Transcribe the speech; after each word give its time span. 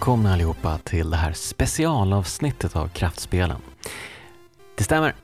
välkomna 0.00 0.32
allihopa 0.32 0.78
till 0.78 1.10
det 1.10 1.16
här 1.16 1.32
specialavsnittet 1.32 2.76
av 2.76 2.88
Kraftspelen. 2.88 3.60
Det 4.76 4.84
stämmer. 4.84 5.14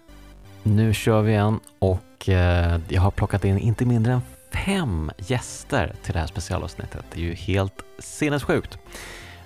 Nu 0.62 0.95
kör 0.95 1.22
vi 1.22 1.32
igen 1.32 1.60
och 1.79 2.29
eh, 2.29 2.80
jag 2.88 3.02
har 3.02 3.10
plockat 3.10 3.45
in 3.45 3.59
inte 3.59 3.84
mindre 3.84 4.12
än 4.12 4.20
fem 4.52 5.10
gäster 5.19 5.95
till 6.02 6.12
det 6.12 6.19
här 6.19 6.27
specialavsnittet. 6.27 7.05
Det 7.10 7.20
är 7.20 7.24
ju 7.24 7.34
helt 7.34 7.83
sinnessjukt. 7.98 8.78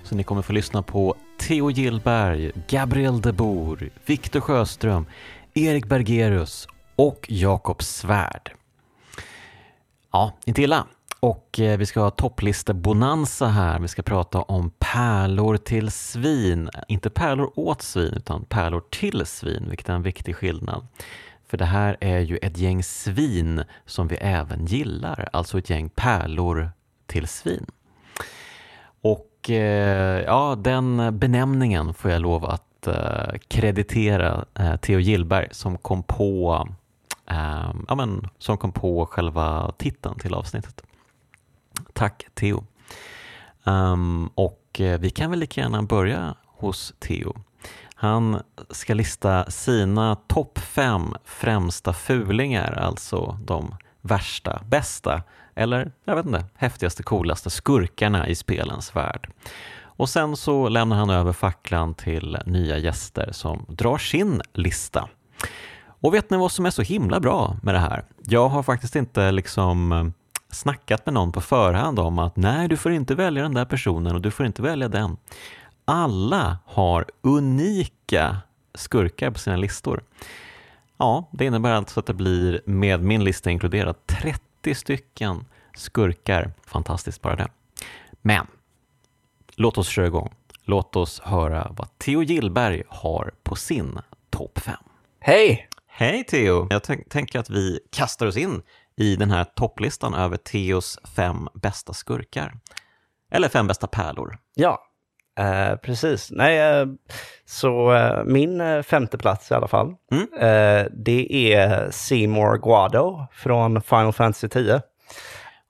Så 0.03 0.15
ni 0.15 0.23
kommer 0.23 0.41
få 0.41 0.53
lyssna 0.53 0.83
på 0.83 1.15
Theo 1.39 1.71
Gillberg, 1.71 2.51
Gabriel 2.67 3.21
de 3.21 3.31
Boer, 3.31 3.89
Viktor 4.05 4.39
Sjöström, 4.39 5.05
Erik 5.53 5.85
Bergerus 5.85 6.67
och 6.95 7.25
Jakob 7.29 7.83
Svärd. 7.83 8.51
Ja, 10.11 10.33
inte 10.45 10.61
illa. 10.61 10.87
Och 11.23 11.59
eh, 11.59 11.77
vi 11.77 11.85
ska 11.85 11.99
ha 11.99 12.09
toppliste-bonanza 12.09 13.47
här. 13.47 13.79
Vi 13.79 13.87
ska 13.87 14.01
prata 14.01 14.41
om 14.41 14.71
pärlor 14.79 15.57
till 15.57 15.91
svin. 15.91 16.69
Inte 16.87 17.09
pärlor 17.09 17.51
åt 17.55 17.81
svin, 17.81 18.13
utan 18.13 18.45
pärlor 18.45 18.83
till 18.89 19.25
svin, 19.25 19.65
vilket 19.69 19.89
är 19.89 19.93
en 19.93 20.03
viktig 20.03 20.35
skillnad. 20.35 20.87
För 21.47 21.57
det 21.57 21.65
här 21.65 21.97
är 21.99 22.19
ju 22.19 22.37
ett 22.37 22.57
gäng 22.57 22.83
svin 22.83 23.63
som 23.85 24.07
vi 24.07 24.15
även 24.15 24.65
gillar, 24.65 25.29
alltså 25.33 25.57
ett 25.57 25.69
gäng 25.69 25.89
pärlor 25.89 26.71
till 27.07 27.27
svin. 27.27 27.65
Och 29.01 29.49
eh, 29.49 30.23
ja, 30.23 30.55
den 30.55 31.19
benämningen 31.19 31.93
får 31.93 32.11
jag 32.11 32.21
lov 32.21 32.45
att 32.45 32.87
eh, 32.87 33.37
kreditera 33.47 34.45
Theo 34.81 34.99
Gillberg 34.99 35.47
som 35.51 35.77
kom 35.77 36.03
på 36.03 36.67
ja, 37.87 37.95
men, 37.95 38.27
som 38.37 38.57
kom 38.57 38.71
på 38.71 39.05
själva 39.05 39.73
titeln 39.77 40.19
till 40.19 40.33
avsnittet. 40.33 40.83
Tack 41.93 42.25
Theo. 42.33 42.63
Um, 43.63 44.27
och 44.35 44.81
eh, 44.81 44.99
vi 44.99 45.09
kan 45.09 45.29
väl 45.29 45.39
lika 45.39 45.61
gärna 45.61 45.83
börja 45.83 46.35
hos 46.45 46.93
Theo. 46.99 47.35
Han 47.95 48.41
ska 48.69 48.93
lista 48.93 49.51
sina 49.51 50.15
topp 50.15 50.59
fem 50.59 51.13
främsta 51.25 51.93
fulingar, 51.93 52.73
alltså 52.73 53.39
de 53.45 53.75
värsta, 54.01 54.61
bästa 54.67 55.23
eller 55.55 55.91
jag 56.05 56.15
vet 56.15 56.25
inte, 56.25 56.45
häftigaste, 56.55 57.03
coolaste 57.03 57.49
skurkarna 57.49 58.27
i 58.27 58.35
spelens 58.35 58.95
värld. 58.95 59.29
Och 59.81 60.09
sen 60.09 60.37
så 60.37 60.69
lämnar 60.69 60.97
han 60.97 61.09
över 61.09 61.33
facklan 61.33 61.93
till 61.93 62.37
nya 62.45 62.77
gäster 62.77 63.29
som 63.31 63.65
drar 63.67 63.97
sin 63.97 64.41
lista. 64.53 65.09
Och 65.83 66.13
vet 66.13 66.29
ni 66.29 66.37
vad 66.37 66.51
som 66.51 66.65
är 66.65 66.69
så 66.69 66.81
himla 66.81 67.19
bra 67.19 67.57
med 67.63 67.75
det 67.75 67.79
här? 67.79 68.05
Jag 68.23 68.49
har 68.49 68.63
faktiskt 68.63 68.95
inte 68.95 69.31
liksom 69.31 69.91
eh, 69.91 70.05
snackat 70.51 71.05
med 71.05 71.13
någon 71.13 71.31
på 71.31 71.41
förhand 71.41 71.99
om 71.99 72.19
att 72.19 72.35
nej, 72.35 72.67
du 72.67 72.77
får 72.77 72.91
inte 72.91 73.15
välja 73.15 73.43
den 73.43 73.53
där 73.53 73.65
personen 73.65 74.15
och 74.15 74.21
du 74.21 74.31
får 74.31 74.45
inte 74.45 74.61
välja 74.61 74.87
den. 74.87 75.17
Alla 75.85 76.57
har 76.65 77.05
unika 77.21 78.37
skurkar 78.73 79.31
på 79.31 79.39
sina 79.39 79.57
listor. 79.57 80.03
Ja, 80.97 81.29
det 81.31 81.45
innebär 81.45 81.71
alltså 81.71 81.99
att 81.99 82.05
det 82.05 82.13
blir, 82.13 82.61
med 82.65 83.03
min 83.03 83.23
lista 83.23 83.51
inkluderad, 83.51 83.95
30 84.05 84.75
stycken 84.75 85.45
skurkar. 85.75 86.51
Fantastiskt 86.65 87.21
bara 87.21 87.35
det. 87.35 87.47
Men, 88.21 88.47
låt 89.55 89.77
oss 89.77 89.87
köra 89.87 90.07
igång. 90.07 90.33
Låt 90.63 90.95
oss 90.95 91.19
höra 91.19 91.71
vad 91.77 91.97
Theo 91.97 92.23
Gillberg 92.23 92.83
har 92.87 93.31
på 93.43 93.55
sin 93.55 93.99
topp 94.29 94.59
5. 94.59 94.75
Hej! 95.19 95.67
Hej 95.87 96.23
Theo! 96.23 96.67
Jag 96.69 96.83
tänker 97.09 97.39
att 97.39 97.49
vi 97.49 97.79
kastar 97.89 98.27
oss 98.27 98.37
in 98.37 98.61
i 98.97 99.15
den 99.15 99.31
här 99.31 99.43
topplistan 99.43 100.13
över 100.13 100.37
Theos 100.37 100.99
fem 101.15 101.47
bästa 101.53 101.93
skurkar. 101.93 102.53
Eller 103.31 103.49
fem 103.49 103.67
bästa 103.67 103.87
pärlor. 103.87 104.37
Ja, 104.55 104.79
eh, 105.39 105.75
precis. 105.75 106.31
Nej, 106.31 106.59
eh, 106.59 106.87
så 107.45 107.93
eh, 107.93 108.23
min 108.25 108.61
eh, 108.61 108.81
femte 108.81 109.17
plats 109.17 109.51
i 109.51 109.53
alla 109.53 109.67
fall, 109.67 109.95
mm. 110.11 110.27
Eh, 110.33 110.87
det 110.91 111.53
är 111.53 111.91
Seymour 111.91 112.57
Guado 112.57 113.27
från 113.31 113.81
Final 113.81 114.13
Fantasy 114.13 114.49
10. 114.49 114.81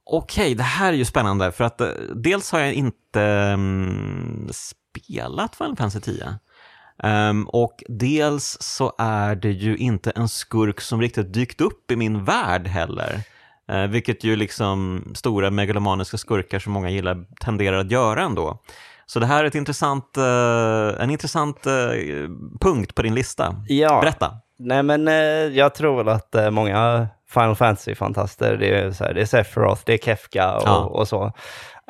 Okej, 0.03 0.55
det 0.55 0.63
här 0.63 0.93
är 0.93 0.97
ju 0.97 1.05
spännande 1.05 1.51
för 1.51 1.63
att 1.63 1.81
eh, 1.81 1.87
dels 2.15 2.51
har 2.51 2.59
jag 2.59 2.73
inte 2.73 3.21
um, 3.53 4.49
spelat 4.51 5.55
Final 5.55 5.75
Fantasy 5.75 5.99
10. 5.99 6.39
Um, 7.03 7.43
och 7.43 7.83
dels 7.87 8.57
så 8.61 8.93
är 8.97 9.35
det 9.35 9.51
ju 9.51 9.77
inte 9.77 10.11
en 10.11 10.27
skurk 10.27 10.81
som 10.81 11.01
riktigt 11.01 11.33
dykt 11.33 11.61
upp 11.61 11.91
i 11.91 11.95
min 11.95 12.25
värld 12.25 12.67
heller. 12.67 13.23
Uh, 13.71 13.87
vilket 13.87 14.23
ju 14.23 14.35
liksom 14.35 15.03
stora 15.15 15.49
megalomaniska 15.49 16.17
skurkar 16.17 16.59
som 16.59 16.73
många 16.73 16.89
gillar 16.89 17.25
tenderar 17.39 17.77
att 17.77 17.91
göra 17.91 18.23
ändå. 18.23 18.61
Så 19.05 19.19
det 19.19 19.25
här 19.25 19.43
är 19.43 19.47
ett 19.47 19.55
intressant, 19.55 20.17
uh, 20.17 21.03
en 21.03 21.09
intressant 21.09 21.67
uh, 21.67 22.29
punkt 22.59 22.95
på 22.95 23.01
din 23.01 23.15
lista. 23.15 23.55
Ja. 23.67 24.01
Berätta. 24.01 24.31
Nej 24.59 24.83
men 24.83 25.07
jag 25.55 25.75
tror 25.75 26.03
väl 26.03 26.09
att 26.09 26.53
många 26.53 27.07
Final 27.29 27.55
Fantasy-fantaster, 27.55 28.57
det 28.57 28.79
är, 28.79 28.91
så 28.91 29.03
här, 29.03 29.13
det 29.13 29.21
är 29.21 29.25
Sephiroth, 29.25 29.81
det 29.85 29.93
är 29.93 29.97
Kefka 29.97 30.55
och, 30.55 30.63
ja. 30.65 30.77
och 30.77 31.07
så. 31.07 31.33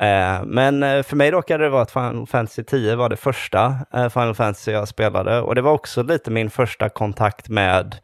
Eh, 0.02 0.44
men 0.44 0.82
eh, 0.82 1.02
för 1.02 1.16
mig 1.16 1.30
råkade 1.30 1.64
det 1.64 1.70
vara 1.70 1.82
att 1.82 1.90
Final 1.90 2.26
Fantasy 2.26 2.64
10 2.64 2.96
var 2.96 3.08
det 3.08 3.16
första 3.16 3.76
eh, 3.94 4.08
Final 4.08 4.34
Fantasy 4.34 4.70
jag 4.72 4.88
spelade 4.88 5.40
och 5.40 5.54
det 5.54 5.62
var 5.62 5.72
också 5.72 6.02
lite 6.02 6.30
min 6.30 6.50
första 6.50 6.88
kontakt 6.88 7.48
med 7.48 7.96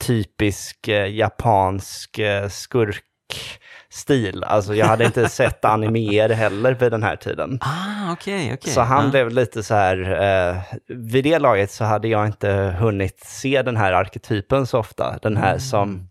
typisk 0.00 0.88
japansk 1.08 2.20
skurkstil. 2.50 4.44
Alltså 4.44 4.74
jag 4.74 4.86
hade 4.86 5.04
inte 5.04 5.28
sett 5.28 5.64
animer 5.64 6.28
heller 6.28 6.74
vid 6.74 6.92
den 6.92 7.02
här 7.02 7.16
tiden. 7.16 7.58
Ah, 7.60 8.12
okay, 8.12 8.52
okay. 8.54 8.72
Så 8.72 8.80
han 8.80 9.06
ah. 9.06 9.10
blev 9.10 9.30
lite 9.30 9.62
så 9.62 9.74
här, 9.74 10.22
eh, 10.22 10.56
vid 10.88 11.24
det 11.24 11.38
laget 11.38 11.70
så 11.70 11.84
hade 11.84 12.08
jag 12.08 12.26
inte 12.26 12.76
hunnit 12.78 13.20
se 13.24 13.62
den 13.62 13.76
här 13.76 13.92
arketypen 13.92 14.66
så 14.66 14.78
ofta. 14.78 15.18
Den 15.22 15.36
här 15.36 15.48
mm. 15.48 15.60
som 15.60 16.08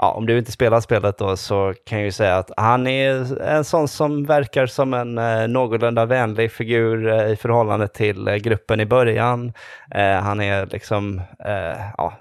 ja, 0.00 0.10
om 0.10 0.26
du 0.26 0.38
inte 0.38 0.52
spelar 0.52 0.80
spelet 0.80 1.18
då 1.18 1.36
så 1.36 1.74
kan 1.84 1.98
jag 1.98 2.04
ju 2.04 2.12
säga 2.12 2.36
att 2.36 2.50
han 2.56 2.86
är 2.86 3.42
en 3.42 3.64
sån 3.64 3.88
som 3.88 4.24
verkar 4.24 4.66
som 4.66 4.94
en 4.94 5.18
eh, 5.18 5.48
någorlunda 5.48 6.06
vänlig 6.06 6.52
figur 6.52 7.08
eh, 7.08 7.32
i 7.32 7.36
förhållande 7.36 7.88
till 7.88 8.28
eh, 8.28 8.34
gruppen 8.34 8.80
i 8.80 8.86
början. 8.86 9.52
Eh, 9.94 10.16
han 10.16 10.40
är 10.40 10.66
liksom, 10.66 11.22
eh, 11.44 11.80
ja, 11.96 12.12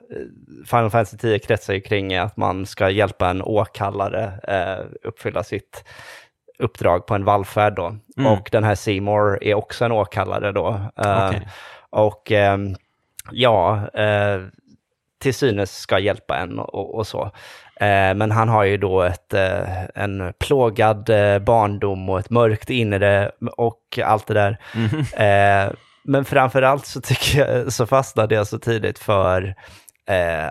Final 0.65 0.89
Fantasy 0.89 1.17
10 1.17 1.39
kretsar 1.39 1.73
ju 1.73 1.81
kring 1.81 2.15
att 2.15 2.37
man 2.37 2.65
ska 2.65 2.89
hjälpa 2.89 3.29
en 3.29 3.41
åkallare 3.41 4.31
eh, 4.43 4.85
uppfylla 5.07 5.43
sitt 5.43 5.83
uppdrag 6.59 7.05
på 7.05 7.15
en 7.15 7.25
vallfärd 7.25 7.75
då. 7.75 7.95
Mm. 8.17 8.31
Och 8.31 8.49
den 8.51 8.63
här 8.63 8.75
Seymour 8.75 9.43
är 9.43 9.53
också 9.53 9.85
en 9.85 9.91
åkallare 9.91 10.51
då. 10.51 10.81
Okay. 10.97 11.41
Och 11.89 12.31
ja, 13.31 13.87
till 15.19 15.33
synes 15.33 15.77
ska 15.77 15.99
hjälpa 15.99 16.37
en 16.37 16.59
och, 16.59 16.95
och 16.95 17.07
så. 17.07 17.31
Eh, 17.79 18.13
men 18.15 18.31
han 18.31 18.49
har 18.49 18.63
ju 18.63 18.77
då 18.77 19.01
ett, 19.01 19.33
eh, 19.33 19.83
en 19.95 20.33
plågad 20.39 21.09
eh, 21.09 21.39
barndom 21.39 22.09
och 22.09 22.19
ett 22.19 22.29
mörkt 22.29 22.69
inre 22.69 23.31
och 23.57 23.99
allt 24.03 24.27
det 24.27 24.33
där. 24.33 24.57
Mm. 24.75 25.75
Men 26.03 26.25
framförallt 26.25 26.85
så 26.85 27.01
tycker 27.01 27.39
jag, 27.39 27.73
så 27.73 27.85
fastnade 27.85 28.35
jag 28.35 28.47
så 28.47 28.59
tidigt 28.59 28.99
för 28.99 29.55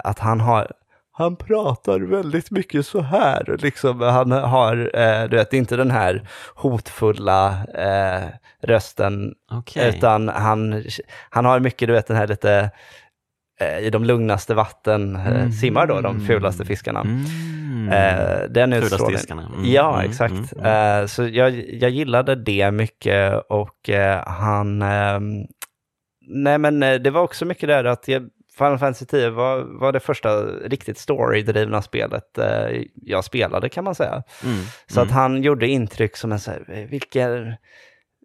att 0.04 0.18
han 0.18 0.40
har, 0.40 0.72
han 1.12 1.36
pratar 1.36 2.00
väldigt 2.00 2.50
mycket 2.50 2.86
så 2.86 3.00
här. 3.00 3.56
Liksom, 3.58 4.00
han 4.00 4.32
har, 4.32 4.76
du 5.28 5.36
vet, 5.36 5.52
inte 5.52 5.76
den 5.76 5.90
här 5.90 6.28
hotfulla 6.54 7.66
rösten, 8.62 9.34
okay. 9.50 9.88
utan 9.88 10.28
han, 10.28 10.84
han 11.30 11.44
har 11.44 11.60
mycket, 11.60 11.88
du 11.88 11.94
vet, 11.94 12.06
den 12.06 12.16
här 12.16 12.26
lite 12.26 12.70
i 13.82 13.90
de 13.90 14.04
lugnaste 14.04 14.54
vatten 14.54 15.16
eh, 15.16 15.26
mm. 15.26 15.52
simmar 15.52 15.86
då 15.86 16.00
de 16.00 16.20
fulaste 16.20 16.64
fiskarna. 16.64 17.00
Mm. 17.00 17.88
Eh, 17.88 18.48
den 18.50 18.72
fulaste 18.72 19.06
fiskarna. 19.12 19.50
Mm. 19.54 19.70
Ja, 19.70 19.94
mm. 19.98 20.10
exakt. 20.10 20.52
Mm. 20.52 21.00
Eh, 21.00 21.06
så 21.06 21.28
jag, 21.28 21.74
jag 21.74 21.90
gillade 21.90 22.34
det 22.34 22.70
mycket 22.70 23.34
och 23.48 23.90
eh, 23.90 24.22
han... 24.26 24.82
Ehm, 24.82 25.46
nej 26.30 26.58
men 26.58 26.82
eh, 26.82 26.94
det 26.94 27.10
var 27.10 27.22
också 27.22 27.44
mycket 27.44 27.68
där 27.68 27.84
att 27.84 28.08
jag, 28.08 28.28
Final 28.58 28.78
Fantasy 28.78 29.06
10 29.06 29.30
var, 29.30 29.80
var 29.80 29.92
det 29.92 30.00
första 30.00 30.42
riktigt 30.46 30.98
storydrivna 30.98 31.82
spelet 31.82 32.38
jag 32.94 33.24
spelade 33.24 33.68
kan 33.68 33.84
man 33.84 33.94
säga. 33.94 34.22
Mm. 34.44 34.64
Så 34.86 35.00
att 35.00 35.10
han 35.10 35.42
gjorde 35.42 35.68
intryck 35.68 36.16
som 36.16 36.32
en 36.32 36.40
så 36.40 36.50
här, 36.50 36.86
vilken 36.90 37.54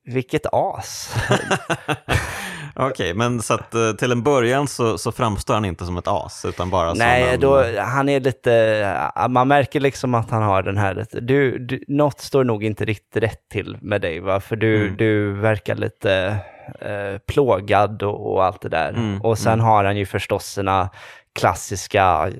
vilket 0.06 0.46
as. 0.52 1.16
Okej, 2.76 2.92
okay, 2.92 3.14
men 3.14 3.42
så 3.42 3.54
att 3.54 3.76
eh, 3.76 3.92
till 3.92 4.12
en 4.12 4.24
början 4.24 4.68
så, 4.68 4.98
så 4.98 5.12
framstår 5.12 5.54
han 5.54 5.66
inte 5.66 5.86
som 5.86 5.98
ett 5.98 6.08
as, 6.08 6.46
utan 6.46 6.70
bara 6.70 6.94
Nej, 6.94 7.24
som 7.24 7.34
en... 7.34 7.40
då, 7.40 7.82
han 7.82 8.10
är 8.10 8.20
lite, 8.20 9.12
man 9.30 9.48
märker 9.48 9.80
liksom 9.80 10.16
att 10.16 10.32
han 10.32 10.44
har 10.44 10.64
den 10.64 10.78
här, 10.78 11.06
du, 11.12 11.60
du, 11.60 11.84
något 11.88 12.20
står 12.20 12.44
nog 12.44 12.64
inte 12.64 12.86
riktigt 12.86 13.24
rätt 13.24 13.50
till 13.52 13.78
med 13.82 14.02
dig, 14.02 14.20
va? 14.20 14.40
för 14.40 14.56
du, 14.56 14.82
mm. 14.82 14.98
du 14.98 15.34
verkar 15.34 15.76
lite 15.76 16.38
eh, 16.82 17.18
plågad 17.28 18.04
och, 18.04 18.34
och, 18.34 18.46
allt 18.46 18.62
det 18.62 18.70
där. 18.70 18.90
Mm, 18.90 19.22
och 19.22 19.38
sen 19.38 19.54
mm. 19.54 19.66
har 19.66 19.84
han 19.84 19.98
ju 19.98 20.06
förstås 20.06 20.46
sina 20.46 20.90
klassiska 21.40 22.32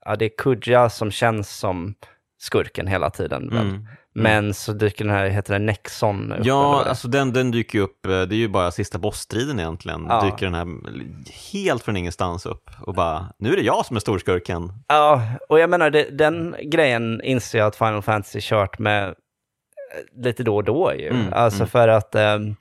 ja, 0.05 0.15
det 0.15 0.25
är 0.25 0.31
Kuja 0.37 0.89
som 0.89 1.11
känns 1.11 1.49
som 1.57 1.93
skurken 2.41 2.87
hela 2.87 3.09
tiden. 3.09 3.49
Mm. 3.51 3.87
Men 4.15 4.53
så 4.53 4.73
dyker 4.73 5.05
den 5.05 5.13
här, 5.13 5.29
heter 5.29 5.53
den 5.53 5.65
Nexon 5.65 6.31
upp? 6.31 6.45
Ja, 6.45 6.83
alltså 6.87 7.07
den, 7.07 7.33
den 7.33 7.51
dyker 7.51 7.77
ju 7.77 7.83
upp, 7.83 8.05
eh, 8.05 8.21
det 8.21 8.35
är 8.35 8.37
ju 8.37 8.47
bara 8.47 8.71
sista 8.71 8.97
bossstriden 8.97 9.59
egentligen, 9.59 10.05
Ja. 10.09 10.21
dyker 10.21 10.45
den 10.45 10.53
här 10.53 10.67
helt 11.53 11.83
från 11.83 11.97
ingenstans 11.97 12.45
upp 12.45 12.69
och 12.81 12.93
bara, 12.93 13.27
nu 13.37 13.53
är 13.53 13.55
det 13.57 13.63
jag 13.63 13.85
som 13.85 13.95
är 13.95 13.99
storskurken. 13.99 14.73
Ja, 14.87 15.21
och 15.49 15.59
jag 15.59 15.69
menar 15.69 15.89
det, 15.89 16.17
den 16.17 16.55
grejen 16.63 17.21
inser 17.23 17.59
jag 17.59 17.67
att 17.67 17.75
Final 17.75 18.01
Fantasy 18.01 18.39
kört 18.41 18.79
med 18.79 19.07
eh, 19.07 19.13
lite 20.23 20.43
då 20.43 20.55
och 20.55 20.63
då 20.63 20.93
ju. 20.95 21.09
Mm, 21.09 21.33
alltså 21.33 21.59
mm. 21.59 21.67
för 21.67 21.87
att 21.87 22.15
ehm, 22.15 22.55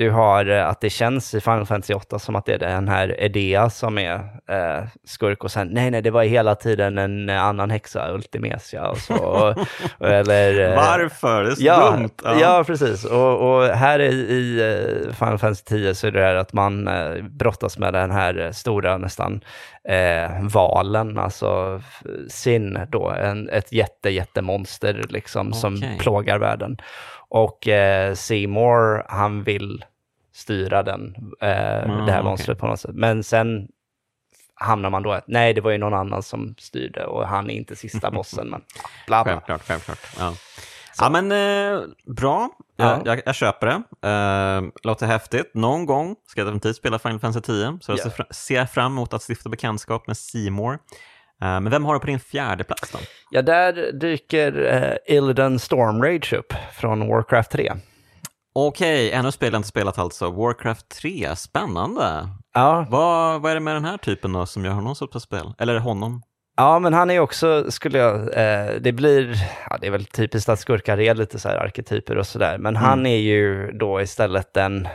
du 0.00 0.10
har 0.10 0.46
eh, 0.46 0.68
att 0.68 0.80
det 0.80 0.90
känns 0.90 1.34
i 1.34 1.40
Final 1.40 1.66
Fantasy 1.66 1.94
8 1.94 2.18
som 2.18 2.36
att 2.36 2.46
det 2.46 2.54
är 2.54 2.58
den 2.58 2.88
här 2.88 3.20
Edea 3.20 3.70
som 3.70 3.98
är 3.98 4.14
eh, 4.48 4.84
skurk 5.04 5.44
och 5.44 5.50
sen 5.50 5.68
nej, 5.68 5.90
nej, 5.90 6.02
det 6.02 6.10
var 6.10 6.22
hela 6.22 6.54
tiden 6.54 6.98
en 6.98 7.30
annan 7.30 7.70
häxa, 7.70 8.12
Ultimesia 8.12 8.88
och 8.88 8.98
så. 8.98 9.14
och, 9.98 10.06
eller, 10.08 10.70
eh, 10.70 10.76
Varför? 10.76 11.44
Det 11.44 11.50
är 11.50 11.54
så 11.54 11.62
Ja, 11.64 11.90
dumt. 11.90 12.10
ja. 12.40 12.64
precis. 12.66 13.04
Och, 13.04 13.40
och 13.58 13.64
här 13.64 13.98
i, 13.98 14.12
i 14.14 14.60
eh, 14.60 15.14
Final 15.14 15.38
Fantasy 15.38 15.64
10 15.64 15.94
så 15.94 16.06
är 16.06 16.10
det 16.10 16.20
här 16.22 16.34
att 16.34 16.52
man 16.52 16.88
eh, 16.88 17.22
brottas 17.22 17.78
med 17.78 17.92
den 17.92 18.10
här 18.10 18.52
stora 18.52 18.98
nästan 18.98 19.40
eh, 19.88 20.42
valen, 20.42 21.18
alltså 21.18 21.80
Sin 22.28 22.78
då, 22.88 23.10
en, 23.10 23.48
ett 23.48 23.72
jätte, 23.72 24.10
jättemonster 24.10 25.04
liksom 25.08 25.52
som 25.52 25.74
Okej. 25.74 25.98
plågar 25.98 26.38
världen. 26.38 26.76
Och 27.30 27.68
eh, 27.68 28.14
Seymour, 28.14 29.04
han 29.08 29.42
vill 29.42 29.84
styra 30.32 30.82
den, 30.82 31.14
eh, 31.40 31.48
Ah, 31.50 32.04
det 32.06 32.12
här 32.12 32.22
monstret 32.22 32.58
på 32.58 32.66
något 32.66 32.80
sätt. 32.80 32.94
Men 32.94 33.22
sen 33.22 33.68
hamnar 34.54 34.90
man 34.90 35.02
då 35.02 35.12
att 35.12 35.24
nej, 35.28 35.54
det 35.54 35.60
var 35.60 35.70
ju 35.70 35.78
någon 35.78 35.94
annan 35.94 36.22
som 36.22 36.54
styrde 36.58 37.06
och 37.06 37.28
han 37.28 37.50
är 37.50 37.54
inte 37.54 37.76
sista 37.76 38.10
bossen, 38.16 38.48
men 38.48 38.62
bla 39.06 39.24
bla. 39.24 39.32
Självklart, 39.32 39.62
självklart. 39.66 39.98
Ja, 40.18 40.34
ja 40.98 41.10
men 41.10 41.32
eh, 41.32 41.80
bra, 42.06 42.48
Ja. 42.76 43.02
jag, 43.04 43.20
jag, 43.26 43.34
köper 43.34 43.66
det. 43.66 44.08
Eh, 44.08 44.70
låter 44.82 45.06
häftigt. 45.06 45.50
Någon 45.54 45.86
gång 45.86 46.16
ska 46.26 46.40
jag 46.40 46.46
definitivt 46.48 46.76
spela 46.76 46.98
Final 46.98 47.18
Fantasy 47.20 47.40
10, 47.46 47.78
så 47.80 47.92
jag 47.92 48.12
fra- 48.14 48.26
ser 48.30 48.66
fram 48.66 48.92
emot 48.92 49.14
att 49.14 49.22
stifta 49.30 49.48
bekantskap 49.48 50.06
med 50.06 50.16
Seymour. 50.16 50.78
Eh, 51.42 51.60
men 51.60 51.70
vem 51.70 51.84
har 51.84 51.94
du 51.94 52.00
på 52.00 52.06
din 52.06 52.20
fjärde 52.20 52.64
plats 52.64 52.90
då? 52.92 52.98
Ja, 53.30 53.42
där 53.42 53.92
dyker 53.92 54.72
eh, 55.06 55.16
Illidan 55.16 55.58
Stormrage 55.58 56.32
upp 56.32 56.52
från 56.72 57.08
Warcraft 57.08 57.50
3. 57.50 57.72
Okej, 58.54 59.12
ännu 59.12 59.32
spel 59.32 59.52
jag 59.52 59.58
inte 59.58 59.68
spelat 59.68 59.98
alltså. 59.98 60.30
Warcraft 60.30 60.88
3, 60.88 61.36
spännande. 61.36 62.28
Ja, 62.54 62.86
Vad, 62.90 63.40
vad 63.40 63.50
är 63.50 63.54
det 63.54 63.60
med 63.60 63.74
den 63.74 63.84
här 63.84 63.96
typen 63.96 64.32
då 64.32 64.46
som 64.46 64.64
gör 64.64 64.72
honom 64.72 64.94
så 64.94 65.06
pass 65.06 65.22
spel? 65.22 65.54
Eller 65.58 65.78
honom? 65.78 66.22
ja, 66.56 66.78
men 66.78 66.92
han 66.94 67.10
är 67.10 67.20
också, 67.20 67.70
skulle 67.70 67.98
jag, 67.98 68.14
eh, 68.20 68.74
det 68.80 68.92
blir, 68.92 69.36
ja, 69.70 69.78
det 69.80 69.86
är 69.86 69.90
väl 69.90 70.04
typiskt 70.04 70.48
att 70.48 70.58
skurkar 70.60 71.00
är 71.00 71.14
lite 71.14 71.38
så 71.38 71.48
här 71.48 71.56
arketyper 71.56 72.18
och 72.18 72.26
sådär, 72.26 72.58
men 72.58 72.76
han 72.76 73.06
är 73.06 73.16
ju 73.18 73.72
då 73.72 74.00
istället 74.00 74.54
den, 74.54 74.88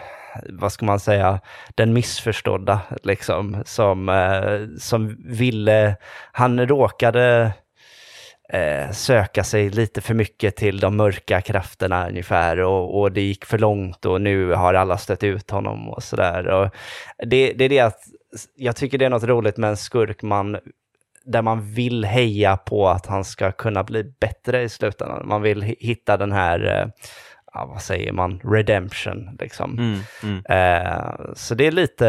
vad 0.50 0.72
ska 0.72 0.86
man 0.86 1.00
säga, 1.00 1.40
den 1.76 1.94
missförstådda, 1.94 2.82
liksom, 3.04 3.64
som, 3.66 4.10
eh, 4.10 4.78
som 4.80 5.18
ville, 5.26 5.96
han 6.32 6.68
råkade 6.68 7.54
eh, 8.50 8.92
söka 8.92 9.44
sig 9.44 9.70
lite 9.70 10.02
för 10.02 10.14
mycket 10.14 10.56
till 10.56 10.80
de 10.80 10.98
mörka 10.98 11.42
krafterna 11.42 12.08
ungefär 12.10 12.60
och, 12.60 13.00
och 13.00 13.12
det 13.12 13.22
gick 13.22 13.46
för 13.46 13.58
långt 13.58 14.06
och 14.06 14.22
nu 14.22 14.52
har 14.52 14.74
alla 14.74 14.98
stött 14.98 15.24
ut 15.24 15.52
honom 15.52 15.90
och 15.90 16.04
sådär. 16.04 16.72
Det, 17.18 17.54
det 17.54 17.66
är 17.66 17.70
det 17.70 17.80
att 17.80 18.00
jag 18.56 18.76
tycker 18.76 18.98
det 18.98 19.06
är 19.06 19.10
något 19.10 19.24
roligt 19.24 19.58
med 19.58 19.70
en 19.70 19.78
skurk 19.78 20.22
man, 20.22 20.58
där 21.26 21.42
man 21.42 21.74
vill 21.74 22.06
heja 22.06 22.58
på 22.58 22.88
att 22.90 23.06
han 23.06 23.26
ska 23.26 23.52
kunna 23.52 23.84
bli 23.84 24.04
bättre 24.04 24.64
i 24.64 24.70
slutändan. 24.70 25.28
Man 25.28 25.42
vill 25.42 25.62
hitta 25.62 26.18
den 26.18 26.32
här, 26.32 26.82
eh, 26.82 26.88
ja, 27.56 27.66
vad 27.66 27.82
säger 27.82 28.12
man, 28.12 28.40
redemption 28.44 29.38
liksom. 29.40 29.80
Mm, 29.80 30.00
mm. 30.24 30.44
Eh, 30.50 31.12
så 31.36 31.56
det 31.56 31.68
är 31.68 31.72
lite, 31.72 32.06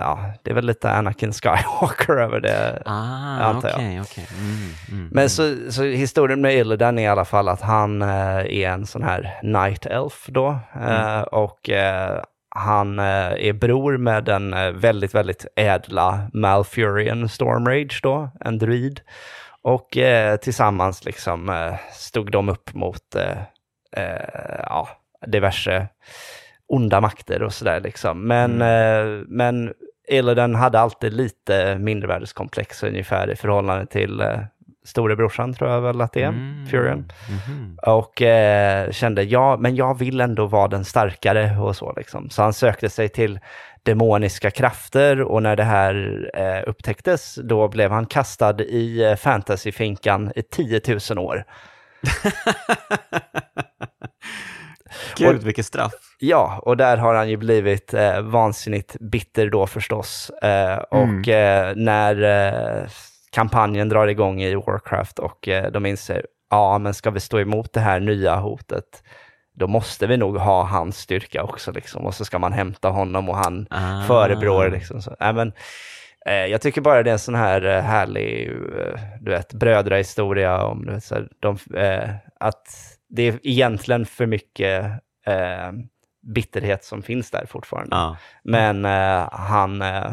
ja, 0.00 0.18
det 0.42 0.50
är 0.50 0.54
väl 0.54 0.66
lite 0.66 0.90
Anakin 0.90 1.32
Skywalker 1.32 2.16
över 2.20 2.40
det. 2.40 2.82
Ah, 2.86 3.38
antar 3.38 3.68
jag. 3.68 4.02
okej. 4.02 4.26
Mm, 4.38 4.70
mm, 4.90 5.08
Men 5.12 5.30
så, 5.30 5.56
så 5.70 5.82
historien 5.82 6.40
med 6.40 6.54
Illidan 6.54 6.98
är 6.98 7.02
i 7.02 7.06
alla 7.06 7.24
fall 7.24 7.48
att 7.48 7.60
han 7.60 8.02
eh, 8.02 8.08
är 8.38 8.68
en 8.68 8.86
sån 8.86 9.02
här 9.02 9.40
Night 9.42 9.86
Elf 9.86 10.26
då. 10.26 10.58
Eh, 10.88 11.20
och 11.20 11.70
eh, 11.70 12.22
han 12.56 12.98
eh, 12.98 13.32
är 13.48 13.52
bror 13.52 13.96
med 13.96 14.24
den 14.24 14.54
eh, 14.54 14.70
väldigt, 14.70 15.14
väldigt 15.14 15.46
ädla 15.56 16.30
Malfurion 16.32 17.28
Stormrage 17.28 18.00
då, 18.02 18.30
en 18.40 18.58
druid. 18.58 19.00
Och 19.62 19.88
tillsammans 20.40 21.04
liksom 21.04 21.72
stod 21.92 22.30
de 22.32 22.48
upp 22.48 22.74
mot 22.74 23.16
ja, 24.62 24.88
diverse 25.26 25.88
onda 26.66 27.00
makter 27.00 27.42
och 27.42 27.52
sådär 27.54 27.80
liksom. 27.80 28.26
Men, 28.28 28.62
eh, 28.62 29.22
men 29.26 29.72
Illidan 30.08 30.54
hade 30.54 30.80
alltid 30.80 31.12
lite 31.12 31.78
mindervärdeskomplex 31.78 32.82
ungefär 32.82 33.30
i 33.30 33.36
förhållande 33.36 33.86
till 33.86 34.20
eh, 34.20 34.38
storebrorsan 34.84 35.54
tror 35.54 35.70
jag 35.70 35.80
väl 35.80 36.00
att 36.00 36.12
det 36.12 36.22
är, 36.22 36.28
Mm. 36.28 36.66
Furion. 36.66 37.12
mhm. 37.30 37.78
Och 37.82 38.22
eh, 38.22 38.90
kände, 38.90 39.22
ja, 39.22 39.56
men 39.56 39.76
jag 39.76 39.98
vill 39.98 40.20
ändå 40.20 40.46
vara 40.46 40.68
den 40.68 40.84
starkare 40.84 41.56
och 41.58 41.76
så 41.76 41.92
liksom. 41.96 42.30
Så 42.30 42.42
han 42.42 42.52
sökte 42.52 42.88
sig 42.90 43.08
till 43.08 43.40
demoniska 43.82 44.50
krafter 44.50 45.22
och 45.22 45.42
när 45.42 45.56
det 45.56 45.64
här 45.64 46.24
eh, 46.34 46.68
upptäcktes, 46.70 47.34
då 47.34 47.68
blev 47.68 47.90
han 47.90 48.06
kastad 48.06 48.60
i 48.62 49.04
eh, 49.04 49.16
fantasyfinkan 49.16 50.32
i 50.36 50.42
10 50.42 50.80
000 51.10 51.18
år. 51.18 51.44
Gud, 55.16 55.42
vilket 55.42 55.66
straff. 55.66 55.92
Ja, 56.18 56.58
och 56.62 56.76
där 56.76 56.96
har 56.96 57.14
han 57.14 57.28
ju 57.30 57.36
blivit 57.36 57.94
eh, 57.94 58.20
vansinnigt 58.20 58.96
bitter 59.00 59.50
då 59.50 59.66
förstås. 59.66 60.30
Eh, 60.30 60.76
och 60.76 61.28
eh, 61.28 61.72
när 61.76 62.22
eh, 62.82 62.88
kampanjen 63.32 63.88
drar 63.88 64.06
igång 64.06 64.42
i 64.42 64.54
Warcraft 64.54 65.18
och 65.18 65.48
eh, 65.48 65.70
de 65.70 65.86
inser, 65.86 66.26
ja 66.50 66.78
men 66.78 66.94
ska 66.94 67.10
vi 67.10 67.20
stå 67.20 67.40
emot 67.40 67.72
det 67.72 67.80
här 67.80 68.00
nya 68.00 68.36
hotet, 68.36 69.02
då 69.56 69.66
måste 69.66 70.06
vi 70.06 70.16
nog 70.16 70.36
ha 70.36 70.62
hans 70.64 70.98
styrka 70.98 71.42
också 71.42 71.72
liksom. 71.72 72.06
Och 72.06 72.14
så 72.14 72.24
ska 72.24 72.38
man 72.38 72.52
hämta 72.52 72.88
honom 72.88 73.28
och 73.28 73.36
han 73.36 73.66
Ah. 73.70 74.02
förebrår 74.02 74.70
liksom. 74.70 75.02
Så, 75.02 75.16
nej, 75.20 75.32
men, 75.32 75.52
eh, 76.26 76.34
jag 76.46 76.60
tycker 76.60 76.80
bara 76.80 77.02
det 77.02 77.10
är 77.10 77.12
en 77.12 77.18
sån 77.18 77.34
här 77.34 77.64
eh, 77.64 77.82
härlig, 77.82 78.48
eh, 78.48 79.00
du 79.20 79.30
vet, 79.30 79.52
brödrahistoria 79.52 80.64
om, 80.64 80.86
du 80.86 80.92
vet, 80.92 81.04
så 81.04 81.14
här, 81.14 81.28
de, 81.40 81.58
att 82.40 82.68
det 83.16 83.22
är 83.22 83.40
egentligen 83.42 84.06
för 84.06 84.26
mycket 84.26 84.84
eh, 85.26 85.72
bitterhet 86.34 86.84
som 86.84 87.02
finns 87.02 87.30
där 87.30 87.46
fortfarande. 87.46 87.96
Ja. 87.96 88.16
Men 88.44 88.84
eh, 88.84 89.28
han, 89.32 89.82
eh, 89.82 90.12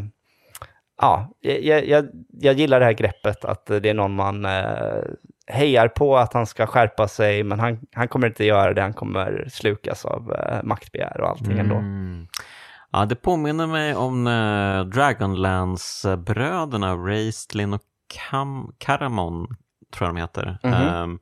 ja, 1.01 1.29
jag, 1.39 1.87
jag, 1.87 2.05
jag 2.41 2.55
gillar 2.55 2.79
det 2.79 2.85
här 2.85 2.93
greppet 2.93 3.45
att 3.45 3.65
det 3.65 3.89
är 3.89 3.93
någon 3.93 4.15
man 4.15 4.45
eh, 4.45 5.01
hejar 5.47 5.87
på 5.87 6.17
att 6.17 6.33
han 6.33 6.45
ska 6.45 6.67
skärpa 6.67 7.07
sig, 7.07 7.43
men 7.43 7.59
han, 7.59 7.79
han 7.93 8.07
kommer 8.07 8.27
inte 8.27 8.45
göra 8.45 8.73
det, 8.73 8.81
han 8.81 8.93
kommer 8.93 9.47
slukas 9.51 10.05
av 10.05 10.33
eh, 10.33 10.63
maktbegär 10.63 11.21
och 11.21 11.29
allting 11.29 11.59
ändå. 11.59 11.75
Mm. 11.75 12.27
Ja, 12.91 13.05
det 13.05 13.15
påminner 13.15 13.67
mig 13.67 13.95
om 13.95 14.27
uh, 14.27 14.85
Dragonlance-bröderna, 14.85 16.95
Raistlin 16.95 17.73
och 17.73 17.81
Kam- 18.13 18.71
Karamon, 18.77 19.47
tror 19.93 20.07
jag 20.07 20.15
de 20.15 20.21
heter. 20.21 20.57
Mhm. 20.63 20.73
Ehm, 20.73 21.19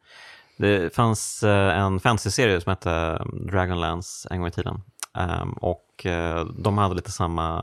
det 0.59 0.95
fanns 0.95 1.43
eh, 1.43 1.77
en 1.79 1.99
fantasy-serie 1.99 2.61
som 2.61 2.69
hette 2.69 3.21
Dragonlance 3.51 4.27
en 4.31 4.37
gång 4.39 4.47
i 4.47 4.51
tiden. 4.51 4.81
Ehm, 5.17 5.51
och 5.53 6.05
eh, 6.05 6.45
de 6.45 6.77
hade 6.77 6.95
lite 6.95 7.11
samma 7.11 7.61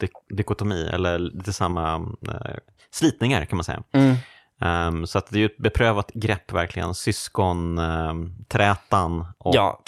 dik- 0.00 0.36
dikotomi, 0.36 0.88
eller 0.92 1.18
lite 1.18 1.52
samma 1.52 1.94
eh, 2.28 2.56
slitningar 2.90 3.44
kan 3.44 3.56
man 3.56 3.64
säga. 3.64 3.82
Mm. 3.92 4.16
Um, 4.60 5.06
så 5.06 5.18
att 5.18 5.30
det 5.30 5.36
är 5.36 5.40
ju 5.40 5.46
ett 5.46 5.58
beprövat 5.58 6.10
grepp 6.14 6.52
verkligen, 6.52 6.94
syskonträtan 6.94 9.12
um, 9.12 9.26
och 9.38 9.54
Ja. 9.54 9.82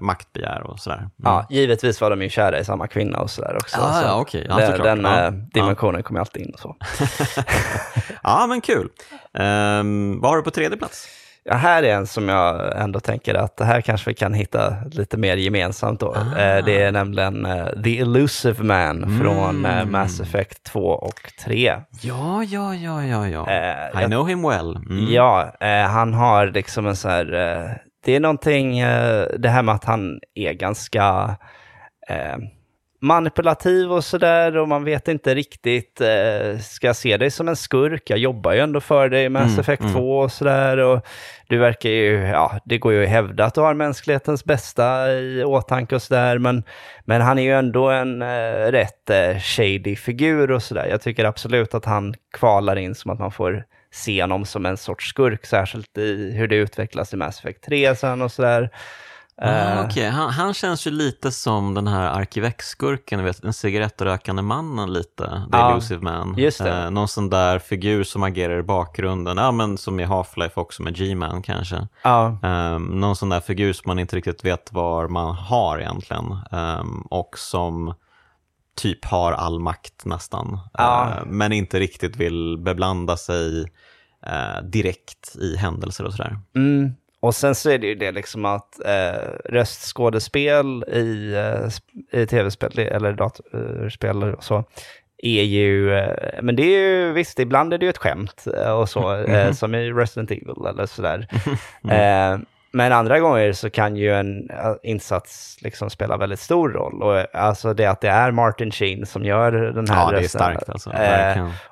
maktbegär 0.00 0.62
och 0.62 0.78
sådär. 0.80 0.96
Mm. 0.98 1.10
Ja, 1.16 1.46
givetvis 1.50 2.00
var 2.00 2.10
de 2.10 2.22
ju 2.22 2.28
kära 2.28 2.58
i 2.58 2.64
samma 2.64 2.86
kvinna 2.86 3.18
och 3.18 3.30
sådär 3.30 3.56
också. 3.56 3.80
Ah, 3.80 3.92
så 4.00 4.06
ja, 4.06 4.20
okej. 4.20 4.46
Ja, 4.48 4.56
den 4.56 4.82
den 4.82 5.04
Ja. 5.04 5.24
eh, 5.24 5.30
dimensionen 5.30 6.02
kommer 6.02 6.20
alltid 6.20 6.42
in 6.46 6.54
och 6.54 6.60
så. 6.60 6.76
ja, 8.22 8.46
men 8.48 8.60
kul. 8.60 8.88
Um, 9.32 10.20
vad 10.20 10.30
har 10.30 10.36
du 10.36 10.42
på 10.42 10.50
tredje 10.50 10.76
plats? 10.78 11.08
Ja, 11.44 11.54
här 11.54 11.82
är 11.82 11.94
en 11.94 12.06
som 12.06 12.28
jag 12.28 12.76
ändå 12.82 13.00
tänker 13.00 13.34
att 13.34 13.56
det 13.56 13.64
här 13.64 13.80
kanske 13.80 14.10
vi 14.10 14.14
kan 14.14 14.34
hitta 14.34 14.74
lite 14.92 15.16
mer 15.16 15.36
gemensamt 15.36 16.00
då. 16.00 16.14
Ah. 16.14 16.38
Eh, 16.40 16.64
Det 16.64 16.82
är 16.82 16.92
nämligen 16.92 17.46
eh, 17.46 17.66
The 17.84 17.98
Elusive 18.00 18.64
Man 18.64 19.18
från 19.20 19.64
eh, 19.64 19.78
Mm. 19.78 19.92
Mass 19.92 20.20
Effect 20.20 20.62
2 20.64 20.80
och 20.80 21.20
3. 21.44 21.74
Ja, 22.02 22.44
ja, 22.44 22.74
ja, 22.74 23.04
ja, 23.04 23.28
ja. 23.28 23.50
I 23.50 24.00
jag- 24.00 24.10
know 24.10 24.26
him 24.28 24.42
well. 24.48 24.76
Mm. 24.76 25.06
Ja, 25.12 25.52
han 25.88 26.14
har 26.14 26.46
liksom 26.46 26.86
en 26.86 26.96
så 26.96 27.08
här, 27.08 27.24
det 28.04 28.16
är 28.16 28.20
någonting, 28.20 28.80
det 29.38 29.48
här 29.48 29.62
med 29.62 29.74
att 29.74 29.84
han 29.84 30.20
är 30.34 30.52
ganska 30.52 31.36
manipulativ 33.00 33.92
och 33.92 34.04
sådär 34.04 34.56
och 34.56 34.68
man 34.68 34.84
vet 34.84 35.08
inte 35.08 35.34
riktigt, 35.34 36.00
eh, 36.00 36.58
ska 36.58 36.86
jag 36.86 36.96
se 36.96 37.16
dig 37.16 37.30
som 37.30 37.48
en 37.48 37.56
skurk? 37.56 38.10
Jag 38.10 38.18
jobbar 38.18 38.52
ju 38.52 38.60
ändå 38.60 38.80
för 38.80 39.08
dig 39.08 39.24
i 39.24 39.28
Mass 39.28 39.48
Mm, 39.48 39.60
Effect 39.60 39.82
mm. 39.82 39.94
2 39.94 40.18
och 40.18 40.32
sådär 40.32 40.78
och 40.78 41.06
du 41.48 41.58
verkar 41.58 41.88
ju, 41.88 42.18
ja, 42.18 42.58
det 42.64 42.78
går 42.78 42.92
ju 42.92 43.02
att 43.02 43.08
hävda 43.08 43.44
att 43.44 43.54
du 43.54 43.60
har 43.60 43.74
mänsklighetens 43.74 44.44
bästa 44.44 45.12
i 45.12 45.44
åtanke 45.44 45.94
och 45.94 46.02
sådär, 46.02 46.38
men, 46.38 46.62
men 47.04 47.20
han 47.20 47.38
är 47.38 47.42
ju 47.42 47.52
ändå 47.52 47.90
en 47.90 48.22
eh, 48.22 48.70
rätt 48.70 49.10
eh, 49.10 49.38
shady 49.38 49.96
figur 49.96 50.50
och 50.50 50.62
sådär. 50.62 50.86
Jag 50.90 51.02
tycker 51.02 51.24
absolut 51.24 51.74
att 51.74 51.84
han 51.84 52.14
kvalar 52.32 52.76
in 52.76 52.94
som 52.94 53.10
att 53.10 53.18
man 53.18 53.32
får 53.32 53.64
se 53.90 54.22
honom 54.22 54.44
som 54.44 54.66
en 54.66 54.76
sorts 54.76 55.08
skurk, 55.08 55.46
särskilt 55.46 55.98
i 55.98 56.32
hur 56.32 56.48
det 56.48 56.56
utvecklas 56.56 57.14
i 57.14 57.16
Mass 57.16 57.38
Effect 57.38 57.64
3 57.64 57.94
sen 57.96 58.22
och 58.22 58.32
sådär. 58.32 58.70
Ah, 59.40 59.48
Eh, 59.48 59.84
Okej, 59.84 60.08
han, 60.08 60.30
han 60.30 60.54
känns 60.54 60.86
ju 60.86 60.90
lite 60.90 61.30
som 61.32 61.74
den 61.74 61.86
här 61.86 62.20
Arkivex-skurken, 62.20 63.24
vet, 63.24 63.42
den 63.42 63.52
cigarettrökande 63.52 64.42
mannen 64.42 64.92
lite, 64.92 65.24
The 65.52 65.56
Ja, 65.56 65.72
Elusive 65.72 66.00
Man. 66.02 66.34
just 66.38 66.58
det. 66.64 66.84
Eh, 66.84 66.90
någon 66.90 67.08
sån 67.08 67.30
där 67.30 67.58
figur 67.58 68.04
som 68.04 68.22
agerar 68.22 68.58
i 68.58 68.62
bakgrunden, 68.62 69.36
ja 69.36 69.52
men 69.52 69.78
som 69.78 70.00
i 70.00 70.04
Half-Life 70.04 70.52
också 70.54 70.82
med 70.82 70.96
G-Man 70.96 71.42
kanske. 71.42 71.88
ja. 72.02 72.38
Um, 72.42 73.00
någon 73.00 73.16
sån 73.16 73.28
där 73.28 73.40
figur 73.40 73.72
som 73.72 73.82
man 73.86 73.98
inte 73.98 74.16
riktigt 74.16 74.44
vet 74.44 74.72
var 74.72 75.08
man 75.08 75.34
har 75.34 75.78
egentligen. 75.78 76.36
Ehm, 76.52 77.00
och 77.02 77.38
som 77.38 77.94
typ 78.76 79.04
har 79.04 79.32
all 79.32 79.60
makt 79.60 80.04
nästan. 80.04 80.58
Eh, 80.78 81.08
men 81.26 81.52
inte 81.52 81.78
riktigt 81.80 82.16
vill 82.16 82.58
beblanda 82.58 83.16
sig 83.16 83.62
eh, 84.26 84.62
direkt 84.62 85.36
i 85.36 85.56
händelser 85.56 86.04
och 86.04 86.12
sådär. 86.12 86.38
Mm. 86.56 86.92
Och 87.20 87.34
sen 87.34 87.54
så 87.54 87.70
är 87.70 87.78
det 87.78 87.86
ju 87.86 87.94
det 87.94 88.12
liksom 88.12 88.44
att 88.44 88.80
eh, 88.86 89.28
röstskådespel 89.44 90.84
i, 90.92 91.34
eh, 92.12 92.20
i 92.20 92.26
tv-spel 92.26 92.78
eller 92.78 93.12
datorspel 93.12 94.22
och 94.22 94.44
så 94.44 94.64
är 95.22 95.42
ju, 95.42 95.94
eh, 95.94 96.42
men 96.42 96.56
det 96.56 96.62
är 96.62 96.78
ju 96.88 97.12
visst, 97.12 97.38
ibland 97.38 97.72
är 97.74 97.78
det 97.78 97.84
ju 97.86 97.90
ett 97.90 97.98
skämt 97.98 98.44
eh, 98.56 98.70
och 98.72 98.88
så, 98.88 99.14
eh, 99.14 99.44
Mhm. 99.44 99.54
som 99.54 99.74
i 99.74 99.90
Resident 99.92 100.30
Evil 100.30 100.66
eller 100.68 100.86
sådär. 100.86 101.26
Eh, 101.90 102.38
men 102.72 102.92
andra 102.92 103.20
gånger 103.20 103.52
så 103.52 103.70
kan 103.70 103.96
ju 103.96 104.14
en 104.14 104.48
insats 104.82 105.58
liksom 105.62 105.90
spela 105.90 106.16
väldigt 106.16 106.40
stor 106.40 106.68
roll. 106.68 107.02
Och, 107.02 107.34
alltså 107.36 107.74
det 107.74 107.86
att 107.86 108.00
det 108.00 108.08
är 108.08 108.30
Martin 108.30 108.70
Sheen 108.70 109.06
som 109.06 109.24
gör 109.24 109.52
den 109.52 109.88
här 109.88 109.96
Ja, 110.04 110.10
det 110.10 110.16
är 110.16 110.22
rösten. 110.22 110.38
starkt 110.40 110.68
alltså. 110.68 110.90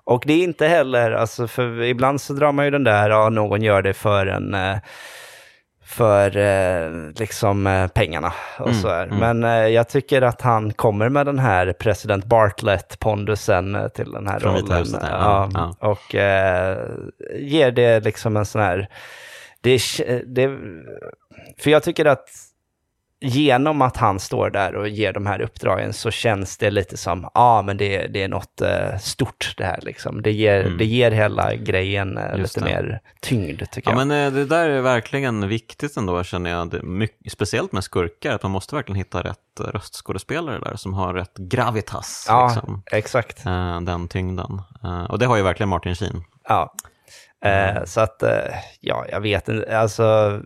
Och 0.04 0.22
det 0.26 0.32
är 0.32 0.44
inte 0.44 0.66
heller, 0.66 1.12
alltså 1.12 1.46
för 1.48 1.82
ibland 1.82 2.20
så 2.20 2.32
drar 2.32 2.52
man 2.52 2.64
ju 2.64 2.70
den 2.70 2.84
där, 2.84 3.10
ja 3.10 3.28
någon 3.28 3.62
gör 3.62 3.82
det 3.82 3.92
för 3.94 4.26
en, 4.26 4.54
för 5.86 6.36
eh, 6.36 7.10
liksom 7.18 7.66
eh, 7.66 7.86
pengarna 7.88 8.32
och 8.58 8.68
Mm, 8.68 8.80
så 8.80 8.88
här. 8.88 9.06
mm. 9.06 9.18
Men 9.18 9.44
eh, 9.44 9.68
jag 9.68 9.88
tycker 9.88 10.22
att 10.22 10.40
han 10.42 10.72
kommer 10.72 11.08
med 11.08 11.26
den 11.26 11.38
här 11.38 11.72
president 11.72 12.24
Bartlett-pondusen 12.24 13.74
eh, 13.74 13.88
till 13.88 14.12
den 14.12 14.26
här 14.28 14.38
Från 14.40 14.54
rollen. 14.56 14.78
huset, 14.78 15.00
ja. 15.02 15.48
Ja, 15.54 15.74
Ja. 15.80 15.88
Och 15.90 16.14
eh, 16.14 16.78
ger 17.38 17.70
det 17.70 18.00
liksom 18.04 18.36
en 18.36 18.46
sån 18.46 18.60
här, 18.62 18.88
det, 19.60 19.80
det, 20.26 20.48
för 21.58 21.70
jag 21.70 21.82
tycker 21.82 22.04
att 22.04 22.28
genom 23.20 23.82
att 23.82 23.96
han 23.96 24.20
står 24.20 24.50
där 24.50 24.74
och 24.74 24.88
ger 24.88 25.12
de 25.12 25.26
här 25.26 25.40
uppdragen 25.40 25.92
så 25.92 26.10
känns 26.10 26.56
det 26.58 26.70
lite 26.70 26.96
som, 26.96 27.20
ja 27.22 27.30
ah, 27.34 27.62
men 27.62 27.76
det, 27.76 28.06
det 28.06 28.22
är 28.22 28.28
något 28.28 28.60
eh, 28.60 28.98
stort 29.00 29.54
det 29.56 29.64
här 29.64 29.78
liksom. 29.82 30.22
Det 30.22 30.32
ger, 30.32 30.60
Mm. 30.64 30.78
det 30.78 30.84
ger 30.84 31.10
hela 31.10 31.54
grejen 31.54 32.18
eh, 32.18 32.36
lite 32.36 32.60
det. 32.60 32.66
mer 32.66 33.00
tyngd 33.20 33.62
tycker 33.70 33.90
Ja, 33.90 33.98
jag. 33.98 34.06
men 34.06 34.26
eh, 34.26 34.32
det 34.32 34.44
där 34.44 34.68
är 34.68 34.80
verkligen 34.80 35.48
viktigt 35.48 35.96
ändå 35.96 36.24
känner 36.24 36.50
jag. 36.50 36.70
Det, 36.70 36.82
mycket, 36.82 37.32
speciellt 37.32 37.72
med 37.72 37.84
skurkar, 37.84 38.34
att 38.34 38.42
man 38.42 38.52
måste 38.52 38.74
verkligen 38.74 38.96
hitta 38.96 39.22
rätt 39.22 39.60
eh, 39.60 39.64
röstskådespelare 39.64 40.58
där 40.58 40.76
som 40.76 40.94
har 40.94 41.14
rätt 41.14 41.36
gravitas. 41.36 42.26
ja, 42.28 42.46
Liksom, 42.54 42.82
exakt. 42.92 43.46
eh, 43.46 43.80
den 43.80 44.08
tyngden. 44.08 44.62
Eh, 44.84 45.04
och 45.04 45.18
det 45.18 45.26
har 45.26 45.36
ju 45.36 45.42
verkligen 45.42 45.68
Martin 45.68 45.94
Sheen. 45.94 46.24
Ja. 46.48 46.74
Eh, 47.44 47.84
så 47.84 48.00
att, 48.00 48.22
ja, 48.80 49.04
jag 49.10 49.20
vet 49.20 49.48
inte, 49.48 49.78
alltså 49.78 50.40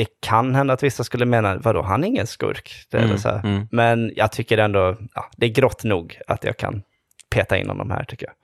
det 0.00 0.20
kan 0.20 0.54
hända 0.54 0.74
att 0.74 0.82
vissa 0.82 1.04
skulle 1.04 1.26
mena, 1.26 1.56
vadå, 1.56 1.82
han 1.82 2.04
är 2.04 2.08
ingen 2.08 2.26
skurk. 2.26 2.86
Det 2.90 2.98
är 2.98 3.04
Mm, 3.04 3.18
så 3.18 3.28
mm. 3.28 3.68
Men 3.70 4.12
jag 4.16 4.32
tycker 4.32 4.58
ändå, 4.58 4.96
ja, 5.14 5.30
det 5.36 5.46
är 5.46 5.50
grått 5.50 5.84
nog 5.84 6.20
att 6.26 6.44
jag 6.44 6.56
kan 6.56 6.82
peta 7.30 7.56
in 7.58 7.68
honom 7.68 7.90
här 7.90 8.04
tycker 8.04 8.26
jag. 8.26 8.34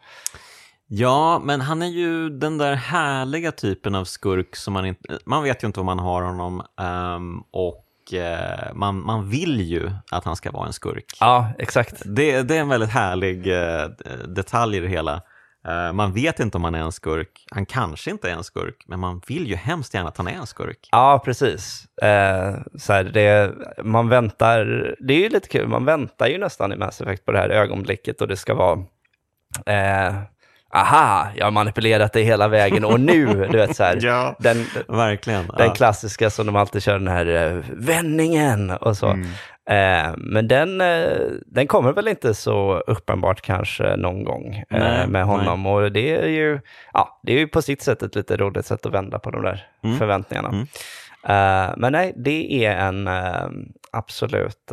Ja, 0.86 1.40
men 1.44 1.60
han 1.60 1.82
är 1.82 1.86
ju 1.86 2.30
den 2.30 2.58
där 2.58 2.74
härliga 2.74 3.52
typen 3.52 3.94
av 3.94 4.04
skurk 4.04 4.56
som 4.56 4.72
man 4.72 4.86
inte, 4.86 5.18
man 5.26 5.42
vet 5.42 5.62
ju 5.62 5.66
inte 5.66 5.80
om 5.80 5.86
man 5.86 5.98
har 5.98 6.22
honom 6.22 6.62
ehm, 6.80 7.40
och 7.50 8.14
eh, 8.14 8.74
man, 8.74 9.04
man 9.06 9.30
vill 9.30 9.60
ju 9.60 9.90
att 10.10 10.24
han 10.24 10.36
ska 10.36 10.50
vara 10.50 10.66
en 10.66 10.72
skurk. 10.72 11.16
Ja, 11.20 11.48
exakt. 11.58 12.02
Det, 12.04 12.42
det 12.42 12.56
är 12.56 12.60
en 12.60 12.68
väldigt 12.68 12.90
härlig 12.90 13.46
eh, 13.46 13.84
detalj 14.28 14.76
i 14.76 14.80
det 14.80 14.88
hela. 14.88 15.22
Eh, 15.66 15.92
man 15.92 16.12
vet 16.12 16.40
inte 16.40 16.56
om 16.58 16.64
han 16.64 16.74
är 16.74 16.78
en 16.80 16.92
skurk, 16.92 17.44
han 17.50 17.66
kanske 17.66 18.10
inte 18.10 18.30
är 18.30 18.32
en 18.32 18.44
skurk, 18.44 18.84
men 18.86 19.00
man 19.00 19.20
vill 19.26 19.46
ju 19.46 19.54
hemskt 19.56 19.94
gärna 19.94 20.08
att 20.08 20.16
han 20.16 20.28
är 20.28 20.32
en 20.32 20.46
skurk. 20.46 20.88
Ja, 20.92 21.22
precis. 21.24 21.84
Eh, 22.02 22.54
så 22.78 22.92
här, 22.92 23.04
det, 23.04 23.52
man 23.84 24.08
väntar, 24.08 24.94
det 25.00 25.14
är 25.14 25.18
ju 25.18 25.28
lite 25.28 25.48
kul, 25.48 25.68
man 25.68 25.84
väntar 25.84 26.26
ju 26.26 26.38
nästan 26.38 26.72
i 26.72 26.76
Mass 26.76 27.00
Effect 27.00 27.24
på 27.24 27.32
det 27.32 27.38
här 27.38 27.48
ögonblicket 27.48 28.20
och 28.20 28.28
det 28.28 28.36
ska 28.36 28.54
vara, 28.54 28.78
eh, 29.66 30.14
aha, 30.74 31.28
jag 31.36 31.46
har 31.46 31.50
manipulerat 31.50 32.12
det 32.12 32.22
hela 32.22 32.48
vägen 32.48 32.84
och 32.84 33.00
nu, 33.00 33.26
du 33.50 33.58
vet 33.58 33.76
så 33.76 33.84
här, 33.84 33.98
Ja, 34.02 34.36
den, 34.38 34.66
verkligen. 34.88 35.46
den 35.46 35.66
ja. 35.66 35.74
klassiska 35.74 36.30
som 36.30 36.46
de 36.46 36.56
alltid 36.56 36.82
kör, 36.82 36.98
den 36.98 37.08
här 37.08 37.26
eh, 37.26 37.64
vändningen 37.70 38.70
och 38.70 38.96
så. 38.96 39.06
Mm. 39.06 39.28
Eh, 39.70 40.14
men 40.16 40.48
den, 40.48 40.80
eh, 40.80 41.18
den 41.46 41.66
kommer 41.66 41.92
väl 41.92 42.08
inte 42.08 42.34
så 42.34 42.78
uppenbart 42.78 43.40
kanske 43.40 43.96
någon 43.96 44.24
gång 44.24 44.54
eh, 44.54 44.64
Nej, 44.68 45.06
med 45.06 45.24
honom. 45.24 45.66
Och 45.66 45.92
det 45.92 46.16
är, 46.16 46.28
ju, 46.28 46.60
ja, 46.92 47.20
det 47.22 47.32
är 47.32 47.38
ju 47.38 47.48
på 47.48 47.62
sitt 47.62 47.82
sätt 47.82 48.02
ett 48.02 48.14
lite 48.14 48.36
roligt 48.36 48.66
sätt 48.66 48.86
att 48.86 48.92
vända 48.92 49.18
på 49.18 49.30
de 49.30 49.42
där 49.42 49.66
Mm. 49.84 49.98
förväntningarna. 49.98 50.48
Mm. 50.48 50.66
Men 51.80 51.92
nej, 51.92 52.12
det 52.16 52.64
är 52.66 52.76
en 52.76 53.08
absolut 53.92 54.72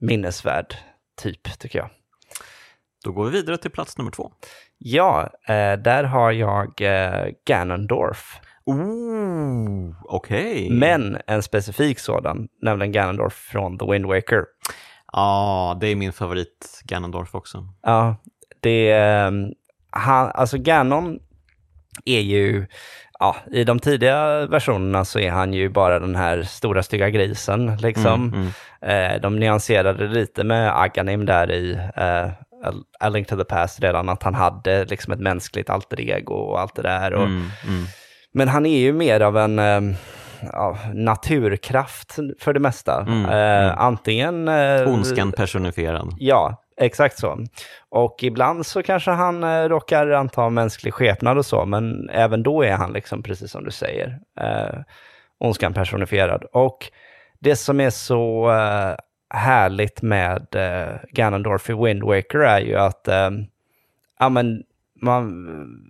minnesvärd 0.00 0.74
typ 1.22 1.58
tycker 1.58 1.78
jag. 1.78 1.88
Då 3.04 3.12
går 3.12 3.24
vi 3.24 3.30
vidare 3.30 3.56
till 3.56 3.70
plats 3.70 3.98
nummer 3.98 4.10
två. 4.10 4.32
Ja, 4.78 5.30
där 5.78 6.04
har 6.04 6.32
jag 6.32 6.72
Ganondorf. 7.46 8.40
Ooh, 8.66 9.94
okej. 10.04 10.70
Men 10.70 11.18
en 11.26 11.42
specifik 11.42 11.98
sådan, 11.98 12.48
nämligen 12.62 12.92
Ganondorf 12.92 13.34
från 13.34 13.78
The 13.78 13.86
Wind 13.92 14.06
Waker. 14.06 14.44
Ja, 15.12 15.78
det 15.80 15.86
är 15.86 15.96
min 15.96 16.12
favorit 16.12 16.80
Ganondorf 16.84 17.34
också. 17.34 17.68
Ja, 17.82 18.16
det 18.60 18.90
är... 18.90 19.32
Han, 19.90 20.30
alltså 20.34 20.58
Ganon 20.58 21.18
är 22.04 22.20
ju... 22.20 22.66
Ja, 23.18 23.36
I 23.52 23.64
de 23.64 23.78
tidiga 23.78 24.46
versionerna 24.46 25.04
så 25.04 25.18
är 25.18 25.30
han 25.30 25.52
ju 25.54 25.68
bara 25.68 25.98
den 25.98 26.16
här 26.16 26.42
stora 26.42 26.82
stygga 26.82 27.10
grisen. 27.10 27.76
Liksom. 27.76 28.28
Mm, 28.34 28.48
mm. 28.82 29.12
Eh, 29.14 29.20
de 29.20 29.36
nyanserade 29.36 30.08
lite 30.08 30.44
med 30.44 30.80
Aghanim 30.82 31.26
där 31.26 31.50
i 31.52 31.72
eh, 31.96 32.30
A 33.00 33.08
Link 33.08 33.28
to 33.28 33.36
the 33.36 33.44
Past 33.44 33.80
redan, 33.80 34.08
att 34.08 34.22
han 34.22 34.34
hade 34.34 34.84
liksom 34.84 35.12
ett 35.12 35.20
mänskligt 35.20 35.70
alter 35.70 36.00
ego 36.00 36.34
och 36.34 36.60
allt 36.60 36.74
det 36.74 36.82
där. 36.82 37.14
Och, 37.14 37.22
Mm, 37.26 37.50
mm. 37.68 37.84
Men 38.32 38.48
han 38.48 38.66
är 38.66 38.78
ju 38.78 38.92
mer 38.92 39.20
av 39.20 39.36
en 39.36 39.58
eh, 39.58 39.96
ja, 40.52 40.78
naturkraft 40.94 42.18
för 42.38 42.52
det 42.52 42.60
mesta. 42.60 43.00
Mm, 43.00 43.24
eh, 43.24 43.64
mm. 43.64 43.74
Antingen... 43.78 44.48
Eh, 44.48 44.88
Ondskan 44.88 45.32
personifierad. 45.32 46.14
Ja, 46.18 46.62
exakt 46.76 47.18
så. 47.18 47.44
Och 47.88 48.22
ibland 48.22 48.66
så 48.66 48.82
kanske 48.82 49.10
han 49.10 49.44
eh, 49.44 49.68
råkar 49.68 50.10
anta 50.10 50.48
mänsklig 50.48 50.94
skepnad 50.94 51.38
och 51.38 51.46
så, 51.46 51.66
men 51.66 52.10
även 52.10 52.42
då 52.42 52.62
är 52.62 52.72
han 52.72 52.92
liksom, 52.92 53.22
precis 53.22 53.50
som 53.50 53.64
du 53.64 53.70
säger, 53.70 54.18
eh, 54.40 54.80
ondskan 55.38 55.74
personifierad. 55.74 56.44
Och 56.52 56.90
det 57.38 57.56
som 57.56 57.80
är 57.80 57.90
så 57.90 58.50
eh, 58.50 58.94
härligt 59.34 60.02
med 60.02 60.46
eh, 60.54 60.96
Ganondorf 61.10 61.70
i 61.70 61.72
Wind 61.72 62.02
Waker 62.02 62.38
är 62.38 62.60
ju 62.60 62.76
att 62.76 63.08
eh, 63.08 63.30
ja, 64.18 64.28
men, 64.28 64.62
man, 65.02 65.46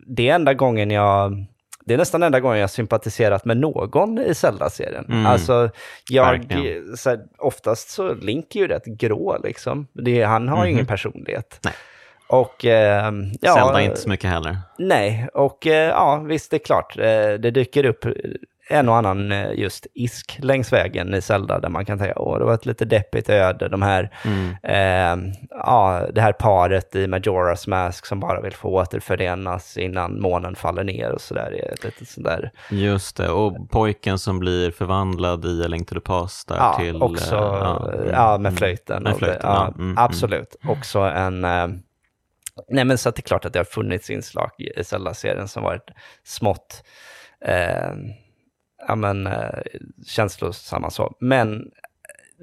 det 0.06 0.28
är 0.28 0.34
enda 0.34 0.54
gången 0.54 0.90
jag 0.90 1.46
det 1.84 1.94
är 1.94 1.98
nästan 1.98 2.22
enda 2.22 2.40
gången 2.40 2.58
jag 2.58 2.70
sympatiserat 2.70 3.44
med 3.44 3.56
någon 3.56 4.18
i 4.18 4.34
Zelda-serien. 4.34 5.04
Mm. 5.08 5.26
Alltså, 5.26 5.70
jag, 6.08 6.24
Verkligen. 6.24 6.96
så 6.96 7.10
här, 7.10 7.20
oftast 7.38 7.90
så 7.90 8.14
Link 8.14 8.56
är 8.56 8.60
ju 8.60 8.68
rätt 8.68 8.84
grå 8.84 9.38
liksom. 9.44 9.86
Det, 9.92 10.22
han 10.22 10.48
har 10.48 10.64
ju 10.64 10.70
ingen 10.70 10.86
personlighet. 10.86 11.60
Nej. 11.64 11.74
Och 12.28 12.64
eh, 12.64 13.12
ja, 13.40 13.54
Zelda 13.54 13.80
inte 13.80 14.00
så 14.00 14.08
mycket 14.08 14.30
heller. 14.30 14.58
nej, 14.78 15.28
och 15.34 15.66
eh, 15.66 15.88
ja, 15.88 16.16
visst 16.16 16.50
det 16.50 16.56
är 16.56 16.64
klart, 16.64 16.98
eh, 16.98 17.04
det 17.38 17.50
dyker 17.50 17.84
upp 17.84 18.04
en 18.70 18.88
och 18.88 18.96
annan 18.96 19.32
eh, 19.32 19.50
just 19.52 19.86
isk 19.94 20.38
längs 20.42 20.72
vägen 20.72 21.14
i 21.14 21.20
Zelda 21.22 21.58
där 21.58 21.68
man 21.68 21.84
kan 21.84 21.98
tänka, 21.98 22.18
åh, 22.18 22.38
det 22.38 22.44
var 22.44 22.54
ett 22.54 22.66
lite 22.66 22.84
deppigt 22.84 23.28
öde, 23.28 23.68
de 23.68 23.82
här, 23.82 24.10
Mm. 24.24 24.56
eh, 24.62 25.32
ja, 25.50 26.06
det 26.14 26.20
här 26.20 26.32
paret 26.32 26.96
i 26.96 27.06
Majoras 27.06 27.66
Mask 27.66 28.06
som 28.06 28.20
bara 28.20 28.40
vill 28.40 28.52
få 28.54 28.68
återförenas 28.68 29.76
innan 29.76 30.20
månen 30.20 30.56
faller 30.56 30.84
ner 30.84 31.12
och 31.12 31.20
sådär, 31.20 31.74
sådär, 32.06 32.50
Just 32.70 33.16
det, 33.16 33.28
och 33.28 33.70
pojken 33.70 34.18
som 34.18 34.38
blir 34.38 34.70
förvandlad 34.70 35.44
i 35.44 35.64
A 35.64 35.68
Link 35.68 35.88
to 35.88 35.94
the 35.94 36.00
Past 36.00 36.48
där 36.48 36.56
ja, 36.56 36.76
till... 36.78 37.02
också, 37.02 37.34
eh, 37.34 37.40
ja, 37.40 37.92
ja, 38.12 38.30
mm, 38.30 38.42
med 38.42 38.58
flöjten. 38.58 39.02
Med 39.02 39.12
och- 39.12 39.18
flöjten, 39.18 39.40
ja, 39.50 39.72
ja. 39.76 39.82
Mm, 39.82 39.98
absolut. 39.98 40.56
Också 40.68 40.98
en, 40.98 41.44
eh, 41.44 41.68
nej 42.68 42.84
men 42.84 42.98
så 42.98 43.08
att 43.08 43.16
det 43.16 43.20
är 43.20 43.28
klart 43.28 43.44
att 43.44 43.52
det 43.52 43.58
har 43.58 43.64
funnits 43.64 44.10
inslag 44.10 44.50
i 44.58 44.84
Zelda-serien 44.84 45.48
som 45.48 45.62
varit 45.62 45.90
smått, 46.24 46.82
eh, 47.44 47.90
ja 48.88 48.94
men, 48.94 49.26
eh, 49.26 49.58
känslosamma 50.06 50.90
så. 50.90 51.16
Men 51.20 51.70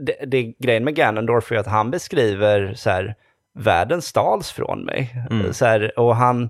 det, 0.06 0.26
det 0.26 0.44
grejen 0.44 0.84
med 0.84 0.96
Ganondorf 0.96 1.52
är 1.52 1.56
att 1.56 1.68
han 1.68 1.92
beskriver 1.92 2.74
så 2.74 2.90
här, 2.90 3.16
världen 3.60 4.02
stals 4.02 4.52
från 4.52 4.86
mig. 4.86 5.26
Mm. 5.32 5.54
Så 5.54 5.66
här, 5.66 6.00
och 6.00 6.16
han, 6.16 6.50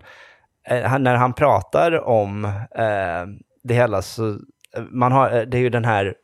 eh, 0.68 0.84
han, 0.84 1.04
när 1.04 1.16
han 1.16 1.34
pratar 1.34 2.08
om 2.08 2.46
eh, 2.76 3.26
det 3.64 3.74
hela 3.74 4.02
så, 4.02 4.40
man 4.90 5.12
har, 5.12 5.38
eh, 5.38 5.42
det 5.42 5.58
är 5.58 5.62
ju 5.62 5.70
den 5.70 5.86
här 5.86 6.16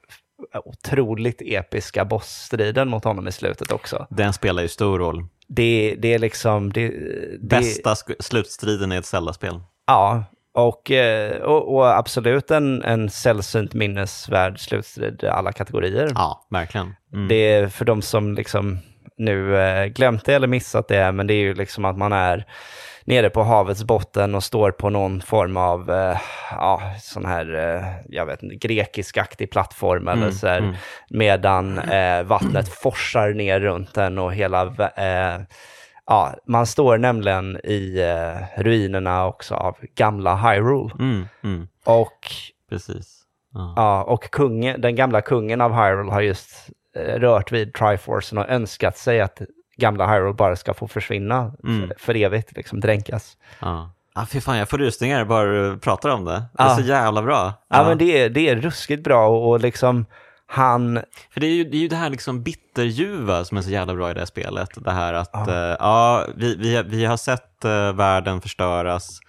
otroligt 0.66 1.42
episka 1.42 2.06
bossstriden 2.06 2.90
mot 2.90 3.04
honom 3.04 3.28
i 3.28 3.32
slutet 3.32 3.72
också. 3.72 4.08
Den 4.10 4.34
spelar 4.34 4.62
ju 4.62 4.68
stor 4.68 5.00
roll. 5.00 5.28
Det, 5.48 5.96
det 6.00 6.14
är 6.14 6.20
liksom... 6.20 6.74
Det, 6.74 6.88
det, 6.88 7.40
Bästa 7.42 7.96
slutstriden 8.20 8.92
i 8.92 8.96
ett 8.96 9.06
Zelda-spel. 9.06 9.60
Ja, 9.88 10.24
och, 10.54 10.92
eh, 10.92 11.42
och, 11.42 11.76
och 11.76 11.98
absolut 11.98 12.52
en, 12.52 12.84
en 12.84 13.10
sällsynt 13.10 13.74
minnesvärd 13.74 14.60
slutstrid 14.60 15.24
i 15.24 15.28
alla 15.28 15.52
kategorier. 15.52 16.12
Ja, 16.16 16.48
verkligen. 16.50 16.96
Mm. 17.14 17.28
Det 17.28 17.36
är 17.36 17.68
för 17.68 17.86
de 17.86 18.02
som 18.02 18.36
liksom 18.36 18.80
nu 19.18 19.58
eh, 19.58 19.86
glömt 19.86 20.26
det 20.26 20.34
eller 20.34 20.48
missat 20.48 20.88
det, 20.88 21.12
men 21.12 21.28
det 21.28 21.34
är 21.34 21.42
ju 21.42 21.54
liksom 21.54 21.86
att 21.86 21.98
man 21.98 22.14
är 22.14 22.46
nere 23.06 23.30
på 23.30 23.44
havets 23.44 23.84
botten 23.84 24.36
och 24.36 24.44
står 24.44 24.72
på 24.72 24.90
någon 24.90 25.22
form 25.22 25.58
av, 25.58 25.92
eh, 25.92 26.18
ja, 26.52 26.82
sån 27.02 27.26
här, 27.26 27.56
eh, 27.56 27.86
jag 28.10 28.26
vet 28.26 28.44
inte, 28.44 28.68
grekiskaktig 28.68 29.52
plattform 29.52 30.08
eller 30.08 30.22
Mm, 30.22 30.34
så 30.34 30.48
här, 30.48 30.58
mm. 30.60 30.76
medan 31.10 31.80
eh, 31.80 32.24
vattnet 32.24 32.70
forsar 32.70 33.34
ner 33.34 33.60
runt 33.60 33.94
den 33.94 34.18
och 34.18 34.34
hela, 34.34 34.74
ja, 36.08 36.34
man 36.48 36.66
står 36.66 36.98
nämligen 36.98 37.60
i 37.64 38.00
eh, 38.02 38.62
ruinerna 38.64 39.26
också 39.26 39.56
av 39.56 39.78
gamla 39.96 40.36
Hyrule. 40.36 40.94
Mm, 41.00 41.26
mm, 41.44 41.68
Och 41.86 42.20
precis. 42.70 43.20
Ja. 43.54 43.74
Ja, 43.76 44.04
och 44.04 44.24
kungen, 44.32 44.82
den 44.82 44.96
gamla 44.96 45.22
kungen 45.22 45.62
av 45.62 45.72
Hyrule 45.74 46.12
har 46.12 46.22
just 46.22 46.70
eh, 46.96 47.20
rört 47.20 47.52
vid 47.52 47.74
Triforcen 47.74 48.38
och 48.38 48.50
önskat 48.50 48.98
sig 48.98 49.22
att 49.22 49.42
gamla 49.78 50.08
Hyrule 50.14 50.34
bara 50.34 50.56
ska 50.56 50.74
få 50.74 50.88
försvinna 50.88 51.54
Mm. 51.64 51.88
för, 51.88 51.96
för 52.00 52.16
evigt, 52.16 52.52
liksom 52.58 52.80
dränkas. 52.80 53.38
Ja. 53.60 53.92
Ah, 54.16 54.26
fy 54.26 54.42
fan, 54.42 54.58
jag 54.58 54.70
får 54.70 54.78
rysningar 54.78 55.26
bara 55.26 55.46
du 55.46 55.78
pratar 55.80 56.10
om 56.10 56.26
det. 56.26 56.32
Det 56.54 56.64
är 56.64 56.68
Ja. 56.68 56.76
så 56.76 56.82
jävla 56.82 57.22
bra. 57.22 57.54
Ja, 57.70 57.84
men 57.84 57.98
det 57.98 58.22
är, 58.24 58.30
det 58.30 58.50
är 58.50 58.56
ruskigt 58.56 59.04
bra 59.04 59.28
och, 59.28 59.50
och 59.50 59.60
liksom 59.60 60.06
han, 60.54 61.00
För 61.30 61.40
det 61.40 61.48
är, 61.48 61.52
ju, 61.52 61.64
det 61.64 61.78
är 61.78 61.82
ju 61.82 61.88
det 61.88 61.96
här 61.96 62.10
liksom 62.10 62.44
bitterljuva 62.44 63.46
som 63.46 63.58
är 63.58 63.62
så 63.62 63.70
jävla 63.70 63.96
bra 63.96 64.12
i 64.12 64.14
det 64.14 64.20
här 64.20 64.26
spelet. 64.26 64.70
Det 64.76 64.92
här 64.92 65.14
att, 65.14 65.30
Ja. 65.34 65.46
ja, 65.48 65.76
ja 65.80 66.26
vi, 66.36 66.56
vi, 66.56 66.84
vi 66.84 67.06
har 67.06 67.18
sett 67.18 67.66
eh, 67.66 67.94
världen 67.94 68.42
förstöras, 68.42 69.20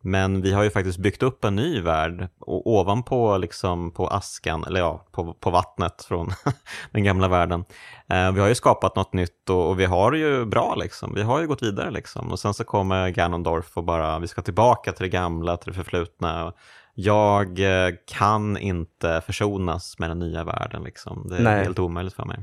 men 0.00 0.42
vi 0.42 0.52
har 0.52 0.62
ju 0.62 0.70
faktiskt 0.70 0.98
byggt 0.98 1.22
upp 1.22 1.44
en 1.44 1.56
ny 1.56 1.80
värld 1.80 2.28
och 2.40 2.66
ovanpå 2.66 3.36
liksom 3.36 3.90
på 3.90 4.06
askan, 4.08 4.64
eller 4.64 4.80
ja, 4.80 5.06
på, 5.12 5.34
på 5.34 5.50
vattnet 5.50 6.04
från 6.08 6.28
den 6.90 7.04
gamla 7.04 7.28
världen. 7.28 7.64
Eh, 8.08 8.32
vi 8.32 8.40
har 8.40 8.48
ju 8.48 8.54
skapat 8.54 8.96
något 8.96 9.12
nytt 9.12 9.50
och, 9.50 9.68
och 9.68 9.80
vi 9.80 9.84
har 9.84 10.10
det 10.10 10.18
ju 10.18 10.44
bra 10.44 10.74
liksom. 10.74 11.14
Vi 11.14 11.22
har 11.22 11.40
ju 11.40 11.46
gått 11.46 11.62
vidare 11.62 11.90
liksom. 11.90 12.32
Och 12.32 12.38
sen 12.38 12.54
så 12.54 12.64
kommer 12.64 13.08
Ganondorf 13.08 13.76
och 13.76 13.84
bara, 13.84 14.18
vi 14.18 14.28
ska 14.28 14.42
tillbaka 14.42 14.92
till 14.92 15.02
det 15.02 15.08
gamla, 15.08 15.56
till 15.56 15.72
det 15.72 15.76
förflutna. 15.76 16.52
Jag 16.94 17.58
eh, 17.58 17.94
kan 18.06 18.56
inte 18.56 19.22
försonas 19.26 19.98
med 19.98 20.10
den 20.10 20.18
nya 20.18 20.44
världen 20.44 20.82
liksom. 20.82 21.26
Det 21.28 21.36
är 21.36 21.42
Nej. 21.42 21.64
helt 21.64 21.78
omöjligt 21.78 22.14
för 22.14 22.24
mig. 22.24 22.36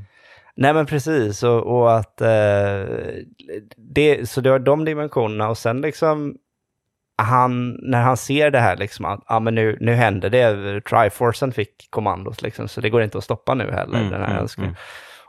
nej 0.55 0.73
men 0.73 0.85
precis, 0.85 1.43
och, 1.43 1.79
och 1.79 1.97
att 1.97 2.21
eh, 2.21 2.85
det, 3.77 4.29
så 4.29 4.41
det 4.41 4.49
har 4.49 4.59
de 4.59 4.85
dimensionerna 4.85 5.49
och 5.49 5.57
sen 5.57 5.81
liksom 5.81 6.35
han, 7.17 7.79
när 7.81 8.01
han 8.01 8.17
ser 8.17 8.51
det 8.51 8.59
här 8.59 8.77
liksom 8.77 9.05
att 9.05 9.23
ah, 9.25 9.39
men 9.39 9.55
nu, 9.55 9.77
nu 9.79 9.93
händer 9.93 10.29
det, 10.29 10.81
Triforcen 10.81 11.51
fick 11.51 11.91
kommandot 11.91 12.41
liksom, 12.41 12.67
så 12.67 12.81
det 12.81 12.89
går 12.89 13.01
inte 13.01 13.17
att 13.17 13.23
stoppa 13.23 13.53
nu 13.53 13.71
heller, 13.71 13.99
Mm, 13.99 14.11
den 14.11 14.21
här 14.21 14.37
mm, 14.37 14.47
mm. 14.57 14.75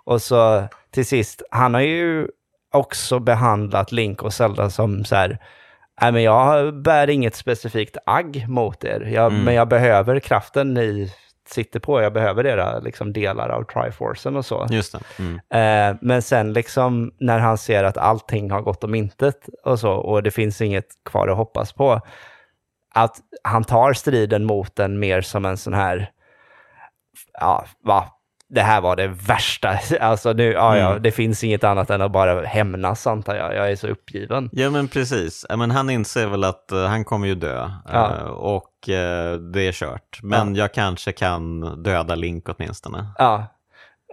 Och 0.05 0.23
så 0.23 0.69
till 0.91 1.07
sist, 1.07 1.43
han 1.51 1.75
har 1.75 1.81
ju 1.81 2.29
också 2.73 3.19
behandlat 3.19 3.93
Link 3.93 4.23
och 4.23 4.33
Zelda 4.33 4.71
som 4.71 5.05
så 5.05 5.17
här, 5.17 5.39
nej 6.01 6.13
men 6.13 6.23
jag 6.23 6.75
bär 6.83 7.11
inget 7.11 7.35
specifikt 7.35 7.97
agg 8.07 8.45
mot 8.49 8.85
er, 8.85 9.01
jag, 9.01 9.33
Mm. 9.33 9.45
men 9.45 9.55
jag 9.55 9.69
behöver 9.69 10.21
kraften 10.21 10.75
ni 10.75 11.13
sitter 11.49 11.81
på, 11.81 12.03
jag 12.03 12.13
behöver 12.13 12.47
era 12.47 12.79
liksom, 12.79 13.13
delar 13.13 13.49
av 13.49 13.65
Triforcen 13.65 14.37
och 14.37 14.45
så. 14.45 14.67
Just 14.71 14.93
det. 14.93 15.01
Mm. 15.23 15.41
Eh, 15.93 15.99
men 16.03 16.23
sen 16.23 16.53
liksom 16.53 17.13
när 17.21 17.39
han 17.39 17.59
ser 17.59 17.85
att 17.85 17.97
allting 17.97 18.51
har 18.51 18.61
gått 18.61 18.85
om 18.85 18.95
intet 18.95 19.49
och 19.65 19.79
så, 19.81 19.93
och 19.93 20.23
det 20.23 20.31
finns 20.31 20.61
inget 20.61 20.87
kvar 21.05 21.29
att 21.29 21.37
hoppas 21.37 21.73
på, 21.73 22.01
att 22.95 23.17
han 23.43 23.65
tar 23.65 23.93
striden 23.93 24.45
mot 24.45 24.77
den 24.77 24.99
mer 24.99 25.21
som 25.21 25.45
en 25.45 25.57
sån 25.57 25.75
här, 25.75 26.11
ja, 27.41 27.65
va, 27.85 28.05
det 28.51 28.61
här 28.61 28.81
var 28.81 28.97
det 28.97 29.07
värsta. 29.07 29.79
Alltså 30.01 30.33
nu, 30.33 30.53
ja, 30.53 30.77
ja, 30.77 30.91
Mm. 30.91 31.03
det 31.03 31.11
finns 31.11 31.45
inget 31.45 31.65
annat 31.65 31.91
än 31.91 32.03
att 32.03 32.13
bara 32.13 32.43
hämnas 32.47 33.07
antar 33.07 33.35
jag. 33.37 33.55
Jag 33.55 33.71
är 33.73 33.77
så 33.77 33.87
uppgiven. 33.89 34.49
Ja 34.53 34.71
men 34.71 34.89
precis, 34.89 35.47
Ja, 35.49 35.57
men 35.57 35.71
han 35.71 35.91
inser 35.91 36.27
väl 36.27 36.45
att 36.45 36.73
eh, 36.73 36.85
han 36.87 37.05
kommer 37.05 37.27
ju 37.27 37.35
dö 37.35 37.71
Ja. 37.93 38.17
eh, 38.17 38.23
och 38.31 38.89
eh, 38.89 39.35
det 39.37 39.63
är 39.69 39.73
kört. 39.73 40.19
Men 40.23 40.55
jag 40.55 40.75
kanske 40.75 41.13
kan 41.13 41.61
döda 41.83 42.15
Link 42.15 42.49
åtminstone. 42.49 43.07
Ja, 43.19 43.47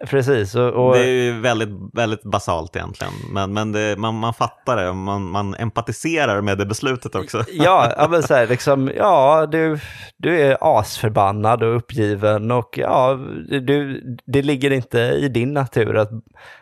precis. 0.06 0.56
Och, 0.56 0.68
och, 0.68 0.94
Det 0.94 1.00
är 1.00 1.24
ju 1.24 1.40
väldigt, 1.40 1.70
väldigt 1.94 2.24
basalt 2.24 2.76
egentligen, 2.76 3.14
men, 3.32 3.54
men 3.54 3.72
det, 3.72 3.98
man, 3.98 4.16
man 4.16 4.34
fattar 4.34 4.78
det, 4.78 4.94
man, 4.94 5.32
man 5.32 5.56
empatiserar 5.56 6.42
med 6.42 6.58
det 6.58 6.66
beslutet 6.66 7.16
också. 7.16 7.44
Ja, 7.52 7.94
ja 7.98 8.08
men 8.08 8.24
så 8.24 8.34
här, 8.34 8.48
liksom, 8.48 8.92
ja, 8.96 9.48
du, 9.52 9.80
du 10.18 10.40
är 10.40 10.58
asförbannad 10.62 11.64
och 11.64 11.76
uppgiven 11.76 12.52
och 12.52 12.78
ja, 12.78 13.20
du, 13.50 14.02
det 14.26 14.42
ligger 14.42 14.72
inte 14.72 15.00
i 15.00 15.28
din 15.28 15.54
natur 15.54 15.98
att 15.98 16.10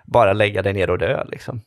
bara 0.05 0.33
lägga 0.33 0.61
dig 0.61 0.73
ner 0.73 0.89
och 0.89 0.97
dö 0.97 1.23
liksom. 1.27 1.61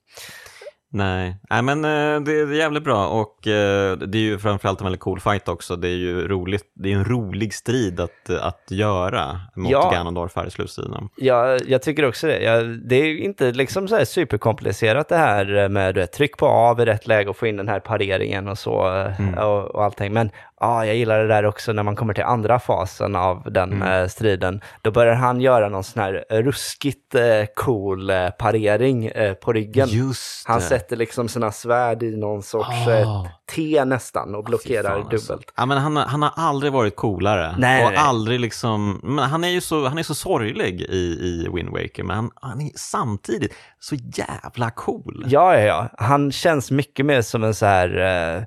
Nej, 0.90 1.36
Nej 1.50 1.62
men 1.62 1.84
eh, 1.84 2.20
det 2.20 2.32
är 2.40 2.52
jävligt 2.52 2.84
bra 2.84 3.08
och 3.08 3.46
eh, 3.46 3.96
det 3.96 4.18
är 4.18 4.22
ju 4.22 4.38
framförallt 4.38 4.80
en 4.80 4.84
väldigt 4.84 5.00
cool 5.00 5.20
fight 5.20 5.48
också. 5.48 5.76
Det 5.76 5.88
är 5.88 5.96
ju 5.96 6.28
roligt, 6.28 6.64
det 6.74 6.92
är 6.92 6.96
en 6.96 7.04
rolig 7.04 7.54
strid 7.54 8.00
att, 8.00 8.30
att 8.40 8.64
göra 8.70 9.40
mot 9.56 9.70
Ja. 9.70 9.90
Ganondorf 9.92 10.36
här 10.36 10.46
i 10.46 10.50
slutstriden. 10.50 11.08
Ja, 11.16 11.58
jag 11.66 11.82
tycker 11.82 12.04
också 12.04 12.26
det. 12.26 12.42
Ja, 12.42 12.62
det 12.62 12.96
är 12.96 13.04
ju 13.04 13.18
inte 13.20 13.52
liksom 13.52 13.88
så 13.88 14.04
superkomplicerat 14.06 15.08
det 15.08 15.16
här 15.16 15.68
med 15.68 16.12
tryck 16.12 16.36
på 16.36 16.46
av 16.46 16.80
i 16.80 16.84
rätt 16.84 17.06
läge 17.06 17.30
och 17.30 17.36
få 17.36 17.46
in 17.46 17.56
den 17.56 17.68
här 17.68 17.80
pareringen 17.80 18.48
och 18.48 18.58
så 18.58 18.78
Mm. 19.18 19.34
och, 19.34 19.74
och 19.74 19.84
allting. 19.84 20.12
Men 20.12 20.30
ja, 20.60 20.86
jag 20.86 20.96
gillar 20.96 21.18
det 21.18 21.28
där 21.28 21.44
också 21.46 21.72
när 21.72 21.82
man 21.82 21.96
kommer 21.96 22.14
till 22.14 22.24
andra 22.24 22.58
fasen 22.58 23.16
av 23.16 23.42
den 23.52 23.72
Mm. 23.72 24.02
eh, 24.02 24.08
striden. 24.08 24.60
Då 24.82 24.90
börjar 24.90 25.14
han 25.14 25.40
göra 25.40 25.68
någon 25.68 25.84
sån 25.84 26.02
här 26.02 26.24
ruskigt 26.30 27.14
eh, 27.14 27.22
cool 27.56 28.10
eh, 28.10 28.30
parering 28.30 29.06
eh, 29.06 29.34
på 29.34 29.52
ryggen. 29.52 29.88
Just 29.88 30.48
Han 30.48 30.60
sätter 30.60 30.96
liksom 30.96 31.28
sina 31.28 31.52
svärd 31.52 32.02
i 32.02 32.16
någon 32.16 32.42
sorts 32.42 32.68
Ah. 32.86 32.90
eh, 32.92 33.26
T 33.54 33.84
nästan 33.84 34.34
och 34.34 34.44
blockerar 34.44 34.82
Fy 34.82 35.02
fan, 35.02 35.08
alltså. 35.12 35.32
dubbelt. 35.32 35.52
Ja, 35.56 35.66
men 35.66 35.78
han, 35.78 35.96
har- 35.96 36.04
han 36.04 36.22
har 36.22 36.32
aldrig 36.36 36.72
varit 36.72 36.96
coolare. 36.96 37.54
Nej, 37.58 37.84
och 37.84 37.90
nej. 37.90 37.98
aldrig 38.00 38.40
liksom, 38.40 39.00
men 39.02 39.24
han 39.30 39.44
är 39.44 39.48
ju 39.48 39.60
så, 39.60 39.86
han 39.88 39.98
är 39.98 40.02
så 40.02 40.14
sorglig 40.14 40.80
i, 40.80 40.96
i 40.96 41.48
Wind 41.54 41.68
Waker, 41.70 42.02
men 42.02 42.16
han, 42.16 42.30
han 42.34 42.60
är 42.60 42.70
samtidigt 42.76 43.54
så 43.80 43.94
jävla 43.94 44.70
cool. 44.70 45.24
Ja, 45.28 45.54
ja, 45.54 45.60
ja. 45.60 45.88
Han 46.06 46.32
känns 46.32 46.70
mycket 46.70 47.06
mer 47.06 47.22
som 47.22 47.44
en 47.44 47.54
så 47.54 47.66
här... 47.66 47.98
Eh, 48.36 48.42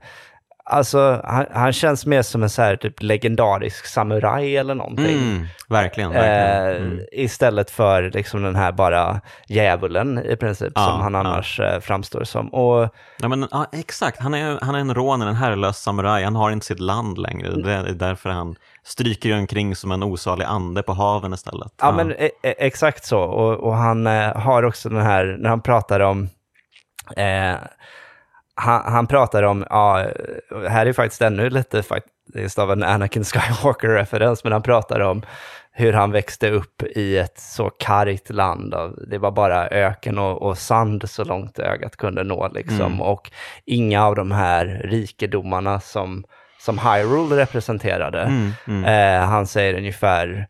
Alltså, 0.72 1.22
han, 1.24 1.46
han 1.54 1.74
känns 1.74 2.06
mer 2.06 2.22
som 2.22 2.44
en 2.44 2.50
så 2.50 2.62
här 2.62 2.76
typ 2.76 3.02
legendarisk 3.04 3.86
samuraj 3.86 4.58
eller 4.58 4.76
någonting. 4.76 5.18
Mm, 5.18 5.48
verkligen. 5.70 6.12
verkligen. 6.12 6.76
Eh, 6.76 6.82
Mm. 6.92 7.00
Istället 7.12 7.72
för 7.72 8.12
liksom 8.14 8.44
den 8.44 8.56
här 8.56 8.72
bara 8.72 9.22
djävulen 9.48 10.26
i 10.26 10.36
princip, 10.36 10.72
Ja, 10.76 10.86
som 10.86 11.02
han 11.02 11.14
ja. 11.14 11.20
annars 11.20 11.60
eh, 11.60 11.80
framstår 11.80 12.24
som. 12.24 12.54
Och 12.54 12.90
Ja, 13.22 13.28
men, 13.28 13.48
ja, 13.52 13.66
exakt, 13.72 14.20
han 14.20 14.34
är, 14.34 14.60
han 14.62 14.76
är 14.76 14.80
en 14.80 14.94
rånare, 14.94 15.30
en 15.30 15.36
herrelös 15.36 15.78
samuraj, 15.78 16.24
han 16.24 16.36
har 16.36 16.52
inte 16.52 16.66
sitt 16.66 16.80
land 16.80 17.18
längre. 17.18 17.50
Det 17.62 17.72
är 17.74 17.84
därför 17.94 18.30
han 18.30 18.56
stryker 18.84 19.38
omkring 19.40 19.76
som 19.76 19.92
en 19.92 20.04
osalig 20.04 20.46
ande 20.46 20.84
på 20.84 20.94
haven 20.94 21.34
istället. 21.34 21.74
Ja, 21.82 21.92
men 21.92 22.12
e- 22.12 22.30
e- 22.44 22.56
exakt 22.58 23.06
så. 23.06 23.20
Och, 23.20 23.54
och 23.54 23.76
han 23.76 24.08
eh, 24.08 24.36
har 24.38 24.64
också 24.64 24.90
den 24.90 25.02
här, 25.02 25.38
när 25.40 25.50
han 25.50 25.62
pratar 25.62 26.00
om, 26.00 26.30
eh, 27.18 27.54
han, 28.62 28.94
han 28.94 29.08
pratar 29.08 29.44
om, 29.44 29.66
ja, 29.70 30.06
här 30.70 30.86
är 30.86 30.94
faktiskt 30.94 31.22
ännu 31.22 31.50
lite 31.50 31.84
faktiskt 31.84 32.60
av 32.60 32.72
en 32.72 32.84
Anakin 32.84 33.24
Skywalker-referens, 33.24 34.44
men 34.44 34.54
han 34.54 34.62
pratar 34.62 35.00
om 35.00 35.22
hur 35.72 35.94
han 35.94 36.12
växte 36.12 36.50
upp 36.50 36.84
i 36.84 37.18
ett 37.18 37.40
så 37.40 37.70
kargt 37.70 38.30
land. 38.30 38.74
Av, 38.74 39.00
det 39.08 39.18
var 39.18 39.32
bara 39.32 39.68
öken 39.68 40.18
och, 40.18 40.42
och 40.42 40.58
sand 40.58 41.10
så 41.10 41.24
långt 41.24 41.60
ögat 41.60 41.96
kunde 41.96 42.24
nå. 42.24 42.48
Liksom. 42.48 42.82
Mm. 42.82 43.02
Och 43.02 43.32
inga 43.66 44.06
av 44.06 44.16
de 44.16 44.32
här 44.32 44.82
rikedomarna 44.84 45.80
som, 45.80 46.24
som 46.60 46.80
Hyrule 46.80 47.36
representerade. 47.36 48.22
Mm, 48.22 48.52
mm. 48.68 48.86
Eh, 48.86 49.28
han 49.28 49.48
säger 49.48 49.74
ungefär 49.74 50.48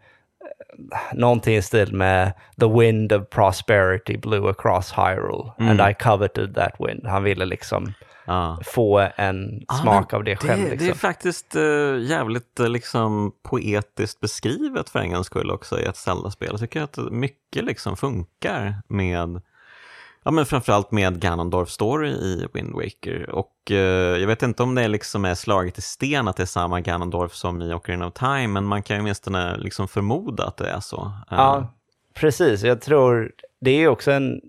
någonting 1.13 1.55
i 1.55 1.62
stil 1.62 1.93
med 1.93 2.34
“The 2.60 2.67
wind 2.67 3.13
of 3.13 3.29
prosperity 3.29 4.17
blew 4.17 4.49
across 4.49 4.91
Hyrule 4.91 5.51
and 5.57 5.81
I 5.81 5.93
coveted 6.03 6.55
that 6.55 6.73
wind”. 6.79 7.07
Han 7.07 7.23
ville 7.23 7.45
liksom 7.45 7.93
Ja. 8.25 8.60
få 8.65 9.07
en 9.15 9.63
Ja, 9.67 9.73
smak 9.75 10.12
men 10.12 10.17
av 10.17 10.23
det 10.23 10.36
själv. 10.36 10.63
Det, 10.63 10.69
liksom. 10.69 10.88
det 10.88 10.93
är 10.93 10.95
faktiskt 10.97 11.55
uh, 11.55 11.99
jävligt 11.99 12.60
uh, 12.60 12.69
liksom, 12.69 13.31
poetiskt 13.43 14.19
beskrivet 14.19 14.89
för 14.89 14.99
en 14.99 15.12
gångs 15.13 15.25
skull 15.27 15.51
också 15.51 15.79
i 15.79 15.84
ett 15.84 15.97
Zelda-spel. 15.97 16.47
Jag 16.51 16.60
tycker 16.60 16.81
att 16.81 16.97
mycket 17.12 17.63
liksom 17.63 17.97
funkar 17.97 18.75
med 18.88 19.41
Ja 20.23 20.31
men 20.31 20.45
framförallt 20.45 20.91
med 20.91 21.19
Ganondorf 21.19 21.69
story 21.69 22.10
i 22.10 22.47
Wind 22.53 22.73
Waker 22.73 23.29
och 23.29 23.71
eh, 23.71 24.19
jag 24.19 24.27
vet 24.27 24.43
inte 24.43 24.63
om 24.63 24.75
det 24.75 24.88
liksom 24.88 25.25
är 25.25 25.36
slaget 25.36 25.77
i 25.77 25.81
sten 25.81 26.27
att 26.27 26.38
det 26.38 26.43
är 26.43 26.47
samma 26.47 26.81
Ganondorf 26.81 27.34
som 27.34 27.62
i 27.62 27.73
Ocarina 27.73 28.07
of 28.07 28.13
Time 28.13 28.47
men 28.47 28.65
man 28.65 28.84
kan 28.84 28.95
ju 28.95 29.01
åtminstone 29.01 29.57
liksom 29.57 29.88
förmoda 29.88 30.45
att 30.45 30.57
det 30.57 30.69
är 30.69 30.79
så. 30.79 31.01
Eh. 31.31 31.38
Ja, 31.38 31.73
precis. 32.13 32.63
Jag 32.63 32.81
tror 32.81 33.31
det 33.62 33.71
är 33.71 33.88
också 33.88 34.12
en 34.12 34.41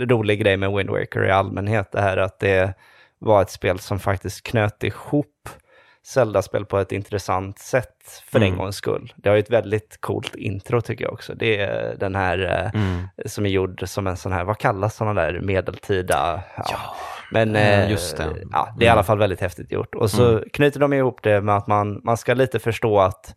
rolig 0.00 0.40
grej 0.40 0.56
med 0.56 0.72
Wind 0.72 0.90
Waker 0.90 1.24
i 1.24 1.30
allmänhet, 1.30 1.92
det 1.92 2.00
här 2.00 2.16
att 2.16 2.38
det 2.38 2.74
var 3.18 3.42
ett 3.42 3.50
spel 3.50 3.78
som 3.78 3.98
faktiskt 3.98 4.42
knöt 4.42 4.84
ihop 4.84 5.48
Zelda-spel 6.06 6.64
på 6.64 6.78
ett 6.78 6.92
intressant 6.92 7.58
sätt 7.58 8.22
för 8.26 8.38
en 8.40 8.46
Mm. 8.46 8.58
gångs 8.58 8.76
skull. 8.76 9.12
Det 9.16 9.28
har 9.28 9.36
ju 9.36 9.40
ett 9.40 9.50
väldigt 9.50 9.98
coolt 10.00 10.34
intro 10.34 10.80
tycker 10.80 11.04
jag 11.04 11.12
också. 11.12 11.34
Det 11.34 11.60
är 11.60 11.96
den 11.96 12.14
här 12.14 12.38
eh, 12.74 12.80
Mm. 12.82 13.08
som 13.26 13.46
är 13.46 13.50
gjord 13.50 13.82
som 13.88 14.06
en 14.06 14.16
sån 14.16 14.32
här, 14.32 14.44
vad 14.44 14.58
kallas 14.58 14.96
sådana 14.96 15.20
där 15.22 15.40
medeltida? 15.40 16.42
Ja. 16.56 16.96
Men 17.32 17.56
eh, 17.56 17.80
eh, 17.84 17.90
just 17.90 18.16
det. 18.16 18.28
Ja, 18.52 18.74
det 18.78 18.84
är 18.84 18.86
i 18.86 18.90
alla 18.90 19.02
fall 19.02 19.18
väldigt 19.18 19.40
häftigt 19.40 19.72
gjort. 19.72 19.94
Och 19.94 20.10
så 20.10 20.42
knyter 20.52 20.80
de 20.80 20.92
ihop 20.92 21.22
det 21.22 21.40
med 21.40 21.56
att 21.56 21.66
man, 21.66 22.00
man 22.04 22.16
ska 22.16 22.34
lite 22.34 22.58
förstå 22.58 23.00
att 23.00 23.34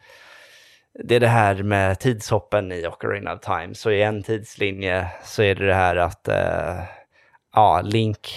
det 1.04 1.16
är 1.16 1.20
det 1.20 1.28
här 1.28 1.56
med 1.64 2.00
tidshoppen 2.00 2.72
i 2.72 2.88
Ocarina 2.88 3.34
of 3.34 3.40
Time. 3.42 3.76
Så 3.76 3.92
i 3.92 4.02
en 4.04 4.24
tidslinje 4.24 5.08
så 5.24 5.44
är 5.44 5.56
det 5.56 5.66
det 5.68 5.74
här 5.74 5.96
att 5.96 6.28
eh, 6.28 6.80
ja, 7.56 7.82
Link 7.84 8.30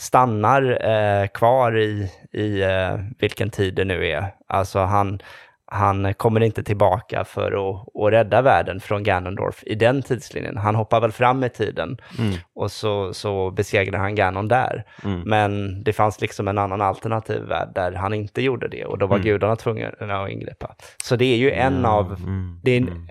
stannar 0.00 0.88
eh, 0.90 1.26
kvar 1.26 1.78
i, 1.78 2.10
i 2.32 2.62
eh, 2.62 2.98
vilken 3.18 3.50
tid 3.50 3.74
det 3.74 3.84
nu 3.84 4.06
är. 4.08 4.34
Alltså 4.48 4.78
han, 4.78 5.20
han 5.66 6.14
kommer 6.14 6.40
inte 6.40 6.62
tillbaka 6.62 7.24
för 7.24 7.52
att, 7.70 7.86
att 8.06 8.12
rädda 8.12 8.42
världen 8.42 8.80
från 8.80 9.02
Ganondorf 9.02 9.62
i 9.66 9.74
den 9.74 10.02
tidslinjen. 10.02 10.56
Han 10.56 10.74
hoppar 10.74 11.00
väl 11.00 11.12
fram 11.12 11.44
i 11.44 11.48
tiden 11.48 11.98
Mm. 12.18 12.34
och 12.54 12.72
så, 12.72 13.14
så 13.14 13.50
besegrar 13.50 13.98
han 13.98 14.14
Ganon 14.14 14.48
där. 14.48 14.84
Mm. 15.04 15.20
Men 15.20 15.82
det 15.84 15.92
fanns 15.92 16.20
liksom 16.20 16.48
en 16.48 16.58
annan 16.58 16.80
alternativ 16.80 17.42
värld 17.42 17.68
där 17.74 17.92
han 17.92 18.14
inte 18.14 18.42
gjorde 18.42 18.68
det 18.68 18.84
och 18.84 18.98
då 18.98 19.06
var 19.06 19.18
gudarna 19.18 19.56
tvungna 19.56 19.88
att 20.22 20.30
ingripa. 20.30 20.74
Så 21.04 21.16
det 21.16 21.24
är 21.24 21.36
ju 21.36 21.52
en 21.52 21.84
av, 21.86 22.06
Mm. 22.06 22.60
det 22.62 22.70
är, 22.70 22.78
Mm. 22.80 23.08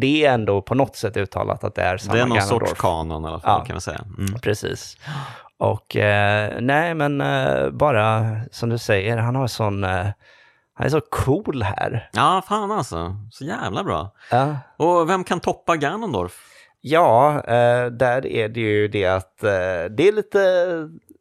det 0.00 0.24
är 0.26 0.32
ändå 0.34 0.62
på 0.62 0.74
något 0.74 0.96
sätt 0.96 1.16
uttalat 1.16 1.64
att 1.64 1.74
det 1.74 1.82
är 1.82 1.96
samma 1.96 2.14
Det 2.14 2.20
är 2.20 2.26
någon 2.26 2.36
Ganondorf. 2.38 2.68
sorts 2.68 2.80
kanon 2.80 3.24
i 3.24 3.26
alla 3.28 3.40
fall 3.40 3.60
Ja. 3.60 3.64
kan 3.64 3.74
man 3.74 3.80
säga. 3.80 4.00
Mm. 4.18 4.40
Precis. 4.40 4.96
Och 5.58 5.96
eh, 5.96 6.60
nej, 6.60 6.94
men 6.94 7.20
eh, 7.20 7.70
bara 7.70 8.36
som 8.50 8.68
du 8.68 8.78
säger, 8.78 9.16
han 9.16 9.34
har 9.36 9.46
sån, 9.46 9.84
eh, 9.84 10.06
han 10.74 10.86
är 10.86 10.90
så 10.90 11.00
cool 11.00 11.62
här. 11.62 12.08
Ja, 12.12 12.42
fan 12.48 12.70
alltså. 12.70 13.16
Så 13.30 13.44
jävla 13.44 13.84
bra. 13.84 14.10
Ja, 14.30 14.56
Och 14.76 15.10
vem 15.10 15.24
kan 15.24 15.40
toppa 15.40 15.76
Ganondorf? 15.76 16.44
ja 16.80 17.34
eh, 17.44 17.86
där 17.86 18.26
är 18.26 18.48
det 18.48 18.60
ju 18.60 18.88
det 18.88 19.06
att 19.06 19.44
eh, 19.44 19.50
det 19.90 20.08
är 20.08 20.12
lite, 20.12 20.38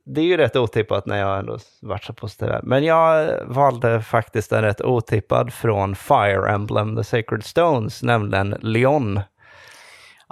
det 0.06 0.22
är 0.22 0.26
ju 0.26 0.38
rätt 0.38 0.56
otippat 0.56 1.06
när 1.06 1.18
jag 1.18 1.40
ändå 1.40 1.58
varit 1.82 2.04
så 2.04 2.14
positiv. 2.14 2.50
Men 2.64 2.84
jag 2.84 3.32
valde 3.46 4.02
faktiskt 4.02 4.52
en 4.52 4.62
rätt 4.62 4.82
otippad 4.82 5.54
från 5.54 5.96
Fire 5.96 6.52
Emblem, 6.52 6.96
The 6.96 7.04
Sacred 7.04 7.44
Stones, 7.44 8.04
nämligen 8.04 8.50
Leon. 8.62 9.20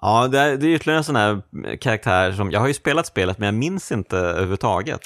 Ja, 0.02 0.28
det 0.28 0.40
är, 0.40 0.58
det 0.58 0.68
är 0.68 0.76
ytterligare 0.76 0.98
en 0.98 1.04
sån 1.04 1.16
här 1.16 1.42
karaktär 1.78 2.32
som, 2.32 2.52
jag 2.52 2.60
har 2.60 2.68
ju 2.68 2.74
spelat 2.74 3.06
spelet 3.06 3.38
men 3.38 3.46
jag 3.46 3.56
minns 3.56 3.92
inte 3.92 4.18
överhuvudtaget. 4.18 5.02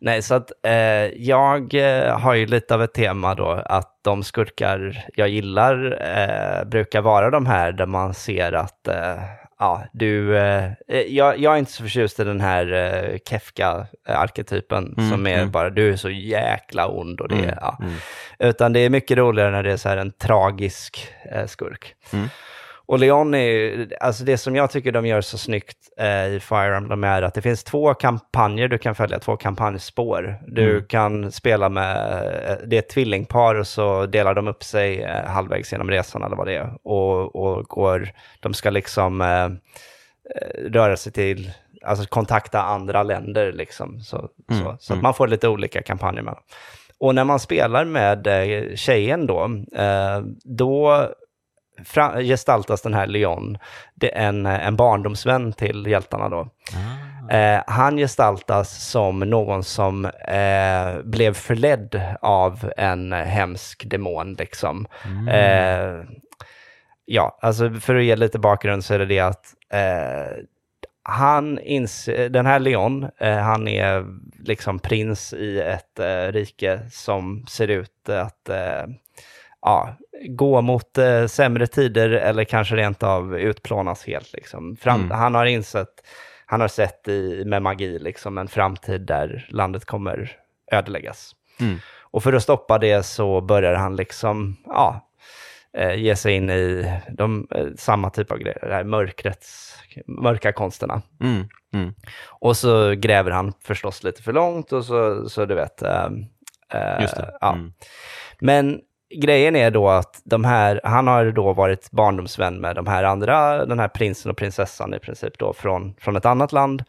Nej, 0.00 0.22
så 0.22 0.34
att 0.34 0.52
eh, 0.62 0.72
jag 1.16 1.74
eh, 1.74 2.18
har 2.18 2.34
ju 2.34 2.46
lite 2.46 2.74
av 2.74 2.82
ett 2.82 2.94
tema 2.94 3.34
då 3.34 3.50
att 3.50 3.90
de 4.02 4.22
skurkar 4.22 5.04
jag 5.14 5.28
gillar 5.28 5.98
eh, 6.00 6.64
brukar 6.68 7.00
vara 7.00 7.30
de 7.30 7.46
här 7.46 7.72
där 7.72 7.86
man 7.86 8.14
ser 8.14 8.52
att 8.52 8.88
eh, 8.88 9.18
ja, 9.58 9.84
du, 9.92 10.38
eh, 10.38 10.70
jag, 11.08 11.38
jag 11.38 11.54
är 11.54 11.58
inte 11.58 11.72
så 11.72 11.82
förtjust 11.82 12.20
i 12.20 12.24
den 12.24 12.40
här 12.40 12.72
eh, 12.72 13.18
Kefka-arketypen 13.28 14.94
Mm, 14.98 15.10
som 15.10 15.26
är 15.26 15.38
mm. 15.38 15.50
bara 15.50 15.70
du 15.70 15.92
är 15.92 15.96
så 15.96 16.10
jäkla 16.10 16.88
ond 16.88 17.20
och 17.20 17.28
det, 17.28 17.34
Mm, 17.34 17.54
ja. 17.60 17.78
mm. 17.80 17.94
Utan 18.38 18.72
det 18.72 18.80
är 18.80 18.90
mycket 18.90 19.18
roligare 19.18 19.50
när 19.50 19.62
det 19.62 19.72
är 19.72 19.76
så 19.76 19.88
här 19.88 19.96
en 19.96 20.12
tragisk 20.12 21.08
eh, 21.32 21.46
skurk. 21.46 21.94
Mm. 22.88 22.94
Och 22.94 22.98
Leon 22.98 23.34
är 23.34 23.38
ju, 23.38 23.88
alltså 24.00 24.24
det 24.24 24.38
som 24.38 24.56
jag 24.56 24.70
tycker 24.70 24.92
de 24.92 25.06
gör 25.06 25.20
så 25.20 25.38
snyggt 25.38 25.76
eh, 25.98 26.26
i 26.26 26.40
Fire 26.40 26.76
Emblem 26.76 27.04
är 27.04 27.22
att 27.22 27.34
det 27.34 27.42
finns 27.42 27.64
två 27.64 27.94
kampanjer 27.94 28.68
du 28.68 28.78
kan 28.78 28.94
följa, 28.94 29.18
två 29.18 29.36
kampanjspår. 29.36 30.38
Du 30.46 30.70
Mm. 30.70 30.84
kan 30.86 31.32
spela 31.32 31.68
med, 31.68 31.96
eh, 32.50 32.56
det 32.66 32.76
är 32.76 32.78
ett 32.78 32.88
tvillingpar 32.88 33.54
och 33.54 33.66
så 33.66 34.06
delar 34.06 34.34
de 34.34 34.48
upp 34.48 34.62
sig 34.64 35.02
eh, 35.02 35.24
halvvägs 35.26 35.72
genom 35.72 35.90
resan 35.90 36.22
eller 36.22 36.36
vad 36.36 36.46
det 36.46 36.54
är. 36.56 36.72
Och, 36.82 37.36
och 37.36 37.64
går, 37.64 38.08
de 38.40 38.54
ska 38.54 38.70
liksom 38.70 39.20
eh, 39.20 39.44
eh, 39.44 40.70
röra 40.70 40.96
sig 40.96 41.12
till, 41.12 41.50
alltså 41.84 42.06
kontakta 42.08 42.62
andra 42.62 43.02
länder 43.02 43.52
liksom. 43.52 44.00
Så, 44.00 44.28
Mm, 44.50 44.64
så, 44.64 44.76
så 44.80 44.92
mm. 44.92 44.98
att 44.98 45.02
man 45.02 45.14
får 45.14 45.28
lite 45.28 45.48
olika 45.48 45.82
kampanjer 45.82 46.22
med. 46.22 46.36
Och 47.00 47.14
när 47.14 47.24
man 47.24 47.40
spelar 47.40 47.84
med 47.84 48.26
eh, 48.26 48.74
tjejen 48.74 49.26
då, 49.26 49.50
då 50.44 51.08
fra- 51.84 52.22
gestaltas 52.22 52.82
den 52.82 52.94
här 52.94 53.06
Leon, 53.06 53.58
det 53.94 54.16
är 54.16 54.28
en, 54.28 54.46
en 54.46 54.76
barndomsvän 54.76 55.52
till 55.52 55.86
hjältarna 55.86 56.28
då. 56.28 56.48
Ah. 56.74 57.34
Eh, 57.36 57.62
han 57.66 57.96
gestaltas 57.96 58.90
som 58.90 59.20
någon 59.20 59.64
som 59.64 60.04
eh, 60.04 61.02
blev 61.04 61.34
förledd 61.34 62.00
av 62.20 62.72
en 62.76 63.12
hemsk 63.12 63.90
demon 63.90 64.34
liksom. 64.34 64.86
Mm. 65.04 65.28
Eh, 65.28 66.04
ja, 67.04 67.38
alltså 67.40 67.70
för 67.70 67.94
att 67.94 68.04
ge 68.04 68.16
lite 68.16 68.38
bakgrund 68.38 68.84
så 68.84 68.94
är 68.94 68.98
det 68.98 69.06
det 69.06 69.20
att 69.20 69.44
eh, 69.72 70.36
han 71.02 71.58
inser, 71.58 72.28
den 72.28 72.46
här 72.46 72.58
Leon, 72.58 73.08
eh, 73.18 73.36
han 73.36 73.68
är 73.68 74.04
liksom 74.38 74.78
prins 74.78 75.32
i 75.32 75.60
ett 75.60 75.98
eh, 75.98 76.32
rike 76.32 76.80
som 76.90 77.46
ser 77.48 77.68
ut 77.68 78.08
att 78.08 78.48
eh, 78.48 78.84
ja, 79.66 79.96
gå 80.28 80.60
mot 80.60 80.98
eh, 80.98 81.26
sämre 81.26 81.66
tider 81.66 82.08
eller 82.10 82.44
kanske 82.44 82.76
rent 82.76 83.02
av 83.02 83.38
utplånas 83.38 84.06
helt. 84.06 84.32
Liksom. 84.32 84.76
Fram, 84.76 85.00
Mm. 85.00 85.10
Han 85.18 85.34
har 85.34 85.46
insett, 85.46 85.88
han 86.46 86.60
har 86.60 86.68
sett 86.68 87.08
i, 87.08 87.42
med 87.46 87.62
magi 87.62 87.98
liksom, 87.98 88.38
en 88.38 88.48
framtid 88.48 89.00
där 89.00 89.46
landet 89.50 89.84
kommer 89.84 90.32
ödeläggas. 90.72 91.32
Mm. 91.60 91.78
Och 92.00 92.22
för 92.22 92.32
att 92.32 92.42
stoppa 92.42 92.78
det 92.78 93.02
så 93.02 93.40
börjar 93.40 93.74
han 93.74 93.96
liksom, 93.96 94.56
ja, 94.66 95.10
eh, 95.78 95.94
ge 95.94 96.16
sig 96.16 96.34
in 96.34 96.50
i 96.50 96.92
de, 97.10 97.46
eh, 97.54 97.66
samma 97.76 98.10
typ 98.10 98.30
av 98.32 98.38
grejer, 98.38 98.58
det 98.68 98.74
här 98.74 98.84
mörkrets, 98.84 99.78
mörka 100.06 100.52
konsterna. 100.52 101.02
Mm. 101.20 101.48
Mm. 101.74 101.94
Och 102.28 102.56
så 102.56 102.90
gräver 102.94 103.30
han 103.30 103.52
förstås 103.64 104.02
lite 104.02 104.22
för 104.22 104.32
långt 104.32 104.72
och 104.72 104.84
så, 104.84 105.28
så 105.28 105.44
du 105.44 105.54
vet. 105.54 105.82
eh, 105.82 106.08
Just 107.00 107.16
det. 107.16 107.38
Ja. 107.40 107.52
Mm. 107.52 107.72
Men 108.40 108.80
grejen 109.14 109.56
är 109.56 109.70
då 109.70 109.88
att 109.88 110.20
de 110.24 110.44
här, 110.44 110.80
han 110.84 111.06
har 111.06 111.30
då 111.30 111.52
varit 111.52 111.90
barndomsvän 111.90 112.60
med 112.60 112.76
de 112.76 112.86
här 112.86 113.04
andra, 113.04 113.66
den 113.66 113.78
här 113.78 113.88
prinsen 113.88 114.30
och 114.30 114.36
prinsessan 114.36 114.94
i 114.94 114.98
princip 114.98 115.38
då 115.38 115.52
från, 115.52 115.94
från 116.00 116.16
ett 116.16 116.26
annat 116.26 116.52
land. 116.52 116.84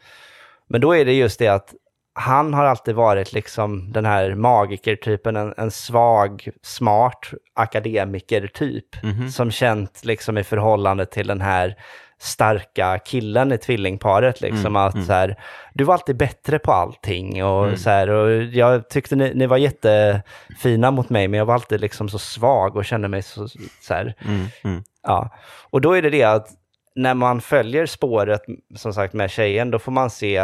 Men 0.68 0.80
då 0.80 0.96
är 0.96 1.04
det 1.04 1.12
just 1.12 1.38
det 1.38 1.48
att 1.48 1.74
han 2.14 2.54
har 2.54 2.64
alltid 2.64 2.94
varit 2.94 3.32
liksom 3.32 3.92
den 3.92 4.04
här 4.04 4.34
magikertypen, 4.34 5.36
en, 5.36 5.54
en 5.56 5.70
svag, 5.70 6.48
smart 6.62 7.30
akademiker-typ. 7.54 9.02
Mhm. 9.02 9.28
Som 9.28 9.50
känt 9.50 10.04
liksom 10.04 10.38
i 10.38 10.44
förhållande 10.44 11.06
till 11.06 11.26
den 11.26 11.40
här 11.40 11.76
starka 12.20 12.98
killen 12.98 13.52
i 13.52 13.58
tvillingparet. 13.58 14.40
Liksom 14.40 14.58
Mm, 14.60 14.76
att 14.76 14.94
mm. 14.94 15.06
så 15.06 15.12
här, 15.12 15.36
du 15.74 15.84
var 15.84 15.94
alltid 15.94 16.16
bättre 16.16 16.58
på 16.58 16.72
allting. 16.72 17.44
Och, 17.44 17.64
Mm. 17.64 17.76
så 17.76 17.90
här, 17.90 18.08
och 18.08 18.42
jag 18.42 18.88
tyckte 18.88 19.16
ni, 19.16 19.32
ni 19.34 19.46
var 19.46 19.56
jättefina 19.56 20.90
mot 20.90 21.10
mig, 21.10 21.28
men 21.28 21.38
jag 21.38 21.44
var 21.46 21.54
alltid 21.54 21.80
liksom 21.80 22.08
så 22.08 22.18
svag 22.18 22.76
och 22.76 22.84
kände 22.84 23.08
mig 23.08 23.22
så, 23.22 23.48
så 23.80 23.94
här, 23.94 24.14
Mm, 24.26 24.46
mm. 24.64 24.82
Ja, 25.02 25.30
och 25.70 25.80
då 25.80 25.92
är 25.92 26.02
det 26.02 26.10
det 26.10 26.22
att 26.24 26.48
när 26.94 27.14
man 27.14 27.40
följer 27.40 27.86
spåret, 27.86 28.42
som 28.76 28.92
sagt 28.94 29.14
med 29.14 29.30
tjejen, 29.30 29.70
då 29.70 29.78
får 29.78 29.92
man 29.92 30.10
se 30.10 30.42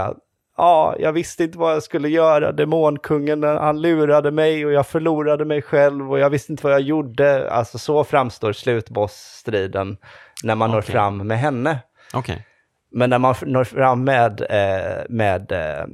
ja, 0.56 0.96
jag 0.98 1.12
visste 1.12 1.44
inte 1.44 1.58
vad 1.58 1.74
jag 1.74 1.82
skulle 1.82 2.08
göra. 2.08 2.52
Demonkungen, 2.52 3.42
han 3.42 3.80
lurade 3.80 4.30
mig 4.30 4.66
och 4.66 4.72
jag 4.72 4.86
förlorade 4.86 5.44
mig 5.44 5.62
själv 5.62 6.12
och 6.12 6.18
jag 6.18 6.30
visste 6.30 6.52
inte 6.52 6.64
vad 6.64 6.72
jag 6.72 6.80
gjorde. 6.80 7.50
Alltså 7.50 7.78
så 7.78 8.04
framstår 8.04 8.52
slutbossstriden 8.52 9.96
när 10.42 10.54
man 10.54 10.70
når 10.70 10.78
Okej. 10.78 10.92
fram 10.92 11.26
med 11.26 11.38
henne. 11.38 11.78
Okej. 12.14 12.46
Men 12.90 13.10
när 13.10 13.18
man 13.18 13.34
når 13.42 13.64
fram 13.64 14.04
med, 14.04 14.40
eh, 14.40 15.04
med 15.08 15.52
eh, 15.52 15.86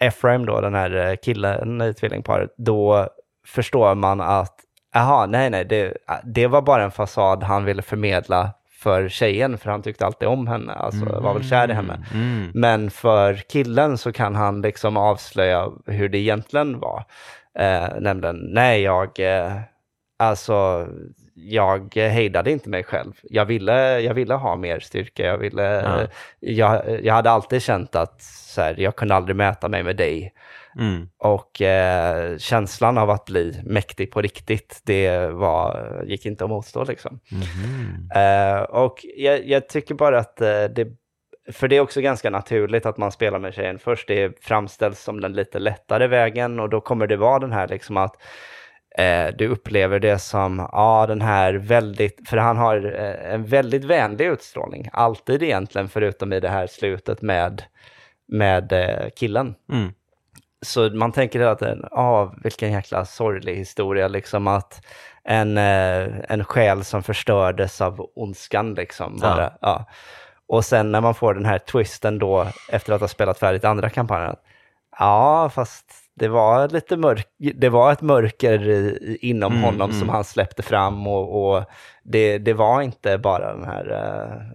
Ephraim, 0.00 0.46
då, 0.46 0.60
den 0.60 0.74
här 0.74 0.96
eh, 0.96 1.16
killen 1.16 1.80
i 1.80 1.94
tvillingparet, 1.94 2.50
då 2.56 3.08
förstår 3.46 3.94
man 3.94 4.20
att, 4.20 4.54
aha, 4.94 5.26
nej, 5.26 5.50
nej, 5.50 5.64
det, 5.64 5.96
det 6.24 6.46
var 6.46 6.62
bara 6.62 6.84
en 6.84 6.90
fasad 6.90 7.42
han 7.42 7.64
ville 7.64 7.82
förmedla 7.82 8.50
för 8.82 9.08
tjejen, 9.08 9.58
för 9.58 9.70
han 9.70 9.82
tyckte 9.82 10.06
alltid 10.06 10.28
om 10.28 10.46
henne, 10.46 10.72
alltså 10.72 11.04
var 11.04 11.34
väl 11.34 11.44
kär 11.44 11.70
i 11.70 11.72
henne. 11.74 12.04
Mm. 12.14 12.50
Men 12.54 12.90
för 12.90 13.34
killen 13.34 13.98
så 13.98 14.12
kan 14.12 14.34
han 14.34 14.62
liksom 14.62 14.96
avslöja 14.96 15.68
hur 15.86 16.08
det 16.08 16.18
egentligen 16.18 16.80
var. 16.80 17.04
Eh, 17.58 17.88
nämligen, 18.00 18.36
nej, 18.36 18.82
jag, 18.82 19.20
eh, 19.20 19.52
alltså, 20.18 20.86
jag 21.34 21.94
hejdade 21.96 22.50
inte 22.50 22.68
mig 22.68 22.84
själv. 22.84 23.12
Jag 23.22 23.44
ville, 23.44 24.00
jag 24.00 24.14
ville 24.14 24.34
ha 24.34 24.56
mer 24.56 24.80
styrka. 24.80 25.26
Jag, 25.26 25.38
ville, 25.38 25.62
Ja. 25.62 26.06
jag, 26.40 27.00
jag 27.04 27.14
hade 27.14 27.30
alltid 27.30 27.62
känt 27.62 27.96
att 27.96 28.22
så 28.22 28.60
här, 28.60 28.74
jag 28.78 28.96
kunde 28.96 29.14
aldrig 29.14 29.36
mäta 29.36 29.68
mig 29.68 29.82
med 29.82 29.96
dig. 29.96 30.32
Mm. 30.78 31.08
Och 31.18 31.62
eh, 31.62 32.38
känslan 32.38 32.98
av 32.98 33.10
att 33.10 33.24
bli 33.24 33.62
mäktig 33.64 34.10
på 34.10 34.22
riktigt, 34.22 34.80
det 34.84 35.26
var, 35.26 36.02
gick 36.06 36.26
inte 36.26 36.44
att 36.44 36.50
motstå 36.50 36.84
liksom. 36.84 37.20
Mhm. 37.30 38.10
Eh, 38.14 38.62
och 38.62 39.06
jag, 39.16 39.46
jag 39.46 39.68
tycker 39.68 39.94
bara 39.94 40.18
att 40.18 40.40
eh, 40.40 40.64
det, 40.64 40.88
för 41.52 41.68
det 41.68 41.76
är 41.76 41.80
också 41.80 42.00
ganska 42.00 42.30
naturligt 42.30 42.86
att 42.86 42.98
man 42.98 43.12
spelar 43.12 43.38
med 43.38 43.54
tjejen 43.54 43.78
först. 43.78 44.08
Det 44.08 44.44
framställs 44.44 45.02
som 45.02 45.20
den 45.20 45.32
lite 45.32 45.58
lättare 45.58 46.06
vägen 46.06 46.60
och 46.60 46.68
då 46.68 46.80
kommer 46.80 47.06
det 47.06 47.16
vara 47.16 47.38
den 47.38 47.52
här 47.52 47.68
liksom 47.68 47.96
att 47.96 48.16
eh, 48.98 49.26
du 49.38 49.48
upplever 49.48 49.98
det 49.98 50.18
som, 50.18 50.68
ja 50.72 51.06
den 51.06 51.20
här 51.20 51.54
väldigt, 51.54 52.28
för 52.28 52.36
han 52.36 52.56
har 52.56 53.00
eh, 53.00 53.34
en 53.34 53.44
väldigt 53.44 53.84
vänlig 53.84 54.26
utstrålning, 54.26 54.88
alltid 54.92 55.42
egentligen 55.42 55.88
förutom 55.88 56.32
i 56.32 56.40
det 56.40 56.48
här 56.48 56.66
slutet 56.66 57.22
med, 57.22 57.62
med 58.28 58.72
eh, 58.72 59.08
killen. 59.16 59.54
Mm. 59.72 59.92
Så 60.62 60.90
man 60.90 61.12
tänker 61.12 61.38
hela 61.38 61.54
tiden, 61.54 61.84
ja 61.90 62.34
vilken 62.42 62.72
jäkla 62.72 63.04
sorglig 63.04 63.56
historia, 63.56 64.08
liksom 64.08 64.46
att 64.46 64.86
en, 65.24 65.58
eh, 65.58 66.08
en 66.28 66.44
själ 66.44 66.84
som 66.84 67.02
förstördes 67.02 67.80
av 67.80 68.06
ondskan 68.14 68.74
liksom. 68.74 69.18
Ja. 69.22 69.28
Bara, 69.28 69.52
ja. 69.60 69.86
Och 70.46 70.64
sen 70.64 70.92
när 70.92 71.00
man 71.00 71.14
får 71.14 71.34
den 71.34 71.44
här 71.44 71.58
twisten 71.58 72.18
då, 72.18 72.46
efter 72.68 72.92
att 72.92 73.00
ha 73.00 73.08
spelat 73.08 73.38
färdigt 73.38 73.64
andra 73.64 73.90
kampanjen, 73.90 74.36
ja 74.98 75.50
fast 75.54 75.86
det 76.14 76.28
var 76.28 76.68
lite 76.68 76.96
mörk, 76.96 77.26
det 77.54 77.68
var 77.68 77.92
ett 77.92 78.00
mörker 78.00 78.68
i, 78.68 79.18
inom 79.20 79.52
Mm, 79.52 79.64
honom 79.64 79.90
mm. 79.90 80.00
som 80.00 80.08
han 80.08 80.24
släppte 80.24 80.62
fram 80.62 81.06
och, 81.06 81.54
och 81.54 81.64
det, 82.02 82.38
det 82.38 82.52
var 82.52 82.82
inte 82.82 83.18
bara 83.18 83.54
den 83.54 83.64
här, 83.64 83.90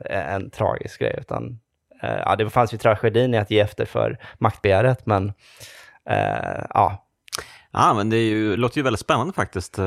eh, 0.10 0.34
en 0.34 0.50
tragisk 0.50 1.00
grej, 1.00 1.16
utan 1.18 1.60
eh, 2.04 2.18
ja, 2.26 2.36
det 2.36 2.50
fanns 2.50 2.74
ju 2.74 2.78
tragedin 2.78 3.34
i 3.34 3.38
att 3.38 3.52
ge 3.52 3.60
efter 3.60 3.86
för 3.86 4.18
maktbegäret, 4.38 5.06
men 5.06 5.34
ja, 6.74 7.04
Ja, 7.72 7.94
men 7.94 8.10
det 8.10 8.18
ju, 8.18 8.56
låter 8.58 8.78
ju 8.78 8.84
väldigt 8.84 9.00
spännande 9.00 9.34
faktiskt. 9.34 9.80
Eh, 9.80 9.86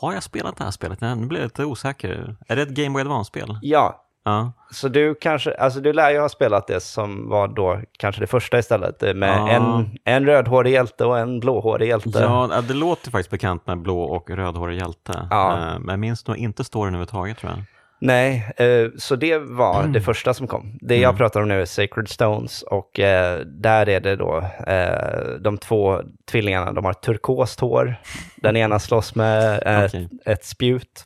har 0.00 0.12
jag 0.12 0.22
spelat 0.22 0.56
det 0.56 0.64
här 0.64 0.70
spelet? 0.70 1.00
Nej, 1.00 1.16
nu 1.16 1.26
blir 1.26 1.38
jag 1.40 1.46
lite 1.46 1.64
osäker. 1.64 2.36
Är 2.48 2.56
det 2.56 2.62
ett 2.62 2.68
Game 2.68 2.90
Boy 2.90 3.00
Advance-spel? 3.00 3.58
ja, 3.62 4.04
Ja. 4.24 4.52
Så 4.70 4.88
du 4.88 5.14
kanske, 5.14 5.54
alltså 5.54 5.80
du 5.80 5.92
lär 5.92 6.10
ju 6.10 6.20
ha 6.20 6.28
spelat 6.28 6.66
det 6.66 6.80
som 6.80 7.28
var 7.28 7.48
då 7.48 7.80
kanske 7.98 8.20
det 8.20 8.26
första 8.26 8.58
istället, 8.58 9.02
eh, 9.02 9.14
med 9.14 9.28
Ja. 9.38 9.48
en, 9.48 9.90
en 10.04 10.26
rödhårig 10.26 10.72
hjälte 10.72 11.04
och 11.04 11.18
en 11.18 11.40
blåhårig 11.40 11.88
hjälte. 11.88 12.18
Ja, 12.20 12.60
det 12.68 12.74
låter 12.74 13.10
faktiskt 13.10 13.30
bekant 13.30 13.66
med 13.66 13.78
blå 13.82 14.02
och 14.02 14.30
rödhårig 14.30 14.78
hjälte. 14.78 15.26
Ja. 15.30 15.52
Eh, 15.52 15.78
Men 15.78 15.88
jag 15.88 15.98
minns 15.98 16.26
nog 16.26 16.36
inte 16.36 16.64
storyn 16.64 16.88
överhuvudtaget 16.94 17.38
tror 17.38 17.52
jag. 17.52 17.62
Nej, 18.02 18.52
eh, 18.56 18.88
så 18.98 19.16
det 19.16 19.38
var 19.38 19.86
det 19.86 20.00
första 20.00 20.34
som 20.34 20.46
kom. 20.46 20.78
Det 20.80 20.96
jag 20.96 21.08
Mm. 21.08 21.16
pratar 21.18 21.42
om 21.42 21.48
nu 21.48 21.60
är 21.62 21.66
Sacred 21.66 22.08
Stones 22.08 22.62
och 22.62 23.00
eh, 23.00 23.38
där 23.40 23.88
är 23.88 24.00
det 24.00 24.16
då 24.16 24.44
eh, 24.66 25.28
de 25.40 25.58
två 25.58 26.00
tvillingarna, 26.30 26.72
de 26.72 26.84
har 26.84 26.92
turkost 26.92 27.60
hår. 27.60 27.94
Den 28.36 28.56
ena 28.56 28.78
slåss 28.78 29.14
med 29.14 29.62
ett, 29.66 29.94
Okej. 29.94 30.08
ett 30.24 30.44
spjut 30.44 31.04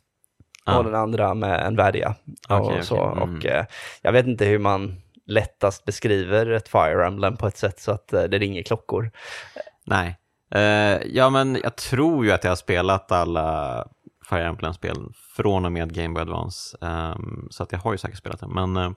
och 0.77 0.83
den 0.83 0.95
andra 0.95 1.33
med 1.33 1.59
en 1.67 1.75
värja. 1.75 2.15
Okej, 2.49 2.79
och 2.79 2.85
så. 2.85 2.95
okej. 3.01 3.23
Mm. 3.23 3.35
och 3.35 3.65
jag 4.01 4.11
vet 4.11 4.27
inte 4.27 4.45
hur 4.45 4.59
man 4.59 5.01
lättast 5.27 5.85
beskriver 5.85 6.51
ett 6.51 6.67
Fire 6.69 7.05
Emblem 7.07 7.37
på 7.37 7.47
ett 7.47 7.57
sätt 7.57 7.79
så 7.79 7.91
att 7.91 8.07
det 8.07 8.37
ringer 8.39 8.63
klockor. 8.63 9.11
Nej. 9.85 10.15
Ja, 11.05 11.29
men 11.29 11.59
jag 11.63 11.75
tror 11.75 12.25
ju 12.25 12.31
att 12.31 12.43
jag 12.43 12.51
har 12.51 12.55
spelat 12.55 13.11
alla 13.11 13.87
Fire 14.29 14.45
Emblem-spel 14.47 14.97
från 15.37 15.65
och 15.65 15.71
med 15.71 15.93
Game 15.93 16.13
Boy 16.13 16.21
Advance. 16.21 16.77
Ehm, 16.81 17.47
så 17.49 17.63
att 17.63 17.71
jag 17.71 17.79
har 17.79 17.91
ju 17.91 17.97
säkert 17.97 18.17
spelat 18.17 18.39
det. 18.39 18.47
Men, 18.47 18.77
eh, 18.77 18.91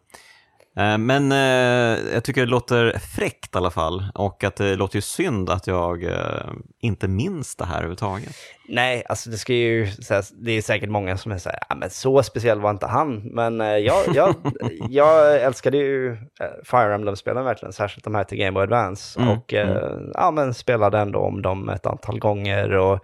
men 0.98 1.32
eh, 1.32 2.12
jag 2.14 2.24
tycker 2.24 2.40
det 2.40 2.46
låter 2.50 2.98
fräckt 2.98 3.54
i 3.54 3.58
alla 3.58 3.70
fall. 3.70 4.04
Och 4.14 4.44
att 4.44 4.56
det 4.56 4.76
låter 4.76 4.96
ju 4.96 5.00
synd 5.02 5.50
att 5.50 5.66
jag 5.66 6.04
eh, 6.04 6.50
inte 6.80 7.08
minns 7.08 7.56
det 7.56 7.64
här 7.64 7.74
överhuvudtaget. 7.74 8.32
Nej, 8.68 9.02
alltså 9.08 9.30
det 9.30 9.36
ska 9.38 9.52
ju, 9.54 9.90
så 9.90 10.14
här, 10.14 10.24
det 10.44 10.52
är 10.52 10.62
säkert 10.62 10.90
många 10.90 11.16
som 11.16 11.32
är 11.32 11.38
så 11.38 11.48
här, 11.48 11.58
ja, 11.68 11.74
men 11.76 11.90
så 11.90 12.22
speciell 12.22 12.60
var 12.60 12.70
inte 12.70 12.86
han. 12.86 13.18
Men 13.18 13.58
jag, 13.60 14.04
jag, 14.14 14.34
jag 14.88 15.42
älskade 15.42 15.76
ju 15.76 16.16
Fire 16.64 16.94
Emblem-spelen 16.94 17.44
verkligen, 17.44 17.72
särskilt 17.72 18.04
de 18.04 18.14
här 18.14 18.24
till 18.24 18.38
Game 18.38 18.52
Boy 18.52 18.62
Advance. 18.62 19.20
Mm, 19.20 19.38
Och 19.38 19.54
eh, 19.54 19.98
ja, 20.14 20.30
men 20.30 20.54
spelade 20.54 20.98
ändå 20.98 21.18
om 21.18 21.42
dem 21.42 21.68
ett 21.68 21.86
antal 21.86 22.18
gånger. 22.18 22.72
Och, 22.72 23.00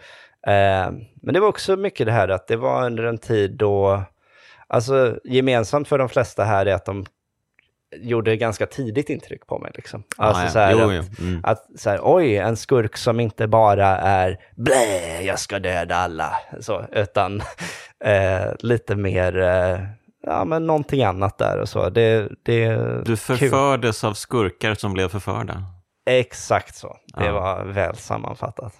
men 1.22 1.34
det 1.34 1.40
var 1.40 1.48
också 1.48 1.76
mycket 1.76 2.06
det 2.06 2.12
här 2.12 2.28
att 2.28 2.46
det 2.46 2.56
var 2.56 2.86
under 2.86 3.04
en 3.04 3.18
tid 3.18 3.56
då, 3.56 4.02
alltså 4.66 5.18
gemensamt 5.24 5.88
för 5.88 5.98
de 5.98 6.08
flesta 6.08 6.44
här 6.44 6.66
är 6.66 6.74
att 6.74 6.84
de 6.84 7.06
gjorde 7.96 8.36
ganska 8.36 8.66
tidigt 8.66 9.10
intryck 9.10 9.46
på 9.46 9.58
mig. 9.58 9.70
Liksom. 9.74 10.02
Alltså, 10.16 10.42
Ah, 10.44 10.48
så 10.48 10.58
här, 10.58 10.72
Jo, 10.72 10.78
att, 10.88 10.94
jo. 11.18 11.26
Mm. 11.26 11.40
att 11.44 11.66
så 11.80 11.90
här, 11.90 12.00
oj, 12.02 12.36
en 12.36 12.56
skurk 12.56 12.96
som 12.96 13.20
inte 13.20 13.46
bara 13.46 13.86
är 13.98 14.38
blä, 14.56 15.20
jag 15.22 15.38
ska 15.38 15.58
döda 15.58 15.96
alla, 15.96 16.36
så, 16.60 16.84
utan 16.92 17.42
eh, 18.04 18.52
lite 18.58 18.94
mer, 18.96 19.38
eh, 19.38 19.80
ja 20.26 20.44
men 20.44 20.66
någonting 20.66 21.04
annat 21.04 21.38
där 21.38 21.58
och 21.60 21.68
så. 21.68 21.88
Det, 21.90 22.28
det 22.42 22.68
Du 22.98 23.04
kul. 23.04 23.16
förfördes 23.16 24.04
av 24.04 24.14
skurkar 24.14 24.74
som 24.74 24.92
blev 24.92 25.08
förförda. 25.08 25.64
Exakt 26.06 26.74
så, 26.74 26.96
det 27.16 27.24
Ja. 27.26 27.32
var 27.32 27.64
väl 27.64 27.96
sammanfattat. 27.96 28.72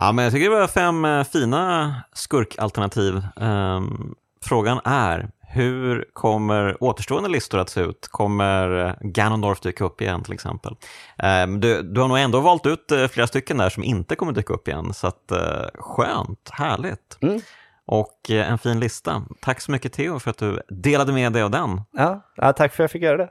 Ja, 0.00 0.12
men 0.12 0.24
jag 0.24 0.32
tycker 0.32 0.50
det 0.50 0.56
var 0.56 0.66
fem 0.66 1.04
eh, 1.04 1.24
fina 1.24 1.94
skurkalternativ. 2.12 3.22
Ehm, 3.40 4.14
frågan 4.44 4.80
är, 4.84 5.30
hur 5.40 6.04
kommer 6.12 6.82
återstående 6.82 7.28
listor 7.28 7.58
att 7.58 7.70
se 7.70 7.80
ut? 7.80 8.08
Kommer 8.10 8.86
eh, 8.86 8.92
Ganondorf 9.00 9.60
dyka 9.60 9.84
upp 9.84 10.00
igen 10.00 10.22
till 10.22 10.32
exempel? 10.32 10.76
Ehm, 11.18 11.60
du, 11.60 11.82
du 11.82 12.00
har 12.00 12.08
nog 12.08 12.18
ändå 12.18 12.40
valt 12.40 12.66
ut 12.66 12.92
eh, 12.92 13.08
flera 13.08 13.26
stycken 13.26 13.56
där 13.56 13.70
som 13.70 13.84
inte 13.84 14.16
kommer 14.16 14.32
dyka 14.32 14.54
upp 14.54 14.68
igen, 14.68 14.94
så 14.94 15.06
att, 15.06 15.32
skönt, 15.74 16.50
härligt. 16.52 17.18
Mm. 17.20 17.40
Och 17.86 18.30
en 18.30 18.58
fin 18.58 18.80
lista. 18.80 19.22
Tack 19.40 19.60
så 19.60 19.70
mycket 19.70 19.92
Theo 19.92 20.18
för 20.18 20.30
att 20.30 20.38
du 20.38 20.60
delade 20.68 21.12
med 21.12 21.32
dig 21.32 21.42
av 21.42 21.50
den. 21.50 21.80
Ja, 21.92 22.30
ja, 22.36 22.52
tack 22.52 22.74
för 22.74 22.84
att 22.84 22.84
jag 22.84 22.90
fick 22.90 23.02
göra 23.02 23.16
det. 23.16 23.30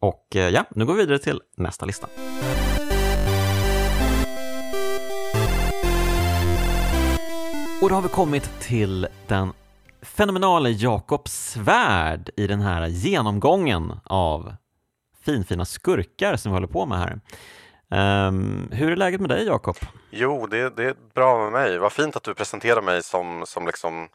Och 0.00 0.26
ja, 0.30 0.64
nu 0.70 0.86
går 0.86 0.94
vi 0.94 1.00
vidare 1.00 1.18
till 1.18 1.40
nästa 1.56 1.86
lista. 1.86 2.06
Och 7.82 7.88
då 7.88 7.94
har 7.94 8.02
vi 8.02 8.08
kommit 8.08 8.60
till 8.60 9.08
den 9.26 9.52
fenomenala 10.02 10.68
Jakob 10.68 11.28
Svärd 11.28 12.30
i 12.36 12.46
den 12.46 12.60
här 12.60 12.86
genomgången 12.86 13.92
av 14.04 14.54
finfina 15.24 15.64
skurkar 15.64 16.36
som 16.36 16.52
vi 16.52 16.56
håller 16.56 16.66
på 16.66 16.86
med 16.86 16.98
här. 16.98 17.20
Um, 18.28 18.68
hur 18.72 18.92
är 18.92 18.96
läget 18.96 19.20
med 19.20 19.30
dig 19.30 19.46
Jakob? 19.46 19.76
Jo, 20.10 20.46
det, 20.46 20.76
det 20.76 20.84
är 20.84 20.94
bra 21.14 21.38
med 21.38 21.52
mig. 21.52 21.78
Vad 21.78 21.92
fint 21.92 22.16
att 22.16 22.22
du 22.22 22.34
presenterar 22.34 22.82
mig 22.82 23.02
som, 23.02 23.42
som 23.46 23.66
liksom 23.66 24.08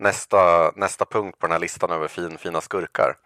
nästa, 0.00 0.72
nästa 0.76 1.04
punkt 1.04 1.38
på 1.38 1.46
den 1.46 1.52
här 1.52 1.58
listan 1.58 1.90
över 1.90 2.08
fin, 2.08 2.38
fina 2.38 2.60
skurkar. 2.60 3.16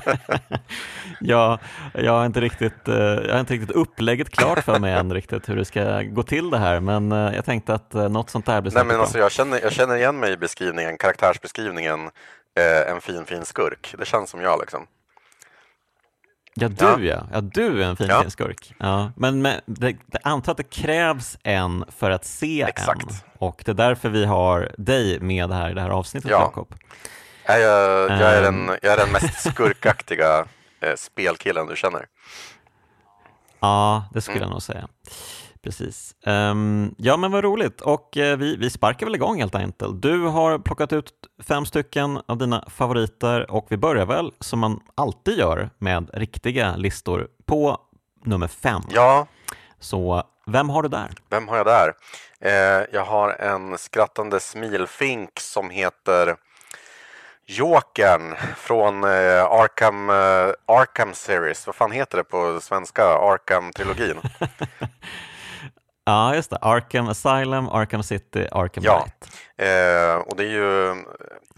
ja, 1.20 1.58
jag 1.94 2.12
har, 2.12 2.26
inte 2.26 2.40
riktigt, 2.40 2.88
eh, 2.88 2.94
jag 2.94 3.32
har 3.32 3.40
inte 3.40 3.54
riktigt 3.54 3.70
upplägget 3.70 4.30
klart 4.30 4.64
för 4.64 4.78
mig 4.78 4.92
än 4.92 5.12
riktigt 5.12 5.48
hur 5.48 5.56
det 5.56 5.64
ska 5.64 6.02
gå 6.02 6.22
till 6.22 6.50
det 6.50 6.58
här, 6.58 6.80
men 6.80 7.12
eh, 7.12 7.34
jag 7.34 7.44
tänkte 7.44 7.74
att 7.74 7.94
eh, 7.94 8.08
något 8.08 8.30
sånt 8.30 8.46
där 8.46 8.60
blir 8.60 8.72
Nej, 8.72 8.84
men 8.84 9.00
alltså, 9.00 9.18
jag, 9.18 9.32
känner, 9.32 9.60
jag 9.62 9.72
känner 9.72 9.96
igen 9.96 10.20
mig 10.20 10.32
i 10.32 10.36
beskrivningen, 10.36 10.98
karaktärsbeskrivningen, 10.98 12.00
eh, 12.58 12.92
en 12.92 13.00
fin 13.00 13.24
fin 13.24 13.44
skurk. 13.44 13.94
Det 13.98 14.04
känns 14.04 14.30
som 14.30 14.40
jag 14.40 14.60
liksom. 14.60 14.86
Ja, 16.58 16.68
du 16.68 16.84
ja. 16.84 16.98
ja. 17.00 17.26
ja 17.32 17.40
du 17.40 17.82
är 17.82 17.86
en 17.86 17.96
fin, 17.96 18.06
ja. 18.08 18.30
skurk. 18.30 18.74
Ja. 18.78 19.12
Men, 19.16 19.42
men 19.42 19.60
det, 19.66 19.96
det 20.06 20.18
antar 20.22 20.52
att 20.52 20.56
det 20.58 20.70
krävs 20.70 21.38
en 21.42 21.84
för 21.98 22.10
att 22.10 22.24
se 22.24 22.62
Exakt. 22.62 23.02
en. 23.02 23.08
Och 23.38 23.62
det 23.64 23.72
är 23.72 23.74
därför 23.74 24.08
vi 24.08 24.24
har 24.24 24.72
dig 24.78 25.20
med 25.20 25.52
här 25.52 25.70
i 25.70 25.74
det 25.74 25.80
här 25.80 25.90
avsnittet, 25.90 26.30
ja. 26.30 26.40
Jakob. 26.40 26.74
Jag, 27.46 27.60
jag, 27.60 28.10
är 28.10 28.42
den, 28.42 28.70
jag 28.82 28.92
är 28.92 28.96
den 28.96 29.12
mest 29.12 29.40
skurkaktiga 29.50 30.44
eh, 30.80 30.94
spelkillen 30.96 31.66
du 31.66 31.76
känner. 31.76 32.06
Ja, 33.60 34.04
det 34.12 34.20
skulle 34.20 34.36
mm. 34.36 34.48
jag 34.48 34.52
nog 34.52 34.62
säga. 34.62 34.88
Precis. 35.66 36.14
Um, 36.26 36.94
ja, 36.98 37.16
men 37.16 37.32
vad 37.32 37.44
roligt. 37.44 37.80
Och 37.80 38.16
uh, 38.16 38.36
vi, 38.36 38.56
vi 38.56 38.70
sparkar 38.70 39.06
väl 39.06 39.14
igång 39.14 39.38
helt 39.38 39.54
enkelt. 39.54 40.02
Du 40.02 40.22
har 40.22 40.58
plockat 40.58 40.92
ut 40.92 41.12
fem 41.48 41.66
stycken 41.66 42.20
av 42.26 42.38
dina 42.38 42.64
favoriter 42.68 43.50
och 43.50 43.66
vi 43.68 43.76
börjar 43.76 44.06
väl 44.06 44.32
som 44.40 44.58
man 44.58 44.80
alltid 44.94 45.38
gör 45.38 45.70
med 45.78 46.10
riktiga 46.12 46.76
listor 46.76 47.28
på 47.46 47.80
nummer 48.24 48.48
fem. 48.48 48.82
Ja. 48.90 49.26
Så 49.80 50.22
vem 50.46 50.70
har 50.70 50.82
du 50.82 50.88
där? 50.88 51.10
Vem 51.30 51.48
har 51.48 51.56
jag 51.56 51.66
där? 51.66 51.92
Eh, 52.40 52.86
jag 52.92 53.04
har 53.04 53.30
en 53.30 53.78
skrattande 53.78 54.40
smilfink 54.40 55.40
som 55.40 55.70
heter 55.70 56.36
Jokern 57.46 58.34
från 58.56 59.04
eh, 59.04 59.44
Arkham, 59.44 60.10
eh, 60.10 60.76
Arkham 60.76 61.14
Series. 61.14 61.66
Vad 61.66 61.76
fan 61.76 61.92
heter 61.92 62.18
det 62.18 62.24
på 62.24 62.60
svenska? 62.60 63.02
Arkham-trilogin. 63.02 64.16
Ja, 66.06 66.34
just 66.34 66.50
det. 66.50 66.58
Arkham 66.62 67.08
Asylum, 67.08 67.68
Arkham 67.68 68.02
City, 68.02 68.48
Arkham 68.52 68.84
ja. 68.84 69.00
Knight. 69.00 69.40
Eh, 69.56 70.16
och 70.16 70.36
det 70.36 70.44
är 70.44 70.50
ju 70.50 70.90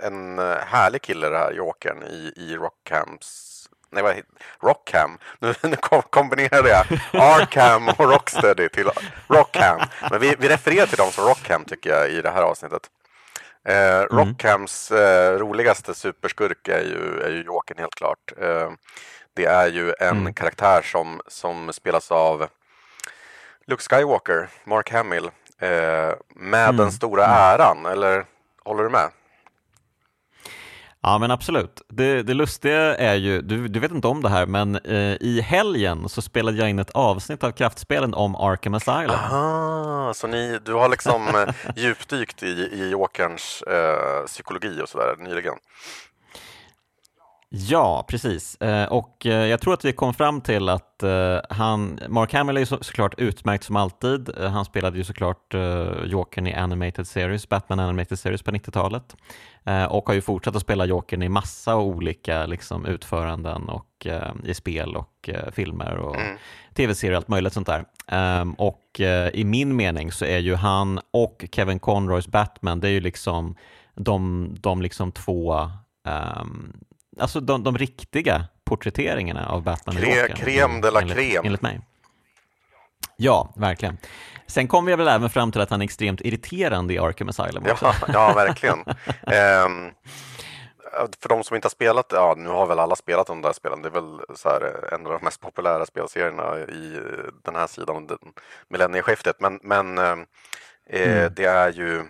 en 0.02 0.38
härlig 0.66 1.02
kille 1.02 1.28
det 1.28 1.38
här, 1.38 1.52
Jokern, 1.52 2.02
i, 2.02 2.32
i 2.36 2.56
Rockhams 2.56 3.48
Nej, 3.90 4.02
vad 4.02 4.14
Rockham. 4.60 5.18
Nu, 5.38 5.54
nu 5.62 5.76
kombinerade 6.10 6.68
jag 6.68 6.86
Arkham 7.12 7.88
och 7.88 8.10
Rocksteady 8.10 8.68
till 8.68 8.90
Rockham. 9.26 9.80
Men 10.10 10.20
vi, 10.20 10.34
vi 10.38 10.48
refererar 10.48 10.86
till 10.86 10.96
dem 10.96 11.10
som 11.10 11.24
Rockham 11.24 11.64
tycker 11.64 11.90
jag 11.90 12.10
i 12.10 12.22
det 12.22 12.30
här 12.30 12.42
avsnittet. 12.42 12.82
Eh, 13.64 13.96
mm. 13.96 14.08
Rockhams 14.10 14.90
eh, 14.90 15.38
roligaste 15.38 15.94
superskurk 15.94 16.68
är 16.68 16.82
ju, 16.82 17.20
är 17.20 17.30
ju 17.30 17.42
Jokern 17.42 17.78
helt 17.78 17.94
klart. 17.94 18.32
Eh, 18.40 18.70
det 19.34 19.44
är 19.44 19.68
ju 19.68 19.94
en 20.00 20.18
mm. 20.18 20.34
karaktär 20.34 20.82
som, 20.82 21.20
som 21.26 21.72
spelas 21.72 22.10
av 22.10 22.46
Luke 23.68 23.82
Skywalker, 23.82 24.48
Mark 24.64 24.92
Hamill, 24.92 25.24
eh, 25.58 25.70
med 26.36 26.68
mm. 26.68 26.76
den 26.76 26.92
stora 26.92 27.24
mm. 27.24 27.36
äran, 27.36 27.86
eller 27.86 28.24
håller 28.64 28.82
du 28.82 28.90
med? 28.90 29.10
Ja 31.00 31.18
men 31.18 31.30
absolut. 31.30 31.82
Det, 31.88 32.22
det 32.22 32.34
lustiga 32.34 32.96
är 32.96 33.14
ju, 33.14 33.42
du, 33.42 33.68
du 33.68 33.80
vet 33.80 33.90
inte 33.90 34.08
om 34.08 34.22
det 34.22 34.28
här, 34.28 34.46
men 34.46 34.76
eh, 34.76 35.16
i 35.20 35.40
helgen 35.40 36.08
så 36.08 36.22
spelade 36.22 36.58
jag 36.58 36.70
in 36.70 36.78
ett 36.78 36.90
avsnitt 36.90 37.44
av 37.44 37.50
Kraftspelen 37.50 38.14
om 38.14 38.36
Arkham 38.36 38.74
Asylum. 38.74 39.10
Aha, 39.10 40.14
så 40.14 40.26
ni, 40.26 40.58
du 40.64 40.74
har 40.74 40.88
liksom 40.88 41.28
eh, 41.28 41.48
djupdykt 41.76 42.42
i, 42.42 42.46
i 42.46 42.90
Jokerns 42.90 43.62
eh, 43.62 44.26
psykologi 44.26 44.80
och 44.82 44.88
sådär 44.88 45.16
nyligen? 45.18 45.54
Ja, 47.50 48.04
precis. 48.08 48.54
Eh, 48.60 48.92
och 48.92 49.26
eh, 49.26 49.46
jag 49.46 49.60
tror 49.60 49.74
att 49.74 49.84
vi 49.84 49.92
kom 49.92 50.14
fram 50.14 50.40
till 50.40 50.68
att 50.68 51.02
eh, 51.02 51.38
han, 51.50 52.00
Mark 52.08 52.32
Hamill 52.32 52.56
är 52.56 52.64
så, 52.64 52.78
såklart 52.80 53.14
utmärkt 53.18 53.64
som 53.64 53.76
alltid. 53.76 54.38
Han 54.38 54.64
spelade 54.64 54.98
ju 54.98 55.04
såklart 55.04 55.54
Jokern 56.04 56.46
i 56.46 56.54
Animated 56.54 57.08
Series, 57.08 57.48
Batman 57.48 57.80
Animated 57.80 58.18
Series 58.18 58.42
på 58.42 58.50
90-talet 58.50 59.16
och 59.88 60.06
har 60.06 60.14
ju 60.14 60.20
fortsatt 60.20 60.56
att 60.56 60.62
spela 60.62 60.84
Jokern 60.84 61.22
i 61.22 61.28
massa 61.28 61.76
olika 61.76 62.46
liksom, 62.46 62.86
utföranden 62.86 63.68
och 63.68 64.06
i 64.44 64.54
spel 64.54 64.96
och 64.96 65.30
filmer 65.52 65.96
och 65.96 66.16
mm. 66.16 66.36
tv-serier 66.74 67.12
och 67.12 67.16
allt 67.16 67.28
möjligt 67.28 67.52
sånt 67.52 67.66
där. 67.66 67.84
Ehm, 68.06 68.54
och 68.54 69.00
i 69.32 69.44
min 69.44 69.76
mening 69.76 70.12
så 70.12 70.24
är 70.24 70.38
ju 70.38 70.54
han 70.54 71.00
och 71.10 71.44
Kevin 71.52 71.78
Conroys 71.78 72.28
Batman, 72.28 72.80
det 72.80 72.88
är 72.88 72.92
ju 72.92 73.00
liksom 73.00 73.56
de, 73.94 74.48
de 74.60 74.82
liksom 74.82 75.12
två 75.12 75.70
um, 76.40 76.72
alltså 77.18 77.40
de, 77.40 77.64
de 77.64 77.78
riktiga 77.78 78.44
porträtteringarna 78.64 79.48
av 79.48 79.62
Batman 79.62 79.96
Kre, 79.96 80.20
Joker. 80.20 80.34
Crème 80.34 80.80
de 80.80 80.90
la 80.90 81.00
enligt, 81.00 81.16
crème. 81.16 81.46
Enligt 81.46 81.62
mig. 81.62 81.80
Ja, 83.16 83.52
verkligen. 83.56 83.98
Sen 84.46 84.68
kom 84.68 84.86
vi 84.86 84.96
väl 84.96 85.08
även 85.08 85.30
fram 85.30 85.52
till 85.52 85.60
att 85.60 85.70
han 85.70 85.80
är 85.80 85.84
extremt 85.84 86.20
irriterande 86.20 86.94
i 86.94 86.98
Arkham 86.98 87.28
Asylum 87.28 87.66
också. 87.70 87.84
Ja, 87.84 87.94
ja 88.12 88.32
verkligen. 88.36 88.78
um, 88.78 89.92
för 91.20 91.28
de 91.28 91.44
som 91.44 91.56
inte 91.56 91.66
har 91.66 91.70
spelat, 91.70 92.06
ja 92.10 92.34
nu 92.36 92.48
har 92.48 92.66
väl 92.66 92.78
alla 92.78 92.96
spelat 92.96 93.26
de 93.26 93.42
där 93.42 93.52
spelen, 93.52 93.82
det 93.82 93.88
är 93.88 93.92
väl 93.92 94.20
så 94.36 94.48
här, 94.48 94.94
en 94.94 95.06
av 95.06 95.12
de 95.12 95.24
mest 95.24 95.40
populära 95.40 95.86
spelserierna 95.86 96.58
i 96.58 97.00
den 97.44 97.56
här 97.56 97.66
sidan 97.66 97.96
av 97.96 98.18
millennieskiftet. 98.68 99.40
Men, 99.40 99.60
men 99.62 99.98
eh, 99.98 100.16
mm. 100.90 101.34
det 101.36 101.44
är 101.44 101.72
ju 101.72 102.04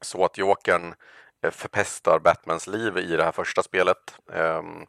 så 0.00 0.24
att 0.24 0.38
Jokern 0.38 0.82
Eh, 0.82 0.94
förpestar 1.42 2.18
Batmans 2.18 2.66
liv 2.66 2.98
i 2.98 3.16
det 3.16 3.24
här 3.24 3.32
första 3.32 3.62
spelet. 3.62 4.14
Um, 4.26 4.86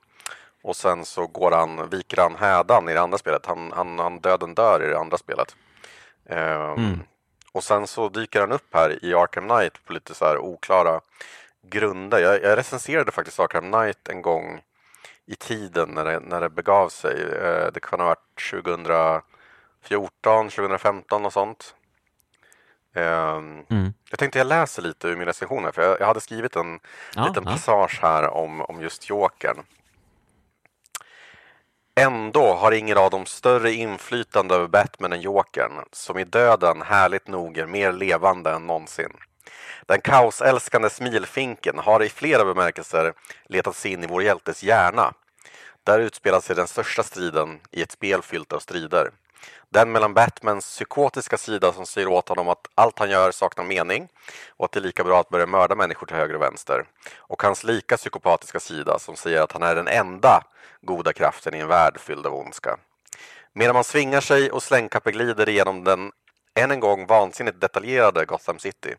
och 0.61 0.75
sen 0.75 1.05
så 1.05 1.27
går 1.27 1.51
han, 1.51 1.89
viker 1.89 2.21
han 2.21 2.35
hädan 2.35 2.89
i 2.89 2.93
det 2.93 3.01
andra 3.01 3.17
spelet. 3.17 3.45
Han, 3.45 3.71
han, 3.75 3.99
han 3.99 4.19
döden 4.19 4.55
dör 4.55 4.83
i 4.83 4.87
det 4.87 4.99
andra 4.99 5.17
spelet. 5.17 5.55
Um, 6.29 6.37
mm. 6.37 6.99
Och 7.51 7.63
sen 7.63 7.87
så 7.87 8.09
dyker 8.09 8.41
han 8.41 8.51
upp 8.51 8.73
här 8.73 9.05
i 9.05 9.13
Arkham 9.13 9.47
Knight 9.47 9.85
på 9.85 9.93
lite 9.93 10.13
så 10.13 10.25
här 10.25 10.37
oklara 10.37 11.01
grunder. 11.61 12.19
Jag, 12.19 12.43
jag 12.43 12.57
recenserade 12.57 13.11
faktiskt 13.11 13.39
Arkham 13.39 13.71
Knight 13.71 14.09
en 14.09 14.21
gång 14.21 14.61
i 15.25 15.35
tiden 15.35 15.89
när 15.89 16.05
det, 16.05 16.19
när 16.19 16.41
det 16.41 16.49
begav 16.49 16.89
sig. 16.89 17.23
Uh, 17.23 17.71
det 17.73 17.79
kan 17.79 17.99
ha 17.99 18.07
varit 18.07 18.51
2014, 18.51 20.49
2015 20.49 21.25
och 21.25 21.33
sånt. 21.33 21.75
Um, 23.07 23.65
mm. 23.69 23.93
Jag 24.09 24.19
tänkte 24.19 24.39
jag 24.39 24.47
läser 24.47 24.81
lite 24.81 25.07
ur 25.07 25.15
min 25.15 25.25
recension 25.25 25.63
här, 25.63 25.71
för 25.71 25.81
jag, 25.81 25.99
jag 25.99 26.07
hade 26.07 26.21
skrivit 26.21 26.55
en 26.55 26.79
ja, 27.15 27.27
liten 27.27 27.43
ja. 27.45 27.51
passage 27.51 27.99
här 28.01 28.29
om, 28.29 28.61
om 28.61 28.81
just 28.81 29.09
Jokern. 29.09 29.57
Ändå 31.95 32.53
har 32.53 32.71
ingen 32.71 32.97
av 32.97 33.09
dem 33.09 33.25
större 33.25 33.71
inflytande 33.71 34.55
över 34.55 34.67
Batman 34.67 35.13
än 35.13 35.21
Jokern, 35.21 35.71
som 35.91 36.17
i 36.17 36.23
döden 36.23 36.81
härligt 36.81 37.27
nog 37.27 37.57
är 37.57 37.65
mer 37.65 37.91
levande 37.91 38.51
än 38.51 38.67
någonsin. 38.67 39.11
Den 39.85 40.01
kaosälskande 40.01 40.89
smilfinken 40.89 41.79
har 41.79 42.03
i 42.03 42.09
flera 42.09 42.45
bemärkelser 42.45 43.13
letat 43.45 43.75
sig 43.75 43.91
in 43.91 44.03
i 44.03 44.07
vår 44.07 44.23
hjältes 44.23 44.63
hjärna. 44.63 45.13
Där 45.83 45.99
utspelar 45.99 46.39
sig 46.39 46.55
den 46.55 46.67
största 46.67 47.03
striden 47.03 47.59
i 47.71 47.81
ett 47.81 47.91
spel 47.91 48.21
fyllt 48.21 48.53
av 48.53 48.59
strider. 48.59 49.11
Den 49.69 49.91
mellan 49.91 50.13
Batmans 50.13 50.65
psykotiska 50.65 51.37
sida 51.37 51.73
som 51.73 51.85
säger 51.85 52.07
åt 52.07 52.29
honom 52.29 52.49
att 52.49 52.67
allt 52.75 52.99
han 52.99 53.09
gör 53.09 53.31
saknar 53.31 53.63
mening 53.63 54.07
och 54.49 54.65
att 54.65 54.71
det 54.71 54.79
är 54.79 54.81
lika 54.81 55.03
bra 55.03 55.19
att 55.19 55.29
börja 55.29 55.45
mörda 55.45 55.75
människor 55.75 56.07
till 56.07 56.15
höger 56.15 56.35
och 56.35 56.41
vänster. 56.41 56.85
Och 57.17 57.41
hans 57.41 57.63
lika 57.63 57.97
psykopatiska 57.97 58.59
sida 58.59 58.99
som 58.99 59.15
säger 59.15 59.41
att 59.41 59.51
han 59.51 59.63
är 59.63 59.75
den 59.75 59.87
enda 59.87 60.43
goda 60.81 61.13
kraften 61.13 61.55
i 61.55 61.59
en 61.59 61.67
värld 61.67 61.99
fylld 61.99 62.25
av 62.25 62.35
ondska. 62.35 62.77
Medan 63.53 63.73
man 63.73 63.83
svingar 63.83 64.21
sig 64.21 64.51
och 64.51 64.63
slängkappeglider 64.63 65.49
igenom 65.49 65.83
den 65.83 66.11
än 66.55 66.71
en 66.71 66.79
gång 66.79 67.05
vansinnigt 67.05 67.61
detaljerade 67.61 68.25
Gotham 68.25 68.59
City 68.59 68.95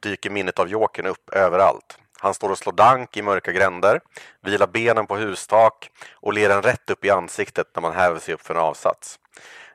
dyker 0.00 0.30
minnet 0.30 0.58
av 0.58 0.68
Jokern 0.68 1.06
upp 1.06 1.30
överallt. 1.30 1.98
Han 2.18 2.34
står 2.34 2.50
och 2.50 2.58
slår 2.58 2.72
dank 2.72 3.16
i 3.16 3.22
mörka 3.22 3.52
gränder, 3.52 4.00
vilar 4.42 4.66
benen 4.66 5.06
på 5.06 5.16
hustak 5.16 5.90
och 6.12 6.32
ler 6.32 6.50
en 6.50 6.62
rätt 6.62 6.90
upp 6.90 7.04
i 7.04 7.10
ansiktet 7.10 7.66
när 7.74 7.82
man 7.82 7.92
häver 7.92 8.20
sig 8.20 8.34
upp 8.34 8.42
för 8.42 8.54
en 8.54 8.60
avsats. 8.60 9.18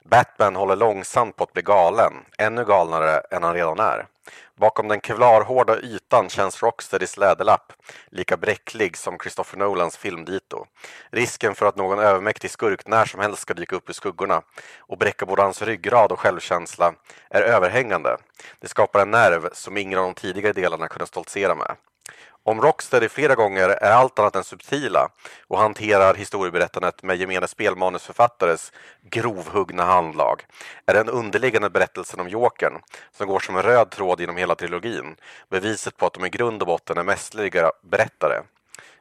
Batman 0.03 0.55
håller 0.55 0.75
långsamt 0.75 1.35
på 1.35 1.43
att 1.43 1.53
bli 1.53 1.61
galen, 1.61 2.13
ännu 2.37 2.65
galnare 2.65 3.19
än 3.31 3.43
han 3.43 3.53
redan 3.53 3.79
är. 3.79 4.05
Bakom 4.55 4.87
den 4.87 5.01
kevlarhårda 5.01 5.79
ytan 5.79 6.29
känns 6.29 6.63
Rocksteadys 6.63 7.17
läderlapp 7.17 7.73
lika 8.11 8.37
bräcklig 8.37 8.97
som 8.97 9.17
Christopher 9.17 9.57
Nolans 9.57 9.97
filmdito. 9.97 10.65
Risken 11.11 11.55
för 11.55 11.65
att 11.65 11.75
någon 11.75 11.99
övermäktig 11.99 12.51
skurk 12.51 12.87
när 12.87 13.05
som 13.05 13.19
helst 13.19 13.41
ska 13.41 13.53
dyka 13.53 13.75
upp 13.75 13.89
ur 13.89 13.93
skuggorna 13.93 14.41
och 14.79 14.97
bräcka 14.97 15.25
både 15.25 15.41
hans 15.41 15.61
ryggrad 15.61 16.11
och 16.11 16.19
självkänsla 16.19 16.93
är 17.29 17.41
överhängande. 17.41 18.17
Det 18.59 18.67
skapar 18.67 18.99
en 18.99 19.11
nerv 19.11 19.49
som 19.53 19.77
ingen 19.77 19.99
av 19.99 20.05
de 20.05 20.13
tidigare 20.13 20.53
delarna 20.53 20.87
kunde 20.87 21.07
stoltsera 21.07 21.55
med. 21.55 21.75
Om 22.43 22.61
Rocksteady 22.61 23.09
flera 23.09 23.35
gånger 23.35 23.69
är 23.69 23.91
allt 23.91 24.19
annat 24.19 24.35
än 24.35 24.43
subtila 24.43 25.09
och 25.47 25.59
hanterar 25.59 26.13
historieberättandet 26.13 27.03
med 27.03 27.17
gemene 27.17 27.47
spelmanusförfattares 27.47 28.71
grovhuggna 29.09 29.83
handlag 29.83 30.45
är 30.85 30.93
den 30.93 31.09
underliggande 31.09 31.69
berättelsen 31.69 32.19
om 32.19 32.29
Jokern, 32.29 32.73
som 33.11 33.27
går 33.27 33.39
som 33.39 33.55
en 33.55 33.63
röd 33.63 33.91
tråd 33.91 34.19
genom 34.19 34.37
hela 34.37 34.55
trilogin, 34.55 35.15
beviset 35.49 35.97
på 35.97 36.05
att 36.05 36.13
de 36.13 36.25
i 36.25 36.29
grund 36.29 36.61
och 36.61 36.67
botten 36.67 36.97
är 36.97 37.03
mästerliga 37.03 37.71
berättare. 37.81 38.41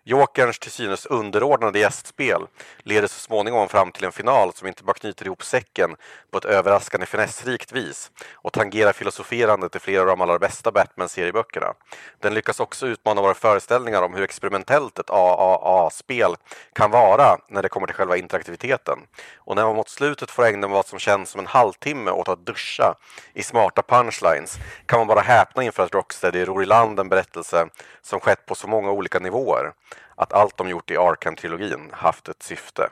Jokerns 0.08 0.58
till 0.58 0.70
synes 0.70 1.06
underordnade 1.06 1.78
gästspel 1.78 2.46
leder 2.78 3.08
så 3.08 3.20
småningom 3.20 3.68
fram 3.68 3.92
till 3.92 4.04
en 4.04 4.12
final 4.12 4.52
som 4.54 4.68
inte 4.68 4.84
bara 4.84 4.94
knyter 4.94 5.26
ihop 5.26 5.44
säcken 5.44 5.96
på 6.30 6.38
ett 6.38 6.44
överraskande 6.44 7.06
finessrikt 7.06 7.72
vis 7.72 8.10
och 8.34 8.52
tangerar 8.52 8.92
filosoferandet 8.92 9.76
i 9.76 9.78
flera 9.78 10.00
av 10.00 10.06
de 10.06 10.20
allra 10.20 10.38
bästa 10.38 10.72
Batman-serieböckerna. 10.72 11.74
Den 12.20 12.34
lyckas 12.34 12.60
också 12.60 12.86
utmana 12.86 13.22
våra 13.22 13.34
föreställningar 13.34 14.02
om 14.02 14.14
hur 14.14 14.22
experimentellt 14.22 14.98
ett 14.98 15.10
AAA-spel 15.10 16.34
kan 16.72 16.90
vara 16.90 17.38
när 17.48 17.62
det 17.62 17.68
kommer 17.68 17.86
till 17.86 17.96
själva 17.96 18.16
interaktiviteten. 18.16 18.98
Och 19.36 19.56
när 19.56 19.64
man 19.64 19.76
mot 19.76 19.88
slutet 19.88 20.30
får 20.30 20.44
ägna 20.44 20.66
vad 20.66 20.86
som 20.86 20.98
känns 20.98 21.30
som 21.30 21.38
en 21.38 21.46
halvtimme 21.46 22.10
åt 22.10 22.28
att 22.28 22.46
duscha 22.46 22.94
i 23.34 23.42
smarta 23.42 23.82
punchlines 23.82 24.58
kan 24.86 24.98
man 24.98 25.06
bara 25.06 25.20
häpna 25.20 25.62
inför 25.62 25.82
att 25.82 25.94
Rocksteady 25.94 26.44
ror 26.44 26.62
i 26.62 26.66
land 26.66 27.00
en 27.00 27.08
berättelse 27.08 27.68
som 28.02 28.20
skett 28.20 28.46
på 28.46 28.54
så 28.54 28.68
många 28.68 28.90
olika 28.90 29.18
nivåer 29.18 29.72
att 30.14 30.32
allt 30.32 30.56
de 30.56 30.68
gjort 30.68 30.90
i 30.90 30.96
Arkham-trilogin 30.96 31.88
haft 31.92 32.28
ett 32.28 32.42
syfte. 32.42 32.90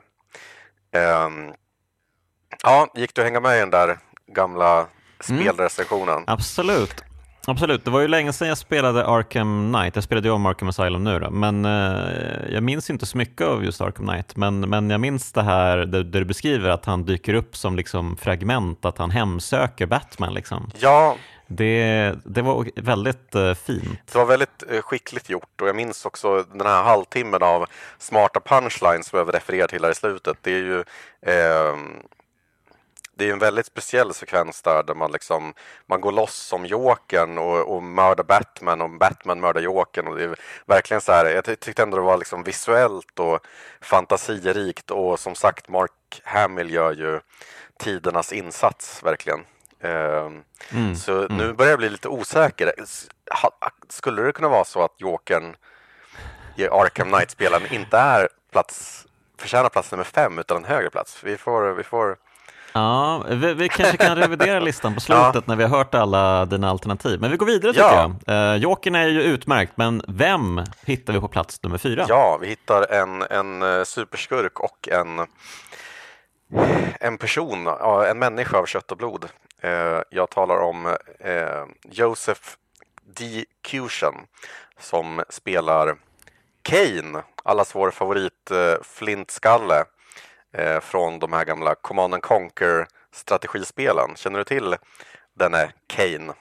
Um, 1.25 1.53
ja, 2.63 2.87
gick 2.95 3.15
du 3.15 3.21
att 3.21 3.27
hänga 3.27 3.39
med 3.39 3.57
i 3.57 3.59
den 3.59 3.69
där 3.69 3.97
gamla 4.27 4.87
spelrecensionen? 5.19 6.17
Mm. 6.17 6.25
Absolut. 6.27 7.03
Absolut, 7.49 7.85
det 7.85 7.91
var 7.91 7.99
ju 7.99 8.07
länge 8.07 8.33
sedan 8.33 8.47
jag 8.47 8.57
spelade 8.57 9.05
Arkham 9.05 9.73
Knight. 9.73 9.95
Jag 9.95 10.03
spelade 10.03 10.27
ju 10.27 10.33
om 10.33 10.45
Arkham 10.45 10.69
Asylum 10.69 11.03
nu 11.03 11.19
då, 11.19 11.29
men 11.31 11.65
eh, 11.65 12.53
jag 12.53 12.63
minns 12.63 12.89
inte 12.89 13.05
så 13.05 13.17
mycket 13.17 13.47
av 13.47 13.63
just 13.63 13.81
Arkham 13.81 14.07
Knight. 14.07 14.35
Men, 14.35 14.59
men 14.59 14.89
jag 14.89 15.01
minns 15.01 15.31
det 15.31 15.43
här 15.43 15.77
där, 15.77 16.03
där 16.03 16.19
du 16.19 16.25
beskriver 16.25 16.69
att 16.69 16.85
han 16.85 17.05
dyker 17.05 17.33
upp 17.33 17.55
som 17.55 17.75
liksom 17.75 18.17
fragment, 18.17 18.85
att 18.85 18.97
han 18.97 19.11
hemsöker 19.11 19.85
Batman. 19.85 20.33
Liksom. 20.33 20.71
Ja, 20.79 21.15
det, 21.47 22.15
det 22.23 22.41
var 22.41 22.81
väldigt 22.81 23.35
eh, 23.35 23.53
fint. 23.53 23.99
Det 24.11 24.17
var 24.17 24.25
väldigt 24.25 24.63
eh, 24.69 24.81
skickligt 24.81 25.29
gjort 25.29 25.61
och 25.61 25.67
jag 25.67 25.75
minns 25.75 26.05
också 26.05 26.43
den 26.43 26.67
här 26.67 26.83
halvtimmen 26.83 27.43
av 27.43 27.65
smarta 27.97 28.39
punchlines 28.39 29.07
som 29.07 29.19
jag 29.19 29.35
refererar 29.35 29.67
till 29.67 29.83
här 29.83 29.91
i 29.91 29.95
slutet. 29.95 30.37
Det 30.41 30.51
är 30.51 30.57
ju 30.57 30.79
eh, 31.21 31.75
det 33.17 33.29
är 33.29 33.33
en 33.33 33.39
väldigt 33.39 33.65
speciell 33.65 34.13
sekvens 34.13 34.61
där, 34.61 34.83
där 34.83 34.95
man, 34.95 35.11
liksom, 35.11 35.53
man 35.85 36.01
går 36.01 36.11
loss 36.11 36.35
som 36.35 36.65
Jokern 36.65 37.37
och, 37.37 37.75
och 37.75 37.83
mördar 37.83 38.23
Batman 38.23 38.81
och 38.81 38.89
Batman 38.89 39.39
mördar 39.39 39.61
Jokern. 39.61 40.07
Och 40.07 40.15
det 40.15 40.23
är 40.23 40.35
verkligen 40.65 41.01
så 41.01 41.11
här, 41.11 41.25
jag 41.25 41.59
tyckte 41.59 41.83
ändå 41.83 41.97
det 41.97 42.03
var 42.03 42.17
liksom 42.17 42.43
visuellt 42.43 43.19
och 43.19 43.39
fantasirikt 43.81 44.91
och 44.91 45.19
som 45.19 45.35
sagt 45.35 45.69
Mark 45.69 46.21
Hamill 46.23 46.73
gör 46.73 46.91
ju 46.93 47.19
tidernas 47.79 48.33
insats 48.33 49.03
verkligen. 49.03 49.39
Ehm, 49.81 50.43
mm, 50.71 50.95
så 50.95 51.17
mm. 51.17 51.37
nu 51.37 51.53
börjar 51.53 51.71
jag 51.71 51.79
bli 51.79 51.89
lite 51.89 52.07
osäker. 52.07 52.73
Skulle 53.89 54.21
det 54.21 54.31
kunna 54.31 54.49
vara 54.49 54.65
så 54.65 54.83
att 54.83 54.93
Jokern 54.97 55.55
i 56.55 56.67
Arkham 56.67 57.07
Knight-spelen 57.07 57.61
inte 57.71 57.97
är 57.97 58.27
plats, 58.51 59.05
förtjänar 59.37 59.69
plats 59.69 59.91
nummer 59.91 60.03
fem 60.03 60.39
utan 60.39 60.57
en 60.57 60.65
högre 60.65 60.89
plats? 60.89 61.23
Vi 61.23 61.37
får, 61.37 61.73
vi 61.73 61.83
får 61.83 62.17
Ja, 62.73 63.23
vi, 63.29 63.53
vi, 63.53 63.69
kanske 63.69 63.97
kan 63.97 64.15
revidera 64.15 64.59
listan 64.69 64.93
på 64.93 64.99
slutet 64.99 65.35
ja. 65.35 65.41
när 65.45 65.55
vi 65.55 65.63
har 65.63 65.77
hört 65.77 65.95
alla 65.95 66.45
dina 66.45 66.69
alternativ. 66.69 67.21
Men 67.21 67.31
vi 67.31 67.37
går 67.37 67.45
vidare 67.45 67.73
tycker 67.73 67.85
ja. 67.85 68.11
jag. 68.25 68.55
Uh, 68.55 68.61
Jokern 68.61 68.95
är 68.95 69.07
ju 69.07 69.21
utmärkt, 69.21 69.73
men 69.75 70.01
vem 70.07 70.63
hittar 70.85 71.13
vi 71.13 71.19
på 71.19 71.27
plats 71.27 71.63
nummer 71.63 71.77
fyra? 71.77 72.05
Ja, 72.07 72.37
vi 72.41 72.47
hittar 72.47 72.91
en, 72.91 73.21
en 73.21 73.61
eh, 73.61 73.83
superskurk 73.83 74.59
och 74.59 74.89
en, 74.91 75.27
en 76.99 77.17
person, 77.17 77.67
en 78.07 78.19
människa 78.19 78.57
av 78.57 78.65
kött 78.65 78.91
och 78.91 78.97
blod. 78.97 79.25
Eh, 79.61 80.01
jag 80.09 80.29
talar 80.29 80.57
om 80.57 80.85
eh, 81.19 81.65
Joseph 81.83 82.49
D. 83.05 83.45
Cushan 83.61 84.27
som 84.79 85.23
spelar 85.29 85.95
Kane, 86.61 87.23
allas 87.43 87.75
vår 87.75 87.91
favorit 87.91 88.51
eh, 88.51 88.75
flintskalle 88.83 89.85
eh, 90.53 90.79
från 90.79 91.19
de 91.19 91.33
här 91.33 91.45
gamla 91.45 91.75
Command 91.75 92.13
and 92.13 92.23
Conquer 92.23 92.87
strategispelen. 93.11 94.15
Känner 94.15 94.39
du 94.39 94.45
till 94.45 94.75
denne 95.33 95.71
Kane? 95.87 96.33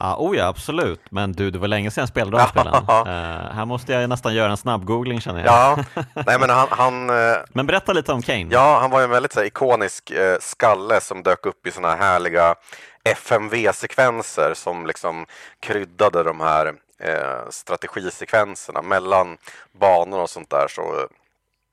Ja, 0.00 0.16
oh 0.18 0.36
ja, 0.36 0.46
absolut. 0.46 1.00
Men 1.10 1.32
du, 1.32 1.50
det 1.50 1.58
var 1.58 1.68
länge 1.68 1.90
sedan 1.90 2.02
jag 2.02 2.08
spelade 2.08 2.38
de 2.38 2.48
spelen. 2.48 2.74
uh, 2.88 3.52
här 3.52 3.64
måste 3.64 3.92
jag 3.92 4.08
nästan 4.08 4.34
göra 4.34 4.50
en 4.50 4.56
snabb 4.56 4.84
googling 4.84 5.20
känner 5.20 5.44
jag. 5.44 5.48
Ja, 5.48 5.84
nej 6.26 6.38
men 6.40 6.50
han... 6.50 6.68
han 6.70 7.10
uh, 7.10 7.36
men 7.48 7.66
berätta 7.66 7.92
lite 7.92 8.12
om 8.12 8.22
Kane. 8.22 8.46
Ja, 8.50 8.78
han 8.80 8.90
var 8.90 9.00
ju 9.00 9.04
en 9.04 9.10
väldigt 9.10 9.36
här, 9.36 9.44
ikonisk 9.44 10.10
uh, 10.10 10.36
skalle 10.40 11.00
som 11.00 11.22
dök 11.22 11.46
upp 11.46 11.66
i 11.66 11.70
sådana 11.70 11.94
här 11.94 12.02
härliga 12.02 12.54
FMV-sekvenser 13.04 14.54
som 14.54 14.86
liksom 14.86 15.26
kryddade 15.60 16.22
de 16.22 16.40
här 16.40 16.74
strategisekvenserna 17.50 18.82
mellan 18.82 19.36
banor 19.80 20.20
och 20.20 20.30
sånt 20.30 20.50
där. 20.50 20.68
Så 20.68 21.08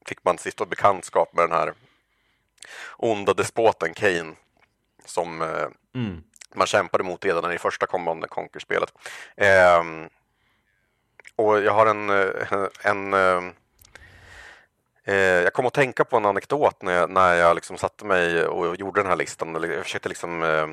fick 0.05 0.23
man 0.23 0.37
stifta 0.37 0.65
bekantskap 0.65 1.33
med 1.33 1.43
den 1.43 1.57
här 1.57 1.73
onda 2.97 3.33
despoten 3.33 3.93
Kane 3.93 4.33
som 5.05 5.41
mm 5.95 6.23
man 6.55 6.67
kämpade 6.67 7.03
mot 7.03 7.25
redan 7.25 7.51
i 7.51 7.57
första 7.57 7.85
Command 7.85 8.29
Conquer-spelet. 8.29 8.93
Eh, 9.35 9.83
och 11.35 11.61
jag 11.61 11.71
har 11.71 11.85
en, 11.85 12.09
eh, 12.09 12.27
en 12.81 13.13
eh, 13.13 13.43
eh, 15.05 15.15
jag 15.15 15.53
kom 15.53 15.65
att 15.65 15.73
tänka 15.73 16.05
på 16.05 16.17
en 16.17 16.25
anekdot 16.25 16.81
när 16.81 16.93
jag, 16.93 17.09
när 17.09 17.33
jag 17.33 17.55
liksom 17.55 17.77
satte 17.77 18.05
mig 18.05 18.45
och 18.45 18.75
gjorde 18.75 19.01
den 19.01 19.09
här 19.09 19.15
listan. 19.15 19.63
Jag 19.63 19.83
försökte 19.83 20.09
liksom 20.09 20.43
eh, 20.43 20.67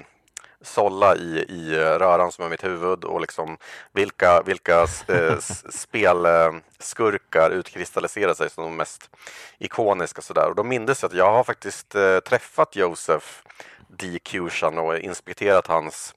sålla 0.60 1.16
i, 1.16 1.44
i 1.48 1.74
röran 1.76 2.32
som 2.32 2.44
är 2.44 2.48
mitt 2.48 2.64
huvud 2.64 3.04
och 3.04 3.20
liksom 3.20 3.58
vilka, 3.92 4.42
vilka 4.42 4.86
eh, 5.08 5.38
spelskurkar 5.70 7.50
utkristalliserar 7.50 8.34
sig 8.34 8.50
som 8.50 8.64
de 8.64 8.76
mest 8.76 9.10
ikoniska. 9.58 10.22
Sådär. 10.22 10.48
Och 10.48 10.54
då 10.54 10.62
mindes 10.62 11.02
jag 11.02 11.08
att 11.08 11.16
jag 11.16 11.32
har 11.32 11.44
faktiskt 11.44 11.94
eh, 11.94 12.18
träffat 12.18 12.76
Josef 12.76 13.42
D. 13.88 14.18
Cushan 14.22 14.78
och 14.78 14.98
inspekterat 14.98 15.66
hans 15.66 16.14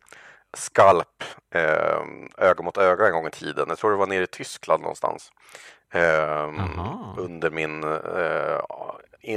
skalp 0.54 1.24
eh, 1.54 2.02
öga 2.38 2.64
mot 2.64 2.78
öga 2.78 3.06
en 3.06 3.14
gång 3.14 3.28
i 3.28 3.32
tiden. 3.32 3.66
Jag 3.70 3.78
tror 3.78 3.92
det 3.92 3.98
var 3.98 4.08
nere 4.08 4.24
i 4.24 4.28
Tyskland 4.28 4.82
någonstans. 4.82 5.32
Eh, 5.94 6.50
under 7.18 7.50
min 7.52 7.84
eh, 7.84 8.60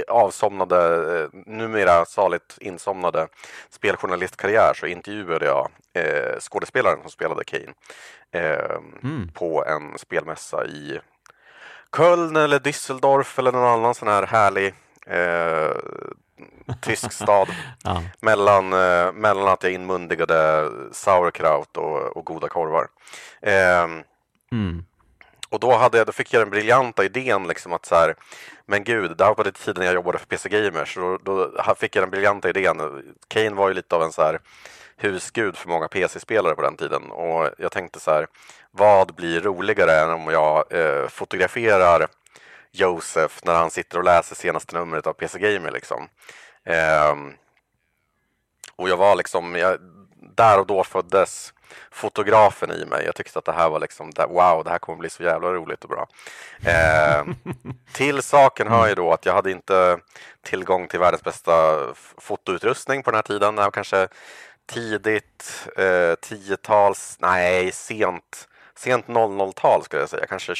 avsomnade, 0.08 1.20
eh, 1.20 1.28
numera 1.46 2.04
saligt 2.04 2.58
insomnade 2.60 3.28
speljournalistkarriär 3.70 4.74
så 4.74 4.86
intervjuade 4.86 5.46
jag 5.46 5.70
eh, 5.92 6.38
skådespelaren 6.40 7.00
som 7.00 7.10
spelade 7.10 7.44
Kane 7.44 7.74
eh, 8.32 8.76
mm. 9.02 9.28
på 9.34 9.64
en 9.64 9.98
spelmässa 9.98 10.66
i 10.66 11.00
Köln 11.96 12.36
eller 12.36 12.58
Düsseldorf 12.58 13.38
eller 13.38 13.52
någon 13.52 13.68
annan 13.68 13.94
sån 13.94 14.08
här 14.08 14.26
härlig 14.26 14.74
eh, 15.06 15.76
tysk 16.80 17.12
stad. 17.12 17.48
ja. 17.84 18.02
mellan, 18.20 18.72
eh, 18.72 19.12
mellan 19.12 19.48
att 19.48 19.62
jag 19.62 19.72
inmundigade 19.72 20.70
sauerkraut 20.92 21.76
och, 21.76 22.16
och 22.16 22.24
goda 22.24 22.48
korvar. 22.48 22.86
Eh, 23.42 23.84
mm. 24.52 24.84
Och 25.48 25.60
då, 25.60 25.72
hade 25.72 25.98
jag, 25.98 26.06
då 26.06 26.12
fick 26.12 26.32
jag 26.32 26.42
den 26.42 26.50
briljanta 26.50 27.04
idén 27.04 27.48
liksom 27.48 27.72
att 27.72 27.86
så 27.86 27.94
här, 27.94 28.14
men 28.66 28.84
gud, 28.84 29.16
det 29.16 29.24
här 29.24 29.34
var 29.34 29.44
den 29.44 29.52
tiden 29.52 29.84
jag 29.84 29.94
jobbade 29.94 30.18
för 30.18 30.26
PC 30.26 30.48
Gamers. 30.48 30.94
Då, 30.94 31.18
då 31.22 31.74
fick 31.78 31.96
jag 31.96 32.02
den 32.02 32.10
briljanta 32.10 32.48
idén. 32.48 33.02
Kane 33.28 33.50
var 33.50 33.68
ju 33.68 33.74
lite 33.74 33.96
av 33.96 34.02
en 34.02 34.12
så 34.12 34.22
här 34.22 34.40
husgud 34.96 35.56
för 35.56 35.68
många 35.68 35.88
PC-spelare 35.88 36.54
på 36.54 36.62
den 36.62 36.76
tiden. 36.76 37.10
Och 37.10 37.50
jag 37.58 37.72
tänkte 37.72 38.00
så 38.00 38.10
här, 38.10 38.26
vad 38.70 39.14
blir 39.14 39.40
roligare 39.40 40.00
än 40.00 40.10
om 40.10 40.28
jag 40.28 40.72
eh, 40.72 41.08
fotograferar 41.08 42.06
Josef 42.74 43.40
när 43.44 43.54
han 43.54 43.70
sitter 43.70 43.98
och 43.98 44.04
läser 44.04 44.34
senaste 44.34 44.76
numret 44.76 45.06
av 45.06 45.12
PC 45.12 45.38
Gamer 45.38 45.70
liksom. 45.70 46.08
Eh, 46.64 47.14
och 48.76 48.88
jag 48.88 48.96
var 48.96 49.16
liksom, 49.16 49.54
jag, 49.54 49.78
där 50.36 50.60
och 50.60 50.66
då 50.66 50.84
föddes 50.84 51.54
fotografen 51.90 52.70
i 52.70 52.84
mig. 52.84 53.04
Jag 53.04 53.14
tyckte 53.14 53.38
att 53.38 53.44
det 53.44 53.52
här 53.52 53.70
var 53.70 53.80
liksom, 53.80 54.12
wow, 54.28 54.64
det 54.64 54.70
här 54.70 54.78
kommer 54.78 54.98
bli 54.98 55.10
så 55.10 55.22
jävla 55.22 55.52
roligt 55.52 55.84
och 55.84 55.90
bra. 55.90 56.08
Eh, 56.66 57.24
till 57.92 58.22
saken 58.22 58.68
hör 58.68 58.88
ju 58.88 58.94
då 58.94 59.12
att 59.12 59.26
jag 59.26 59.32
hade 59.32 59.50
inte 59.50 59.98
tillgång 60.42 60.88
till 60.88 61.00
världens 61.00 61.22
bästa 61.22 61.78
fotoutrustning 62.18 63.02
på 63.02 63.10
den 63.10 63.18
här 63.18 63.22
tiden. 63.22 63.56
Det 63.56 63.62
var 63.62 63.70
kanske 63.70 64.08
tidigt 64.66 65.68
eh, 65.76 66.14
tiotals, 66.14 67.16
nej, 67.20 67.72
sent, 67.72 68.48
sent 68.76 69.06
00-tal 69.06 69.84
skulle 69.84 70.02
jag 70.02 70.10
säga, 70.10 70.26
kanske 70.26 70.54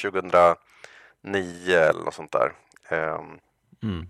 2009 1.25 1.79
eller 1.79 2.05
något 2.05 2.15
sånt 2.15 2.33
där. 2.33 2.53
Eh, 2.89 3.21
mm. 3.83 4.09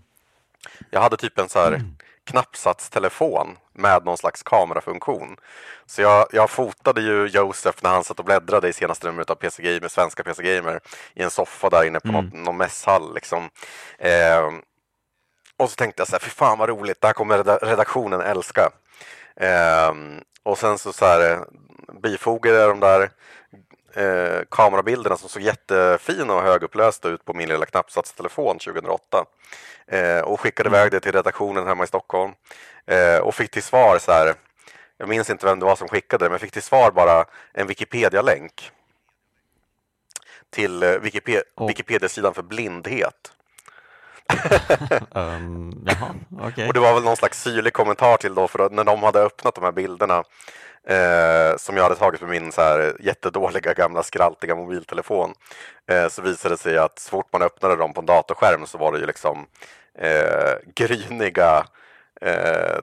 Jag 0.89 1.01
hade 1.01 1.17
typ 1.17 1.39
en 1.39 1.49
så 1.49 1.59
här 1.59 1.71
mm. 1.71 1.95
knappsatstelefon 2.23 3.57
med 3.73 4.05
någon 4.05 4.17
slags 4.17 4.43
kamerafunktion. 4.43 5.37
Så 5.85 6.01
jag, 6.01 6.27
jag 6.31 6.49
fotade 6.49 7.01
ju 7.01 7.27
Josef 7.27 7.83
när 7.83 7.89
han 7.89 8.03
satt 8.03 8.19
och 8.19 8.25
bläddrade 8.25 8.69
i 8.69 8.73
senaste 8.73 9.07
numret 9.07 9.29
av 9.29 9.35
PC 9.35 9.63
Gamer, 9.63 9.87
svenska 9.87 10.23
PC 10.23 10.43
Gamer, 10.43 10.79
i 11.13 11.23
en 11.23 11.31
soffa 11.31 11.69
där 11.69 11.83
inne 11.83 11.99
på 11.99 12.09
mm. 12.09 12.25
något, 12.25 12.33
någon 12.33 12.57
mässhall. 12.57 13.13
Liksom. 13.15 13.49
Eh, 13.97 14.51
och 15.57 15.69
så 15.69 15.75
tänkte 15.75 16.01
jag 16.01 16.07
så 16.07 16.11
här, 16.11 16.19
fy 16.19 16.29
fan 16.29 16.57
vad 16.57 16.69
roligt, 16.69 17.01
det 17.01 17.07
här 17.07 17.13
kommer 17.13 17.43
redaktionen 17.65 18.21
älska. 18.21 18.69
Eh, 19.35 19.93
och 20.43 20.57
sen 20.57 20.77
så, 20.77 20.93
så 20.93 21.05
här, 21.05 21.45
bifogade 22.01 22.57
jag 22.57 22.69
de 22.69 22.79
där 22.79 23.09
eh, 23.95 24.41
kamerabilderna 24.49 25.17
som 25.17 25.29
såg 25.29 25.41
jättefina 25.41 26.33
och 26.33 26.41
högupplösta 26.41 27.09
ut 27.09 27.25
på 27.25 27.33
min 27.33 27.49
lilla 27.49 27.65
knappsatstelefon 27.65 28.59
2008 28.59 29.25
eh, 29.87 30.19
och 30.19 30.39
skickade 30.39 30.69
mm. 30.69 30.79
iväg 30.79 30.91
det 30.91 30.99
till 30.99 31.11
redaktionen 31.11 31.67
hemma 31.67 31.83
i 31.83 31.87
Stockholm 31.87 32.33
eh, 32.85 33.17
och 33.17 33.35
fick 33.35 33.51
till 33.51 33.63
svar 33.63 33.97
så 33.99 34.11
här. 34.11 34.33
Jag 34.97 35.09
minns 35.09 35.29
inte 35.29 35.45
vem 35.45 35.59
det 35.59 35.65
var 35.65 35.75
som 35.75 35.87
skickade 35.87 36.25
det, 36.25 36.29
men 36.29 36.39
fick 36.39 36.51
till 36.51 36.61
svar 36.61 36.91
bara 36.91 37.25
en 37.53 37.67
Wikipedia-länk 37.67 38.71
till 40.49 40.83
eh, 40.83 40.89
Wikipedia, 40.89 41.41
oh. 41.55 41.67
Wikipedia-sidan 41.67 42.33
för 42.33 42.43
blindhet. 42.43 43.31
um, 45.11 45.85
jaha, 45.85 46.15
okay. 46.47 46.67
Och 46.67 46.73
det 46.73 46.79
var 46.79 46.93
väl 46.93 47.03
någon 47.03 47.17
slags 47.17 47.41
syrlig 47.41 47.73
kommentar 47.73 48.17
till 48.17 48.35
då, 48.35 48.47
för 48.47 48.69
när 48.69 48.83
de 48.83 49.03
hade 49.03 49.19
öppnat 49.19 49.55
de 49.55 49.63
här 49.63 49.71
bilderna 49.71 50.23
eh, 50.87 51.57
som 51.57 51.77
jag 51.77 51.83
hade 51.83 51.95
tagit 51.95 52.21
med 52.21 52.29
min 52.29 52.51
så 52.51 52.61
här 52.61 52.97
jättedåliga 52.99 53.73
gamla 53.73 54.03
skraltiga 54.03 54.55
mobiltelefon 54.55 55.33
eh, 55.91 56.07
så 56.07 56.21
visade 56.21 56.53
det 56.53 56.59
sig 56.59 56.77
att 56.77 56.99
så 56.99 57.09
fort 57.09 57.33
man 57.33 57.41
öppnade 57.41 57.75
dem 57.75 57.93
på 57.93 57.99
en 57.99 58.05
datorskärm 58.05 58.65
så 58.65 58.77
var 58.77 58.91
det 58.91 58.99
ju 58.99 59.05
liksom 59.05 59.47
eh, 59.99 60.53
gryniga 60.75 61.65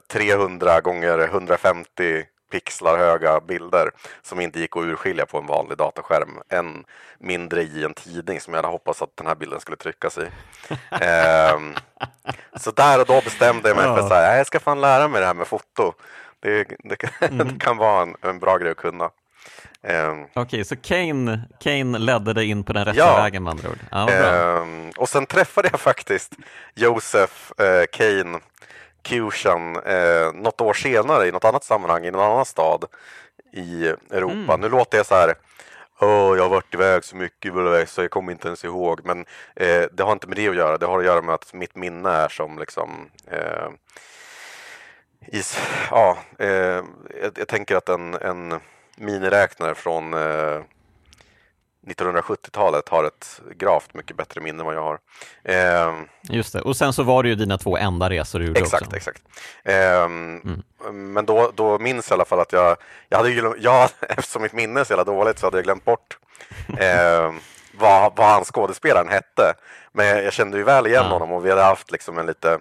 300 0.09 0.74
eh, 0.74 0.80
gånger 0.80 1.18
150 1.18 2.24
pixlar 2.53 2.98
höga 2.98 3.40
bilder 3.40 3.90
som 4.22 4.40
inte 4.40 4.61
gick 4.61 4.76
att 4.76 4.82
urskilja 4.82 5.26
på 5.26 5.38
en 5.38 5.46
vanlig 5.46 5.78
datorskärm. 5.78 6.38
Än 6.48 6.84
mindre 7.18 7.62
i 7.62 7.84
en 7.84 7.94
tidning 7.94 8.40
som 8.40 8.55
jag 8.55 8.59
hade 8.59 8.72
hoppats 8.72 9.03
att 9.03 9.16
den 9.16 9.26
här 9.26 9.34
bilden 9.34 9.61
skulle 9.61 9.76
tryckas 9.76 10.18
i. 10.18 10.26
ehm, 11.00 11.74
så 12.57 12.70
där 12.70 13.00
och 13.00 13.07
då 13.07 13.20
bestämde 13.20 13.68
jag 13.68 13.76
mig 13.76 13.84
för 13.84 13.98
att 13.98 14.36
jag 14.36 14.46
ska 14.46 14.61
fan 14.61 14.80
lära 14.80 15.09
mig 15.09 15.20
det 15.20 15.26
här 15.26 15.34
med 15.34 15.46
foto. 15.46 15.92
Det, 16.43 16.66
det, 16.84 16.97
kan, 16.97 17.11
mm. 17.30 17.49
det 17.49 17.64
kan 17.64 17.76
vara 17.76 18.03
en, 18.03 18.14
en, 18.22 18.38
bra 18.38 18.59
grej 18.59 18.70
att 18.70 18.76
kunna. 18.76 19.05
Um, 19.05 20.24
Okej, 20.24 20.43
okay, 20.43 20.64
så 20.64 20.76
Kane, 20.76 21.43
Kane 21.61 21.99
ledde 21.99 22.32
dig 22.32 22.51
in 22.51 22.64
på 22.64 22.72
den 22.72 22.84
rätta 22.84 22.99
ja. 22.99 23.16
vägen 23.16 23.43
med 23.43 23.51
andra 23.51 23.68
ord? 23.68 23.78
Ja, 23.90 24.61
um, 24.61 24.90
och 24.97 25.09
sen 25.09 25.26
träffade 25.26 25.68
jag 25.72 25.80
faktiskt 25.80 26.32
Josef 26.74 27.53
uh, 27.61 27.84
Kane 27.93 28.38
Kushan 29.03 29.76
uh, 29.76 30.32
något 30.34 30.61
år 30.61 30.74
senare 30.74 31.28
i 31.28 31.32
något 31.32 31.45
annat 31.45 31.64
sammanhang 31.64 32.07
i 32.07 32.11
någon 32.11 32.32
annan 32.32 32.45
stad 32.45 32.84
i 33.53 33.86
Europa. 34.11 34.53
Mm. 34.53 34.61
Nu 34.61 34.68
låter 34.68 34.97
jag 34.97 35.07
så 35.07 35.14
här 35.14 35.34
Oh, 36.03 36.36
jag 36.36 36.43
har 36.43 36.49
varit 36.49 36.74
iväg 36.74 37.05
så 37.05 37.16
mycket 37.16 37.53
så 37.88 38.03
jag 38.03 38.11
kommer 38.11 38.32
inte 38.32 38.49
ens 38.49 38.64
ihåg. 38.64 39.01
Men 39.05 39.18
eh, 39.57 39.84
det 39.93 40.03
har 40.03 40.12
inte 40.12 40.26
med 40.26 40.36
det 40.36 40.49
att 40.49 40.57
göra. 40.57 40.78
Det 40.78 40.86
har 40.86 40.99
att 40.99 41.05
göra 41.05 41.22
med 41.22 41.34
att 41.34 41.55
mitt 41.55 41.76
minne 41.76 42.11
är 42.11 42.28
som 42.28 42.59
liksom 42.59 43.11
eh, 43.26 43.68
is, 45.26 45.58
ja, 45.90 46.18
eh, 46.38 46.48
jag, 46.48 47.32
jag, 47.34 47.48
tänker 47.48 47.76
att 47.76 47.88
en, 47.88 48.14
en 48.14 48.60
miniräknare 48.96 49.74
från 49.74 50.14
eh, 50.14 50.60
1970-talet 51.86 52.88
har 52.88 53.04
ett 53.04 53.40
gravt 53.56 53.94
mycket 53.94 54.16
bättre 54.16 54.40
minne 54.40 54.60
än 54.60 54.66
vad 54.66 54.74
jag 54.74 54.82
har. 54.82 54.98
Eh, 55.44 55.94
Just 56.22 56.52
det, 56.52 56.60
och 56.60 56.76
sen 56.76 56.92
så 56.92 57.02
var 57.02 57.22
det 57.22 57.28
ju 57.28 57.34
dina 57.34 57.58
två 57.58 57.76
enda 57.76 58.10
resor 58.10 58.38
du 58.38 58.46
gjorde 58.46 58.60
exakt, 58.60 58.82
också. 58.82 58.96
Exakt, 58.96 59.22
eh, 59.64 60.02
mm. 60.02 60.62
Men 60.92 61.26
då, 61.26 61.52
då 61.54 61.78
minns 61.78 62.10
jag 62.10 62.14
i 62.14 62.16
alla 62.16 62.24
fall 62.24 62.40
att 62.40 62.52
jag, 62.52 62.76
jag 63.08 63.18
hade 63.18 63.30
ju, 63.30 63.54
jag, 63.58 63.90
eftersom 64.00 64.42
mitt 64.42 64.52
minne 64.52 64.80
är 64.80 64.84
så 64.84 64.92
jävla 64.92 65.04
dåligt 65.04 65.38
så 65.38 65.46
hade 65.46 65.56
jag 65.56 65.64
glömt 65.64 65.84
bort 65.84 66.18
eh, 66.78 67.32
vad, 67.78 68.16
vad 68.16 68.26
han 68.26 68.44
skådespelaren 68.44 69.08
hette. 69.08 69.54
Men 69.92 70.06
jag, 70.06 70.24
jag 70.24 70.32
kände 70.32 70.56
ju 70.56 70.64
väl 70.64 70.86
igen 70.86 71.04
ja. 71.04 71.12
honom 71.12 71.32
och 71.32 71.46
vi 71.46 71.50
hade 71.50 71.62
haft 71.62 71.90
liksom 71.90 72.18
en 72.18 72.26
lite 72.26 72.58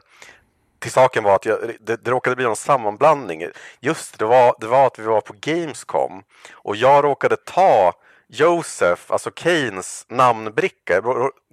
till 0.82 0.92
saken 0.92 1.24
var 1.24 1.36
att 1.36 1.46
jag, 1.46 1.60
det, 1.80 2.06
det 2.06 2.12
råkade 2.12 2.36
bli 2.36 2.46
någon 2.46 2.56
sammanblandning. 2.56 3.48
Just 3.80 4.20
det 4.20 4.26
var, 4.26 4.56
det 4.60 4.68
var 4.68 4.88
att 4.88 5.00
vi 5.00 5.04
var 5.04 5.22
på 5.22 5.34
Gamescom 5.42 6.24
och 6.54 6.76
jag 6.76 7.04
råkade 7.04 7.36
ta 7.36 7.94
Josef, 8.28 9.12
alltså 9.12 9.32
Keynes 9.36 10.06
namnbricka. 10.10 11.02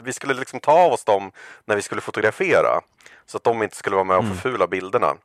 Vi 0.03 0.13
skulle 0.13 0.35
liksom 0.35 0.61
ta 0.61 0.73
av 0.73 0.93
oss 0.93 1.05
dem 1.05 1.33
när 1.65 1.77
vi 1.77 1.83
skulle 1.83 2.01
fotografera 2.01 2.81
så 3.27 3.37
att 3.37 3.45
de 3.45 3.63
inte 3.63 3.77
skulle 3.77 3.97
vara 3.97 4.05
med 4.05 4.17
och 4.17 4.25
mm. 4.25 4.37
förfula 4.37 4.67
bilderna. 4.67 5.17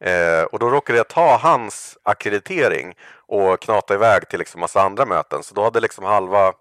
Eh, 0.00 0.42
och 0.42 0.58
då 0.58 0.70
råkade 0.70 0.96
jag 0.96 1.08
ta 1.08 1.36
hans 1.36 1.98
akkreditering 2.02 2.94
och 3.14 3.60
knata 3.60 3.94
iväg 3.94 4.28
till 4.28 4.38
liksom 4.38 4.60
massa 4.60 4.82
andra 4.82 5.06
möten. 5.06 5.42
Så 5.42 5.54
då 5.54 5.62
hade 5.62 5.80
liksom 5.80 6.04
halva 6.04 6.52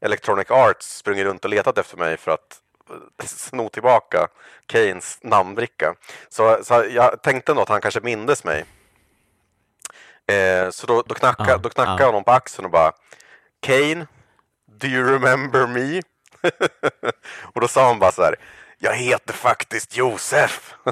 Electronic 0.00 0.50
Arts 0.50 0.96
sprungit 0.96 1.24
runt 1.24 1.44
och 1.44 1.50
letat 1.50 1.78
efter 1.78 1.96
mig 1.96 2.16
för 2.16 2.30
att 2.30 2.58
sno 3.24 3.68
tillbaka 3.68 4.28
Keynes 4.72 5.18
namnbricka. 5.22 5.94
Så, 6.28 6.64
så 6.64 6.84
jag 6.90 7.22
tänkte 7.22 7.54
nog 7.54 7.62
att 7.62 7.68
han 7.68 7.80
kanske 7.80 8.00
mindes 8.00 8.44
mig. 8.44 8.64
Eh, 10.26 10.70
så 10.70 10.86
då, 10.86 11.02
då 11.02 11.14
knackade, 11.14 11.54
ah, 11.54 11.58
då 11.58 11.68
knackade 11.68 12.04
ah. 12.04 12.06
honom 12.06 12.24
på 12.24 12.30
axeln 12.30 12.64
och 12.64 12.70
bara 12.70 12.92
Kane, 13.60 14.06
do 14.66 14.86
you 14.86 15.12
remember 15.12 15.66
me? 15.66 16.02
och 17.54 17.60
då 17.60 17.68
sa 17.68 17.86
han 17.86 17.98
bara 17.98 18.12
så 18.12 18.22
här 18.22 18.36
jag 18.84 18.94
heter 18.94 19.32
faktiskt 19.32 19.96
Josef. 19.96 20.74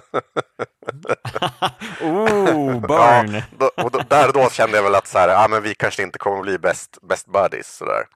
oh, 2.00 2.80
burn! 2.80 3.34
Ja, 3.34 3.42
då, 3.58 3.70
och 3.84 3.90
då, 3.90 3.98
där 4.08 4.26
och 4.26 4.32
då 4.32 4.50
kände 4.50 4.76
jag 4.76 4.84
väl 4.84 4.94
att 4.94 5.06
så 5.06 5.18
här, 5.18 5.44
ah, 5.44 5.48
men 5.48 5.62
vi 5.62 5.74
kanske 5.74 6.02
inte 6.02 6.18
kommer 6.18 6.42
bli 6.42 6.58
best, 6.58 6.98
best 7.02 7.26
buddies. 7.26 7.76
Så 7.76 7.84
där. 7.84 8.06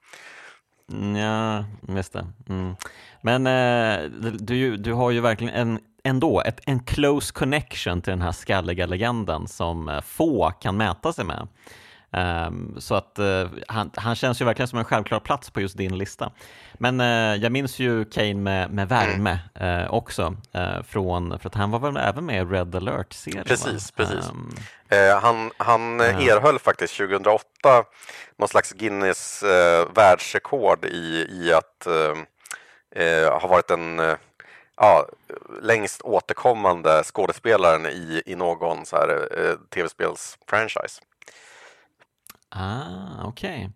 Mm, 0.91 1.15
ja, 1.15 1.65
just 1.95 2.13
det. 2.13 2.27
Mm. 2.49 2.75
Men 3.21 3.47
eh, 3.47 4.09
du, 4.31 4.77
du 4.77 4.93
har 4.93 5.11
ju 5.11 5.21
verkligen 5.21 5.53
en, 5.53 5.79
ändå 6.03 6.41
ett, 6.41 6.59
en 6.65 6.79
close 6.79 7.33
connection 7.33 8.01
till 8.01 8.11
den 8.11 8.21
här 8.21 8.31
skalliga 8.31 8.85
legenden 8.85 9.47
som 9.47 9.89
eh, 9.89 10.01
få 10.01 10.51
kan 10.51 10.77
mäta 10.77 11.13
sig 11.13 11.25
med. 11.25 11.47
Um, 12.15 12.75
så 12.79 12.95
att 12.95 13.19
uh, 13.19 13.47
han, 13.67 13.91
han, 13.95 14.15
känns 14.15 14.41
ju 14.41 14.45
verkligen 14.45 14.67
som 14.67 14.79
en 14.79 14.85
självklar 14.85 15.19
plats 15.19 15.49
på 15.49 15.61
just 15.61 15.77
din 15.77 15.97
lista. 15.97 16.31
Men 16.73 17.01
uh, 17.01 17.35
jag 17.43 17.51
minns 17.51 17.79
ju 17.79 18.05
Kane 18.05 18.33
med, 18.33 18.71
med 18.71 18.89
värme 18.89 19.39
uh, 19.61 19.93
också, 19.93 20.35
från, 20.87 21.39
för 21.39 21.49
att 21.49 21.55
han 21.55 21.71
var 21.71 21.79
väl 21.79 21.97
även 21.97 22.25
med 22.25 22.41
i 22.41 22.45
Red 22.45 22.75
Alert-serien? 22.75 23.45
Precis, 23.45 23.93
va? 23.97 24.05
precis. 24.05 24.29
Um, 24.29 24.53
han 25.21 25.51
han 25.57 25.99
erhöll 26.01 26.59
faktiskt 26.59 26.97
2008 26.97 27.43
någon 28.37 28.47
slags 28.47 28.71
Guinness 28.71 29.43
världsrekord 29.95 30.85
i, 30.85 31.27
i 31.29 31.53
att 31.53 31.87
ha 33.41 33.47
varit 33.47 33.67
den 33.67 34.01
ja, 34.77 35.07
längst 35.61 36.01
återkommande 36.01 37.03
skådespelaren 37.03 37.85
i, 37.85 38.21
i 38.25 38.35
någon 38.35 38.85
så 38.85 38.95
här, 38.95 39.27
tv-spels-franchise. 39.69 41.01
Ah, 42.55 43.23
okej. 43.23 43.55
Okay. 43.55 43.69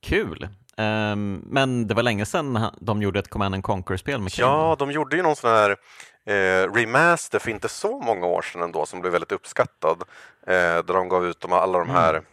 Kul. 0.00 0.48
Um, 0.78 1.42
men 1.46 1.86
det 1.86 1.94
var 1.94 2.02
länge 2.02 2.26
sedan 2.26 2.70
de 2.80 3.02
gjorde 3.02 3.18
ett 3.18 3.28
Command 3.28 3.64
Conquer-spel 3.64 4.20
med 4.20 4.32
King. 4.32 4.44
Ja, 4.44 4.76
de 4.78 4.90
gjorde 4.90 5.16
ju 5.16 5.22
någon 5.22 5.36
sån 5.36 5.50
här 5.50 5.70
eh, 6.26 6.72
remaster 6.72 7.38
för 7.38 7.50
inte 7.50 7.68
så 7.68 8.00
många 8.00 8.26
år 8.26 8.42
sedan 8.42 8.62
ändå 8.62 8.86
som 8.86 9.00
blev 9.00 9.12
väldigt 9.12 9.32
uppskattad. 9.32 10.02
Eh, 10.46 10.54
där 10.56 10.94
de 10.94 11.08
gav 11.08 11.26
ut 11.26 11.40
de, 11.40 11.52
alla 11.52 11.78
de 11.78 11.90
här 11.90 12.14
mm. 12.14 12.24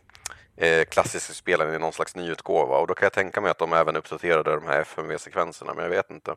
eh, 0.79 0.85
klassiska 0.85 1.33
spelen 1.33 1.73
i 1.73 1.79
någon 1.79 1.93
slags 1.93 2.15
nyutgåva 2.15 2.77
och 2.77 2.87
då 2.87 2.93
kan 2.93 3.05
jag 3.05 3.13
tänka 3.13 3.41
mig 3.41 3.51
att 3.51 3.59
de 3.59 3.73
även 3.73 3.95
uppdaterade 3.95 4.55
de 4.55 4.67
här 4.67 4.81
FMV-sekvenserna, 4.81 5.73
men 5.73 5.83
jag 5.83 5.89
vet 5.89 6.11
inte. 6.11 6.35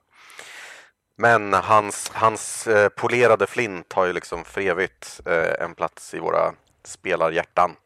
Men 1.18 1.52
hans, 1.52 2.10
hans 2.14 2.66
eh, 2.66 2.88
polerade 2.88 3.46
flint 3.46 3.92
har 3.92 4.06
ju 4.06 4.12
liksom 4.12 4.44
för 4.44 4.60
evigt 4.60 5.20
eh, 5.26 5.64
en 5.64 5.74
plats 5.74 6.14
i 6.14 6.18
våra 6.18 6.52
spelarhjärtan. 6.84 7.76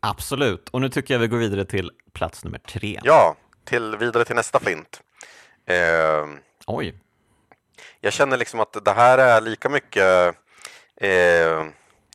Absolut, 0.00 0.68
och 0.68 0.80
nu 0.80 0.88
tycker 0.88 1.14
jag 1.14 1.18
vi 1.18 1.28
går 1.28 1.38
vidare 1.38 1.64
till 1.64 1.90
plats 2.12 2.44
nummer 2.44 2.58
tre. 2.58 3.00
Ja, 3.02 3.36
till, 3.64 3.96
vidare 3.96 4.24
till 4.24 4.36
nästa 4.36 4.60
flint. 4.60 5.02
Eh, 5.66 6.26
Oj. 6.66 6.94
Jag 8.00 8.12
känner 8.12 8.36
liksom 8.36 8.60
att 8.60 8.84
det 8.84 8.92
här 8.92 9.18
är 9.18 9.40
lika 9.40 9.68
mycket 9.68 10.34
eh, 11.00 11.64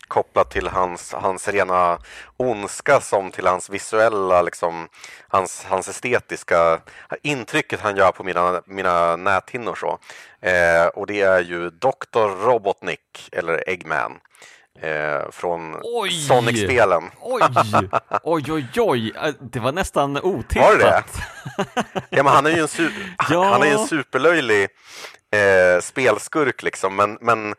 kopplat 0.07 0.51
till 0.51 0.67
hans, 0.67 1.13
hans 1.13 1.47
rena 1.47 1.99
ondska 2.37 3.01
som 3.01 3.31
till 3.31 3.47
hans 3.47 3.69
visuella, 3.69 4.41
liksom, 4.41 4.87
hans, 5.27 5.65
hans 5.65 5.87
estetiska 5.87 6.81
intrycket 7.21 7.79
han 7.79 7.97
gör 7.97 8.11
på 8.11 8.23
mina, 8.23 8.61
mina 8.65 9.15
näthinnor. 9.15 9.75
Så. 9.75 9.99
Eh, 10.47 10.87
och 10.87 11.07
det 11.07 11.21
är 11.21 11.41
ju 11.41 11.69
Dr. 11.69 12.45
Robotnik, 12.45 13.29
eller 13.31 13.69
Eggman 13.69 14.19
eh, 14.81 15.31
från 15.31 15.75
Sonic-spelen. 16.27 17.03
Oj, 17.21 17.41
oj, 18.23 18.51
oj, 18.51 18.67
oj, 18.77 19.13
äh, 19.23 19.33
det 19.39 19.59
var 19.59 19.71
nästan 19.71 20.17
otippat. 20.17 20.69
Var 20.69 20.77
det 20.77 21.03
Ja, 22.09 22.23
men 22.23 22.33
han 22.33 22.45
är 22.45 22.49
ju 22.49 22.59
en, 22.59 22.67
su- 22.67 22.91
ja. 23.29 23.43
han 23.43 23.63
är 23.63 23.71
en 23.73 23.87
superlöjlig 23.87 24.63
eh, 25.31 25.81
spelskurk 25.81 26.63
liksom, 26.63 26.95
men, 26.95 27.17
men 27.21 27.55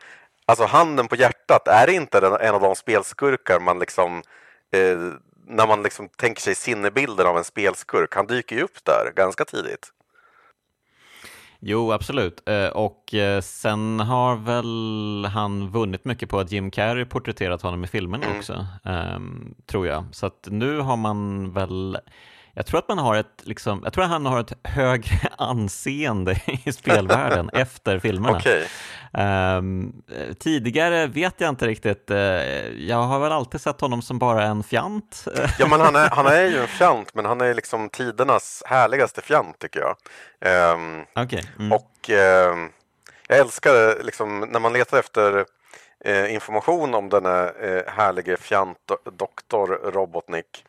Alltså 0.47 0.65
handen 0.65 1.07
på 1.07 1.15
hjärtat, 1.15 1.67
är 1.67 1.87
det 1.87 1.93
inte 1.93 2.17
en 2.41 2.55
av 2.55 2.61
de 2.61 2.75
spelskurkar 2.75 3.59
man 3.59 3.79
liksom 3.79 4.17
eh, 4.73 4.97
när 5.47 5.67
man 5.67 5.83
liksom 5.83 6.09
tänker 6.09 6.41
sig 6.41 6.55
sinnebilden 6.55 7.27
av 7.27 7.37
en 7.37 7.43
spelskurk, 7.43 8.15
han 8.15 8.27
dyker 8.27 8.55
ju 8.55 8.61
upp 8.61 8.85
där 8.85 9.11
ganska 9.15 9.45
tidigt. 9.45 9.87
Jo, 11.59 11.91
absolut. 11.91 12.49
Eh, 12.49 12.67
och 12.67 13.13
eh, 13.13 13.41
sen 13.41 13.99
har 13.99 14.35
väl 14.35 15.25
han 15.33 15.69
vunnit 15.71 16.05
mycket 16.05 16.29
på 16.29 16.39
att 16.39 16.51
Jim 16.51 16.71
Carrey 16.71 17.05
porträtterat 17.05 17.61
honom 17.61 17.83
i 17.83 17.87
filmerna 17.87 18.25
mm. 18.25 18.37
också, 18.37 18.65
um, 18.83 19.55
tror 19.65 19.87
jag. 19.87 20.05
Så 20.11 20.25
att 20.25 20.47
nu 20.51 20.79
har 20.79 20.97
man 20.97 21.51
väl 21.53 21.97
jag 22.55 22.65
tror 22.65 22.79
att 22.79 22.87
man 22.87 22.97
har 22.97 23.15
ett, 23.15 23.41
liksom, 23.43 23.81
jag 23.83 23.93
tror 23.93 24.03
att 24.03 24.09
han 24.09 24.25
har 24.25 24.39
ett 24.39 24.53
högre 24.63 25.29
anseende 25.37 26.41
i 26.65 26.71
spelvärlden 26.71 27.49
efter 27.53 27.99
filmerna. 27.99 28.37
Okay. 28.37 28.61
Um, 28.61 28.71
ehm, 29.13 29.93
tidigare 30.39 31.07
vet 31.07 31.41
jag 31.41 31.49
inte 31.49 31.67
riktigt. 31.67 32.11
Uh, 32.11 32.17
jag 32.87 33.01
har 33.01 33.19
väl 33.19 33.31
alltid 33.31 33.61
sett 33.61 33.81
honom 33.81 34.01
som 34.01 34.19
bara 34.19 34.43
en 34.43 34.63
fjant. 34.63 35.25
ja, 35.59 35.67
men 35.67 35.81
han 35.81 35.95
är, 35.95 36.09
han 36.09 36.25
är 36.25 36.45
ju 36.45 36.57
en 36.57 36.67
fjant, 36.77 37.13
men 37.13 37.25
han 37.25 37.41
är 37.41 37.53
liksom 37.53 37.89
tidernas 37.89 38.63
härligaste 38.65 39.21
fjant 39.21 39.59
tycker 39.59 39.79
jag. 39.79 39.95
Um, 40.73 41.05
okay. 41.25 41.43
Mm. 41.59 41.71
Och 41.71 42.09
uh, 42.09 42.15
jag 43.27 43.39
älskar 43.39 44.03
liksom 44.03 44.39
när 44.39 44.59
man 44.59 44.73
letar 44.73 44.99
efter 44.99 45.45
uh, 46.07 46.33
information 46.33 46.93
om 46.93 47.09
denna 47.09 47.43
uh, 47.49 47.81
härlige 47.87 48.37
fjant 48.37 48.77
doktor 49.17 49.67
Robotnik 49.93 50.65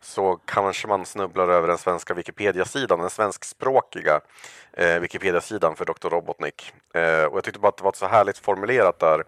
så 0.00 0.36
kanske 0.44 0.88
man 0.88 1.06
snubblar 1.06 1.48
över 1.48 1.68
den 1.68 1.78
svenska 1.78 2.14
Wikipedia-sidan, 2.14 3.00
den 3.00 3.10
svenskspråkiga 3.10 4.20
eh, 4.72 4.98
Wikipedia-sidan 4.98 5.76
för 5.76 5.84
Dr. 5.84 6.08
Robotnik. 6.08 6.72
Eh, 6.94 7.24
och 7.24 7.36
jag 7.36 7.44
tyckte 7.44 7.60
bara 7.60 7.68
att 7.68 7.76
det 7.76 7.84
var 7.84 7.92
så 7.92 8.06
härligt 8.06 8.38
formulerat 8.38 8.98
där 8.98 9.24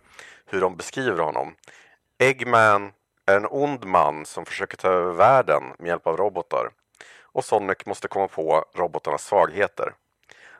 hur 0.46 0.60
de 0.60 0.76
beskriver 0.76 1.22
honom. 1.22 1.54
Eggman 2.18 2.92
är 3.26 3.36
en 3.36 3.46
ond 3.50 3.84
man 3.84 4.26
som 4.26 4.46
försöker 4.46 4.76
ta 4.76 4.88
över 4.88 5.12
världen 5.12 5.62
med 5.78 5.88
hjälp 5.88 6.06
av 6.06 6.16
robotar. 6.16 6.70
Och 7.22 7.44
Sonic 7.44 7.86
måste 7.86 8.08
komma 8.08 8.28
på 8.28 8.64
robotarnas 8.74 9.24
svagheter. 9.24 9.94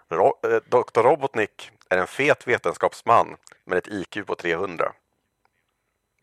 Ro 0.08 0.38
eh, 0.42 0.60
Dr. 0.68 1.02
Robotnik 1.02 1.70
är 1.88 1.98
en 1.98 2.06
fet 2.06 2.48
vetenskapsman 2.48 3.36
med 3.64 3.78
ett 3.78 3.88
IQ 3.88 4.26
på 4.26 4.34
300. 4.34 4.92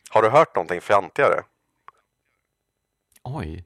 Har 0.10 0.22
du 0.22 0.30
hört 0.30 0.56
någonting 0.56 0.82
fjantigare? 0.82 1.44
Oj. 3.24 3.66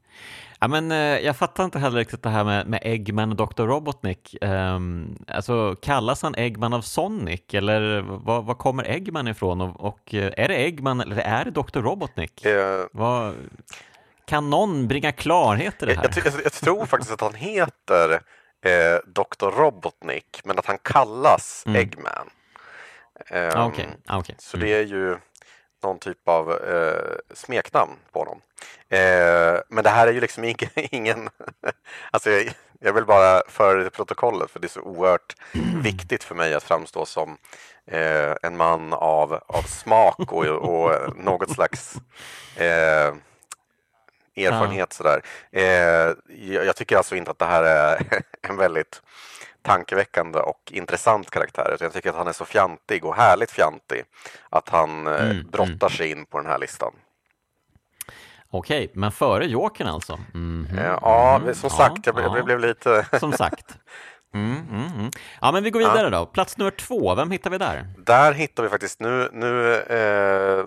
Ja, 0.59 0.67
men, 0.67 0.91
eh, 0.91 0.97
jag 0.97 1.37
fattar 1.37 1.65
inte 1.65 1.79
heller 1.79 1.97
riktigt 1.97 2.23
det 2.23 2.29
här 2.29 2.43
med, 2.43 2.67
med 2.67 2.79
Eggman 2.83 3.31
och 3.31 3.47
Dr. 3.47 3.63
Robotnik. 3.63 4.35
Um, 4.41 5.17
alltså, 5.27 5.75
kallas 5.81 6.21
han 6.21 6.35
Eggman 6.35 6.73
av 6.73 6.81
Sonic 6.81 7.41
eller 7.53 8.01
var, 8.01 8.41
var 8.41 8.55
kommer 8.55 8.89
Eggman 8.89 9.27
ifrån? 9.27 9.61
Och, 9.61 9.79
och, 9.79 10.13
eh, 10.13 10.33
är 10.37 10.47
det 10.47 10.55
Eggman 10.55 11.01
eller 11.01 11.17
är 11.17 11.45
det 11.45 11.51
Dr. 11.51 11.79
Robotnik? 11.79 12.45
Uh, 12.45 12.85
vad, 12.91 13.33
kan 14.25 14.49
någon 14.49 14.87
bringa 14.87 15.11
klarhet 15.11 15.83
i 15.83 15.85
det 15.85 15.93
här? 15.93 16.11
Jag, 16.15 16.25
jag, 16.25 16.41
jag 16.43 16.53
tror 16.53 16.85
faktiskt 16.85 17.13
att 17.13 17.21
han 17.21 17.33
heter 17.33 18.13
eh, 18.65 18.99
Dr. 19.05 19.45
Robotnik, 19.45 20.41
men 20.43 20.59
att 20.59 20.65
han 20.65 20.77
kallas 20.77 21.63
mm. 21.67 21.81
Eggman. 21.81 22.29
Um, 23.31 23.49
ah, 23.53 23.67
okay. 23.67 23.85
Ah, 24.05 24.17
okay. 24.17 24.35
Så 24.39 24.57
det 24.57 24.73
är 24.73 24.85
ju 24.85 25.17
någon 25.83 25.99
typ 25.99 26.27
av 26.27 26.51
eh, 26.51 27.15
smeknamn 27.33 27.91
på 28.11 28.19
honom. 28.19 28.41
Eh, 28.89 29.61
men 29.69 29.83
det 29.83 29.89
här 29.89 30.07
är 30.07 30.11
ju 30.11 30.21
liksom 30.21 30.43
ingen... 30.43 30.69
ingen 30.75 31.29
alltså 32.11 32.29
jag, 32.29 32.53
jag, 32.79 32.93
vill 32.93 33.05
bara 33.05 33.41
föra 33.47 33.83
det 33.83 33.89
protokollet 33.89 34.51
för 34.51 34.59
det 34.59 34.67
är 34.67 34.69
så 34.69 34.81
oerhört 34.81 35.35
viktigt 35.83 36.23
för 36.23 36.35
mig 36.35 36.53
att 36.53 36.63
framstå 36.63 37.05
som 37.05 37.37
eh, 37.87 38.35
en 38.41 38.57
man 38.57 38.93
av, 38.93 39.33
av 39.47 39.61
smak 39.61 40.31
och, 40.31 40.45
och 40.45 41.17
något 41.17 41.51
slags 41.51 41.95
eh, 42.55 43.13
erfarenhet. 44.35 44.87
Ja. 44.89 44.95
Sådär. 44.95 45.21
Eh, 45.51 46.15
jag, 46.53 46.65
jag 46.65 46.75
tycker 46.75 46.97
alltså 46.97 47.15
inte 47.15 47.31
att 47.31 47.39
det 47.39 47.45
här 47.45 47.63
är 47.63 48.01
en 48.41 48.57
väldigt 48.57 49.01
tankeväckande 49.63 50.39
och 50.39 50.71
intressant 50.71 51.29
karaktär. 51.29 51.77
Jag 51.79 51.93
tycker 51.93 52.09
att 52.09 52.15
han 52.15 52.27
är 52.27 52.33
så 52.33 52.45
fjantig 52.45 53.05
och 53.05 53.15
härligt 53.15 53.51
fjantig 53.51 54.03
att 54.49 54.69
han 54.69 55.07
eh, 55.07 55.29
mm, 55.29 55.47
brottar 55.51 55.87
mm. 55.87 55.89
sig 55.89 56.11
in 56.11 56.25
på 56.25 56.37
den 56.37 56.47
här 56.47 56.59
listan. 56.59 56.93
Okej, 58.49 58.91
men 58.93 59.11
före 59.11 59.45
Jokern 59.45 59.87
alltså? 59.87 60.19
Mm 60.33 60.67
-hmm. 60.71 60.97
Ja, 61.01 61.41
som 61.53 61.69
sagt, 61.69 62.07
jag, 62.07 62.15
ja. 62.19 62.37
jag 62.37 62.45
blev 62.45 62.59
lite... 62.59 63.05
som 63.19 63.31
sagt. 63.31 63.65
Mm, 64.35 64.57
mm, 64.71 64.99
mm. 64.99 65.11
Ja, 65.41 65.51
men 65.51 65.63
vi 65.63 65.69
går 65.69 65.79
vidare 65.79 66.03
ja. 66.03 66.09
då. 66.09 66.25
Plats 66.25 66.57
nummer 66.57 66.71
två, 66.71 67.15
vem 67.15 67.31
hittar 67.31 67.49
vi 67.49 67.57
där? 67.57 67.85
Där 67.97 68.33
hittar 68.33 68.63
vi 68.63 68.69
faktiskt, 68.69 68.99
nu, 68.99 69.29
nu, 69.33 69.75
eh, 69.75 70.65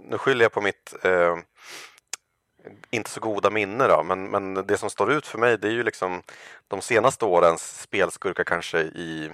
nu 0.00 0.18
skyller 0.18 0.44
jag 0.44 0.52
på 0.52 0.60
mitt 0.60 0.94
eh, 1.02 1.36
inte 2.90 3.10
så 3.10 3.20
goda 3.20 3.50
minne 3.50 3.86
då, 3.86 4.02
men, 4.02 4.24
men 4.30 4.54
det 4.54 4.78
som 4.78 4.90
står 4.90 5.12
ut 5.12 5.26
för 5.26 5.38
mig 5.38 5.58
det 5.58 5.68
är 5.68 5.72
ju 5.72 5.82
liksom 5.82 6.22
de 6.68 6.82
senaste 6.82 7.24
årens 7.24 7.80
spelskurkar 7.82 8.44
kanske 8.44 8.78
i 8.80 9.30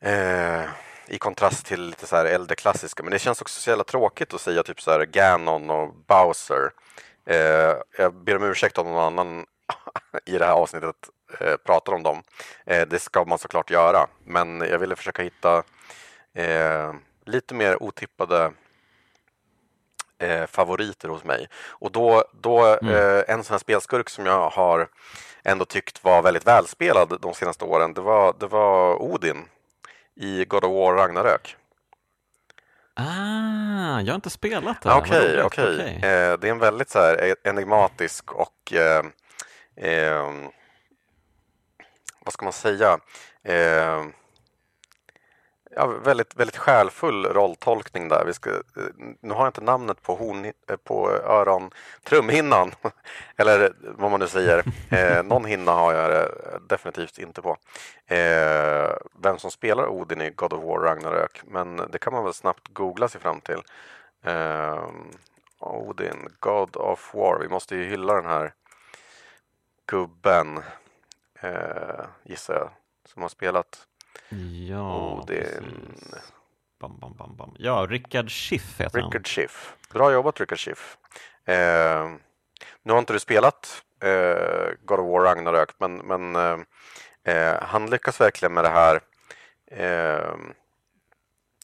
eh, 0.00 0.64
i 1.10 1.18
kontrast 1.18 1.66
till 1.66 1.82
lite 1.82 2.06
så 2.06 2.16
här 2.16 2.24
äldre 2.24 2.56
klassiska. 2.56 3.02
Men 3.02 3.12
det 3.12 3.18
känns 3.18 3.42
också 3.42 3.60
så 3.60 3.70
jävla 3.70 3.84
tråkigt 3.84 4.34
att 4.34 4.40
säga 4.40 4.62
typ 4.62 4.80
så 4.80 4.90
här 4.90 5.04
Ganon 5.04 5.70
och 5.70 5.94
Bowser. 5.94 6.70
Eh, 7.26 7.76
jag 7.98 8.14
ber 8.14 8.36
om 8.36 8.42
ursäkt 8.42 8.78
om 8.78 8.86
någon 8.86 9.18
annan 9.18 9.46
i 10.26 10.38
det 10.38 10.44
här 10.44 10.52
avsnittet 10.52 10.96
eh, 11.40 11.56
pratar 11.56 11.92
om 11.92 12.02
dem. 12.02 12.22
Eh, 12.66 12.88
det 12.88 12.98
ska 12.98 13.24
man 13.24 13.38
såklart 13.38 13.70
göra, 13.70 14.06
men 14.24 14.60
jag 14.60 14.78
ville 14.78 14.96
försöka 14.96 15.22
hitta 15.22 15.62
eh, 16.34 16.92
lite 17.24 17.54
mer 17.54 17.82
otippade 17.82 18.52
eh, 20.20 20.46
favoriter 20.46 21.08
hos 21.08 21.24
mig. 21.24 21.48
Och 21.68 21.92
då, 21.92 22.24
då 22.32 22.64
mm. 22.64 22.94
eh, 22.94 23.22
en 23.28 23.44
sån 23.44 23.54
här 23.54 23.58
spelskurk 23.58 24.10
som 24.10 24.26
jag 24.26 24.50
har 24.50 24.88
ändå 25.42 25.64
tyckt 25.64 26.04
var 26.04 26.22
väldigt 26.22 26.46
välspelad 26.46 27.18
de 27.20 27.34
senaste 27.34 27.64
åren, 27.64 27.94
det 27.94 28.00
var, 28.00 28.34
det 28.38 28.46
var 28.46 29.02
Odin 29.02 29.44
i 30.16 30.44
God 30.44 30.64
of 30.64 30.72
War 30.72 30.94
Ragnarök. 30.94 31.56
Ah, 32.94 34.00
jag 34.00 34.12
har 34.12 34.14
inte 34.14 34.30
spelat 34.30 34.82
det. 34.82 34.92
Okej, 34.92 35.42
okej. 35.42 35.74
Okay, 35.74 35.74
okay. 35.74 35.94
eh, 35.94 36.38
det 36.38 36.48
är 36.48 36.50
en 36.50 36.58
väldigt 36.58 36.90
så 36.90 36.98
här 36.98 37.24
e-, 37.24 37.48
enigmatisk 37.48 38.32
och 38.32 38.72
eh, 38.72 39.04
eh, 39.76 40.32
vad 42.24 42.32
ska 42.32 42.44
man 42.44 42.52
säga? 42.52 42.98
Eh, 45.70 45.76
Ja, 45.76 45.86
väldigt, 45.86 46.36
väldigt 46.36 46.56
själfull 46.56 47.26
rolltolkning 47.26 48.08
där. 48.08 48.24
Vi 48.24 48.34
ska, 48.34 48.50
nu 49.20 49.34
har 49.34 49.40
jag 49.40 49.48
inte 49.48 49.60
namnet 49.60 50.02
på, 50.02 50.14
horn, 50.14 50.44
eh, 50.44 50.76
på 50.84 51.10
öron, 51.10 51.70
trumhinnan, 52.04 52.72
eller 53.36 53.72
vad 53.80 54.10
man 54.10 54.20
nu 54.20 54.28
säger. 54.28 54.64
Eh, 54.92 55.22
någon 55.22 55.44
hinna 55.44 55.72
har 55.72 55.94
jag 55.94 56.10
det 56.10 56.58
definitivt 56.68 57.18
inte 57.18 57.42
på. 57.42 57.56
Eh, 58.06 58.96
vem 59.22 59.38
som 59.38 59.50
spelar 59.50 59.86
Odin 59.88 60.20
i 60.20 60.30
God 60.30 60.52
of 60.52 60.64
War 60.64 60.78
Ragnarök, 60.78 61.42
men 61.44 61.76
det 61.76 61.98
kan 61.98 62.12
man 62.12 62.24
väl 62.24 62.34
snabbt 62.34 62.68
googla 62.68 63.08
sig 63.08 63.20
fram 63.20 63.40
till. 63.40 63.62
Eh, 64.24 64.84
Odin, 65.58 66.28
God 66.40 66.76
of 66.76 67.14
War. 67.14 67.38
Vi 67.38 67.48
måste 67.48 67.76
ju 67.76 67.84
hylla 67.84 68.14
den 68.14 68.26
här 68.26 68.52
gubben, 69.86 70.60
eh, 71.40 72.04
gissar 72.24 72.54
jag, 72.54 72.70
som 73.04 73.22
har 73.22 73.28
spelat 73.28 73.86
Ja, 74.68 75.16
Odin. 75.22 75.94
Bam, 76.80 76.98
bam, 76.98 77.14
bam, 77.14 77.36
bam. 77.36 77.54
Ja, 77.58 77.86
Rickard 77.86 78.30
Schiff 78.30 78.80
heter 78.80 78.98
Rickard 78.98 79.14
han. 79.14 79.24
Schiff. 79.24 79.76
Bra 79.92 80.12
jobbat 80.12 80.40
Rickard 80.40 80.58
Schiff. 80.58 80.96
Eh, 81.44 82.10
nu 82.82 82.92
har 82.92 82.98
inte 82.98 83.12
du 83.12 83.18
spelat 83.18 83.82
eh, 84.02 84.68
God 84.84 85.00
of 85.00 85.06
War 85.06 85.20
Ragnarök, 85.20 85.70
men, 85.78 85.96
men 85.96 86.36
eh, 86.36 86.58
eh 87.24 87.62
han 87.62 87.90
lyckas 87.90 88.20
verkligen 88.20 88.54
med 88.54 88.64
det 88.64 88.68
här 88.68 89.00
eh, 89.70 90.34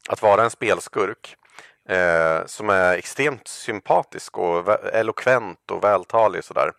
att 0.08 0.22
vara 0.22 0.44
en 0.44 0.50
spelskurk 0.50 1.36
eh, 1.88 2.46
som 2.46 2.70
är 2.70 2.94
extremt 2.94 3.48
sympatisk 3.48 4.38
och 4.38 4.68
eloquent 4.94 5.70
och 5.70 5.84
vältalig 5.84 6.44
sådär. 6.44 6.72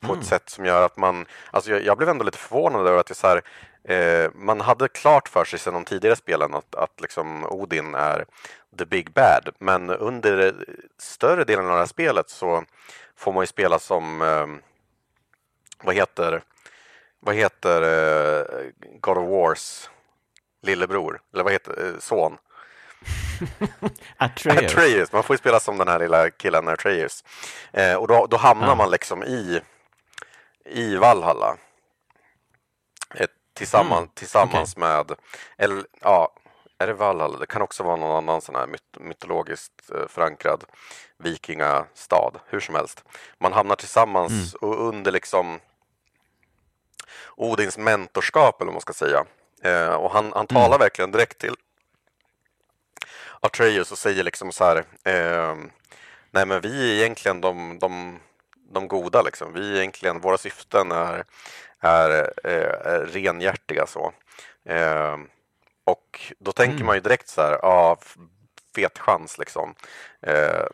på 0.00 0.12
mm. 0.12 0.20
ett 0.20 0.26
sätt 0.26 0.50
som 0.50 0.64
gör 0.64 0.82
att 0.82 0.96
man, 0.96 1.26
alltså 1.50 1.70
jag, 1.70 1.82
jag 1.82 1.96
blev 1.96 2.08
ändå 2.08 2.24
lite 2.24 2.38
förvånad 2.38 2.86
över 2.86 2.98
att 2.98 3.06
det 3.06 3.12
är 3.12 3.14
så 3.14 3.26
här, 3.26 3.42
Eh, 3.84 4.30
man 4.34 4.60
hade 4.60 4.88
klart 4.88 5.28
för 5.28 5.44
sig 5.44 5.58
sedan 5.58 5.74
de 5.74 5.84
tidigare 5.84 6.16
spelen 6.16 6.54
att, 6.54 6.74
att 6.74 7.00
liksom 7.00 7.46
Odin 7.46 7.94
är 7.94 8.24
the 8.78 8.84
big 8.84 9.12
bad, 9.12 9.48
men 9.58 9.90
under 9.90 10.54
större 10.98 11.44
delen 11.44 11.64
av 11.64 11.72
det 11.72 11.78
här 11.78 11.86
spelet 11.86 12.30
så 12.30 12.64
får 13.16 13.32
man 13.32 13.42
ju 13.42 13.46
spela 13.46 13.78
som, 13.78 14.22
eh, 14.22 14.46
vad 15.82 15.94
heter, 15.94 16.42
vad 17.20 17.34
heter 17.34 17.82
eh, 17.82 18.44
God 19.00 19.18
of 19.18 19.28
Wars 19.28 19.90
lillebror, 20.62 21.20
eller 21.32 21.44
vad 21.44 21.52
heter 21.52 21.86
eh, 21.86 21.98
son? 21.98 22.38
Atreus. 24.16 24.58
Atreus. 24.58 25.12
Man 25.12 25.22
får 25.22 25.34
ju 25.34 25.38
spela 25.38 25.60
som 25.60 25.78
den 25.78 25.88
här 25.88 25.98
lilla 25.98 26.30
killen 26.30 26.68
Atreus. 26.68 27.24
Eh, 27.72 27.94
och 27.94 28.08
då, 28.08 28.26
då 28.26 28.36
hamnar 28.36 28.68
ja. 28.68 28.74
man 28.74 28.90
liksom 28.90 29.22
i, 29.22 29.60
i 30.64 30.96
Valhalla 30.96 31.56
tillsammans, 33.60 33.98
mm. 33.98 34.10
tillsammans 34.14 34.76
okay. 34.76 34.88
med, 34.88 35.12
eller 35.58 35.84
ja, 36.00 36.32
är 36.78 36.86
det 36.86 36.92
Valhalla? 36.92 37.38
Det 37.38 37.46
kan 37.46 37.62
också 37.62 37.82
vara 37.82 37.96
någon 37.96 38.16
annan 38.16 38.40
sån 38.40 38.54
här 38.54 38.66
myt 38.66 38.82
mytologiskt 39.00 39.90
eh, 39.94 40.08
förankrad 40.08 40.64
vikingastad, 41.18 42.32
hur 42.46 42.60
som 42.60 42.74
helst. 42.74 43.04
Man 43.38 43.52
hamnar 43.52 43.76
tillsammans 43.76 44.32
mm. 44.32 44.70
och 44.70 44.88
under 44.88 45.12
liksom 45.12 45.60
Odins 47.36 47.78
mentorskap 47.78 48.60
eller 48.60 48.66
vad 48.66 48.74
man 48.74 48.80
ska 48.80 48.92
säga. 48.92 49.24
Eh, 49.62 49.94
och 49.94 50.10
han, 50.10 50.32
han 50.32 50.46
talar 50.46 50.66
mm. 50.66 50.78
verkligen 50.78 51.12
direkt 51.12 51.38
till 51.38 51.54
Atreus 53.40 53.92
och 53.92 53.98
säger 53.98 54.24
liksom 54.24 54.52
så 54.52 54.64
här 54.64 54.84
eh, 55.04 55.56
Nej 56.30 56.46
men 56.46 56.60
vi 56.60 56.90
är 56.90 56.94
egentligen 57.00 57.40
de, 57.40 57.78
de, 57.78 58.18
de 58.72 58.88
goda 58.88 59.22
liksom. 59.22 59.52
Vi 59.52 59.72
är 59.72 59.76
egentligen, 59.76 60.20
våra 60.20 60.38
syften 60.38 60.92
är, 60.92 61.24
är, 61.80 62.10
är, 62.44 62.62
är 62.86 63.06
renhjärtiga 63.06 63.86
så. 63.86 64.12
Eh, 64.64 65.16
och 65.84 66.32
då 66.38 66.52
tänker 66.52 66.74
mm. 66.74 66.86
man 66.86 66.94
ju 66.94 67.00
direkt 67.00 67.28
så 67.28 67.42
här, 67.42 67.58
ja, 67.62 67.98
fet 68.74 68.98
chans 68.98 69.38
liksom. 69.38 69.74
Eh, 70.22 70.66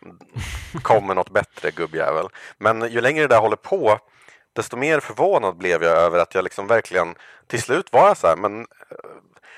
kommer 0.83 1.15
något 1.15 1.31
bättre 1.31 1.71
gubbjävel. 1.71 2.29
Men 2.59 2.93
ju 2.93 3.01
längre 3.01 3.23
det 3.23 3.35
där 3.35 3.41
håller 3.41 3.57
på, 3.57 3.99
desto 4.53 4.77
mer 4.77 5.01
förvånad 5.01 5.57
blev 5.57 5.83
jag 5.83 5.97
över 5.97 6.19
att 6.19 6.35
jag 6.35 6.45
liksom 6.45 6.67
verkligen 6.67 7.15
till 7.47 7.63
slut 7.63 7.93
var 7.93 8.15
så 8.15 8.27
här, 8.27 8.37
men 8.37 8.61
eh, 8.61 8.67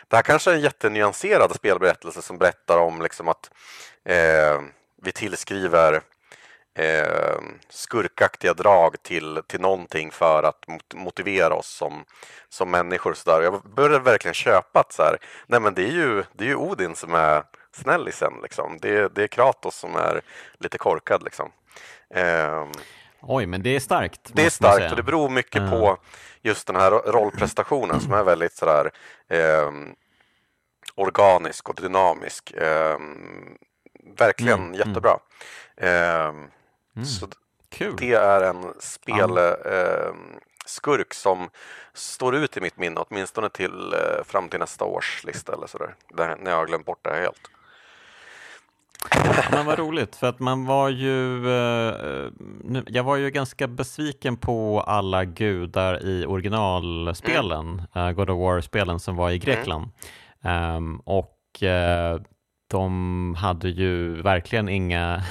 det 0.09 0.17
här 0.17 0.23
kanske 0.23 0.51
är 0.51 0.55
en 0.55 0.61
jättenyanserad 0.61 1.55
spelberättelse 1.55 2.23
som 2.23 2.39
berättar 2.39 2.79
om 2.79 3.03
liksom 3.03 3.29
att 3.29 3.51
eh, 4.05 4.61
vi 5.03 5.13
tillskriver 5.13 6.01
eh, 6.79 7.39
skurkaktiga 7.69 8.55
drag 8.55 9.03
till, 9.03 9.41
till 9.47 9.61
någonting 9.61 10.11
för 10.11 10.43
att 10.43 10.65
motivera 10.95 11.55
oss 11.55 11.69
som, 11.69 12.05
som 12.49 12.71
människor. 12.71 13.15
Så 13.15 13.31
där. 13.31 13.43
Jag 13.43 13.63
började 13.63 13.99
verkligen 13.99 14.35
köpa 14.35 14.81
att 14.81 14.93
så 14.93 15.03
här, 15.03 15.19
nej 15.47 15.61
men 15.61 15.75
det 15.75 15.83
är 15.83 15.93
ju, 15.93 16.25
det 16.33 16.45
är 16.45 16.49
ju 16.49 16.57
Odin 16.57 16.95
som 16.95 17.15
är 17.15 17.43
snällisen. 17.73 18.33
Liksom. 18.43 18.79
Det, 18.81 19.15
det 19.15 19.23
är 19.23 19.27
Kratos 19.27 19.77
som 19.77 19.97
är 19.97 20.21
lite 20.59 20.79
korkad. 20.79 21.23
Liksom. 21.23 21.53
Eh, 22.15 22.67
Oj, 23.21 23.47
men 23.47 23.63
det 23.63 23.77
är 23.77 23.81
starkt. 23.81 24.21
Det 24.33 24.47
är 24.47 24.51
starkt 24.51 24.91
och 24.91 24.97
det 24.97 25.03
beror 25.03 25.29
mycket 25.29 25.63
uh. 25.63 25.71
på 25.71 25.99
just 26.43 26.67
den 26.67 26.77
här 26.77 26.91
rollprestationen 26.91 28.01
som 28.01 28.13
är 28.13 28.25
väldigt 28.25 28.53
sådär 28.53 28.91
eh, 29.29 29.71
organisk 30.95 31.69
och 31.69 31.81
dynamisk. 31.83 32.53
Eh, 32.53 32.99
verkligen 34.19 34.59
mm, 34.59 34.75
mm. 34.75 34.89
jättebra. 34.89 35.19
Mm. 35.77 36.37
Mm. 36.37 36.51
Så 37.05 37.27
Kul. 37.71 37.97
Det 37.99 38.13
är 38.13 38.41
en 38.41 38.65
spelskurk 38.81 39.61
eh, 41.11 41.15
som 41.15 41.51
står 41.95 42.37
ut 42.37 42.57
i 42.57 42.61
mitt 42.61 42.77
minne, 42.77 43.01
åtminstone 43.01 43.51
till 43.51 43.93
eh, 43.93 44.25
fram 44.25 44.49
till 44.49 44.61
nästa 44.61 44.85
års 44.85 45.25
lista 45.25 45.53
eller 45.53 45.67
sådär, 45.67 45.95
där, 46.17 46.37
när 46.37 46.51
jag 46.51 46.59
har 46.59 46.67
glömt 46.67 46.87
bort 46.87 46.99
det 47.03 47.11
här 47.11 47.21
helt. 47.21 47.51
Men 49.51 49.67
vad 49.67 49.79
roligt, 49.79 50.17
för 50.17 50.27
att 50.27 50.39
man 50.39 50.67
var 50.67 50.89
ju, 50.89 51.49
eh, 51.49 52.31
jag 52.87 53.05
var 53.05 53.17
ju 53.17 53.31
ganska 53.31 53.69
besviken 53.69 54.37
på 54.37 54.81
alla 54.81 55.25
gudar 55.25 56.05
i 56.07 56.27
originalspelen, 56.27 57.83
mm. 57.95 58.15
God 58.15 58.31
of 58.31 58.39
War-spelen 58.39 59.01
som 59.01 59.17
var 59.17 59.31
i 59.31 59.39
Grekland. 59.39 59.89
Mm. 60.43 60.77
Um, 60.77 61.01
och 61.05 61.63
uh, 61.63 62.21
de 62.69 63.35
hade 63.39 63.69
ju 63.69 64.23
verkligen 64.23 64.69
inga 64.69 65.23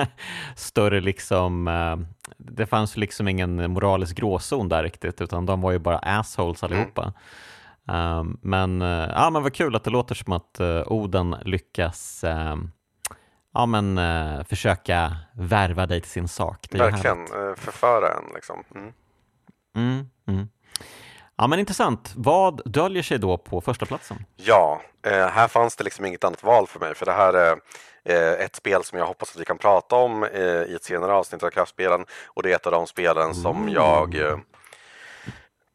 större 0.56 1.00
liksom, 1.00 1.68
uh, 1.68 1.98
det 2.36 2.66
fanns 2.66 2.96
liksom 2.96 3.28
ingen 3.28 3.70
moralisk 3.70 4.16
gråzon 4.16 4.68
där 4.68 4.82
riktigt, 4.82 5.20
utan 5.20 5.46
de 5.46 5.60
var 5.60 5.72
ju 5.72 5.78
bara 5.78 5.98
assholes 5.98 6.62
mm. 6.62 6.72
allihopa. 6.72 7.12
Mm. 7.88 8.38
Men, 8.42 8.82
uh, 8.82 9.10
ja, 9.14 9.30
men 9.30 9.42
vad 9.42 9.54
kul 9.54 9.76
att 9.76 9.84
det 9.84 9.90
låter 9.90 10.14
som 10.14 10.32
att 10.32 10.60
Oden 10.86 11.36
lyckas 11.44 12.24
ja, 13.54 13.66
men, 13.66 14.00
försöka 14.44 15.16
värva 15.32 15.86
dig 15.86 16.00
till 16.00 16.10
sin 16.10 16.28
sak. 16.28 16.66
Det 16.70 16.78
Verkligen, 16.78 17.18
uh, 17.18 17.54
förföra 17.56 18.08
en. 18.08 18.34
Liksom. 18.34 18.64
Mm. 18.74 18.92
Mm, 19.76 20.08
mm. 20.26 20.48
Ja, 21.40 21.46
men 21.46 21.58
intressant. 21.58 22.12
Vad 22.16 22.62
döljer 22.64 23.02
sig 23.02 23.18
då 23.18 23.38
på 23.38 23.60
första 23.60 23.86
platsen? 23.86 24.24
Ja, 24.36 24.82
eh, 25.02 25.26
här 25.26 25.48
fanns 25.48 25.76
det 25.76 25.84
liksom 25.84 26.04
inget 26.04 26.24
annat 26.24 26.42
val 26.42 26.66
för 26.66 26.80
mig, 26.80 26.94
för 26.94 27.06
det 27.06 27.12
här 27.12 27.32
är 27.32 27.56
eh, 28.04 28.44
ett 28.44 28.56
spel 28.56 28.84
som 28.84 28.98
jag 28.98 29.06
hoppas 29.06 29.30
att 29.34 29.40
vi 29.40 29.44
kan 29.44 29.58
prata 29.58 29.96
om 29.96 30.24
eh, 30.24 30.40
i 30.42 30.74
ett 30.74 30.84
senare 30.84 31.12
avsnitt 31.12 31.42
av 31.42 31.50
Kraftspelen 31.50 32.04
och 32.26 32.42
det 32.42 32.50
är 32.52 32.56
ett 32.56 32.66
av 32.66 32.72
de 32.72 32.86
spelen 32.86 33.34
som 33.34 33.56
mm. 33.56 33.74
jag 33.74 34.40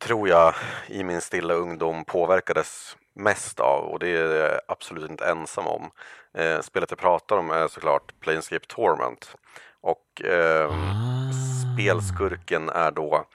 tror 0.04 0.30
jag 0.30 0.54
i 0.88 1.04
min 1.04 1.22
stilla 1.22 1.54
ungdom 1.54 2.06
påverkades 2.06 2.98
mest 3.16 3.60
av 3.60 3.84
och 3.84 4.00
det 4.00 4.10
är 4.10 4.36
jag 4.36 4.60
absolut 4.68 5.12
inte 5.12 5.26
ensam 5.26 5.68
om. 5.68 5.92
Eh, 6.38 6.62
spelet 6.62 6.92
jag 6.92 7.00
pratar 7.00 7.38
om 7.38 7.52
är 7.52 7.68
såklart 7.68 8.20
Planescape 8.20 8.66
Torment 8.68 9.36
och 9.82 10.22
eh, 10.26 10.70
ah. 10.70 11.32
spelskurken 11.74 12.70
är 12.70 12.92
då 12.92 13.26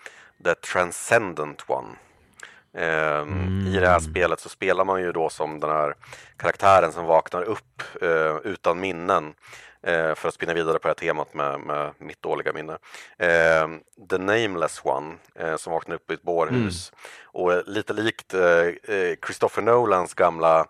The 0.45 0.55
Transcendent 0.55 1.64
One. 1.66 1.97
Eh, 2.74 3.18
mm. 3.18 3.66
I 3.66 3.80
det 3.80 3.88
här 3.88 4.00
spelet 4.00 4.40
så 4.40 4.48
spelar 4.48 4.84
man 4.84 5.02
ju 5.02 5.12
då 5.12 5.28
som 5.28 5.60
den 5.60 5.70
här 5.70 5.94
karaktären 6.36 6.92
som 6.92 7.04
vaknar 7.04 7.42
upp 7.42 7.82
eh, 8.02 8.36
utan 8.44 8.80
minnen 8.80 9.34
eh, 9.82 10.14
för 10.14 10.28
att 10.28 10.34
spinna 10.34 10.54
vidare 10.54 10.78
på 10.78 10.88
det 10.88 10.94
här 11.00 11.08
temat 11.08 11.34
med, 11.34 11.60
med 11.60 11.92
mitt 11.98 12.22
dåliga 12.22 12.52
minne. 12.52 12.78
Eh, 13.18 13.68
The 14.10 14.18
Nameless 14.18 14.80
One 14.84 15.14
eh, 15.34 15.56
som 15.56 15.72
vaknar 15.72 15.94
upp 15.94 16.10
i 16.10 16.14
ett 16.14 16.22
bårhus 16.22 16.92
mm. 16.92 17.00
och 17.24 17.62
lite 17.66 17.92
likt 17.92 18.34
eh, 18.34 18.68
Christopher 19.26 19.62
Nolans 19.62 20.14
gamla 20.14 20.66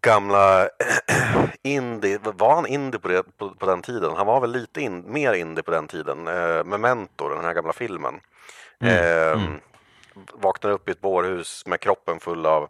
gamla 0.00 0.68
indie, 1.62 2.18
var 2.22 2.54
han 2.54 2.66
indie 2.66 3.00
på, 3.00 3.08
det, 3.08 3.22
på, 3.38 3.50
på, 3.50 3.66
den 3.66 3.82
tiden? 3.82 4.16
Han 4.16 4.26
var 4.26 4.40
väl 4.40 4.52
lite 4.52 4.80
in, 4.80 5.12
mer 5.12 5.32
indie 5.32 5.62
på 5.62 5.70
den 5.70 5.88
tiden. 5.88 6.28
Eh, 6.28 6.64
Memento, 6.64 7.28
den 7.28 7.44
här 7.44 7.54
gamla 7.54 7.72
filmen. 7.72 8.20
Mm. 8.80 9.60
Eh. 10.16 10.22
Vaknar 10.34 10.70
upp 10.70 10.88
i 10.88 10.92
ett 10.92 11.00
bårhus 11.00 11.66
med 11.66 11.80
kroppen 11.80 12.20
full 12.20 12.46
av 12.46 12.68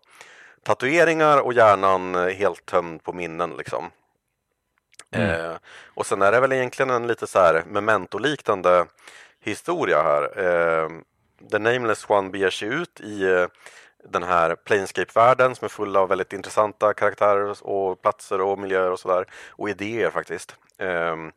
tatueringar 0.63 1.39
och 1.39 1.53
hjärnan 1.53 2.15
helt 2.15 2.67
tömd 2.67 3.03
på 3.03 3.13
minnen 3.13 3.51
liksom. 3.57 3.91
Mm. 5.11 5.31
Eh, 5.31 5.57
och 5.87 6.07
sen 6.07 6.23
är 6.23 6.33
det 6.33 6.41
väl 6.41 6.53
egentligen 6.53 6.91
en 6.91 7.07
lite 7.07 7.27
så 7.27 7.39
här 7.39 7.65
memento-liknande 7.67 8.87
historia 9.41 10.03
här. 10.03 10.23
Eh, 10.39 10.89
The 11.51 11.59
Nameless 11.59 12.11
One 12.11 12.31
beger 12.31 12.51
sig 12.51 12.69
ut 12.69 13.01
i 13.01 13.25
eh, 13.25 13.47
den 14.05 14.23
här 14.23 14.55
Planescape-världen 14.55 15.55
som 15.55 15.65
är 15.65 15.69
full 15.69 15.97
av 15.97 16.09
väldigt 16.09 16.33
intressanta 16.33 16.95
karaktärer 16.95 17.67
och 17.67 18.03
platser 18.03 18.41
och 18.41 18.59
miljöer 18.59 18.91
och 18.91 19.01
sådär. 19.01 19.27
Och 19.51 19.71
idéer 19.71 20.11
faktiskt. 20.11 20.57
Ehm, 20.79 21.33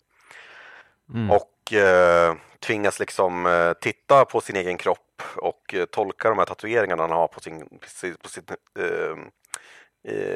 mm. 1.13 1.31
Och 1.31 1.73
eh, 1.73 2.35
tvingas 2.59 2.99
liksom 2.99 3.45
eh, 3.45 3.73
titta 3.73 4.25
på 4.25 4.41
sin 4.41 4.55
egen 4.55 4.77
kropp 4.77 5.06
och 5.35 5.73
eh, 5.73 5.85
tolka 5.85 6.29
de 6.29 6.37
här 6.37 6.45
tatueringarna 6.45 7.03
han 7.03 7.11
har 7.11 7.27
på 7.27 7.39
sin, 7.39 7.79
på 8.21 8.29
sin, 8.29 8.43
ehm, 8.79 9.31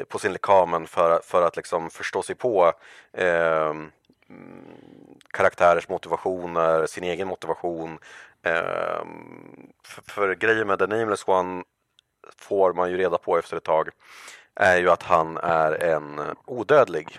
på 0.08 0.18
sin 0.18 0.32
lekamen 0.32 0.86
för, 0.86 1.20
för 1.24 1.42
att 1.42 1.56
liksom 1.56 1.90
förstå 1.90 2.22
sig 2.22 2.34
på 2.34 2.72
eh, 3.12 3.74
karaktärers 5.32 5.88
motivationer, 5.88 6.86
sin 6.86 7.04
egen 7.04 7.28
motivation. 7.28 7.98
Eh, 8.42 9.04
för, 9.84 10.02
för 10.06 10.34
grejen 10.34 10.66
med 10.66 10.78
The 10.78 10.86
Nameless 10.86 11.28
One 11.28 11.64
får 12.36 12.72
man 12.72 12.90
ju 12.90 12.96
reda 12.96 13.18
på 13.18 13.38
efter 13.38 13.56
ett 13.56 13.64
tag 13.64 13.88
är 14.54 14.76
ju 14.76 14.90
att 14.90 15.02
han 15.02 15.36
är 15.36 15.82
en 15.82 16.20
odödlig. 16.44 17.18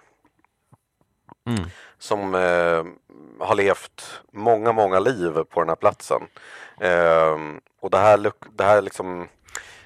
Mm. 1.45 1.64
Som 1.97 2.36
eh, 2.36 2.84
har 3.39 3.55
levt 3.55 4.22
många, 4.32 4.72
många 4.72 4.99
liv 4.99 5.43
på 5.43 5.59
den 5.59 5.70
här 5.70 5.76
platsen. 5.76 6.22
Eh, 6.80 7.38
och 7.82 7.89
det 7.89 7.97
här, 7.97 8.32
det 8.55 8.63
här 8.63 8.82
liksom 8.82 9.28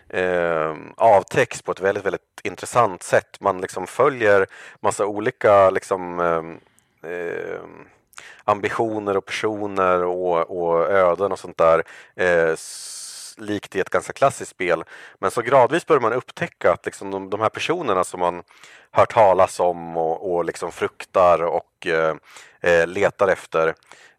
eh, 0.10 0.76
avtäcks 0.96 1.62
på 1.62 1.72
ett 1.72 1.82
väldigt, 1.82 2.06
väldigt 2.06 2.42
intressant 2.44 3.04
sätt. 3.04 3.38
Man 3.40 3.62
liksom 3.62 3.88
följer 3.88 4.48
massa 4.80 5.06
olika 5.06 5.70
liksom, 5.70 6.20
eh, 7.04 7.62
ambitioner 8.44 9.18
och 9.18 9.26
personer 9.26 10.04
och, 10.04 10.60
och 10.62 10.92
öden 10.92 11.32
och 11.32 11.40
sånt 11.40 11.58
där 11.58 11.84
eh, 12.16 12.56
likt 13.38 13.76
i 13.76 13.80
ett 13.80 13.90
ganska 13.90 14.14
klassiskt 14.14 14.52
spel. 14.52 14.84
Men 15.20 15.32
så 15.32 15.42
gradvis 15.42 15.86
börjar 15.86 16.02
man 16.02 16.14
upptäcka 16.14 16.72
att 16.72 16.86
liksom 16.86 17.12
de, 17.12 17.30
de 17.30 17.42
här 17.42 17.50
personerna 17.50 18.04
som 18.04 18.20
man 18.20 18.44
hör 18.92 19.06
talas 19.06 19.60
om 19.60 19.98
och, 19.98 20.34
och 20.34 20.46
liksom 20.46 20.72
fruktar 20.72 21.44
och 21.44 21.88
eh, 21.88 22.16
eh, 22.62 22.88
letar 22.88 23.28
efter. 23.28 23.68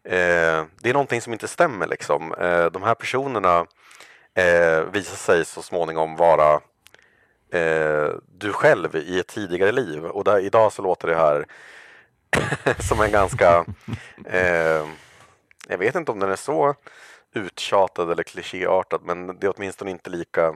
Eh, 0.03 0.65
det 0.81 0.89
är 0.89 0.93
någonting 0.93 1.21
som 1.21 1.33
inte 1.33 1.47
stämmer. 1.47 1.87
Liksom. 1.87 2.33
Eh, 2.33 2.65
de 2.65 2.83
här 2.83 2.95
personerna 2.95 3.65
eh, 4.33 4.81
visar 4.81 5.15
sig 5.15 5.45
så 5.45 5.61
småningom 5.61 6.15
vara 6.15 6.53
eh, 7.53 8.09
du 8.37 8.53
själv 8.53 8.95
i 8.95 9.19
ett 9.19 9.27
tidigare 9.27 9.71
liv. 9.71 10.05
Och 10.05 10.23
där, 10.23 10.39
idag 10.39 10.73
så 10.73 10.81
låter 10.81 11.07
det 11.07 11.15
här 11.15 11.45
som 12.89 13.01
en 13.01 13.11
ganska... 13.11 13.65
Eh, 14.25 14.85
jag 15.67 15.77
vet 15.77 15.95
inte 15.95 16.11
om 16.11 16.19
den 16.19 16.31
är 16.31 16.35
så 16.35 16.75
uttjatad 17.35 18.11
eller 18.11 18.23
klichéartad 18.23 19.01
men 19.03 19.27
det 19.39 19.47
är 19.47 19.53
åtminstone 19.57 19.91
inte 19.91 20.09
lika 20.09 20.55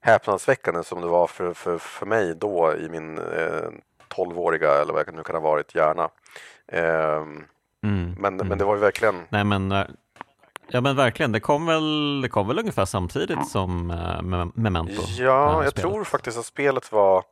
häpnadsväckande 0.00 0.84
som 0.84 1.00
det 1.00 1.06
var 1.06 1.26
för, 1.26 1.54
för, 1.54 1.78
för 1.78 2.06
mig 2.06 2.34
då 2.34 2.74
i 2.76 2.88
min 2.88 3.18
eh, 3.18 3.68
12-åriga 4.16 4.70
eller 4.74 4.92
vad 4.92 5.06
det 5.06 5.12
nu 5.12 5.22
kan 5.22 5.34
ha 5.34 5.42
varit 5.42 5.74
hjärna. 5.74 6.08
Eh, 6.68 7.22
Mm, 7.82 8.14
men, 8.18 8.34
mm. 8.34 8.48
men 8.48 8.58
det 8.58 8.64
var 8.64 8.74
ju 8.74 8.80
verkligen 8.80 9.26
Nej 9.28 9.44
men, 9.44 9.72
eh, 9.72 9.86
ja 10.68 10.80
men 10.80 10.96
verkligen, 10.96 11.32
det 11.32 11.40
kom 11.40 11.66
väl, 11.66 12.20
det 12.20 12.28
kom 12.28 12.48
väl 12.48 12.58
ungefär 12.58 12.84
samtidigt 12.84 13.48
som 13.48 13.92
Me- 13.92 14.52
Memento? 14.54 15.02
Ja, 15.18 15.64
jag 15.64 15.74
tror 15.74 16.04
faktiskt 16.04 16.38
att 16.38 16.46
spelet 16.46 16.92
var 16.92 17.24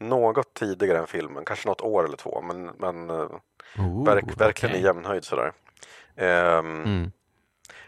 något 0.00 0.54
tidigare 0.54 0.98
än 0.98 1.06
filmen, 1.06 1.44
kanske 1.44 1.68
något 1.68 1.80
år 1.80 2.04
eller 2.04 2.16
två, 2.16 2.42
men, 2.42 2.64
men 2.78 3.10
eh, 3.10 3.26
Oh, 3.78 4.04
verk, 4.04 4.24
verkligen 4.40 4.70
okej. 4.74 4.80
i 4.80 4.84
jämnhöjd 4.84 5.24
sådär. 5.24 5.52
Ehm, 6.16 6.82
Mm. 6.82 7.12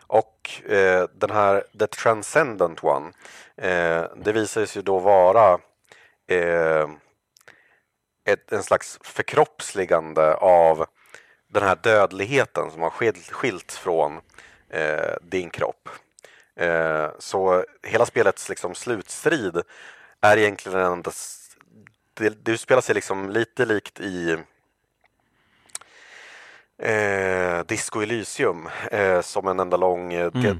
Och 0.06 0.62
eh, 0.68 1.08
den 1.14 1.30
här 1.30 1.64
The 1.78 1.86
Transcendent 1.86 2.84
One, 2.84 3.12
eh, 3.56 4.04
det 4.16 4.32
visar 4.32 4.66
sig 4.66 4.82
då 4.82 4.98
vara 4.98 5.58
eh, 6.26 6.88
ett, 8.24 8.52
en 8.52 8.62
slags 8.62 8.98
förkroppsligande 9.02 10.34
av 10.34 10.86
den 11.48 11.62
här 11.62 11.76
dödligheten 11.82 12.70
som 12.70 12.82
har 12.82 12.90
skilt, 12.90 13.32
skilt 13.32 13.72
från 13.72 14.20
eh, 14.68 15.14
din 15.22 15.50
kropp. 15.50 15.88
Eh, 16.56 17.08
så 17.18 17.64
hela 17.82 18.06
spelets 18.06 18.48
liksom, 18.48 18.74
slutstrid 18.74 19.62
är 20.20 20.36
egentligen 20.36 20.78
en 20.78 21.02
Det, 22.14 22.44
det 22.44 22.52
utspelar 22.52 22.82
sig 22.82 22.94
liksom 22.94 23.30
lite 23.30 23.64
likt 23.64 24.00
i 24.00 24.36
eh, 26.82 27.64
Disco 27.66 28.00
Elysium 28.02 28.68
eh, 28.90 29.20
som 29.20 29.48
en 29.48 29.60
enda 29.60 29.76
lång 29.76 30.12
eh, 30.12 30.30
Mm. 30.34 30.58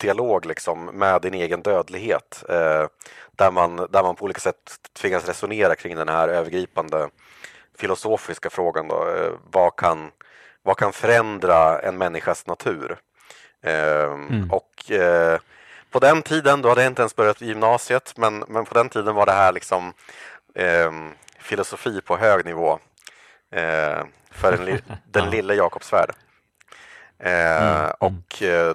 dialog 0.00 0.46
liksom, 0.46 0.84
med 0.84 1.22
din 1.22 1.34
egen 1.34 1.62
dödlighet. 1.62 2.44
Eh, 2.48 2.86
där, 3.32 3.50
man, 3.50 3.76
där 3.76 4.02
man 4.02 4.16
på 4.16 4.24
olika 4.24 4.40
sätt 4.40 4.56
tvingas 4.92 5.28
resonera 5.28 5.74
kring 5.76 5.96
den 5.96 6.08
här 6.08 6.28
övergripande 6.28 7.08
filosofiska 7.78 8.50
frågan. 8.50 8.88
Då, 8.88 9.08
eh, 9.08 9.32
vad, 9.52 9.76
kan, 9.76 10.10
vad 10.62 10.76
kan 10.76 10.92
förändra 10.92 11.80
en 11.80 11.98
människas 11.98 12.46
natur? 12.46 12.96
Eh, 13.62 14.16
Och 14.50 14.90
eh, 14.90 15.38
på 15.90 15.98
den 15.98 16.22
tiden, 16.22 16.62
då 16.62 16.68
hade 16.68 16.82
jag 16.82 16.90
inte 16.90 17.02
ens 17.02 17.16
börjat 17.16 17.40
gymnasiet, 17.40 18.12
men, 18.16 18.44
men 18.48 18.64
på 18.64 18.74
den 18.74 18.88
tiden 18.88 19.14
var 19.14 19.26
det 19.26 19.32
här 19.32 19.52
liksom 19.52 19.92
filosofi 21.38 22.00
på 22.00 22.16
hög 22.16 22.44
nivå 22.44 22.78
eh, 23.52 24.04
för 24.30 24.52
den, 24.56 24.64
li- 24.64 24.82
den 25.10 25.24
Ja. 25.24 25.30
lille 25.30 25.54
Jakob 25.54 25.84
Svärd. 25.84 26.10
Eh, 27.18 27.30
Mm, 27.62 27.90
och 27.98 28.42
eh, 28.42 28.74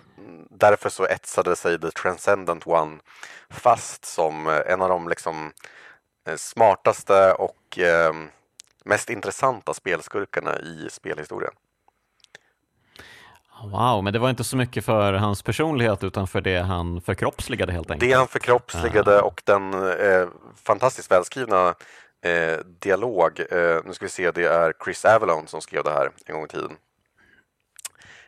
därför 0.50 0.90
så 0.90 1.06
etsade 1.06 1.56
sig 1.56 1.80
The 1.82 1.92
Transcendent 1.92 2.68
One 2.68 2.98
fast 3.50 4.06
som 4.06 4.48
eh, 4.48 4.60
en 4.66 4.82
av 4.82 4.90
de 4.90 5.10
liksom 5.10 5.52
eh, 6.28 6.36
smartaste 6.36 7.34
och 7.34 7.80
eh, 7.80 8.14
mest 8.86 9.10
intressanta 9.10 9.74
spelskurkarna 9.74 10.60
i 10.60 10.88
spelhistorien. 10.92 11.54
Wow, 13.64 14.04
men 14.04 14.14
det 14.14 14.20
var 14.20 14.30
inte 14.30 14.44
så 14.44 14.58
mycket 14.58 14.86
för 14.86 15.14
hans 15.14 15.42
personlighet 15.44 16.04
utan 16.04 16.28
för 16.28 16.42
det 16.42 16.58
han 16.60 17.02
förkroppsligade 17.02 17.74
helt 17.74 17.92
enkelt. 17.92 18.10
Det 18.12 18.18
han 18.18 18.28
förkroppsligade 18.28 19.22
och 19.22 19.42
den 19.46 19.74
eh, 20.00 20.28
fantastiskt 20.64 21.12
välskrivna 21.12 21.76
eh, 22.26 22.60
dialog. 22.80 23.40
Eh, 23.52 23.80
nu 23.86 23.94
ska 23.94 24.06
vi 24.06 24.10
se, 24.10 24.32
det 24.32 24.46
är 24.46 24.74
Chris 24.84 25.06
Avalon 25.06 25.48
som 25.48 25.62
skrev 25.62 25.84
det 25.84 25.92
här 25.92 26.10
en 26.26 26.36
gång 26.36 26.46
i 26.46 26.48
tiden. 26.48 26.78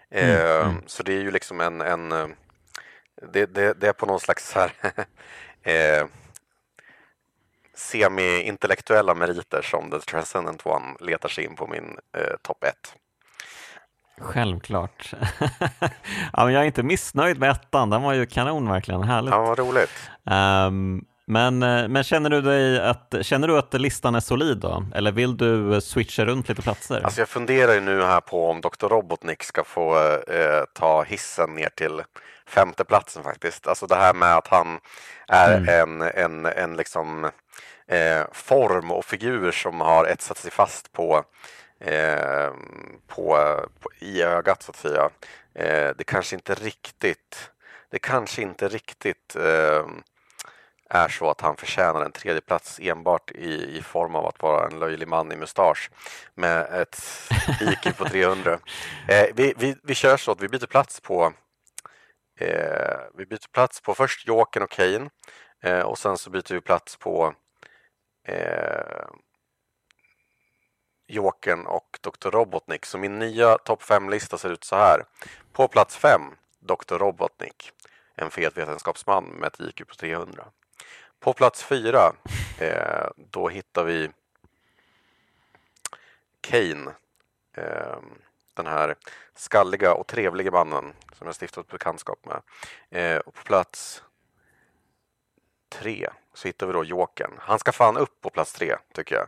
Eh, 0.10 0.74
Så 0.86 1.04
det 1.04 1.14
är 1.14 1.22
ju 1.22 1.32
liksom 1.32 1.62
en, 1.62 1.82
en 1.82 2.12
eh, 2.12 2.28
det, 3.34 3.46
det, 3.46 3.74
det 3.74 3.88
är 3.88 3.94
på 3.94 4.06
någon 4.06 4.20
slags 4.20 4.54
här 4.54 4.72
eh, 5.64 6.08
semi-intellektuella 7.76 9.14
meriter 9.14 9.62
som 9.62 9.92
The 9.92 10.00
Transcendent 10.00 10.66
One 10.66 10.96
letar 11.00 11.30
sig 11.30 11.44
in 11.44 11.56
på 11.56 11.68
min 11.68 11.98
eh, 12.18 12.36
topp 12.42 12.64
ett. 12.64 12.96
Självklart. 14.22 15.14
ja, 16.34 16.46
men 16.46 16.54
jag 16.54 16.62
är 16.62 16.66
inte 16.66 16.84
missnöjd 16.84 17.40
med 17.40 17.50
ettan, 17.50 17.90
den 17.90 18.02
var 18.02 18.14
ju 18.14 18.26
kanon 18.26 18.70
verkligen, 18.70 19.04
härligt. 19.04 19.32
Ja, 19.32 19.42
vad 19.42 19.60
roligt. 19.60 20.10
Ehm, 20.26 21.06
men, 21.28 21.64
eh, 21.64 21.88
men 21.88 22.04
känner 22.04 22.30
du 22.30 22.42
dig 22.42 22.82
att, 22.82 23.16
känner 23.22 23.48
du 23.48 23.58
att 23.58 23.74
listan 23.74 24.16
är 24.16 24.20
solid 24.20 24.58
då? 24.58 24.84
Eller 24.96 25.12
vill 25.12 25.38
du 25.38 25.74
eh, 25.74 25.80
switcha 25.80 26.26
runt 26.26 26.50
lite 26.50 26.62
platser? 26.62 27.02
Alltså 27.04 27.22
jag 27.22 27.30
funderar 27.30 27.74
ju 27.74 27.82
nu 27.82 28.02
här 28.02 28.22
på 28.22 28.50
om 28.50 28.62
Dr. 28.62 28.88
Robotnik 28.88 29.44
ska 29.44 29.64
få 29.64 29.98
eh, 30.28 30.64
ta 30.74 31.04
hissen 31.04 31.56
ner 31.56 31.70
till 31.70 32.04
femteplatsen 32.48 33.24
faktiskt. 33.24 33.68
Alltså 33.68 33.88
det 33.88 33.96
här 33.96 34.14
med 34.14 34.36
att 34.36 34.48
han 34.48 34.80
är 35.28 35.70
en, 35.70 36.02
en, 36.02 36.46
en 36.46 36.76
liksom 36.76 37.32
eh, 37.88 38.26
form 38.32 38.92
och 38.92 39.06
figur 39.06 39.52
som 39.52 39.82
har 39.82 40.06
etsat 40.06 40.38
sig 40.38 40.52
fast 40.52 40.92
på, 40.92 41.24
eh, 41.80 42.50
på, 43.08 43.38
på 43.80 43.90
i 44.00 44.22
ögat 44.22 44.64
så 44.64 44.72
att 44.72 44.78
säga. 44.78 45.10
Eh, 45.56 45.90
det 45.98 46.04
kanske 46.04 46.36
inte 46.36 46.54
riktigt 46.54 47.52
det 47.92 48.00
kanske 48.00 48.42
inte 48.42 48.68
riktigt 48.68 49.36
är 50.90 51.08
så 51.08 51.30
att 51.30 51.42
han 51.42 51.58
förtjänar 51.58 52.06
en 52.06 52.12
tredje 52.12 52.42
plats 52.42 52.80
enbart 52.80 53.32
i, 53.32 53.78
i 53.78 53.82
form 53.82 54.16
av 54.16 54.26
att 54.26 54.42
vara 54.42 54.68
en 54.68 54.80
löjlig 54.80 55.08
man 55.08 55.32
i 55.32 55.36
mustasch 55.36 55.92
med 56.36 56.82
ett 56.82 57.02
IQ 57.62 57.98
på 57.98 58.06
300. 58.06 58.60
Eh, 59.08 59.28
vi, 59.36 59.54
vi, 59.58 59.76
vi 59.84 59.96
kör 59.96 60.18
så 60.18 60.32
att 60.32 60.42
vi 60.42 60.48
byter 60.48 60.66
plats 60.66 61.00
på 61.02 61.34
eh, 62.40 63.00
vi 63.18 63.26
byter 63.26 63.52
plats 63.52 63.82
på 63.82 63.94
först 63.94 64.28
Jokern 64.28 64.64
och 64.64 64.72
Kane 64.72 65.10
eh, 65.64 65.80
och 65.80 65.98
sen 65.98 66.18
så 66.18 66.30
byter 66.30 66.54
vi 66.54 66.62
plats 66.62 66.98
på 66.98 67.34
eh, 68.28 69.08
Jokern 71.08 71.66
och 71.66 72.00
Dr. 72.02 72.30
Robotnik. 72.30 72.86
Så 72.86 72.98
min 72.98 73.20
nya 73.20 73.58
topp 73.58 73.82
5-lista 73.84 74.38
ser 74.38 74.50
ut 74.50 74.64
så 74.64 74.76
här. 74.76 75.06
På 75.52 75.68
plats 75.68 75.98
5, 75.98 76.22
Dr. 76.60 76.98
Robotnik. 76.98 77.72
En 78.16 78.32
fet 78.32 78.58
vetenskapsman 78.58 79.26
med 79.26 79.48
ett 79.48 79.60
IQ 79.60 79.88
på 79.88 79.96
300. 79.96 80.46
På 81.20 81.34
plats 81.34 81.64
4, 81.64 82.14
eh, 82.60 83.08
då 83.16 83.50
hittar 83.50 83.84
vi 83.84 84.10
Kane. 86.42 86.92
Eh, 87.54 87.98
den 88.54 88.68
här 88.68 88.96
skalliga 89.36 89.94
och 89.94 90.08
trevliga 90.08 90.52
mannen 90.52 90.94
som 91.14 91.28
jag 91.28 91.36
stiftat 91.36 91.68
bekantskap 91.68 92.20
med. 92.26 92.42
Eh, 92.90 93.20
och 93.20 93.34
på 93.34 93.44
plats 93.44 94.04
3 95.70 96.10
så 96.34 96.48
hittar 96.48 96.68
vi 96.68 96.74
då 96.74 96.84
Jokern. 96.84 97.32
Han 97.40 97.60
ska 97.60 97.72
fan 97.72 97.98
upp 97.98 98.22
på 98.22 98.30
plats 98.30 98.54
3 98.54 98.76
tycker 98.94 99.16
jag. 99.16 99.28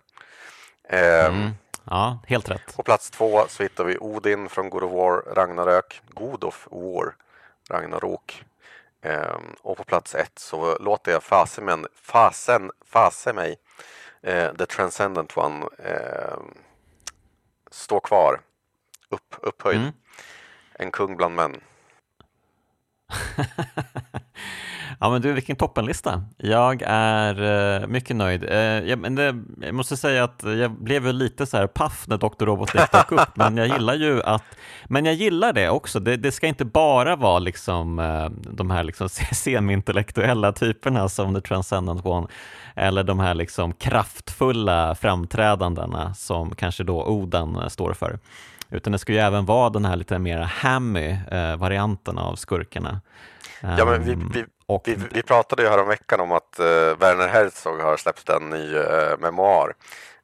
Eh, 0.84 1.26
Mm. 1.26 1.52
Ja, 1.84 2.20
helt 2.28 2.50
rätt. 2.50 2.76
på 2.76 2.84
plats 2.84 3.10
två 3.10 3.46
så 3.48 3.64
hittar 3.64 3.84
vi 3.84 3.98
Odin 3.98 4.50
från 4.50 4.70
God 4.70 4.84
of 4.84 4.92
War 4.92 5.36
Ragnarök. 5.36 6.02
God 6.08 6.44
of 6.44 6.68
War 6.72 7.16
Ragnarok. 7.70 8.44
Ehm, 9.02 9.56
och 9.62 9.78
på 9.78 9.84
plats 9.84 10.16
ett 10.16 10.40
så 10.40 10.78
låter 10.78 11.12
jag 11.12 11.24
fasen, 11.24 11.66
men, 11.66 11.88
fasen, 11.96 12.72
fase 12.86 13.34
mig 13.34 13.60
eh, 14.22 14.54
The 14.54 14.66
Transcendent 14.66 15.38
One 15.38 15.68
ehm, 15.78 16.54
stå 17.72 18.00
kvar. 18.00 18.42
Upp, 19.10 19.36
upphöjd. 19.42 19.80
Mm. 19.80 19.92
En 20.74 20.92
kung 20.92 21.18
bland 21.18 21.36
män. 21.36 21.62
Ja 25.02 25.10
men 25.10 25.22
du, 25.22 25.34
vilken 25.34 25.56
toppenlista. 25.56 26.24
Jag 26.38 26.82
är 26.86 27.42
eh, 27.82 27.88
mycket 27.88 28.16
nöjd. 28.16 28.44
Eh, 28.44 28.58
jag, 28.60 29.00
men 29.00 29.16
det, 29.16 29.36
jag 29.62 29.76
måste 29.76 29.98
säga 29.98 30.24
att 30.24 30.44
jag 30.44 30.72
blev 30.72 31.06
ju 31.06 31.14
lite 31.14 31.46
så 31.46 31.58
här 31.58 31.68
paff 31.68 32.06
när 32.08 32.18
Dr. 32.18 32.46
Robotnik 32.46 32.84
dök 32.92 33.12
upp, 33.12 33.36
men 33.36 33.58
jag 33.58 33.68
gillar 33.68 33.96
ju 33.96 34.24
att, 34.24 34.44
men 34.86 35.06
jag 35.06 35.16
gillar 35.16 35.54
det 35.54 35.70
också. 35.70 36.00
Det, 36.00 36.18
det 36.18 36.32
ska 36.32 36.48
inte 36.48 36.66
bara 36.66 37.16
vara 37.16 37.40
liksom 37.40 38.00
eh, 38.00 38.30
de 38.30 38.72
här 38.72 38.84
liksom 38.84 39.10
semi-intellektuella 39.32 40.52
typerna 40.52 41.10
som 41.10 41.36
The 41.36 41.42
Transcendent 41.42 42.06
One, 42.06 42.28
eller 42.76 43.04
de 43.04 43.20
här 43.20 43.34
liksom 43.34 43.74
kraftfulla 43.74 44.96
framträdandena 44.96 46.14
som 46.14 46.56
kanske 46.56 46.84
då 46.84 47.06
Oden 47.06 47.70
står 47.70 47.94
för. 47.94 48.20
Utan 48.70 48.92
det 48.92 49.00
ska 49.00 49.14
ju 49.14 49.20
även 49.20 49.46
vara 49.46 49.70
den 49.70 49.86
här 49.86 49.96
lite 49.96 50.20
mer 50.20 50.40
hammy 50.40 51.18
eh, 51.32 51.56
varianten 51.56 52.18
av 52.18 52.36
skurkarna. 52.36 53.02
Ja, 53.62 53.86
men 53.86 54.04
vi, 54.04 54.12
Ehm, 54.14 54.32
vi, 54.34 54.46
och 54.70 54.88
vi, 54.88 54.98
vi 55.12 55.22
pratade 55.22 55.64
ju 55.64 55.86
veckan 55.86 56.20
om 56.20 56.32
att 56.32 56.60
eh, 56.60 56.98
Werner 57.00 57.28
Herzog 57.28 57.80
har 57.80 57.98
släppt 57.98 58.30
en 58.30 58.50
ny 58.50 58.76
eh, 58.76 59.18
memoar. 59.20 59.74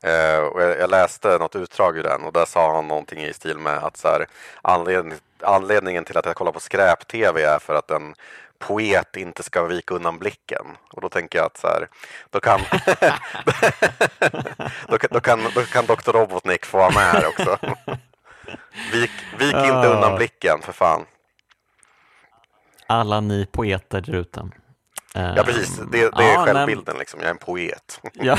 Eh, 0.04 0.40
och 0.40 0.62
jag, 0.62 0.80
jag 0.80 0.90
läste 0.90 1.38
något 1.38 1.56
utdrag 1.56 1.98
ur 1.98 2.04
den 2.04 2.24
och 2.24 2.34
där 2.34 2.46
sa 2.46 2.76
han 2.76 2.88
någonting 2.88 3.24
i 3.24 3.34
stil 3.34 3.58
med 3.58 3.78
att 3.78 3.98
så 3.98 4.08
här, 4.08 4.28
anledning, 4.62 5.20
anledningen 5.42 6.06
till 6.06 6.18
att 6.18 6.26
jag 6.26 6.36
kollar 6.36 6.52
på 6.52 6.60
skräp-tv 6.60 7.44
är 7.44 7.60
för 7.60 7.76
att 7.76 7.92
en 7.92 8.14
poet 8.60 9.18
inte 9.18 9.44
ska 9.44 9.64
vika 9.64 9.94
undan 9.94 10.18
blicken. 10.18 10.66
Och 10.92 11.02
då 11.02 11.10
tänker 11.10 11.40
jag 11.40 11.46
att 11.46 11.58
så 11.58 11.68
här, 11.68 11.88
då 12.30 12.40
kan, 12.40 12.60
då, 14.88 14.98
kan, 14.98 15.10
då, 15.12 15.20
kan, 15.20 15.40
då 15.56 15.62
kan 15.62 15.86
Dr. 15.86 16.12
Robotnik 16.12 16.66
få 16.66 16.78
vara 16.78 16.90
med 16.90 17.04
här 17.04 17.28
också. 17.28 17.58
Vik, 18.92 19.12
vik 19.40 19.56
inte 19.56 19.88
undan 19.88 20.16
blicken 20.16 20.62
för 20.62 20.74
fan. 20.74 21.06
Alla 22.88 23.20
ni 23.20 23.46
poeter 23.46 24.02
där 24.02 24.16
ute. 24.16 24.50
Ja, 25.14 25.44
precis. 25.46 25.78
Det, 25.78 25.86
det 25.92 26.24
är 26.24 26.34
ja, 26.34 26.46
självbilden, 26.46 26.84
men... 26.88 26.98
liksom. 27.00 27.20
jag 27.20 27.28
är 27.28 27.32
en 27.32 27.38
poet. 27.38 28.02
ja. 28.14 28.38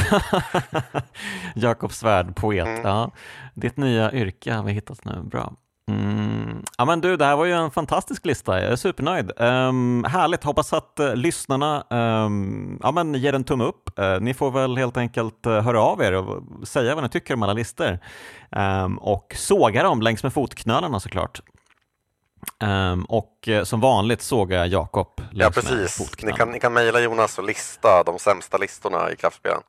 Jakob 1.54 1.92
Svärd, 1.92 2.36
poet. 2.36 2.66
Mm. 2.66 2.80
Ja. 2.84 3.10
Ditt 3.54 3.76
nya 3.76 4.12
yrke 4.12 4.52
har 4.52 4.62
vi 4.62 4.72
hittat 4.72 5.04
nu, 5.04 5.22
bra. 5.22 5.52
Mm. 5.90 6.62
Ja 6.78 6.84
men 6.84 7.00
du, 7.00 7.16
det 7.16 7.24
här 7.24 7.36
var 7.36 7.44
ju 7.44 7.52
en 7.52 7.70
fantastisk 7.70 8.26
lista. 8.26 8.62
Jag 8.62 8.72
är 8.72 8.76
supernöjd. 8.76 9.32
Um, 9.36 10.04
härligt, 10.04 10.44
hoppas 10.44 10.72
att 10.72 11.00
uh, 11.00 11.16
lyssnarna 11.16 11.84
um, 11.90 12.78
ja, 12.82 12.92
men 12.92 13.14
ger 13.14 13.32
en 13.32 13.44
tumme 13.44 13.64
upp. 13.64 13.98
Uh, 13.98 14.20
ni 14.20 14.34
får 14.34 14.50
väl 14.50 14.76
helt 14.76 14.96
enkelt 14.96 15.46
uh, 15.46 15.60
höra 15.60 15.82
av 15.82 16.02
er 16.02 16.12
och 16.12 16.42
säga 16.68 16.94
vad 16.94 17.04
ni 17.04 17.10
tycker 17.10 17.34
om 17.34 17.42
alla 17.42 17.52
listor. 17.52 17.98
Um, 18.50 18.98
och 18.98 19.34
såga 19.36 19.82
dem 19.82 20.02
längs 20.02 20.22
med 20.22 20.32
fotknölarna 20.32 21.00
såklart. 21.00 21.40
Um, 22.64 23.04
och 23.04 23.48
uh, 23.48 23.64
som 23.64 23.80
vanligt 23.80 24.22
sågar 24.22 24.64
Jakob 24.64 25.20
Ja 25.32 25.50
precis, 25.50 26.22
ni 26.22 26.32
kan, 26.32 26.50
ni 26.50 26.60
kan 26.60 26.72
mejla 26.72 27.00
Jonas 27.00 27.38
och 27.38 27.44
lista 27.44 28.02
de 28.02 28.18
sämsta 28.18 28.56
listorna 28.56 29.12
i 29.12 29.16
kraftspelen. 29.16 29.62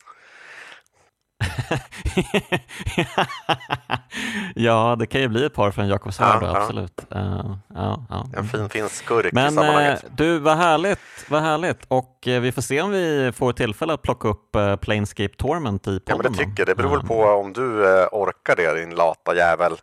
ja, 4.56 4.96
det 5.00 5.06
kan 5.06 5.22
ju 5.22 5.28
bli 5.28 5.46
ett 5.46 5.54
par 5.54 5.72
för 5.72 5.82
en 5.82 5.88
Jakob 5.88 6.14
Svärd, 6.14 6.44
ja, 6.44 6.58
absolut. 6.58 7.06
Uh, 7.16 7.56
ja, 7.76 8.06
ja. 8.10 8.26
En 8.38 8.48
fin, 8.48 8.70
fin 8.70 8.90
skurk 8.90 9.34
Men, 9.34 9.48
i 9.48 9.52
sammanhanget. 9.56 10.04
Uh, 10.04 10.10
du, 10.16 10.40
vad 10.40 10.58
härligt, 10.58 11.00
vad 11.30 11.42
härligt. 11.42 11.86
Och 11.88 12.28
uh, 12.28 12.40
vi 12.40 12.52
får 12.52 12.62
se 12.62 12.82
om 12.82 12.92
vi 12.92 13.32
får 13.36 13.54
tillfälle 13.54 13.94
att 13.94 14.02
plocka 14.02 14.28
upp 14.28 14.56
uh, 14.56 14.76
Planescape 14.76 15.36
Torment 15.38 15.88
i 15.88 16.00
podden. 16.00 16.02
Ja, 16.06 16.18
men 16.24 16.32
det 16.32 16.38
tycker 16.38 16.54
jag. 16.58 16.68
Det 16.68 16.76
beror 16.76 16.90
väl 16.90 17.08
på 17.08 17.24
om 17.24 17.54
du 17.54 17.84
orkar 18.12 18.56
det, 18.56 18.80
din 18.80 18.96
lata 18.96 19.36
jävel. 19.36 19.74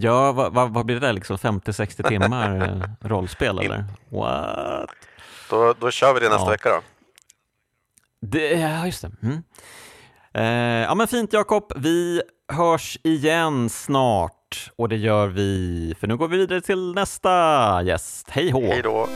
Ja, 0.00 0.32
vad, 0.32 0.52
vad, 0.52 0.70
vad 0.70 0.86
blir 0.86 1.00
det 1.00 1.06
där, 1.06 1.12
liksom 1.12 1.36
50-60 1.36 2.08
timmar 2.08 2.82
rollspel 3.00 3.58
eller? 3.58 3.84
What? 4.08 4.90
Då, 5.50 5.74
då 5.80 5.90
kör 5.90 6.14
vi 6.14 6.20
det 6.20 6.28
nästa 6.28 6.50
vecka 6.50 6.68
då. 6.68 6.80
Det, 8.20 8.50
ja, 8.52 8.86
just 8.86 9.02
det. 9.02 9.10
Mm. 9.22 9.42
Eh, 10.34 10.82
ja 10.82 10.94
men 10.94 11.08
fint 11.08 11.32
Jakob, 11.32 11.72
vi 11.76 12.22
hörs 12.52 12.98
igen 13.02 13.68
snart 13.68 14.70
och 14.76 14.88
det 14.88 14.96
gör 14.96 15.26
vi, 15.26 15.94
för 16.00 16.06
nu 16.06 16.16
går 16.16 16.28
vi 16.28 16.36
vidare 16.36 16.60
till 16.60 16.94
nästa 16.94 17.82
gäst. 17.82 18.30
Hej 18.30 18.50
hå! 18.50 18.66
Hej 18.66 18.82
då! 18.82 19.08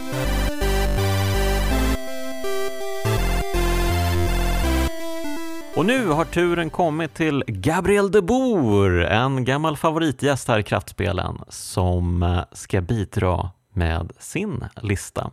Och 5.76 5.86
nu 5.86 6.08
har 6.08 6.24
turen 6.24 6.70
kommit 6.70 7.14
till 7.14 7.44
Gabriel 7.46 8.10
de 8.10 8.20
Boer, 8.20 8.90
en 8.90 9.44
gammal 9.44 9.76
favoritgäst 9.76 10.48
här 10.48 10.58
i 10.58 10.62
Kraftspelen, 10.62 11.38
som 11.48 12.22
eh, 12.22 12.40
ska 12.52 12.80
bidra 12.80 13.50
med 13.74 14.12
sin 14.18 14.64
lista 14.82 15.30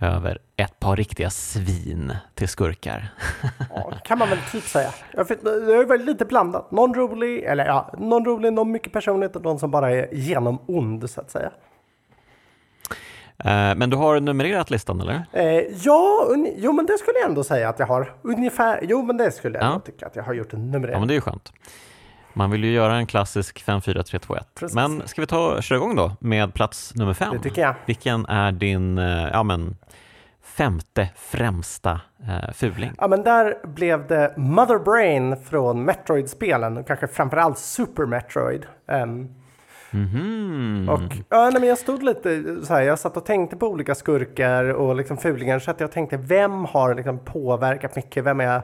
över 0.00 0.38
ett 0.56 0.80
par 0.80 0.96
riktiga 0.96 1.30
svin 1.30 2.12
till 2.34 2.48
skurkar. 2.48 3.14
Ja, 3.74 3.92
kan 4.04 4.18
man 4.18 4.28
väl 4.28 4.38
typ 4.52 4.64
säga. 4.64 4.90
Jag 5.12 5.30
är 5.30 5.86
väl 5.86 6.04
lite 6.04 6.24
blandat. 6.24 6.70
Någon 6.70 6.94
rolig, 6.94 7.42
eller 7.44 7.66
ja, 7.66 7.94
någon 7.98 8.24
rolig, 8.24 8.52
någon 8.52 8.72
mycket 8.72 8.92
personligt 8.92 9.36
och 9.36 9.42
någon 9.42 9.58
som 9.58 9.70
bara 9.70 9.90
är 9.90 10.08
genom 10.14 10.58
ond 10.66 11.10
så 11.10 11.20
att 11.20 11.30
säga. 11.30 11.50
Eh, 13.44 13.74
men 13.76 13.90
du 13.90 13.96
har 13.96 14.20
numrerat 14.20 14.70
listan 14.70 15.00
eller? 15.00 15.22
Eh, 15.32 15.44
ja, 15.84 16.26
jo 16.56 16.72
men 16.72 16.86
det 16.86 16.98
skulle 16.98 17.18
jag 17.18 17.28
ändå 17.28 17.44
säga 17.44 17.68
att 17.68 17.78
jag 17.78 17.86
har. 17.86 18.12
Ungefär, 18.22 18.80
jo 18.82 19.02
men 19.02 19.16
det 19.16 19.30
skulle 19.32 19.58
jag 19.58 19.66
ja. 19.66 19.80
tycka 19.80 20.06
att 20.06 20.16
jag 20.16 20.22
har 20.22 20.34
gjort 20.34 20.52
en 20.52 20.70
numrering. 20.70 20.92
Ja 20.92 20.98
men 20.98 21.08
det 21.08 21.14
är 21.14 21.16
ju 21.16 21.20
skönt. 21.20 21.52
Man 22.32 22.50
vill 22.50 22.64
ju 22.64 22.72
göra 22.72 22.96
en 22.96 23.06
klassisk 23.06 23.64
5-4-3-2-1. 23.64 24.74
Men 24.74 25.08
ska 25.08 25.20
vi 25.20 25.26
ta 25.26 25.62
köra 25.62 25.76
igång 25.76 25.96
då 25.96 26.12
med 26.20 26.54
plats 26.54 26.94
nummer 26.94 27.14
fem? 27.14 27.34
Det 27.36 27.42
tycker 27.42 27.62
jag. 27.62 27.74
Vilken 27.86 28.26
är 28.26 28.52
din 28.52 28.98
eh, 28.98 29.28
ja, 29.32 29.42
men, 29.42 29.76
femte 30.42 31.08
främsta 31.16 32.00
eh, 32.28 32.52
fuling? 32.52 32.92
Ja, 32.98 33.08
men 33.08 33.22
där 33.22 33.66
blev 33.66 34.06
det 34.06 34.34
Mother 34.36 34.78
Brain 34.78 35.36
från 35.36 35.84
Metroid-spelen 35.84 36.76
och 36.76 36.86
kanske 36.86 37.06
framförallt 37.06 37.58
Super 37.58 38.06
Metroid. 38.06 38.66
Um, 38.86 39.34
Mm. 39.92 40.88
Och 40.88 41.12
ja, 41.28 41.50
nej, 41.50 41.60
men 41.60 41.68
jag 41.68 41.78
stod 41.78 42.02
lite 42.02 42.56
så 42.66 42.74
här, 42.74 42.82
jag 42.82 42.98
satt 42.98 43.16
och 43.16 43.24
tänkte 43.24 43.56
på 43.56 43.68
olika 43.68 43.94
skurkar 43.94 44.64
och 44.64 44.96
liksom 44.96 45.16
fulingar 45.16 45.58
så 45.58 45.70
att 45.70 45.80
jag 45.80 45.92
tänkte 45.92 46.16
vem 46.16 46.64
har 46.64 46.94
liksom 46.94 47.18
påverkat 47.18 47.96
mycket, 47.96 48.24
vem 48.24 48.40
är 48.40 48.44
jag 48.44 48.62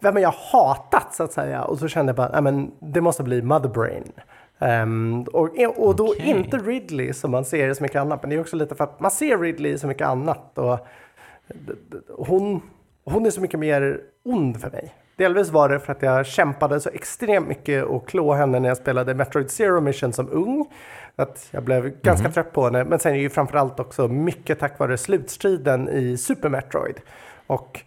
vem 0.00 0.16
jag 0.16 0.34
hatat 0.52 1.14
så 1.14 1.22
att 1.22 1.32
säga. 1.32 1.64
Och 1.64 1.78
så 1.78 1.88
kände 1.88 2.10
jag 2.10 2.16
bara, 2.16 2.40
men 2.40 2.70
det 2.80 3.00
måste 3.00 3.22
bli 3.22 3.42
Motherbrain. 3.42 4.12
Um, 4.58 5.22
och, 5.22 5.48
och 5.76 5.96
då 5.96 6.08
okay. 6.08 6.26
inte 6.26 6.58
Ridley 6.58 7.12
som 7.12 7.30
man 7.30 7.44
ser 7.44 7.68
i 7.68 7.74
så 7.74 7.82
mycket 7.82 8.00
annat, 8.00 8.22
men 8.22 8.30
det 8.30 8.36
är 8.36 8.40
också 8.40 8.56
lite 8.56 8.74
för 8.74 8.84
att 8.84 9.00
man 9.00 9.10
ser 9.10 9.38
Ridley 9.38 9.72
i 9.72 9.78
så 9.78 9.86
mycket 9.86 10.06
annat. 10.06 10.58
Och 10.58 10.78
hon, 12.08 12.62
hon 13.04 13.26
är 13.26 13.30
så 13.30 13.40
mycket 13.40 13.60
mer 13.60 14.00
ond 14.24 14.60
för 14.60 14.70
mig. 14.70 14.94
Delvis 15.16 15.50
var 15.50 15.68
det 15.68 15.80
för 15.80 15.92
att 15.92 16.02
jag 16.02 16.26
kämpade 16.26 16.80
så 16.80 16.90
extremt 16.90 17.48
mycket 17.48 17.84
och 17.84 18.08
klå 18.08 18.34
henne 18.34 18.60
när 18.60 18.68
jag 18.68 18.76
spelade 18.76 19.14
Metroid 19.14 19.50
Zero 19.50 19.80
Mission 19.80 20.12
som 20.12 20.28
ung. 20.30 20.66
Att 21.16 21.48
jag 21.50 21.62
blev 21.62 21.78
mm 21.78 21.92
-hmm. 21.92 22.04
ganska 22.04 22.24
mhm. 22.24 22.32
trött 22.32 22.52
på 22.52 22.64
henne. 22.64 22.84
Men 22.84 22.98
sen 22.98 23.12
är 23.12 23.16
det 23.16 23.22
ju 23.22 23.30
framförallt 23.30 23.80
också 23.80 24.08
mycket 24.08 24.58
tack 24.58 24.78
vare 24.78 24.98
slutstriden 24.98 25.88
i 25.88 26.16
Super 26.16 26.48
Metroid. 26.48 27.00
Och 27.46 27.84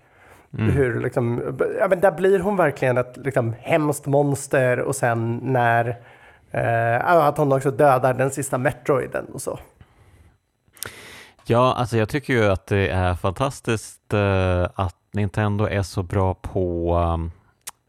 Mm. 0.57 0.71
Hur 0.71 0.99
liksom, 0.99 1.57
ja, 1.79 1.87
men 1.87 1.99
där 1.99 2.11
blir 2.11 2.39
hon 2.39 2.57
verkligen 2.57 2.97
ett 2.97 3.17
liksom, 3.17 3.55
hemskt 3.59 4.05
monster 4.05 4.79
och 4.79 4.95
sen 4.95 5.39
när 5.43 5.97
eh, 6.51 7.07
att 7.07 7.37
hon 7.37 7.51
också 7.51 7.71
dödar 7.71 8.13
den 8.13 8.31
sista 8.31 8.57
Metroiden 8.57 9.25
och 9.25 9.41
så. 9.41 9.59
Ja, 11.47 11.73
alltså 11.73 11.97
jag 11.97 12.09
tycker 12.09 12.33
ju 12.33 12.45
att 12.45 12.67
det 12.67 12.87
är 12.89 13.15
fantastiskt 13.15 14.13
eh, 14.13 14.67
att 14.75 14.95
Nintendo 15.13 15.65
är 15.65 15.81
så 15.81 16.03
bra 16.03 16.33
på 16.33 16.97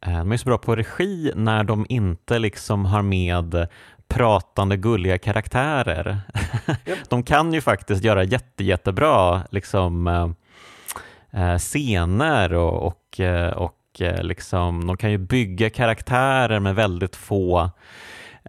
eh, 0.07 0.19
de 0.19 0.33
är 0.33 0.37
så 0.37 0.45
bra 0.45 0.59
på 0.59 0.77
regi 0.77 1.33
när 1.35 1.65
de 1.65 1.87
inte 1.89 2.39
liksom 2.39 2.85
har 2.85 3.03
med 3.03 3.69
pratande 4.09 4.77
gulliga 4.77 5.19
karaktärer. 5.19 6.21
Yep. 6.87 6.99
de 7.09 7.23
kan 7.23 7.53
ju 7.53 7.61
faktiskt 7.61 8.05
göra 8.05 8.25
jätte, 8.25 8.65
jättebra 8.65 9.43
liksom, 9.51 10.07
eh, 11.31 11.59
scener 11.59 12.53
och, 12.53 12.87
och, 12.87 13.21
och 13.57 14.01
liksom, 14.23 14.87
de 14.87 14.97
kan 14.97 15.11
ju 15.11 15.19
bygga 15.19 15.71
karaktärer 15.71 16.61
med 16.61 16.75
väldigt 16.75 17.17
få 17.17 17.71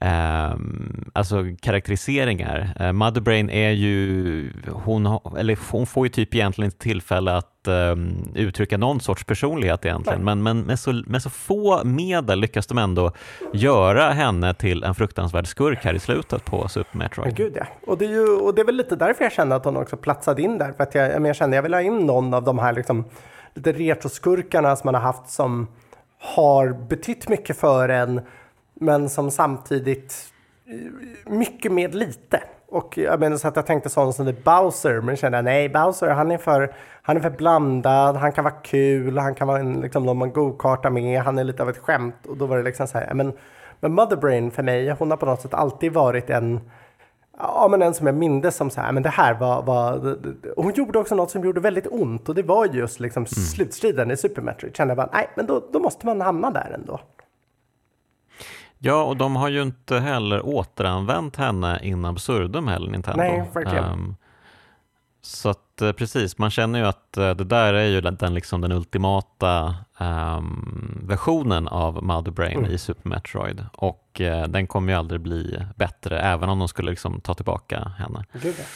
Um, 0.02 1.12
alltså 1.14 1.43
karaktäriseringar. 1.62 2.74
Uh, 2.82 2.91
Motherbrain 2.91 3.50
är 3.50 3.70
ju, 3.70 4.52
hon, 4.72 5.20
eller 5.38 5.72
hon 5.72 5.88
får 5.88 6.06
ju 6.06 6.10
typ 6.10 6.36
egentligen 6.36 6.68
inte 6.68 6.78
tillfälle 6.78 7.36
att 7.36 7.68
um, 7.68 8.32
uttrycka 8.36 8.78
någon 8.78 9.00
sorts 9.00 9.24
personlighet 9.24 9.86
egentligen, 9.86 10.24
men, 10.24 10.43
men 10.43 10.60
med, 10.60 10.80
så, 10.80 11.04
med 11.08 11.22
så 11.22 11.30
få 11.30 11.84
medel 11.84 12.39
lyckas 12.39 12.68
de 12.68 12.78
ändå 12.78 13.12
göra 13.54 14.10
henne 14.10 14.54
till 14.54 14.84
en 14.84 14.95
fruktansvärd 14.95 15.48
skurk 15.48 15.86
här 15.86 15.93
i 15.93 16.00
slutet 16.00 16.45
på 16.45 16.68
Super 16.68 16.98
Metroid. 16.98 17.36
Gud 17.36 17.54
ja, 17.56 17.66
och 17.88 17.98
det, 17.98 18.06
är 18.06 18.10
ju, 18.10 18.28
och 18.28 18.56
det 18.56 18.62
är 18.62 18.66
väl 18.66 18.76
lite 18.76 18.95
därför 18.95 19.24
jag 19.24 19.34
kände 19.34 19.56
att 19.56 19.66
hon 19.66 19.78
också 19.78 19.98
platsade 19.98 20.41
in 20.41 20.58
där, 20.58 20.72
för 20.72 20.84
att 20.84 20.95
jag, 20.95 21.28
jag 21.28 21.36
kände 21.36 21.56
att 21.56 21.58
jag 21.58 21.64
vill 21.64 21.74
ha 21.74 21.82
in 21.82 21.98
någon 21.98 22.34
av 22.34 22.43
de 22.43 22.60
här 22.60 22.74
liksom, 22.74 23.06
lite 23.54 23.72
retroskurkarna 23.72 24.76
som 24.76 24.88
man 24.88 24.95
har 24.95 25.02
haft 25.02 25.30
som 25.30 25.68
har 26.20 26.88
betytt 26.88 27.30
mycket 27.30 27.58
för 27.58 27.89
en 27.89 28.22
men 28.80 29.10
som 29.10 29.32
samtidigt 29.32 30.34
mycket 31.26 31.72
med 31.72 31.96
lite. 31.96 32.42
Och 32.70 32.98
jag 32.98 33.20
menar 33.20 33.38
så 33.38 33.48
att 33.48 33.56
jag 33.56 33.66
tänkte 33.66 33.90
sånt 33.90 34.16
som 34.16 34.26
det 34.26 34.44
Bowser, 34.44 35.02
men 35.02 35.16
kände 35.16 35.42
nej, 35.42 35.70
Bowser 35.70 36.10
han 36.10 36.32
är, 36.32 36.38
för, 36.38 36.74
han 37.02 37.18
är 37.18 37.22
för 37.22 37.30
blandad, 37.30 38.16
han 38.16 38.32
kan 38.32 38.44
vara 38.44 38.54
kul, 38.54 39.18
han 39.18 39.36
kan 39.36 39.48
vara 39.48 39.60
en, 39.60 39.82
liksom, 39.82 40.06
någon 40.06 40.18
man 40.18 40.32
go-kartar 40.32 40.90
med, 40.90 41.22
han 41.22 41.38
är 41.38 41.44
lite 41.44 41.64
av 41.64 41.70
ett 41.70 41.78
skämt. 41.78 42.26
Och 42.28 42.38
då 42.38 42.46
var 42.46 42.58
det 42.58 42.64
liksom 42.64 42.88
så 42.88 42.98
här, 42.98 43.14
men, 43.14 43.34
men 43.80 43.94
Motherbrain 43.94 44.52
för 44.52 44.64
mig, 44.64 44.90
hon 45.00 45.10
har 45.10 45.18
på 45.18 45.26
något 45.26 45.42
sätt 45.42 45.54
alltid 45.54 45.94
varit 45.94 46.30
en, 46.30 46.62
ja 47.38 47.68
men 47.72 47.82
en 47.82 47.94
som 47.94 48.08
jag 48.08 48.16
mindes 48.16 48.56
som 48.56 48.70
så 48.70 48.82
här, 48.82 48.92
men 48.92 49.04
det 49.04 49.10
här 49.10 49.34
var, 49.34 49.64
var 49.64 50.18
hon 50.56 50.74
gjorde 50.74 51.00
också 51.00 51.16
något 51.16 51.32
som 51.32 51.44
gjorde 51.44 51.60
väldigt 51.60 51.88
ont 51.92 52.30
och 52.30 52.36
det 52.36 52.44
var 52.44 52.66
just 52.66 53.00
liksom 53.00 53.22
mm. 53.22 53.28
slutstriden 53.28 54.12
i 54.12 54.18
Super 54.18 54.42
Metroid. 54.42 54.76
Kände 54.76 54.92
jag 54.92 54.98
bara, 54.98 55.10
nej, 55.14 55.30
men 55.36 55.46
då, 55.46 55.64
då 55.74 55.80
måste 55.80 56.06
man 56.06 56.22
hamna 56.22 56.52
där 56.52 56.72
ändå. 56.74 57.00
Ja, 58.80 59.04
och 59.04 59.18
de 59.18 59.36
har 59.36 59.50
ju 59.50 59.62
inte 59.62 60.00
heller 60.00 60.46
återanvänt 60.46 61.36
henne 61.36 61.80
in 61.84 62.06
absurdum 62.06 62.68
heller, 62.68 62.92
Nintendo. 62.92 63.24
Nej, 63.24 63.50
verkligen. 63.54 63.84
Um, 63.84 64.16
så 65.22 65.50
att 65.50 65.82
eh, 65.82 65.92
precis, 65.92 66.38
man 66.38 66.52
känner 66.52 66.80
ju 66.80 66.86
att 66.86 67.18
eh, 67.18 67.30
det 67.30 67.44
där 67.44 67.74
är 67.74 67.86
ju 67.86 68.02
den, 68.02 68.34
liksom 68.34 68.62
den 68.62 68.72
ultimata 68.72 69.76
um, 70.00 71.04
versionen 71.08 71.68
av 71.68 72.04
Mother 72.04 72.32
Brain 72.32 72.58
mm. 72.58 72.72
i 72.72 72.78
Super 72.78 73.10
Metroid 73.10 73.66
och 73.74 74.22
uh, 74.22 74.44
den 74.44 74.68
kommer 74.68 74.94
ju 74.94 75.00
aldrig 75.00 75.22
bli 75.22 75.60
bättre 75.76 76.20
även 76.20 76.50
om 76.50 76.60
de 76.60 76.68
skulle 76.68 76.90
liksom 76.90 77.22
ta 77.22 77.34
tillbaka 77.34 77.92
henne. 77.98 78.26
Det 78.34 78.68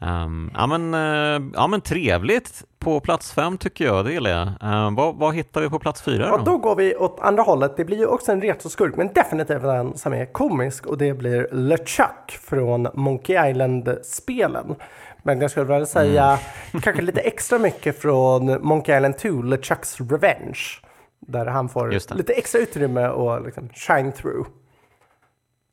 Um, 0.00 0.50
ja, 0.54 0.66
men, 0.66 0.94
uh, 0.94 1.50
ja 1.54 1.66
men 1.66 1.80
trevligt 1.80 2.64
på 2.78 3.00
plats 3.00 3.32
fem 3.32 3.58
tycker 3.58 3.84
jag, 3.84 4.04
det 4.04 4.12
gillar 4.12 4.30
jag. 4.30 4.46
Uh, 4.46 4.96
vad, 4.96 5.14
vad, 5.16 5.34
hittar 5.34 5.60
vi 5.60 5.68
på 5.68 5.78
plats 5.78 6.02
fyra? 6.02 6.28
Då? 6.28 6.34
Ja, 6.34 6.42
då 6.44 6.58
går 6.58 6.76
vi 6.76 6.96
åt 6.96 7.20
andra 7.20 7.42
hållet. 7.42 7.76
Det 7.76 7.84
blir 7.84 7.98
ju 7.98 8.06
också 8.06 8.32
en 8.32 8.40
retroskurk, 8.40 8.96
men 8.96 9.12
definitivt 9.12 9.62
en 9.62 9.96
som 9.98 10.12
är 10.12 10.32
komisk 10.32 10.86
och 10.86 10.98
det 10.98 11.14
blir 11.14 11.48
LeChuck 11.52 12.38
från 12.42 12.88
Monkey 12.94 13.50
Island-spelen. 13.50 14.74
Men 15.22 15.40
jag 15.40 15.50
skulle 15.50 15.66
väl 15.66 15.86
säga 15.86 16.38
kanske 16.82 17.02
lite 17.02 17.20
extra 17.20 17.58
mycket 17.58 18.00
från 18.02 18.66
Monkey 18.66 18.96
Island 18.96 19.18
2, 19.18 19.42
LeChucks 19.42 20.00
Revenge. 20.00 20.60
Där 21.20 21.46
han 21.46 21.68
får 21.68 22.14
lite 22.14 22.32
extra 22.32 22.60
utrymme 22.60 23.08
och 23.08 23.44
liksom 23.44 23.68
shine 23.68 24.12
through. 24.12 24.46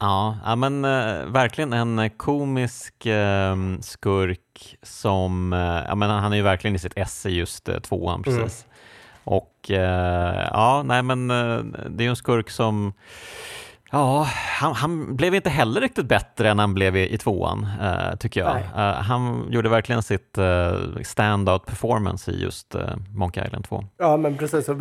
Ja, 0.03 0.37
ja 0.45 0.55
men 0.55 0.85
eh, 0.85 1.25
verkligen 1.25 1.73
en 1.73 2.09
komisk 2.09 3.05
eh, 3.05 3.55
skurk 3.81 4.77
som, 4.81 5.51
ja 5.87 5.95
men 5.95 6.09
han 6.09 6.33
är 6.33 6.37
ju 6.37 6.43
verkligen 6.43 6.75
i 6.75 6.79
sitt 6.79 6.93
esse 6.95 7.29
just 7.29 7.69
eh, 7.69 7.79
tvåan 7.79 8.23
precis. 8.23 8.65
Och 9.23 9.71
eh, 9.71 10.47
ja, 10.51 10.83
nej 10.85 11.03
men 11.03 11.27
det 11.27 12.03
är 12.03 12.03
ju 12.03 12.09
en 12.09 12.15
skurk 12.15 12.49
som, 12.49 12.93
ja, 13.93 14.27
han, 14.59 14.73
han 14.73 15.15
blev 15.15 15.35
inte 15.35 15.49
heller 15.49 15.81
riktigt 15.81 16.05
bättre 16.05 16.49
än 16.49 16.59
han 16.59 16.73
blev 16.73 16.95
i, 16.95 17.13
i 17.13 17.17
tvåan, 17.17 17.67
eh, 17.81 18.15
tycker 18.15 18.39
jag. 18.39 18.57
Eh, 18.57 18.93
han 18.93 19.47
gjorde 19.51 19.69
verkligen 19.69 20.03
sitt 20.03 20.37
eh, 20.37 20.73
standout 21.03 21.65
performance 21.65 22.31
i 22.31 22.41
just 22.41 22.75
eh, 22.75 22.81
Monkey 23.15 23.43
Island 23.45 23.65
2. 23.65 23.83
Ja, 23.97 24.17
men 24.17 24.37
precis. 24.37 24.67
Ja. 24.67 24.73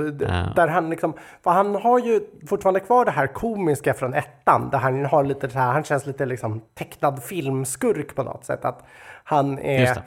Där 0.56 0.68
han 0.68 0.90
liksom, 0.90 1.14
för 1.44 1.50
han 1.50 1.74
har 1.74 1.98
ju 1.98 2.20
fortfarande 2.46 2.80
kvar 2.80 3.04
det 3.04 3.10
här 3.10 3.26
komiska 3.26 3.94
från 3.94 4.14
ettan, 4.14 4.70
där 4.70 4.78
han 4.78 5.04
har 5.04 5.24
lite 5.24 5.50
så 5.50 5.58
här, 5.58 5.72
han 5.72 5.84
känns 5.84 6.06
lite 6.06 6.26
liksom 6.26 6.60
tecknad 6.74 7.22
filmskurk 7.22 8.14
på 8.14 8.22
något 8.22 8.44
sätt. 8.44 8.64
Att 8.64 8.84
han 9.24 9.58
är, 9.58 10.02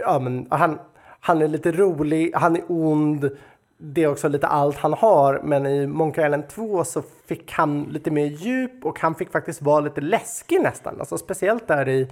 ja 0.00 0.18
men 0.18 0.46
han, 0.50 0.78
han 1.20 1.42
är 1.42 1.48
lite 1.48 1.72
rolig, 1.72 2.32
han 2.34 2.56
är 2.56 2.62
ond, 2.68 3.30
det 3.78 4.02
är 4.02 4.08
också 4.08 4.28
lite 4.28 4.46
allt 4.46 4.76
han 4.76 4.92
har, 4.92 5.40
men 5.44 5.66
i 5.66 5.86
Monkey 5.86 6.24
Island 6.24 6.48
2 6.48 6.84
så 6.84 7.02
fick 7.26 7.52
han 7.52 7.82
lite 7.82 8.10
mer 8.10 8.24
djup 8.24 8.84
och 8.84 9.00
han 9.00 9.14
fick 9.14 9.32
faktiskt 9.32 9.62
vara 9.62 9.80
lite 9.80 10.00
läskig 10.00 10.60
nästan. 10.62 10.96
Alltså 11.00 11.18
speciellt 11.18 11.68
där 11.68 11.88
i 11.88 12.08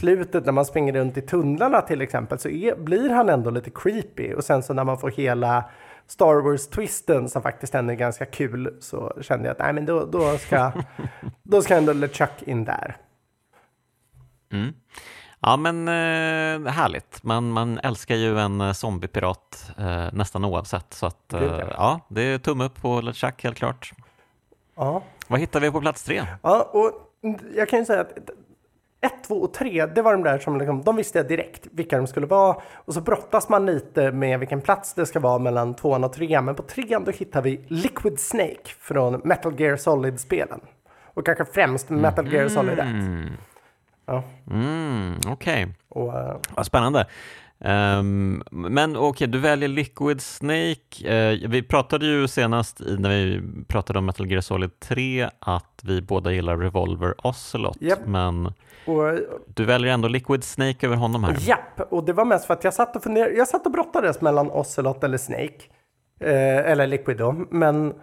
slutet 0.00 0.44
när 0.44 0.52
man 0.52 0.64
springer 0.64 0.92
runt 0.92 1.16
i 1.16 1.22
tunnlarna 1.22 1.80
till 1.80 2.00
exempel 2.00 2.38
så 2.38 2.48
är, 2.48 2.76
blir 2.76 3.10
han 3.10 3.28
ändå 3.28 3.50
lite 3.50 3.70
creepy 3.70 4.34
och 4.34 4.44
sen 4.44 4.62
så 4.62 4.74
när 4.74 4.84
man 4.84 4.98
får 4.98 5.10
hela 5.10 5.64
Star 6.06 6.42
Wars-twisten 6.42 7.28
som 7.28 7.42
faktiskt 7.42 7.74
ändå 7.74 7.92
är 7.92 7.96
ganska 7.96 8.26
kul 8.26 8.76
så 8.80 9.12
kände 9.20 9.44
jag 9.44 9.52
att 9.52 9.58
nej 9.58 9.72
men 9.72 9.86
då, 9.86 10.04
då 10.04 10.38
ska, 10.38 10.72
då 11.42 11.62
ska 11.62 11.76
ändå 11.76 11.92
LeChuck 11.92 12.42
in 12.42 12.64
där. 12.64 12.96
Mm. 14.52 14.72
Ja 15.40 15.56
men 15.56 15.88
eh, 15.88 16.72
härligt, 16.72 17.22
man, 17.22 17.50
man 17.50 17.78
älskar 17.78 18.14
ju 18.14 18.38
en 18.38 18.60
eh, 18.60 18.72
zombiepirat 18.72 19.72
eh, 19.78 20.06
nästan 20.12 20.44
oavsett 20.44 20.94
så 20.94 21.06
att 21.06 21.32
eh, 21.32 21.40
Gud, 21.40 21.50
ja. 21.50 21.66
ja, 21.70 22.00
det 22.08 22.22
är 22.22 22.38
tumme 22.38 22.64
upp 22.64 22.82
på 22.82 23.00
LeChuck 23.00 23.44
helt 23.44 23.56
klart. 23.56 23.92
Ja. 24.76 25.02
Vad 25.28 25.40
hittar 25.40 25.60
vi 25.60 25.70
på 25.70 25.80
plats 25.80 26.02
tre? 26.02 26.26
Ja, 26.42 26.70
och 26.72 26.92
jag 27.54 27.68
kan 27.68 27.78
ju 27.78 27.84
säga 27.84 28.00
att 28.00 28.18
ett, 29.00 29.24
två 29.26 29.34
och 29.34 29.54
tre, 29.54 29.86
det 29.86 30.02
var 30.02 30.12
de 30.12 30.22
där 30.22 30.38
som 30.38 30.58
liksom, 30.58 30.82
de 30.82 30.96
visste 30.96 31.18
jag 31.18 31.28
direkt 31.28 31.66
vilka 31.72 31.96
de 31.96 32.06
skulle 32.06 32.26
vara. 32.26 32.56
Och 32.74 32.94
så 32.94 33.00
brottas 33.00 33.48
man 33.48 33.66
lite 33.66 34.12
med 34.12 34.38
vilken 34.38 34.60
plats 34.60 34.94
det 34.94 35.06
ska 35.06 35.20
vara 35.20 35.38
mellan 35.38 35.74
tvåan 35.74 36.04
och 36.04 36.12
trean. 36.12 36.44
Men 36.44 36.54
på 36.54 36.62
trean 36.62 37.04
då 37.04 37.10
hittar 37.10 37.42
vi 37.42 37.64
Liquid 37.68 38.20
Snake 38.20 38.68
från 38.80 39.20
Metal 39.24 39.60
Gear 39.60 39.76
Solid-spelen. 39.76 40.60
Och 41.14 41.26
kanske 41.26 41.44
främst 41.44 41.90
Metal 41.90 42.32
Gear 42.32 42.48
Solid 42.48 42.78
1. 42.78 42.86
Ja, 44.08 44.22
Mm, 44.50 45.14
Okej, 45.26 45.66
och, 45.88 46.18
eh, 46.18 46.36
vad 46.56 46.66
spännande. 46.66 47.06
Ehm, 47.60 48.42
men 48.50 48.96
okej, 48.96 49.26
du 49.26 49.38
väljer 49.38 49.68
Liquid 49.68 50.20
Snake. 50.20 51.08
Eh, 51.14 51.48
vi 51.48 51.62
pratade 51.62 52.06
ju 52.06 52.28
senast 52.28 52.80
i, 52.80 52.96
när 52.98 53.10
vi 53.10 53.42
pratade 53.64 53.98
om 53.98 54.06
Metal 54.06 54.30
Gear 54.30 54.40
Solid 54.40 54.80
3 54.80 55.28
att 55.38 55.80
vi 55.82 56.02
båda 56.02 56.32
gillar 56.32 56.56
Revolver 56.56 57.14
Ocelot, 57.26 57.76
Japp. 57.80 57.98
men 58.06 58.46
och 58.86 59.18
du 59.46 59.64
väljer 59.64 59.92
ändå 59.92 60.08
Liquid 60.08 60.44
Snake 60.44 60.86
över 60.86 60.96
honom 60.96 61.24
här. 61.24 61.36
Japp, 61.40 61.80
och 61.90 62.04
det 62.04 62.12
var 62.12 62.24
mest 62.24 62.44
för 62.46 62.54
att 62.54 62.64
jag 62.64 62.74
satt 62.74 62.96
och 62.96 63.02
funderade. 63.02 63.32
Jag 63.34 63.48
satt 63.48 63.66
och 63.66 63.72
brottades 63.72 64.20
mellan 64.20 64.50
Ocelot 64.50 65.04
eller 65.04 65.18
Snake. 65.18 65.54
Eh, 66.20 66.70
eller 66.70 66.86
Liquid 66.86 67.16
då. 67.16 67.32
Men 67.50 67.94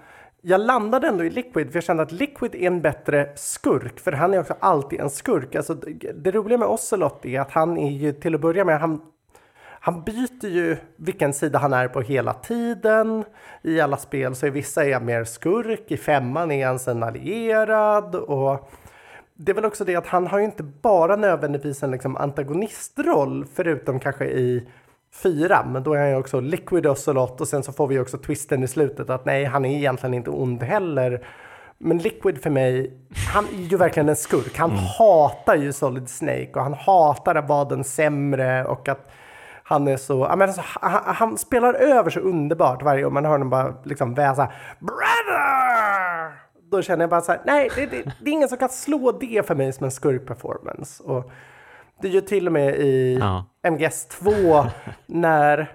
jag 0.48 0.62
landade 0.62 1.08
ändå 1.08 1.24
i 1.24 1.30
Liquid 1.30 1.72
för 1.72 1.78
jag 1.78 1.84
kände 1.84 2.04
att 2.04 2.12
Liquid 2.12 2.56
är 2.56 2.68
en 2.68 2.82
bättre 2.82 3.30
skurk. 3.36 4.00
För 4.00 4.12
han 4.12 4.34
är 4.34 4.40
också 4.40 4.56
alltid 4.60 5.00
en 5.00 5.10
skurk. 5.10 5.56
Alltså, 5.56 5.74
det, 6.16 6.32
roliga 6.32 6.58
med 6.58 6.68
Ocelot 6.68 7.26
är 7.26 7.40
att 7.40 7.52
han 7.52 7.78
är 7.78 7.92
ju 7.92 8.14
till 8.14 8.36
att 8.36 8.42
börja 8.42 8.66
med, 8.66 8.80
han, 8.80 9.02
han 9.80 10.04
byter 10.04 10.48
ju 10.48 10.78
vilken 10.96 11.34
sida 11.34 11.60
han 11.60 11.74
är 11.74 11.88
på 11.88 12.02
hela 12.02 12.34
tiden. 12.34 13.24
I 13.62 13.80
alla 13.80 13.98
spel 13.98 14.36
så 14.36 14.46
är 14.46 14.52
vissa 14.52 14.86
är 14.86 15.00
mer 15.00 15.24
skurk, 15.24 15.92
i 15.92 15.98
femman 15.98 16.52
är 16.52 16.68
han 16.68 16.80
sen 16.80 17.04
allierad. 17.04 18.16
Och 18.16 18.72
det 19.34 19.52
är 19.52 19.56
väl 19.56 19.66
också 19.66 19.86
det 19.86 19.96
att 19.96 20.08
han 20.08 20.28
har 20.28 20.40
ju 20.40 20.46
inte 20.46 20.64
bara 20.64 21.16
nödvändigtvis 21.16 21.84
en 21.84 21.92
liksom 21.92 22.18
antagonistroll 22.18 23.46
förutom 23.54 24.00
kanske 24.00 24.26
i 24.26 24.68
fyra, 25.24 25.66
men 25.66 25.84
då 25.84 25.94
är 25.94 26.00
han 26.00 26.10
ju 26.10 26.16
också 26.16 26.40
Liquid 26.40 26.88
Ocelot 26.88 27.42
och 27.42 27.48
sen 27.48 27.64
så 27.64 27.72
får 27.72 27.88
vi 27.88 28.00
också 28.00 28.18
twisten 28.18 28.64
i 28.64 28.68
slutet 28.68 29.10
att 29.10 29.26
nej, 29.26 29.46
han 29.46 29.66
är 29.66 29.78
egentligen 29.78 30.14
inte 30.14 30.30
ond 30.30 30.64
heller. 30.64 31.28
Men 31.78 31.98
Liquid 31.98 32.44
för 32.44 32.50
mig, 32.50 32.94
han 33.34 33.46
är 33.46 33.62
ju 33.62 33.78
verkligen 33.78 34.10
en 34.10 34.16
skurk. 34.16 34.58
Han 34.58 34.72
hatar 34.72 35.56
ju 35.56 35.74
Solid 35.74 36.10
Snake 36.10 36.52
och 36.54 36.62
han 36.62 36.74
hatar 36.74 37.36
att 37.36 37.50
vara 37.50 37.66
den 37.66 37.84
sämre 37.84 38.66
och 38.66 38.90
att 38.90 39.12
han 39.64 39.88
är 39.88 39.98
så, 39.98 40.20
men 40.38 40.42
alltså, 40.42 40.62
han, 40.66 41.16
han 41.16 41.38
spelar 41.38 41.74
över 41.74 42.10
så 42.10 42.20
underbart 42.20 42.84
varje 42.84 43.04
gång 43.04 43.14
man 43.14 43.26
hör 43.26 43.32
honom 43.32 43.50
bara 43.50 43.74
liksom 43.84 44.14
väsa 44.14 44.52
Brother! 44.80 46.32
Då 46.72 46.82
känner 46.82 47.04
jag 47.04 47.10
bara 47.10 47.22
så 47.22 47.32
här, 47.32 47.42
nej, 47.46 47.70
det, 47.76 47.86
det, 47.86 48.04
det 48.22 48.30
är 48.30 48.34
ingen 48.34 48.50
som 48.50 48.58
kan 48.58 48.70
slå 48.70 49.12
det 49.12 49.48
för 49.48 49.56
mig 49.56 49.74
som 49.74 49.84
en 49.84 49.92
skurk-performance. 49.92 51.04
Och 51.04 51.32
det 52.02 52.08
är 52.08 52.12
ju 52.12 52.22
till 52.22 52.48
och 52.48 52.54
med 52.54 52.76
i 52.76 53.18
Ja. 53.20 53.46
MGS 53.64 54.08
2 54.08 54.32
när 55.06 55.72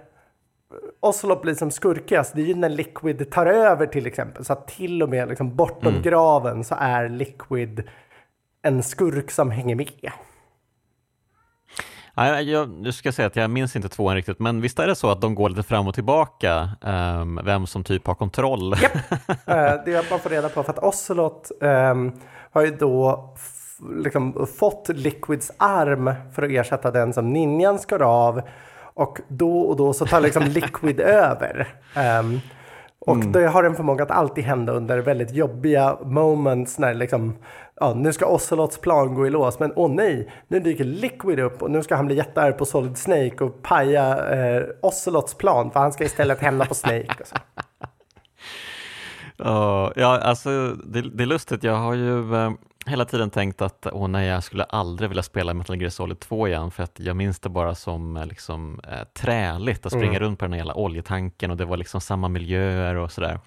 Ocelot 1.01 1.43
blir 1.43 1.55
som 1.55 1.71
skurkigast, 1.71 2.35
det 2.35 2.43
är 2.43 2.47
ju 2.47 2.55
när 2.55 2.69
Liquid 2.69 3.31
tar 3.31 3.47
över 3.47 3.87
till 3.87 4.07
exempel. 4.07 4.45
Så 4.45 4.53
att 4.53 4.69
till 4.69 5.03
och 5.03 5.09
med 5.09 5.29
liksom 5.29 5.57
bortom 5.57 5.89
Mm. 5.89 6.03
graven 6.03 6.65
så 6.65 6.75
är 6.79 7.09
Liquid 7.09 7.83
en 8.63 8.83
skurk 8.83 9.31
som 9.31 9.51
hänger 9.51 9.75
med. 9.75 10.13
Ja, 12.15 12.41
jag, 12.41 12.71
jag, 12.85 12.95
ska 12.95 13.13
säga 13.13 13.27
att 13.27 13.37
jag 13.37 13.51
minns 13.51 13.77
inte 13.77 13.89
tvåan 13.89 14.15
riktigt, 14.17 14.39
men 14.39 14.61
visst 14.61 14.79
är 14.79 14.87
det 14.87 14.95
så 14.95 15.11
att 15.11 15.21
de 15.21 15.35
går 15.35 15.49
lite 15.49 15.63
fram 15.63 15.89
och 15.89 15.95
tillbaka, 15.95 16.71
ehm, 16.83 17.41
vem 17.45 17.67
som 17.67 17.85
typ 17.85 18.07
har 18.07 18.15
kontroll? 18.15 18.75
Eh, 19.47 19.75
det 19.85 20.11
man 20.11 20.19
får 20.21 20.31
reda 20.31 20.49
på 20.49 20.63
för 20.63 20.73
att 20.73 20.79
Ocelot 20.79 21.51
ehm, 21.63 22.13
har 22.53 22.63
ju 22.63 22.71
då 22.71 23.29
liksom 23.97 24.47
fått 24.59 24.89
Liquids 24.89 25.53
arm 25.57 26.15
för 26.35 26.43
att 26.43 26.51
ersätta 26.51 26.91
den 26.91 27.13
som 27.13 27.33
ninjan 27.33 27.79
skar 27.79 28.03
av. 28.03 28.43
Och 28.95 29.21
då 29.29 29.61
och 29.61 29.77
då 29.77 29.93
så 29.93 30.07
tar 30.07 30.21
liksom 30.21 30.43
Liquid 30.47 31.01
över. 31.01 31.69
Ehm, 31.95 32.41
och 33.07 33.19
det 33.19 33.47
har 33.47 33.65
en 33.65 33.75
förmåga 33.75 34.05
att 34.05 34.11
alltid 34.11 34.45
hända 34.45 34.73
under 34.73 34.99
väldigt 34.99 35.31
jobbiga 35.33 35.99
moments 36.05 36.79
när 36.79 36.95
liksom, 36.95 37.37
ja, 37.81 37.95
nu 37.95 38.13
ska 38.13 38.27
Ocelots 38.27 38.79
plan 38.79 39.15
gå 39.15 39.27
i 39.27 39.31
lås, 39.31 39.59
men 39.59 39.73
åh 39.77 39.91
nej, 39.91 40.33
nu 40.49 40.61
dyker 40.61 40.85
Liquid 40.85 41.41
upp 41.41 41.63
och 41.63 41.71
nu 41.71 41.83
ska 41.83 41.97
han 41.97 42.07
bli 42.07 42.17
jättearg 42.17 42.59
på 42.59 42.67
Solid 42.67 42.97
Snake 42.97 43.45
och 43.45 43.63
paja 43.63 44.35
eh, 44.35 44.63
Ocelots 44.83 45.35
plan, 45.35 45.71
för 45.71 45.81
han 45.81 45.93
ska 45.93 46.05
istället 46.05 46.41
hämna 46.41 46.65
på 46.65 46.75
Snake. 46.75 47.17
Och 47.21 47.27
så. 47.27 47.37
Ja, 49.43 49.93
ja, 49.97 50.19
alltså 50.19 50.77
det, 50.85 51.03
det 51.03 51.23
är 51.23 51.27
lustigt. 51.27 51.65
Jag 51.65 51.77
har 51.77 51.95
ju 51.95 52.35
eh, 52.35 52.51
hela 52.91 53.05
tiden 53.05 53.31
tänkt 53.31 53.63
att 53.63 53.87
åh 53.93 54.09
nej, 54.09 54.27
jag 54.27 54.43
skulle 54.43 54.65
aldrig 54.65 55.11
vilja 55.11 55.23
spela 55.23 55.55
Metal 55.55 55.81
Gear 55.81 55.91
Solid 55.91 56.21
2 56.21 56.49
igen 56.49 56.71
för 56.71 56.83
att 56.83 57.01
jag 57.01 57.17
minns 57.17 57.41
det 57.41 57.49
bara 57.49 57.75
som 57.75 58.17
eh, 58.17 58.27
liksom, 58.27 58.81
eh, 58.85 59.05
träligt 59.05 59.87
att 59.87 59.93
springa 59.93 60.19
runt 60.19 60.39
på 60.39 60.45
den 60.45 60.53
här 60.53 60.59
jävla 60.59 60.75
oljetanken 60.75 61.51
och 61.51 61.57
det 61.57 61.65
var 61.65 61.77
liksom 61.77 62.01
samma 62.01 62.29
miljöer 62.29 62.95
och 62.95 63.13
sådär. 63.13 63.41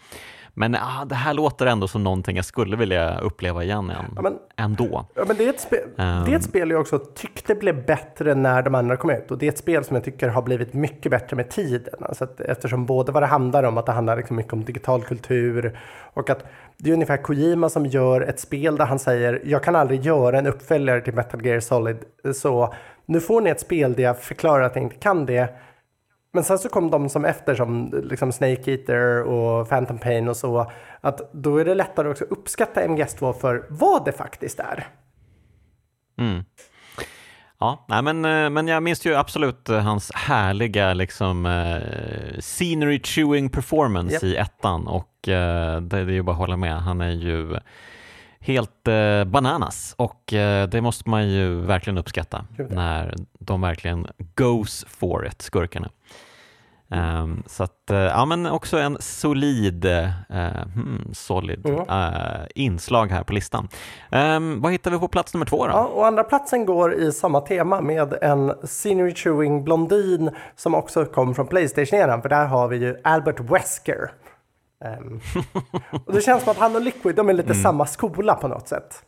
Men 0.55 0.75
ah, 0.75 1.05
det 1.05 1.15
här 1.15 1.33
låter 1.33 1.65
ändå 1.65 1.87
som 1.87 2.03
någonting 2.03 2.35
jag 2.35 2.45
skulle 2.45 2.75
vilja 2.75 3.19
uppleva 3.19 3.63
igen 3.63 3.89
än, 3.89 4.05
Ja, 4.15 4.21
men- 4.21 4.37
ändå. 4.57 5.05
Ja, 5.15 5.23
men 5.27 5.37
det 5.37 5.45
är, 5.45 5.49
ett 5.49 5.59
spel, 5.59 5.89
det 5.95 6.03
är 6.03 6.35
ett 6.35 6.43
spel 6.43 6.69
jag 6.69 6.81
också 6.81 6.99
tyckte 6.99 7.55
blev 7.55 7.85
bättre 7.85 8.35
när 8.35 8.61
de 8.61 8.75
andra 8.75 8.97
kom 8.97 9.09
ut. 9.09 9.31
Och 9.31 9.37
det 9.37 9.45
är 9.45 9.51
ett 9.51 9.57
spel 9.57 9.83
som 9.83 9.95
jag 9.95 10.03
tycker 10.03 10.27
har 10.27 10.41
blivit 10.41 10.73
mycket 10.73 11.11
bättre 11.11 11.35
med 11.35 11.49
tiden. 11.49 11.93
Alltså 12.01 12.23
att, 12.23 12.39
eftersom 12.41 12.85
både 12.85 13.11
vad 13.11 13.23
det 13.23 13.27
handlar 13.27 13.63
om, 13.63 13.77
att 13.77 13.85
det 13.85 13.91
handlar 13.91 14.17
liksom 14.17 14.35
mycket 14.35 14.53
om 14.53 14.63
digital 14.63 15.01
kultur 15.03 15.79
och 16.13 16.29
att 16.29 16.45
det 16.77 16.89
är 16.89 16.93
ungefär 16.93 17.17
Kojima 17.17 17.69
som 17.69 17.85
gör 17.85 18.21
ett 18.21 18.39
spel 18.39 18.75
där 18.75 18.85
han 18.85 18.99
säger 18.99 19.41
jag 19.45 19.63
kan 19.63 19.75
aldrig 19.75 20.01
göra 20.05 20.39
en 20.39 20.47
uppföljare 20.47 21.01
till 21.01 21.13
Metal 21.13 21.45
Gear 21.45 21.59
Solid. 21.59 21.97
Så 22.35 22.73
nu 23.05 23.19
får 23.19 23.41
ni 23.41 23.49
ett 23.49 23.59
spel 23.59 23.93
där 23.93 24.03
jag 24.03 24.19
förklarar 24.19 24.63
att 24.63 24.75
jag 24.75 24.83
inte 24.83 24.95
kan 24.95 25.25
det. 25.25 25.49
Men 26.33 26.43
sen 26.43 26.59
så 26.59 26.69
kom 26.69 26.91
de 26.91 27.09
som 27.09 27.25
efter 27.25 27.55
som 27.55 28.01
liksom 28.03 28.31
Snake 28.31 28.71
Eater 28.71 29.21
och 29.21 29.69
Phantom 29.69 29.97
Pain 29.97 30.27
och 30.27 30.37
så. 30.37 30.71
Att 31.01 31.33
då 31.33 31.57
är 31.57 31.65
det 31.65 31.75
lättare 31.75 32.09
också 32.09 32.23
att 32.23 32.31
uppskatta 32.31 32.81
MGS2 32.81 33.33
för 33.33 33.65
vad 33.69 34.05
det 34.05 34.11
faktiskt 34.11 34.59
är. 34.59 34.87
Mm. 36.17 36.43
Ja, 37.59 37.85
nej, 37.87 38.01
men, 38.01 38.25
eh, 38.25 38.49
men 38.49 38.67
jag 38.67 38.83
minns 38.83 39.05
ju 39.05 39.15
absolut 39.15 39.69
eh, 39.69 39.79
hans 39.79 40.11
härliga 40.15 40.93
liksom, 40.93 41.45
eh, 41.45 42.39
scenery 42.39 42.99
chewing 43.03 43.49
performance 43.49 44.13
Japp. 44.13 44.23
i 44.23 44.35
ettan 44.35 44.87
och 44.87 45.27
eh, 45.27 45.81
det, 45.81 46.05
det 46.05 46.11
är 46.11 46.15
ju 46.15 46.23
bara 46.23 46.31
att 46.31 46.37
hålla 46.37 46.57
med. 46.57 46.81
Han 46.81 47.01
är 47.01 47.11
ju 47.11 47.59
helt 48.43 48.87
eh, 48.87 49.23
bananas 49.23 49.93
och 49.97 50.33
eh, 50.33 50.67
det 50.67 50.81
måste 50.81 51.09
man 51.09 51.29
ju 51.29 51.55
verkligen 51.61 51.97
uppskatta 51.97 52.45
när 52.69 53.15
de 53.39 53.61
verkligen 53.61 54.07
goes 54.35 54.85
for 54.89 55.27
it, 55.27 55.41
skurkarna. 55.41 55.89
Ehm, 56.91 57.43
så 57.47 57.63
att, 57.63 57.89
eh, 57.91 57.97
ja 57.97 58.25
men 58.25 58.45
också 58.45 58.77
en 58.77 58.97
solid, 58.99 59.85
eh, 59.85 60.09
hmm, 60.73 61.09
solid 61.13 61.65
Mm. 61.65 61.79
eh, 61.89 62.41
inslag 62.55 63.07
här 63.11 63.23
på 63.23 63.33
listan. 63.33 63.67
Ehm, 64.11 64.61
vad 64.61 64.71
hittar 64.71 64.91
vi 64.91 64.99
på 64.99 65.07
plats 65.07 65.33
nummer 65.33 65.45
två 65.45 65.65
då? 65.67 65.71
Ja, 65.71 65.85
och 65.85 66.07
andra 66.07 66.23
platsen 66.23 66.65
går 66.65 66.93
i 66.93 67.11
samma 67.11 67.41
tema 67.41 67.81
med 67.81 68.13
en 68.21 68.53
scenery 68.63 69.15
chewing 69.15 69.63
blondin 69.63 70.29
som 70.55 70.75
också 70.75 71.05
kom 71.05 71.35
från 71.35 71.47
Playstation-eran, 71.47 72.21
för 72.21 72.29
där 72.29 72.45
har 72.45 72.67
vi 72.67 72.77
ju 72.77 72.95
Albert 73.03 73.39
Wesker. 73.39 74.11
Ehm, 74.83 75.19
och 76.05 76.13
det 76.13 76.21
känns 76.21 76.43
som 76.43 76.51
att 76.51 76.57
han 76.57 76.75
och 76.75 76.81
Liquid, 76.81 77.15
de 77.15 77.29
är 77.29 77.33
lite 77.33 77.53
samma 77.53 77.85
skola 77.85 78.35
på 78.35 78.47
något 78.47 78.67
sätt. 78.67 79.03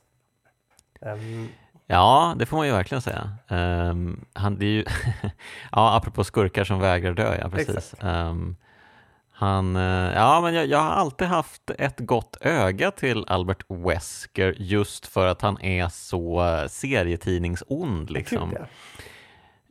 Ehm, 1.01 1.47
Ja, 1.87 2.35
det 2.39 2.45
får 2.45 2.57
man 2.57 2.67
ju 2.67 2.73
verkligen 2.73 3.01
säga. 3.01 3.31
Ehm, 3.47 4.25
han, 4.33 4.59
det 4.59 4.65
är 4.65 4.69
ju 4.69 4.85
ja, 5.71 5.97
apropå 5.97 6.23
skurkar 6.23 6.63
som 6.63 6.79
vägrar 6.79 7.13
dö, 7.13 7.37
ja 7.41 7.49
precis. 7.49 7.95
Han, 9.37 9.75
eh, 9.75 10.13
ja, 10.15 10.41
men 10.41 10.53
jag, 10.53 10.65
jag 10.65 10.77
har 10.77 10.91
alltid 10.91 11.27
haft 11.27 11.71
ett 11.77 11.99
gott 11.99 12.37
öga 12.41 12.91
till 12.91 13.25
Albert 13.27 13.63
Wesker 13.67 14.55
just 14.57 15.05
för 15.07 15.27
att 15.27 15.41
han 15.41 15.61
är 15.61 15.89
så 15.89 16.45
eh, 16.45 16.67
serietidningsond. 16.67 18.09
Liksom. 18.09 18.49
gud, 18.49 18.59
ja. 18.61 18.65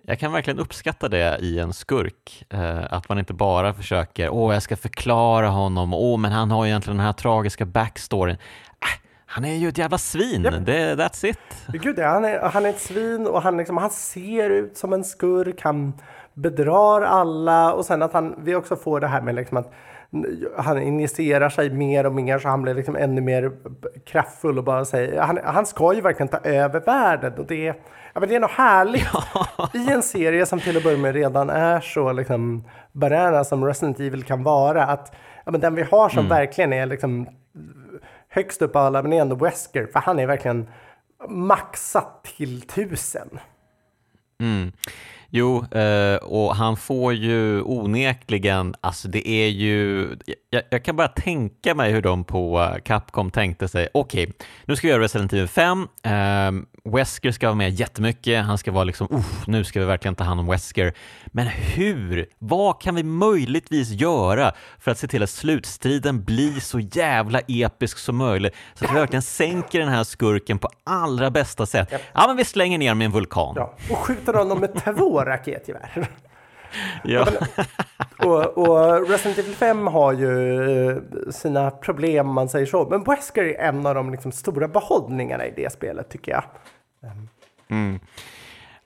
Jag 0.07 0.19
kan 0.19 0.33
verkligen 0.33 0.59
uppskatta 0.59 1.09
det 1.09 1.39
i 1.41 1.59
en 1.59 1.73
skurk. 1.73 2.45
Eh, 2.51 2.93
att 2.95 3.09
man 3.09 3.19
inte 3.19 3.33
bara 3.35 3.75
försöker, 3.75 4.29
åh 4.31 4.53
jag 4.55 4.63
ska 4.63 4.77
förklara 4.77 5.49
honom, 5.49 5.95
åh 5.95 6.19
men 6.21 6.33
han 6.33 6.51
har 6.51 6.67
egentligen 6.67 6.97
den 6.97 7.07
här 7.07 7.13
tragiska 7.13 7.65
backstoryn. 7.65 8.35
Äh, 8.35 9.07
han 9.27 9.45
är 9.45 9.55
ju 9.55 9.69
ett 9.69 9.79
jävla 9.79 9.99
svin, 9.99 10.43
Japp. 10.43 10.55
det, 10.67 10.95
that's 10.95 11.27
it. 11.27 11.39
Gud, 11.83 11.99
ja, 11.99 12.09
han, 12.09 12.25
är, 12.25 12.41
han 12.41 12.65
är 12.67 12.71
ett 12.71 12.81
svin 12.81 13.27
och 13.27 13.43
han, 13.43 13.57
liksom, 13.57 13.77
han 13.77 13.91
ser 13.91 14.51
ut 14.51 14.77
som 14.77 14.93
en 14.93 15.05
skurk. 15.05 15.61
Han 15.63 15.93
bedrar 16.35 17.03
alla 17.03 17.73
och 17.73 17.85
sen 17.85 18.03
att 18.03 18.13
han, 18.13 18.35
vi 18.39 18.55
också 18.55 18.77
får 18.77 19.01
det 19.01 19.07
här 19.09 19.21
med 19.21 19.35
liksom 19.35 19.57
att 19.57 19.73
han 20.57 20.83
injicerar 20.83 21.49
sig 21.49 21.71
mer 21.71 22.07
och 22.07 22.15
mer 22.15 22.39
så 22.39 22.49
han 22.49 22.63
blir 22.63 22.75
liksom 22.75 22.97
ännu 22.97 23.21
mer 23.21 23.53
kraftfull 24.07 24.59
och 24.59 24.65
bara 24.65 24.85
säger 24.85 25.21
han, 25.21 25.39
han 25.45 25.67
ska 25.67 25.95
ju 25.95 26.01
verkligen 26.01 26.29
ta 26.29 26.39
över 26.39 26.81
världen 26.81 27.33
och 27.39 27.47
det, 27.47 27.67
är- 27.69 27.75
ja, 28.15 28.21
men 28.21 28.29
det 28.29 28.35
är 28.35 28.41
något 28.41 28.51
härligt 28.51 29.09
i 29.75 29.93
en 29.93 30.03
serie 30.03 30.47
som 30.47 30.61
till 30.61 30.77
att 30.77 30.83
börja 30.83 30.99
med 30.99 31.15
redan 31.15 31.51
är 31.51 31.81
så 31.81 32.13
liksom 32.13 32.65
bananas 32.93 33.49
som 33.49 33.65
Resident 33.65 34.01
Evil 34.01 34.23
kan 34.23 34.43
vara 34.43 34.85
att 34.85 35.15
ja, 35.45 35.53
men 35.53 35.61
den 35.61 35.75
vi 35.75 35.83
har 35.83 36.09
som 36.09 36.29
verkligen 36.29 36.73
är 36.73 36.87
liksom 36.87 37.29
högst 38.29 38.63
upp 38.63 38.77
av 38.77 38.83
alla 38.83 39.03
men 39.03 39.13
är 39.13 39.21
ändå 39.21 39.37
Wesker 39.37 39.87
för 39.93 40.01
han 40.01 40.19
är 40.19 40.27
verkligen 40.27 40.69
maxat 41.29 42.25
till 42.37 42.63
tusen. 42.63 43.39
Mm. 44.41 44.73
Jo, 45.37 45.65
eh, 45.71 46.17
och 46.17 46.57
han 46.57 46.77
får 46.77 47.13
ju 47.13 47.63
onekligen, 47.63 48.75
alltså 48.81 49.09
det 49.09 49.29
är 49.29 49.49
ju, 49.49 50.09
jag, 50.51 50.63
jag 50.71 50.85
kan 50.85 50.97
bara 50.97 51.09
tänka 51.09 51.75
mig 51.75 51.93
hur 51.93 52.03
de 52.03 52.25
på 52.25 52.69
Capcom 52.85 53.31
tänkte 53.31 53.69
sig, 53.69 53.89
okej, 53.95 54.33
nu 54.65 54.77
ska 54.77 54.87
vi 54.87 54.93
göra 54.93 55.03
Resident 55.03 55.33
Evil 55.33 55.49
5, 55.49 55.89
eh, 56.03 56.11
Wesker 56.89 57.31
ska 57.31 57.47
vara 57.47 57.55
med 57.55 57.71
jättemycket, 57.71 58.45
han 58.45 58.59
ska 58.59 58.73
vara 58.73 58.85
liksom, 58.85 59.09
uff, 59.11 59.47
nu 59.47 59.65
ska 59.65 59.81
vi 59.81 59.87
verkligen 59.87 60.15
ta 60.15 60.25
hand 60.25 60.41
om 60.41 60.47
Wesker, 60.47 60.95
men 61.27 61.47
hur, 61.47 62.27
vad 62.39 62.81
kan 62.81 62.95
vi 62.95 63.03
möjligtvis 63.03 63.91
göra 63.91 64.53
för 64.79 64.91
att 64.91 64.99
se 64.99 65.07
till 65.07 65.23
att 65.23 65.31
slutstriden 65.31 66.25
blir 66.25 66.61
så 66.61 66.81
jävla 66.81 67.41
episk 67.49 67.99
som 67.99 68.17
möjligt, 68.17 68.55
så 68.75 68.85
att 68.85 68.91
vi 68.91 68.95
verkligen 68.95 69.23
sänker 69.23 69.81
den 69.81 69.89
här 69.89 70.05
skurken 70.05 70.59
på 70.59 70.69
allra 70.85 71.31
bästa 71.31 71.67
sätt? 71.67 71.89
Ja, 72.13 72.25
men 72.27 72.37
vi 72.37 72.45
slänger 72.45 72.79
ner 72.79 72.95
med 72.95 73.05
en 73.05 73.13
vulkan. 73.13 73.55
Ja, 73.57 73.75
och 73.91 73.99
skjuter 73.99 74.33
honom 74.35 74.61
med 74.61 74.85
två 74.85 75.21
raketgevär. 75.21 76.09
Ja. 77.05 77.27
Och, 78.19 78.59
och 78.59 79.09
Resident 79.09 79.39
Evil 79.39 79.55
5 79.55 79.87
har 79.87 80.13
ju 80.13 80.91
eh, 80.91 80.97
sina 81.31 81.71
problem 81.71 82.27
man 82.29 82.49
säger 82.49 82.67
så. 82.67 82.89
Men 82.91 83.05
Wesker 83.05 83.45
är 83.45 83.69
en 83.69 83.87
av 83.87 83.95
de 83.95 84.11
liksom 84.11 84.33
stora 84.33 84.69
behållningarna 84.69 85.47
i 85.47 85.53
det 85.57 85.73
spelet 85.73 86.11
tycker 86.11 86.33
jag. 86.33 86.45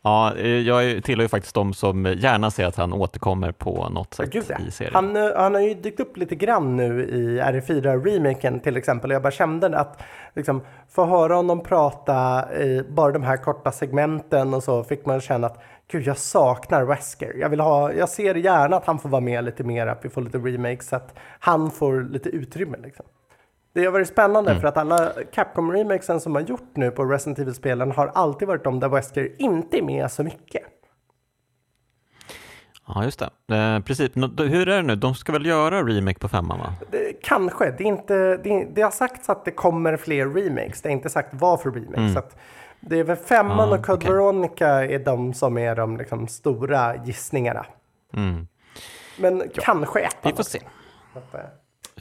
Ja, 0.03 0.37
eh, 0.37 0.47
jag 0.47 1.05
tillhör 1.05 1.23
ju 1.23 1.29
faktiskt 1.29 1.55
de 1.55 1.75
som 1.75 2.05
gärna 2.05 2.51
ser 2.51 2.67
att 2.67 2.77
han 2.77 2.93
återkommer 2.93 3.53
på 3.53 3.89
något 3.89 4.15
sätt 4.15 4.35
i 4.35 4.71
serien. 4.71 4.95
han, 4.95 5.17
eh, 5.17 5.31
han 5.37 5.55
har 5.55 5.61
ju 5.61 5.75
dykt 5.75 6.01
upp 6.01 6.17
lite 6.17 6.35
grann 6.35 6.77
nu 6.77 7.03
i 7.05 7.41
RE4-remaken 7.41 8.61
till 8.61 8.77
exempel. 8.77 9.11
Jag 9.11 9.23
bara 9.23 9.31
kände 9.31 9.79
att 9.79 10.03
liksom, 10.35 10.61
få 10.89 11.05
höra 11.05 11.35
honom 11.35 11.63
prata 11.63 12.47
i 12.55 12.83
bara 12.89 13.13
de 13.13 13.23
här 13.23 13.37
korta 13.37 13.73
segmenten 13.73 14.55
och 14.55 14.63
så 14.63 14.85
fick 14.85 15.07
man 15.07 15.21
känna 15.21 15.47
att 15.47 15.63
gud, 15.91 16.07
jag 16.07 16.19
saknar 16.19 16.85
Wesker. 16.85 17.33
Jag, 17.37 17.49
vill 17.49 17.61
ha, 17.61 17.93
jag 17.93 18.09
ser 18.09 18.35
gärna 18.35 18.77
att 18.77 18.87
han 18.87 18.99
får 18.99 19.09
vara 19.09 19.21
med 19.21 19.45
lite 19.45 19.65
mer, 19.65 19.87
att 19.87 20.05
vi 20.05 20.09
får 20.09 20.23
lite 20.23 20.39
remakes, 20.39 20.89
så 20.89 20.97
att 20.97 21.15
han 21.41 21.71
får 21.71 22.03
lite 22.03 22.29
utrymme. 22.29 22.77
Liksom. 22.83 23.07
Det 23.73 23.85
har 23.85 23.93
varit 23.93 24.09
spännande 24.09 24.61
för 24.61 24.69
att 24.69 24.77
alla 24.77 25.13
Capcom-remakesen 25.33 26.19
som 26.21 26.35
har 26.35 26.43
gjort 26.43 26.71
nu 26.77 26.91
på 26.91 27.05
Resident 27.05 27.39
Evil-spelen 27.39 27.93
har 27.93 28.07
alltid 28.07 28.49
varit 28.49 28.65
de 28.65 28.81
där 28.81 28.89
Wesker 28.89 29.33
inte 29.39 29.79
är 29.79 29.83
med 29.83 30.11
så 30.11 30.25
mycket. 30.25 30.63
Ja, 32.87 33.05
just 33.05 33.19
det. 33.47 33.57
Eh, 33.57 33.81
precis. 33.81 34.11
Hur 34.39 34.69
är 34.69 34.77
det 34.77 34.83
nu? 34.83 34.97
De 34.97 35.15
ska 35.15 35.33
väl 35.33 35.47
göra 35.47 35.83
remake 35.83 36.19
på 36.19 36.29
femman, 36.29 36.59
va? 36.59 36.75
Det, 36.91 37.13
kanske. 37.23 37.71
Det, 37.71 37.85
är 37.85 37.89
inte, 37.89 38.37
det, 38.37 38.69
det 38.75 38.83
har 38.83 38.91
sagts 38.91 39.29
att 39.29 39.45
det 39.45 39.51
kommer 39.51 39.97
fler 39.97 40.27
remakes. 40.27 40.83
Det 40.83 40.89
är 40.89 40.93
inte 40.93 41.11
sagt 41.11 41.29
vad 41.33 41.61
för 41.61 41.71
remakes. 41.71 42.13
Så 42.13 42.19
att 42.19 42.37
det 42.81 42.99
är 42.99 43.05
väl 43.05 43.17
femman 43.17 43.73
Ah, 43.73 43.75
och 43.75 43.87
Code 43.87 43.97
okej. 43.97 44.11
Veronica 44.11 44.69
är 44.69 44.99
de 44.99 45.35
som 45.35 45.59
är 45.59 45.77
de 45.77 45.97
liksom, 45.97 46.29
stora 46.29 46.97
gissningarna. 47.05 47.67
Mm. 48.15 48.47
Men 49.21 49.43
kanske 49.55 50.01
ettan. 50.01 50.31
Vi 50.31 50.37
får 50.37 50.43
se. 50.43 50.61
också. 51.15 51.39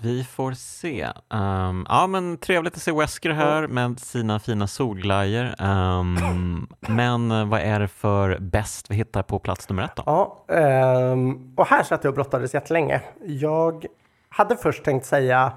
Vi 0.02 0.24
får 0.24 0.52
se. 0.52 1.08
Ehm, 1.34 1.86
ja, 1.90 2.08
men 2.08 2.38
trevligt 2.38 2.76
att 2.76 2.82
se 2.82 2.92
Wesker 2.92 3.30
här 3.30 3.68
med 3.68 4.00
sina 4.00 4.40
fina 4.40 4.68
solglajjor. 4.68 5.54
Ehm, 5.60 6.68
men 6.80 7.32
eh, 7.32 7.46
vad 7.46 7.60
är 7.60 7.80
det 7.80 7.88
för 7.88 8.40
bäst 8.40 8.92
vi 8.92 8.96
hittar 8.96 9.24
på 9.24 9.40
plats 9.40 9.70
nummer 9.70 9.84
ett 9.84 9.96
då? 9.96 10.04
Ja, 10.06 10.46
ehm, 10.56 11.54
och 11.56 11.68
här 11.68 11.84
satt 11.84 12.04
jag 12.04 12.12
och 12.12 12.16
brottades 12.16 12.54
jättelänge. 12.54 13.02
Jag 13.26 13.86
hade 14.30 14.56
först 14.56 14.84
tänkt 14.84 15.06
säga 15.06 15.54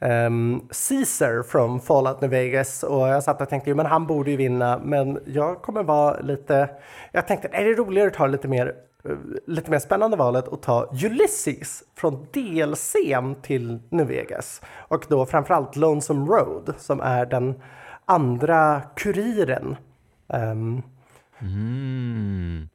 um, 0.00 0.68
Caesar 0.88 1.42
från 1.42 1.80
Fallout 1.80 2.20
New 2.20 2.30
Vegas 2.30 2.82
och 2.82 3.08
jag 3.08 3.22
satt 3.22 3.40
och 3.40 3.48
tänkte, 3.48 3.70
jo 3.70 3.76
men 3.76 3.86
han 3.86 4.06
borde 4.06 4.30
ju 4.30 4.36
vinna, 4.36 4.80
men 4.84 5.18
jag 5.26 5.62
kommer 5.62 5.82
vara 5.82 6.20
lite, 6.20 6.70
jag 7.12 7.26
tänkte, 7.26 7.48
är 7.52 7.64
det 7.64 7.74
roligare 7.74 8.08
att 8.08 8.14
ta 8.14 8.26
lite 8.26 8.48
mer 8.48 8.74
lite 9.46 9.70
mer 9.70 9.78
spännande 9.78 10.16
valet 10.16 10.48
och 10.48 10.62
ta 10.62 10.86
Ulysses 11.04 11.82
från 11.96 12.26
DLCn 12.32 13.34
till 13.42 13.78
New 13.90 14.06
Vegas. 14.06 14.62
Och 14.88 15.04
då 15.08 15.26
framförallt 15.26 15.76
Lonesome 15.76 16.26
Road 16.26 16.74
som 16.78 17.00
är 17.00 17.26
den 17.26 17.54
andra 18.04 18.82
kuriren. 18.96 19.76
Ehm, 20.32 20.82
Mm. 21.42 22.68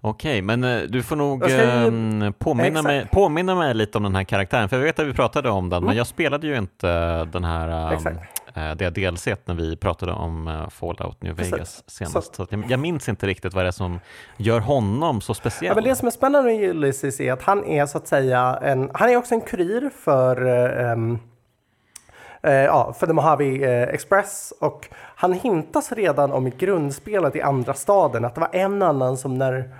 Okej, 0.00 0.42
men 0.42 0.64
eh, 0.64 0.80
du 0.82 1.02
får 1.02 1.16
nog 1.16 1.48
ju- 1.48 1.54
ehm, 1.60 2.32
påminna, 2.38 2.68
Exakt. 2.68 2.84
mig, 2.84 3.08
påminna 3.12 3.54
mig 3.54 3.74
lite 3.74 3.98
om 3.98 4.04
den 4.04 4.14
här 4.14 4.24
karaktären, 4.24 4.68
för 4.68 4.76
jag 4.76 4.84
vet 4.84 4.98
att 4.98 5.06
vi 5.06 5.12
pratade 5.14 5.50
om 5.50 5.68
den, 5.70 5.84
men 5.84 5.96
jag 5.96 6.06
spelade 6.06 6.46
ju 6.46 6.56
inte 6.58 6.90
eh, 6.90 7.24
den 7.26 7.44
här 7.44 7.68
Mm. 7.92 8.06
Eh, 8.06 8.22
det 8.54 8.90
DLC 8.90 9.26
när 9.44 9.54
vi 9.54 9.76
pratade 9.76 10.12
om 10.12 10.48
eh, 10.48 10.68
Fallout 10.68 11.22
New 11.22 11.36
Precis. 11.36 11.52
Vegas 11.52 11.84
senast. 11.86 12.34
Så. 12.34 12.46
jag, 12.68 12.80
minns 12.80 13.08
inte 13.08 13.26
riktigt 13.26 13.54
vad 13.54 13.64
det 13.64 13.68
är 13.68 13.72
som 13.72 14.00
gör 14.36 14.60
honom 14.60 15.20
så 15.20 15.30
Ja, 15.30 15.34
speciell. 15.34 15.74
men 15.74 15.84
det 15.84 15.94
som 15.94 16.06
är 16.06 16.12
spännande 16.12 16.52
med 16.52 16.70
Ulysses 16.70 17.20
är 17.20 17.32
att 17.32 17.42
han 17.42 17.64
är 17.64 17.86
så 17.86 17.98
att 17.98 18.08
säga 18.08 18.58
en, 18.62 18.90
han 18.94 19.10
är 19.10 19.16
också 19.16 19.34
en 19.34 19.40
kurir 19.40 19.90
för 19.90 20.46
eh, 20.46 20.90
ehm, 20.90 21.18
eh, 22.42 22.52
ja, 22.52 22.92
för 22.92 23.06
The 23.06 23.12
Mojave 23.12 23.44
eh, 23.44 23.94
Express 23.94 24.52
och 24.60 24.88
han 24.94 25.32
hintas 25.32 25.92
redan 25.92 26.32
om 26.32 26.46
i 26.46 26.50
grundspelet 26.50 27.36
i 27.36 27.42
andra 27.42 27.74
staden 27.74 28.24
att 28.24 28.34
det 28.34 28.40
var 28.40 28.50
en 28.52 28.82
annan 28.82 29.16
som 29.16 29.38
när 29.38 29.70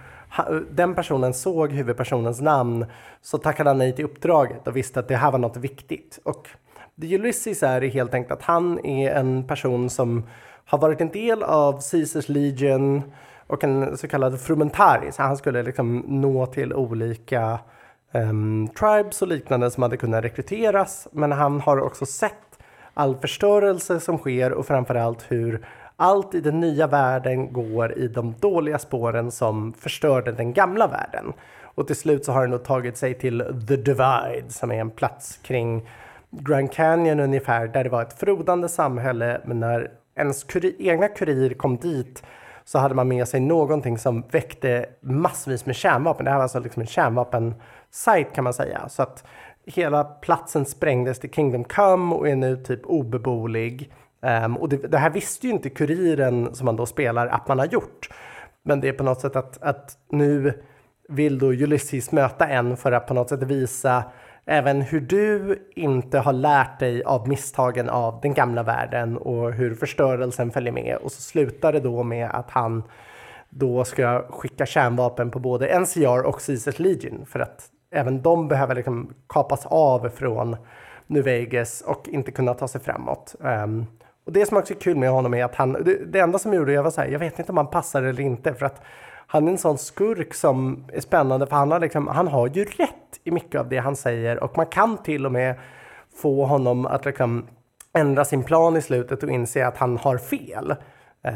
den 0.70 0.94
personen 0.94 1.34
såg 1.34 1.72
huvudpersonens 1.72 2.40
namn 2.40 2.86
så 3.22 3.38
tackade 3.38 3.70
han 3.70 3.78
nej 3.78 3.92
till 3.96 4.04
uppdraget 4.04 4.68
och 4.68 4.76
visste 4.76 5.00
att 5.00 5.08
det 5.08 5.16
här 5.16 5.30
var 5.30 5.38
något 5.38 5.56
viktigt. 5.56 6.18
Och 6.24 6.48
Ulysses 7.02 7.62
är 7.62 7.80
helt 7.80 8.14
enkelt 8.14 8.32
att 8.32 8.42
han 8.42 8.86
är 8.86 9.10
en 9.10 9.46
person 9.46 9.90
som 9.90 10.26
har 10.64 10.78
varit 10.78 11.00
en 11.00 11.10
del 11.10 11.42
av 11.42 11.72
Caesars 11.90 12.28
Legion 12.28 13.02
och 13.46 13.64
en 13.64 13.96
så 13.96 14.08
kallad 14.08 14.40
frumentari, 14.40 15.12
så 15.12 15.22
han 15.22 15.36
skulle 15.36 15.62
liksom 15.62 15.98
nå 15.98 16.46
till 16.46 16.72
olika 16.72 17.58
um, 18.12 18.68
tribes 18.68 19.22
och 19.22 19.28
liknande 19.28 19.70
som 19.70 19.82
hade 19.82 19.96
kunnat 19.96 20.24
rekryteras. 20.24 21.08
Men 21.12 21.32
han 21.32 21.60
har 21.60 21.80
också 21.80 22.06
sett 22.06 22.58
all 22.94 23.16
förstörelse 23.16 24.00
som 24.00 24.18
sker 24.18 24.52
och 24.52 24.66
framförallt 24.66 25.24
hur 25.28 25.66
allt 25.96 26.34
i 26.34 26.40
den 26.40 26.60
nya 26.60 26.86
världen 26.86 27.52
går 27.52 27.98
i 27.98 28.08
de 28.08 28.34
dåliga 28.40 28.78
spåren 28.78 29.30
som 29.30 29.72
förstörde 29.72 30.32
den 30.32 30.52
gamla 30.52 30.86
världen. 30.86 31.32
Och 31.74 31.86
till 31.86 31.96
slut 31.96 32.24
så 32.24 32.32
har 32.32 32.40
han 32.40 32.50
då 32.50 32.58
tagit 32.58 32.96
sig 32.96 33.14
till 33.14 33.38
The 33.68 33.76
Divide 33.76 34.44
som 34.48 34.70
är 34.70 34.80
en 34.80 34.90
plats 34.90 35.38
kring 35.42 35.88
Grand 36.32 36.72
Canyon 36.72 37.20
ungefär, 37.20 37.68
där 37.68 37.84
det 37.84 37.90
var 37.90 38.02
ett 38.02 38.18
frodande 38.18 38.68
samhälle, 38.68 39.40
men 39.44 39.60
när 39.60 39.90
ens 40.16 40.44
kuri, 40.44 40.76
egna 40.78 41.08
kurir 41.08 41.54
kom 41.54 41.76
dit 41.76 42.22
så 42.64 42.78
hade 42.78 42.94
man 42.94 43.08
med 43.08 43.28
sig 43.28 43.40
någonting 43.40 43.98
som 43.98 44.24
väckte 44.30 44.86
massvis 45.00 45.66
med 45.66 45.76
kärnvapen. 45.76 46.24
Det 46.24 46.30
här 46.30 46.38
var 46.38 46.42
alltså 46.42 46.60
liksom 46.60 46.80
en 46.80 46.86
kärnvapensajt 46.86 48.34
kan 48.34 48.44
man 48.44 48.54
säga. 48.54 48.88
Så 48.88 49.02
att 49.02 49.24
hela 49.66 50.04
platsen 50.04 50.64
sprängdes 50.64 51.18
till 51.18 51.30
Kingdom 51.30 51.64
Come 51.64 52.14
och 52.14 52.28
är 52.28 52.36
nu 52.36 52.56
typ 52.56 52.80
obeboelig. 52.84 53.92
Um, 54.20 54.56
och 54.56 54.68
det, 54.68 54.76
det, 54.76 54.98
här 54.98 55.10
visste 55.10 55.46
ju 55.46 55.52
inte 55.52 55.70
kuriren 55.70 56.54
som 56.54 56.64
man 56.64 56.76
då 56.76 56.86
spelar 56.86 57.26
att 57.26 57.48
man 57.48 57.58
har 57.58 57.66
gjort. 57.66 58.08
Men 58.62 58.80
det 58.80 58.88
är 58.88 58.92
på 58.92 59.04
något 59.04 59.20
sätt 59.20 59.36
att, 59.36 59.62
att 59.62 59.98
nu 60.10 60.62
vill 61.08 61.38
då 61.38 61.46
Ulysses 61.46 62.12
möta 62.12 62.48
en 62.48 62.76
för 62.76 62.92
att 62.92 63.06
på 63.06 63.14
något 63.14 63.28
sätt 63.28 63.42
visa 63.42 64.04
även 64.46 64.82
hur 64.82 65.00
du 65.00 65.58
inte 65.74 66.18
har 66.18 66.32
lärt 66.32 66.78
dig 66.78 67.04
av 67.04 67.28
misstagen 67.28 67.88
av 67.88 68.20
den 68.20 68.34
gamla 68.34 68.62
världen 68.62 69.16
och 69.16 69.52
hur 69.52 69.74
förstörelsen 69.74 70.50
följer 70.50 70.72
med. 70.72 70.96
Och 70.96 71.12
så 71.12 71.22
slutar 71.22 71.72
det 71.72 71.80
då 71.80 72.02
med 72.02 72.30
att 72.30 72.50
han 72.50 72.82
då 73.50 73.84
ska 73.84 74.26
skicka 74.28 74.66
kärnvapen 74.66 75.30
på 75.30 75.38
både 75.38 75.80
NCR 75.80 76.22
och 76.22 76.46
Caesars 76.46 76.78
Legion 76.78 77.26
för 77.26 77.40
att 77.40 77.68
även 77.90 78.22
de 78.22 78.48
behöver 78.48 78.74
liksom 78.74 79.14
kapas 79.28 79.66
av 79.66 80.08
från 80.08 80.56
New 81.06 81.24
Vegas 81.24 81.80
och 81.86 82.08
inte 82.08 82.32
kunna 82.32 82.54
ta 82.54 82.68
sig 82.68 82.80
framåt. 82.80 83.34
Um, 83.40 83.86
och 84.26 84.32
det 84.32 84.46
som 84.46 84.56
också 84.56 84.74
är 84.74 84.78
kul 84.78 84.96
med 84.96 85.10
honom 85.10 85.34
är 85.34 85.44
att 85.44 85.54
han, 85.54 85.72
det, 85.72 86.12
det 86.12 86.20
enda 86.20 86.38
som 86.38 86.54
gjorde, 86.54 86.72
jag 86.72 86.82
var 86.82 86.90
så 86.90 87.00
här, 87.00 87.08
jag 87.08 87.18
vet 87.18 87.38
inte 87.38 87.52
om 87.52 87.56
han 87.56 87.70
passar 87.70 88.02
eller 88.02 88.20
inte 88.20 88.54
för 88.54 88.66
att 88.66 88.82
han 89.26 89.46
är 89.48 89.52
en 89.52 89.58
sån 89.58 89.78
skurk 89.78 90.34
som 90.34 90.84
är 90.92 91.00
spännande 91.00 91.46
för 91.46 91.56
han 91.56 91.72
har, 91.72 91.80
liksom, 91.80 92.06
han 92.08 92.28
har 92.28 92.48
ju 92.48 92.64
rätt 92.64 93.01
i 93.24 93.30
mycket 93.30 93.60
av 93.60 93.68
det 93.68 93.78
han 93.78 93.96
säger 93.96 94.42
och 94.42 94.56
man 94.56 94.66
kan 94.66 94.98
till 94.98 95.26
och 95.26 95.32
med 95.32 95.54
få 96.22 96.44
honom 96.46 96.86
att 96.86 97.04
liksom 97.04 97.46
ändra 97.92 98.24
sin 98.24 98.44
plan 98.44 98.76
i 98.76 98.82
slutet 98.82 99.22
och 99.22 99.30
inse 99.30 99.66
att 99.66 99.76
han 99.76 99.96
har 99.96 100.18
fel. 100.18 100.74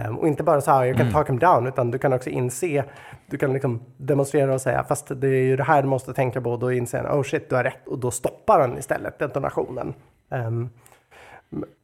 Um, 0.07 0.19
och 0.19 0.29
inte 0.29 0.43
bara 0.43 0.61
så 0.61 0.71
här, 0.71 0.85
jag 0.85 0.97
kan 0.97 1.07
mm. 1.07 1.13
talk 1.13 1.29
him 1.29 1.39
down, 1.39 1.67
utan 1.67 1.91
du 1.91 1.99
kan 1.99 2.13
också 2.13 2.31
inse, 2.31 2.85
du 3.27 3.39
kan 3.39 3.53
liksom 3.53 3.83
demonstrera 3.97 4.55
och 4.55 4.61
säga, 4.61 4.85
fast 4.85 5.21
det 5.21 5.29
är 5.29 5.43
ju 5.43 5.57
det 5.57 5.63
här 5.63 5.83
du 5.83 5.89
måste 5.89 6.13
tänka 6.13 6.41
på, 6.41 6.57
då 6.57 6.73
inser 6.73 7.05
han, 7.05 7.21
oh 7.21 7.23
shit, 7.23 7.49
du 7.49 7.57
har 7.57 7.65
rätt, 7.65 7.89
och 7.89 7.99
då 7.99 8.11
stoppar 8.11 8.61
han 8.61 8.79
istället 8.79 9.19
detonationen. 9.19 9.95
Um, 10.31 10.71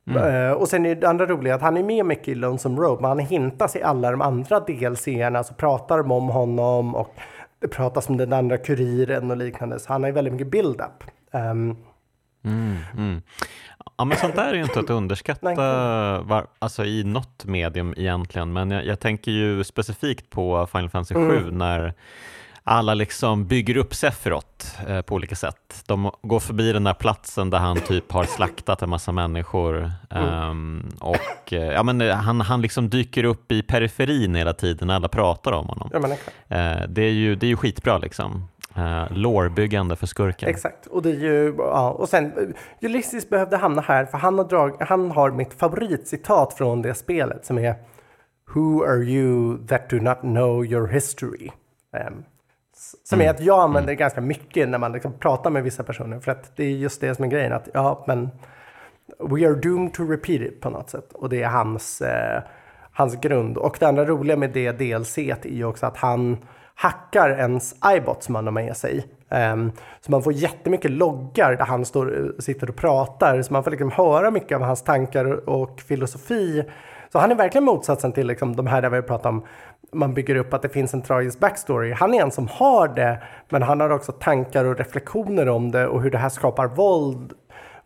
Mm. 0.06 0.22
Uh, 0.22 0.52
och 0.52 0.68
sen 0.68 0.86
är 0.86 0.94
det 0.94 1.08
andra 1.08 1.26
roliga 1.26 1.54
att 1.54 1.62
han 1.62 1.76
är 1.76 1.82
med 1.82 2.06
mycket 2.06 2.28
i 2.28 2.34
Lonesome 2.34 2.80
Road, 2.80 3.00
men 3.00 3.08
han 3.08 3.18
hintas 3.18 3.76
i 3.76 3.82
alla 3.82 4.10
de 4.10 4.20
andra 4.20 4.60
DLC-erna, 4.60 5.44
så 5.44 5.54
pratar 5.54 5.98
de 5.98 6.10
om 6.12 6.28
honom 6.28 6.94
och 6.94 7.14
det 7.62 7.68
pratas 7.68 8.09
om 8.09 8.16
den 8.16 8.32
andra 8.32 8.59
kuriren 8.59 9.30
och 9.30 9.36
liknande, 9.36 9.78
så 9.78 9.93
han 9.93 10.02
har 10.02 10.09
ju 10.09 10.14
väldigt 10.14 10.32
mycket 10.32 10.51
build-up. 10.51 11.05
Um, 11.30 11.76
mm, 12.44 12.76
mm. 12.97 13.22
Ja, 13.97 14.05
men 14.05 14.16
sånt 14.16 14.36
där 14.36 14.48
är 14.48 14.55
ju 14.55 14.62
inte 14.62 14.80
att 14.80 14.90
underskatta 15.01 16.22
var, 16.22 16.47
alltså 16.59 16.84
i 16.84 17.05
något 17.05 17.44
medium 17.44 17.94
egentligen, 17.97 18.52
men 18.52 18.70
jag, 18.70 18.86
jag 18.86 19.01
tänker 19.01 19.30
ju 19.30 19.64
specifikt 19.64 20.30
på 20.30 20.66
Final 20.66 20.90
Fantasy 20.90 21.14
7 21.14 21.20
mm. 21.20 21.59
när 21.59 21.94
alla 22.64 22.94
liksom 22.94 23.47
bygger 23.47 23.76
upp 23.76 23.94
Sephiroth 23.94 24.90
eh, 24.90 25.02
på 25.02 25.14
olika 25.14 25.34
sätt. 25.34 25.84
De 25.86 26.10
går 26.22 26.40
förbi 26.40 26.72
den 26.72 26.84
där 26.84 26.94
platsen 26.94 27.51
där 27.51 27.59
han 27.59 27.80
typ 27.80 28.12
har 28.12 28.24
slaktat 28.24 28.82
en 28.82 28.90
massa 28.90 29.12
människor 29.12 29.90
mm. 30.10 30.51
um, 30.51 30.90
och 31.01 31.52
eh, 31.52 31.72
ja, 31.72 31.82
men 31.82 32.01
eh, 32.01 32.14
han, 32.14 32.40
han 32.40 32.62
liksom 32.62 32.89
dyker 32.89 33.24
upp 33.24 33.52
i 33.52 33.62
periferin 33.62 34.34
hela 34.34 34.52
tiden 34.52 34.89
när 34.89 34.94
alla 34.94 35.09
pratar 35.09 35.52
om 35.52 35.66
honom. 35.66 35.90
Ja, 35.93 35.98
men 35.98 36.10
eh, 36.12 36.89
det, 36.89 37.02
är 37.02 37.12
ju, 37.12 37.34
det 37.34 37.47
är 37.47 37.48
ju 37.48 37.56
skitbra 37.56 37.98
liksom. 37.98 38.48
Uh, 38.78 39.12
lårbyggande 39.12 39.97
för 39.97 40.06
skurken. 40.06 40.48
Exakt, 40.48 40.86
och 40.86 41.02
det 41.02 41.10
är 41.10 41.20
ju, 41.20 41.55
ja, 41.59 41.90
och 41.90 42.09
sen 42.09 42.55
Ulysses 42.80 43.28
behövde 43.28 43.56
hamna 43.56 43.82
här 43.82 44.05
för 44.05 44.18
han 44.18 44.39
har, 44.39 44.44
drag, 44.44 44.76
han 44.80 45.10
har 45.10 45.30
mitt 45.30 45.55
favoritcitat 45.55 46.55
från 46.55 46.82
det 46.82 46.94
spelet 46.94 47.47
som 47.47 47.59
är 47.59 47.74
Who 48.55 48.84
are 48.84 49.02
you 49.05 49.59
that 49.66 49.90
do 49.90 49.97
not 49.97 50.20
know 50.20 50.66
your 50.66 50.86
history? 50.86 51.51
Um, 52.06 52.24
som 53.05 53.20
mm. 53.20 53.28
är 53.28 53.31
att 53.35 53.40
jag 53.40 53.60
använder 53.60 53.90
det 53.90 53.97
ganska 53.97 54.20
mycket 54.20 54.69
när 54.69 54.78
man 54.78 54.93
liksom 54.93 55.12
pratar 55.12 55.51
med 55.51 55.62
vissa 55.62 55.82
personer. 55.82 56.20
För 56.20 56.32
att 56.32 56.56
det 56.56 56.64
är 56.64 56.70
just 56.70 57.01
det 57.01 57.14
som 57.14 57.24
är 57.24 57.28
grejen. 57.28 57.52
Att 57.52 57.69
ja, 57.74 58.05
men 58.06 58.31
we 59.19 59.47
are 59.47 59.55
doomed 59.55 59.94
to 59.94 60.02
repeat 60.05 60.40
it 60.40 60.60
på 60.60 60.70
något 60.70 60.90
sätt. 60.90 61.12
Och 61.12 61.28
det 61.28 61.43
är 61.43 61.48
hans, 61.48 62.01
eh, 62.01 62.43
hans 62.93 63.20
grund. 63.20 63.56
Och 63.56 63.77
det 63.81 63.86
andra 63.86 64.05
roliga 64.05 64.36
med 64.36 64.51
det 64.51 64.73
DLC 64.73 65.19
är 65.19 65.47
ju 65.47 65.64
också 65.64 65.86
att 65.86 65.97
han 65.97 66.36
hackar 66.74 67.31
ens 67.31 67.74
iBot 67.97 68.23
som 68.23 68.35
han 68.35 68.44
har 68.44 68.52
med 68.52 68.77
sig. 68.77 69.06
Um, 69.28 69.73
så 70.01 70.10
man 70.10 70.23
får 70.23 70.32
jättemycket 70.32 70.90
loggar 70.90 71.56
där 71.56 71.64
han 71.64 71.85
står, 71.85 72.35
sitter 72.39 72.70
och 72.70 72.77
pratar. 72.77 73.43
Så 73.43 73.52
man 73.52 73.64
får 73.64 73.70
liksom 73.70 73.90
höra 73.90 74.31
mycket 74.31 74.56
av 74.56 74.62
hans 74.62 74.82
tankar 74.82 75.48
och 75.48 75.81
filosofi. 75.81 76.64
Så 77.12 77.19
han 77.19 77.31
är 77.31 77.35
verkligen 77.35 77.64
motsatsen 77.64 78.12
till 78.12 78.27
liksom 78.27 78.56
de 78.56 78.66
här 78.66 78.82
där 78.82 78.90
vi 78.90 79.02
pratar 79.02 79.31
om 79.31 79.44
man 79.93 80.14
bygger 80.14 80.36
upp 80.36 80.55
att 80.55 80.62
det 80.62 80.69
finns 80.69 80.94
en 80.94 81.02
tragisk 81.02 81.39
backstory. 81.40 81.93
Han 81.93 82.14
är 82.14 82.23
en 82.23 82.31
som 82.31 82.48
har 82.48 82.89
det, 82.89 83.23
men 83.48 83.62
han 83.62 83.81
har 83.81 83.90
också 83.90 84.12
tankar 84.12 84.64
och 84.64 84.78
reflektioner 84.78 85.48
om 85.48 85.70
det 85.70 85.86
och 85.86 86.02
hur 86.02 86.10
det 86.10 86.19
här 86.19 86.28
skapar 86.28 86.66
våld 86.66 87.32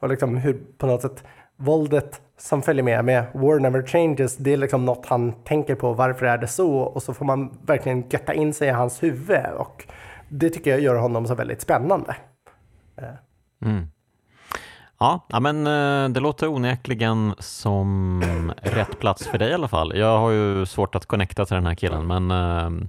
och 0.00 0.08
liksom 0.08 0.36
hur 0.36 0.60
på 0.78 0.86
något 0.86 1.02
sätt 1.02 1.24
våldet 1.56 2.20
som 2.38 2.62
följer 2.62 2.82
med, 2.82 3.04
med 3.04 3.26
War 3.34 3.58
Never 3.58 3.82
Changes, 3.82 4.36
det 4.36 4.52
är 4.52 4.56
liksom 4.56 4.84
något 4.84 5.06
han 5.06 5.32
tänker 5.32 5.74
på, 5.74 5.92
varför 5.92 6.26
är 6.26 6.38
det 6.38 6.46
så? 6.46 6.78
Och 6.78 7.02
så 7.02 7.14
får 7.14 7.24
man 7.24 7.58
verkligen 7.66 8.04
götta 8.08 8.34
in 8.34 8.54
sig 8.54 8.68
i 8.68 8.70
hans 8.70 9.02
huvud 9.02 9.46
och 9.56 9.84
det 10.28 10.50
tycker 10.50 10.70
jag 10.70 10.80
gör 10.80 10.94
honom 10.94 11.26
så 11.26 11.34
väldigt 11.34 11.60
spännande. 11.60 12.16
Eh. 12.96 13.68
Mm. 13.68 13.86
Ja, 14.98 15.26
men 15.40 15.66
eh, 15.66 16.08
det 16.08 16.20
låter 16.20 16.48
onekligen 16.48 17.34
som 17.38 18.52
rätt 18.62 18.98
plats 18.98 19.26
för 19.26 19.38
dig 19.38 19.50
i 19.50 19.54
alla 19.54 19.68
fall. 19.68 19.98
Jag 19.98 20.18
har 20.18 20.30
ju 20.30 20.66
svårt 20.66 20.94
att 20.94 21.06
connecta 21.06 21.46
till 21.46 21.54
den 21.54 21.66
här 21.66 21.74
killen, 21.74 22.06
men 22.06 22.30
eh, 22.30 22.88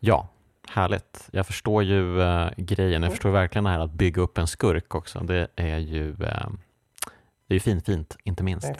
ja, 0.00 0.28
härligt. 0.68 1.28
Jag 1.30 1.46
förstår 1.46 1.82
ju 1.82 2.22
eh, 2.22 2.48
grejen. 2.56 3.02
Jag 3.02 3.12
förstår 3.12 3.30
verkligen 3.30 3.64
det 3.64 3.70
här 3.70 3.80
att 3.80 3.92
bygga 3.92 4.22
upp 4.22 4.38
en 4.38 4.46
skurk 4.46 4.94
också. 4.94 5.20
Det 5.20 5.48
är 5.56 5.78
ju, 5.78 6.12
det 6.12 6.26
är 7.48 7.54
ju 7.54 7.60
fint, 7.60 7.86
fint, 7.86 8.16
inte 8.24 8.42
minst. 8.42 8.72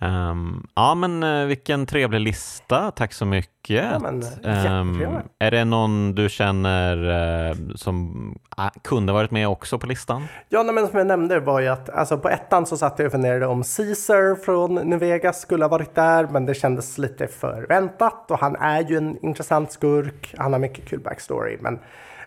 Um, 0.00 0.66
ja, 0.74 0.94
men 0.94 1.22
uh, 1.22 1.46
vilken 1.46 1.86
trevlig 1.86 2.20
lista. 2.20 2.90
Tack 2.90 3.12
så 3.12 3.24
mycket. 3.24 3.84
Ja, 3.92 3.98
men, 3.98 4.22
um, 4.80 5.22
är 5.38 5.50
det 5.50 5.64
någon 5.64 6.14
du 6.14 6.28
känner 6.28 6.96
uh, 7.50 7.74
som 7.74 8.14
uh, 8.58 8.68
kunde 8.82 9.12
varit 9.12 9.30
med 9.30 9.48
också 9.48 9.78
på 9.78 9.86
listan? 9.86 10.26
Ja, 10.48 10.62
nej, 10.62 10.74
men 10.74 10.88
som 10.88 10.98
jag 10.98 11.06
nämnde 11.06 11.40
var 11.40 11.60
ju 11.60 11.68
att 11.68 11.90
alltså, 11.90 12.18
på 12.18 12.28
ettan 12.28 12.66
så 12.66 12.76
satt 12.76 12.98
jag 12.98 13.06
och 13.06 13.12
funderade 13.12 13.46
om 13.46 13.62
Caesar 13.76 14.44
från 14.44 14.74
New 14.74 14.98
Vegas 14.98 15.40
skulle 15.40 15.64
ha 15.64 15.68
varit 15.68 15.94
där, 15.94 16.28
men 16.30 16.46
det 16.46 16.54
kändes 16.54 16.98
lite 16.98 17.26
för 17.26 17.66
väntat 17.68 18.30
och 18.30 18.38
han 18.38 18.56
är 18.56 18.80
ju 18.80 18.96
en 18.96 19.24
intressant 19.24 19.72
skurk. 19.72 20.34
Han 20.38 20.52
har 20.52 20.60
mycket 20.60 20.84
kul 20.88 21.00
backstory, 21.00 21.58
men 21.60 21.78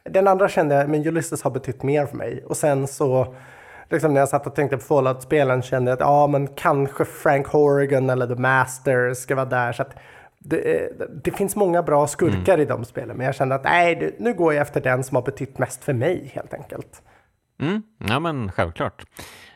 den 0.03 0.27
andra 0.27 0.49
kände 0.49 0.75
jag, 0.75 0.89
men 0.89 1.07
Ulysses 1.07 1.43
har 1.43 1.51
betytt 1.51 1.83
mer 1.83 2.05
för 2.05 2.17
mig 2.17 2.43
och 2.45 2.57
sen 2.57 2.87
så 2.87 3.35
liksom 3.89 4.13
när 4.13 4.19
jag 4.19 4.29
satt 4.29 4.47
och 4.47 4.55
tänkte 4.55 4.77
på 4.77 4.83
Fallout-spelen 4.83 5.61
kände 5.61 5.91
jag 5.91 5.95
att 5.95 6.07
ja, 6.07 6.27
men 6.27 6.47
kanske 6.47 7.05
Frank 7.05 7.47
Horrigan 7.47 8.09
eller 8.09 8.27
The 8.27 8.41
Master 8.41 9.13
ska 9.13 9.35
vara 9.35 9.45
där. 9.45 9.73
Så 9.73 9.83
det, 10.39 10.89
det 11.23 11.31
finns 11.31 11.55
många 11.55 11.83
bra 11.83 12.07
skurkar 12.07 12.53
mm. 12.53 12.61
i 12.61 12.65
de 12.65 12.85
spelen, 12.85 13.17
men 13.17 13.25
jag 13.25 13.35
kände 13.35 13.55
att 13.55 13.63
nej, 13.63 14.15
nu 14.19 14.33
går 14.33 14.53
jag 14.53 14.61
efter 14.61 14.81
den 14.81 15.03
som 15.03 15.15
har 15.15 15.21
betytt 15.21 15.57
mest 15.57 15.83
för 15.83 15.93
mig 15.93 16.31
helt 16.33 16.53
enkelt. 16.53 17.01
Mm. 17.59 17.83
Ja, 17.97 18.19
men 18.19 18.51
självklart. 18.51 19.05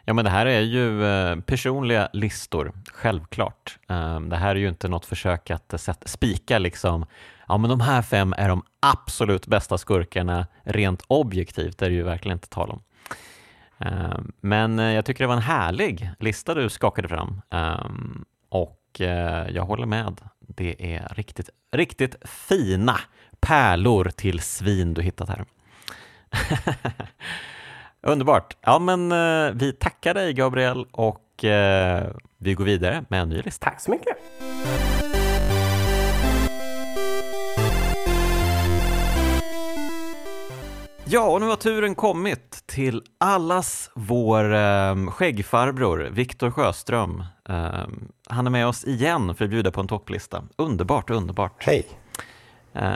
Ja, 0.05 0.13
men 0.13 0.25
det 0.25 0.31
här 0.31 0.45
är 0.45 0.59
ju 0.59 1.05
eh, 1.05 1.35
personliga 1.39 2.09
listor, 2.13 2.71
självklart. 2.93 3.79
Eh, 3.89 4.19
det 4.19 4.35
här 4.35 4.55
är 4.55 4.59
ju 4.59 4.69
inte 4.69 4.87
något 4.87 5.05
försök 5.05 5.51
att 5.51 5.87
eh, 5.87 5.93
spika 6.05 6.59
liksom, 6.59 7.05
ja 7.47 7.57
men 7.57 7.69
de 7.69 7.79
här 7.79 8.01
fem 8.01 8.33
är 8.37 8.49
de 8.49 8.63
absolut 8.79 9.47
bästa 9.47 9.77
skurkarna 9.77 10.47
rent 10.63 11.03
objektivt, 11.07 11.77
det 11.77 11.85
är 11.85 11.89
det 11.89 11.95
ju 11.95 12.03
verkligen 12.03 12.35
inte 12.35 12.49
tal 12.49 12.69
om. 12.69 12.81
Ehm, 13.81 14.31
men 14.41 14.79
eh, 14.79 14.93
jag 14.93 15.05
tycker 15.05 15.23
det 15.23 15.27
var 15.27 15.35
en 15.35 15.41
härlig 15.41 16.11
lista 16.19 16.53
du 16.53 16.69
skakade 16.69 17.07
fram 17.07 17.41
ehm, 17.49 18.25
och 18.49 19.01
eh, 19.01 19.49
jag 19.49 19.63
håller 19.63 19.85
med. 19.85 20.21
Det 20.39 20.95
är 20.95 21.13
riktigt, 21.15 21.49
riktigt 21.71 22.15
fina 22.25 22.99
pärlor 23.39 24.11
till 24.15 24.39
svin 24.39 24.93
du 24.93 25.01
hittat 25.01 25.29
här. 25.29 25.45
Underbart! 28.01 28.57
Ja, 28.61 28.79
men 28.79 29.11
eh, 29.11 29.51
vi 29.53 29.73
tackar 29.73 30.13
dig 30.13 30.33
Gabriel 30.33 30.85
och 30.91 31.27
vi 32.37 32.53
går 32.53 32.65
vidare 32.65 33.05
med 33.09 33.21
en 33.21 33.29
ny 33.29 33.41
lista. 33.41 33.69
Tack 33.69 33.81
så 33.81 33.91
mycket! 33.91 34.17
Ja, 41.13 41.29
och 41.29 41.41
nu 41.41 41.47
har 41.47 41.55
turen 41.55 41.95
kommit 41.95 42.63
till 42.65 43.01
allas 43.17 43.91
vår 43.93 44.53
eh, 44.53 45.09
skäggfarbror 45.09 46.09
Viktor 46.11 46.51
Sjöström. 46.51 47.23
Eh, 47.49 47.85
han 48.29 48.47
är 48.47 48.49
med 48.49 48.67
oss 48.67 48.85
igen 48.85 49.35
för 49.35 49.45
att 49.45 49.51
bjuda 49.51 49.71
på 49.71 49.81
en 49.81 49.87
topplista. 49.87 50.43
Underbart, 50.55 51.09
underbart. 51.09 51.63
Hej! 51.63 51.87
Eh, 52.73 52.93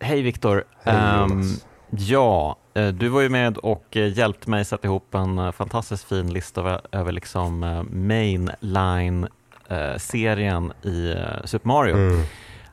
hej 0.00 0.22
Viktor! 0.22 0.64
Hej, 0.82 1.22
um, 1.22 1.42
Ja, 1.90 2.56
eh, 2.74 2.88
du 2.88 3.08
var 3.08 3.20
ju 3.20 3.28
med 3.28 3.58
och 3.58 3.96
eh, 3.96 4.18
hjälpte 4.18 4.50
mig 4.50 4.64
sätta 4.64 4.88
ihop 4.88 5.14
en 5.14 5.38
eh, 5.38 5.52
fantastiskt 5.52 6.08
fin 6.08 6.32
lista 6.32 6.60
över, 6.60 6.80
över 6.92 7.12
liksom 7.12 7.60
mainline-serien 7.90 10.72
i 10.82 11.14
Super 11.44 11.68
Mario. 11.68 11.94
Mm, 11.94 12.22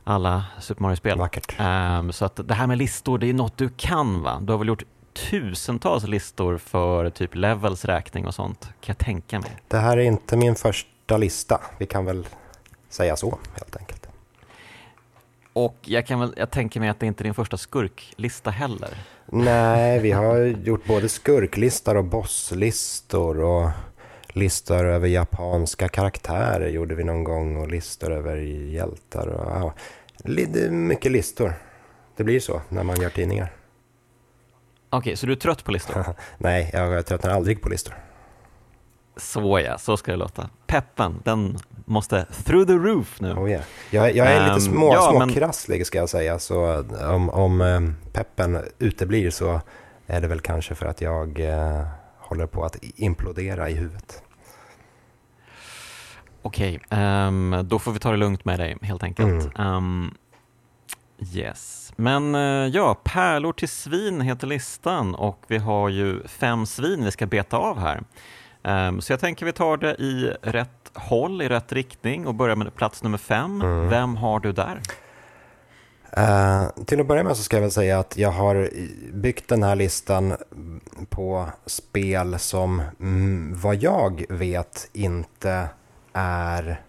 Alla 0.08 0.44
Super 0.60 0.82
Mario-spel. 0.82 1.18
vackert. 1.18 1.54
Ehm, 1.58 2.12
så 2.12 2.24
att 2.24 2.48
det 2.48 2.54
här 2.54 2.66
med 2.66 2.78
listor, 2.78 3.18
det 3.18 3.26
är 3.26 3.34
något 3.34 3.56
du 3.56 3.68
kan 3.76 4.22
va? 4.22 4.40
Du 4.42 4.52
har 4.52 4.58
väl 4.58 4.68
gjort 4.68 4.82
tusentals 5.12 6.04
listor 6.06 6.58
för 6.58 7.10
typ 7.10 7.34
levels 7.34 7.84
räkning 7.84 8.26
och 8.26 8.34
sånt, 8.34 8.60
kan 8.60 8.70
jag 8.86 8.98
tänka 8.98 9.40
mig. 9.40 9.50
Det 9.68 9.76
här 9.76 9.96
är 9.96 10.02
inte 10.02 10.36
min 10.36 10.54
första 10.54 11.16
lista. 11.16 11.60
Vi 11.78 11.86
kan 11.86 12.04
väl 12.04 12.26
säga 12.88 13.16
så 13.16 13.38
helt 13.54 13.76
enkelt. 13.76 14.08
Och 15.52 15.76
jag, 15.80 16.06
kan 16.06 16.20
väl, 16.20 16.34
jag 16.36 16.50
tänker 16.50 16.80
mig 16.80 16.88
att 16.88 17.00
det 17.00 17.06
inte 17.06 17.22
är 17.22 17.24
din 17.24 17.34
första 17.34 17.56
skurklista 17.56 18.50
heller. 18.50 18.90
Nej, 19.26 20.00
vi 20.00 20.12
har 20.12 20.36
gjort 20.38 20.84
både 20.84 21.08
skurklistor 21.08 21.96
och 21.96 22.04
bosslistor 22.04 23.40
och 23.40 23.70
listor 24.38 24.84
över 24.86 25.08
japanska 25.08 25.88
karaktärer 25.88 26.68
gjorde 26.68 26.94
vi 26.94 27.04
någon 27.04 27.24
gång 27.24 27.56
och 27.56 27.68
listor 27.68 28.12
över 28.12 28.36
hjältar 28.36 29.26
och 29.26 29.50
ja, 29.50 29.74
mycket 30.70 31.12
listor. 31.12 31.52
Det 32.16 32.24
blir 32.24 32.40
så 32.40 32.60
när 32.68 32.82
man 32.82 33.00
gör 33.00 33.10
tidningar. 33.10 33.52
Okej, 34.90 35.16
så 35.16 35.26
du 35.26 35.32
är 35.32 35.36
trött 35.36 35.64
på 35.64 35.72
listor? 35.72 36.04
Nej, 36.38 36.70
jag 36.72 37.06
tröttnar 37.06 37.30
aldrig 37.30 37.62
på 37.62 37.68
listor. 37.68 37.94
Så 39.16 39.60
ja, 39.60 39.78
så 39.78 39.96
ska 39.96 40.10
det 40.10 40.16
låta. 40.16 40.50
Peppen, 40.66 41.20
den 41.24 41.58
måste 41.84 42.26
through 42.44 42.66
the 42.66 42.72
roof 42.72 43.20
nu. 43.20 43.32
Oh 43.32 43.50
yeah. 43.50 43.64
jag, 43.90 44.16
jag 44.16 44.26
är 44.26 44.40
lite 44.40 44.52
Ehm, 44.52 44.60
små, 44.60 44.94
ja, 44.94 45.12
men- 45.18 45.28
småkrasslig 45.30 45.86
ska 45.86 45.98
jag 45.98 46.08
säga, 46.08 46.38
så 46.38 46.84
om, 47.08 47.30
om 47.30 47.60
eh, 47.60 47.80
peppen 48.12 48.58
uteblir 48.78 49.30
så 49.30 49.60
är 50.06 50.20
det 50.20 50.28
väl 50.28 50.40
kanske 50.40 50.74
för 50.74 50.86
att 50.86 51.00
jag 51.00 51.40
eh, 51.40 51.86
håller 52.18 52.46
på 52.46 52.64
att 52.64 52.76
implodera 52.82 53.68
i 53.70 53.74
huvudet. 53.74 54.22
Okej, 56.48 56.80
ehm, 56.90 57.56
då 57.64 57.78
får 57.78 57.92
vi 57.92 57.98
ta 57.98 58.10
det 58.10 58.16
lugnt 58.16 58.44
med 58.44 58.58
dig 58.58 58.76
helt 58.82 59.02
enkelt. 59.02 59.58
Ehm, 59.58 60.14
yes, 61.34 61.92
men 61.96 62.34
eh, 62.34 62.40
ja, 62.40 63.00
pärlor 63.04 63.52
till 63.52 63.68
svin 63.68 64.20
heter 64.20 64.46
listan 64.46 65.14
och 65.14 65.44
vi 65.46 65.58
har 65.58 65.88
ju 65.88 66.26
fem 66.26 66.66
svin 66.66 67.04
vi 67.04 67.10
ska 67.10 67.26
beta 67.26 67.56
av 67.56 67.78
här. 67.78 68.02
Ehm, 68.62 69.00
så 69.00 69.12
jag 69.12 69.20
tänker 69.20 69.46
vi 69.46 69.52
tar 69.52 69.76
det 69.76 69.94
i 69.94 70.32
rätt 70.42 70.90
håll, 70.94 71.42
i 71.42 71.48
rätt 71.48 71.72
riktning 71.72 72.26
och 72.26 72.34
börjar 72.34 72.56
med 72.56 72.74
plats 72.74 73.02
nummer 73.02 73.18
fem. 73.18 73.62
Mm. 73.62 73.88
Vem 73.88 74.16
har 74.16 74.40
du 74.40 74.52
där? 74.52 74.80
Eh, 76.12 76.84
till 76.86 77.00
att 77.00 77.06
börja 77.06 77.24
med 77.24 77.36
så 77.36 77.42
ska 77.42 77.56
jag 77.56 77.62
väl 77.62 77.70
säga 77.70 77.98
att 77.98 78.16
jag 78.16 78.30
har 78.30 78.70
byggt 79.12 79.48
den 79.48 79.62
här 79.62 79.76
listan 79.76 80.36
på 81.08 81.46
spel 81.66 82.38
som 82.38 82.82
mm, 83.00 83.60
vad 83.60 83.76
jag 83.76 84.24
vet 84.28 84.90
inte 84.92 85.68
är 86.18 86.80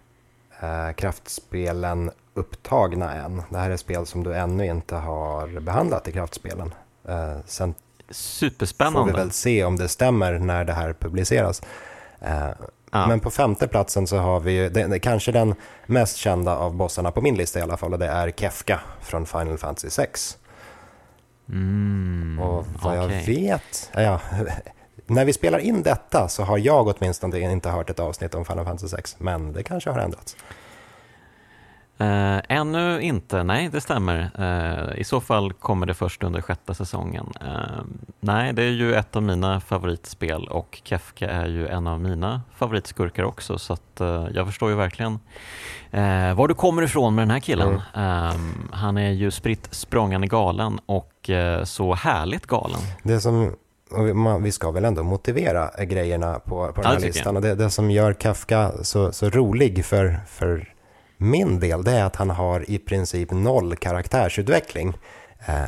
eh, 0.60 0.92
kraftspelen 0.92 2.10
upptagna 2.34 3.12
än. 3.14 3.42
Det 3.50 3.58
här 3.58 3.70
är 3.70 3.76
spel 3.76 4.06
som 4.06 4.24
du 4.24 4.34
ännu 4.36 4.66
inte 4.66 4.94
har 4.96 5.60
behandlat 5.60 6.08
i 6.08 6.12
kraftspelen. 6.12 6.74
Eh, 7.08 7.36
sen 7.46 7.74
får 7.74 8.06
vi 8.08 8.14
Superspännande. 8.14 9.12
väl 9.12 9.30
se 9.30 9.64
om 9.64 9.76
det 9.76 9.88
stämmer 9.88 10.38
när 10.38 10.64
det 10.64 10.72
här 10.72 10.92
publiceras. 10.92 11.62
Eh, 12.20 12.48
Ja. 12.92 13.06
Men 13.06 13.20
på 13.20 13.30
femte 13.30 13.68
platsen 13.68 14.06
så 14.06 14.18
har 14.18 14.40
vi 14.40 14.52
ju, 14.52 14.68
det, 14.68 14.98
kanske 14.98 15.32
den 15.32 15.54
mest 15.86 16.16
kända 16.16 16.56
av 16.56 16.74
bossarna 16.74 17.10
på 17.10 17.20
min 17.20 17.34
lista 17.34 17.58
i 17.58 17.62
alla 17.62 17.76
fall, 17.76 17.92
och 17.92 17.98
det 17.98 18.06
är 18.06 18.30
Kefka 18.30 18.80
från 19.00 19.26
Final 19.26 19.58
Fantasy 19.58 19.90
6. 19.90 20.38
Mm, 21.48 22.38
Och 22.42 22.66
vad 22.82 22.96
jag 22.96 23.04
okej. 23.04 23.24
vet, 23.26 23.90
ja, 23.94 24.20
när 25.10 25.24
vi 25.24 25.32
spelar 25.32 25.58
in 25.58 25.82
detta 25.82 26.28
så 26.28 26.42
har 26.42 26.58
jag 26.58 26.86
åtminstone 26.86 27.52
inte 27.52 27.68
hört 27.68 27.90
ett 27.90 28.00
avsnitt 28.00 28.34
om 28.34 28.44
Final 28.44 28.64
Fantasy 28.64 28.88
6, 28.88 29.16
men 29.18 29.52
det 29.52 29.62
kanske 29.62 29.90
har 29.90 29.98
ändrats. 29.98 30.36
Eh, 32.00 32.40
ännu 32.48 33.00
inte, 33.00 33.42
nej 33.42 33.68
det 33.68 33.80
stämmer. 33.80 34.30
Eh, 34.38 35.00
I 35.00 35.04
så 35.04 35.20
fall 35.20 35.52
kommer 35.52 35.86
det 35.86 35.94
först 35.94 36.22
under 36.22 36.40
sjätte 36.40 36.74
säsongen. 36.74 37.32
Eh, 37.40 37.84
nej, 38.20 38.52
det 38.52 38.62
är 38.62 38.70
ju 38.70 38.94
ett 38.94 39.16
av 39.16 39.22
mina 39.22 39.60
favoritspel 39.60 40.48
och 40.48 40.80
Kefka 40.84 41.30
är 41.30 41.46
ju 41.46 41.68
en 41.68 41.86
av 41.86 42.00
mina 42.00 42.42
favoritskurkar 42.56 43.22
också 43.22 43.58
så 43.58 43.72
att 43.72 44.00
jag 44.34 44.46
förstår 44.46 44.70
ju 44.70 44.76
verkligen 44.76 45.18
var 46.36 46.48
du 46.48 46.54
kommer 46.54 46.82
ifrån 46.82 47.14
med 47.14 47.22
den 47.22 47.30
här 47.30 47.40
killen. 47.40 47.74
Eh, 47.94 48.32
han 48.72 48.98
är 48.98 49.10
ju 49.10 49.30
spritt 49.30 49.68
språngande 49.74 50.26
galen 50.26 50.80
och 50.86 51.30
så 51.64 51.94
härligt 51.94 52.46
galen. 52.46 52.80
Det 53.02 53.20
som, 53.20 53.56
och 53.92 54.06
vi- 54.08 54.14
man, 54.14 54.42
vi 54.42 54.52
ska 54.52 54.70
väl 54.70 54.84
ändå 54.84 55.02
motivera 55.02 55.84
grejerna 55.84 56.38
på, 56.38 56.66
på 56.66 56.72
den 56.72 56.82
Ja, 56.82 56.88
här 56.88 56.96
tycker 56.96 57.12
listan. 57.12 57.36
Och 57.36 57.42
det, 57.42 57.54
det 57.54 57.70
som 57.70 57.90
gör 57.90 58.12
Kafka 58.12 58.72
så, 58.82 59.12
så 59.12 59.30
rolig 59.30 59.84
för, 59.84 60.20
för 60.28 60.74
min 61.16 61.60
del, 61.60 61.84
det 61.84 61.92
är 61.92 62.04
att 62.04 62.16
han 62.16 62.30
har 62.30 62.70
i 62.70 62.78
princip 62.78 63.30
noll 63.30 63.76
karaktärsutveckling. 63.76 64.94
Eh, 65.46 65.62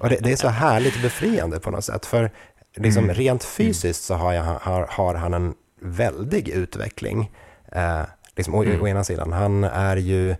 och 0.00 0.08
det, 0.08 0.16
det 0.20 0.32
är 0.32 0.36
så 0.36 0.48
härligt 0.48 1.02
befriande 1.02 1.60
på 1.60 1.70
något 1.70 1.84
sätt. 1.84 2.06
För 2.06 2.30
liksom, 2.76 3.04
Mm. 3.04 3.14
rent 3.16 3.44
fysiskt 3.44 4.04
så 4.04 4.14
har, 4.14 4.32
jag, 4.32 4.42
har, 4.44 4.86
har 4.90 5.14
han 5.14 5.34
en 5.34 5.54
väldig 5.82 6.48
utveckling. 6.48 7.30
Eh, 7.72 8.00
liksom, 8.36 8.54
å, 8.54 8.62
Mm. 8.64 8.82
å 8.82 8.88
ena 8.88 9.04
sidan, 9.04 9.32
han 9.32 9.64
är 9.64 9.96
ju 9.96 10.36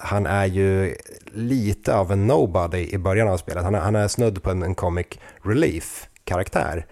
han 0.00 0.26
är 0.26 0.46
ju 0.46 0.96
lite 1.32 1.94
av 1.94 2.12
en 2.12 2.26
nobody 2.26 2.88
i 2.92 2.98
början 2.98 3.28
av 3.28 3.36
spelet. 3.36 3.64
Han 3.64 3.74
är, 3.74 3.80
han 3.80 3.96
är 3.96 4.08
snudd 4.08 4.42
på 4.42 4.50
en, 4.50 4.62
en 4.62 4.74
comic 4.74 5.06
relief-karaktär. 5.42 6.86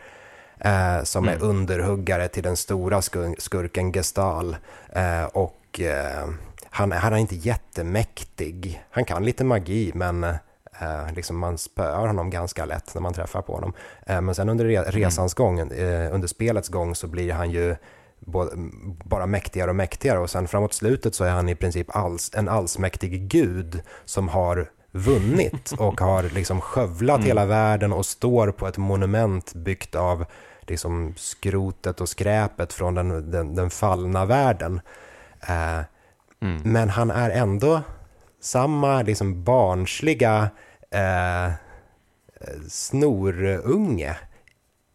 Eh, 0.61 1.03
som 1.03 1.29
är 1.29 1.35
Mm. 1.35 1.49
underhuggare 1.49 2.29
till 2.29 2.43
den 2.43 2.57
stora 2.57 3.03
skur, 3.03 3.35
skurken 3.39 3.93
Gestal. 3.93 4.57
Eh, 4.93 5.25
och 5.25 5.81
eh, 5.81 6.29
han, 6.71 6.93
han 6.93 7.13
är 7.13 7.17
inte 7.17 7.35
jättemäktig. 7.37 8.83
Han 8.91 9.05
kan 9.05 9.25
lite 9.25 9.45
magi, 9.45 9.93
men 9.95 10.25
eh, 10.25 11.13
liksom 11.17 11.39
man 11.39 11.59
spöar 11.59 12.07
honom 12.07 12.31
ganska 12.31 12.65
lätt 12.65 12.95
när 12.95 13.03
man 13.03 13.13
träffar 13.15 13.43
på 13.43 13.53
honom. 13.55 13.73
Eh, 14.07 14.21
men 14.21 14.35
sen 14.35 14.49
under 14.49 14.65
re, 14.65 14.83
resans 14.83 15.35
gång, 15.35 15.59
eh, 15.61 16.15
under 16.15 16.29
spelets 16.29 16.69
gång, 16.69 16.95
så 16.95 17.07
blir 17.07 17.33
han 17.33 17.51
ju 17.51 17.77
bara 19.05 19.27
mäktigare 19.27 19.71
och 19.71 19.77
mäktigare 19.77 20.19
och 20.19 20.31
sen 20.31 20.49
framåt 20.49 20.75
slutet 20.75 21.15
så 21.15 21.25
är 21.25 21.31
han 21.31 21.49
i 21.49 21.55
princip 21.55 21.97
alls, 21.97 22.31
en 22.35 22.49
allsmäktig 22.49 23.29
gud 23.29 23.83
som 24.05 24.29
har 24.29 24.71
vunnit 24.91 25.73
och 25.79 26.01
har 26.01 26.23
liksom 26.23 26.61
skövlat 26.61 27.25
hela 27.25 27.47
världen 27.47 27.93
och 27.93 28.07
står 28.07 28.51
på 28.51 28.67
ett 28.67 28.79
monument 28.79 29.55
byggt 29.55 29.95
av 29.95 30.25
liksom 30.61 31.15
skrotet 31.17 32.01
och 32.01 32.09
skräpet 32.09 32.73
från 32.73 32.95
den, 32.95 33.31
den, 33.31 33.55
den 33.55 33.71
fallna 33.71 34.25
världen. 34.25 34.81
Eh, 35.41 35.81
Mm. 36.41 36.63
men 36.65 36.89
han 36.89 37.11
är 37.11 37.31
ändå 37.31 37.83
samma 38.41 39.03
liksom 39.03 39.45
barnsliga 39.45 40.51
eh, 40.91 41.53
snorunge 42.69 44.17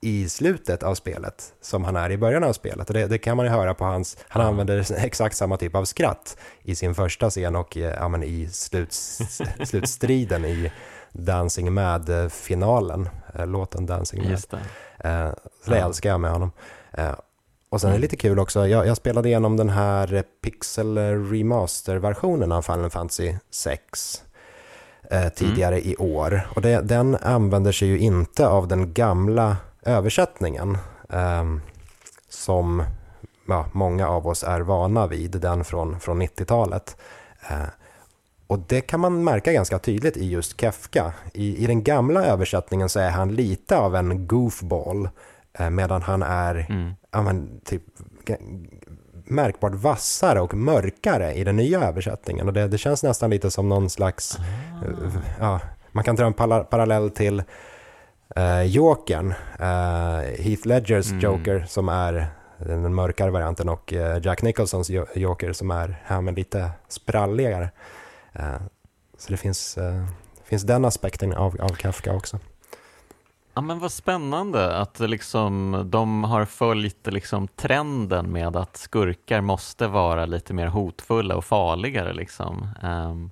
i 0.03 0.29
slutet 0.29 0.83
av 0.83 0.95
spelet 0.95 1.53
som 1.61 1.83
han 1.83 1.95
är 1.95 2.09
i 2.11 2.17
början 2.17 2.43
av 2.43 2.53
spelet. 2.53 2.87
Och 2.87 2.93
det, 2.93 3.07
det 3.07 3.17
kan 3.17 3.37
man 3.37 3.45
ju 3.45 3.51
höra 3.51 3.73
på 3.73 3.85
hans, 3.85 4.17
han 4.27 4.45
använder 4.45 4.91
exakt 4.97 5.35
samma 5.35 5.57
typ 5.57 5.75
av 5.75 5.85
skratt 5.85 6.37
i 6.63 6.75
sin 6.75 6.95
första 6.95 7.29
scen 7.29 7.55
och 7.55 7.77
eh, 7.77 7.93
ja, 7.99 8.23
i 8.23 8.47
sluts, 8.51 9.19
slutstriden 9.65 10.45
i 10.45 10.71
Dancing 11.11 11.73
Mad-finalen, 11.73 13.09
eh, 13.35 13.47
låten 13.47 13.85
Dancing 13.85 14.23
Mad. 14.29 14.43
Det. 14.49 15.09
Eh, 15.09 15.29
så 15.65 15.71
det 15.71 15.77
Ja. 15.77 15.85
älskar 15.85 16.09
jag 16.09 16.19
med 16.19 16.31
honom. 16.31 16.51
Och 17.69 17.81
sen 17.81 17.89
är 17.89 17.93
det 17.93 17.99
lite 18.01 18.15
kul 18.15 18.39
också, 18.39 18.67
jag, 18.67 18.87
jag 18.87 18.97
spelade 18.97 19.29
igenom 19.29 19.57
den 19.57 19.69
här 19.69 20.23
Pixel 20.43 20.97
Remaster-versionen 21.31 22.51
av 22.51 22.61
Final 22.61 22.89
Fantasy 22.89 23.33
6 23.51 24.23
eh, 25.11 25.29
tidigare 25.29 25.87
i 25.87 25.95
år. 25.97 26.47
Och 26.55 26.61
det, 26.61 26.81
den 26.81 27.15
använder 27.15 27.71
sig 27.71 27.87
ju 27.87 27.99
inte 27.99 28.47
av 28.47 28.67
den 28.67 28.93
gamla 28.93 29.57
översättningen 29.85 30.77
ehm, 31.09 31.61
som 32.29 32.83
ja, 33.47 33.65
många 33.71 34.07
av 34.07 34.27
oss 34.27 34.43
är 34.43 34.61
vana 34.61 35.07
vid, 35.07 35.31
den 35.31 35.63
från, 35.63 35.99
från 35.99 36.21
90-talet. 36.21 36.97
Eh, 37.49 37.69
och 38.47 38.59
det 38.59 38.81
kan 38.81 38.99
man 38.99 39.23
märka 39.23 39.53
ganska 39.53 39.79
tydligt 39.79 40.17
i 40.17 40.29
just 40.29 40.61
Kefka. 40.61 41.13
I, 41.33 41.63
I 41.63 41.67
den 41.67 41.83
gamla 41.83 42.25
översättningen 42.25 42.89
så 42.89 42.99
är 42.99 43.09
han 43.09 43.35
lite 43.35 43.77
av 43.77 43.95
en 43.95 44.27
goofball, 44.27 45.09
eh, 45.53 45.69
medan 45.69 46.01
han 46.01 46.23
är 46.23 46.65
Mm. 46.69 46.93
ja, 47.11 47.21
men, 47.21 47.61
typ, 47.65 47.83
märkbart 49.25 49.73
vassare 49.73 50.41
och 50.41 50.53
mörkare 50.53 51.33
i 51.33 51.43
den 51.43 51.55
nya 51.55 51.81
översättningen. 51.81 52.47
Och 52.47 52.53
det, 52.53 52.67
det 52.67 52.77
känns 52.77 53.03
nästan 53.03 53.29
lite 53.29 53.51
som 53.51 53.69
någon 53.69 53.89
slags, 53.89 54.37
eh, 54.85 55.13
ja, 55.39 55.59
man 55.91 56.03
kan 56.03 56.15
dra 56.15 56.25
en 56.25 56.33
parallell 56.63 57.09
till 57.09 57.43
uh, 58.37 58.63
Jokern, 58.63 59.31
eh, 59.59 60.43
Heath 60.43 60.67
Ledgers 60.67 61.07
Mm. 61.11 61.19
Joker 61.19 61.65
som 61.67 61.89
är 61.89 62.27
den 62.57 62.95
mörkare 62.95 63.31
varianten 63.31 63.69
och 63.69 63.93
eh, 63.93 64.19
Jack 64.23 64.41
Nicholsons 64.41 64.89
Jo- 64.89 65.05
Joker 65.15 65.53
som 65.53 65.71
är 65.71 65.95
ja, 66.07 66.21
men 66.21 66.33
lite 66.35 66.71
spralligare. 66.87 67.69
Eh, 68.33 68.55
så 69.17 69.31
det 69.31 69.37
finns, 69.37 69.77
eh, 69.77 70.05
finns 70.43 70.63
den 70.63 70.85
aspekten 70.85 71.33
av, 71.33 71.61
av 71.61 71.69
Kafka 71.69 72.15
också. 72.15 72.39
Ja 73.55 73.61
men 73.61 73.79
vad 73.79 73.91
spännande 73.91 74.77
att 74.77 74.99
liksom, 74.99 75.83
de 75.85 76.23
har 76.23 76.45
följt 76.45 77.07
liksom, 77.07 77.47
trenden 77.47 78.31
med 78.31 78.55
att 78.55 78.77
skurkar 78.77 79.41
måste 79.41 79.87
vara 79.87 80.25
lite 80.25 80.53
mer 80.53 80.67
hotfulla 80.67 81.35
och 81.35 81.45
farligare. 81.45 82.13
Liksom. 82.13 82.67
Um, 82.83 83.31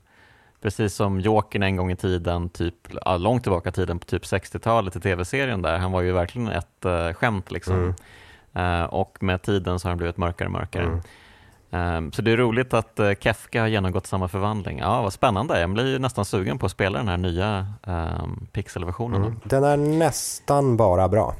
precis 0.61 0.95
som 0.95 1.19
Jokern 1.19 1.63
en 1.63 1.75
gång 1.75 1.91
i 1.91 1.95
tiden, 1.95 2.49
typ, 2.49 2.75
långt 3.17 3.43
tillbaka 3.43 3.69
i 3.69 3.71
tiden 3.71 3.99
på 3.99 4.05
typ 4.05 4.23
60-talet 4.23 4.95
i 4.95 4.99
tv-serien 4.99 5.61
där, 5.61 5.77
han 5.77 5.91
var 5.91 6.01
ju 6.01 6.11
verkligen 6.11 6.47
ett 6.47 6.85
uh, 6.85 7.13
skämt. 7.13 7.51
Liksom. 7.51 7.95
Mm. 8.53 8.81
Uh, 8.81 8.85
och 8.85 9.23
med 9.23 9.41
tiden 9.41 9.79
så 9.79 9.88
har 9.88 9.91
han 9.91 9.97
blivit 9.97 10.17
mörkare 10.17 10.47
och 10.47 10.51
mörkare. 10.51 10.83
Mm. 10.83 11.01
Um, 11.73 12.11
så 12.11 12.21
det 12.21 12.31
är 12.31 12.38
roligt 12.38 12.73
att 12.73 12.99
uh, 12.99 13.13
Kefka 13.19 13.61
har 13.61 13.67
genomgått 13.67 14.07
samma 14.07 14.27
förvandling. 14.27 14.79
Ja, 14.79 15.01
vad 15.01 15.13
spännande. 15.13 15.59
Jag 15.59 15.69
blir 15.69 15.99
nästan 15.99 16.25
sugen 16.25 16.57
på 16.57 16.65
att 16.65 16.71
spela 16.71 16.97
den 16.97 17.07
här 17.07 17.17
nya 17.17 17.67
um, 17.83 18.47
pixelversionen. 18.51 19.21
Mm. 19.21 19.39
Den 19.43 19.63
är 19.63 19.77
nästan 19.77 20.77
bara 20.77 21.07
bra. 21.07 21.35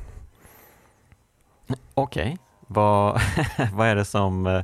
Okej, 1.94 2.24
okay. 2.24 2.38
vad, 2.68 3.22
vad, 3.74 3.88
är 3.88 3.96
det 3.96 4.06
som, 4.06 4.64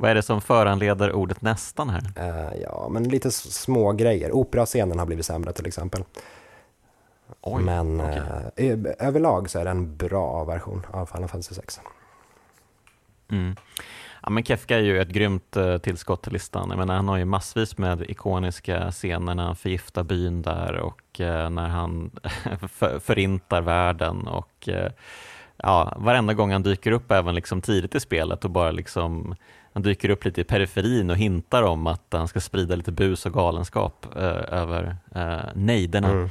vad 0.00 0.10
är 0.10 0.14
det 0.14 0.22
som 0.22 0.40
föranleder 0.40 1.12
ordet 1.12 1.42
nästan 1.42 1.90
här? 1.90 2.02
Uh, 2.18 2.60
ja, 2.62 2.88
men 2.90 3.04
lite 3.04 3.30
små 3.30 3.92
grejer. 3.92 4.32
Operascenen 4.32 4.98
har 4.98 5.06
blivit 5.06 5.26
sämre 5.26 5.52
till 5.52 5.66
exempel. 5.66 6.04
Oj, 7.40 7.62
men 7.62 8.00
okay. 8.00 8.94
överlag 8.98 9.50
så 9.50 9.58
är 9.58 9.64
det 9.64 9.70
en 9.70 9.96
bra 9.96 10.44
version 10.44 10.86
av 10.90 11.06
Final 11.06 11.28
Fantasy 11.28 11.54
6. 11.54 11.80
Mm. 13.30 13.56
Ja, 14.22 14.30
men 14.30 14.44
Kefka 14.44 14.76
är 14.76 14.82
ju 14.82 15.00
ett 15.00 15.08
grymt 15.08 15.56
uh, 15.56 15.78
tillskott 15.78 16.22
till 16.22 16.32
listan. 16.32 16.70
Jag 16.70 16.78
menar, 16.78 16.94
han 16.94 17.08
har 17.08 17.16
ju 17.16 17.24
massvis 17.24 17.78
med 17.78 18.02
ikoniska 18.10 18.90
scener 18.90 19.34
när 19.34 19.44
han 19.44 19.56
förgiftar 19.56 20.02
byn 20.02 20.42
där 20.42 20.76
och 20.76 21.20
uh, 21.20 21.50
när 21.50 21.68
han 21.68 22.10
för, 22.68 22.98
förintar 22.98 23.62
världen 23.62 24.28
och 24.28 24.68
uh, 24.68 24.88
ja, 25.56 25.94
varenda 25.96 26.34
gång 26.34 26.52
han 26.52 26.62
dyker 26.62 26.92
upp 26.92 27.10
även 27.10 27.34
liksom 27.34 27.60
tidigt 27.60 27.94
i 27.94 28.00
spelet 28.00 28.44
och 28.44 28.50
bara 28.50 28.70
liksom 28.70 29.34
han 29.78 29.82
dyker 29.82 30.10
upp 30.10 30.24
lite 30.24 30.40
i 30.40 30.44
periferin 30.44 31.10
och 31.10 31.16
hintar 31.16 31.62
om 31.62 31.86
att 31.86 32.06
han 32.10 32.28
ska 32.28 32.40
sprida 32.40 32.76
lite 32.76 32.92
bus 32.92 33.26
och 33.26 33.32
galenskap 33.32 34.06
över 34.50 34.96
nejderna. 35.54 36.10
Mm 36.10 36.28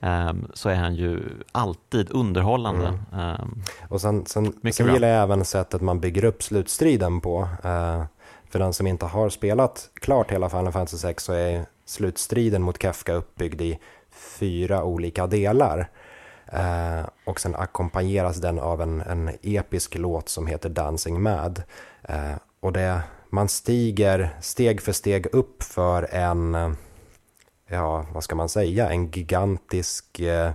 um, 0.00 0.50
så 0.54 0.68
är 0.68 0.74
han 0.74 0.94
ju 0.94 1.22
alltid 1.52 2.10
underhållande. 2.10 2.98
Mm. 3.12 3.40
Um, 3.40 3.62
och 3.88 4.00
sen, 4.00 4.26
sen, 4.26 4.72
sen 4.72 4.92
gillar 4.92 5.08
jag 5.08 5.22
även 5.22 5.44
sättet 5.44 5.80
man 5.80 6.00
bygger 6.00 6.24
upp 6.24 6.42
slutstriden 6.42 7.20
på. 7.20 7.40
Uh, 7.40 8.04
för 8.50 8.58
den 8.58 8.72
som 8.72 8.86
inte 8.86 9.06
har 9.06 9.28
spelat 9.28 9.90
klart 9.94 10.30
hela 10.30 10.48
Final 10.48 10.72
Fantasy 10.72 10.98
6 10.98 11.24
så 11.24 11.32
är 11.32 11.66
slutstriden 11.84 12.62
mot 12.62 12.82
Kefka 12.82 13.14
uppbyggd 13.14 13.60
i 13.60 13.78
fyra 14.10 14.84
olika 14.84 15.26
delar. 15.26 15.88
Uh, 16.54 17.08
och 17.24 17.40
sen 17.40 17.54
ackompanjeras 17.54 18.36
den 18.36 18.58
av 18.58 18.82
en, 18.82 19.00
en 19.00 19.30
episk 19.42 19.94
låt 19.94 20.28
som 20.28 20.46
heter 20.46 20.68
Dancing 20.68 21.22
Mad. 21.22 21.62
Uh, 22.10 22.36
och 22.66 22.72
det, 22.72 23.00
man 23.30 23.48
stiger 23.48 24.36
steg 24.40 24.80
för 24.80 24.92
steg 24.92 25.26
upp 25.34 25.62
för 25.62 26.14
en 26.14 26.76
ja, 27.68 28.06
vad 28.12 28.24
ska 28.24 28.34
man 28.34 28.48
säga, 28.48 28.90
en 28.90 29.10
gigantisk 29.10 30.20
eh, 30.20 30.50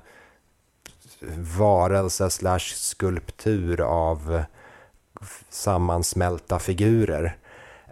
varelse 1.57 2.29
slash 2.29 2.59
skulptur 2.59 3.81
av 3.81 4.43
sammansmälta 5.49 6.59
figurer. 6.59 7.37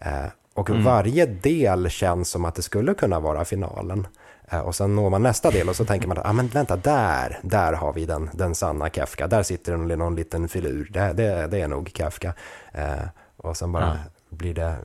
Eh, 0.02 0.26
och 0.54 0.70
mm. 0.70 0.84
varje 0.84 1.26
del 1.26 1.90
känns 1.90 2.30
som 2.30 2.46
att 2.46 2.56
det 2.56 2.62
skulle 2.62 2.94
kunna 2.94 3.20
vara 3.20 3.46
finalen. 3.46 4.08
Eh, 4.52 4.60
och 4.60 4.76
sen 4.76 4.96
når 4.96 5.10
man 5.10 5.24
nästa 5.24 5.52
del 5.52 5.70
och 5.70 5.76
så 5.76 5.86
tänker 5.86 6.08
man 6.08 6.18
att 6.18 6.26
ah, 6.26 6.34
men 6.34 6.48
vänta, 6.48 6.76
där, 6.76 7.40
där 7.42 7.74
har 7.74 7.94
vi 7.94 8.06
den, 8.06 8.30
den 8.34 8.56
sanna 8.56 8.90
Kafka. 8.90 9.28
Där 9.28 9.44
sitter 9.44 9.78
någon, 9.78 10.00
någon 10.00 10.16
liten 10.16 10.48
filur. 10.48 10.90
Det, 10.94 11.14
det, 11.14 11.48
det 11.48 11.62
är 11.62 11.68
nog 11.68 11.94
Kafka. 11.94 12.34
Eh, 12.72 13.06
och 13.44 13.58
sen 13.58 13.72
bara 13.72 13.92
mm. 13.92 13.98
blir 14.30 14.54
det 14.54 14.76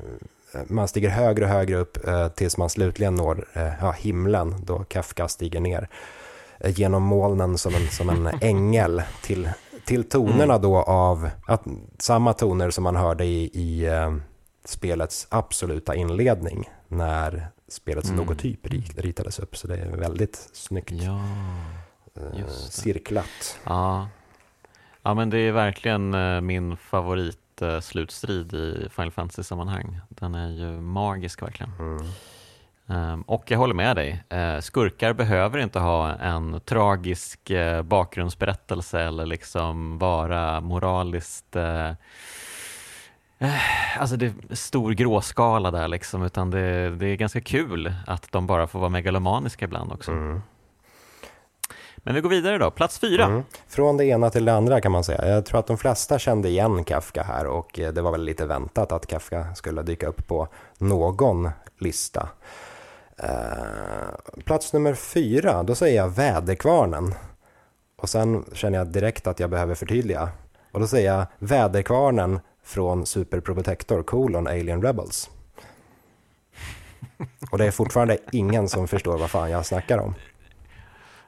man 0.66 0.89
stiger 0.89 1.10
högre 1.10 1.44
och 1.44 1.51
högre 1.51 1.76
upp 1.76 2.06
eh, 2.06 2.28
tills 2.28 2.56
man 2.56 2.70
slutligen 2.70 3.14
når 3.14 3.47
eh, 3.52 3.72
ja, 3.81 3.90
himlen 3.90 4.55
då 4.64 4.85
Kafka 4.85 5.28
stiger 5.28 5.60
ner 5.60 5.89
eh, 6.60 6.78
genom 6.78 7.02
molnen 7.02 7.59
som 7.59 7.74
en, 7.74 7.89
som 7.89 8.10
en 8.10 8.26
ängel 8.40 9.02
till, 9.22 9.48
till 9.85 10.09
tonerna 10.09 10.55
mm. 10.55 10.62
då 10.62 10.76
av 10.82 11.31
att, 11.47 11.62
samma 11.98 12.32
toner 12.32 12.70
som 12.70 12.85
man 12.85 12.97
hörde 12.97 13.24
i, 13.24 13.51
i 13.52 13.90
uh, 13.90 14.16
spelets 14.64 15.26
absoluta 15.31 15.94
inledning 15.94 16.70
när 16.89 17.48
spelets 17.68 18.09
mm. 18.09 18.20
logotyp 18.20 18.66
ritades 18.97 19.39
upp. 19.39 19.56
Så 19.56 19.66
det 19.66 19.76
är 19.76 19.97
väldigt 19.97 20.48
snyggt 20.52 20.90
ja, 20.90 21.20
uh, 22.18 22.48
cirklat. 22.70 23.59
Ja. 23.64 24.09
ja, 25.02 25.14
men 25.14 25.31
det 25.31 25.39
är 25.39 25.52
verkligen 25.52 26.14
uh, 26.14 26.40
min 26.40 26.76
favorit 26.76 27.43
slutstrid 27.81 28.55
i 28.55 28.89
Final 28.90 29.10
Fantasy-sammanhang. 29.10 30.01
Den 30.09 30.35
är 30.35 30.48
ju 30.48 30.81
magisk 30.81 31.43
verkligen. 31.43 31.72
Mm. 31.78 32.06
Um, 32.86 33.22
och 33.22 33.51
jag 33.51 33.59
håller 33.59 33.74
med 33.74 33.97
dig, 33.97 34.24
uh, 34.32 34.60
skurkar 34.60 35.12
behöver 35.12 35.59
inte 35.59 35.78
ha 35.78 36.12
en 36.12 36.60
tragisk 36.60 37.51
uh, 37.51 37.82
bakgrundsberättelse 37.82 39.01
eller 39.01 39.26
liksom 39.26 39.98
vara 39.98 40.60
moraliskt 40.60 41.56
uh, 41.56 41.93
Alltså 43.98 44.16
det 44.16 44.26
är 44.26 44.55
stor 44.55 44.93
gråskala 44.93 45.70
där 45.70 45.89
liksom, 45.89 46.22
utan 46.22 46.51
det, 46.51 46.90
det, 46.90 47.06
är 47.06 47.16
ganska 47.16 47.40
kul 47.40 47.94
att 48.06 48.32
de 48.32 48.47
bara 48.47 48.66
får 48.66 48.78
vara 48.78 48.90
megalomaniska 48.90 49.64
ibland 49.64 49.93
också. 49.93 50.12
Mm. 50.12 50.43
Men 52.06 52.14
vi 52.14 52.20
går 52.20 52.31
vidare 52.31 52.59
då, 52.59 52.70
plats 52.70 52.98
fyra. 52.98 53.24
Mm. 53.24 53.43
Från 53.68 53.97
det 53.97 54.05
ena 54.05 54.31
till 54.31 54.44
det 54.44 54.52
andra 54.52 54.81
kan 54.81 54.93
man 54.93 55.05
säga. 55.05 55.28
Jag 55.28 55.47
tror 55.47 55.60
att 55.60 55.66
de 55.66 55.78
flesta 55.78 56.18
kände 56.18 56.48
igen 56.48 56.85
Kafka 56.85 57.22
här 57.22 57.47
och 57.47 57.78
eh, 57.78 57.93
det 57.93 58.02
var 58.02 58.12
väl 58.12 58.24
lite 58.24 58.47
väntat 58.47 58.93
att 58.93 59.06
Kafka 59.06 59.55
skulle 59.55 59.82
dyka 59.82 60.06
upp 60.06 60.26
på 60.26 60.48
någon 60.78 61.51
lista. 61.78 62.28
Uh, 63.22 64.43
plats 64.44 64.72
nummer 64.72 64.94
fyra, 64.94 65.62
då 65.62 65.74
säger 65.74 65.97
jag 65.97 66.09
Väderkvarnen. 66.09 67.14
Och 67.97 68.09
sen 68.09 68.44
känner 68.52 68.78
jag 68.78 68.86
direkt 68.86 69.26
att 69.26 69.40
jag 69.40 69.51
behöver 69.51 69.74
förtydliga. 69.74 70.28
Och 70.72 70.81
då 70.81 70.86
säger 70.86 71.14
jag 71.14 71.26
Väderkvarnen 71.39 72.40
från 72.64 73.06
Super 73.06 73.40
Protector 73.40 74.02
colon 74.02 74.47
Alien 74.47 74.82
Rebels. 74.82 75.31
Och 77.51 77.59
det 77.59 77.66
är 77.66 77.70
fortfarande 77.70 78.18
ingen 78.32 78.68
som 78.68 78.89
förstår 78.89 79.18
vad 79.18 79.31
fan 79.31 79.51
jag 79.51 79.66
snackar 79.66 79.98
om. 79.98 80.14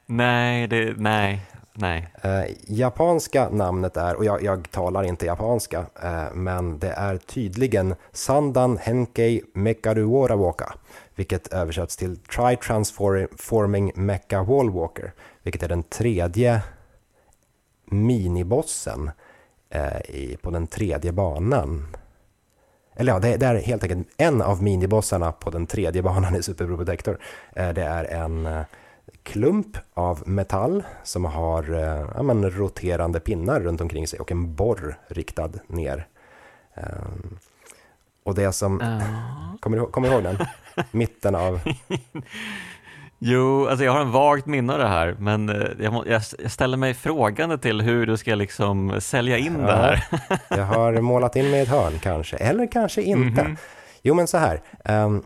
Nej, 0.07 0.66
det, 0.66 0.95
nej, 0.97 1.43
nej. 1.73 2.09
Eh, 2.23 2.45
japanska 2.66 3.49
namnet 3.49 3.97
är, 3.97 4.15
och 4.15 4.24
jag, 4.24 4.43
jag 4.43 4.70
talar 4.70 5.03
inte 5.03 5.27
japanska, 5.27 5.87
eh, 6.03 6.35
men 6.35 6.78
det 6.78 6.91
är 6.91 7.16
tydligen 7.16 7.95
Sandan 8.12 8.78
Henkei 8.78 9.43
Mekaru 9.55 10.27
vilket 11.15 11.53
översätts 11.53 11.97
till 11.97 12.16
Try 12.16 12.57
Transforming 12.57 13.93
Mecha 13.95 14.43
Wallwalker, 14.43 15.12
vilket 15.43 15.62
är 15.62 15.69
den 15.69 15.83
tredje 15.83 16.62
minibossen 17.85 19.11
eh, 19.70 20.01
i, 20.01 20.39
på 20.43 20.51
den 20.51 20.66
tredje 20.66 21.12
banan. 21.12 21.97
Eller 22.97 23.12
ja, 23.12 23.19
det, 23.19 23.37
det, 23.37 23.47
är 23.47 23.55
helt 23.55 23.83
enkelt 23.83 24.09
en 24.16 24.43
av 24.43 24.62
minibossarna 24.62 25.33
på 25.33 25.51
den 25.51 25.66
tredje 25.66 26.03
banan 26.03 26.37
i 26.37 26.43
Super 26.43 26.66
Protector. 26.66 27.19
Eh, 27.53 27.69
det 27.69 27.83
är 27.83 28.05
en 28.05 28.47
eh, 28.47 28.62
klump 29.27 29.78
av 29.94 30.23
metall 30.28 30.82
som 31.03 31.24
har 31.24 31.74
eh, 31.74 32.11
ja, 32.15 32.23
men, 32.23 32.51
roterande 32.51 33.20
pinnar 33.20 33.61
runt 33.61 33.81
omkring 33.81 34.07
sig 34.07 34.20
och 34.20 34.32
en 34.32 34.55
borr 34.55 34.98
riktad 35.09 35.51
ner. 35.66 36.07
Um, 36.74 37.39
och 38.24 38.35
det 38.35 38.53
som, 38.53 38.81
uh. 38.81 39.03
kommer, 39.61 39.78
du, 39.78 39.86
kommer 39.86 40.09
du 40.09 40.15
ihåg 40.15 40.23
den? 40.23 40.39
Mitten 40.90 41.35
av... 41.35 41.61
Jo, 43.19 43.66
alltså 43.66 43.85
jag 43.85 43.93
har 43.93 44.01
en 44.01 44.11
vagt 44.11 44.47
minne 44.47 44.73
av 44.73 44.78
det 44.78 44.89
här, 44.89 45.16
men 45.19 45.48
eh, 45.48 45.69
jag, 45.81 45.93
må, 45.93 46.05
jag, 46.07 46.23
ställer 46.51 46.77
mig 46.77 46.94
frågande 46.94 47.59
till 47.59 47.81
hur 47.81 48.07
du 48.07 48.16
ska 48.16 48.35
liksom 48.35 49.01
sälja 49.01 49.39
in 49.39 49.57
ja, 49.61 49.66
det 49.66 49.73
här. 49.73 50.05
jag 50.59 50.65
har 50.65 51.01
målat 51.01 51.36
in 51.36 51.51
mig 51.51 51.61
i 51.61 51.62
ett 51.62 51.69
hörn 51.69 51.98
kanske, 51.98 52.36
eller 52.36 52.73
kanske 52.73 53.03
inte. 53.03 53.40
Mm 53.40 53.53
-hmm. 53.53 53.59
Jo, 54.03 54.15
men 54.15 54.27
så 54.27 54.39
här. 54.39 54.61
Um, 54.85 55.23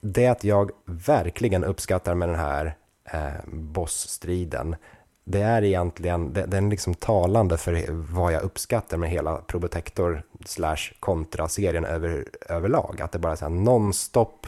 det 0.00 0.44
jag 0.44 0.70
verkligen 0.84 1.64
uppskattar 1.64 2.14
med 2.14 2.28
den 2.28 2.38
här 2.38 2.74
eh, 3.04 3.44
bossstriden. 3.46 4.76
Det 5.24 5.40
är 5.40 5.64
egentligen, 5.64 6.32
det, 6.32 6.46
den 6.46 6.66
är 6.66 6.70
liksom 6.70 6.94
talande 6.94 7.56
för 7.56 7.86
vad 7.90 8.32
jag 8.32 8.42
uppskattar 8.42 8.96
med 8.96 9.10
hela 9.10 9.36
Probotector 9.36 10.22
slash 10.44 10.92
kontra-serien 11.00 11.84
över, 11.84 12.24
överlag. 12.48 13.00
Att 13.00 13.12
det 13.12 13.18
bara 13.18 13.32
är 13.32 13.36
så 13.36 13.44
här 13.44 13.50
nonstop 13.50 14.46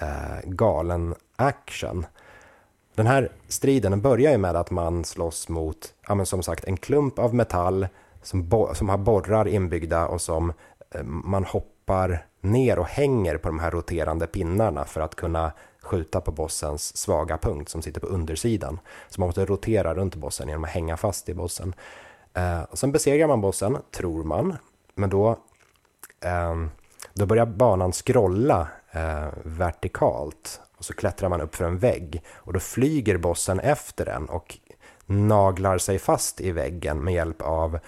eh, 0.00 0.40
galen 0.44 1.14
action. 1.36 2.06
Den 2.94 3.06
här 3.06 3.32
striden 3.48 4.00
börjar 4.00 4.32
ju 4.32 4.38
med 4.38 4.56
att 4.56 4.70
man 4.70 5.04
slåss 5.04 5.48
mot, 5.48 5.94
ja 6.08 6.14
men 6.14 6.26
som 6.26 6.42
sagt, 6.42 6.64
en 6.64 6.76
klump 6.76 7.18
av 7.18 7.34
metall 7.34 7.88
som, 8.22 8.70
som 8.74 8.88
har 8.88 8.98
borrar 8.98 9.48
inbyggda 9.48 10.08
och 10.08 10.20
som 10.20 10.52
eh, 10.90 11.02
man 11.02 11.44
hoppar 11.44 12.26
ner 12.40 12.78
och 12.78 12.86
hänger 12.86 13.36
på 13.36 13.48
de 13.48 13.58
här 13.58 13.70
roterande 13.70 14.26
pinnarna 14.26 14.84
för 14.84 15.00
att 15.00 15.14
kunna 15.14 15.52
skjuta 15.82 16.20
på 16.20 16.30
bossens 16.30 16.96
svaga 16.96 17.38
punkt 17.38 17.68
som 17.68 17.82
sitter 17.82 18.00
på 18.00 18.06
undersidan. 18.06 18.80
Så 19.08 19.20
man 19.20 19.28
måste 19.28 19.44
rotera 19.44 19.94
runt 19.94 20.14
bossen 20.14 20.48
genom 20.48 20.64
att 20.64 20.70
hänga 20.70 20.96
fast 20.96 21.28
i 21.28 21.34
bossen. 21.34 21.74
Eh, 22.34 22.62
och 22.62 22.78
sen 22.78 22.92
besegrar 22.92 23.28
man 23.28 23.40
bossen, 23.40 23.78
tror 23.90 24.24
man, 24.24 24.56
men 24.94 25.10
då, 25.10 25.30
eh, 26.20 26.54
då 27.14 27.26
börjar 27.26 27.46
banan 27.46 27.92
scrolla 27.92 28.68
eh, 28.90 29.28
vertikalt 29.44 30.60
och 30.78 30.84
så 30.84 30.94
klättrar 30.94 31.28
man 31.28 31.40
upp 31.40 31.54
för 31.54 31.64
en 31.64 31.78
vägg 31.78 32.22
och 32.34 32.52
då 32.52 32.60
flyger 32.60 33.16
bossen 33.18 33.60
efter 33.60 34.04
den 34.04 34.28
och 34.28 34.58
naglar 35.06 35.78
sig 35.78 35.98
fast 35.98 36.40
i 36.40 36.52
väggen 36.52 37.04
med 37.04 37.14
hjälp 37.14 37.42
av 37.42 37.78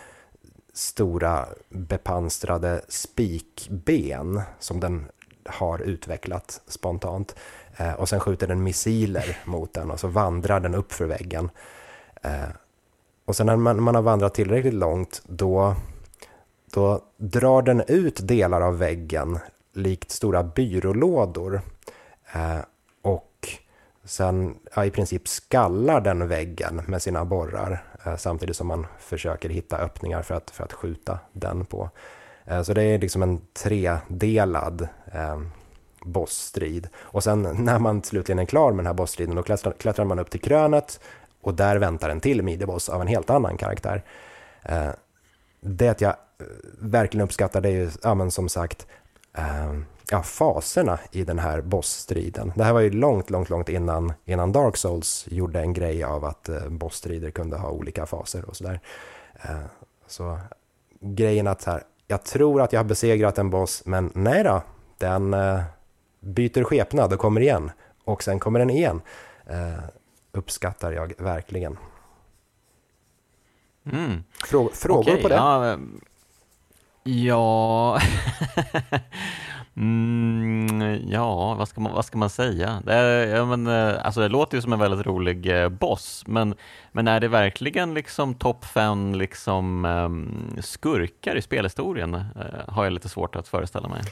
stora 0.73 1.47
bepanstrade 1.69 2.81
spikben 2.89 4.43
som 4.59 4.81
den 4.81 5.07
har 5.45 5.79
utvecklat 5.79 6.61
spontant. 6.67 7.35
Eh, 7.77 7.93
och 7.93 8.09
sen 8.09 8.21
skjuter 8.21 8.47
den 8.47 8.63
missiler 8.63 9.39
mot 9.45 9.75
den 9.75 9.91
och 9.91 10.01
så 10.01 10.09
vandrar 10.09 10.61
den 10.61 10.75
upp 10.75 10.93
för 10.93 11.07
väggen. 11.07 11.51
Eh, 12.23 12.49
och 13.25 13.37
sen 13.37 13.47
när 13.47 13.57
man, 13.57 13.83
man 13.83 13.95
har 13.95 14.03
vandrat 14.03 14.35
tillräckligt 14.35 14.75
långt 14.75 15.23
då, 15.27 15.75
då 16.73 17.05
drar 17.17 17.63
den 17.63 17.83
ut 17.87 18.29
delar 18.29 18.61
av 18.61 18.79
väggen 18.79 19.39
likt 19.73 20.11
stora 20.11 20.43
byrålådor. 20.43 21.61
Eh, 22.33 22.59
sen 24.05 24.59
ja, 24.77 24.85
i 24.85 24.91
princip 24.91 25.29
skallar 25.29 26.01
den 26.01 26.29
väggen 26.29 26.83
med 26.87 27.03
sina 27.03 27.25
borrar 27.25 27.85
eh, 28.05 28.17
samtidigt 28.17 28.57
som 28.57 28.67
man 28.67 28.87
försöker 28.99 29.49
hitta 29.49 29.79
öppningar 29.79 30.23
för 30.23 30.35
att, 30.35 30.51
för 30.51 30.65
att 30.65 30.73
skjuta 30.73 31.19
den 31.33 31.65
på. 31.65 31.91
Eh, 32.45 32.63
så 32.63 32.75
det 32.75 32.83
är 32.83 32.99
liksom 32.99 33.23
en 33.23 33.41
tredelad 33.53 34.89
eh, 35.13 35.41
bossstrid. 36.05 36.89
Och 36.97 37.25
sen 37.25 37.43
när 37.43 37.79
man 37.79 38.03
slutligen 38.03 38.39
är 38.39 38.45
klar 38.45 38.71
med 38.71 38.79
den 38.79 38.87
här 38.87 38.95
bossstriden 38.95 39.37
då 39.37 39.43
klättrar, 39.43 39.73
klättrar 39.73 40.05
man 40.05 40.19
upp 40.19 40.31
till 40.31 40.41
krönet 40.41 41.01
och 41.41 41.55
där 41.55 41.77
väntar 41.77 42.11
en 42.11 42.21
till 42.21 42.43
midjeboss 42.43 42.89
av 42.89 43.01
en 43.01 43.07
helt 43.07 43.31
annan 43.31 43.57
karaktär. 43.57 44.05
Eh, 44.63 44.91
det 45.61 46.01
jag 46.01 46.11
eh, 46.11 46.47
verkligen 46.79 47.25
uppskattar 47.25 47.61
det 47.61 47.69
är 47.69 47.73
ju, 47.73 47.91
ja 48.03 48.15
men 48.15 48.31
som 48.31 48.49
sagt, 48.49 48.87
eh, 49.37 49.73
ja, 50.11 50.23
faserna 50.23 50.99
i 51.11 51.25
den 51.25 51.39
här 51.39 51.61
bossstriden. 51.61 52.53
Det 52.57 52.65
här 52.65 52.73
var 52.73 52.81
ju 52.81 52.91
långt, 52.91 53.31
långt, 53.31 53.51
långt 53.51 53.69
innan, 53.69 54.13
innan 54.25 54.53
Dark 54.53 54.77
Souls 54.77 55.27
gjorde 55.31 55.61
en 55.61 55.73
grej 55.73 56.05
av 56.05 56.25
att 56.25 56.49
eh, 56.49 56.69
bossstrider 56.69 57.31
kunde 57.31 57.57
ha 57.57 57.71
olika 57.71 58.07
faser 58.07 58.45
och 58.45 58.57
sådär. 58.57 58.81
Eh, 59.35 59.61
så 60.07 60.39
grejen 61.01 61.47
att 61.47 61.65
här, 61.65 61.83
jag 62.07 62.25
tror 62.25 62.63
att 62.63 62.73
jag 62.73 62.81
har 62.81 62.85
besegrat 62.85 63.39
en 63.39 63.51
boss, 63.51 63.83
men 63.87 64.11
nej 64.15 64.45
då, 64.45 64.63
den 64.99 65.35
eh, 65.35 65.63
byter 66.21 66.65
skepnad 66.65 67.13
och 67.13 67.19
kommer 67.19 67.41
igen. 67.41 67.71
Och 68.05 68.23
sen 68.23 68.39
kommer 68.39 68.59
den 68.59 68.71
igen. 68.71 69.01
Eh, 69.47 69.85
uppskattar 70.33 70.93
jag 70.93 71.13
verkligen. 71.19 71.79
Mm. 73.93 74.25
Frå 74.45 74.69
frågor 74.69 75.13
Okej, 75.13 75.23
på 75.23 75.29
det? 75.29 75.35
Ja, 75.35 75.79
ja. 77.03 78.01
mm, 79.81 81.09
ja 81.09 81.55
vad, 81.55 81.69
ska 81.69 81.81
man, 81.81 81.93
vad 81.93 82.05
ska 82.05 82.19
man 82.19 82.31
säga? 82.31 82.83
Det, 82.87 82.95
är, 82.95 83.37
ja, 83.37 83.45
men, 83.45 83.67
eh, 83.67 84.07
alltså, 84.07 84.21
det 84.21 84.29
låter 84.29 84.57
ju 84.57 84.63
som 84.63 84.73
en 84.73 84.79
väldigt 84.79 85.07
rolig 85.07 85.63
eh, 85.63 85.69
boss, 85.69 86.25
men, 86.27 86.55
men 86.93 87.09
är 87.09 87.21
det 87.21 87.29
verkligen 87.29 87.95
liksom 87.95 88.35
topp 88.35 88.65
fem 88.65 89.15
liksom, 89.15 89.85
um, 89.85 90.57
skurkar 90.61 91.37
i 91.37 91.43
spelhistorien? 91.43 92.15
Uh, 92.15 92.23
har 92.69 92.85
jag 92.85 92.93
lite 92.93 93.09
svårt 93.09 93.37
att 93.37 93.49
föreställa 93.49 93.89
mig. 93.89 94.03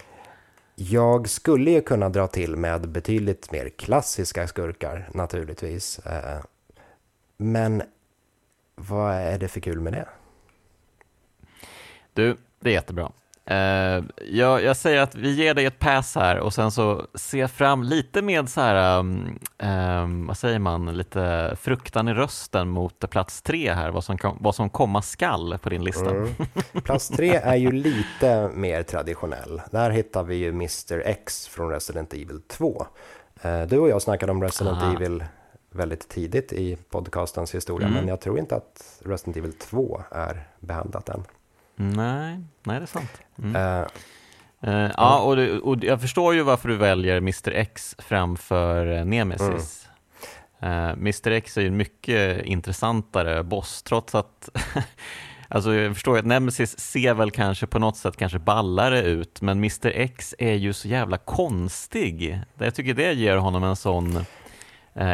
Jag 0.81 1.29
skulle 1.29 1.71
ju 1.71 1.81
kunna 1.81 2.09
dra 2.09 2.27
till 2.27 2.57
med 2.57 2.89
betydligt 2.89 3.53
mer 3.53 3.69
klassiska 3.69 4.47
skurkar 4.47 5.09
naturligtvis. 5.15 5.99
Eh, 5.99 6.41
men 7.37 7.83
vad 8.75 9.15
är 9.15 9.39
det 9.39 9.49
för 9.49 9.61
kul 9.61 9.81
med 9.81 9.93
det? 9.93 10.09
Du, 12.13 12.37
det 12.61 12.69
är 12.71 12.75
jättebra. 12.75 13.13
Uh, 13.51 14.05
jag, 14.31 14.63
jag, 14.63 14.77
säger 14.77 15.01
att 15.01 15.15
vi 15.15 15.35
ger 15.35 15.55
dig 15.55 15.67
ett 15.67 15.79
pass 15.79 16.15
här 16.15 16.39
och 16.39 16.55
sen 16.55 16.71
så 16.71 17.07
se 17.15 17.49
fram 17.49 17.83
lite 17.83 18.23
med 18.23 18.49
så 18.49 18.61
här, 18.61 18.99
um, 18.99 19.39
um, 19.59 20.27
vad 20.27 20.37
säger 20.37 20.59
man, 20.59 20.97
lite 20.97 21.57
fruktan 21.61 22.09
i 22.09 22.15
rösten 22.15 22.69
mot 22.69 23.11
plats 23.11 23.43
tre 23.43 23.73
här, 23.73 23.91
vad 23.91 24.05
som, 24.05 24.19
vad 24.41 24.55
som 24.55 24.71
komma 24.71 25.03
skall 25.03 25.59
på 25.59 25.69
din 25.69 25.85
lista. 25.85 26.11
Mm. 26.11 26.35
Plats 26.85 27.09
tre 27.09 27.35
är 27.35 27.57
ju 27.57 27.73
lite 27.73 28.51
mer 28.55 28.83
traditionell. 28.83 29.63
Där 29.71 29.91
hittar 29.91 30.23
vi 30.23 30.37
ju 30.37 30.49
Mr 30.49 31.03
X 31.07 31.49
från 31.49 31.71
Resident 31.71 32.15
Evil 32.15 32.41
2. 32.49 32.87
Uh, 33.45 33.63
du 33.63 33.79
och 33.79 33.89
jag 33.89 34.03
snackade 34.03 34.33
om 34.33 34.43
Resident 34.43 34.83
Aha. 34.83 34.95
Evil 34.95 35.25
väldigt 35.71 36.09
tidigt 36.09 36.53
i 36.53 36.77
podcastens 36.77 37.55
historia, 37.55 37.87
mm. 37.87 37.99
men 37.99 38.09
jag 38.09 38.21
tror 38.21 38.39
inte 38.39 38.57
att 38.57 39.01
Resident 39.05 39.37
Evil 39.37 39.53
2 39.53 40.03
är 40.11 40.49
behandlat 40.61 41.09
än. 41.09 41.25
Nej, 41.81 42.41
nej 42.63 42.79
det 42.79 42.85
är 42.85 42.87
sant. 42.87 43.21
Mm. 43.39 43.57
Uh, 43.57 43.87
uh, 44.67 44.91
ja, 44.97 45.21
och, 45.21 45.37
du, 45.37 45.59
och, 45.59 45.85
jag 45.85 46.01
förstår 46.01 46.35
ju 46.35 46.43
varför 46.43 46.69
du 46.69 46.77
väljer 46.77 47.17
Mr 47.17 47.53
X 47.53 47.97
framför 47.99 49.05
Nemesis. 49.05 49.89
Mm. 50.61 50.89
Uh, 50.89 50.91
Mr 50.91 51.31
X 51.31 51.57
är 51.57 51.61
ju 51.61 51.67
en 51.67 51.77
mycket 51.77 52.45
intressantare 52.45 53.43
boss, 53.43 53.83
trots 53.83 54.15
att 54.15 54.49
Alltså 55.51 55.75
jag 55.75 55.95
förstår 55.95 56.15
ju 56.15 56.21
att 56.21 56.27
Nemesis 56.27 56.79
ser 56.79 57.15
väl 57.15 57.31
kanske 57.31 57.67
på 57.67 57.79
något 57.79 57.97
sätt 57.97 58.17
kanske 58.17 58.39
ballare 58.39 59.03
ut, 59.03 59.41
men 59.41 59.59
Mr 59.59 59.93
X 59.95 60.35
är 60.39 60.55
ju 60.55 60.73
så 60.73 60.89
jävla 60.89 61.19
konstig. 61.19 62.41
Jag 62.59 62.75
tycker 62.75 62.95
det 62.95 63.13
ger 63.13 63.37
honom 63.37 63.65
en 63.65 63.77
sån 63.77 64.25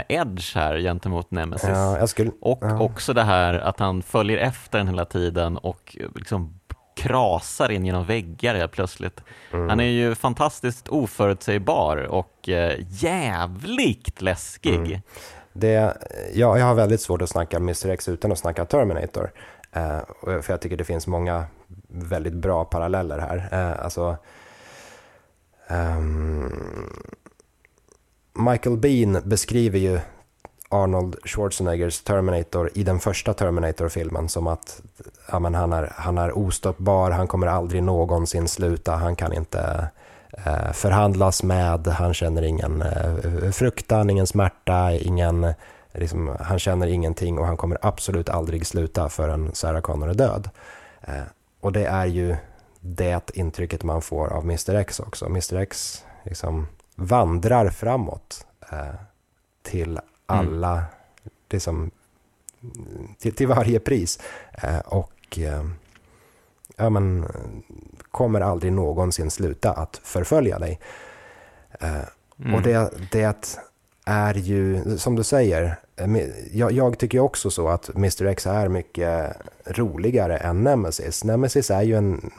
edge 0.09 0.55
här 0.57 0.79
gentemot 0.79 1.31
Nemesis. 1.31 1.69
Ja, 1.69 2.07
skulle, 2.07 2.31
och 2.41 2.59
ja. 2.63 2.81
också 2.81 3.13
det 3.13 3.23
här 3.23 3.55
att 3.55 3.79
han 3.79 4.03
följer 4.03 4.39
efter 4.39 4.79
den 4.79 4.89
hela 4.89 5.05
tiden 5.05 5.57
och 5.57 5.97
liksom 6.15 6.61
krasar 6.97 7.71
in 7.71 7.87
genom 7.87 8.05
väggar 8.05 8.55
helt 8.55 8.73
plötsligt. 8.73 9.21
Mm. 9.53 9.69
Han 9.69 9.81
är 9.81 9.85
ju 9.85 10.15
fantastiskt 10.15 10.89
oförutsägbar 10.89 11.97
och 11.97 12.49
eh, 12.49 12.79
jävligt 12.89 14.23
läskig. 14.23 14.75
Mm. 14.75 15.01
Det, 15.53 15.97
ja, 16.35 16.59
jag 16.59 16.67
har 16.67 16.75
väldigt 16.75 17.01
svårt 17.01 17.23
att 17.23 17.31
snacka 17.31 17.57
Mr 17.57 17.89
X 17.89 18.09
utan 18.09 18.33
att 18.33 18.39
snacka 18.39 18.65
Terminator. 18.65 19.33
Eh, 19.73 19.99
för 20.43 20.53
jag 20.53 20.61
tycker 20.61 20.77
det 20.77 20.85
finns 20.85 21.07
många 21.07 21.45
väldigt 21.89 22.35
bra 22.35 22.65
paralleller 22.65 23.19
här. 23.19 23.49
Eh, 23.53 23.85
alltså, 23.85 24.17
um, 25.69 26.53
Michael 28.39 28.77
Bean 28.77 29.23
beskriver 29.25 29.79
ju 29.79 30.01
Arnold 30.69 31.17
Schwarzeneggers 31.25 32.01
Terminator 32.03 32.71
i 32.75 32.83
den 32.83 33.01
första 33.01 33.35
Terminator-filmen 33.35 34.29
som 34.29 34.47
att 34.47 34.83
ja, 35.31 35.39
men 35.39 35.55
han, 35.55 35.73
är, 35.73 35.93
han 35.97 36.19
är 36.19 36.39
ostoppbar, 36.39 37.11
han 37.11 37.27
kommer 37.27 37.47
aldrig 37.47 37.83
någonsin 37.83 38.49
sluta, 38.49 38.97
han 38.97 39.17
kan 39.17 39.33
inte 39.33 39.89
eh, 40.47 40.73
förhandlas 40.73 41.43
med, 41.43 41.87
han 41.87 42.15
känner 42.15 42.43
ingen 42.43 42.83
eh, 42.83 43.51
fruktan, 43.51 44.11
ingen 44.11 44.27
smärta, 44.27 44.93
ingen, 44.93 45.55
liksom, 45.93 46.37
han 46.41 46.59
känner 46.59 46.87
ingenting 46.87 47.39
och 47.39 47.47
han 47.47 47.57
kommer 47.57 47.79
absolut 47.83 48.29
aldrig 48.29 48.67
sluta 48.67 49.09
förrän 49.09 49.51
Sarah 49.55 49.81
Connor 49.81 50.09
är 50.09 50.15
död. 50.15 50.51
Eh, 51.01 51.23
och 51.61 51.73
det 51.73 51.85
är 51.85 52.07
ju 52.07 52.37
det 52.81 53.31
intrycket 53.35 53.83
man 53.83 54.03
får 54.03 54.33
av 54.33 54.45
Mr 54.45 54.75
X 54.75 55.01
också. 55.01 55.27
Mr 55.27 55.57
X 55.57 56.05
liksom, 56.25 56.67
vandrar 56.95 57.69
framåt 57.71 58.47
eh, 58.73 58.95
till 59.63 59.91
mm. 59.91 60.03
alla, 60.27 60.73
mm. 60.73 60.85
liksom, 61.51 61.91
till, 63.19 63.35
till 63.35 63.49
varje 63.49 63.81
pris. 63.81 64.19
Eh, 64.53 64.79
och 64.79 65.39
eh, 65.39 65.65
ja, 66.77 66.91
men, 66.91 67.27
kommer 68.11 68.41
aldrig 68.41 68.73
någonsin 68.73 69.31
sluta 69.31 69.73
att 69.73 70.01
förfölja 70.05 70.59
dig. 70.59 70.81
Eh, 71.81 71.95
mm. 72.39 72.55
Och 72.55 72.63
det, 72.63 72.91
det 73.13 73.59
är 74.05 74.35
ju, 74.35 74.83
som 74.99 75.17
du 75.17 75.25
säger, 75.25 75.77
eh, 75.97 76.17
jag, 76.53 76.73
jag, 76.73 76.99
tycker 76.99 77.19
också 77.19 77.51
så 77.51 77.69
att 77.69 77.95
Mr 77.95 78.27
X 78.27 78.47
är 78.47 78.69
mycket 78.69 79.37
roligare 79.65 80.37
än 80.37 80.63
Nemesis. 80.63 81.25
Nemesis 81.25 81.71
är 81.71 81.83
ju 81.83 81.97
en 81.97 82.31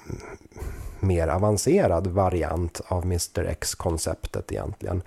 mer 1.07 1.27
avancerad 1.27 2.07
variant 2.07 2.81
av 2.87 3.03
Mr 3.03 3.45
X-konceptet 3.45 4.51
egentligen. 4.51 5.01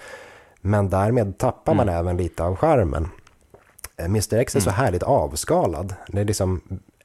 Men 0.60 0.90
därmed 0.90 1.38
tappar 1.38 1.74
man 1.74 1.88
mm. 1.88 2.00
även 2.00 2.16
lite 2.16 2.42
av 2.42 2.56
skärmen. 2.56 3.08
Eh, 3.96 4.04
Mr 4.04 4.34
X 4.34 4.56
är 4.56 4.60
så 4.60 4.70
mm. 4.70 4.78
härligt 4.78 5.02
avskalad. 5.02 5.94
Det 6.08 6.20
är, 6.20 6.24
liksom, 6.24 6.60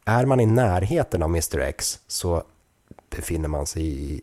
är 0.06 0.26
man 0.26 0.40
i 0.40 0.46
närheten 0.46 1.24
av 1.24 1.30
Mr 1.30 1.60
X 1.60 2.00
så 2.08 2.44
befinner 3.10 3.50
man 3.50 3.66
sig 3.66 3.84
i 3.84 4.22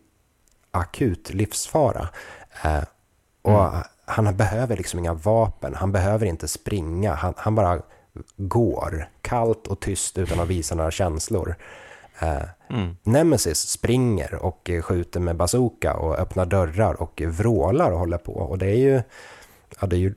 akut 0.71 1.33
livsfara. 1.33 2.09
Eh, 2.63 2.83
och 3.41 3.65
mm. 3.65 3.81
han 4.05 4.37
behöver 4.37 4.77
liksom 4.77 4.99
inga 4.99 5.13
vapen, 5.13 5.75
han 5.75 5.91
behöver 5.91 6.25
inte 6.25 6.47
springa, 6.47 7.13
han, 7.13 7.33
han 7.37 7.55
bara 7.55 7.81
går 8.37 9.09
kallt 9.21 9.67
och 9.67 9.79
tyst 9.79 10.17
utan 10.17 10.39
att 10.39 10.47
visa 10.47 10.75
några 10.75 10.91
känslor. 10.91 11.55
Eh, 12.21 12.43
Mm. 12.71 12.97
Nemesis 13.03 13.59
springer 13.59 14.35
och 14.35 14.71
skjuter 14.83 15.19
med 15.19 15.35
bazooka 15.35 15.93
och 15.93 16.19
öppnar 16.19 16.45
dörrar 16.45 17.01
och 17.01 17.21
vrålar 17.25 17.91
och 17.91 17.99
håller 17.99 18.17
på. 18.17 18.33
Och 18.33 18.57
det 18.57 18.65
är 18.65 18.77
ju, 18.77 19.01
ja, 19.81 19.87
det 19.87 19.95
är 19.95 19.99
ju 19.99 20.13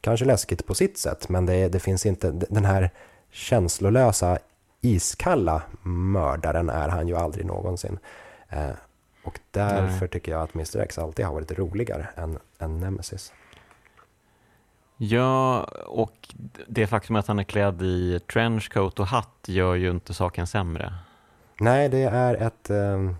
kanske 0.00 0.24
läskigt 0.26 0.66
på 0.66 0.74
sitt 0.74 0.98
sätt, 0.98 1.28
men 1.28 1.46
det, 1.46 1.68
det 1.68 1.80
finns 1.80 2.06
inte 2.06 2.30
den 2.30 2.64
här 2.64 2.90
känslolösa, 3.30 4.38
iskalla 4.80 5.62
mördaren 5.82 6.70
är 6.70 6.88
han 6.88 7.08
ju 7.08 7.16
aldrig 7.16 7.46
någonsin. 7.46 7.98
Eh, 8.48 8.70
och 9.24 9.40
därför 9.50 10.00
Nej. 10.00 10.08
tycker 10.08 10.32
jag 10.32 10.42
att 10.42 10.54
Mr 10.54 10.80
X 10.80 10.98
alltid 10.98 11.24
har 11.24 11.34
varit 11.34 11.58
roligare 11.58 12.08
än, 12.16 12.38
än 12.58 12.80
Nemesis. 12.80 13.32
Ja, 14.96 15.62
och 15.86 16.34
det 16.68 16.86
faktum 16.86 17.16
att 17.16 17.26
han 17.26 17.38
är 17.38 17.44
klädd 17.44 17.82
i 17.82 18.20
trenchcoat 18.32 19.00
och 19.00 19.06
hatt 19.06 19.44
gör 19.46 19.74
ju 19.74 19.90
inte 19.90 20.14
saken 20.14 20.46
sämre. 20.46 20.92
Nej, 21.60 21.88
det 21.88 22.02
är 22.02 22.34
ett... 22.34 22.70
ehm, 22.70 23.16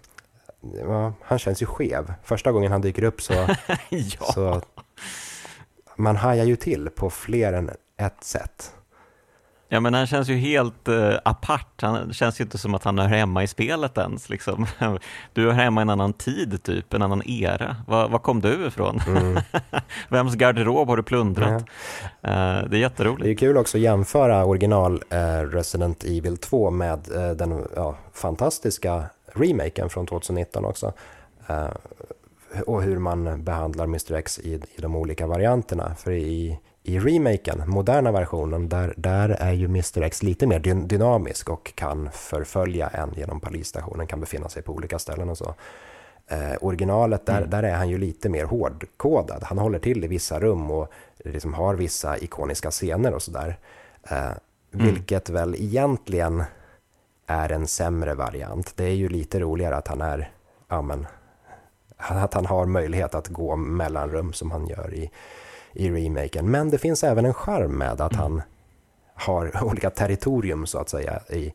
ja, 0.61 1.13
han 1.23 1.39
känns 1.39 1.63
ju 1.63 1.67
skev. 1.67 2.15
Första 2.25 2.53
gången 2.53 2.73
han 2.73 2.81
dyker 2.81 3.05
upp 3.05 3.23
så... 3.23 3.33
ja. 3.89 4.33
så 4.35 4.63
man 5.97 6.17
hajar 6.17 6.45
ju 6.45 6.57
till 6.57 6.91
på 6.91 7.11
fler 7.11 7.53
än 7.53 7.71
ett 7.97 8.25
sätt. 8.25 8.76
Ja, 9.69 9.81
men 9.81 9.95
han 9.95 10.07
känns 10.07 10.29
ju 10.29 10.37
helt 10.37 10.89
eh, 10.89 11.15
apart. 11.25 11.83
Han 11.83 12.13
känns 12.13 12.41
ju 12.41 12.45
inte 12.45 12.59
som 12.59 12.75
att 12.75 12.85
han 12.85 12.99
hör 12.99 13.09
hemma 13.09 13.43
i 13.43 13.47
spelet 13.47 13.99
ens. 13.99 14.29
Liksom. 14.29 14.67
Du 15.33 15.45
hör 15.45 15.53
hemma 15.53 15.81
i 15.81 15.83
en 15.83 15.91
annan 15.91 16.13
tid, 16.13 16.63
typ, 16.63 16.95
en 16.95 17.03
annan 17.03 17.23
era. 17.27 17.77
Var, 17.87 18.09
var 18.09 18.19
kom 18.19 18.41
du 18.41 18.67
ifrån? 18.67 19.01
Mm. 19.07 19.39
Vems 20.09 20.35
garderob 20.35 20.89
har 20.89 20.97
du 20.97 21.03
plundrat? 21.03 21.63
Eh, 21.63 21.67
det 22.23 22.31
är 22.31 22.69
Det 22.69 22.77
är 22.77 22.81
jätteroligt. 22.81 23.41
kul 23.41 23.57
också 23.57 23.79
att 23.79 23.83
jämföra 23.83 24.45
original 24.45 25.03
eh, 25.11 25.41
Resident 25.41 26.05
Evil 26.05 26.37
2 26.37 26.71
med 26.71 27.15
eh, 27.17 27.31
den 27.31 27.65
ja, 27.77 27.97
fantastiska 28.13 29.05
remaken 29.35 29.89
från 29.89 30.07
2019 30.07 30.65
också. 30.65 30.93
Eh, 31.49 31.69
och 32.67 32.83
hur 32.83 32.99
man 32.99 33.45
behandlar 33.45 33.85
Mr 33.85 34.13
X 34.15 34.39
i, 34.39 34.55
i 34.55 34.81
de 34.81 34.97
olika 34.97 35.27
varianterna. 35.27 35.95
För 35.99 36.11
i, 36.11 36.59
i 36.87 36.99
remaken, 36.99 37.63
moderna 37.67 38.13
versionen, 38.13 38.69
där, 38.69 38.95
där 38.97 39.29
är 39.29 39.53
ju 39.53 39.65
Mr 39.65 40.03
X 40.03 40.23
lite 40.23 40.47
mer 40.47 40.59
dyn- 40.61 40.87
dynamisk 40.87 41.51
och 41.51 41.73
kan 41.75 42.11
förfölja 42.13 42.89
en 42.89 43.13
genom 43.17 43.41
polisstationen, 43.41 44.07
kan 44.07 44.21
befinna 44.21 44.49
sig 44.49 44.63
på 44.63 44.73
olika 44.73 44.99
ställen 44.99 45.29
och 45.31 45.39
så. 45.39 45.55
Eh, 46.27 46.55
originalet, 46.61 47.27
där, 47.27 47.47
där 47.47 47.63
är 47.63 47.75
han 47.75 47.89
ju 47.89 47.99
lite 47.99 48.29
mer 48.29 48.45
hårdkodad. 48.45 49.43
Han 49.45 49.59
håller 49.59 49.79
till 49.79 50.05
i 50.05 50.07
vissa 50.07 50.41
rum 50.41 50.71
och 50.71 50.89
liksom 51.25 51.55
har 51.55 51.75
vissa 51.75 52.19
ikoniska 52.19 52.71
scener 52.71 53.15
och 53.15 53.23
sådär. 53.23 53.59
Eh, 54.11 54.31
vilket 54.71 55.31
väl 55.31 55.55
egentligen 55.55 56.45
är 57.27 57.53
en 57.53 57.67
sämre 57.67 58.15
variant. 58.15 58.73
Det 58.77 58.85
är 58.85 58.95
ju 58.95 59.09
lite 59.09 59.41
roligare 59.41 59.77
att 59.77 59.89
han 59.89 60.01
är, 60.01 60.31
ja 60.69 60.83
men, 60.83 61.07
att 61.97 62.35
han 62.35 62.47
har 62.47 62.67
möjlighet 62.67 63.15
att 63.15 63.29
gå 63.29 63.57
mellan 63.57 64.11
rum 64.11 64.33
som 64.33 64.51
han 64.51 64.67
gör 64.67 64.95
i, 64.95 65.11
i 65.77 65.91
remaken. 65.91 66.51
Men 66.51 66.71
det 66.71 66.79
finns 66.79 67.05
även 67.05 67.25
en 67.25 67.35
charm 67.35 67.73
med 67.73 68.01
att 68.01 68.15
han 68.15 68.43
har 69.15 69.65
olika 69.65 69.91
territorium 69.91 70.67
så 70.67 70.79
att 70.79 70.89
säga 70.89 71.21
i, 71.31 71.53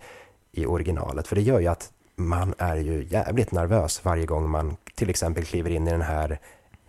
i 0.52 0.65
originalet. 0.65 1.27
För 1.27 1.35
det 1.35 1.41
gör 1.41 1.60
ju 1.60 1.68
att 1.68 1.91
man 2.15 2.53
är 2.57 2.76
ju 2.76 3.03
jävligt 3.10 3.52
nervös 3.52 4.06
varje 4.06 4.26
gång 4.26 4.49
man 4.49 4.77
till 4.95 5.10
exempel 5.10 5.45
kliver 5.45 5.69
in 5.69 5.88
i 5.88 5.91
den 5.91 6.02
här 6.02 6.39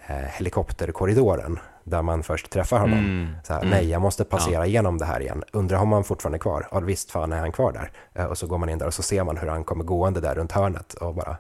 eh, 0.07 0.17
helikopterkorridoren 0.17 1.59
där 1.85 2.03
man 2.03 2.23
först 2.23 2.51
träffar 2.51 2.79
honom. 2.79 2.99
Mm, 2.99 3.29
Så 3.45 3.53
här, 3.53 3.61
mm. 3.61 3.71
Nej, 3.71 3.91
jag 3.91 4.03
måste 4.03 4.25
passera 4.25 4.67
igenom 4.67 4.99
det 4.99 5.05
här 5.05 5.21
igen. 5.21 5.45
Undrar 5.53 5.79
om 5.79 5.93
han 5.93 6.05
fortfarande 6.05 6.37
är 6.37 6.41
kvar? 6.41 6.69
Ja, 6.71 6.81
visst 6.81 7.11
fan 7.11 7.33
är 7.33 7.39
han 7.39 7.53
kvar 7.53 7.73
där. 7.73 7.91
Eh, 8.15 8.25
och 8.25 8.39
så 8.39 8.47
går 8.47 8.59
man 8.59 8.69
in 8.69 8.79
där 8.79 8.87
och 8.87 8.95
så 8.95 9.03
ser 9.03 9.25
man 9.25 9.37
hur 9.37 9.49
han 9.49 9.65
kommer 9.65 9.85
gående 9.85 10.21
där 10.21 10.35
runt 10.35 10.53
hörnet 10.53 10.95
och 10.95 11.15
bara 11.15 11.37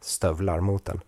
stövlar 0.00 0.60
mot 0.60 0.84
den. 0.84 1.00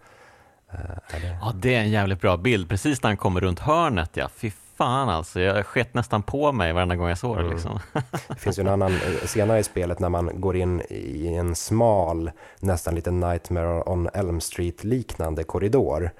Eh, 0.72 0.78
det... 1.20 1.36
Ja, 1.40 1.52
det 1.54 1.74
är 1.74 1.80
en 1.80 1.90
jävligt 1.90 2.20
bra 2.20 2.36
bild. 2.36 2.68
Precis 2.68 3.02
när 3.02 3.10
han 3.10 3.16
kommer 3.16 3.40
runt 3.40 3.58
hörnet, 3.58 4.10
ja. 4.14 4.28
Fy 4.36 4.50
fan 4.76 5.08
alltså. 5.08 5.40
Jag 5.40 5.66
sket 5.66 5.94
nästan 5.94 6.22
på 6.22 6.52
mig 6.52 6.72
varenda 6.72 6.96
gång 6.96 7.08
jag 7.08 7.18
såg 7.18 7.36
det. 7.36 7.40
Mm. 7.42 7.52
Liksom. 7.52 7.80
Det 8.28 8.34
finns 8.38 8.58
ju 8.58 8.60
en 8.60 8.68
annan 8.72 8.92
eh, 8.92 9.26
senare 9.26 9.58
i 9.58 9.62
spelet 9.64 9.98
när 9.98 10.08
man 10.08 10.40
går 10.40 10.56
in 10.56 10.82
i 10.90 11.34
en 11.34 11.54
smal, 11.54 12.30
nästan 12.60 12.94
lite 12.94 13.10
Nightmare 13.10 13.82
on 13.86 14.08
Elm 14.14 14.40
Street-liknande 14.40 15.44
korridor. 15.44 16.10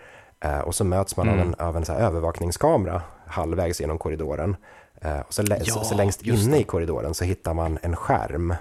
Eh, 0.40 0.58
och 0.58 0.74
så 0.74 0.84
möts 0.84 1.16
man 1.16 1.28
av 1.28 1.34
Mm. 1.34 1.48
en, 1.48 1.66
av 1.66 1.76
en 1.76 1.84
så 1.84 1.92
här 1.92 2.00
övervakningskamera 2.00 3.02
halvvägs 3.26 3.80
genom 3.80 3.98
korridoren. 3.98 4.56
Och 5.26 5.34
så, 5.34 5.42
Ja, 5.48 5.64
så, 5.64 5.84
så 5.84 5.94
längst 5.94 6.22
inne 6.22 6.58
i 6.58 6.64
korridoren 6.64 7.14
så 7.14 7.24
hittar 7.24 7.54
man 7.54 7.78
en 7.82 7.96
skärm. 7.96 8.54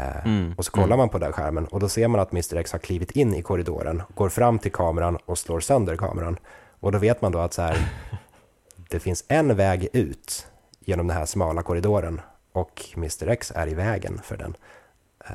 Eh, 0.00 0.26
Mm, 0.26 0.54
Och 0.58 0.64
så 0.64 0.70
kollar 0.72 0.96
man 0.96 1.08
på 1.08 1.18
den 1.18 1.32
skärmen 1.32 1.66
och 1.66 1.80
då 1.80 1.88
ser 1.88 2.08
man 2.08 2.20
att 2.20 2.32
Mr 2.32 2.56
X 2.56 2.72
har 2.72 2.78
klivit 2.78 3.10
in 3.10 3.34
i 3.34 3.42
korridoren, 3.42 4.02
går 4.14 4.28
fram 4.28 4.58
till 4.58 4.72
kameran 4.72 5.16
och 5.16 5.38
slår 5.38 5.60
sönder 5.60 5.96
kameran. 5.96 6.38
Och 6.80 6.92
då 6.92 6.98
vet 6.98 7.22
man 7.22 7.32
då 7.32 7.38
att 7.38 7.52
så 7.52 7.62
här, 7.62 7.88
det 8.90 9.00
finns 9.00 9.24
en 9.28 9.56
väg 9.56 9.88
ut 9.92 10.46
genom 10.80 11.06
den 11.06 11.16
här 11.16 11.26
smala 11.26 11.62
korridoren 11.62 12.20
och 12.52 12.84
Mr 12.96 13.28
X 13.28 13.52
är 13.56 13.66
i 13.66 13.74
vägen 13.74 14.20
för 14.24 14.36
den. 14.36 14.54
Eh, 15.28 15.34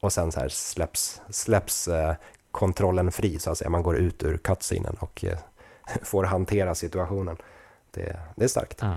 och 0.00 0.12
sen 0.12 0.32
så 0.32 0.40
här 0.40 0.48
släpps, 0.48 1.20
släpps 1.30 1.88
eh, 1.88 2.14
kontrollen 2.50 3.12
fri 3.12 3.38
så 3.38 3.50
att 3.50 3.58
säga. 3.58 3.70
Man 3.70 3.82
går 3.82 3.96
ut 3.96 4.22
ur 4.22 4.36
cutscenen 4.38 4.96
och 5.00 5.24
får 6.02 6.24
hantera 6.24 6.74
situationen. 6.74 7.36
Det, 7.90 8.16
det 8.36 8.44
är 8.44 8.48
starkt. 8.48 8.78
Ja 8.80 8.96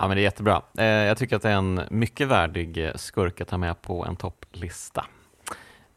ja, 0.00 0.08
men 0.08 0.16
det 0.16 0.20
är 0.20 0.24
jättebra. 0.24 0.62
Eh, 0.78 0.84
jag 0.84 1.18
tycker 1.18 1.36
att 1.36 1.42
det 1.42 1.48
är 1.48 1.54
en 1.54 1.80
mycket 1.90 2.28
värdig 2.28 2.86
eh, 2.86 2.94
skurk 2.94 3.40
att 3.40 3.48
ta 3.48 3.58
med 3.58 3.82
på 3.82 4.04
en 4.04 4.16
topplista. 4.16 5.06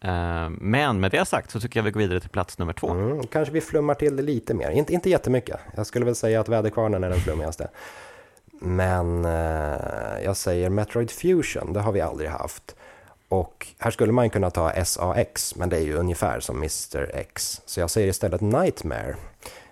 Eh, 0.02 0.50
men 0.50 1.00
med 1.00 1.12
det 1.12 1.26
sagt 1.26 1.52
så 1.52 1.60
tycker 1.60 1.80
jag 1.80 1.84
vi 1.84 1.92
går 1.92 2.00
vidare 2.00 2.20
till 2.20 2.30
plats 2.30 2.58
nummer 2.58 2.74
två. 2.74 2.90
Mm, 2.90 3.28
kanske 3.28 3.54
vi 3.54 3.62
flummar 3.62 3.94
till 3.94 4.16
det 4.16 4.24
lite 4.24 4.54
mer. 4.54 4.72
Inte, 4.72 4.94
inte 4.94 5.10
jättemycket. 5.10 5.60
Jag 5.76 5.88
skulle 5.88 6.06
väl 6.06 6.16
säga 6.16 6.40
att 6.40 6.50
Väderkvarnen 6.50 7.04
är 7.04 7.10
den 7.10 7.20
flummigaste. 7.20 7.70
Men 8.62 9.26
eh, 9.26 10.24
jag 10.24 10.38
säger 10.38 10.70
Metroid 10.70 11.12
Fusion, 11.12 11.74
det 11.74 11.80
har 11.80 11.92
vi 11.92 12.02
aldrig 12.02 12.30
haft. 12.30 12.76
Och 13.28 13.68
här 13.78 13.92
skulle 13.92 14.12
man 14.12 14.30
kunna 14.30 14.52
ta 14.52 14.86
SAX, 14.86 15.56
men 15.56 15.70
det 15.70 15.78
är 15.78 15.82
ju 15.82 15.96
ungefär 15.96 16.40
som 16.40 16.58
Mr 16.58 17.12
X. 17.14 17.62
Så 17.66 17.80
jag 17.80 17.90
säger 17.90 18.08
istället 18.08 18.42
Nightmare, 18.42 19.16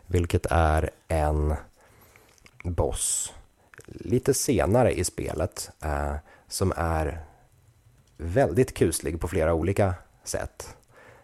vilket 0.08 0.46
är 0.50 0.90
en 1.08 1.56
boss 2.64 3.34
lite 3.86 4.34
senare 4.34 4.92
i 4.94 5.04
spelet 5.04 5.72
eh, 5.84 6.14
som 6.48 6.74
är 6.76 7.20
väldigt 8.18 8.74
kuslig 8.78 9.20
på 9.22 9.28
flera 9.28 9.54
olika 9.54 9.94
sätt. 10.24 10.76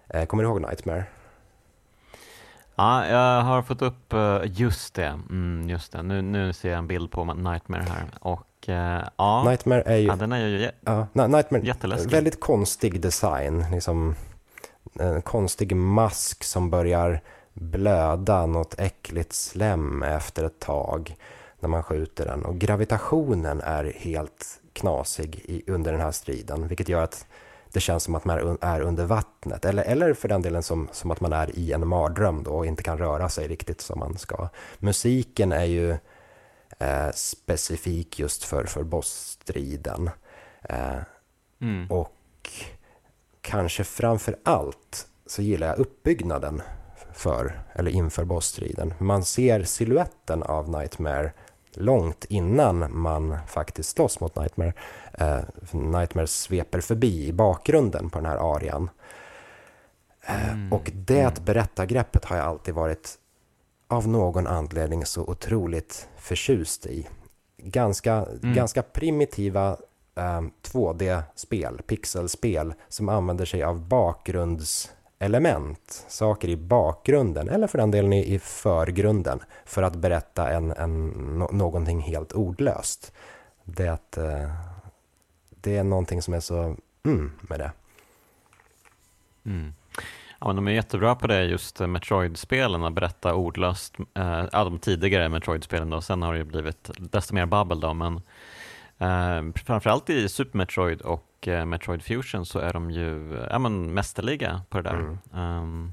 Eh, 0.09 0.25
kommer 0.25 0.43
du 0.43 0.49
ihåg 0.49 0.61
Nightmare? 0.61 1.05
Ja, 2.75 3.07
jag 3.07 3.41
har 3.41 3.61
fått 3.61 3.81
upp, 3.81 4.13
eh, 4.13 4.41
just 4.43 4.93
det, 4.93 5.19
mm, 5.29 5.69
just 5.69 5.91
det. 5.91 6.03
Nu, 6.03 6.21
nu 6.21 6.53
ser 6.53 6.69
jag 6.69 6.77
en 6.77 6.87
bild 6.87 7.11
på 7.11 7.23
Nightmare 7.33 7.85
här. 7.89 8.05
Och 8.19 8.69
eh, 8.69 9.03
ja, 9.17 9.43
Nightmare 9.43 9.81
är 9.81 9.97
ju 9.97 10.07
ja, 10.07 10.15
den 10.15 10.31
är 10.31 10.47
ju 10.47 10.71
Ja, 10.85 11.07
Nightmare, 11.27 11.61
Jätteläskig. 11.65 12.11
väldigt 12.11 12.39
konstig 12.39 13.01
design. 13.01 13.65
Liksom, 13.71 14.15
en 14.99 15.21
konstig 15.21 15.75
mask 15.75 16.43
som 16.43 16.69
börjar 16.69 17.21
blöda 17.53 18.45
något 18.45 18.79
äckligt 18.79 19.33
slem 19.33 20.03
efter 20.03 20.43
ett 20.43 20.59
tag 20.59 21.15
när 21.59 21.69
man 21.69 21.83
skjuter 21.83 22.25
den. 22.25 22.45
Och 22.45 22.57
gravitationen 22.57 23.61
är 23.61 23.83
helt 23.95 24.61
knasig 24.73 25.41
i, 25.45 25.71
under 25.71 25.91
den 25.91 26.01
här 26.01 26.11
striden, 26.11 26.67
vilket 26.67 26.89
gör 26.89 27.03
att 27.03 27.25
det 27.71 27.79
känns 27.79 28.03
som 28.03 28.15
att 28.15 28.25
man 28.25 28.37
är 28.37 28.41
un- 28.41 28.57
är 28.61 28.81
under 28.81 29.05
vattnet. 29.05 29.65
Eller, 29.65 29.83
eller 29.83 30.13
för 30.13 30.27
den 30.27 30.41
delen 30.41 30.63
som, 30.63 30.87
som 30.91 31.11
att 31.11 31.21
man 31.21 31.33
är 31.33 31.59
i 31.59 31.71
en 31.71 31.87
mardröm 31.87 32.43
då 32.43 32.51
och 32.51 32.65
inte 32.65 32.83
kan 32.83 32.97
röra 32.97 33.29
sig 33.29 33.47
riktigt 33.47 33.81
som 33.81 33.99
man 33.99 34.17
ska. 34.17 34.49
Musiken 34.79 35.51
är 35.51 35.65
ju 35.65 35.91
eh, 36.79 37.09
specifik 37.13 38.19
just 38.19 38.43
för, 38.43 38.63
för 38.65 38.83
bossstriden. 38.83 40.09
Eh, 40.61 40.97
mm. 41.61 41.91
och 41.91 42.49
kanske 43.41 43.83
framför 43.83 44.35
allt 44.43 45.07
så 45.25 45.41
gillar 45.41 45.67
jag 45.67 45.77
uppbyggnaden 45.77 46.61
för, 47.13 47.59
eller 47.73 47.91
inför 47.91 48.25
bossstriden. 48.25 48.93
Man 48.97 49.25
ser 49.25 49.63
siluetten 49.63 50.43
av 50.43 50.69
Nightmare 50.69 51.31
långt 51.79 52.25
innan 52.29 52.99
man 52.99 53.37
faktiskt 53.47 53.89
slåss 53.89 54.19
mot 54.19 54.35
Nightmare. 54.35 54.73
Eh, 55.13 55.39
Nightmare 55.71 56.27
sveper 56.27 56.81
förbi 56.81 57.27
i 57.27 57.33
bakgrunden 57.33 58.09
på 58.09 58.19
den 58.19 58.25
här 58.25 58.55
arian. 58.55 58.89
Eh, 60.21 60.73
och 60.73 60.91
det 60.93 61.45
berättargreppet 61.45 62.25
har 62.25 62.37
jag 62.37 62.45
alltid 62.45 62.73
varit 62.73 63.17
av 63.87 64.07
någon 64.07 64.47
anledning 64.47 65.05
så 65.05 65.21
otroligt 65.21 66.07
förtjust 66.17 66.85
i. 66.85 67.07
Ganska, 67.57 68.27
ganska 68.41 68.81
primitiva 68.81 69.77
eh, 70.15 70.41
2D-spel, 70.71 71.81
pixelspel 71.87 72.73
som 72.89 73.09
använder 73.09 73.45
sig 73.45 73.63
av 73.63 73.87
element, 75.19 76.05
saker 76.07 76.47
i 76.47 76.55
bakgrunden 76.55 77.49
eller 77.49 77.67
för 77.67 77.77
den 77.77 77.91
delen 77.91 78.13
i, 78.13 78.39
förgrunden 78.39 79.39
för 79.65 79.83
att 79.83 79.95
berätta 79.95 80.49
en, 80.49 80.71
en, 80.71 81.07
någonting 81.51 82.01
helt 82.01 82.31
ordlöst. 82.31 83.13
Det, 83.63 83.87
att, 83.87 84.17
det 85.49 85.77
är 85.77 85.83
någonting 85.83 86.21
som 86.21 86.33
är 86.33 86.39
så 86.39 86.75
mm 87.05 87.31
med 87.41 87.59
det. 87.59 87.71
Mm. 89.45 89.73
Ja, 90.39 90.47
men 90.47 90.55
de 90.55 90.67
är 90.67 90.71
jättebra 90.71 91.15
på 91.15 91.27
det, 91.27 91.43
just 91.43 91.79
Metroid-spelen, 91.79 92.83
att 92.83 92.93
berätta 92.93 93.33
ordlöst. 93.33 93.97
Eh, 94.13 94.45
ja, 94.51 94.63
de 94.63 94.79
tidigare 94.79 95.29
Metroid-spelen 95.29 95.89
då, 95.89 96.01
sen 96.01 96.21
har 96.21 96.33
det 96.33 96.39
ju 96.39 96.45
blivit 96.45 96.91
desto 96.97 97.35
mer 97.35 97.45
babbel 97.45 97.79
då, 97.79 97.93
men 97.93 98.21
eh, 98.97 99.53
framförallt 99.65 100.09
i 100.09 100.29
Super 100.29 100.57
Metroid 100.57 101.01
och 101.01 101.23
eh, 101.47 101.65
Metroid 101.65 102.03
Fusion 102.03 102.45
så 102.45 102.59
är 102.59 102.73
de 102.73 102.91
ju 102.91 103.37
ja, 103.49 103.59
men 103.59 103.93
mästerliga 103.93 104.61
på 104.69 104.77
det 104.81 104.89
där. 104.89 104.95
Mm. 104.95 105.17
Um, 105.33 105.91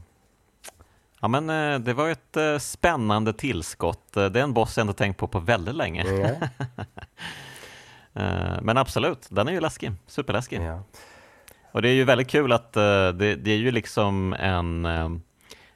ja, 1.21 1.29
men 1.29 1.51
eh, 1.51 1.79
det 1.79 1.95
var 1.95 2.09
ett 2.09 2.37
eh, 2.37 2.59
spännande 2.59 3.33
tillskott. 3.33 4.17
Eh, 4.17 4.27
Det 4.27 4.41
är 4.41 4.45
en 4.45 4.53
boss 4.53 4.77
jag 4.77 4.85
inte 4.85 4.99
tänkt 4.99 5.17
på 5.17 5.29
på 5.29 5.39
väldigt 5.41 5.75
länge. 5.75 6.05
Ja. 6.05 6.49
Eh, 8.17 8.61
men 8.63 8.77
absolut, 8.79 9.27
den 9.31 9.49
är 9.49 9.53
ju 9.53 9.61
läskig, 9.61 9.93
superläskig. 10.07 10.61
Ja. 10.61 10.83
Och 11.73 11.83
det 11.83 11.89
är 11.89 11.93
ju 11.93 12.05
väldigt 12.05 12.29
kul 12.29 12.53
att 12.53 12.77
eh, 12.77 13.09
det, 13.09 13.35
det 13.37 13.51
är 13.51 13.57
ju 13.57 13.71
liksom 13.71 14.33
en, 14.33 14.85
eh, 14.85 15.09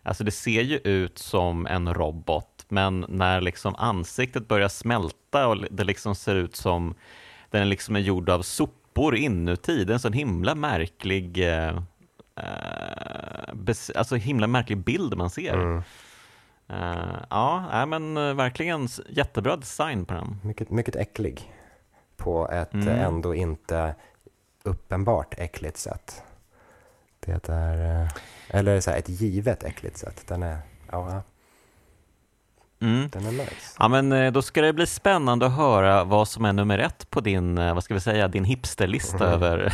alltså 0.03 0.25
det 0.25 0.31
ser 0.31 0.63
ju 0.63 0.77
ut 0.77 1.19
som 1.19 1.67
en 1.67 1.95
robot, 1.95 2.67
men 2.69 3.05
när 3.09 3.41
liksom 3.41 3.75
ansiktet 3.75 4.49
börjar 4.49 4.69
smälta 4.69 5.49
och 5.49 5.57
det 5.71 5.85
liksom 5.85 6.15
ser 6.15 6.35
ut 6.35 6.57
som 6.57 6.95
den 7.51 7.69
liksom 7.69 7.97
är 7.97 8.01
gjord 8.01 8.29
av 8.31 8.43
sopor 8.99 9.17
inuti, 9.17 9.85
det 9.85 9.93
är 9.93 9.95
en 9.95 10.01
sån 10.01 10.13
himla 10.13 10.55
märklig, 10.55 11.39
eh, 11.39 11.77
eh, 12.37 13.55
alltså 13.95 14.17
himla 14.17 14.47
märklig 14.47 14.79
bild 14.79 15.17
man 15.17 15.31
ser. 15.31 15.55
Mm. 15.55 15.83
Eh, 16.69 17.17
ja, 17.31 17.87
men 17.87 18.17
eh, 18.17 18.35
verkligen 18.35 18.89
jättebra 19.09 19.57
design 19.57 20.05
på 20.05 20.15
den. 20.15 20.41
Mycket, 20.43 20.71
mycket 20.71 20.97
äcklig 20.97 21.53
på 22.17 22.49
ett 22.51 22.75
Mm. 22.75 22.89
ändå 22.89 23.35
inte 23.35 23.95
uppenbart 24.63 25.35
äckligt 25.39 25.77
sätt. 25.77 26.23
Det 27.21 27.49
är, 27.49 28.09
eller 28.49 28.81
så 28.81 28.91
här, 28.91 28.99
ett 28.99 29.09
givet 29.09 29.65
äckligt 29.65 29.97
sätt. 29.97 30.25
Den 30.27 30.43
är, 30.43 30.59
ja, 30.91 31.23
Mm. 32.81 33.09
den 33.13 33.27
är 33.27 33.31
nice. 33.33 33.77
Ja, 33.79 33.89
men 33.89 34.13
eh, 34.13 34.33
då 34.33 34.43
ska 34.43 34.63
det 34.63 34.73
bli 34.73 34.87
spännande 34.87 35.47
att 35.47 35.53
höra 35.57 36.05
vad 36.05 36.29
som 36.29 36.45
är 36.45 36.53
nummer 36.53 36.79
ett 36.79 37.11
på 37.11 37.21
din, 37.21 37.59
eh, 37.59 37.75
vad 37.75 37.85
ska 37.85 37.95
vi 37.95 38.01
säga, 38.01 38.29
din 38.29 38.45
hipsterlista 38.45 39.25
Mhm. 39.25 39.33
över 39.33 39.73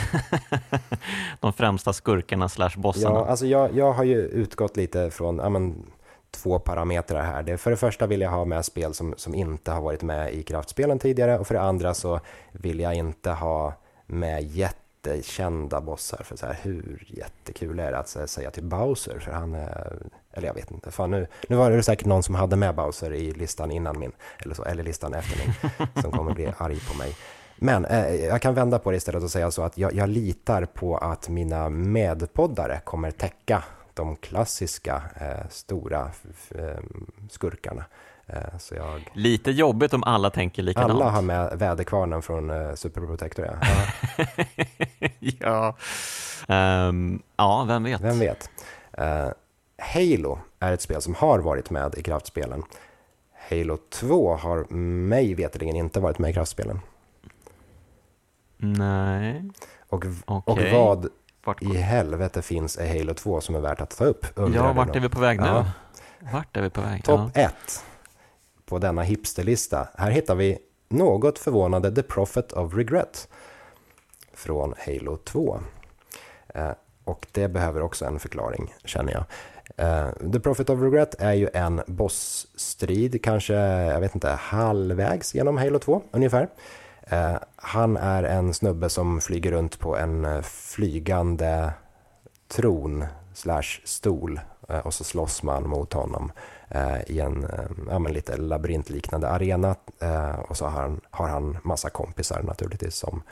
de 1.40 1.52
främsta 1.52 1.92
skurkarna 1.92 2.48
slash 2.48 2.70
bossarna. 2.76 3.14
Ja, 3.14 3.26
alltså 3.26 3.46
jag, 3.46 3.74
jag 3.76 3.92
har 3.92 4.04
ju 4.04 4.18
utgått 4.20 4.76
lite 4.76 5.10
från 5.10 5.38
ja, 5.38 5.48
men, 5.48 5.86
två 6.30 6.58
parametrar 6.58 7.22
här. 7.22 7.42
Det, 7.42 7.58
för 7.58 7.70
det 7.70 7.76
första 7.76 8.06
vill 8.06 8.20
jag 8.20 8.30
ha 8.30 8.44
med 8.44 8.64
spel 8.64 8.94
som, 8.94 9.14
som 9.16 9.34
inte 9.34 9.70
har 9.72 9.80
varit 9.82 10.02
med 10.02 10.34
i 10.34 10.42
kraftspelen 10.42 10.98
tidigare 10.98 11.38
och 11.38 11.46
för 11.46 11.54
det 11.54 11.60
andra 11.60 11.94
så 11.94 12.20
vill 12.52 12.80
jag 12.80 12.94
inte 12.94 13.30
ha 13.30 13.74
med 14.06 14.42
jättekända 14.42 15.80
bossar. 15.80 16.22
För 16.24 16.36
så 16.36 16.46
här, 16.46 16.56
hur 16.62 17.04
jättekul 17.08 17.78
är 17.78 17.92
det 17.92 17.98
att 17.98 18.30
säga 18.30 18.50
till 18.50 18.64
Bowser? 18.64 19.18
För 19.18 19.32
han 19.32 19.54
är, 19.54 19.96
eller 20.36 20.46
jag 20.48 20.54
vet 20.54 20.70
inte, 20.70 20.90
fan 20.90 21.10
nu, 21.10 21.26
nu 21.48 21.56
var 21.56 21.70
det 21.70 21.82
säkert 21.82 22.06
någon 22.06 22.22
som 22.22 22.34
hade 22.34 22.56
med 22.56 22.74
Bowser 22.74 23.12
i 23.12 23.32
listan 23.32 23.70
innan 23.70 23.98
min, 23.98 24.12
eller, 24.38 24.54
så, 24.54 24.64
eller 24.64 24.82
listan 24.82 25.14
efter 25.14 25.38
min, 25.46 25.54
som 26.02 26.12
kommer 26.12 26.34
bli 26.34 26.52
arg 26.58 26.80
på 26.80 26.94
mig. 26.98 27.16
Men 27.56 27.84
eh, 27.84 28.14
jag 28.14 28.42
kan 28.42 28.54
vända 28.54 28.78
på 28.78 28.90
det 28.90 28.96
istället 28.96 29.22
och 29.22 29.30
säga 29.30 29.50
så 29.50 29.62
att 29.62 29.78
jag, 29.78 29.94
jag 29.94 30.08
litar 30.08 30.64
på 30.64 30.96
att 30.96 31.28
mina 31.28 31.68
medpoddare 31.68 32.80
kommer 32.84 33.10
täcka 33.10 33.62
de 33.94 34.16
klassiska 34.16 35.02
eh, 35.20 35.48
stora 35.50 36.10
eh, 36.54 36.78
skurkarna. 37.30 37.84
Eh, 38.26 38.58
så 38.58 38.74
jag, 38.74 39.10
Lite 39.14 39.50
jobbigt 39.50 39.94
om 39.94 40.04
alla 40.04 40.30
tänker 40.30 40.62
likadant. 40.62 40.92
alla 40.92 41.10
har 41.10 41.22
med 41.22 41.58
väderkvarnen 41.58 42.22
från 42.22 42.50
eh, 42.50 42.74
Super 42.74 43.00
Protector. 43.00 43.58
Ja. 43.60 44.26
Ja. 45.40 45.76
Ehm, 46.48 47.22
ja, 47.36 47.64
vem 47.68 47.84
vet? 47.84 48.00
vem 48.00 48.18
vet? 48.18 48.50
Halo 49.78 50.38
är 50.60 50.72
ett 50.72 50.80
spel 50.80 51.02
som 51.02 51.14
har 51.14 51.38
varit 51.38 51.70
med 51.70 51.94
i 51.94 52.02
kraftspelen. 52.02 52.62
Halo 53.50 53.78
2 53.90 54.34
har 54.34 54.74
mig 54.74 55.34
veterligen 55.34 55.76
inte 55.76 56.00
varit 56.00 56.18
med 56.18 56.30
i 56.30 56.32
kraftspelen. 56.32 56.80
Nej, 58.56 59.50
Och, 59.88 60.04
och 60.26 60.58
vad 60.72 61.08
vart, 61.44 61.62
i 61.62 61.76
helvete 61.76 62.42
finns 62.42 62.78
i 62.78 62.98
Halo 62.98 63.14
2 63.14 63.40
som 63.40 63.54
är 63.54 63.60
värt 63.60 63.80
att 63.80 63.96
ta 63.96 64.04
upp? 64.04 64.26
ja, 64.54 64.72
vart 64.72 64.96
är 64.96 65.00
vi 65.00 65.08
på 65.08 65.20
väg 65.20 65.40
nu? 65.40 65.46
Ja. 65.46 65.66
Vart 66.32 66.56
är 66.56 66.62
vi 66.62 66.70
på 66.70 66.80
väg? 66.80 67.04
Topp 67.04 67.30
1 67.34 67.54
på 68.66 68.78
denna 68.78 69.02
hipsterlista. 69.02 69.88
Här 69.98 70.10
hittar 70.10 70.34
vi 70.34 70.58
något 70.88 71.38
förvånande 71.38 71.94
The 71.94 72.02
Prophet 72.02 72.52
of 72.52 72.74
Regret 72.74 73.28
från 74.32 74.74
Halo 74.86 75.16
2. 75.16 75.60
Eh, 76.48 76.70
och 77.04 77.26
det 77.32 77.48
behöver 77.48 77.82
också 77.82 78.04
en 78.04 78.18
förklaring, 78.18 78.74
känner 78.84 79.12
jag. 79.12 79.24
Uh, 79.80 80.30
The 80.32 80.40
Prophet 80.40 80.70
of 80.70 80.80
Regret 80.80 81.14
är 81.18 81.32
ju 81.32 81.48
en 81.54 81.82
bossstrid, 81.86 83.22
kanske, 83.22 83.54
jag 83.54 84.00
vet 84.00 84.14
inte, 84.14 84.28
halvvägs 84.28 85.34
genom 85.34 85.56
Halo 85.56 85.78
2 85.78 86.02
ungefär. 86.10 86.48
Uh, 87.12 87.36
han 87.56 87.96
är 87.96 88.22
en 88.22 88.54
snubbe 88.54 88.88
som 88.88 89.20
flyger 89.20 89.52
runt 89.52 89.78
på 89.78 89.96
en 89.96 90.24
eh, 90.24 90.42
flygande 90.42 91.72
tron 92.48 93.04
slash 93.34 93.80
stol 93.84 94.40
uh, 94.70 94.78
och 94.78 94.94
så 94.94 95.04
slåss 95.04 95.42
man 95.42 95.68
mot 95.68 95.92
honom 95.92 96.32
i 97.06 97.20
en 97.20 97.46
ja, 97.90 97.98
men 97.98 98.12
lite 98.12 98.36
labyrintliknande 98.36 99.28
arena 99.28 99.76
och 100.48 100.56
så 100.56 100.64
har 100.64 100.80
han, 100.80 101.00
har 101.10 101.28
han 101.28 101.58
massa 101.62 101.90
kompisar 101.90 102.42
naturligtvis 102.42 102.94
som 102.94 103.22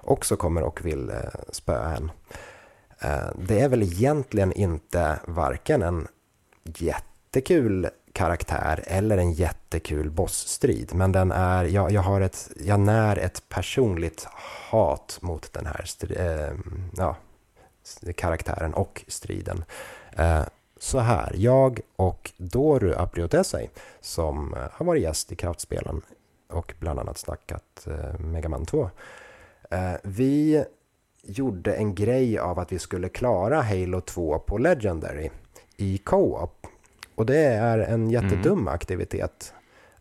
också 0.00 0.36
kommer 0.36 0.62
och 0.62 0.86
vill 0.86 1.12
spöa 1.50 1.96
en. 1.96 2.10
Eh, 3.00 3.28
det 3.38 3.60
är 3.60 3.68
väl 3.68 3.82
egentligen 3.82 4.52
inte 4.52 5.20
varken 5.26 5.82
en 5.82 6.08
jättekul 6.64 7.88
karaktär 8.12 8.84
eller 8.86 9.18
en 9.18 9.32
jättekul 9.32 10.10
bossstrid. 10.10 10.94
Men 10.94 11.12
den 11.12 11.32
är, 11.32 11.64
jag, 11.64 11.90
jag, 11.92 12.02
har 12.02 12.20
ett, 12.20 12.50
jag 12.60 12.80
när 12.80 13.16
ett 13.16 13.48
personligt 13.48 14.26
hat 14.70 15.18
mot 15.20 15.52
den 15.52 15.66
här 15.66 15.82
stri- 15.84 16.46
eh, 16.46 16.54
ja, 16.96 17.16
karaktären 18.16 18.74
och 18.74 19.04
striden. 19.08 19.64
Eh, 20.12 20.42
så 20.78 20.98
här, 20.98 21.32
jag 21.34 21.80
och 21.96 22.32
Doru 22.36 22.94
Apriotesai 22.94 23.68
som 24.00 24.54
eh, 24.54 24.60
har 24.72 24.86
varit 24.86 25.02
gäst 25.02 25.32
i 25.32 25.36
Kraftspelen 25.36 26.02
och 26.48 26.74
bland 26.78 26.98
annat 27.00 27.18
snackat 27.18 27.86
eh, 27.86 28.18
Megaman 28.20 28.66
2. 28.66 28.90
Eh, 29.70 29.92
vi 30.02 30.64
gjorde 31.28 31.74
en 31.74 31.94
grej 31.94 32.38
av 32.38 32.58
att 32.58 32.72
vi 32.72 32.78
skulle 32.78 33.08
klara 33.08 33.62
Halo 33.62 34.00
2 34.00 34.38
på 34.38 34.58
Legendary 34.58 35.30
i 35.76 35.98
co-op. 35.98 36.66
Och 37.14 37.26
det 37.26 37.38
är 37.44 37.78
en 37.78 38.10
jättedum 38.10 38.68
aktivitet 38.68 39.54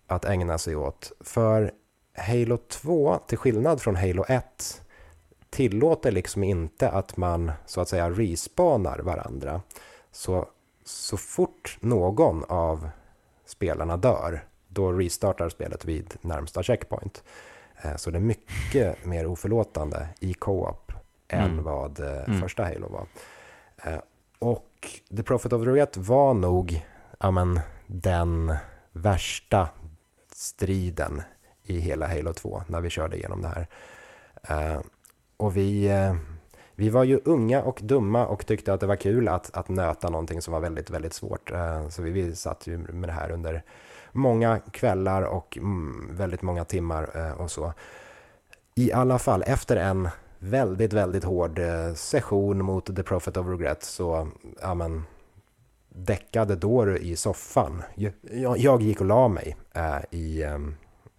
att 0.08 0.26
ägna 0.26 0.58
sig 0.58 0.76
åt. 0.76 1.12
För 1.20 1.72
Halo 2.18 2.58
2, 2.58 3.20
till 3.28 3.38
skillnad 3.38 3.82
från 3.82 3.96
Halo 3.96 4.26
1, 4.28 4.82
tillåter 5.50 6.12
liksom 6.12 6.44
inte 6.44 6.90
att 6.90 7.18
man 7.18 7.52
så 7.66 7.82
att 7.82 7.90
säga 7.90 8.10
respawnar 8.10 9.00
varandra. 9.00 9.62
Så, 10.12 10.48
så 10.86 11.18
fort 11.18 11.78
någon 11.80 12.44
av 12.44 12.90
spelarna 13.46 13.98
dör, 13.98 14.44
då 14.68 14.92
restartar 14.92 15.50
spelet 15.50 15.86
vid 15.86 16.14
närmsta 16.22 16.64
checkpoint. 16.64 17.24
Eh, 17.82 17.96
Så 17.96 18.12
det 18.12 18.18
är 18.18 18.22
mycket 18.22 19.06
mer 19.06 19.26
oförlåtande 19.26 20.08
i 20.20 20.34
co-op 20.34 20.87
än 21.30 21.52
Mm. 21.52 21.64
vad 21.64 22.00
eh, 22.00 22.24
Mm. 22.28 22.42
första 22.42 22.64
Halo 22.64 22.88
var. 22.90 23.06
Eh, 23.84 24.00
Och 24.40 24.90
The 25.18 25.24
Prophet 25.24 25.54
of 25.54 25.64
the 25.64 25.70
Regret 25.70 25.98
var 25.98 26.34
nog 26.34 26.86
ja, 27.20 27.32
men, 27.32 27.60
den 27.88 28.54
värsta 28.92 29.70
striden 30.32 31.22
i 31.64 31.80
hela 31.80 32.08
Halo 32.08 32.34
2 32.34 32.64
när 32.68 32.82
vi 32.82 32.90
körde 32.90 33.18
igenom 33.18 33.42
det 33.42 33.48
här. 33.48 33.68
Eh, 34.74 34.82
och 35.38 35.58
vi, 35.58 35.90
vi 36.76 36.90
var 36.90 37.04
ju 37.04 37.20
unga 37.26 37.62
och 37.64 37.80
dumma 37.84 38.26
och 38.28 38.46
tyckte 38.46 38.74
att 38.74 38.80
det 38.80 38.88
var 38.88 38.96
kul 38.96 39.28
att, 39.28 39.58
att 39.58 39.70
nöta 39.70 40.10
någonting 40.10 40.42
som 40.42 40.54
var 40.54 40.60
väldigt, 40.60 40.90
väldigt 40.90 41.14
svårt. 41.14 41.52
Så 41.90 42.02
vi, 42.02 42.12
vi 42.12 42.36
satt 42.36 42.68
ju 42.68 42.78
med 42.78 43.10
det 43.10 43.14
här 43.14 43.32
under 43.32 43.64
många 44.12 44.60
kvällar 44.72 45.22
och 45.22 45.58
mm, 45.58 46.10
väldigt 46.12 46.42
många 46.42 46.66
timmar 46.66 47.32
och 47.42 47.52
så. 47.52 47.74
I 48.76 48.92
alla 48.92 49.20
fall, 49.20 49.44
efter 49.48 49.76
en 49.76 50.10
väldigt, 50.40 50.94
väldigt 50.94 51.24
hård 51.24 51.60
eh, 51.60 51.94
session 51.94 52.66
mot 52.66 52.96
The 52.96 53.04
Prophet 53.04 53.38
of 53.38 53.48
Regret 53.48 53.84
så, 53.84 54.28
ja 54.62 54.74
men, 54.74 55.04
däckade 55.90 56.56
Doru 56.56 56.98
i 56.98 57.16
soffan. 57.16 57.84
Jag, 57.96 58.58
jag, 58.58 58.82
gick 58.82 59.00
och 59.02 59.06
la 59.06 59.28
mig 59.28 59.56
äh, 59.74 59.98
i, 60.12 60.44
ehm, 60.44 60.76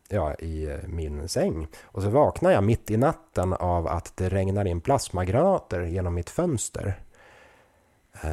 ja, 0.09 0.35
i 0.35 0.67
eh, 0.67 0.89
min 0.89 1.29
säng. 1.29 1.67
Och 1.85 2.03
så 2.03 2.09
vaknade 2.09 2.55
jag 2.55 2.65
mitt 2.65 2.91
i 2.91 2.97
natten 2.97 3.53
av 3.53 3.89
att 3.89 4.17
det 4.17 4.29
regnar 4.29 4.65
in 4.65 4.81
plasmagranater 4.81 5.83
genom 5.83 6.15
mitt 6.15 6.31
fönster. 6.31 7.01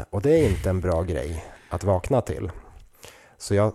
Och 0.10 0.22
det 0.22 0.40
är 0.40 0.50
inte 0.50 0.70
en 0.70 0.82
bra 0.82 1.04
grej 1.04 1.46
att 1.70 1.84
vakna 1.84 2.22
till. 2.22 2.52
Så 3.46 3.56
jag 3.56 3.74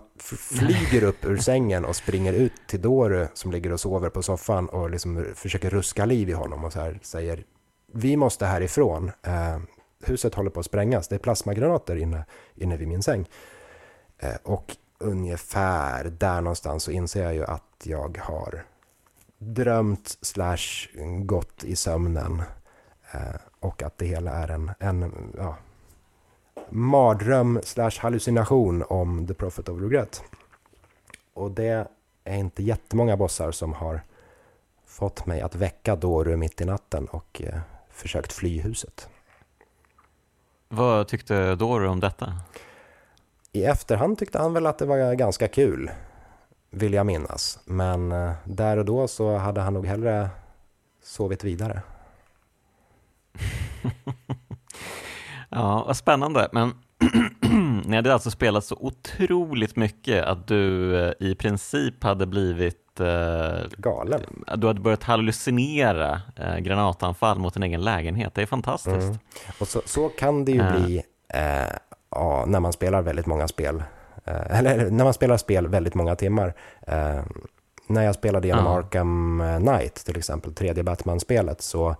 flyger 0.49 1.03
upp 1.03 1.25
ur 1.25 1.37
sängen 1.37 1.85
och 1.85 1.95
springer 1.95 2.33
ut 2.33 2.53
till 2.67 2.81
Doru 2.81 3.27
som 3.33 3.51
ligger 3.51 3.73
och 3.73 3.79
sover 3.79 4.09
på 4.09 4.23
soffan 4.23 4.69
och 4.69 4.89
liksom 4.89 5.25
försöker 5.35 5.69
ruska 5.69 6.05
liv 6.05 6.29
i 6.29 6.33
honom 6.33 6.63
och 6.63 6.73
så 6.73 6.79
här 6.79 6.99
säger 7.01 7.43
vi 7.93 8.17
måste 8.17 8.45
härifrån. 8.45 9.11
Eh, 9.21 9.59
huset 10.03 10.35
håller 10.35 10.49
på 10.49 10.59
att 10.59 10.65
sprängas. 10.65 11.07
Det 11.07 11.15
är 11.15 11.19
plasmagranater 11.19 11.95
inne, 11.95 12.25
inne 12.55 12.77
vid 12.77 12.87
min 12.87 13.03
säng. 13.03 13.29
Eh, 14.19 14.35
och 14.43 14.75
ungefär 14.97 16.03
där 16.03 16.41
någonstans 16.41 16.83
så 16.83 16.91
inser 16.91 17.23
jag 17.23 17.33
ju 17.33 17.45
att 17.45 17.83
jag 17.83 18.17
har 18.23 18.65
drömt 19.37 20.17
slash 20.21 20.87
gått 21.23 21.63
i 21.63 21.75
sömnen. 21.75 22.43
Eh, 23.11 23.35
och 23.59 23.83
att 23.83 23.97
det 23.97 24.05
hela 24.05 24.31
är 24.31 24.47
en, 24.47 24.71
en 24.79 25.33
ja, 25.37 25.57
mardröm 26.71 27.59
slash 27.63 27.91
hallucination 27.99 28.83
om 28.89 29.27
The 29.27 29.33
Prophet 29.33 29.69
of 29.69 29.81
Regret. 29.81 30.23
Och 31.33 31.51
det 31.51 31.87
är 32.23 32.37
inte 32.37 32.63
jättemånga 32.63 33.17
bossar 33.17 33.51
som 33.51 33.73
har 33.73 34.01
fått 34.85 35.25
mig 35.25 35.41
att 35.41 35.55
väcka 35.55 35.95
Doru 35.95 36.37
mitt 36.37 36.61
i 36.61 36.65
natten 36.65 37.05
och 37.05 37.41
eh, 37.45 37.59
försökt 37.89 38.33
fly 38.33 38.61
huset. 38.61 39.09
Vad 40.69 41.07
tyckte 41.07 41.55
Doru 41.55 41.87
om 41.87 41.99
detta? 41.99 42.33
I 43.51 43.63
efterhand 43.63 44.17
tyckte 44.17 44.39
han 44.39 44.53
väl 44.53 44.65
att 44.65 44.77
det 44.77 44.85
var 44.85 45.13
ganska 45.13 45.47
kul, 45.47 45.91
vill 46.69 46.93
jag 46.93 47.05
minnas. 47.05 47.59
Men 47.65 48.11
eh, 48.11 48.31
där 48.43 48.77
och 48.77 48.85
då 48.85 49.07
så 49.07 49.37
hade 49.37 49.61
han 49.61 49.73
nog 49.73 49.85
hellre 49.85 50.29
sovit 51.03 51.43
vidare. 51.43 51.81
ja, 55.51 55.83
vad 55.87 55.97
spännande. 55.97 56.49
Men 56.51 56.73
ni 57.85 57.95
hade 57.95 58.13
alltså 58.13 58.31
spelat 58.31 58.65
så 58.65 58.75
otroligt 58.79 59.75
mycket 59.75 60.25
att 60.25 60.47
du 60.47 60.95
eh, 60.99 61.13
i 61.19 61.35
princip 61.35 62.03
hade 62.03 62.25
blivit 62.25 62.99
eh, 62.99 63.67
Galen. 63.77 64.21
Du 64.55 64.67
hade 64.67 64.81
börjat 64.81 65.03
hallucinera 65.03 66.21
eh, 66.35 66.57
granatanfall 66.57 67.39
mot 67.39 67.53
din 67.53 67.63
egen 67.63 67.81
lägenhet. 67.81 68.35
Det 68.35 68.41
är 68.41 68.45
fantastiskt. 68.45 68.95
Mm. 68.95 69.17
Och 69.59 69.67
så, 69.67 69.81
så, 69.85 70.09
kan 70.09 70.45
det 70.45 70.51
ju 70.51 70.61
uh. 70.61 70.71
bli 70.71 71.03
eh, 71.33 71.75
ja, 72.11 72.45
när 72.47 72.59
man 72.59 72.73
spelar 72.73 73.01
väldigt 73.01 73.25
många 73.25 73.47
spel. 73.47 73.83
Eh, 74.25 74.59
eller 74.59 74.89
när 74.89 75.03
man 75.03 75.13
spelar 75.13 75.37
spel 75.37 75.67
väldigt 75.67 75.95
många 75.95 76.15
timmar. 76.15 76.53
Eh, 76.87 77.19
när 77.87 78.03
jag 78.03 78.15
spelade 78.15 78.47
genom 78.47 78.65
uh. 78.65 78.71
Arkham 78.71 79.43
Knight, 79.59 79.95
till 79.95 80.17
exempel, 80.17 80.53
tredje 80.53 80.83
Batman-spelet, 80.83 81.61
så, 81.61 81.95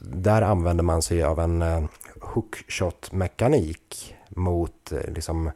där 0.00 0.42
använder 0.42 0.84
man 0.84 1.02
sig 1.02 1.22
av 1.22 1.40
en 1.40 1.88
hookshot-mekanik 2.22 4.16
mot 4.28 4.92
eh, 4.92 5.10
liksom 5.14 5.50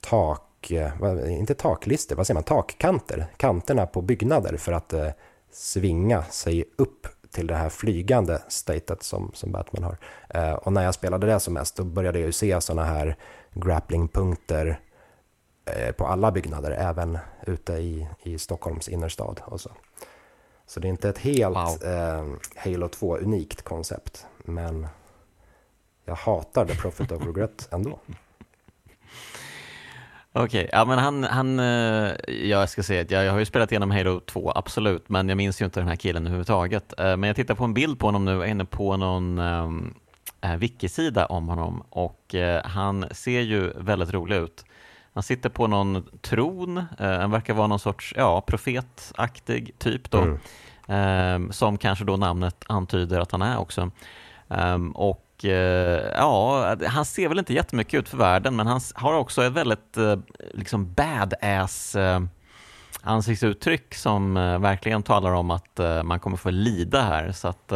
tak, 0.00 0.70
eh, 0.70 1.38
inte 1.38 1.54
taklister, 1.54 2.16
vad 2.16 2.26
säger 2.26 2.36
man, 2.36 2.44
takkanter, 2.44 3.26
kanterna 3.36 3.86
på 3.86 4.02
byggnader 4.02 4.56
för 4.56 4.72
att 4.72 4.92
eh, 4.92 5.08
svinga 5.50 6.22
sig 6.22 6.64
upp 6.76 7.06
till 7.30 7.46
det 7.46 7.54
här 7.54 7.68
flygande 7.68 8.42
statet 8.48 9.02
som, 9.02 9.30
som 9.34 9.52
Batman 9.52 9.82
har. 9.82 9.98
Eh, 10.28 10.52
och 10.52 10.72
när 10.72 10.84
jag 10.84 10.94
spelade 10.94 11.26
det 11.26 11.40
som 11.40 11.54
mest 11.54 11.76
då 11.76 11.84
började 11.84 12.18
jag 12.18 12.26
ju 12.26 12.32
se 12.32 12.60
sådana 12.60 12.84
här 12.84 13.16
grapplingpunkter 13.52 14.80
eh, 15.64 15.92
på 15.92 16.06
alla 16.06 16.30
byggnader, 16.32 16.70
även 16.70 17.18
ute 17.46 17.72
i, 17.72 18.08
i 18.22 18.38
Stockholms 18.38 18.88
innerstad. 18.88 19.40
Och 19.44 19.60
så. 19.60 19.70
så 20.66 20.80
det 20.80 20.88
är 20.88 20.90
inte 20.90 21.08
ett 21.08 21.18
helt 21.18 21.56
wow. 21.56 22.38
Halo 22.56 22.86
2-unikt 22.86 23.62
koncept, 23.62 24.26
men 24.38 24.86
jag 26.04 26.14
hatar 26.14 26.66
The 26.66 26.74
Prophet 26.74 27.12
of 27.12 27.26
Regret 27.26 27.68
ändå. 27.72 27.98
Okej, 30.36 30.64
okay. 30.64 30.68
ja 30.72 30.84
men 30.84 30.98
han, 30.98 31.24
han, 31.24 31.60
eh, 31.60 32.12
jag 32.28 32.68
ska 32.68 32.82
säga 32.82 33.02
att 33.02 33.10
jag, 33.10 33.24
jag 33.24 33.32
har 33.32 33.38
ju 33.38 33.44
spelat 33.44 33.72
igenom 33.72 33.90
Halo 33.90 34.20
2, 34.20 34.52
absolut, 34.54 35.08
men 35.08 35.28
jag 35.28 35.36
minns 35.36 35.60
ju 35.60 35.64
inte 35.64 35.80
den 35.80 35.88
här 35.88 35.96
killen 35.96 36.22
överhuvudtaget. 36.22 37.00
Eh, 37.00 37.16
men 37.16 37.22
jag 37.22 37.36
tittar 37.36 37.54
på 37.54 37.64
en 37.64 37.74
bild 37.74 37.98
på 37.98 38.06
honom 38.06 38.24
nu, 38.24 38.30
jag 38.30 38.42
är 38.42 38.46
inne 38.46 38.64
på 38.64 38.96
någon 38.96 39.38
um, 39.38 39.94
wiki-sida 40.58 41.26
om 41.26 41.48
honom 41.48 41.82
och 41.90 42.34
uh, 42.34 42.58
han 42.64 43.06
ser 43.10 43.40
ju 43.40 43.72
väldigt 43.76 44.12
rolig 44.12 44.36
ut. 44.36 44.64
Han 45.12 45.22
sitter 45.22 45.48
på 45.48 45.66
någon 45.66 46.04
tron, 46.20 46.78
uh, 46.78 46.84
han 46.98 47.30
verkar 47.30 47.54
vara 47.54 47.66
någon 47.66 47.78
sorts 47.78 48.14
ja, 48.16 48.40
profetaktig 48.40 49.78
typ 49.78 50.10
då, 50.10 50.36
mm. 50.88 51.44
um, 51.44 51.52
som 51.52 51.78
kanske 51.78 52.04
då 52.04 52.16
namnet 52.16 52.56
antyder 52.66 53.20
att 53.20 53.32
han 53.32 53.42
är 53.42 53.58
också. 53.58 53.90
Um, 54.48 54.90
och 54.90 55.24
Eh, 55.44 56.12
ja, 56.16 56.76
han 56.86 57.04
ser 57.04 57.28
väl 57.28 57.38
inte 57.38 57.54
jättemycket 57.54 57.98
ut 57.98 58.08
för 58.08 58.16
världen, 58.16 58.56
men 58.56 58.66
han 58.66 58.80
har 58.94 59.14
också 59.14 59.44
ett 59.44 59.52
väldigt 59.52 59.96
eh, 59.96 60.16
liksom 60.52 60.92
badass 60.92 61.94
eh, 61.94 62.20
ansiktsuttryck 63.02 63.94
som 63.94 64.34
verkligen 64.34 65.02
talar 65.02 65.32
om 65.32 65.50
att 65.50 65.80
man 66.04 66.20
kommer 66.20 66.36
få 66.36 66.50
lida 66.50 67.02
här. 67.02 67.32
Så 67.32 67.48
att, 67.48 67.72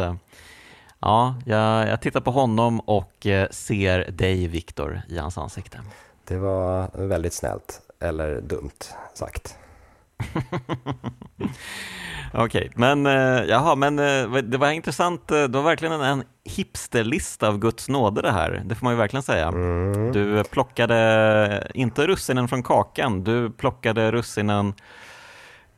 ja, 0.99 1.35
jag, 1.45 1.87
jag 1.87 2.01
tittar 2.01 2.21
på 2.21 2.31
honom 2.31 2.79
och 2.79 3.27
ser 3.51 4.11
dig, 4.11 4.47
Viktor, 4.47 5.01
i 5.07 5.17
hans 5.17 5.37
ansikte. 5.37 5.79
Det 6.27 6.37
var 6.37 6.89
väldigt 6.93 7.33
snällt, 7.33 7.81
eller 7.99 8.41
dumt 8.41 8.79
sagt. 9.13 9.57
Okej, 12.33 12.43
okay, 12.43 12.69
men 12.75 13.05
uh, 13.05 13.49
jaha, 13.49 13.75
men 13.75 13.99
uh, 13.99 14.37
det 14.37 14.57
var 14.57 14.71
intressant. 14.71 15.31
Uh, 15.31 15.43
det 15.43 15.57
var 15.57 15.63
verkligen 15.63 15.93
en, 15.93 16.01
en 16.01 16.23
hipsterlista 16.45 17.47
av 17.47 17.59
Guds 17.59 17.89
nåde 17.89 18.21
det 18.21 18.31
här. 18.31 18.61
Det 18.65 18.75
får 18.75 18.83
man 18.83 18.93
ju 18.93 18.97
verkligen 18.97 19.23
säga. 19.23 19.47
Mm. 19.47 20.11
Du 20.11 20.43
plockade 20.43 21.71
inte 21.73 22.07
russinen 22.07 22.47
från 22.47 22.63
kakan, 22.63 23.23
du 23.23 23.49
plockade 23.49 24.11
russinen 24.11 24.73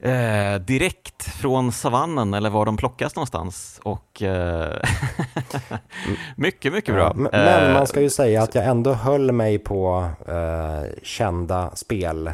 Eh, 0.04 0.60
direkt 0.60 1.24
från 1.24 1.72
savannen 1.72 2.34
eller 2.34 2.50
var 2.50 2.66
de 2.66 2.78
plockas 2.78 3.16
någonstans. 3.16 3.80
Och, 3.84 4.22
eh, 4.22 4.82
mycket, 6.36 6.74
mycket 6.74 6.96
bra. 6.96 7.16
Ja, 7.18 7.30
men, 7.32 7.74
man 7.74 7.88
ska 7.88 8.02
ju 8.02 8.10
säga 8.10 8.44
att 8.44 8.56
jag 8.56 8.66
ändå 8.66 8.94
höll 8.94 9.32
mig 9.32 9.60
på 9.60 10.10
kända 11.04 11.72
spel 11.76 12.32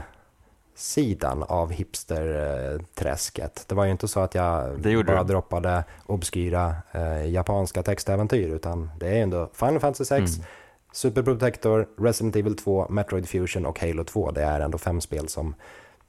sidan 0.78 1.44
av 1.44 1.72
hipsterträsket. 1.72 3.66
Det 3.68 3.76
var 3.76 3.86
ju 3.86 3.92
inte 3.92 4.08
så 4.08 4.20
att 4.20 4.36
jag 4.36 4.80
bara 4.82 5.24
du. 5.24 5.34
droppade 5.34 5.84
obskyra 6.06 6.76
eh, 6.92 7.30
japanska 7.30 7.84
textäventyr, 7.84 8.50
utan 8.50 8.90
det 9.00 9.08
är 9.08 9.24
ändå 9.24 9.50
Final 9.54 9.80
Fantasy 9.80 10.06
6, 10.06 10.36
mm. 10.36 10.48
Super 10.92 11.24
Protector, 11.24 11.88
Resident 11.98 12.36
Evil 12.36 12.58
2, 12.58 12.88
Metroid 12.90 13.30
Fusion 13.30 13.66
och 13.66 13.80
Halo 13.80 14.04
2. 14.04 14.32
Det 14.32 14.44
är 14.44 14.60
ändå 14.60 14.78
fem 14.78 15.02
spel 15.02 15.28
som 15.28 15.56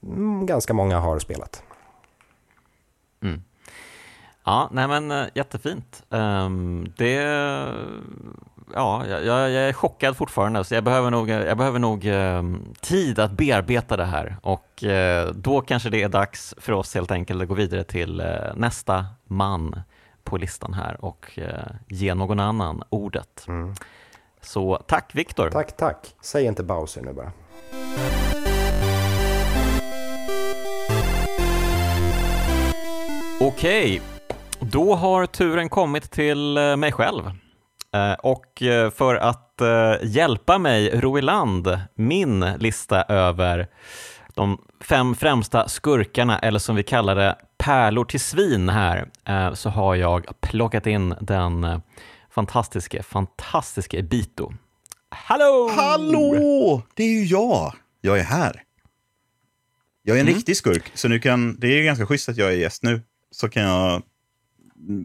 mm, 0.03 0.47
ganska 0.47 0.75
många 0.75 0.99
har 0.99 1.19
spelat. 1.19 1.63
Mm. 3.23 3.43
Ja, 4.45 4.69
nej 4.73 4.89
men 4.89 5.11
eh, 5.11 5.27
jättefint. 5.35 6.03
Um, 6.09 6.93
det, 6.97 7.19
ja, 8.75 9.07
jag, 9.07 9.25
jag, 9.25 9.53
är 9.53 9.73
chockad 9.73 10.17
fortfarande, 10.17 10.65
så 10.65 10.75
jag 10.75 10.85
behöver 10.85 11.11
nog, 11.11 11.31
jag 11.31 11.59
behöver 11.59 11.79
nog 11.79 12.07
um, 12.07 12.75
tid 12.81 13.19
att 13.19 13.33
bearbeta 13.33 13.97
det 13.97 14.05
här 14.05 14.37
och 14.43 14.85
uh, 14.85 15.35
då 15.35 15.61
kanske 15.61 15.91
det 15.91 16.03
är 16.03 16.09
dags 16.09 16.55
för 16.59 16.73
oss 16.73 16.95
helt 16.95 17.11
enkelt 17.11 17.43
att 17.43 17.49
gå 17.49 17.55
vidare 17.55 17.85
till 17.85 18.21
uh, 18.21 18.27
nästa 18.55 19.07
man 19.25 19.81
på 20.25 20.37
listan 20.37 20.75
här 20.75 21.05
och 21.05 21.39
uh, 21.39 21.45
ge 21.89 22.15
någon 22.15 22.41
annan 22.41 22.83
ordet. 22.89 23.45
Mm. 23.49 23.75
Så 24.41 24.83
tack 24.87 25.11
Viktor. 25.15 25.51
Tack, 25.51 25.77
tack. 25.77 26.15
Säg 26.21 26.45
inte 26.45 26.63
Bowser 26.63 27.03
nu 27.03 27.13
bara. 27.13 27.33
Okej, 33.41 34.01
då 34.61 34.95
har 34.95 35.27
turen 35.27 35.69
kommit 35.69 36.11
till 36.11 36.57
eh, 36.57 36.77
mig 36.77 36.93
själv. 36.93 37.31
Eh, 37.95 38.13
och 38.13 38.63
eh, 38.63 38.91
för 38.91 39.15
att 39.15 39.45
hjälpa 40.03 40.59
mig 40.59 41.01
ro 41.01 41.19
i 41.19 41.23
land 41.23 41.81
min 41.95 42.41
lista 42.41 43.03
över 43.03 43.69
de 44.35 44.63
fem 44.81 45.15
främsta 45.15 45.69
skurkarna, 45.69 46.39
eller 46.39 46.59
som 46.59 46.77
vi 46.77 46.83
kallar 46.83 47.17
det, 47.17 47.37
pärlor 47.59 48.05
till 48.05 48.21
svin 48.21 48.69
här, 48.69 49.09
så 49.55 49.71
har 49.71 49.95
jag 49.95 50.41
plockat 50.41 50.87
in 50.87 51.15
den 51.21 51.81
fantastiska, 52.31 53.03
fantastiska 53.03 53.99
Ebito. 53.99 54.53
Hallå! 55.11 55.71
Hallå! 55.77 56.83
Det 56.95 57.03
är 57.03 57.09
ju 57.09 57.25
jag. 57.25 57.75
Jag 58.01 58.19
är 58.19 58.25
här. 58.25 58.63
Jag 60.03 60.17
är 60.17 60.21
en 60.21 60.27
mm. 60.27 60.35
riktig 60.35 60.57
skurk, 60.57 60.91
så 60.95 61.09
nu 61.09 61.19
kan, 61.19 61.57
det 61.61 61.67
är 61.67 61.85
ganska 61.85 62.07
schysst 62.07 62.29
att 62.29 62.37
jag 62.37 62.53
är 62.53 62.57
gäst 62.57 62.83
nu. 62.83 63.03
Så 63.31 63.49
kan 63.49 63.63
jag 63.63 64.03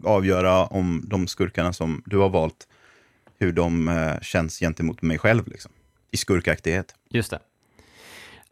avgöra 0.04 0.66
om 0.66 1.04
de 1.06 1.26
skurkarna 1.26 1.72
som 1.72 2.02
du 2.06 2.18
har 2.18 2.28
valt, 2.28 2.68
hur 3.38 3.52
de 3.52 3.88
eh, 3.88 4.20
känns 4.22 4.58
gentemot 4.58 5.02
mig 5.02 5.18
själv, 5.18 5.48
liksom. 5.48 5.72
i 6.10 6.16
skurkaktighet. 6.16 6.94
Just 7.10 7.30
det. 7.30 7.38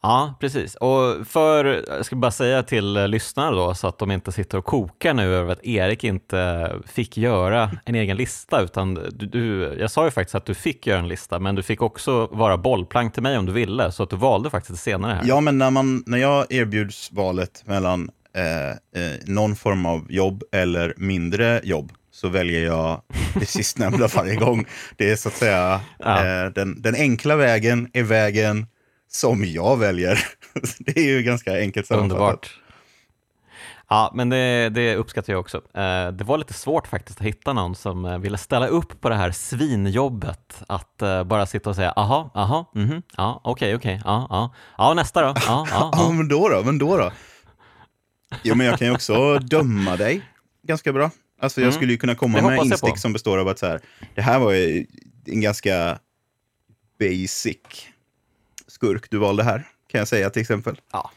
Ja, 0.02 0.34
precis. 0.40 0.74
Och 0.74 1.26
för, 1.26 1.84
jag 1.88 2.06
ska 2.06 2.16
bara 2.16 2.30
säga 2.30 2.62
till 2.62 2.92
lyssnarna 2.92 3.50
då, 3.50 3.74
så 3.74 3.86
att 3.86 3.98
de 3.98 4.10
inte 4.10 4.32
sitter 4.32 4.59
och 4.59 4.64
kokar 4.64 5.14
nu 5.14 5.34
över 5.34 5.52
att 5.52 5.64
Erik 5.64 6.04
inte 6.04 6.72
fick 6.86 7.16
göra 7.16 7.70
en 7.84 7.94
egen 7.94 8.16
lista, 8.16 8.62
utan 8.62 8.94
du, 8.94 9.26
du, 9.26 9.76
jag 9.78 9.90
sa 9.90 10.04
ju 10.04 10.10
faktiskt 10.10 10.34
att 10.34 10.44
du 10.44 10.54
fick 10.54 10.86
göra 10.86 10.98
en 10.98 11.09
lista, 11.09 11.38
men 11.38 11.54
du 11.54 11.62
fick 11.62 11.82
också 11.82 12.26
vara 12.26 12.56
bollplank 12.56 13.14
till 13.14 13.22
mig 13.22 13.38
om 13.38 13.46
du 13.46 13.52
ville, 13.52 13.92
så 13.92 14.02
att 14.02 14.10
du 14.10 14.16
valde 14.16 14.50
faktiskt 14.50 14.82
senare 14.82 15.14
här. 15.14 15.22
Ja, 15.26 15.40
men 15.40 15.59
när, 15.59 15.70
man, 15.70 16.02
när 16.06 16.18
jag 16.18 16.52
erbjuds 16.52 17.12
valet 17.12 17.62
mellan 17.66 18.10
eh, 18.36 18.70
eh, 18.70 19.18
någon 19.24 19.56
form 19.56 19.86
av 19.86 20.06
jobb 20.12 20.42
eller 20.52 20.94
mindre 20.96 21.60
jobb 21.64 21.92
så 22.12 22.28
väljer 22.28 22.64
jag 22.64 23.02
det 23.34 23.47
sistnämnda 23.47 24.09
varje 24.16 24.36
gång. 24.36 24.66
Det 24.97 25.10
är 25.10 25.16
så 25.16 25.28
att 25.28 25.34
säga, 25.36 25.80
Ja. 25.98 26.26
eh, 26.44 26.51
den, 26.51 26.82
den 26.82 26.94
enkla 26.94 27.36
vägen 27.36 27.90
är 27.93 28.02
vägen 28.02 28.66
som 29.09 29.44
jag 29.44 29.76
väljer. 29.76 30.18
Det 30.78 30.97
är 30.97 31.05
ju 31.05 31.22
ganska 31.22 31.59
enkelt 31.59 31.86
sammanfattat. 31.86 32.20
Underbart. 32.20 32.59
Ja, 33.89 34.10
men 34.14 34.28
det, 34.28 34.68
det 34.68 34.97
uppskattar 34.97 35.32
jag 35.32 35.40
också. 35.40 35.56
Eh, 35.56 36.09
Det 36.12 36.24
var 36.24 36.39
lite 36.39 36.55
svårt 36.55 36.86
faktiskt 36.86 37.20
att 37.20 37.26
hitta 37.26 37.52
någon 37.52 37.74
som 37.74 38.05
eh, 38.05 38.18
ville 38.18 38.39
ställa 38.39 38.66
upp 38.66 39.01
på 39.01 39.09
det 39.09 39.14
här 39.16 39.30
svinjobbet 39.30 40.62
att 40.68 41.02
eh, 41.02 41.24
bara 41.24 41.47
sitta 41.47 41.70
och 41.70 41.76
säga 41.76 41.93
aha, 41.93 42.30
aha, 42.34 42.70
mhm, 42.74 43.02
ja, 43.16 43.40
okej, 43.44 43.74
okej, 43.74 44.01
ja, 44.05 44.26
ja, 44.30 44.55
ja, 44.78 44.94
nästa 44.94 45.20
då, 45.20 45.26
ja, 45.26 45.34
ja, 45.47 45.66
Ja, 45.70 45.90
ja. 45.93 46.12
men 46.12 46.28
då 46.28 46.48
då? 46.48 46.62
Men 46.64 46.78
då 46.78 46.97
då? 46.97 47.10
Jo, 48.43 48.55
men 48.55 48.66
jag 48.66 48.78
kan 48.78 48.89
ju 48.89 48.94
också 48.94 49.39
döma 49.39 49.97
dig 49.97 50.22
ganska 50.66 50.93
bra. 50.93 51.10
Alltså 51.43 51.60
jag 51.60 51.66
Mm. 51.69 51.77
skulle 51.77 51.93
ju 51.93 51.98
kunna 51.98 52.14
komma 52.14 52.43
med 52.43 52.59
instick 52.59 52.98
som 52.98 53.12
består 53.12 53.39
av 53.39 53.48
att 53.48 53.59
så 53.59 53.66
här, 53.66 53.81
det 54.14 54.23
här 54.23 54.39
var 54.39 54.52
ju 54.52 54.86
en 55.27 55.40
ganska 55.40 55.98
basic 56.98 57.56
skurk 58.66 59.10
du 59.10 59.19
valde 59.19 59.43
här, 59.44 59.69
kan 59.86 59.98
jag 59.98 60.09
säga 60.09 60.31
till 60.31 60.43
exempel. 60.43 60.81
Ja. 60.93 61.10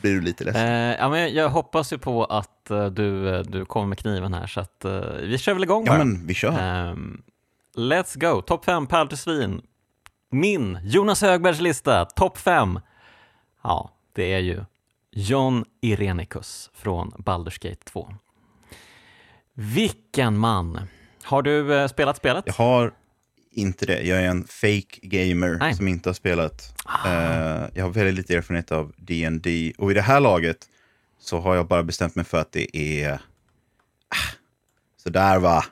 Blir 0.00 0.14
du 0.14 0.20
lite 0.20 0.44
ledsen? 0.44 0.66
Eh, 0.68 0.96
ja, 0.98 1.08
men 1.08 1.34
jag 1.34 1.48
hoppas 1.48 1.92
ju 1.92 1.98
på 1.98 2.24
att 2.24 2.70
eh, 2.70 2.86
du, 2.86 3.34
eh, 3.34 3.40
du 3.42 3.64
kommer 3.64 3.86
med 3.86 3.98
kniven 3.98 4.34
här, 4.34 4.46
så 4.46 4.60
att 4.60 4.84
eh, 4.84 5.00
vi 5.22 5.38
kör 5.38 5.54
väl 5.54 5.62
igång 5.62 5.84
ja, 5.86 5.92
bara. 5.92 6.04
men 6.04 6.26
vi 6.26 6.34
kör. 6.34 6.58
Ehm, 6.60 7.22
let's 7.76 8.18
go, 8.32 8.42
topp 8.42 8.64
5 8.64 8.86
pärl 8.86 9.08
till 9.08 9.18
svin. 9.18 9.62
Min, 10.30 10.78
Jonas 10.82 11.22
Högbergs 11.22 11.60
lista, 11.60 12.04
topp 12.04 12.38
5. 12.38 12.80
Ja, 13.62 13.90
det 14.12 14.32
är 14.32 14.38
ju 14.38 14.64
John 15.10 15.64
Irenicus 15.80 16.70
från 16.74 17.10
Baldur's 17.10 17.68
Gate 17.68 17.84
2. 17.84 18.14
Vilken 19.54 20.38
man! 20.38 20.80
Har 21.22 21.42
du 21.42 21.74
eh, 21.74 21.88
spelat 21.88 22.16
spelet? 22.16 22.44
Jag 22.46 22.54
har 22.54 22.92
inte 23.50 23.86
det. 23.86 24.02
Jag 24.02 24.18
är 24.18 24.26
en 24.28 24.44
fake 24.44 24.98
gamer 25.02 25.56
Nej. 25.60 25.74
som 25.74 25.88
inte 25.88 26.08
har 26.08 26.14
spelat. 26.14 26.74
Eh, 27.06 27.68
jag 27.74 27.84
har 27.84 27.90
väldigt 27.90 28.14
lite 28.14 28.34
erfarenhet 28.34 28.72
av 28.72 28.92
D&D 28.96 29.72
och 29.78 29.90
i 29.90 29.94
det 29.94 30.02
här 30.02 30.20
laget 30.20 30.56
så 31.18 31.40
har 31.40 31.54
jag 31.54 31.66
bara 31.66 31.82
bestämt 31.82 32.14
mig 32.14 32.24
för 32.24 32.38
att 32.38 32.52
det 32.52 32.76
är 32.76 33.12
ah, 33.12 34.32
så 35.02 35.10
där 35.10 35.38
va. 35.38 35.64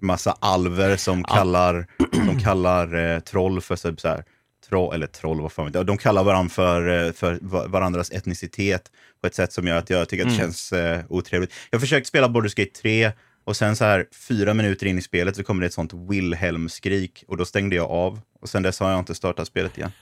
Massa 0.00 0.36
alver 0.40 0.96
som 0.96 1.24
kallar, 1.24 1.86
som 2.12 2.38
kallar 2.40 2.94
eh, 2.94 3.20
troll 3.20 3.60
för 3.60 3.76
så, 3.76 3.96
så 3.96 4.08
här, 4.08 4.24
troll, 4.68 4.94
eller 4.94 5.06
troll, 5.06 5.40
vad 5.40 5.52
fan. 5.52 5.72
De 5.72 5.98
kallar 5.98 6.24
varandra 6.24 6.50
för, 6.50 7.06
eh, 7.06 7.12
för 7.12 7.38
va- 7.42 7.66
varandras 7.66 8.10
etnicitet 8.10 8.82
på 9.20 9.26
ett 9.26 9.34
sätt 9.34 9.52
som 9.52 9.66
gör 9.66 9.76
att 9.78 9.90
jag 9.90 10.08
tycker 10.08 10.24
att 10.24 10.30
det 10.30 10.36
känns 10.36 10.72
eh, 10.72 11.00
otrevligt. 11.08 11.52
Jag 11.70 11.78
har 11.78 11.80
försökt 11.80 12.06
spela 12.06 12.28
Baldur's 12.28 12.56
Gate 12.56 12.70
3 12.82 13.12
och 13.44 13.56
sen 13.56 13.76
så 13.76 13.84
här 13.84 14.06
fyra 14.28 14.54
minuter 14.54 14.86
in 14.86 14.98
i 14.98 15.02
spelet 15.02 15.36
så 15.36 15.44
kommer 15.44 15.60
det 15.60 15.66
ett 15.66 15.72
sånt 15.72 15.92
Wilhelm-skrik 15.94 17.24
och 17.28 17.36
då 17.36 17.44
stängde 17.44 17.76
jag 17.76 17.90
av. 17.90 18.20
Och 18.40 18.48
sen 18.48 18.62
dess 18.62 18.80
har 18.80 18.90
jag 18.90 18.98
inte 18.98 19.14
startat 19.14 19.46
spelet 19.46 19.78
igen. 19.78 19.92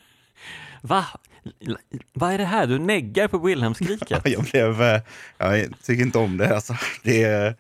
Va? 0.83 1.07
Vad 2.13 2.33
är 2.33 2.39
det 2.39 2.45
här? 2.45 2.67
Du 2.67 2.79
neggar 2.79 3.29
på 3.29 3.39
Wilhelmskriket? 3.39 4.21
Jag 4.25 4.43
blev, 4.45 4.83
eh, 4.83 5.01
jag 5.39 5.67
tycker 5.83 6.03
inte 6.03 6.19
om 6.19 6.37
det 6.37 6.55
alltså. 6.55 6.77
Det 7.03 7.23
är, 7.25 7.55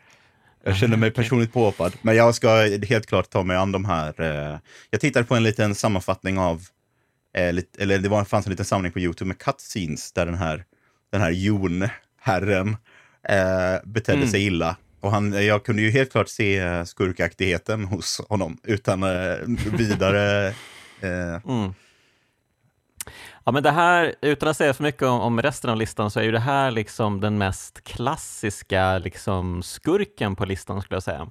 jag 0.64 0.76
känner 0.76 0.96
mig 0.96 1.10
personligt 1.10 1.52
påhoppad. 1.52 1.92
Men 2.02 2.16
jag 2.16 2.34
ska 2.34 2.48
helt 2.88 3.06
klart 3.06 3.30
ta 3.30 3.42
mig 3.42 3.56
an 3.56 3.72
de 3.72 3.84
här. 3.84 4.20
eh, 4.20 4.58
Jag 4.90 5.00
tittade 5.00 5.24
på 5.24 5.34
en 5.34 5.42
liten 5.42 5.74
sammanfattning 5.74 6.38
av, 6.38 6.62
eh, 7.36 7.62
eller 7.78 7.98
det 7.98 8.08
var, 8.08 8.24
fanns 8.24 8.46
en 8.46 8.50
liten 8.50 8.64
samling 8.66 8.92
på 8.92 8.98
YouTube 9.00 9.28
med 9.28 9.38
cutscenes 9.38 10.12
där 10.12 10.26
den 10.26 10.34
här, 10.34 10.64
den 11.12 11.20
här 11.20 11.30
Jon-herren 11.30 12.76
eh, 13.28 13.76
betedde 13.84 14.18
Mm. 14.18 14.28
sig 14.30 14.46
illa. 14.46 14.76
Och 15.00 15.10
han, 15.10 15.46
jag 15.46 15.64
kunde 15.64 15.82
ju 15.82 15.90
helt 15.90 16.12
klart 16.12 16.28
se 16.28 16.58
eh, 16.58 16.84
skurkaktigheten 16.84 17.84
hos 17.84 18.20
honom 18.28 18.58
utan 18.62 19.02
eh, 19.02 19.36
vidare 19.78 20.46
eh, 21.00 21.40
Mm. 21.48 21.74
Ja, 23.44 23.52
men 23.52 23.62
det 23.62 23.70
här, 23.70 24.14
utan 24.22 24.48
att 24.48 24.56
säga 24.56 24.74
för 24.74 24.82
mycket 24.82 25.02
om, 25.02 25.20
om 25.20 25.42
resten 25.42 25.70
av 25.70 25.76
listan, 25.76 26.10
så 26.10 26.20
är 26.20 26.24
ju 26.24 26.30
det 26.32 26.38
här 26.40 26.70
liksom 26.70 27.20
den 27.20 27.38
mest 27.38 27.84
klassiska 27.84 28.98
liksom, 28.98 29.62
skurken 29.62 30.36
på 30.36 30.44
listan 30.44 30.82
skulle 30.82 30.96
jag 30.96 31.02
säga. 31.02 31.30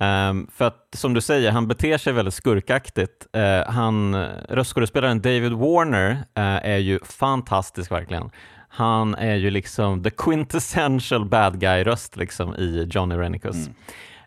Ehm, 0.00 0.48
för 0.54 0.66
att 0.66 0.88
som 0.92 1.14
du 1.14 1.20
säger, 1.20 1.50
han 1.50 1.68
beter 1.68 1.98
sig 1.98 2.12
väldigt 2.12 2.34
skurkaktigt. 2.34 3.26
Uh, 3.36 3.72
han, 3.72 4.14
röstskådespelaren 4.48 5.20
David 5.20 5.52
Warner 5.52 6.10
eh, 6.10 6.70
är 6.72 6.78
ju 6.78 6.98
fantastisk 7.04 7.90
verkligen. 7.90 8.30
Han 8.68 9.14
är 9.14 9.34
ju 9.34 9.50
liksom 9.50 10.02
the 10.02 10.10
quintessential 10.10 11.24
bad 11.24 11.60
guy-röst 11.60 12.16
liksom 12.16 12.54
i 12.54 12.88
Johnny 12.90 13.14
Renicus. 13.14 13.70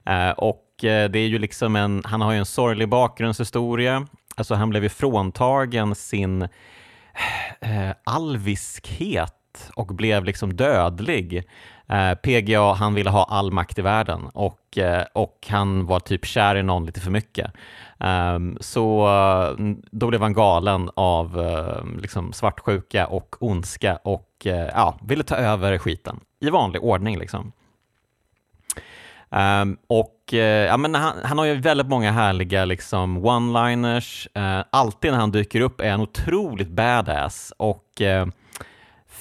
Eh, 0.06 0.30
och 0.30 0.84
eh, 0.84 1.10
det 1.10 1.20
är 1.20 1.28
ju 1.28 1.40
liksom 1.40 1.76
en, 1.76 2.02
han 2.06 2.22
har 2.22 2.32
ju 2.32 2.38
en 2.38 2.46
sorglig 2.46 2.90
bakgrundshistoria. 2.90 4.08
Alltså 4.36 4.56
han 4.56 4.70
blev 4.70 4.84
ju 4.84 4.90
fråntagen 4.90 5.96
sin 5.96 6.48
alviskhet 8.04 9.72
och 9.76 9.88
blev 9.88 10.26
liksom 10.26 10.56
dödlig. 10.56 11.44
Eh, 11.92 12.14
PGA, 12.14 12.74
han 12.74 12.94
ville 12.94 13.10
ha 13.10 13.24
all 13.24 13.52
makt 13.52 13.80
i 13.80 13.82
världen 13.82 14.28
och, 14.34 14.78
eh, 14.78 15.06
och 15.14 15.48
han 15.50 15.86
var 15.86 16.00
typ 16.00 16.26
kär 16.26 16.56
i 16.56 16.64
någon 16.64 16.86
lite 16.86 17.00
för 17.00 17.12
mycket. 17.12 17.52
Ehm, 18.00 18.58
så 18.60 19.08
eh, 19.08 19.66
då 19.92 20.08
blev 20.08 20.22
han 20.22 20.34
galen 20.34 20.90
av 20.96 21.40
eh, 21.40 22.02
liksom 22.02 22.34
svartsjuka 22.34 23.08
och 23.08 23.36
ondska 23.40 23.96
och 23.96 24.28
eh, 24.46 24.70
ja, 24.74 24.98
ville 25.02 25.24
ta 25.24 25.36
över 25.36 25.78
skiten 25.78 26.20
i 26.40 26.50
vanlig 26.50 26.84
ordning. 26.84 27.20
Liksom. 27.20 27.52
Um, 29.34 29.78
och 29.88 30.30
uh, 30.34 30.40
ja, 30.40 30.78
men 30.78 30.96
han, 30.96 31.14
han 31.24 31.38
har 31.38 31.46
ju 31.46 31.56
väldigt 31.56 31.88
många 31.88 32.12
härliga 32.12 32.66
liksom, 32.66 33.26
one-liners. 33.26 34.28
Uh, 34.38 34.66
alltid 34.70 35.12
när 35.12 35.20
han 35.20 35.32
dyker 35.32 35.62
upp 35.62 35.82
är 35.82 35.92
han 35.92 36.02
otroligt 36.02 36.70
badass. 36.70 37.54
Och 37.58 38.02
uh, 38.02 38.26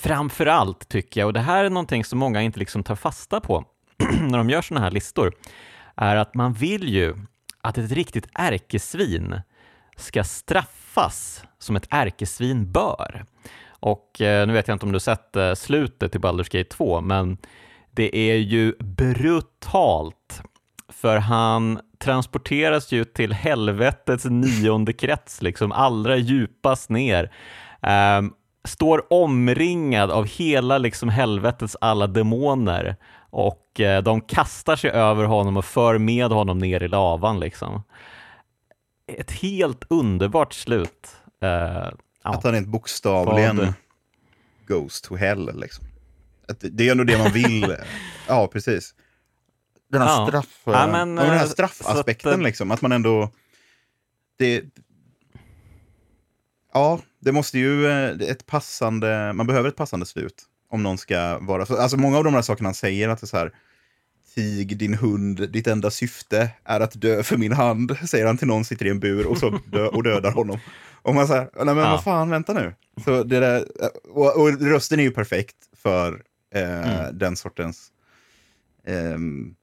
framför 0.00 0.46
allt 0.46 0.88
tycker 0.88 1.20
jag, 1.20 1.26
och 1.26 1.32
det 1.32 1.40
här 1.40 1.64
är 1.64 1.70
någonting 1.70 2.04
som 2.04 2.18
många 2.18 2.42
inte 2.42 2.58
liksom 2.58 2.82
tar 2.82 2.94
fasta 2.94 3.40
på 3.40 3.64
när 4.20 4.38
de 4.38 4.50
gör 4.50 4.62
sådana 4.62 4.84
här 4.84 4.90
listor, 4.90 5.32
är 5.96 6.16
att 6.16 6.34
man 6.34 6.52
vill 6.52 6.88
ju 6.88 7.14
att 7.62 7.78
ett 7.78 7.92
riktigt 7.92 8.28
ärkesvin 8.34 9.40
ska 9.96 10.24
straffas 10.24 11.44
som 11.58 11.76
ett 11.76 11.86
ärkesvin 11.90 12.72
bör. 12.72 13.24
Och 13.68 14.20
eh, 14.20 14.46
nu 14.46 14.52
vet 14.52 14.68
jag 14.68 14.74
inte 14.74 14.86
om 14.86 14.92
du 14.92 15.00
sett 15.00 15.36
eh, 15.36 15.54
slutet 15.54 16.12
till 16.12 16.20
Baldur's 16.20 16.58
Gate 16.58 16.70
2, 16.70 17.00
men 17.00 17.38
det 17.90 18.16
är 18.16 18.36
ju 18.36 18.74
brutalt. 18.78 20.42
För 20.88 21.16
han 21.16 21.80
transporteras 21.98 22.92
ju 22.92 23.04
till 23.04 23.32
helvetets 23.32 24.24
nionde 24.24 24.92
krets, 24.92 25.42
liksom 25.42 25.72
allra 25.72 26.16
djupast 26.16 26.90
ner. 26.90 27.32
Ehm, 27.82 28.32
står 28.64 29.12
omringad 29.12 30.10
av 30.10 30.26
hela 30.26 30.78
liksom 30.78 31.08
helvetets 31.08 31.76
alla 31.80 32.06
demoner 32.06 32.96
och 33.30 33.80
eh, 33.80 34.02
de 34.02 34.20
kastar 34.20 34.76
sig 34.76 34.90
över 34.90 35.24
honom 35.24 35.56
och 35.56 35.64
för 35.64 35.98
med 35.98 36.30
honom 36.30 36.58
ner 36.58 36.82
i 36.82 36.88
lavan. 36.88 37.40
Liksom. 37.40 37.82
Ett 39.18 39.30
helt 39.30 39.84
underbart 39.90 40.52
slut. 40.52 41.08
Eh, 41.42 41.48
ja. 41.48 41.90
Att 42.22 42.44
han 42.44 42.54
är 42.54 42.60
ett 42.60 42.66
bokstavligen 42.66 43.56
Vad- 43.56 43.72
Ghost 44.66 45.04
to 45.04 45.16
hell. 45.16 45.60
Liksom. 45.60 45.84
Att 46.48 46.56
det- 46.60 46.88
är 46.88 46.90
ändå 46.92 47.04
det 47.04 47.18
man 47.18 47.32
vill. 47.32 47.76
ja, 48.28 48.46
precis. 48.52 48.94
Den 49.90 50.00
här, 50.02 50.08
Ja. 50.08 50.26
straff, 50.28 50.60
Ja, 50.64 50.86
men, 50.92 51.16
den 51.16 51.26
här 51.26 51.44
eh, 51.44 51.48
straffaspekten, 51.48 52.30
att, 52.32 52.38
eh, 52.38 52.42
liksom. 52.44 52.70
Att 52.70 52.82
man 52.82 52.92
ändå... 52.92 53.30
Det, 54.38 54.64
ja, 56.72 56.98
det 57.20 57.32
måste 57.32 57.58
ju... 57.58 57.86
eh, 57.86 58.10
Ett 58.30 58.46
passande... 58.46 59.32
Man 59.32 59.46
behöver 59.46 59.68
ett 59.68 59.76
passande 59.76 60.06
slut. 60.06 60.42
Om 60.70 60.82
någon 60.82 60.98
ska 60.98 61.38
vara... 61.38 61.62
Alltså 61.82 61.96
många 61.96 62.18
av 62.18 62.24
de 62.24 62.34
här 62.34 62.42
sakerna 62.42 62.66
han 62.66 62.74
säger, 62.74 63.08
att 63.08 63.20
det 63.20 63.24
är 63.24 63.28
så 63.28 63.36
här... 63.36 63.52
Tig, 64.34 64.76
din 64.78 64.94
hund, 64.94 65.50
ditt 65.52 65.66
enda 65.66 65.90
syfte 65.90 66.50
är 66.64 66.80
att 66.80 67.00
dö 67.00 67.22
för 67.22 67.36
min 67.36 67.52
hand, 67.52 67.96
säger 68.08 68.26
han 68.26 68.36
till 68.36 68.46
någon 68.48 68.64
sitter 68.64 68.86
i 68.86 68.90
en 68.90 69.00
bur 69.00 69.26
och, 69.26 69.38
så 69.38 69.58
dö, 69.72 69.86
och 69.86 70.02
dödar 70.02 70.32
honom. 70.32 70.58
Och 71.02 71.14
man 71.14 71.26
säger, 71.26 71.48
nej 71.56 71.64
men 71.74 71.76
Ja. 71.76 71.90
vad 71.90 72.04
fan, 72.04 72.30
vänta 72.30 72.52
nu. 72.52 72.74
Så 73.04 73.22
det 73.22 73.40
där, 73.40 73.64
och, 74.10 74.36
och 74.42 74.60
rösten 74.60 74.98
är 75.00 75.02
ju 75.02 75.10
perfekt 75.10 75.56
för 75.82 76.22
eh, 76.54 77.08
den 77.12 77.36
sortens... 77.36 77.88
ehm, 78.86 79.54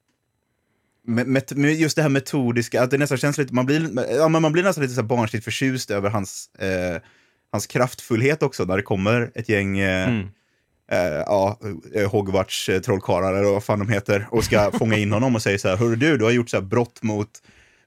med, 1.05 1.27
med, 1.57 1.73
just 1.75 1.95
det 1.95 2.01
här 2.01 2.09
metodiska, 2.09 2.84
att 2.84 2.91
det 2.91 2.97
nästan 2.97 3.17
känns 3.17 3.38
lite, 3.38 3.53
man 3.53 3.65
blir, 3.65 4.11
ja, 4.15 4.27
men 4.27 4.41
man 4.41 4.51
blir 4.51 4.63
nästan 4.63 4.81
lite 4.81 4.95
så 4.95 5.03
barnsligt 5.03 5.45
förtjust 5.45 5.91
över 5.91 6.09
hans, 6.09 6.49
eh, 6.55 7.01
hans 7.52 7.68
kraftfullhet 7.68 8.44
också, 8.44 8.64
när 8.64 8.78
det 8.78 8.84
kommer 8.84 9.32
ett 9.36 9.49
gäng 9.49 9.80
eh, 9.80 10.07
Mm. 10.10 10.28
eh, 10.91 10.98
ja, 11.26 11.60
eh, 11.95 12.11
Hogwarts 12.11 12.69
eh, 12.69 12.80
trollkarlar 12.82 13.34
eller 13.34 13.52
vad 13.52 13.64
fan 13.64 13.80
de 13.80 13.90
heter 13.90 14.28
och 14.32 14.44
ska 14.44 14.72
fånga 14.80 14.98
in 14.98 15.11
honom 15.11 15.36
och 15.36 15.41
säger 15.41 15.57
så 15.57 15.68
här, 15.68 15.78
hörru 15.78 15.95
du, 15.95 16.18
du 16.18 16.24
har 16.26 16.32
gjort 16.32 16.49
så 16.49 16.57
här 16.57 16.61
brott 16.64 17.03
mot 17.03 17.30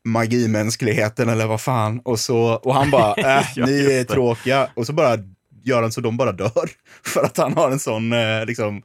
magimänskligheten 0.04 1.28
eller 1.28 1.46
vad 1.46 1.60
fan. 1.60 2.00
Och, 2.04 2.20
så, 2.20 2.38
och 2.54 2.74
han 2.74 2.90
bara, 2.90 3.14
äh, 3.38 3.44
ni 3.56 3.92
är 3.92 4.04
tråkiga. 4.04 4.68
Och 4.74 4.86
så 4.86 4.92
bara 4.92 5.16
gör 5.62 5.82
han 5.82 5.92
så 5.92 6.00
de 6.00 6.16
bara 6.16 6.32
dör. 6.32 6.70
För 7.04 7.24
att 7.24 7.36
han 7.36 7.52
har 7.52 7.70
en 7.70 7.78
sån, 7.78 8.12
eh, 8.12 8.46
liksom, 8.46 8.82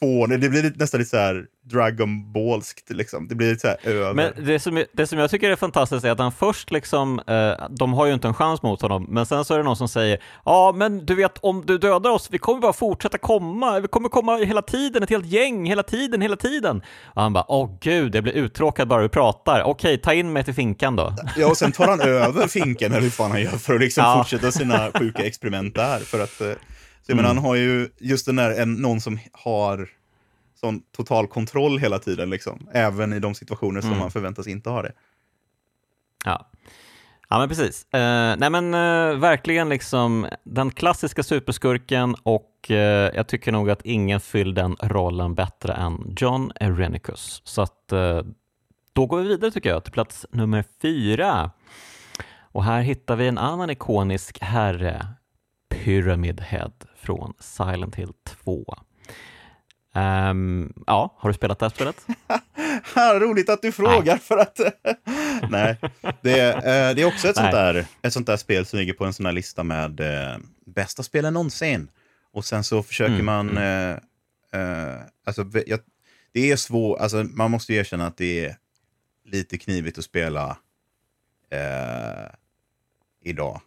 fånigt. 0.00 0.40
Det 0.40 0.48
blir 0.48 0.72
nästan 0.76 0.98
lite 0.98 1.10
så 1.10 1.16
här 1.16 1.44
Dragon 1.70 2.32
Ballskt 2.32 2.90
liksom. 2.90 3.28
Det 3.28 3.34
blir 3.34 3.50
lite 3.50 3.60
så 3.60 3.68
här 3.68 3.78
över. 3.94 4.14
Men 4.14 4.32
det 4.46 4.58
som, 4.58 4.84
det 4.92 5.06
som 5.06 5.18
jag 5.18 5.30
tycker 5.30 5.50
är 5.50 5.56
fantastiskt 5.56 6.04
är 6.04 6.10
att 6.10 6.18
han 6.18 6.32
först 6.32 6.70
liksom, 6.70 7.20
eh, 7.26 7.52
de 7.70 7.92
har 7.92 8.06
ju 8.06 8.14
inte 8.14 8.28
en 8.28 8.34
chans 8.34 8.62
mot 8.62 8.82
honom, 8.82 9.06
men 9.08 9.26
sen 9.26 9.44
så 9.44 9.54
är 9.54 9.58
det 9.58 9.64
någon 9.64 9.76
som 9.76 9.88
säger 9.88 10.22
ja 10.44 10.72
men 10.76 11.06
du 11.06 11.14
vet 11.14 11.38
om 11.38 11.66
du 11.66 11.78
dödar 11.78 12.10
oss, 12.10 12.28
vi 12.30 12.38
kommer 12.38 12.60
bara 12.60 12.72
fortsätta 12.72 13.18
komma, 13.18 13.80
vi 13.80 13.88
kommer 13.88 14.08
komma 14.08 14.36
hela 14.36 14.62
tiden, 14.62 15.02
ett 15.02 15.10
helt 15.10 15.26
gäng, 15.26 15.66
hela 15.66 15.82
tiden, 15.82 16.20
hela 16.22 16.36
tiden. 16.36 16.82
Och 17.04 17.22
han 17.22 17.32
bara, 17.32 17.44
åh 17.48 17.78
gud, 17.80 18.14
jag 18.14 18.22
blir 18.24 18.32
uttråkad 18.32 18.88
bara 18.88 19.02
du 19.02 19.08
pratar, 19.08 19.62
okej, 19.62 19.98
ta 19.98 20.14
in 20.14 20.32
mig 20.32 20.44
till 20.44 20.54
finkan 20.54 20.96
då. 20.96 21.14
Ja, 21.36 21.46
och 21.50 21.56
sen 21.56 21.72
tar 21.72 21.86
han 21.88 22.00
över 22.00 22.46
finken, 22.48 22.92
eller 22.92 23.02
hur 23.02 23.10
fan 23.10 23.30
han 23.30 23.42
gör, 23.42 23.50
för 23.50 23.74
att 23.74 23.80
liksom 23.80 24.04
Ja. 24.04 24.16
fortsätta 24.18 24.52
sina 24.52 24.90
sjuka 24.98 25.24
experiment 25.26 25.74
där. 25.74 25.98
För 25.98 26.20
att, 26.22 26.40
eh, 26.40 26.48
så 27.06 27.10
jag 27.10 27.16
menar, 27.16 27.28
han 27.28 27.38
har 27.38 27.54
ju 27.54 27.88
just 27.98 28.26
den 28.26 28.36
där, 28.36 28.60
en, 28.62 28.74
någon 28.74 29.00
som 29.00 29.18
har 29.32 29.88
sån 30.54 30.82
total 30.96 31.26
kontroll 31.26 31.78
hela 31.78 31.98
tiden, 31.98 32.30
liksom. 32.30 32.68
Även 32.72 33.12
i 33.12 33.20
de 33.20 33.34
situationer 33.34 33.80
som 33.80 33.98
man 33.98 34.10
förväntas 34.10 34.46
inte 34.46 34.70
ha 34.70 34.82
det. 34.82 34.92
Ja. 36.24 36.50
Ja 37.28 37.38
men 37.38 37.48
precis. 37.48 37.94
Eh, 37.94 38.36
nej 38.38 38.50
men 38.50 38.74
eh, 38.74 39.18
verkligen 39.18 39.68
liksom 39.68 40.26
den 40.44 40.70
klassiska 40.70 41.22
superskurken 41.22 42.14
och 42.22 42.70
eh, 42.70 43.10
jag 43.14 43.26
tycker 43.28 43.52
nog 43.52 43.70
att 43.70 43.82
ingen 43.84 44.20
fyller 44.20 44.52
den 44.52 44.76
rollen 44.82 45.34
bättre 45.34 45.72
än 45.72 46.14
John 46.20 46.52
Erenicus. 46.60 47.42
Så 47.44 47.62
att 47.62 47.92
då 48.92 49.06
går 49.06 49.22
vi 49.22 49.28
vidare 49.28 49.50
tycker 49.50 49.70
jag 49.70 49.84
till 49.84 49.92
plats 49.92 50.26
nummer 50.30 50.64
fyra. 50.82 51.50
Och 52.52 52.64
här 52.64 52.80
hittar 52.80 53.16
vi 53.16 53.28
en 53.28 53.38
annan 53.38 53.70
ikonisk 53.70 54.38
herre, 54.40 55.06
Pyramid 55.82 56.40
Head 56.40 56.72
från 56.96 57.34
Silent 57.40 57.94
Hill 57.94 58.12
2. 58.24 58.74
Ehm, 59.94 60.72
ja, 60.86 61.14
har 61.18 61.30
du 61.30 61.34
spelat 61.34 61.58
det 61.58 61.64
här 61.64 61.70
spelet? 61.70 62.06
Roligt 63.20 63.48
att 63.48 63.62
du 63.62 63.72
frågar 63.72 64.16
för 64.16 64.36
att... 64.38 64.60
Nej, 65.50 65.78
det, 66.22 66.40
är, 66.40 66.56
eh, 66.56 66.94
det 66.94 67.02
är 67.02 67.06
också 67.06 67.28
ett 67.28 67.36
sånt, 67.36 67.52
Nej. 67.52 67.74
där, 67.74 67.86
ett 68.02 68.12
sånt 68.12 68.26
där 68.26 68.36
spel 68.36 68.66
som 68.66 68.78
ligger 68.78 68.92
på 68.92 69.04
en 69.04 69.12
sån 69.12 69.26
här 69.26 69.32
lista 69.32 69.62
med 69.62 70.00
eh, 70.00 70.36
bästa 70.66 71.02
spelen 71.02 71.34
någonsin. 71.34 71.88
Och 72.32 72.44
sen 72.44 72.64
så 72.64 72.82
försöker 72.82 73.14
Mm, 73.14 73.26
man... 73.26 73.56
Eh, 73.58 73.96
eh, 74.52 75.00
alltså, 75.26 75.46
jag, 75.66 75.80
det 76.32 76.50
är 76.52 76.56
svårt, 76.56 77.00
alltså, 77.00 77.24
man 77.24 77.50
måste 77.50 77.72
ju 77.72 77.78
erkänna 77.78 78.06
att 78.06 78.16
det 78.16 78.44
är 78.44 78.56
lite 79.24 79.58
knivigt 79.58 79.98
att 79.98 80.04
spela 80.04 80.56
eh, 81.50 82.30
idag. 83.24 83.60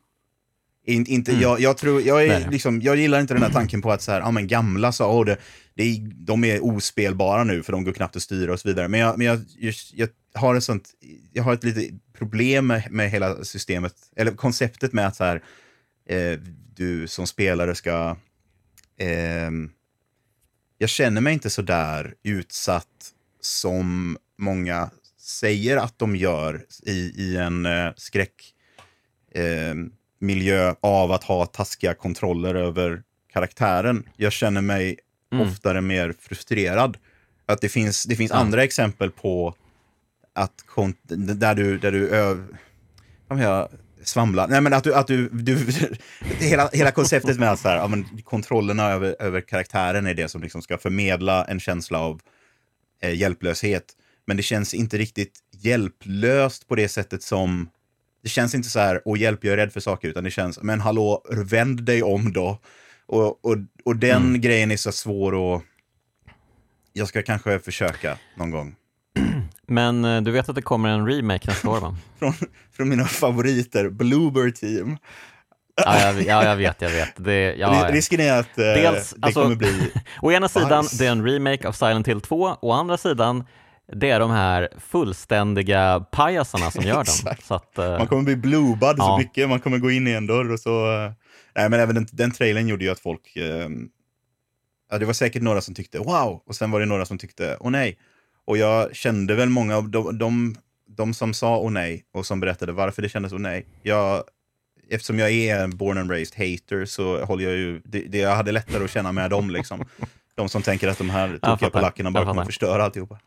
In, 0.87 1.05
inte, 1.05 1.31
jag, 1.31 1.59
jag, 1.59 1.77
tror, 1.77 2.01
jag, 2.01 2.25
är, 2.25 2.51
liksom, 2.51 2.81
jag 2.81 2.95
gillar 2.95 3.19
inte 3.19 3.33
den 3.33 3.43
här 3.43 3.49
tanken 3.49 3.81
på 3.81 3.91
att 3.91 4.01
så 4.01 4.11
här, 4.11 4.19
ja, 4.19 4.31
men 4.31 4.47
gamla 4.47 4.91
så, 4.91 5.05
åh, 5.05 5.25
det, 5.25 5.37
det 5.73 5.83
är, 5.83 5.99
de 6.13 6.43
är 6.43 6.65
ospelbara 6.65 7.43
nu 7.43 7.63
för 7.63 7.71
de 7.71 7.83
går 7.83 7.93
knappt 7.93 8.15
att 8.15 8.21
styra 8.21 8.53
och 8.53 8.59
så 8.59 8.67
vidare. 8.67 8.87
Men 8.87 8.99
jag, 8.99 9.17
men 9.17 9.27
jag, 9.27 9.39
jag, 9.57 9.73
jag 9.93 10.09
har 10.33 10.55
ett 10.55 10.63
sånt, 10.63 10.89
jag 11.33 11.43
har 11.43 11.53
ett 11.53 11.63
litet 11.63 12.13
problem 12.17 12.67
med, 12.67 12.91
med 12.91 13.09
hela 13.11 13.43
systemet, 13.43 13.93
eller 14.15 14.31
konceptet 14.31 14.93
med 14.93 15.07
att 15.07 15.15
så 15.15 15.23
här, 15.23 15.43
eh, 16.09 16.39
du 16.75 17.07
som 17.07 17.27
spelare 17.27 17.75
ska... 17.75 18.17
ehm, 18.99 19.69
jag 20.77 20.89
känner 20.89 21.21
mig 21.21 21.33
inte 21.33 21.49
så 21.49 21.61
där 21.61 22.13
utsatt 22.23 23.13
som 23.41 24.17
många 24.37 24.89
säger 25.19 25.77
att 25.77 25.99
de 25.99 26.15
gör 26.15 26.65
i, 26.85 26.91
i 26.91 27.37
en 27.37 27.65
eh, 27.65 27.91
skräck 27.95 28.53
eh, 29.33 29.75
miljö 30.19 30.75
av 30.81 31.11
att 31.11 31.23
ha 31.23 31.45
taskiga 31.45 31.93
kontroller 31.93 32.55
över 32.55 33.03
karaktären. 33.33 34.03
Jag 34.17 34.31
känner 34.31 34.61
mig 34.61 34.99
Mm. 35.31 35.47
oftare 35.47 35.81
mer 35.81 36.13
frustrerad. 36.19 36.97
Att 37.45 37.61
det 37.61 37.69
finns, 37.69 38.03
det 38.03 38.15
finns 38.15 38.31
Ja. 38.31 38.37
andra 38.37 38.63
exempel 38.63 39.11
på 39.11 39.55
att 40.33 40.53
där 41.07 41.55
du, 41.55 41.77
där 41.77 41.91
du 41.91 42.09
öv... 42.09 42.57
Jag? 43.29 43.69
Svamla. 44.03 44.47
Nej, 44.47 44.61
men 44.61 44.73
att 44.73 44.83
du... 44.83 44.93
Att 44.95 45.07
du, 45.07 45.29
du 45.29 45.57
hela, 46.39 46.69
hela 46.73 46.91
konceptet 46.91 47.39
med 47.39 47.51
att 47.51 47.59
så 47.59 47.67
här, 47.67 47.75
ja, 47.77 47.87
men 47.87 48.05
kontrollerna 48.23 48.89
över, 48.91 49.15
över 49.19 49.41
karaktären 49.41 50.07
är 50.07 50.13
det 50.13 50.29
som 50.29 50.41
liksom 50.41 50.61
ska 50.61 50.77
förmedla 50.77 51.45
en 51.45 51.59
känsla 51.59 51.99
av 51.99 52.21
eh, 53.01 53.13
hjälplöshet. 53.15 53.85
Men 54.27 54.37
det 54.37 54.43
känns 54.43 54.73
inte 54.73 54.97
riktigt 54.97 55.39
hjälplöst 55.51 56.67
på 56.67 56.75
det 56.75 56.89
sättet 56.89 57.23
som... 57.23 57.69
Det 58.27 58.31
känns 58.31 58.55
inte 58.55 58.69
så 58.69 58.79
här, 58.79 59.01
åh 59.05 59.19
hjälp, 59.19 59.43
jag 59.43 59.53
är 59.53 59.57
rädd 59.57 59.73
för 59.73 59.79
saker, 59.79 60.07
utan 60.07 60.23
det 60.23 60.31
känns, 60.31 60.61
men 60.61 60.81
hallå, 60.81 61.23
vänd 61.29 61.83
dig 61.83 62.03
om 62.03 62.33
då. 62.33 62.59
Och, 63.05 63.45
och, 63.45 63.57
och 63.85 63.95
den 63.95 64.41
grejen 64.41 64.71
är 64.71 64.77
så 64.77 64.91
svår 64.91 65.55
att... 65.55 65.61
Jag 66.93 67.07
ska 67.07 67.23
kanske 67.23 67.59
försöka 67.59 68.17
någon 68.37 68.51
gång. 68.51 68.75
Men 69.67 70.05
eh, 70.05 70.21
du 70.21 70.31
vet 70.31 70.49
att 70.49 70.55
det 70.55 70.61
kommer 70.61 70.89
en 70.89 71.07
remake 71.07 71.47
nästa 71.47 71.69
år 71.69 71.79
va? 71.79 71.95
Från, 72.19 72.33
från 72.77 72.89
mina 72.89 73.05
favoriter, 73.05 73.89
Bloober 73.89 74.51
Team. 74.51 74.97
Ja, 75.85 75.99
jag, 76.01 76.21
ja, 76.21 76.43
jag 76.43 76.55
vet, 76.55 76.81
jag 76.81 76.89
vet. 76.89 77.13
Det, 77.15 77.55
ja, 77.55 77.67
Ri- 77.67 77.83
ja. 77.87 77.91
Risken 77.91 78.19
är 78.19 78.39
att 78.39 78.57
eh, 78.57 78.63
Dels, 78.63 79.13
det 79.17 79.25
alltså- 79.25 79.43
kommer 79.43 79.55
bli... 79.55 79.91
Å 80.21 80.31
ena 80.31 80.49
sidan, 80.49 80.85
det 80.99 81.05
är 81.05 81.11
en 81.11 81.23
remake 81.29 81.67
av 81.67 81.71
Silent 81.71 82.07
Hill 82.07 82.21
2, 82.21 82.57
å 82.61 82.71
andra 82.71 82.97
sidan, 82.97 83.43
det 83.93 84.09
är 84.09 84.19
de 84.19 84.31
här 84.31 84.69
fullständiga 84.79 86.05
pajasarna 86.11 86.71
som 86.71 86.83
gör 86.87 86.95
dem. 86.95 87.35
Så 87.43 87.53
att, 87.55 87.77
eh, 87.77 87.97
Man 87.97 88.07
kommer 88.07 88.23
bli 88.23 88.35
bloobad 88.35 88.97
så 88.97 89.03
Ja. 89.03 89.17
mycket, 89.17 89.49
man 89.49 89.59
kommer 89.59 89.77
gå 89.77 89.91
in 89.91 90.07
i 90.07 90.11
en 90.11 90.27
dörr 90.27 90.51
och 90.51 90.59
så... 90.59 90.91
eh, 91.05 91.11
Nej, 91.55 91.69
men 91.69 91.79
även 91.79 91.95
den, 91.95 92.07
den 92.11 92.31
trailern 92.31 92.67
gjorde 92.67 92.85
ju 92.85 92.91
att 92.91 92.99
folk... 92.99 93.35
Eh, 93.35 93.69
ja, 94.91 94.97
det 94.97 95.05
var 95.05 95.13
säkert 95.13 95.41
några 95.41 95.61
som 95.61 95.75
tyckte 95.75 95.99
wow, 95.99 96.41
och 96.45 96.55
sen 96.55 96.71
var 96.71 96.79
det 96.79 96.85
några 96.85 97.05
som 97.05 97.17
tyckte 97.17 97.57
åh 97.59 97.71
nej. 97.71 97.97
Och 98.45 98.57
jag 98.57 98.95
kände 98.95 99.35
väl 99.35 99.49
många 99.49 99.77
av 99.77 99.89
de, 99.89 100.17
de, 100.17 100.55
de 100.87 101.13
som 101.13 101.33
sa 101.33 101.57
åh 101.57 101.71
nej 101.71 102.03
och 102.13 102.25
som 102.25 102.39
berättade 102.39 102.71
varför 102.71 103.01
det 103.01 103.09
kändes 103.09 103.33
åh 103.33 103.39
nej. 103.39 103.65
Jag, 103.83 104.23
eftersom 104.89 105.19
jag 105.19 105.31
är 105.31 105.59
en 105.63 105.77
born 105.77 105.97
and 105.97 106.11
raised 106.11 106.37
hater 106.37 106.85
så 106.85 107.25
håller 107.25 107.43
jag 107.43 107.53
ju... 107.53 107.81
Det, 107.85 107.99
det, 107.99 108.17
jag 108.17 108.35
hade 108.35 108.51
lättare 108.51 108.83
att 108.83 108.91
känna 108.91 109.11
med 109.11 109.29
dem 109.29 109.49
liksom. 109.49 109.85
De 110.35 110.49
som 110.49 110.61
tänker 110.61 110.87
att 110.87 110.97
de 110.97 111.09
här 111.09 111.39
tokiga 111.41 111.69
polackerna 111.69 112.11
bara 112.11 112.25
kommer 112.25 112.45
förstöra 112.45 112.83
alltihopa. 112.83 113.19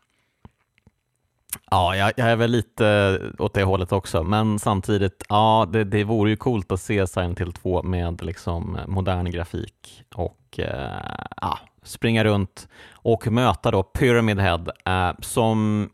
Ja, 1.73 1.95
jag, 1.95 2.11
jag 2.15 2.27
är 2.29 2.35
väl 2.35 2.51
lite 2.51 3.19
åt 3.39 3.53
det 3.53 3.63
hållet 3.63 3.91
också, 3.91 4.23
men 4.23 4.59
samtidigt, 4.59 5.23
ja, 5.29 5.69
det, 5.73 5.83
det 5.83 6.03
vore 6.03 6.29
ju 6.29 6.35
coolt 6.35 6.71
att 6.71 6.81
se 6.81 7.07
Silent 7.07 7.41
Hill 7.41 7.53
2 7.53 7.83
med 7.83 8.23
liksom 8.23 8.79
modern 8.87 9.31
grafik 9.31 10.03
och 10.15 10.59
eh, 10.59 11.25
ja, 11.41 11.59
springa 11.83 12.23
runt 12.23 12.67
och 12.93 13.27
möta 13.27 13.71
då 13.71 13.83
Pyramid 13.83 14.39
Head 14.39 14.65
eh, 14.85 15.11
som, 15.19 15.89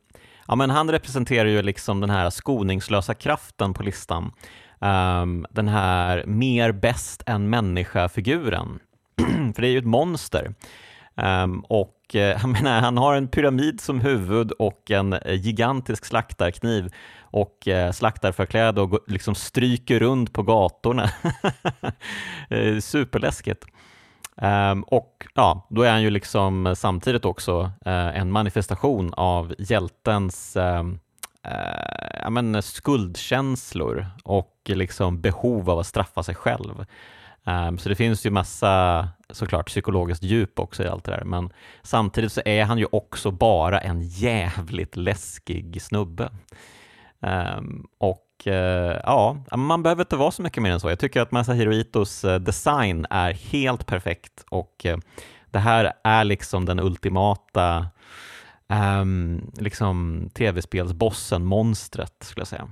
ja 0.48 0.56
men 0.56 0.70
han 0.70 0.92
representerar 0.92 1.50
ju 1.50 1.62
liksom 1.62 2.00
den 2.00 2.10
här 2.10 2.30
skoningslösa 2.30 3.14
kraften 3.14 3.74
på 3.74 3.84
listan. 3.84 4.32
Ehm, 4.82 5.46
den 5.50 5.68
här 5.68 6.24
mer 6.26 6.72
bäst 6.72 7.24
än 7.26 7.50
människa-figuren. 7.50 8.80
För 9.56 9.62
det 9.62 9.68
är 9.68 9.72
ju 9.72 9.78
ett 9.78 9.86
monster. 9.86 10.54
Um, 11.22 11.60
och 11.60 12.16
eh, 12.16 12.20
jag 12.42 12.50
menar, 12.50 12.82
han 12.82 12.98
har 12.98 13.16
en 13.16 13.28
pyramid 13.28 13.82
som 13.82 14.02
huvud 14.02 14.52
och 14.52 14.92
en 14.92 15.14
eh, 15.14 15.34
gigantisk 15.34 16.06
slaktarkniv 16.06 16.94
och 17.22 17.68
eh, 17.68 17.92
slaktarförkläde 17.92 18.82
och 18.82 19.00
liksom 19.08 19.36
stryker 19.36 20.00
runt 20.00 20.34
på 20.34 20.44
gatorna. 20.44 21.10
Superläskigt. 22.82 23.66
Um, 24.42 24.84
och 24.84 25.28
ja, 25.34 25.68
då 25.70 25.82
är 25.82 25.92
han 25.92 26.02
ju 26.02 26.10
liksom 26.10 26.76
samtidigt 26.78 27.26
också 27.26 27.62
uh, 27.62 28.18
en 28.18 28.32
manifestation 28.32 29.14
av 29.14 29.56
hjältens 29.58 30.58
uh, 30.58 30.84
uh, 30.84 30.98
ja, 32.22 32.30
men 32.30 32.62
skuldkänslor 32.62 34.06
och 34.24 34.54
liksom 34.66 35.22
behov 35.22 35.70
av 35.70 35.80
att 35.80 35.88
straffa 35.88 36.24
sig 36.24 36.36
själv. 36.36 36.86
Ehm, 37.48 37.78
så 37.78 37.90
det 37.90 37.96
finns 37.96 38.26
ju 38.26 38.30
massa 38.30 39.08
såklart 39.30 39.68
psykologiskt 39.68 40.24
djup 40.24 40.60
också 40.60 40.84
i 40.84 40.88
allt 40.88 41.04
det 41.04 41.12
där, 41.12 41.24
men 41.24 41.50
samtidigt 41.84 42.32
så 42.32 42.42
är 42.46 42.64
han 42.64 42.78
ju 42.78 42.86
också 42.92 43.32
bara 43.32 43.80
en 43.80 44.02
jävligt 44.02 44.96
läskig 44.96 45.82
snubbe. 45.82 46.30
Ehm, 47.22 47.88
och 47.98 48.48
eh, 48.48 49.00
ja, 49.04 49.38
man 49.56 49.84
behöver 49.84 50.02
inte 50.02 50.16
vara 50.16 50.32
så 50.32 50.42
mycket 50.42 50.64
mer 50.64 50.72
än 50.72 50.80
så. 50.80 50.90
Jag 50.90 51.00
tycker 51.00 51.22
att 51.22 51.32
Masahiro 51.32 51.74
Itos 51.74 52.26
eh, 52.26 52.40
design 52.40 53.06
är 53.10 53.34
helt 53.34 53.86
perfekt 53.86 54.46
och 54.50 54.86
eh, 54.86 54.98
det 55.52 55.60
här 55.60 55.94
är 56.04 56.24
liksom 56.24 56.66
den 56.66 56.80
ultimata 56.80 57.88
ehm, 58.68 59.52
liksom 59.58 60.30
tv-spelsbossen, 60.34 61.46
monstret 61.46 62.16
skulle 62.24 62.42
jag 62.42 62.48
säga. 62.48 62.70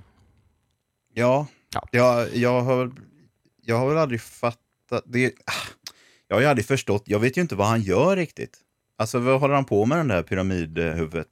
Ja, 1.14 1.48
Ja. 1.76 1.88
Jag, 1.92 2.36
jag, 2.36 2.62
har, 2.62 2.92
jag 3.62 3.78
har 3.78 3.90
väl 3.90 3.98
aldrig 3.98 4.22
fattat... 4.22 4.60
Det, 5.06 5.26
ah, 5.46 5.52
jag 6.28 6.36
har 6.36 6.42
ju 6.42 6.48
aldrig 6.48 6.66
förstått, 6.66 7.04
jag 7.06 7.20
vet 7.20 7.38
ju 7.38 7.42
inte 7.42 7.56
vad 7.56 7.68
han 7.68 7.82
gör 7.82 8.16
riktigt. 8.16 8.58
Alltså 8.98 9.20
vad 9.20 9.40
håller 9.40 9.56
han 9.56 9.66
på 9.66 9.86
med 9.86 9.98
den 9.98 10.08
där 10.08 10.24
pyramidhuvudet? 10.24 11.28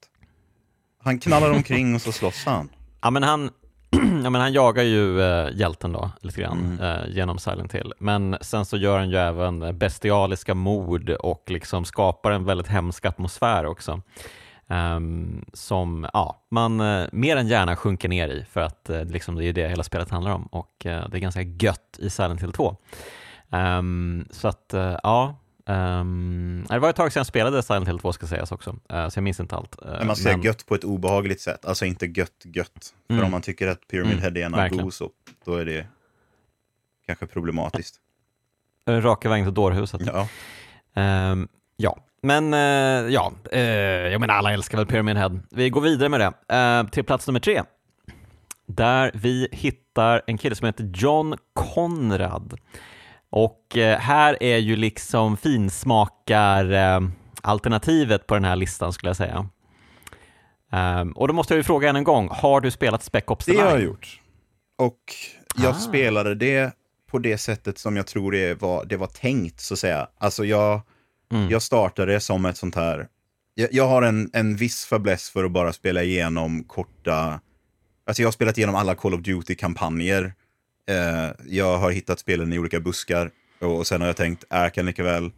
Han 1.03 1.19
knallar 1.19 1.51
omkring 1.55 1.95
och 1.95 2.01
så 2.01 2.11
slåss 2.11 2.43
han. 2.45 2.69
Ja, 3.01 3.09
men 3.09 3.23
han, 3.23 3.49
ja, 4.23 4.30
men 4.30 4.35
han 4.35 4.53
jagar 4.53 4.84
ju 4.84 5.21
eh, 5.21 5.49
hjälten 5.53 5.91
då, 5.91 6.11
lite 6.21 6.41
grann, 6.41 6.77
Mm. 6.80 6.80
eh, 7.03 7.09
genom 7.15 7.39
Silent 7.39 7.73
Hill. 7.75 7.93
Men 7.99 8.38
sen 8.41 8.65
så 8.65 8.77
gör 8.77 8.97
han 8.99 9.09
ju 9.09 9.17
även 9.17 9.77
bestialiska 9.77 10.53
mord 10.53 11.09
och 11.09 11.43
liksom 11.47 11.85
skapar 11.85 12.31
en 12.31 12.45
väldigt 12.45 12.67
hemsk 12.67 13.05
atmosfär 13.05 13.65
också. 13.65 14.01
Ehm, 14.67 15.45
som 15.53 16.07
ja, 16.13 16.45
man 16.51 16.80
eh, 16.81 17.07
mer 17.11 17.38
än 17.38 17.47
gärna 17.47 17.75
sjunker 17.75 18.09
ner 18.09 18.27
i, 18.27 18.45
för 18.51 18.61
att 18.61 18.89
eh, 18.89 19.05
liksom, 19.05 19.35
det 19.35 19.43
är 19.43 19.45
ju 19.45 19.53
det 19.53 19.67
hela 19.67 19.84
spelet 19.84 20.09
handlar 20.09 20.31
om. 20.31 20.43
Och 20.45 20.85
eh, 20.85 21.09
det 21.09 21.17
är 21.17 21.21
ganska 21.21 21.41
gött 21.41 21.99
i 21.99 22.09
Silent 22.09 22.43
Hill 22.43 22.51
2. 22.51 22.75
Ehm, 23.53 24.25
så 24.31 24.47
att, 24.47 24.73
eh, 24.73 24.97
ja. 25.03 25.35
ehm, 25.65 26.65
det 26.69 26.80
var 26.80 26.89
ett 26.89 26.95
tag 26.95 27.13
sedan 27.13 27.19
jag 27.19 27.27
spelade 27.27 27.63
Silent 27.63 27.88
Hill 27.88 27.99
2 27.99 28.13
ska 28.13 28.27
sägas 28.27 28.51
också, 28.51 28.75
eh, 28.89 29.09
så 29.09 29.17
jag 29.17 29.23
minns 29.23 29.39
inte 29.39 29.55
allt. 29.55 29.81
Eh, 29.81 29.91
Men 29.97 30.07
man 30.07 30.15
säger 30.15 30.38
gött 30.38 30.65
på 30.65 30.75
ett 30.75 30.84
obehagligt 30.84 31.41
sätt, 31.41 31.65
alltså 31.65 31.85
inte 31.85 32.05
gött 32.05 32.43
gött. 32.43 32.93
För 33.07 33.13
Mm. 33.13 33.25
om 33.25 33.31
man 33.31 33.41
tycker 33.41 33.67
att 33.67 33.88
Pyramid 33.88 34.11
Mm, 34.11 34.21
Head 34.23 34.38
är 34.38 34.75
en 34.81 34.91
så 34.91 35.09
då 35.45 35.55
är 35.55 35.65
det 35.65 35.88
kanske 37.05 37.25
problematiskt. 37.25 37.95
Raka 38.89 39.30
vägen 39.30 39.45
till 39.45 39.53
dårhuset. 39.53 40.01
Ja. 40.05 40.27
Ehm, 40.95 41.47
ja, 41.77 41.97
men 42.21 42.53
eh, 42.53 42.59
ja, 43.13 43.34
uh, 43.53 43.59
jag 43.59 44.21
menar 44.21 44.34
alla 44.34 44.53
älskar 44.53 44.77
väl 44.77 44.88
Pyramid 44.88 45.17
Head. 45.17 45.39
Vi 45.51 45.69
går 45.69 45.81
vidare 45.81 46.09
med 46.09 46.19
det 46.19 46.55
eh, 46.55 46.88
till 46.89 47.03
plats 47.03 47.27
nummer 47.27 47.39
tre. 47.39 47.63
Där 48.65 49.11
vi 49.13 49.47
hittar 49.51 50.21
en 50.27 50.38
kille 50.38 50.55
som 50.55 50.65
heter 50.65 50.91
John 50.95 51.35
Conrad. 51.53 52.59
Och 53.35 53.77
eh, 53.77 53.99
här 53.99 54.43
är 54.43 54.57
ju 54.57 54.76
liksom 54.76 55.38
finsmakar 55.38 56.72
eh, 56.72 56.99
alternativet 57.41 58.27
på 58.27 58.34
den 58.34 58.43
här 58.45 58.55
listan 58.55 58.93
skulle 58.93 59.10
jag 59.10 59.18
säga. 59.18 59.49
Ehm, 60.72 61.11
och 61.11 61.27
då 61.27 61.34
måste 61.34 61.53
jag 61.53 61.57
ju 61.57 61.64
fråga 61.64 61.89
än 61.89 61.95
en 61.95 62.03
gång, 62.03 62.30
har 62.31 62.61
du 62.61 62.72
spelat 62.72 63.03
Spec 63.03 63.23
Ops 63.27 63.45
The 63.45 63.51
Det 63.51 63.57
har 63.60 63.65
jag 63.69 63.77
Line? 63.77 63.88
gjort. 63.88 64.19
Och 64.77 64.99
jag 65.55 65.72
Ah. 65.72 65.80
spelade 65.80 66.35
det 66.35 66.73
på 67.11 67.19
det 67.19 67.38
sättet 67.38 67.77
som 67.77 67.97
jag 67.97 68.07
tror 68.07 68.31
det 68.31 68.61
var, 68.61 68.85
det 68.85 68.97
var 68.97 69.07
tänkt, 69.07 69.60
så 69.61 69.73
att 69.73 69.80
säga. 69.80 70.07
Alltså 70.18 70.45
jag, 70.45 70.81
Mm. 71.31 71.49
jag 71.49 71.61
startade 71.61 72.19
som 72.19 72.45
ett 72.45 72.57
sånt 72.57 72.76
här... 72.76 73.07
Jag, 73.55 73.69
jag 73.73 73.88
har 73.88 74.01
en, 74.01 74.30
en 74.34 74.55
viss 74.55 74.85
fäbless 74.85 75.30
för 75.30 75.43
att 75.43 75.51
bara 75.51 75.73
spela 75.73 76.03
igenom 76.03 76.64
korta... 76.64 77.39
Alltså 78.07 78.22
jag 78.22 78.27
har 78.27 78.31
spelat 78.31 78.57
igenom 78.57 78.76
alla 78.76 78.95
Call 78.95 79.14
of 79.14 79.22
Duty-kampanjer. 79.22 80.34
Eh, 80.89 81.31
jag 81.47 81.77
har 81.77 81.91
hittat 81.91 82.19
spelen 82.19 82.53
i 82.53 82.60
olika 82.60 82.80
buskar. 82.80 83.31
Och, 83.60 83.77
och 83.77 83.88
sen 83.88 84.01
har 84.01 84.07
jag 84.07 84.18
tänkt, 84.18 84.43
äh, 84.53 84.60
jag 84.60 84.73
kan 84.73 84.85
lika 84.85 85.03
väl 85.03 85.31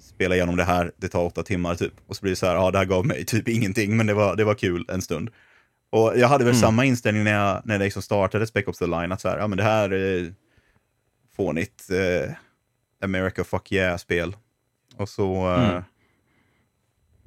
spela 0.00 0.34
igenom 0.34 0.56
det 0.56 0.64
här, 0.64 0.92
det 0.96 1.08
tar 1.08 1.24
åtta 1.24 1.42
timmar 1.42 1.74
typ. 1.74 1.92
Och 2.06 2.16
så 2.16 2.22
blir 2.22 2.32
det 2.32 2.36
så 2.36 2.46
här, 2.46 2.54
ja 2.54 2.70
det 2.70 2.78
här 2.78 2.84
gav 2.84 3.06
mig 3.06 3.24
typ 3.24 3.48
ingenting, 3.48 3.96
men 3.96 4.06
det 4.06 4.14
var, 4.14 4.36
det 4.36 4.44
var 4.44 4.54
kul 4.54 4.84
en 4.88 5.02
stund. 5.02 5.30
Och 5.90 6.12
jag 6.18 6.28
hade 6.28 6.44
väl 6.44 6.52
Mm. 6.54 6.60
samma 6.60 6.84
inställning 6.84 7.24
när 7.24 7.32
jag, 7.32 7.62
när 7.64 7.74
jag 7.74 7.82
liksom 7.82 8.02
startade 8.02 8.46
Spec 8.46 8.66
Ops 8.66 8.78
The 8.78 8.86
Line, 8.86 9.12
att 9.12 9.20
så 9.20 9.28
här, 9.28 9.38
ja 9.38 9.46
men 9.46 9.56
det 9.58 9.64
här 9.64 9.90
är 9.92 10.34
fånigt 11.36 11.90
eh, 11.90 12.32
America 13.04 13.44
fuck 13.44 13.72
yeah-spel. 13.72 14.36
Och 14.96 15.08
så... 15.08 15.52
eh, 15.54 15.68
Mm. 15.70 15.82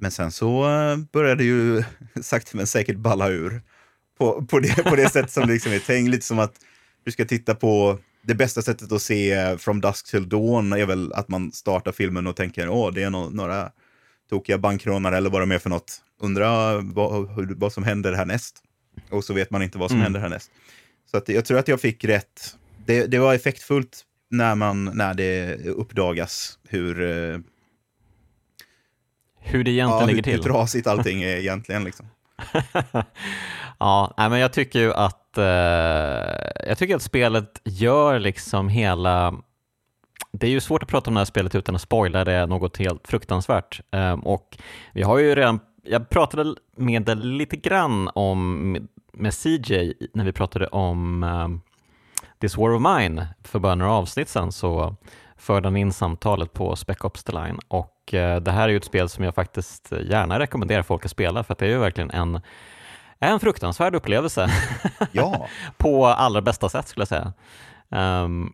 Men 0.00 0.10
sen 0.10 0.32
så 0.32 0.70
eh, 0.70 0.96
började 1.12 1.44
ju 1.44 1.82
sakta 2.22 2.56
men 2.56 2.66
säkert 2.66 2.96
balla 2.96 3.28
ur. 3.28 3.62
På, 4.18 4.46
på, 4.46 4.60
det, 4.60 4.84
på 4.84 4.96
det 4.96 5.08
sätt 5.10 5.30
som 5.30 5.46
det 5.46 5.52
liksom 5.52 5.72
är 5.72 5.78
tänkt, 5.78 6.10
lite 6.10 6.26
som 6.26 6.38
att 6.38 6.54
du 7.08 7.12
ska 7.12 7.24
titta 7.24 7.54
på 7.54 7.98
det 8.22 8.34
bästa 8.34 8.62
sättet 8.62 8.92
att 8.92 9.02
se 9.02 9.32
eh, 9.32 9.56
From 9.56 9.80
Dusk 9.80 10.10
Till 10.10 10.28
Dawn 10.28 10.72
är 10.72 10.86
väl 10.86 11.12
att 11.12 11.28
man 11.28 11.52
startar 11.52 11.92
filmen 11.92 12.26
och 12.26 12.36
tänker 12.36 12.68
åh, 12.68 12.92
det 12.92 13.02
är 13.02 13.10
no 13.10 13.30
några 13.30 13.72
tokiga 14.30 14.58
bankrånare 14.58 15.16
eller 15.16 15.30
vad 15.30 15.42
de 15.42 15.52
är 15.52 15.58
för 15.58 15.70
något. 15.70 16.02
Undrar 16.20 16.80
vad, 16.94 17.52
vad 17.58 17.72
som 17.72 17.84
händer 17.84 18.12
härnäst. 18.12 18.62
Och 19.10 19.24
så 19.24 19.34
vet 19.34 19.50
man 19.50 19.62
inte 19.62 19.78
vad 19.78 19.90
som 19.90 19.96
Mm. 19.96 20.04
händer 20.04 20.20
härnäst. 20.20 20.50
Så 21.10 21.16
att 21.16 21.28
jag 21.28 21.44
tror 21.44 21.58
att 21.58 21.68
jag 21.68 21.80
fick 21.80 22.04
rätt. 22.04 22.56
Det, 22.86 23.06
det 23.06 23.18
var 23.18 23.34
effektfullt 23.34 24.04
när, 24.30 24.54
man, 24.54 24.84
när 24.84 25.14
det 25.14 25.56
uppdagas 25.66 26.58
hur, 26.68 27.00
eh, 27.02 27.38
Hur 29.40 29.64
det 29.64 29.70
egentligen 29.70 30.00
ja, 30.00 30.06
ligger 30.06 30.16
hur, 30.16 30.22
till. 30.22 30.32
hur 30.32 30.42
trasigt 30.42 30.86
allting 30.86 31.22
är 31.22 31.36
egentligen. 31.36 31.84
Liksom. 31.84 32.06
ja, 33.78 34.14
nej, 34.16 34.30
men 34.30 34.38
jag 34.38 34.52
tycker 34.52 34.78
ju 34.78 34.92
att, 34.92 35.38
eh, 35.38 35.44
jag 36.68 36.78
tycker 36.78 36.96
att 36.96 37.02
spelet 37.02 37.60
gör 37.64 38.18
liksom 38.18 38.68
hela 38.68 39.34
det 40.32 40.46
är 40.46 40.50
ju 40.50 40.60
svårt 40.60 40.82
att 40.82 40.88
prata 40.88 41.10
om 41.10 41.14
det 41.14 41.20
här 41.20 41.24
spelet 41.24 41.54
utan 41.54 41.74
att 41.74 41.80
spoila 41.80 42.24
det 42.24 42.46
något 42.46 42.76
helt 42.76 43.08
fruktansvärt. 43.08 43.80
Eh, 43.90 44.12
och 44.12 44.58
vi 44.92 45.02
har 45.02 45.18
ju 45.18 45.34
redan, 45.34 45.60
jag 45.82 46.08
pratade 46.08 46.54
med 46.76 47.02
dig 47.02 47.16
lite 47.16 47.56
grann 47.56 48.10
om, 48.14 48.72
med, 48.72 48.88
med 49.12 49.34
CJ 49.34 49.94
när 50.14 50.24
vi 50.24 50.32
pratade 50.32 50.66
om 50.66 51.22
eh, 51.22 51.48
This 52.40 52.56
War 52.56 52.70
of 52.70 52.82
Mine 52.82 53.26
för 53.44 53.58
bara 53.58 53.74
några 53.74 53.92
avsnitt 53.92 54.28
sedan 54.28 54.52
så 54.52 54.96
förde 55.38 55.68
han 55.68 55.76
in 55.76 55.92
samtalet 55.92 56.52
på 56.52 56.76
Spec 56.76 57.00
Ops 57.00 57.24
The 57.24 57.32
Line. 57.32 57.58
Och 57.68 58.14
eh, 58.14 58.40
det 58.40 58.50
här 58.50 58.64
är 58.64 58.68
ju 58.68 58.76
ett 58.76 58.84
spel 58.84 59.08
som 59.08 59.24
jag 59.24 59.34
faktiskt 59.34 59.92
gärna 60.02 60.38
rekommenderar 60.38 60.82
folk 60.82 61.04
att 61.04 61.10
spela 61.10 61.44
för 61.44 61.52
att 61.52 61.58
det 61.58 61.66
är 61.66 61.70
ju 61.70 61.78
verkligen 61.78 62.10
en, 62.10 62.40
en 63.18 63.40
fruktansvärd 63.40 63.94
upplevelse. 63.94 64.48
Ja, 65.12 65.48
på 65.76 66.06
allra 66.06 66.40
bästa 66.40 66.68
sätt 66.68 66.88
skulle 66.88 67.00
jag 67.00 67.08
säga. 67.08 67.32
Ehm, 67.90 68.52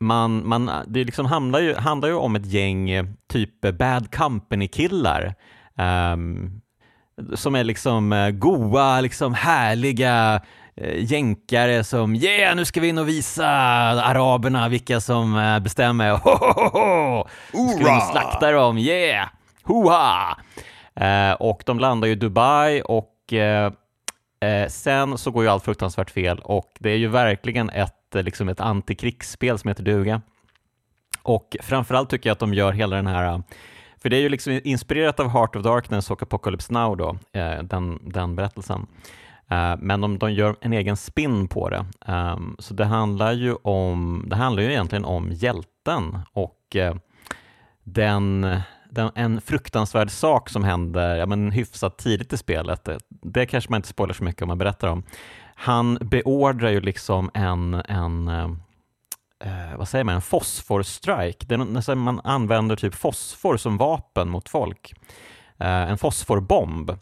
man, 0.00 0.48
man, 0.48 0.70
det 0.86 1.04
liksom 1.04 1.26
handlar, 1.26 1.60
ju, 1.60 1.74
handlar 1.74 2.08
ju 2.08 2.14
om 2.14 2.36
ett 2.36 2.46
gäng 2.46 2.90
eh, 2.90 3.06
typ 3.28 3.60
bad 3.60 4.14
company-killar 4.14 5.34
ehm, 5.76 6.60
som 7.34 7.54
är 7.54 7.64
liksom 7.64 8.12
eh, 8.12 8.30
goa, 8.30 9.00
liksom 9.00 9.34
härliga 9.34 10.40
jänkare 10.96 11.84
som 11.84 12.14
yeah, 12.14 12.56
nu 12.56 12.64
ska 12.64 12.80
vi 12.80 12.88
in 12.88 12.98
och 12.98 13.08
visa 13.08 13.46
araberna 13.46 14.68
vilka 14.68 15.00
som 15.00 15.36
eh, 15.36 15.58
bestämmer. 15.58 16.10
Ho, 16.24 16.30
ho, 16.30 16.68
ho! 16.68 17.28
Nu 17.52 17.68
ska 17.68 17.94
vi 17.94 18.00
slakta 18.00 18.52
dem, 18.52 18.78
yeah! 18.78 19.28
Hoha! 19.62 20.38
Eh, 20.94 21.32
och 21.32 21.62
de 21.66 21.78
landar 21.78 22.08
ju 22.08 22.12
i 22.12 22.16
Dubai 22.16 22.82
och 22.82 23.32
eh, 23.32 23.72
Eh, 24.40 24.68
sen 24.68 25.18
så 25.18 25.30
går 25.30 25.44
ju 25.44 25.50
allt 25.50 25.64
fruktansvärt 25.64 26.10
fel 26.10 26.38
och 26.38 26.70
det 26.78 26.90
är 26.90 26.96
ju 26.96 27.08
verkligen 27.08 27.70
ett, 27.70 28.14
eh, 28.14 28.22
liksom 28.22 28.48
ett 28.48 28.60
antikrigsspel 28.60 29.58
som 29.58 29.68
heter 29.68 29.82
duga. 29.82 30.22
Och 31.22 31.56
framförallt 31.62 32.10
tycker 32.10 32.30
jag 32.30 32.32
att 32.32 32.38
de 32.38 32.54
gör 32.54 32.72
hela 32.72 32.96
den 32.96 33.06
här, 33.06 33.32
eh, 33.32 33.40
för 34.02 34.08
det 34.08 34.16
är 34.16 34.20
ju 34.20 34.28
liksom 34.28 34.60
inspirerat 34.64 35.20
av 35.20 35.28
Heart 35.28 35.56
of 35.56 35.62
Darkness 35.62 36.10
och 36.10 36.22
Apocalypse 36.22 36.72
Now 36.72 36.96
då, 36.96 37.18
eh, 37.32 37.62
den, 37.62 37.98
den 38.02 38.36
berättelsen. 38.36 38.86
Eh, 39.50 39.74
men 39.78 40.00
de, 40.00 40.18
de 40.18 40.32
gör 40.32 40.56
en 40.60 40.72
egen 40.72 40.96
spin 40.96 41.48
på 41.48 41.68
det. 41.68 41.86
Um, 42.06 42.56
så 42.58 42.74
det 42.74 42.84
handlar 42.84 43.32
ju 43.32 43.54
om, 43.54 44.24
det 44.26 44.36
handlar 44.36 44.62
ju 44.62 44.70
egentligen 44.70 45.04
om 45.04 45.30
hjälten 45.32 46.18
och 46.32 46.76
eh, 46.76 46.94
den, 47.84 48.56
den, 48.90 49.10
en 49.14 49.40
fruktansvärd 49.40 50.10
sak 50.10 50.48
som 50.48 50.64
händer 50.64 51.16
ja, 51.16 51.26
men 51.26 51.50
hyfsat 51.50 51.98
tidigt 51.98 52.32
i 52.32 52.36
spelet. 52.36 52.84
Det, 52.84 52.98
det 53.08 53.46
kanske 53.46 53.70
man 53.70 53.78
inte 53.78 53.88
spoilar 53.88 54.14
så 54.14 54.24
mycket 54.24 54.42
om 54.42 54.48
man 54.48 54.58
berättar 54.58 54.88
om. 54.88 55.02
Han 55.54 55.98
beordrar 56.00 56.70
ju 56.70 56.80
liksom 56.80 57.30
en, 57.34 57.74
en 57.74 58.28
eh, 58.28 58.50
eh, 59.44 59.76
vad 59.76 59.88
säger 59.88 60.04
man, 60.04 60.14
en 60.14 60.22
fosforstrike. 60.22 61.46
Det 61.46 61.54
är 61.54 61.94
man 61.94 62.20
använder 62.24 62.76
typ 62.76 62.94
fosfor 62.94 63.56
som 63.56 63.76
vapen 63.76 64.28
mot 64.28 64.48
folk. 64.48 64.94
Eh, 65.58 65.90
en 65.90 65.98
fosforbomb. 65.98 66.98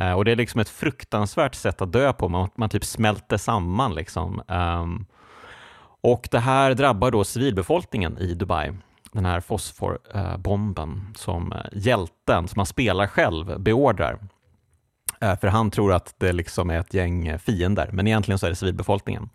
Eh, 0.00 0.12
och 0.12 0.24
det 0.24 0.32
är 0.32 0.36
liksom 0.36 0.60
ett 0.60 0.68
fruktansvärt 0.68 1.54
sätt 1.54 1.82
att 1.82 1.92
dö 1.92 2.12
på. 2.12 2.28
Man, 2.28 2.48
man 2.54 2.68
typ 2.68 2.84
smälter 2.84 3.36
samman 3.36 3.94
liksom. 3.94 4.42
Ehm, 4.48 5.06
och 6.00 6.28
det 6.30 6.38
här 6.38 6.74
drabbar 6.74 7.10
då 7.10 7.24
civilbefolkningen 7.24 8.18
i 8.18 8.34
Dubai. 8.34 8.72
Den 9.12 9.24
här 9.24 9.40
fosforbomben 9.40 11.08
som 11.16 11.52
eh, 11.52 11.58
hjälten, 11.72 12.48
som 12.48 12.58
han 12.58 12.66
spelar 12.66 13.06
själv, 13.06 13.60
beordrar. 13.60 14.18
Eh, 15.20 15.38
för 15.38 15.48
han 15.48 15.70
tror 15.70 15.92
att 15.92 16.14
det 16.18 16.32
liksom 16.32 16.70
är 16.70 16.78
ett 16.78 16.94
gäng 16.94 17.38
fiender, 17.38 17.90
men 17.92 18.06
egentligen 18.06 18.38
så 18.38 18.46
är 18.46 18.50
det 18.50 18.56
civilbefolkningen. 18.56 19.28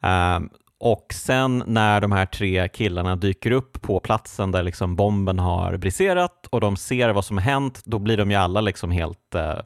Ehm, 0.00 0.50
och 0.80 1.06
sen 1.14 1.62
när 1.66 2.00
de 2.00 2.12
här 2.12 2.26
tre 2.26 2.68
killarna 2.68 3.16
dyker 3.16 3.50
upp 3.50 3.82
på 3.82 4.00
platsen 4.00 4.52
där 4.52 4.62
liksom 4.62 4.96
bomben 4.96 5.38
har 5.38 5.76
briserat 5.76 6.46
och 6.50 6.60
de 6.60 6.76
ser 6.76 7.08
vad 7.10 7.24
som 7.24 7.36
har 7.36 7.44
hänt, 7.44 7.82
då 7.84 7.98
blir 7.98 8.16
de 8.16 8.30
ju 8.30 8.36
alla 8.36 8.60
liksom 8.60 8.90
helt, 8.90 9.34
eh, 9.34 9.58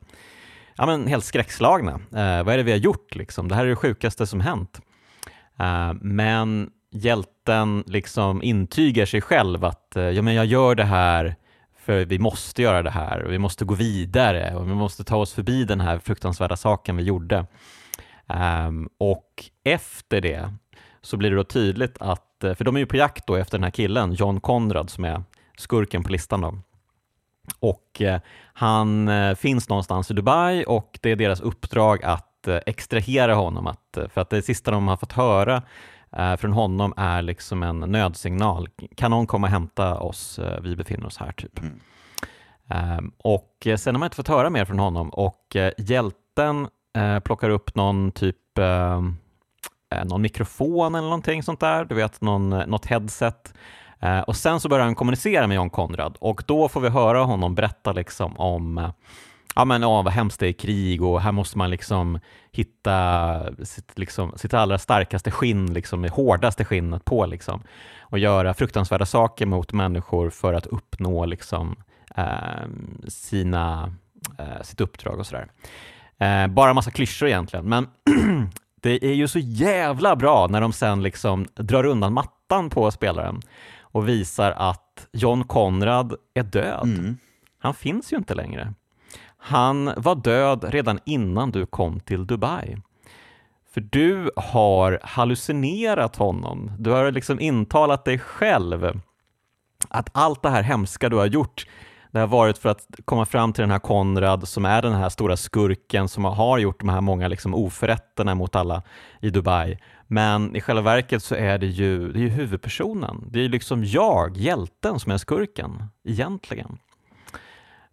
ja, 0.76 0.86
men 0.86 1.06
helt 1.06 1.24
skräckslagna. 1.24 1.92
Eh, 1.92 2.44
vad 2.44 2.48
är 2.48 2.56
det 2.56 2.62
vi 2.62 2.70
har 2.70 2.78
gjort? 2.78 3.14
Liksom? 3.14 3.48
Det 3.48 3.54
här 3.54 3.64
är 3.64 3.68
det 3.68 3.76
sjukaste 3.76 4.26
som 4.26 4.40
hänt. 4.40 4.80
Eh, 5.58 5.92
men 6.00 6.70
hjälten 6.92 7.84
liksom 7.86 8.42
intygar 8.42 9.06
sig 9.06 9.20
själv 9.20 9.64
att 9.64 9.96
eh, 9.96 10.02
ja, 10.02 10.22
men 10.22 10.34
jag 10.34 10.46
gör 10.46 10.74
det 10.74 10.84
här 10.84 11.36
för 11.78 12.04
vi 12.04 12.18
måste 12.18 12.62
göra 12.62 12.82
det 12.82 12.90
här 12.90 13.22
och 13.22 13.32
vi 13.32 13.38
måste 13.38 13.64
gå 13.64 13.74
vidare 13.74 14.54
och 14.54 14.68
vi 14.68 14.74
måste 14.74 15.04
ta 15.04 15.16
oss 15.16 15.32
förbi 15.32 15.64
den 15.64 15.80
här 15.80 15.98
fruktansvärda 15.98 16.56
saken 16.56 16.96
vi 16.96 17.02
gjorde. 17.02 17.46
Ehm, 18.28 18.88
och 18.98 19.44
efter 19.64 20.20
det 20.20 20.54
så 21.02 21.16
blir 21.16 21.30
det 21.30 21.36
då 21.36 21.44
tydligt 21.44 21.96
att, 22.00 22.44
eh, 22.44 22.54
för 22.54 22.64
de 22.64 22.76
är 22.76 22.80
ju 22.80 22.86
på 22.86 22.96
jakt 22.96 23.26
då 23.26 23.36
efter 23.36 23.58
den 23.58 23.64
här 23.64 23.70
killen, 23.70 24.12
John 24.12 24.40
Conrad, 24.40 24.90
som 24.90 25.04
är 25.04 25.22
skurken 25.56 26.02
på 26.02 26.12
listan 26.12 26.40
då. 26.40 26.58
Och 27.58 28.02
eh, 28.02 28.20
han 28.52 29.08
eh, 29.08 29.34
finns 29.34 29.68
någonstans 29.68 30.10
i 30.10 30.14
Dubai 30.14 30.64
och 30.64 30.98
det 31.02 31.10
är 31.10 31.16
deras 31.16 31.40
uppdrag 31.40 32.04
att 32.04 32.48
eh, 32.48 32.58
extrahera 32.66 33.34
honom, 33.34 33.66
att, 33.66 33.98
för 34.12 34.20
att 34.20 34.30
det 34.30 34.42
sista 34.42 34.70
de 34.70 34.88
har 34.88 34.96
fått 34.96 35.12
höra 35.12 35.62
från 36.38 36.52
honom 36.52 36.94
är 36.96 37.22
liksom 37.22 37.62
en 37.62 37.80
nödsignal. 37.80 38.68
Kan 38.96 39.10
någon 39.10 39.26
komma 39.26 39.46
och 39.46 39.50
hämta 39.50 40.00
oss? 40.00 40.40
Vi 40.62 40.76
befinner 40.76 41.06
oss 41.06 41.18
här, 41.18 41.32
typ. 41.32 41.58
Mm. 41.58 41.80
Ehm, 42.68 43.12
och 43.18 43.66
sen 43.76 43.94
har 43.94 43.98
man 43.98 44.06
inte 44.06 44.16
fått 44.16 44.28
höra 44.28 44.50
mer 44.50 44.64
från 44.64 44.78
honom 44.78 45.10
och 45.10 45.56
hjälten 45.78 46.68
plockar 47.24 47.50
upp 47.50 47.74
någon 47.74 48.12
typ 48.12 48.36
Eh, 49.90 50.04
någon 50.04 50.22
mikrofon 50.22 50.94
eller 50.94 51.08
någonting 51.08 51.42
sånt 51.42 51.60
där, 51.60 51.84
du 51.84 51.94
vet 51.94 52.20
någon, 52.20 52.50
något 52.50 52.86
headset. 52.86 53.54
Eh, 54.00 54.20
och 54.20 54.36
sen 54.36 54.60
så 54.60 54.68
börjar 54.68 54.84
han 54.84 54.94
kommunicera 54.94 55.46
med 55.46 55.54
John 55.54 55.70
Konrad 55.70 56.16
och 56.20 56.42
då 56.46 56.68
får 56.68 56.80
vi 56.80 56.88
höra 56.88 57.22
honom 57.22 57.54
berätta 57.54 57.92
liksom 57.92 58.36
om 58.36 58.78
eh, 58.78 58.90
ja, 59.54 59.64
men, 59.64 59.84
oh, 59.84 60.04
vad 60.04 60.12
hemskt 60.12 60.40
det 60.40 60.46
är 60.46 60.50
i 60.50 60.52
krig 60.52 61.02
och 61.02 61.20
här 61.20 61.32
måste 61.32 61.58
man 61.58 61.70
liksom 61.70 62.18
hitta 62.52 63.64
sitt, 63.64 63.98
liksom, 63.98 64.32
sitt 64.36 64.54
allra 64.54 64.78
starkaste 64.78 65.30
skinn, 65.30 65.72
liksom, 65.72 66.02
det 66.02 66.08
hårdaste 66.08 66.64
skinnet 66.64 67.04
på 67.04 67.26
liksom, 67.26 67.62
och 68.00 68.18
göra 68.18 68.54
fruktansvärda 68.54 69.06
saker 69.06 69.46
mot 69.46 69.72
människor 69.72 70.30
för 70.30 70.54
att 70.54 70.66
uppnå 70.66 71.24
liksom, 71.24 71.76
eh, 72.16 72.24
sina, 73.08 73.94
eh, 74.38 74.62
sitt 74.62 74.80
uppdrag 74.80 75.18
och 75.18 75.26
sådär. 75.26 75.48
Eh, 76.18 76.46
bara 76.46 76.74
massa 76.74 76.90
klyschor 76.90 77.28
egentligen, 77.28 77.68
men 77.68 77.88
det 78.80 79.04
är 79.04 79.14
ju 79.14 79.28
så 79.28 79.38
jävla 79.38 80.16
bra 80.16 80.46
när 80.46 80.60
de 80.60 80.72
sen 80.72 81.02
liksom 81.02 81.46
drar 81.54 81.86
undan 81.86 82.12
mattan 82.12 82.70
på 82.70 82.90
spelaren 82.90 83.40
och 83.80 84.08
visar 84.08 84.50
att 84.50 85.06
John 85.12 85.44
Konrad 85.44 86.14
är 86.34 86.42
död. 86.42 86.82
Mm. 86.82 87.16
Han 87.58 87.74
finns 87.74 88.12
ju 88.12 88.16
inte 88.16 88.34
längre. 88.34 88.74
Han 89.38 89.92
var 89.96 90.14
död 90.14 90.64
redan 90.68 90.98
innan 91.04 91.50
du 91.50 91.66
kom 91.66 92.00
till 92.00 92.26
Dubai. 92.26 92.76
För 93.74 93.80
du 93.80 94.30
har 94.36 95.00
hallucinerat 95.02 96.16
honom. 96.16 96.72
Du 96.78 96.90
har 96.90 97.12
liksom 97.12 97.40
intalat 97.40 98.04
dig 98.04 98.18
själv 98.18 99.00
att 99.88 100.10
allt 100.12 100.42
det 100.42 100.50
här 100.50 100.62
hemska 100.62 101.08
du 101.08 101.16
har 101.16 101.26
gjort, 101.26 101.66
det 102.10 102.18
har 102.18 102.26
varit 102.26 102.58
för 102.58 102.68
att 102.68 102.86
komma 103.04 103.26
fram 103.26 103.52
till 103.52 103.62
den 103.62 103.70
här 103.70 103.78
Konrad 103.78 104.48
som 104.48 104.64
är 104.64 104.82
den 104.82 104.92
här 104.92 105.08
stora 105.08 105.36
skurken 105.36 106.08
som 106.08 106.24
har 106.24 106.58
gjort 106.58 106.80
de 106.80 106.88
här 106.88 107.00
många 107.00 107.28
liksom 107.28 107.54
oförrätterna 107.54 108.34
mot 108.34 108.56
alla 108.56 108.82
i 109.20 109.30
Dubai. 109.30 109.78
Men 110.06 110.56
i 110.56 110.60
själva 110.60 110.82
verket 110.82 111.22
så 111.22 111.34
är 111.34 111.58
det 111.58 111.66
ju, 111.66 112.12
det 112.12 112.18
är 112.18 112.22
ju 112.22 112.28
huvudpersonen. 112.28 113.24
Det 113.30 113.44
är 113.44 113.48
liksom 113.48 113.84
jag, 113.84 114.36
hjälten, 114.36 115.00
som 115.00 115.12
är 115.12 115.18
skurken 115.18 115.84
egentligen. 116.04 116.78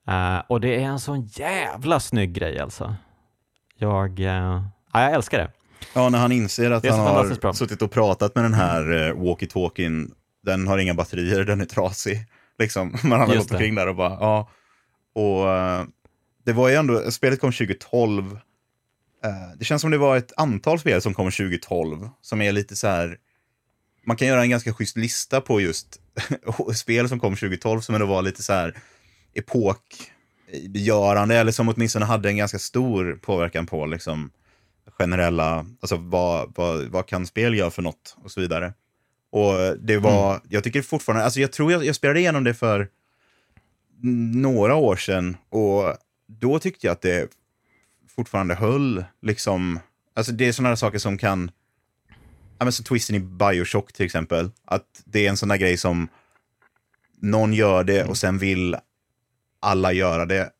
Eh, 0.08 0.40
och 0.48 0.62
det 0.62 0.84
är 0.84 0.86
en 0.86 1.00
sån 1.00 1.26
jävla 1.26 2.00
snygg 2.00 2.34
grej 2.34 2.60
alltså. 2.60 2.96
Jag, 3.78 4.20
eh, 4.20 4.64
ja, 4.94 5.02
jag 5.02 5.12
älskar 5.12 5.38
det. 5.38 5.52
Ja, 5.94 6.10
när 6.10 6.20
han 6.20 6.32
inser 6.32 6.72
att 6.72 6.86
han 6.86 7.06
fantastiskt 7.06 7.42
bra. 7.42 7.50
har 7.50 7.54
suttit 7.54 7.82
och 7.82 7.92
pratat 7.92 8.36
med 8.36 8.44
den 8.44 8.54
här 8.54 8.82
eh, 8.82 9.14
walkie-talkien, 9.14 10.12
den 10.44 10.68
har 10.68 10.78
inga 10.78 10.94
batterier, 10.94 11.44
den 11.44 11.62
är 11.62 11.66
trasig. 11.66 12.18
Liksom. 12.60 12.94
Har 13.04 13.34
Just 13.34 13.38
gått 13.38 13.52
omkring 13.52 13.76
där 13.76 13.88
och 13.88 13.96
bara, 13.96 14.10
ja. 14.10 14.50
Och 15.14 15.50
eh, 15.50 15.86
det 16.46 16.54
var 16.54 16.70
ju 16.70 16.76
ändå, 16.76 17.12
spelet 17.12 17.40
kom 17.40 17.52
2012. 17.52 18.40
Eh, 19.24 19.32
det 19.58 19.66
känns 19.66 19.82
som 19.82 19.92
det 19.92 19.98
var 19.98 20.18
ett 20.18 20.34
antal 20.38 20.80
spel 20.80 21.02
som 21.02 21.14
kom 21.14 21.32
2012, 21.32 22.10
som 22.22 22.42
är 22.42 22.52
lite 22.52 22.76
så 22.76 22.88
här, 22.88 23.18
man 24.06 24.18
kan 24.18 24.28
göra 24.28 24.42
en 24.42 24.50
ganska 24.50 24.74
schysst 24.74 24.98
lista 24.98 25.42
på 25.42 25.62
just 25.62 26.02
spel 26.76 27.10
som 27.10 27.20
kom 27.20 27.36
2012 27.36 27.82
som 27.82 27.96
ändå 27.96 28.08
var 28.08 28.22
lite 28.22 28.44
så 28.44 28.54
här 28.54 28.76
epokgörande, 29.34 31.36
eller 31.36 31.52
som 31.52 31.70
åtminstone 31.70 32.06
hade 32.06 32.30
en 32.30 32.38
ganska 32.38 32.60
stor 32.60 33.20
påverkan 33.22 33.66
på 33.66 33.86
liksom 33.86 34.32
generella, 34.98 35.66
alltså 35.82 35.98
vad, 35.98 36.54
vad, 36.56 36.86
vad 36.86 37.08
kan 37.08 37.26
spel 37.26 37.56
göra 37.56 37.72
för 37.72 37.82
något 37.82 38.16
och 38.24 38.32
så 38.32 38.42
vidare. 38.42 38.74
Och 39.30 39.78
det 39.80 39.98
var, 39.98 40.42
jag 40.50 40.64
tycker 40.64 40.82
fortfarande, 40.82 41.24
alltså 41.24 41.40
jag 41.40 41.52
tror 41.52 41.72
jag, 41.72 41.86
jag 41.86 41.96
spelade 41.96 42.20
igenom 42.20 42.44
det 42.44 42.54
för 42.54 42.90
några 44.34 44.76
år 44.76 44.96
sedan 44.96 45.38
och 45.50 45.98
då 46.28 46.60
tyckte 46.60 46.88
jag 46.88 46.92
att 46.92 47.02
det 47.02 47.30
fortfarande 48.16 48.56
höll 48.56 49.04
liksom, 49.22 49.80
alltså 50.16 50.32
det 50.32 50.48
är 50.48 50.52
sådana 50.52 50.76
saker 50.76 51.00
som 51.00 51.18
kan, 51.18 51.52
ja 52.58 52.66
men 52.66 52.72
så 52.72 52.84
twisten 52.84 53.16
i 53.16 53.20
Bioshock 53.20 53.94
till 53.94 54.06
exempel, 54.06 54.52
att 54.66 55.02
det 55.06 55.26
är 55.26 55.30
en 55.30 55.38
sån 55.38 55.50
där 55.50 55.58
grej 55.58 55.78
som 55.78 56.08
någon 57.22 57.54
gör 57.54 57.84
det 57.84 58.04
och 58.04 58.18
sen 58.18 58.38
vill 58.38 58.76
alla 59.60 59.94
göra 59.94 60.26
det. 60.26 60.52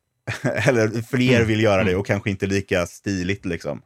Eller 0.42 1.02
fler 1.02 1.44
vill 1.44 1.62
göra 1.62 1.84
det 1.84 1.96
och 1.96 2.06
kanske 2.06 2.30
inte 2.30 2.46
lika 2.46 2.86
stiligt 2.86 3.44
liksom. 3.44 3.82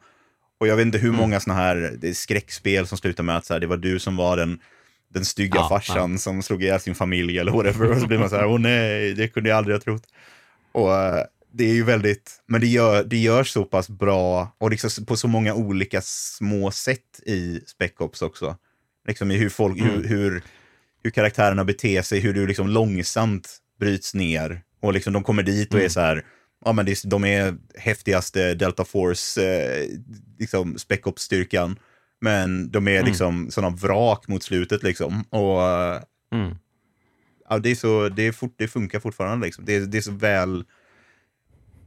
Och 0.63 0.69
jag 0.69 0.77
vet 0.77 0.87
inte 0.87 0.99
hur 0.99 1.13
många 1.13 1.41
såna 1.41 1.55
här 1.55 1.97
det 1.99 2.09
är 2.09 2.15
skräckspel 2.15 2.87
som 2.87 2.99
slutar 2.99 3.25
med 3.25 3.37
att 3.37 3.47
så 3.47 3.53
här, 3.53 3.61
det 3.61 3.67
var 3.67 3.77
du 3.77 3.99
som 3.99 4.17
var 4.17 4.37
den, 4.37 4.59
den 5.15 5.25
stygga 5.25 5.57
Ja, 5.57 5.69
farsan 5.69 6.19
som 6.19 6.43
slog 6.43 6.63
ihjäl 6.63 6.81
sin 6.81 6.95
familj 6.95 7.39
eller 7.39 7.53
whatever. 7.53 7.91
Och 7.91 8.01
så 8.01 8.07
blir 8.07 8.19
man 8.19 8.31
så 8.31 8.37
här, 8.37 8.47
åh 8.47 8.59
nej, 8.59 9.15
det 9.15 9.29
kunde 9.29 9.49
jag 9.49 9.57
aldrig 9.57 9.77
ha 9.77 9.81
trott. 9.81 10.03
Och 10.73 10.95
eh, 10.95 11.25
det 11.53 11.65
är 11.65 11.75
ju 11.75 11.85
väldigt, 11.85 12.43
men 12.47 12.61
det, 12.61 12.67
gör, 12.67 13.05
det 13.05 13.17
görs 13.17 13.51
så 13.51 13.65
pass 13.65 13.89
bra 13.89 14.57
och 14.59 14.71
liksom 14.71 15.05
på 15.07 15.17
så 15.17 15.29
många 15.29 15.55
olika 15.55 16.01
små 16.03 16.71
sätt 16.71 17.21
i 17.27 17.61
Spec 17.67 17.93
Ops 17.99 18.23
också. 18.23 18.57
Liksom 19.09 19.31
i 19.31 19.37
hur, 19.37 19.49
folk, 19.49 19.81
hur, 19.81 20.09
hur, 20.09 20.43
hur 21.03 21.11
karaktärerna 21.11 21.65
beter 21.65 22.03
sig, 22.03 22.21
hur 22.21 22.35
du 22.35 22.47
liksom 22.47 22.69
långsamt 22.69 23.59
bryts 23.81 24.15
ner. 24.15 24.63
Och 24.81 24.93
liksom 24.93 25.13
de 25.13 25.25
kommer 25.25 25.43
dit 25.43 25.75
och 25.75 25.81
är 25.81 25.89
så 25.89 26.01
här, 26.01 26.25
ja 26.65 26.73
men 26.73 26.87
det, 26.87 27.03
de 27.05 27.25
är 27.25 27.55
häftigaste 27.79 28.55
Delta 28.55 28.85
Force, 28.85 29.43
eh, 29.43 29.89
liksom 30.39 30.79
Spec 30.79 31.01
Ops-styrkan. 31.05 31.77
Men 32.21 32.71
de 32.71 32.89
är 32.89 33.03
liksom 33.03 33.51
sådana 33.51 33.77
vrak 33.77 34.29
mot 34.29 34.43
slutet 34.43 34.83
liksom. 34.83 35.23
Och 35.31 35.63
eh, 35.63 36.03
Mm. 36.33 36.57
ja, 37.49 37.59
det, 37.59 37.71
är 37.71 37.75
så, 37.75 38.09
det, 38.09 38.23
är 38.27 38.33
fort, 38.33 38.55
det 38.59 38.69
funkar 38.69 39.01
fortfarande 39.01 39.47
liksom. 39.47 39.65
Det, 39.65 39.77
är- 39.77 39.81
det 39.87 39.99
är 39.99 40.03
så 40.03 40.13
väl 40.13 40.65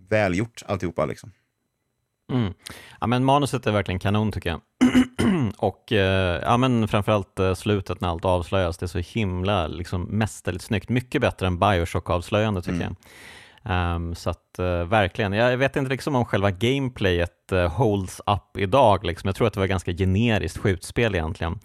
välgjort 0.09 0.63
alltihopa 0.65 1.05
liksom. 1.05 1.31
Mm. 2.31 2.53
Ja, 3.01 3.07
men 3.07 3.25
manuset 3.25 3.67
är 3.67 3.71
verkligen 3.71 3.99
kanon 3.99 4.31
tycker 4.31 4.49
jag. 4.49 4.61
och 5.57 5.91
eh, 5.91 6.41
ja, 6.43 6.57
men 6.57 6.87
framförallt 6.87 7.39
eh, 7.39 7.53
slutet 7.53 8.01
när 8.01 8.09
allt 8.09 8.25
avslöjas, 8.25 8.77
det 8.77 8.85
är 8.85 8.87
så 8.87 8.99
himla 8.99 9.67
liksom, 9.67 10.03
mästerligt 10.03 10.63
snyggt. 10.63 10.89
Mycket 10.89 11.21
bättre 11.21 11.47
än 11.47 11.59
Bioshock-avslöjande 11.59 12.61
tycker 12.61 12.81
jag. 12.81 12.95
Um, 13.69 14.15
så 14.15 14.29
att 14.29 14.59
uh, 14.59 14.83
verkligen, 14.83 15.33
jag 15.33 15.57
vet 15.57 15.75
inte 15.75 15.89
liksom 15.89 16.15
om 16.15 16.25
själva 16.25 16.51
gameplayet 16.51 17.51
uh, 17.51 17.67
holds 17.67 18.21
up 18.27 18.57
idag. 18.57 19.05
Liksom. 19.05 19.27
Jag 19.27 19.35
tror 19.35 19.47
att 19.47 19.53
det 19.53 19.59
var 19.59 19.67
ganska 19.67 19.91
generiskt 19.91 20.57
skjutspel 20.57 21.15
egentligen. 21.15 21.59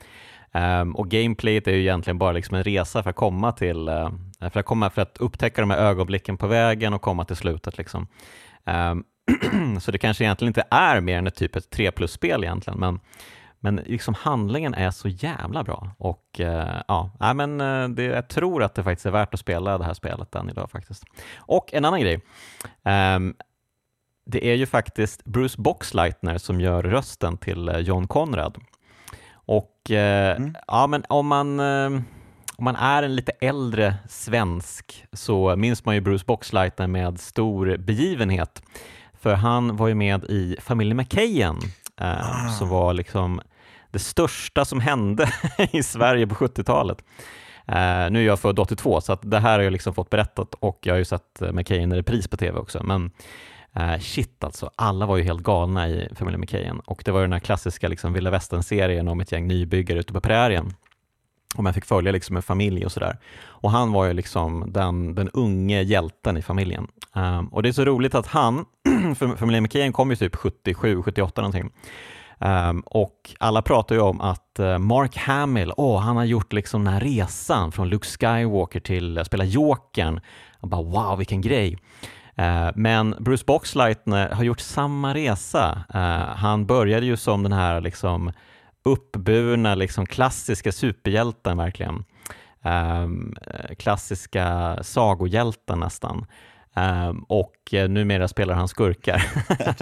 Um, 0.52 0.96
och 0.96 1.08
gameplayet 1.08 1.68
är 1.68 1.72
ju 1.72 1.80
egentligen 1.80 2.18
bara 2.18 2.32
liksom 2.32 2.56
en 2.56 2.64
resa 2.64 3.02
för 3.02 3.10
att 3.10 3.16
komma 3.16 3.52
till, 3.52 3.88
uh, 3.88 4.10
för 4.50 4.60
att, 4.60 4.66
komma, 4.66 4.90
för 4.90 5.02
att 5.02 5.16
upptäcka 5.18 5.60
de 5.60 5.70
här 5.70 5.78
ögonblicken 5.78 6.36
på 6.36 6.46
vägen 6.46 6.94
och 6.94 7.02
komma 7.02 7.24
till 7.24 7.36
slutet. 7.36 7.78
Liksom. 7.78 8.06
Um, 8.64 9.04
så 9.80 9.90
det 9.90 9.98
kanske 9.98 10.24
egentligen 10.24 10.48
inte 10.50 10.64
är 10.70 11.00
mer 11.00 11.18
än 11.18 11.26
ett 11.26 11.36
typ 11.36 11.56
ett 11.56 11.70
3 11.70 11.90
plus-spel 11.90 12.44
egentligen, 12.44 12.80
men, 12.80 13.00
men 13.60 13.76
liksom 13.76 14.14
handlingen 14.14 14.74
är 14.74 14.90
så 14.90 15.08
jävla 15.08 15.64
bra. 15.64 15.90
Och 15.98 16.40
eh, 16.40 16.82
ja, 16.88 17.10
men 17.34 17.60
eh, 17.60 17.88
det, 17.88 18.04
jag 18.04 18.28
tror 18.28 18.62
att 18.62 18.74
det 18.74 18.82
faktiskt 18.82 19.06
är 19.06 19.10
värt 19.10 19.34
att 19.34 19.40
spela 19.40 19.78
det 19.78 19.84
här 19.84 19.94
spelet 19.94 20.34
än 20.34 20.50
idag 20.50 20.70
faktiskt. 20.70 21.04
Och 21.36 21.74
en 21.74 21.84
annan 21.84 22.00
grej. 22.00 22.20
ehm, 22.82 23.34
det 24.26 24.46
är 24.46 24.54
ju 24.54 24.66
faktiskt 24.66 25.24
Bruce 25.24 25.54
Boxleitner 25.58 26.38
som 26.38 26.60
gör 26.60 26.82
rösten 26.82 27.36
till 27.36 27.68
eh, 27.68 27.78
John 27.78 28.06
Conrad. 28.06 28.58
Och 29.32 29.90
eh, 29.90 30.38
ja, 30.66 30.86
men 30.86 31.04
om 31.08 31.26
man, 31.26 31.60
eh, 31.60 31.86
om 32.56 32.64
man 32.64 32.76
är 32.76 33.02
en 33.02 33.16
lite 33.16 33.32
äldre 33.40 33.94
svensk 34.08 35.04
så 35.12 35.56
minns 35.56 35.84
man 35.84 35.94
ju 35.94 36.00
Bruce 36.00 36.24
Boxleitner 36.26 36.86
med 36.86 37.20
stor 37.20 37.76
begivenhet. 37.76 38.62
För 39.14 39.34
han 39.34 39.76
var 39.76 39.88
ju 39.88 39.94
med 39.94 40.24
i 40.24 40.56
Familjen 40.60 40.96
McKayen 40.96 41.56
eh, 42.00 42.50
som 42.58 42.68
var 42.68 42.94
liksom 42.94 43.40
det 43.90 43.98
största 43.98 44.64
som 44.64 44.80
hände 44.80 45.32
i 45.70 45.82
Sverige 45.82 46.26
på 46.26 46.34
70-talet. 46.34 47.04
Eh, 47.66 48.10
nu 48.10 48.20
är 48.20 48.26
jag 48.26 48.40
född 48.40 48.58
82 48.58 49.00
så 49.00 49.12
att 49.12 49.30
det 49.30 49.38
här 49.38 49.58
har 49.58 49.64
jag 49.64 49.72
liksom 49.72 49.94
fått 49.94 50.10
berättat 50.10 50.54
och 50.54 50.78
jag 50.82 50.94
har 50.94 50.98
ju 50.98 51.04
sett 51.04 51.42
eh, 51.42 51.52
McKayen 51.52 51.92
i 51.92 51.96
repris 51.96 52.28
på 52.28 52.36
tv 52.36 52.58
också. 52.58 52.82
Men 52.82 53.10
eh, 53.76 53.98
shit 53.98 54.44
alltså, 54.44 54.70
alla 54.76 55.06
var 55.06 55.16
ju 55.16 55.22
helt 55.22 55.42
galna 55.42 55.88
i 55.88 56.08
Familjen 56.14 56.40
McKayen 56.40 56.80
och 56.80 57.02
det 57.04 57.10
var 57.10 57.20
ju 57.20 57.24
den 57.24 57.32
här 57.32 57.40
klassiska 57.40 57.88
liksom, 57.88 58.12
vilda 58.12 58.30
västern-serien 58.30 59.08
om 59.08 59.20
ett 59.20 59.32
gäng 59.32 59.46
nybyggare 59.46 59.98
ute 59.98 60.12
på 60.12 60.20
prärien 60.20 60.72
och 61.56 61.64
man 61.64 61.74
fick 61.74 61.84
följa 61.84 62.12
liksom 62.12 62.36
en 62.36 62.42
familj 62.42 62.84
och 62.84 62.92
sådär. 62.92 63.18
Och 63.46 63.70
han 63.70 63.92
var 63.92 64.04
ju 64.06 64.12
liksom 64.12 64.72
den, 64.72 65.14
den 65.14 65.28
unge 65.28 65.82
hjälten 65.82 66.36
i 66.36 66.42
familjen. 66.42 66.86
Um, 67.12 67.48
och 67.48 67.62
det 67.62 67.68
är 67.68 67.72
så 67.72 67.84
roligt 67.84 68.14
att 68.14 68.26
han, 68.26 68.64
för 69.16 69.36
familjen 69.36 69.62
McKean 69.62 69.92
kom 69.92 70.10
ju 70.10 70.16
typ 70.16 70.36
77, 70.36 71.02
78 71.02 71.40
någonting. 71.40 71.70
Um, 72.38 72.80
och 72.80 73.34
alla 73.38 73.62
pratar 73.62 73.94
ju 73.94 74.00
om 74.00 74.20
att 74.20 74.58
eh, 74.58 74.78
Mark 74.78 75.16
Hamill, 75.16 75.72
åh, 75.76 76.00
han 76.00 76.16
har 76.16 76.24
gjort 76.24 76.52
liksom 76.52 76.84
den 76.84 76.94
här 76.94 77.00
resan 77.00 77.72
från 77.72 77.88
Luke 77.88 78.06
Skywalker 78.06 78.80
till 78.80 79.18
att 79.18 79.26
spela 79.26 79.44
Jokern. 79.44 80.20
Och 80.60 80.68
bara 80.68 80.82
wow, 80.82 81.18
vilken 81.18 81.40
grej. 81.40 81.78
Ehm, 82.36 82.72
men 82.76 83.14
Bruce 83.18 83.44
Boxleitner 83.46 84.30
har 84.30 84.44
gjort 84.44 84.60
samma 84.60 85.14
resa. 85.14 85.84
Han 86.36 86.66
började 86.66 87.06
ju 87.06 87.16
som 87.16 87.42
den 87.42 87.52
här 87.52 87.80
liksom 87.80 88.32
uppburna, 88.82 89.74
liksom 89.74 90.06
klassiska 90.06 90.72
superhjälten 90.72 91.56
verkligen. 91.56 92.04
Um, 92.64 93.34
klassiska 93.78 94.78
sagohjälten 94.82 95.80
nästan. 95.80 96.26
Um, 96.76 97.24
och 97.28 97.54
numera 97.88 98.28
spelar 98.28 98.54
han 98.54 98.68
skurkar. 98.68 99.22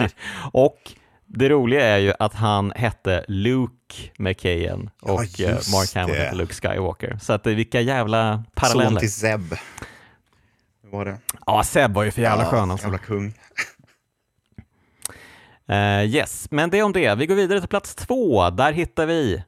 och 0.51 0.77
det 1.25 1.49
roliga 1.49 1.85
är 1.85 1.97
ju 1.97 2.13
att 2.19 2.33
han 2.33 2.71
hette 2.75 3.25
Luke 3.27 3.95
McKayen 4.17 4.89
och 5.01 5.25
ja, 5.37 5.49
Mark 5.49 5.95
Hamill 5.95 6.15
hette 6.15 6.35
Luke 6.35 6.53
Skywalker. 6.53 7.17
Så 7.21 7.33
att 7.33 7.47
vilka 7.47 7.81
jävla 7.81 8.43
paralleller. 8.55 8.89
Son 8.89 8.99
till 8.99 9.13
Zeb. 9.13 9.55
Var 10.91 11.05
det? 11.05 11.17
Ja, 11.45 11.63
Zeb 11.63 11.93
var 11.93 12.03
ju 12.03 12.11
för 12.11 12.21
jävla 12.21 12.43
ja, 12.43 12.49
skön 12.49 12.71
alltså. 12.71 12.87
Jävla 12.87 12.97
kung. 12.97 13.33
Uh, 15.71 16.05
yes, 16.05 16.47
men 16.51 16.69
det 16.69 16.83
om 16.83 16.93
det. 16.93 17.15
Vi 17.15 17.25
går 17.25 17.35
vidare 17.35 17.59
till 17.59 17.69
plats 17.69 17.95
två. 17.95 18.49
Där 18.49 18.71
hittar 18.71 19.05
vi 19.05 19.43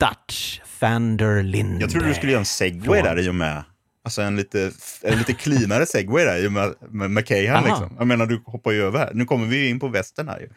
Dutch 0.00 0.60
Vander 0.80 1.42
Linde. 1.42 1.80
Jag 1.80 1.90
trodde 1.90 2.06
du 2.06 2.14
skulle 2.14 2.32
göra 2.32 2.40
en 2.40 2.46
segway 2.46 3.02
där 3.02 3.18
i 3.18 3.28
och 3.28 3.34
med 3.34 3.64
Alltså 4.04 4.22
en 4.22 4.36
lite, 4.36 4.72
en 5.02 5.18
lite 5.18 5.32
cleanare 5.32 5.86
segway 5.86 6.24
där 6.24 6.44
i 6.44 6.48
och 6.48 6.52
med, 6.52 6.74
med 6.80 7.10
McKay 7.10 7.42
liksom. 7.42 7.94
Jag 7.98 8.06
menar, 8.06 8.26
du 8.26 8.42
hoppar 8.46 8.70
ju 8.70 8.82
över 8.82 8.98
här. 8.98 9.10
Nu 9.14 9.24
kommer 9.24 9.46
vi 9.46 9.68
in 9.68 9.80
på 9.80 9.88
västern 9.88 10.28
här 10.28 10.40
ju. 10.40 10.48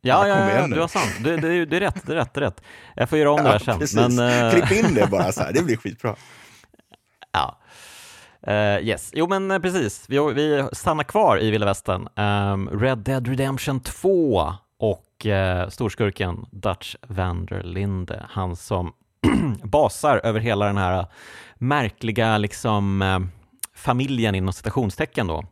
Ja, 0.00 0.28
ja, 0.28 0.50
ja, 0.50 0.66
du 0.66 0.80
har 0.80 0.88
sant. 0.88 1.12
Det, 1.24 1.36
det, 1.36 1.64
det, 1.64 1.76
är 1.76 1.80
rätt, 1.80 2.06
det 2.06 2.12
är 2.12 2.16
rätt, 2.16 2.34
det 2.34 2.40
är 2.40 2.44
rätt. 2.44 2.60
Jag 2.96 3.08
får 3.08 3.18
göra 3.18 3.30
om 3.30 3.38
ja, 3.38 3.58
det 3.58 3.72
här 3.72 3.86
sen. 3.86 4.14
Men, 4.16 4.44
uh... 4.44 4.52
Klipp 4.52 4.84
in 4.84 4.94
det 4.94 5.06
bara 5.06 5.32
så 5.32 5.42
här, 5.42 5.52
det 5.52 5.62
blir 5.62 5.76
skitbra. 5.76 6.16
Ja. 7.32 7.60
Uh, 8.48 8.86
yes, 8.86 9.10
jo 9.14 9.26
men 9.26 9.50
uh, 9.50 9.58
precis. 9.58 10.04
Vi, 10.08 10.18
vi 10.18 10.68
stannar 10.72 11.04
kvar 11.04 11.42
i 11.42 11.50
vilda 11.50 11.66
västern. 11.66 12.08
Um, 12.16 12.80
Red 12.80 12.98
Dead 12.98 13.28
Redemption 13.28 13.80
2 13.80 14.52
och 14.78 15.26
uh, 15.26 15.68
storskurken 15.68 16.46
Dutch 16.50 16.96
Vanderlinde, 17.08 18.26
han 18.30 18.56
som 18.56 18.92
basar 19.62 20.20
över 20.24 20.40
hela 20.40 20.66
den 20.66 20.76
här 20.76 21.06
märkliga 21.54 22.38
liksom 22.38 23.04
familjen 23.74 24.34
inom 24.34 24.52
citationstecken 24.52 25.26
då. 25.26 25.44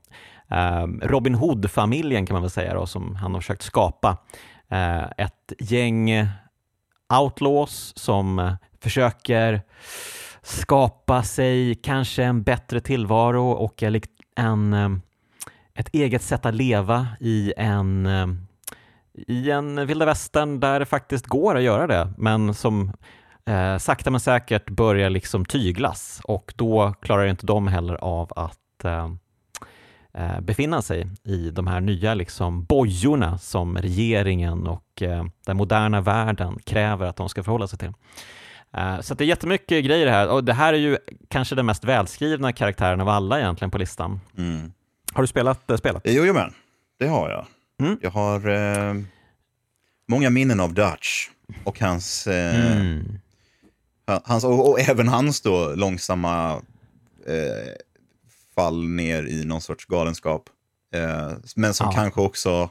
Ehm, 0.50 1.00
Robin 1.00 1.34
Hood-familjen 1.34 2.26
kan 2.26 2.34
man 2.34 2.42
väl 2.42 2.50
säga 2.50 2.74
då, 2.74 2.86
som 2.86 3.16
han 3.16 3.34
har 3.34 3.40
försökt 3.40 3.62
skapa. 3.62 4.16
Ett 5.16 5.52
gäng 5.58 6.28
outlaws 7.20 7.92
som 7.96 8.56
försöker 8.80 9.62
skapa 10.42 11.22
sig 11.22 11.74
kanske 11.74 12.24
en 12.24 12.42
bättre 12.42 12.80
tillvaro 12.80 13.50
och 13.50 13.82
en, 14.36 14.72
eh, 14.72 14.88
ett 15.74 15.88
eget 15.92 16.22
sätt 16.22 16.46
att 16.46 16.54
leva 16.54 17.06
i 17.20 17.52
en, 17.56 18.06
eh, 18.06 18.26
i 19.26 19.50
en 19.50 19.86
vilda 19.86 20.06
västern 20.06 20.60
där 20.60 20.80
det 20.80 20.86
faktiskt 20.86 21.26
går 21.26 21.56
att 21.56 21.62
göra 21.62 21.86
det, 21.86 22.12
men 22.16 22.54
som 22.54 22.92
eh, 23.46 23.78
sakta 23.78 24.10
men 24.10 24.20
säkert 24.20 24.70
börjar 24.70 25.10
liksom 25.10 25.44
tyglas 25.44 26.20
och 26.24 26.54
då 26.56 26.94
klarar 27.00 27.26
inte 27.26 27.46
de 27.46 27.68
heller 27.68 27.94
av 27.94 28.32
att 28.36 28.84
eh, 28.84 29.10
eh 30.14 30.40
befinna 30.40 30.82
sig 30.82 31.06
i 31.24 31.50
de 31.50 31.66
här 31.66 31.80
nya 31.80 32.14
liksom 32.14 32.64
bojorna 32.64 33.38
som 33.38 33.78
regeringen 33.78 34.66
och 34.66 35.02
eh, 35.02 35.24
den 35.46 35.56
moderna 35.56 36.00
världen 36.00 36.58
kräver 36.64 37.06
att 37.06 37.16
de 37.16 37.28
ska 37.28 37.42
förhålla 37.42 37.68
sig 37.68 37.78
till. 37.78 37.92
Uh, 38.76 39.00
så 39.00 39.14
det 39.14 39.24
är 39.24 39.26
jättemycket 39.26 39.84
grejer 39.84 40.06
här 40.06 40.28
och 40.28 40.44
det 40.44 40.52
här 40.52 40.72
är 40.72 40.78
ju 40.78 40.98
kanske 41.28 41.54
den 41.54 41.66
mest 41.66 41.84
välskrivna 41.84 42.52
karaktären 42.52 43.00
av 43.00 43.08
alla 43.08 43.38
egentligen 43.40 43.70
på 43.70 43.78
listan. 43.78 44.20
Mm. 44.38 44.72
Har 45.12 45.22
du 45.22 45.26
spelat 45.26 45.70
uh, 45.70 45.76
spelet? 45.76 46.02
Jo, 46.04 46.34
men 46.34 46.54
det 46.98 47.06
har 47.06 47.30
jag. 47.30 47.46
Mm. 47.80 47.98
Jag 48.02 48.10
har 48.10 48.48
uh, 48.48 49.02
många 50.08 50.30
minnen 50.30 50.60
av 50.60 50.74
Dutch 50.74 51.28
och 51.64 51.80
hans, 51.80 52.26
mm. 52.26 53.18
hans 54.24 54.44
och, 54.44 54.70
och, 54.70 54.80
även 54.80 55.08
hans 55.08 55.40
då 55.40 55.74
långsamma 55.74 56.62
fall 58.54 58.84
ner 58.84 59.22
i 59.26 59.44
någon 59.44 59.60
sorts 59.60 59.86
galenskap. 59.86 60.42
men 61.56 61.74
som 61.74 61.86
ja. 61.86 61.92
kanske 61.92 62.20
också 62.20 62.70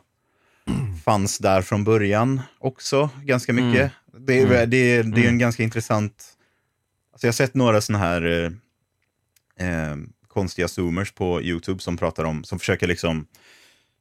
fanns 1.05 1.37
där 1.37 1.61
från 1.61 1.83
början 1.83 2.41
också 2.59 3.09
ganska 3.23 3.53
mycket. 3.53 3.91
Det, 4.27 4.39
är, 4.39 4.45
mm. 4.45 4.51
det, 4.51 4.65
det, 4.65 4.79
är 4.97 5.03
en 5.03 5.13
mm. 5.13 5.37
ganska 5.37 5.63
intressant... 5.63 6.37
Alltså 7.11 7.27
jag 7.27 7.31
har 7.31 7.35
sett 7.35 7.53
några 7.53 7.81
sådana 7.81 8.05
här 8.05 8.51
eh, 9.57 9.67
eh, 9.67 9.95
konstiga 10.27 10.67
zoomers 10.67 11.11
på 11.11 11.41
YouTube 11.41 11.81
som 11.81 11.97
pratar 11.97 12.23
om, 12.23 12.43
som 12.43 12.59
försöker 12.59 12.87
liksom 12.87 13.27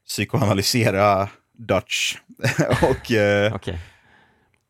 psykoanalysera 0.06 1.28
Dutch. 1.52 2.16
och 2.82 3.12
eh, 3.12 3.54
okay. 3.54 3.78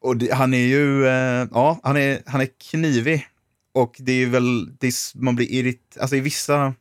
och 0.00 0.16
det, 0.16 0.34
han 0.34 0.54
är 0.54 0.66
ju, 0.66 1.06
eh, 1.06 1.48
ja, 1.52 1.80
han 1.82 1.96
är, 1.96 2.22
han 2.26 2.40
är 2.40 2.48
knivig. 2.70 3.26
Och 3.72 3.96
det 3.98 4.12
är 4.12 4.26
väl, 4.26 4.76
det 4.78 4.86
är, 4.86 5.18
man 5.18 5.36
blir 5.36 5.50
irriterad, 5.50 6.02
alltså 6.02 6.16
i 6.16 6.20
vissa, 6.20 6.74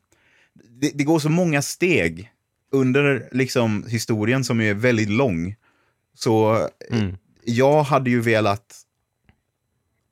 det, 0.54 0.92
det, 0.94 1.04
går 1.04 1.20
så 1.20 1.30
många 1.30 1.62
steg 1.62 2.32
under 2.72 3.30
liksom 3.32 3.86
historien 3.88 4.44
som 4.44 4.62
är 4.62 4.74
väldigt 4.74 5.10
lång. 5.10 5.56
Så 6.16 6.68
mm 6.92 7.18
jag 7.46 7.84
hade 7.84 8.10
ju 8.10 8.22
velat... 8.22 8.82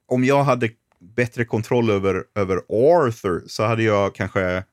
Om 0.07 0.23
jag 0.23 0.43
hade 0.43 0.69
bättre 0.99 1.45
kontroll 1.45 1.89
över, 1.89 2.23
över 2.35 2.57
Arthur 2.69 3.43
så 3.47 3.63
hade 3.63 3.83
jag 3.83 4.15
kanske... 4.15 4.63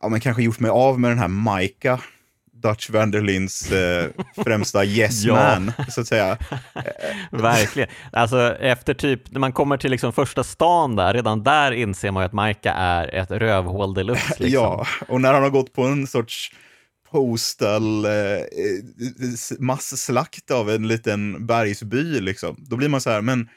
Ja, 0.00 0.08
men 0.08 0.20
kanske 0.20 0.42
gjort 0.42 0.60
mig 0.60 0.70
av 0.70 1.00
med 1.00 1.10
den 1.10 1.18
här 1.18 1.58
Micah. 1.58 2.00
Dutch 2.62 2.90
Vanderlins 2.90 3.72
eh, 3.72 4.10
främsta 4.44 4.84
yes 4.84 5.26
man, 5.26 5.72
så 5.88 6.00
att 6.00 6.06
säga. 6.06 6.38
Verkligen. 7.30 7.88
Alltså 8.12 8.56
efter 8.60 8.94
typ, 8.94 9.30
när 9.30 9.40
man 9.40 9.52
kommer 9.52 9.76
till 9.76 9.90
liksom 9.90 10.12
första 10.12 10.44
stan 10.44 10.96
där, 10.96 11.14
redan 11.14 11.42
där 11.42 11.72
inser 11.72 12.10
man 12.10 12.22
ju 12.22 12.26
att 12.26 12.46
Micah 12.46 12.80
är 12.80 13.14
ett 13.14 13.30
rövhål 13.30 13.94
deluxe. 13.94 14.34
Liksom. 14.38 14.62
Ja, 14.62 14.86
och 15.08 15.20
när 15.20 15.32
han 15.32 15.42
har 15.42 15.50
gått 15.50 15.72
på 15.72 15.82
en 15.82 16.06
sorts 16.06 16.52
postal 17.12 18.04
eh, 18.04 18.12
eh, 18.12 18.82
masslakt 19.58 20.50
av 20.50 20.70
en 20.70 20.88
liten 20.88 21.46
bergsby 21.46 22.20
liksom. 22.20 22.56
Då 22.58 22.76
blir 22.76 22.88
man 22.88 23.00
så 23.00 23.10
här, 23.10 23.20
men 23.20 23.48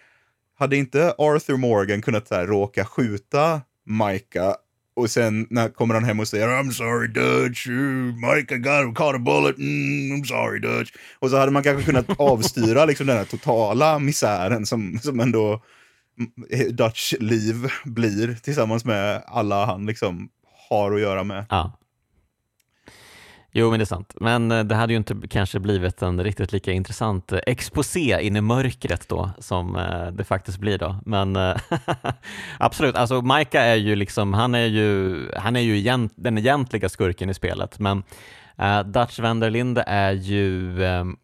hade 0.60 0.77
inte 0.77 1.15
Arthur 1.18 1.57
Morgan 1.57 2.02
kunnat 2.02 2.27
så 2.27 2.36
här, 2.36 2.48
råka 2.48 2.86
skjuta 2.86 3.61
Micah 3.86 4.56
och 4.95 5.10
sen 5.10 5.48
när 5.49 5.69
kommer 5.69 5.94
han 5.94 6.03
hem 6.03 6.19
och 6.19 6.27
säger 6.27 6.48
I'm 6.48 6.72
sorry 6.72 7.07
Dutch, 7.07 7.68
Micah 8.15 8.57
got 8.57 8.95
caught 8.95 9.15
a 9.15 9.19
bullet, 9.19 9.57
mm, 9.57 10.18
I'm 10.18 10.23
sorry 10.23 10.60
Dutch. 10.60 10.91
Och 11.19 11.30
så 11.30 11.38
hade 11.38 11.52
man 11.52 11.64
kanske 11.64 11.84
kunnat 11.84 12.06
avstyra 12.19 12.86
liksom 12.86 13.07
den 13.07 13.18
här 13.18 13.26
totala 13.26 13.99
misären 13.99 14.65
som, 14.65 14.99
som 14.99 15.19
ändå 15.19 15.64
Dutch 16.72 17.14
liv 17.19 17.68
blir 17.84 18.36
tillsammans 18.44 18.86
med 18.86 19.23
alla 19.27 19.65
han 19.65 19.86
liksom 19.86 20.30
har 20.69 20.91
att 20.91 21.02
göra 21.02 21.23
med. 21.23 21.45
Ja. 21.49 21.80
Jo, 23.57 23.69
men 23.69 23.80
det 23.80 23.84
är 23.84 23.86
sant. 23.86 24.14
Men 24.22 24.52
eh, 24.52 24.64
det 24.64 24.76
hade 24.76 24.94
ju 24.94 24.98
inte 24.98 25.15
kanske 25.30 25.60
blivit 25.60 26.02
en 26.02 26.23
riktigt 26.23 26.52
lika 26.52 26.72
intressant 26.72 27.32
eh, 27.32 27.40
exposé 27.45 28.18
in 28.22 28.36
i 28.36 28.41
mörkret 28.41 29.10
då 29.10 29.30
som 29.40 29.76
eh, 29.76 30.07
det 30.07 30.23
faktiskt 30.23 30.57
blir 30.57 30.77
då. 30.77 30.95
Men 31.06 31.38
absolut, 32.60 32.95
alltså 32.95 33.22
Maika 33.22 33.61
är 33.61 33.76
ju 33.76 33.95
liksom, 33.95 34.34
han 34.34 34.56
är 34.56 34.65
ju, 34.65 35.18
han 35.38 35.56
är 35.56 35.60
ju 35.60 35.77
egent, 35.77 36.14
den 36.15 36.38
egentliga 36.38 36.90
skurken 36.90 37.30
i 37.30 37.34
spelet, 37.34 37.80
men 37.80 38.03
uh, 38.61 38.80
Dutch 38.80 39.19
Vanderlinde 39.19 39.84
är 39.88 40.11
ju, 40.11 40.82
um, 40.84 41.18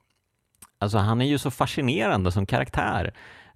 alltså 0.80 0.98
han 0.98 1.22
är 1.22 1.26
ju 1.26 1.38
så 1.38 1.52
fascinerande 1.52 2.32
som 2.32 2.46
karaktär. 2.46 3.14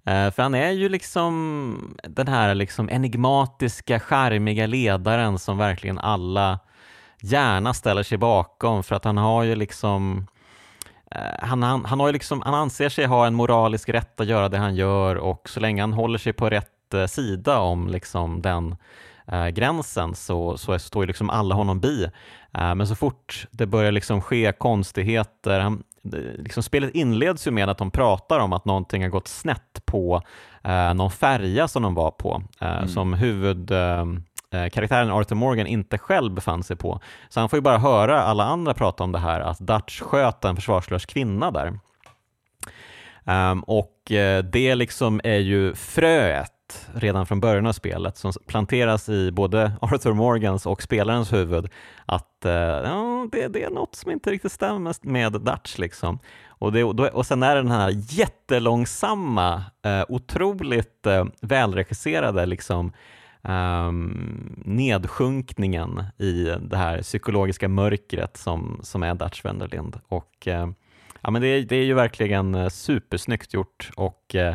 Uh, 0.08 0.30
för 0.30 0.42
han 0.42 0.54
är 0.54 0.70
ju 0.70 0.88
liksom 0.88 1.96
den 2.02 2.28
här 2.28 2.54
liksom 2.54 2.90
enigmatiska, 2.90 4.00
charmiga 4.00 4.66
ledaren 4.66 5.38
som 5.38 5.58
verkligen 5.58 5.98
alla 5.98 6.58
gärna 7.20 7.74
ställer 7.74 8.02
sig 8.02 8.18
bakom 8.18 8.82
för 8.82 8.94
att 8.94 9.04
han 9.04 9.16
har 9.16 9.42
ju 9.42 9.54
liksom 9.54 10.26
eh, 11.10 11.20
han, 11.38 11.62
han, 11.62 11.84
han, 11.84 12.00
har 12.00 12.06
ju 12.06 12.12
liksom, 12.12 12.42
han 12.42 12.54
anser 12.54 12.88
sig 12.88 13.06
ha 13.06 13.26
en 13.26 13.34
moralisk 13.34 13.88
rätt 13.88 14.20
att 14.20 14.26
göra 14.26 14.48
det 14.48 14.58
han 14.58 14.74
gör 14.76 15.16
och 15.16 15.48
så 15.48 15.60
länge 15.60 15.82
han 15.82 15.92
håller 15.92 16.18
sig 16.18 16.32
på 16.32 16.50
rätt 16.50 16.94
eh, 16.94 17.06
sida 17.06 17.58
om 17.58 17.88
liksom 17.88 18.42
den 18.42 18.76
eh, 19.26 19.48
gränsen 19.48 20.14
så, 20.14 20.56
så 20.56 20.78
står 20.78 21.02
ju 21.02 21.06
liksom 21.06 21.30
alla 21.30 21.54
honom 21.54 21.80
bi. 21.80 22.04
Eh, 22.54 22.74
men 22.74 22.86
så 22.86 22.94
fort 22.94 23.46
det 23.50 23.66
börjar 23.66 23.92
liksom 23.92 24.20
ske 24.20 24.52
konstigheter, 24.52 25.60
han, 25.60 25.82
liksom 26.38 26.62
spelet 26.62 26.94
inleds 26.94 27.46
ju 27.46 27.50
med 27.50 27.68
att 27.68 27.78
de 27.78 27.90
pratar 27.90 28.38
om 28.38 28.52
att 28.52 28.64
någonting 28.64 29.02
har 29.02 29.10
gått 29.10 29.28
snett 29.28 29.82
på 29.84 30.22
eh, 30.64 30.94
någon 30.94 31.10
färja 31.10 31.68
som 31.68 31.82
de 31.82 31.94
var 31.94 32.10
på, 32.10 32.42
eh, 32.60 32.76
mm. 32.76 32.88
som 32.88 33.14
huvud 33.14 33.72
Eh, 34.52 34.68
karaktären 34.68 35.10
Arthur 35.10 35.36
Morgan 35.36 35.66
inte 35.66 35.98
själv 35.98 36.32
befann 36.32 36.62
sig 36.62 36.76
på. 36.76 37.00
Så 37.28 37.40
han 37.40 37.48
får 37.48 37.56
ju 37.56 37.60
bara 37.60 37.78
höra 37.78 38.22
alla 38.22 38.44
andra 38.44 38.74
prata 38.74 39.04
om 39.04 39.12
det 39.12 39.18
här, 39.18 39.40
att 39.40 39.58
Dutch 39.58 40.00
sköt 40.00 40.44
en 40.44 40.56
försvarslös 40.56 41.06
kvinna 41.06 41.50
där. 41.50 41.78
Um, 43.24 43.60
och 43.60 44.12
eh, 44.12 44.44
det 44.44 44.74
liksom 44.74 45.20
är 45.24 45.38
ju 45.38 45.74
fröet 45.74 46.52
redan 46.94 47.26
från 47.26 47.40
början 47.40 47.66
av 47.66 47.72
spelet 47.72 48.16
som 48.16 48.32
planteras 48.46 49.08
i 49.08 49.30
både 49.32 49.72
Arthur 49.80 50.12
Morgans 50.12 50.66
och 50.66 50.82
spelarens 50.82 51.32
huvud 51.32 51.68
att 52.06 52.44
eh, 52.44 52.52
ja, 52.52 53.28
det, 53.32 53.48
det, 53.48 53.62
är 53.62 53.70
något 53.70 53.94
som 53.94 54.10
inte 54.10 54.30
riktigt 54.30 54.52
stämmer 54.52 54.94
med 55.00 55.32
Dutch. 55.32 55.78
Liksom. 55.78 56.18
Och, 56.48 56.72
det, 56.72 56.84
och 56.84 57.26
sen 57.26 57.42
är 57.42 57.54
det 57.54 57.62
den 57.62 57.70
här 57.70 57.90
jättelångsamma, 57.94 59.64
eh, 59.84 60.04
otroligt 60.08 61.06
eh, 61.06 61.24
välregisserade 61.40 62.46
liksom, 62.46 62.92
um, 63.48 64.62
nedsjunkningen 64.64 66.04
i 66.18 66.44
det 66.60 66.76
här 66.76 67.02
psykologiska 67.02 67.68
mörkret 67.68 68.36
som, 68.36 68.80
som 68.82 69.02
är 69.02 69.14
Dutch 69.14 69.44
Wenderlind. 69.44 70.00
Och, 70.08 70.46
uh, 70.46 70.68
ja, 71.20 71.30
men 71.30 71.42
det, 71.42 71.48
är, 71.48 71.62
det 71.62 71.76
är 71.76 71.84
ju 71.84 71.94
verkligen 71.94 72.54
uh, 72.54 72.68
supersnyggt 72.68 73.54
gjort 73.54 73.90
och 73.96 74.34
uh, 74.34 74.54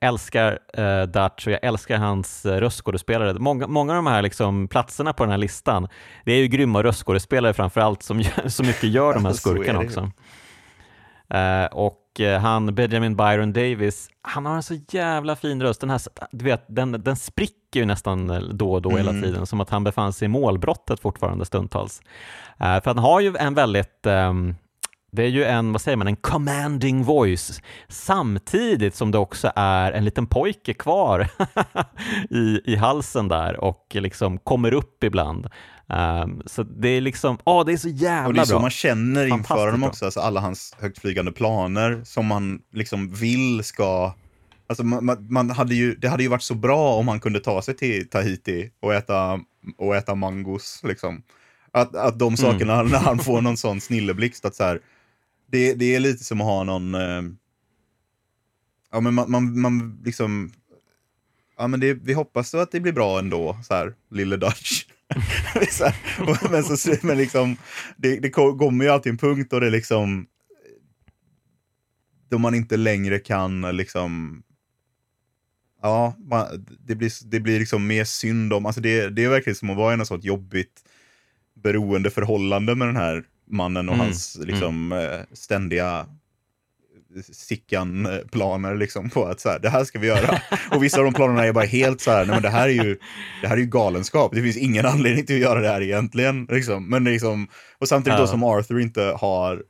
älskar 0.00 0.58
uh, 0.78 1.02
Dutch 1.02 1.46
och 1.46 1.52
jag 1.52 1.64
älskar 1.64 1.98
hans 1.98 2.46
röstskådespelare. 2.46 3.34
Många, 3.34 3.66
många 3.66 3.92
av 3.92 3.96
de 3.96 4.06
här 4.06 4.22
liksom, 4.22 4.68
platserna 4.68 5.12
på 5.12 5.24
den 5.24 5.30
här 5.30 5.38
listan, 5.38 5.88
det 6.24 6.32
är 6.32 6.38
ju 6.38 6.46
grymma 6.46 6.82
röstskådespelare 6.82 7.54
framför 7.54 7.80
allt 7.80 8.02
som 8.02 8.24
så 8.46 8.62
mycket 8.62 8.90
gör 8.90 9.14
de 9.14 9.24
här 9.24 9.32
skurkarna 9.42 9.78
också. 9.78 10.10
Uh, 11.34 11.64
och 11.72 12.05
han 12.20 12.74
Benjamin 12.74 13.16
Byron 13.16 13.52
Davis, 13.52 14.08
han 14.22 14.46
har 14.46 14.56
en 14.56 14.62
så 14.62 14.74
jävla 14.88 15.36
fin 15.36 15.62
röst. 15.62 15.80
Den, 15.80 15.90
här, 15.90 16.00
du 16.30 16.44
vet, 16.44 16.64
den, 16.68 16.92
den 16.92 17.16
spricker 17.16 17.80
ju 17.80 17.84
nästan 17.84 18.50
då 18.52 18.72
och 18.72 18.82
då 18.82 18.90
mm. 18.90 19.06
hela 19.06 19.26
tiden, 19.26 19.46
som 19.46 19.60
att 19.60 19.70
han 19.70 19.84
befann 19.84 20.12
sig 20.12 20.26
i 20.26 20.28
målbrottet 20.28 21.00
fortfarande 21.00 21.44
stundtals. 21.44 22.00
Uh, 22.60 22.80
för 22.80 22.84
han 22.84 22.98
har 22.98 23.20
ju 23.20 23.36
en 23.36 23.54
väldigt 23.54 24.06
um, 24.06 24.54
det 25.16 25.22
är 25.22 25.28
ju 25.28 25.44
en, 25.44 25.72
vad 25.72 25.80
säger 25.80 25.96
man, 25.96 26.06
en 26.06 26.16
commanding 26.16 27.04
voice 27.04 27.62
samtidigt 27.88 28.94
som 28.94 29.10
det 29.10 29.18
också 29.18 29.52
är 29.56 29.92
en 29.92 30.04
liten 30.04 30.26
pojke 30.26 30.74
kvar 30.74 31.28
i, 32.30 32.60
i 32.64 32.76
halsen 32.76 33.28
där 33.28 33.60
och 33.60 33.86
liksom 33.90 34.38
kommer 34.38 34.74
upp 34.74 35.04
ibland. 35.04 35.48
Um, 35.88 36.42
så 36.46 36.62
det 36.62 36.88
är 36.88 37.00
liksom, 37.00 37.38
åh, 37.44 37.60
oh, 37.60 37.66
det 37.66 37.72
är 37.72 37.76
så 37.76 37.88
jävla 37.88 38.22
bra. 38.22 38.28
Och 38.28 38.34
det 38.34 38.40
är 38.40 38.44
så 38.44 38.52
bra. 38.52 38.60
man 38.60 38.70
känner 38.70 39.26
inför 39.26 39.66
honom 39.66 39.84
också, 39.84 40.04
alltså 40.04 40.20
alla 40.20 40.40
hans 40.40 40.74
högtflygande 40.78 41.32
planer 41.32 42.00
som 42.04 42.26
man 42.26 42.60
liksom 42.72 43.12
vill 43.12 43.64
ska 43.64 44.14
Alltså 44.68 44.84
man, 44.84 45.26
man, 45.30 45.50
hade 45.50 45.74
ju, 45.74 45.94
det 45.94 46.08
hade 46.08 46.22
ju 46.22 46.28
varit 46.28 46.42
så 46.42 46.54
bra 46.54 46.94
om 46.94 47.08
han 47.08 47.20
kunde 47.20 47.40
ta 47.40 47.62
sig 47.62 47.76
till 47.76 48.08
Tahiti 48.08 48.70
och 48.80 48.94
äta, 48.94 49.40
och 49.76 49.96
äta 49.96 50.14
mangos. 50.14 50.80
Liksom. 50.84 51.22
Att, 51.72 51.96
att 51.96 52.18
de 52.18 52.26
mm. 52.26 52.36
sakerna, 52.36 52.80
mm. 52.80 52.92
när 52.92 52.98
han 52.98 53.18
får 53.18 53.40
någon 53.40 53.56
sån 53.56 53.80
snilleblixt, 53.80 54.44
att 54.44 54.54
så 54.54 54.64
här, 54.64 54.80
det, 55.50 55.74
det 55.74 55.94
är 55.94 56.00
lite 56.00 56.24
som 56.24 56.40
att 56.40 56.46
ha 56.46 56.64
någon... 56.64 56.94
Eh, 56.94 57.22
ja, 58.92 59.00
men 59.00 59.14
man, 59.14 59.30
man, 59.30 59.60
man 59.60 60.02
liksom... 60.04 60.52
Ja, 61.58 61.66
men 61.66 61.80
det, 61.80 61.94
vi 61.94 62.12
hoppas 62.12 62.54
att 62.54 62.72
det 62.72 62.80
blir 62.80 62.92
bra 62.92 63.18
ändå, 63.18 63.58
så 63.64 63.74
här, 63.74 63.94
lille 64.10 64.36
Dutch. 64.36 64.84
men, 66.50 66.64
så, 66.64 66.96
men 67.02 67.18
liksom, 67.18 67.56
det, 67.96 68.20
det 68.20 68.30
kommer 68.30 68.84
ju 68.84 68.90
alltid 68.90 69.10
en 69.10 69.18
punkt 69.18 69.50
då 69.50 69.60
det 69.60 69.70
liksom 69.70 70.26
då 72.28 72.38
man 72.38 72.54
inte 72.54 72.76
längre 72.76 73.18
kan 73.18 73.76
liksom 73.76 74.42
ja, 75.82 76.14
man, 76.18 76.66
det, 76.86 76.94
blir, 76.94 77.12
det 77.24 77.40
blir 77.40 77.58
liksom 77.58 77.86
mer 77.86 78.04
synd 78.04 78.52
om, 78.52 78.66
alltså 78.66 78.80
det, 78.80 79.08
det 79.08 79.24
är 79.24 79.28
verkligen 79.28 79.54
som 79.56 79.70
att 79.70 79.76
vara 79.76 79.94
i 79.94 79.96
något 79.96 80.08
sånt 80.08 80.24
jobbigt 80.24 80.84
beroendeförhållande 81.54 82.74
med 82.74 82.88
den 82.88 82.96
här 82.96 83.24
mannen 83.50 83.88
och 83.88 83.94
mm. 83.94 84.06
hans 84.06 84.38
liksom 84.40 84.92
mm. 84.92 85.26
ständiga 85.32 86.06
Sickan-planer 87.22 88.74
liksom 88.74 89.10
på 89.10 89.24
att 89.26 89.40
så 89.40 89.48
här, 89.48 89.58
det 89.58 89.68
här 89.68 89.84
ska 89.84 89.98
vi 89.98 90.06
göra. 90.06 90.40
Och 90.70 90.82
vissa 90.82 90.98
av 90.98 91.04
de 91.04 91.14
planerna 91.14 91.44
är 91.44 91.52
bara 91.52 91.64
helt 91.64 92.00
så 92.00 92.10
här, 92.10 92.26
nej 92.26 92.34
men 92.34 92.42
det 92.42 92.48
här 92.48 92.68
är 92.68 92.84
ju, 92.84 92.98
det 93.42 93.48
här 93.48 93.56
är 93.56 93.60
ju 93.60 93.66
galenskap. 93.66 94.34
Det 94.34 94.42
finns 94.42 94.56
ingen 94.56 94.86
anledning 94.86 95.26
till 95.26 95.36
att 95.36 95.42
göra 95.42 95.60
det 95.60 95.68
här 95.68 95.82
egentligen. 95.82 96.46
Liksom. 96.50 96.88
Men 96.88 97.04
liksom, 97.04 97.48
och 97.78 97.88
samtidigt 97.88 98.18
ja. 98.18 98.20
då 98.20 98.26
som 98.26 98.44
Arthur 98.44 98.80
inte 98.80 99.02
har, 99.02 99.62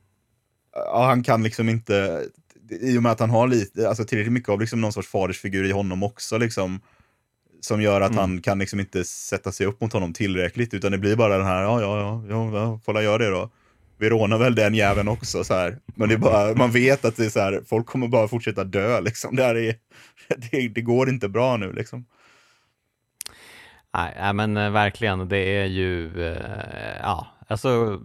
ja, 0.73 1.05
han 1.05 1.23
kan 1.23 1.43
liksom 1.43 1.69
inte, 1.69 2.25
i 2.81 2.97
och 2.97 3.03
med 3.03 3.11
att 3.11 3.19
han 3.19 3.29
har 3.29 3.47
lite, 3.47 3.89
alltså 3.89 4.05
tillräckligt 4.05 4.33
mycket 4.33 4.49
av 4.49 4.59
liksom 4.59 4.81
någon 4.81 4.93
sorts 4.93 5.07
fadersfigur 5.07 5.65
i 5.65 5.71
honom 5.71 6.03
också, 6.03 6.37
liksom, 6.37 6.81
som 7.61 7.81
gör 7.81 8.01
att 8.01 8.11
mm. 8.11 8.19
han 8.19 8.41
kan 8.41 8.59
liksom 8.59 8.79
inte 8.79 9.03
sätta 9.03 9.51
sig 9.51 9.65
upp 9.65 9.81
mot 9.81 9.93
honom 9.93 10.13
tillräckligt, 10.13 10.73
utan 10.73 10.91
det 10.91 10.97
blir 10.97 11.15
bara 11.15 11.37
den 11.37 11.47
här, 11.47 11.61
ja, 11.61 11.81
ja, 11.81 11.99
ja, 11.99 12.23
ja, 12.29 12.59
ja 12.59 12.79
får 12.85 12.95
jag 12.95 13.03
göra 13.03 13.17
det 13.17 13.29
då 13.29 13.49
vi 13.97 14.09
rånar 14.09 14.37
väl 14.37 14.55
den 14.55 14.75
jäveln 14.75 15.07
också. 15.07 15.43
Så 15.43 15.53
här. 15.53 15.77
Men 15.95 16.09
det 16.09 16.15
är 16.15 16.19
bara, 16.19 16.55
man 16.55 16.71
vet 16.71 17.05
att 17.05 17.17
det 17.17 17.25
är 17.25 17.29
så 17.29 17.39
här, 17.39 17.61
folk 17.69 17.85
kommer 17.85 18.07
bara 18.07 18.27
fortsätta 18.27 18.63
dö. 18.63 19.01
Liksom. 19.01 19.35
Det, 19.35 19.43
är, 19.43 19.53
det, 20.51 20.67
det 20.67 20.81
går 20.81 21.09
inte 21.09 21.29
bra 21.29 21.57
nu. 21.57 21.73
Liksom. 21.73 22.05
Nej, 23.93 24.33
men 24.33 24.57
eh, 24.57 24.69
verkligen, 24.69 25.27
det 25.27 25.37
är 25.37 25.65
ju, 25.65 26.23
eh, 26.27 26.97
ja, 27.01 27.27
alltså 27.47 27.99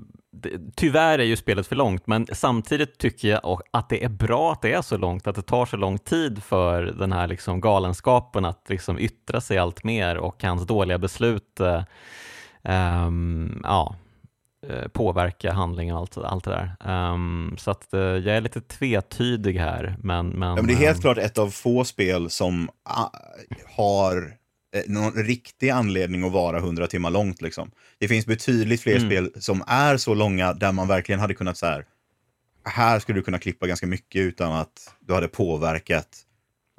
tyvärr 0.77 1.19
är 1.19 1.24
ju 1.24 1.36
spelet 1.36 1.66
för 1.66 1.77
långt, 1.77 2.06
men 2.06 2.27
samtidigt 2.32 2.98
tycker 2.98 3.28
jag 3.28 3.60
att 3.70 3.89
det 3.89 4.05
är 4.05 4.09
bra 4.09 4.52
att 4.52 4.62
det 4.62 4.73
är 4.73 4.82
så 4.82 4.97
långt, 4.97 5.27
att 5.27 5.35
det 5.35 5.43
tar 5.43 5.66
så 5.66 5.77
lång 5.77 5.98
tid 5.98 6.43
för 6.43 6.82
den 6.82 7.12
här 7.12 7.27
liksom 7.27 7.60
galenskapen 7.60 8.44
att 8.44 8.69
liksom 8.69 8.98
yttra 8.98 9.40
sig 9.40 9.59
allt 9.59 9.85
mer 9.85 10.16
och 10.16 10.43
hans 10.43 10.66
dåliga 10.66 10.98
beslut 10.98 11.60
um, 12.62 13.60
ja, 13.64 13.97
påverka 14.93 15.52
handlingen 15.52 15.94
och 15.94 16.01
allt, 16.01 16.16
allt 16.16 16.44
det 16.44 16.51
där. 16.51 17.12
Um, 17.12 17.55
så 17.59 17.70
att 17.70 17.89
uh, 17.94 18.01
jag 18.01 18.36
är 18.36 18.40
lite 18.40 18.60
tvetydig 18.60 19.55
här. 19.55 19.97
Men, 19.98 20.28
men, 20.28 20.48
ja, 20.48 20.55
men 20.55 20.66
det 20.66 20.72
är 20.72 20.76
helt 20.76 20.97
uh, 20.97 21.01
klart 21.01 21.18
ett 21.18 21.39
av 21.39 21.51
få 21.51 21.84
spel 21.84 22.30
som 22.30 22.62
uh, 22.62 23.09
har 23.76 24.36
eh, 24.76 24.82
någon 24.86 25.12
riktig 25.12 25.70
anledning 25.70 26.24
att 26.24 26.32
vara 26.32 26.59
100 26.59 26.86
timmar 26.86 27.10
långt. 27.10 27.43
Liksom. 27.43 27.70
Det 27.98 28.09
finns 28.09 28.26
betydligt 28.26 28.80
fler 28.80 28.97
mm. 28.97 29.09
spel 29.09 29.43
som 29.43 29.64
är 29.66 29.97
så 29.97 30.14
långa 30.14 30.52
där 30.52 30.72
man 30.72 30.89
verkligen 30.89 31.20
hade 31.20 31.34
kunnat 31.34 31.56
så 31.56 31.66
här, 31.66 31.84
här 32.64 32.98
skulle 32.98 33.18
du 33.18 33.22
kunna 33.22 33.39
klippa 33.39 33.66
ganska 33.66 33.86
mycket 33.86 34.20
utan 34.20 34.52
att 34.52 34.94
du 35.01 35.14
hade 35.14 35.28
påverkat 35.28 36.09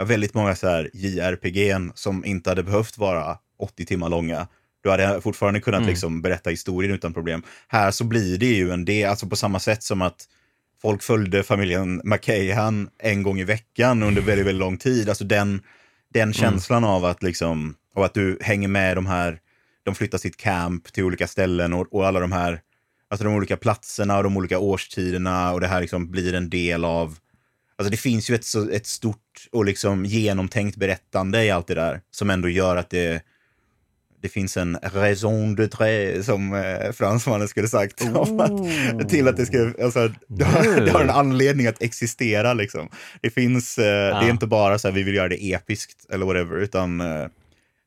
väldigt 0.03 0.33
många 0.33 0.55
så 0.55 0.67
här 0.67 0.89
JRPG 0.93 1.91
som 1.95 2.25
inte 2.25 2.49
hade 2.49 2.63
behövt 2.63 2.97
vara 2.97 3.37
80 3.59 3.85
timmar 3.85 4.09
långa 4.09 4.47
du 4.83 4.89
hade 4.89 5.21
fortfarande 5.21 5.59
kunnat 5.59 5.79
mm. 5.79 5.89
liksom 5.89 6.21
berätta 6.21 6.49
historien 6.49 6.93
utan 6.93 7.13
problem. 7.13 7.43
Här 7.67 7.91
så 7.91 8.03
blir 8.03 8.37
det 8.37 8.45
ju 8.53 8.71
en 8.71 8.85
del, 8.85 9.09
alltså 9.09 9.27
på 9.27 9.35
samma 9.35 9.59
sätt 9.59 9.83
som 9.83 10.01
att 10.01 10.25
folk 10.81 11.03
följde 11.03 11.43
familjen 11.43 12.01
McKayhan 12.03 12.89
en 12.99 13.23
gång 13.23 13.39
i 13.39 13.43
veckan 13.43 14.03
under 14.03 14.21
väldigt, 14.21 14.47
väldigt 14.47 14.59
lång 14.59 14.77
tid. 14.77 15.09
Alltså 15.09 15.23
den, 15.23 15.61
den 16.13 16.21
mm. 16.21 16.33
känslan 16.33 16.77
mm. 16.77 16.89
av 16.89 17.05
att 17.05 17.23
liksom, 17.23 17.75
av 17.95 18.03
att 18.03 18.13
du 18.13 18.37
hänger 18.41 18.67
med 18.67 18.97
de 18.97 19.05
här, 19.05 19.39
de 19.83 19.95
flyttar 19.95 20.17
sitt 20.17 20.37
camp 20.37 20.93
till 20.93 21.03
olika 21.03 21.27
ställen 21.27 21.73
och, 21.73 21.93
och 21.93 22.07
alla 22.07 22.19
de 22.19 22.31
här, 22.31 22.61
alltså 23.09 23.23
de 23.23 23.35
olika 23.35 23.57
platserna 23.57 24.17
och 24.17 24.23
de 24.23 24.37
olika 24.37 24.59
årstiderna 24.59 25.53
och 25.53 25.61
det 25.61 25.67
här 25.67 25.81
liksom 25.81 26.11
blir 26.11 26.33
en 26.33 26.49
del 26.49 26.85
av 26.85 27.17
Alltså 27.75 27.91
det 27.91 27.97
finns 27.97 28.29
ju 28.29 28.35
ett, 28.35 28.45
ett 28.71 28.87
stort 28.87 29.47
och 29.51 29.65
liksom 29.65 30.05
genomtänkt 30.05 30.77
berättande 30.77 31.43
i 31.43 31.51
allt 31.51 31.67
det 31.67 31.73
där 31.73 32.01
som 32.11 32.29
ändå 32.29 32.49
gör 32.49 32.75
att 32.75 32.89
det, 32.89 33.23
det 34.23 34.29
finns 34.29 34.57
en 34.57 34.77
raison 34.81 35.55
de 35.55 35.67
tré 35.67 36.23
som 36.23 36.53
eh, 36.53 36.91
fransmannen 36.91 37.47
skulle 37.47 37.67
sagt. 37.67 38.01
Att, 38.01 39.09
till 39.09 39.27
att 39.27 39.37
det 39.37 39.45
ska, 39.45 39.73
alltså, 39.83 40.11
det 40.27 40.45
har, 40.45 40.81
det 40.81 40.91
har, 40.91 41.01
en 41.01 41.09
anledning 41.09 41.67
att 41.67 41.81
existera 41.81 42.53
liksom. 42.53 42.89
Det 43.21 43.29
finns, 43.29 43.77
eh, 43.77 43.85
ja. 43.85 44.19
det 44.19 44.25
är 44.25 44.29
inte 44.29 44.47
bara 44.47 44.79
så 44.79 44.87
här, 44.87 44.95
vi 44.95 45.03
vill 45.03 45.15
göra 45.15 45.29
det 45.29 45.51
episkt 45.51 46.05
eller 46.09 46.25
whatever, 46.25 46.57
utan 46.57 47.01
eh, 47.01 47.27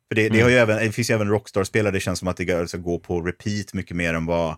för 0.08 0.14
det, 0.14 0.28
det, 0.28 0.40
mm. 0.40 0.52
även, 0.52 0.76
det 0.76 0.92
finns 0.92 1.10
ju 1.10 1.14
även 1.14 1.28
Rockstar-spel 1.28 1.92
det 1.92 2.00
känns 2.00 2.18
som 2.18 2.28
att 2.28 2.36
det 2.36 2.68
ska 2.68 2.78
gå 2.78 2.98
på 2.98 3.20
repeat 3.20 3.74
mycket 3.74 3.96
mer 3.96 4.14
än 4.14 4.26
vad, 4.26 4.56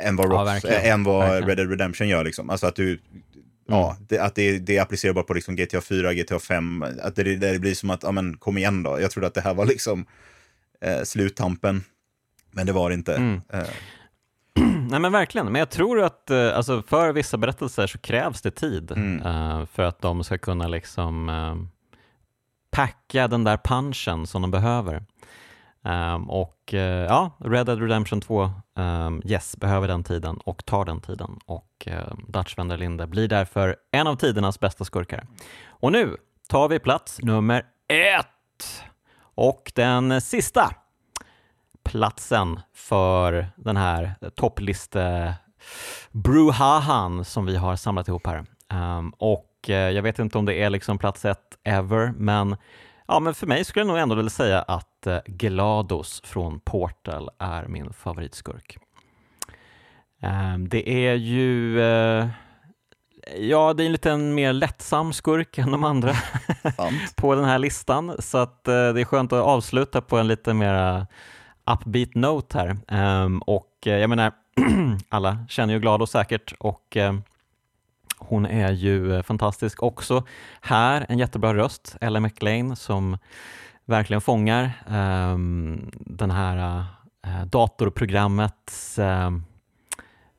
än 0.00 0.16
vad, 0.16 0.30
Rocks, 0.30 0.64
ja, 0.64 0.70
än 0.70 1.04
vad 1.04 1.46
Red 1.48 1.56
Dead 1.56 1.70
Redemption 1.70 2.08
gör. 2.08 2.24
Liksom. 2.24 2.50
Alltså 2.50 2.66
att 2.66 2.76
du, 2.76 2.88
mm. 2.88 3.00
ja, 3.68 3.96
det, 4.08 4.18
att 4.18 4.34
det, 4.34 4.58
det 4.58 4.76
är 4.76 4.82
applicerbart 4.82 5.26
på 5.26 5.34
liksom 5.34 5.56
GTA 5.56 5.80
4, 5.80 6.14
GTA 6.14 6.38
5, 6.38 6.84
att 7.02 7.16
det, 7.16 7.36
det 7.36 7.58
blir 7.58 7.74
som 7.74 7.90
att, 7.90 8.02
ja 8.02 8.12
men 8.12 8.36
kom 8.36 8.58
igen 8.58 8.82
då, 8.82 9.00
jag 9.00 9.10
trodde 9.10 9.26
att 9.26 9.34
det 9.34 9.40
här 9.40 9.54
var 9.54 9.66
liksom 9.66 10.06
eh, 10.82 11.02
sluttampen. 11.04 11.84
Men 12.50 12.66
det 12.66 12.72
var 12.72 12.88
det 12.90 12.94
inte. 12.94 13.16
Mm. 13.16 13.40
Eh. 13.52 13.66
Nej 14.90 15.00
men 15.00 15.12
verkligen, 15.12 15.46
men 15.46 15.58
jag 15.58 15.70
tror 15.70 16.02
att 16.02 16.30
eh, 16.30 16.56
alltså, 16.56 16.82
för 16.82 17.12
vissa 17.12 17.36
berättelser 17.36 17.86
så 17.86 17.98
krävs 17.98 18.42
det 18.42 18.50
tid 18.50 18.92
mm. 18.92 19.26
uh, 19.26 19.66
för 19.66 19.82
att 19.82 20.00
de 20.00 20.24
ska 20.24 20.38
kunna 20.38 20.68
liksom 20.68 21.28
uh, 21.28 21.56
packa 22.70 23.28
den 23.28 23.44
där 23.44 23.56
punchen 23.56 24.26
som 24.26 24.42
de 24.42 24.50
behöver. 24.50 25.04
Um, 25.84 26.30
och 26.30 26.70
uh, 26.74 26.80
ja, 26.80 27.30
Red 27.38 27.66
Dead 27.66 27.80
Redemption 27.80 28.20
2, 28.20 28.50
um, 28.76 29.22
yes, 29.24 29.56
behöver 29.56 29.88
den 29.88 30.04
tiden 30.04 30.36
och 30.36 30.64
tar 30.64 30.84
den 30.84 31.00
tiden 31.00 31.38
och 31.46 31.88
uh, 31.90 32.14
Dutch 32.28 32.58
Wenderlinde 32.58 33.06
blir 33.06 33.28
därför 33.28 33.76
en 33.92 34.06
av 34.06 34.16
tidernas 34.16 34.60
bästa 34.60 34.84
skurkar. 34.84 35.26
Och 35.66 35.92
nu 35.92 36.16
tar 36.48 36.68
vi 36.68 36.78
plats 36.78 37.18
nummer 37.22 37.62
ett. 37.88 38.26
Och 39.34 39.72
den 39.74 40.20
sista 40.20 40.74
platsen 41.84 42.60
för 42.74 43.46
den 43.56 43.76
här 43.76 44.14
toppliste 44.34 45.34
bruhahan 46.10 47.24
som 47.24 47.46
vi 47.46 47.56
har 47.56 47.76
samlat 47.76 48.08
ihop 48.08 48.26
här. 48.26 48.44
Um, 48.72 49.14
och 49.18 49.48
eh, 49.68 49.74
jag 49.74 50.02
vet 50.02 50.18
inte 50.18 50.38
om 50.38 50.44
det 50.44 50.54
är 50.54 50.70
liksom 50.70 50.98
plats 50.98 51.24
ett 51.24 51.58
ever, 51.64 52.12
men 52.16 52.56
ja, 53.08 53.20
men 53.20 53.34
för 53.34 53.46
mig 53.46 53.64
skulle 53.64 53.80
jag 53.80 53.88
nog 53.88 53.98
ändå 53.98 54.14
vilja 54.14 54.30
säga 54.30 54.62
att 54.62 55.06
eh, 55.06 55.18
GLaDOS 55.26 56.20
från 56.24 56.60
Portal 56.60 57.30
är 57.38 57.66
min 57.66 57.92
favoritskurk. 57.92 58.78
Ehm, 60.20 60.68
det 60.68 61.06
är 61.06 61.14
ju 61.14 61.82
eh, 61.82 62.26
Ja, 63.36 63.72
det 63.72 63.82
är 63.82 63.86
en 63.86 63.92
lite 63.92 64.16
mer 64.16 64.52
lättsam 64.52 65.12
skurk 65.12 65.58
än 65.58 65.70
de 65.70 65.84
andra 65.84 66.14
på 67.16 67.34
den 67.34 67.44
här 67.44 67.58
listan, 67.58 68.16
så 68.18 68.38
att 68.38 68.64
det 68.64 69.00
är 69.00 69.04
skönt 69.04 69.32
att 69.32 69.44
avsluta 69.44 70.00
på 70.00 70.18
en 70.18 70.28
lite 70.28 70.54
mer 70.54 71.06
upbeat 71.70 72.14
note 72.14 72.58
här. 72.58 72.76
Ehm, 72.88 73.38
och 73.38 73.70
jag 73.80 74.10
menar, 74.10 74.32
alla 75.08 75.46
känner 75.48 75.74
ju 75.74 75.80
GLaDOS 75.80 76.10
säkert 76.10 76.54
och 76.58 76.96
hon 78.28 78.46
är 78.46 78.72
ju 78.72 79.16
eh, 79.16 79.22
fantastisk 79.22 79.82
också. 79.82 80.24
Här, 80.60 81.06
en 81.08 81.18
jättebra 81.18 81.54
röst, 81.54 81.96
Ella 82.00 82.20
McLean, 82.20 82.76
som 82.76 83.18
verkligen 83.84 84.20
fångar 84.20 84.82
um, 84.88 85.90
den 85.94 86.30
här 86.30 86.84
datorprogrammets 87.46 88.98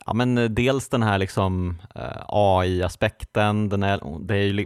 Ja, 0.06 0.14
men 0.14 0.38
eh, 0.38 0.49
dels 0.49 0.90
den 0.90 1.03
här 1.03 1.17
liksom, 1.17 1.82
eh, 1.95 2.23
AI-aspekten, 2.27 3.69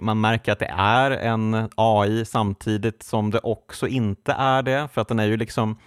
man 0.01 0.21
märker 0.21 0.51
att 0.51 0.59
det 0.59 0.73
är 0.77 1.11
en 1.11 1.69
AI 1.75 2.25
samtidigt 2.25 3.03
som 3.03 3.31
det 3.31 3.39
också 3.39 3.87
inte 3.87 4.31
är 4.31 4.63
det, 4.63 4.87
för 4.93 5.01
att 5.01 5.07
den 5.07 5.19
är 5.19 5.25
ju 5.25 5.37
liksom 5.37 5.77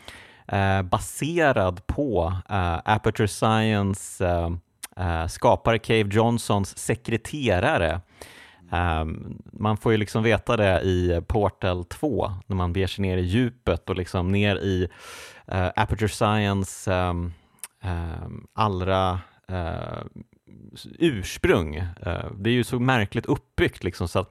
eh, 0.48 0.82
baserad 0.82 1.86
på 1.86 2.32
Aperture 2.84 3.28
Science 3.28 4.26
eh, 4.96 5.26
skapare 5.26 5.78
Cave 5.78 6.08
Johnsons 6.10 6.78
sekreterare. 6.78 8.00
Man 9.52 9.76
får 9.76 9.92
ju 9.92 9.98
liksom 9.98 10.22
veta 10.22 10.56
det 10.56 10.80
i 10.80 11.22
Portal 11.28 11.84
2 11.84 12.32
när 12.46 12.56
man 12.56 12.72
beger 12.72 12.86
sig 12.86 13.02
ner 13.02 13.16
i 13.16 13.20
djupet 13.20 13.90
och 13.90 13.96
liksom 13.96 14.32
ner 14.32 14.56
i 14.56 14.88
Aperture 15.76 16.08
Science 16.08 16.90
allra 18.54 19.20
eh, 19.50 20.04
ursprung. 20.98 21.76
Eh, 21.76 22.30
det 22.38 22.50
är 22.50 22.54
ju 22.54 22.64
så 22.64 22.78
märkligt 22.78 23.26
uppbyggt 23.26 23.84
liksom 23.84 24.08
så 24.08 24.18
att 24.18 24.30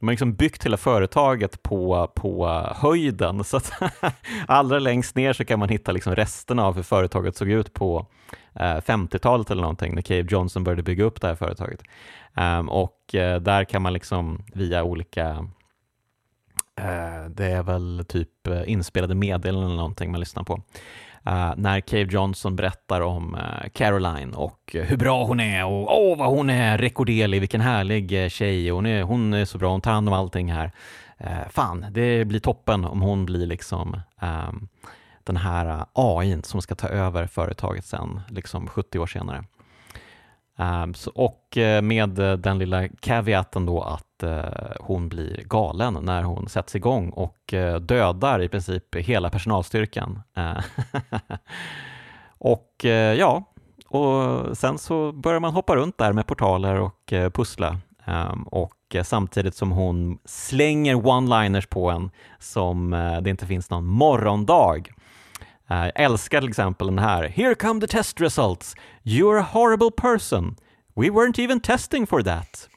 de 0.00 0.08
har 0.08 0.12
liksom 0.12 0.34
byggt 0.34 0.64
hela 0.66 0.76
företaget 0.76 1.62
på, 1.62 2.10
på 2.14 2.48
höjden, 2.76 3.44
så 3.44 3.56
att 3.56 3.72
allra 4.46 4.78
längst 4.78 5.16
ner 5.16 5.32
så 5.32 5.44
kan 5.44 5.58
man 5.58 5.68
hitta 5.68 5.92
liksom 5.92 6.14
resterna 6.14 6.66
av 6.66 6.76
hur 6.76 6.82
företaget 6.82 7.36
såg 7.36 7.48
ut 7.48 7.74
på 7.74 8.06
eh, 8.54 8.76
50-talet 8.76 9.50
eller 9.50 9.62
någonting, 9.62 9.94
när 9.94 10.02
Cave 10.02 10.26
Johnson 10.28 10.64
började 10.64 10.82
bygga 10.82 11.04
upp 11.04 11.20
det 11.20 11.28
här 11.28 11.34
företaget. 11.34 11.82
Um, 12.36 12.68
och 12.68 13.14
eh, 13.14 13.40
där 13.40 13.64
kan 13.64 13.82
man 13.82 13.92
liksom 13.92 14.44
via 14.54 14.82
olika 14.82 15.48
det 17.28 17.46
är 17.46 17.62
väl 17.62 18.04
typ 18.08 18.28
inspelade 18.66 19.14
meddelanden 19.14 19.64
eller 19.64 19.76
någonting 19.76 20.10
man 20.10 20.20
lyssnar 20.20 20.42
på. 20.42 20.62
Uh, 21.26 21.52
när 21.56 21.80
Cave 21.80 22.06
Johnson 22.10 22.56
berättar 22.56 23.00
om 23.00 23.34
uh, 23.34 23.68
Caroline 23.72 24.34
och 24.34 24.76
eh, 24.76 24.84
hur 24.84 24.96
bra 24.96 25.24
hon 25.24 25.40
är 25.40 25.64
och 25.64 26.00
åh 26.00 26.14
oh, 26.14 26.18
vad 26.18 26.28
hon 26.28 26.50
är 26.50 26.78
rekorderlig, 26.78 27.40
vilken 27.40 27.60
härlig 27.60 28.32
tjej, 28.32 28.70
hon 28.70 28.86
är, 28.86 29.02
hon 29.02 29.34
är 29.34 29.44
så 29.44 29.58
bra, 29.58 29.70
hon 29.70 29.80
tar 29.80 29.92
hand 29.92 30.08
om 30.08 30.14
allting 30.14 30.52
här. 30.52 30.72
fan, 31.50 31.86
det 31.90 32.24
blir 32.24 32.40
toppen 32.40 32.84
om 32.84 33.00
hon 33.00 33.26
blir 33.26 33.46
liksom 33.46 34.00
um, 34.22 34.68
den 35.24 35.36
här 35.36 35.84
AI 35.92 36.42
som 36.42 36.62
ska 36.62 36.74
ta 36.74 36.88
över 36.88 37.26
företaget 37.26 37.84
sen, 37.84 38.20
liksom 38.28 38.66
70 38.66 38.98
år 38.98 39.06
senare. 39.06 39.44
Ehm, 40.60 40.94
så, 40.94 41.10
och 41.14 41.56
eh, 41.56 41.82
med 41.82 42.18
eh, 42.18 42.32
den 42.32 42.58
lilla 42.58 42.88
caveaten 42.88 43.66
då 43.66 43.82
att 43.82 44.22
eh, 44.22 44.44
hon 44.80 45.08
blir 45.08 45.42
galen 45.44 45.98
när 46.02 46.22
hon 46.22 46.48
sätts 46.48 46.76
igång 46.76 47.10
och 47.10 47.54
dödar 47.80 48.42
i 48.42 48.48
princip 48.48 48.96
hela 48.96 49.30
personalstyrkan. 49.30 50.22
Ehm, 50.34 50.62
och 52.38 52.84
ja, 53.16 53.44
och 53.88 54.58
sen 54.58 54.78
så 54.78 55.12
börjar 55.12 55.40
man 55.40 55.52
hoppa 55.52 55.76
runt 55.76 55.98
där 55.98 56.12
med 56.12 56.26
portaler 56.26 56.80
och 56.80 57.12
pussla. 57.32 57.78
Ehm, 58.04 58.42
och 58.42 58.96
samtidigt 59.02 59.54
som 59.54 59.70
hon 59.70 60.18
slänger 60.24 60.94
one-liners 60.94 61.68
på 61.68 61.90
en 61.90 62.10
som 62.38 62.90
det 63.22 63.30
inte 63.30 63.46
finns 63.46 63.70
någon 63.70 63.86
morgondag. 63.86 64.82
Jag 65.70 65.92
älskar 65.94 66.40
till 66.40 66.48
exempel 66.48 66.86
den 66.86 66.98
här. 66.98 67.28
Here 67.28 67.54
come 67.54 67.80
the 67.80 67.86
test 67.86 68.20
results. 68.20 68.74
You're 69.02 69.40
a 69.40 69.46
horrible 69.52 69.90
person. 69.90 70.56
We 70.94 71.10
weren't 71.10 71.40
even 71.40 71.60
testing 71.60 72.06
for 72.06 72.22
that. 72.22 72.68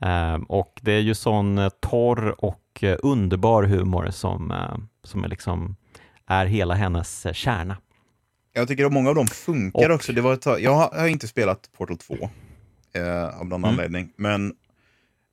Ehm, 0.00 0.42
och 0.42 0.80
det 0.82 0.92
är 0.92 1.00
ju 1.00 1.14
sån 1.14 1.58
eh, 1.58 1.68
torr 1.68 2.44
och 2.44 2.84
eh, 2.84 2.98
underbar 3.02 3.62
humor 3.62 4.10
som, 4.10 4.50
eh, 4.50 4.76
som 5.04 5.24
är, 5.24 5.28
liksom, 5.28 5.76
är 6.26 6.46
hela 6.46 6.74
hennes 6.74 7.26
kärna. 7.32 7.76
Jag 8.52 8.68
tycker 8.68 8.84
att 8.84 8.92
många 8.92 9.08
av 9.08 9.14
dem 9.14 9.26
funkar 9.26 9.88
och, 9.88 9.94
också. 9.94 10.12
Det 10.12 10.20
var 10.20 10.34
ett, 10.34 10.46
jag 10.46 10.74
har, 10.74 11.06
inte 11.06 11.28
spelat 11.28 11.70
Portal 11.76 11.98
2 11.98 12.14
eh, 12.94 13.40
av 13.40 13.46
någon 13.46 13.64
mm. 13.64 13.70
anledning, 13.70 14.12
men 14.16 14.54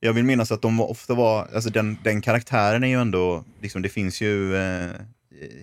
jag 0.00 0.12
vill 0.12 0.24
minnas 0.24 0.52
att 0.52 0.62
de 0.62 0.80
ofta 0.80 1.14
var, 1.14 1.48
alltså 1.54 1.70
den, 1.70 1.98
den 2.04 2.20
karaktären 2.20 2.84
är 2.84 2.88
ju 2.88 3.00
ändå, 3.00 3.44
liksom, 3.60 3.82
det 3.82 3.88
finns 3.88 4.20
ju 4.20 4.56
eh, 4.56 4.90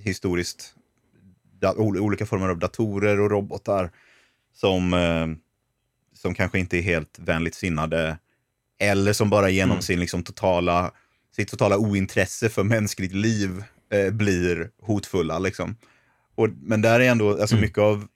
historiskt 0.01 0.73
olika 1.77 2.25
former 2.25 2.49
av 2.49 2.59
datorer 2.59 3.19
och 3.19 3.31
robotar 3.31 3.91
som, 4.53 4.93
eh, 4.93 5.27
som 6.13 6.33
kanske 6.33 6.59
inte 6.59 6.77
är 6.77 6.81
helt 6.81 7.19
vänligt 7.19 7.55
sinnade 7.55 8.17
eller 8.79 9.13
som 9.13 9.29
bara 9.29 9.49
genom 9.49 9.71
mm. 9.71 9.81
sin 9.81 9.99
liksom 9.99 10.23
totala, 10.23 10.91
sitt 11.35 11.47
totala 11.47 11.77
ointresse 11.77 12.49
för 12.49 12.63
mänskligt 12.63 13.13
liv 13.13 13.63
eh, 13.91 14.13
blir 14.13 14.69
hotfulla. 14.81 15.39
Liksom. 15.39 15.75
Och, 16.35 16.49
men 16.61 16.81
där 16.81 16.99
är 16.99 17.11
ändå, 17.11 17.29
alltså 17.29 17.55
mm. 17.55 17.61
mycket, 17.61 17.77
av, 17.77 18.07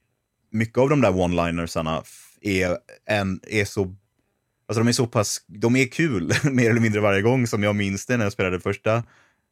mycket 0.52 0.78
av 0.78 0.90
de 0.90 1.02
där 1.02 1.11
one-linersarna 1.11 2.03
är, 2.42 2.78
är 3.48 3.66
så 3.66 3.95
Alltså 4.72 4.84
de 4.84 4.88
är 4.88 4.94
så 4.94 5.08
pass, 5.08 5.45
de 5.48 5.76
är 5.76 5.86
kul 5.86 6.34
mer 6.52 6.70
eller 6.70 6.82
mindre 6.82 7.02
varje 7.02 7.22
gång 7.22 7.48
som 7.48 7.64
jag 7.64 7.76
minns 7.76 8.06
det 8.06 8.18
när 8.18 8.26
jag 8.26 8.34
spelade 8.34 8.60
första 8.60 9.03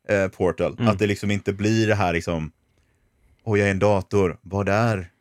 eh, 0.10 0.28
Portal. 0.28 0.76
Mm. 0.80 0.88
Att 0.88 1.00
det 1.00 1.08
liksom 1.08 1.32
inte 1.32 1.54
blir 1.54 1.88
det 1.88 1.96
här 1.96 2.14
liksom, 2.14 2.52
åh 3.44 3.60
jag 3.60 3.68
är 3.68 3.72
en 3.72 3.80
dator, 3.80 4.38
vad 4.42 4.70
är, 4.70 5.12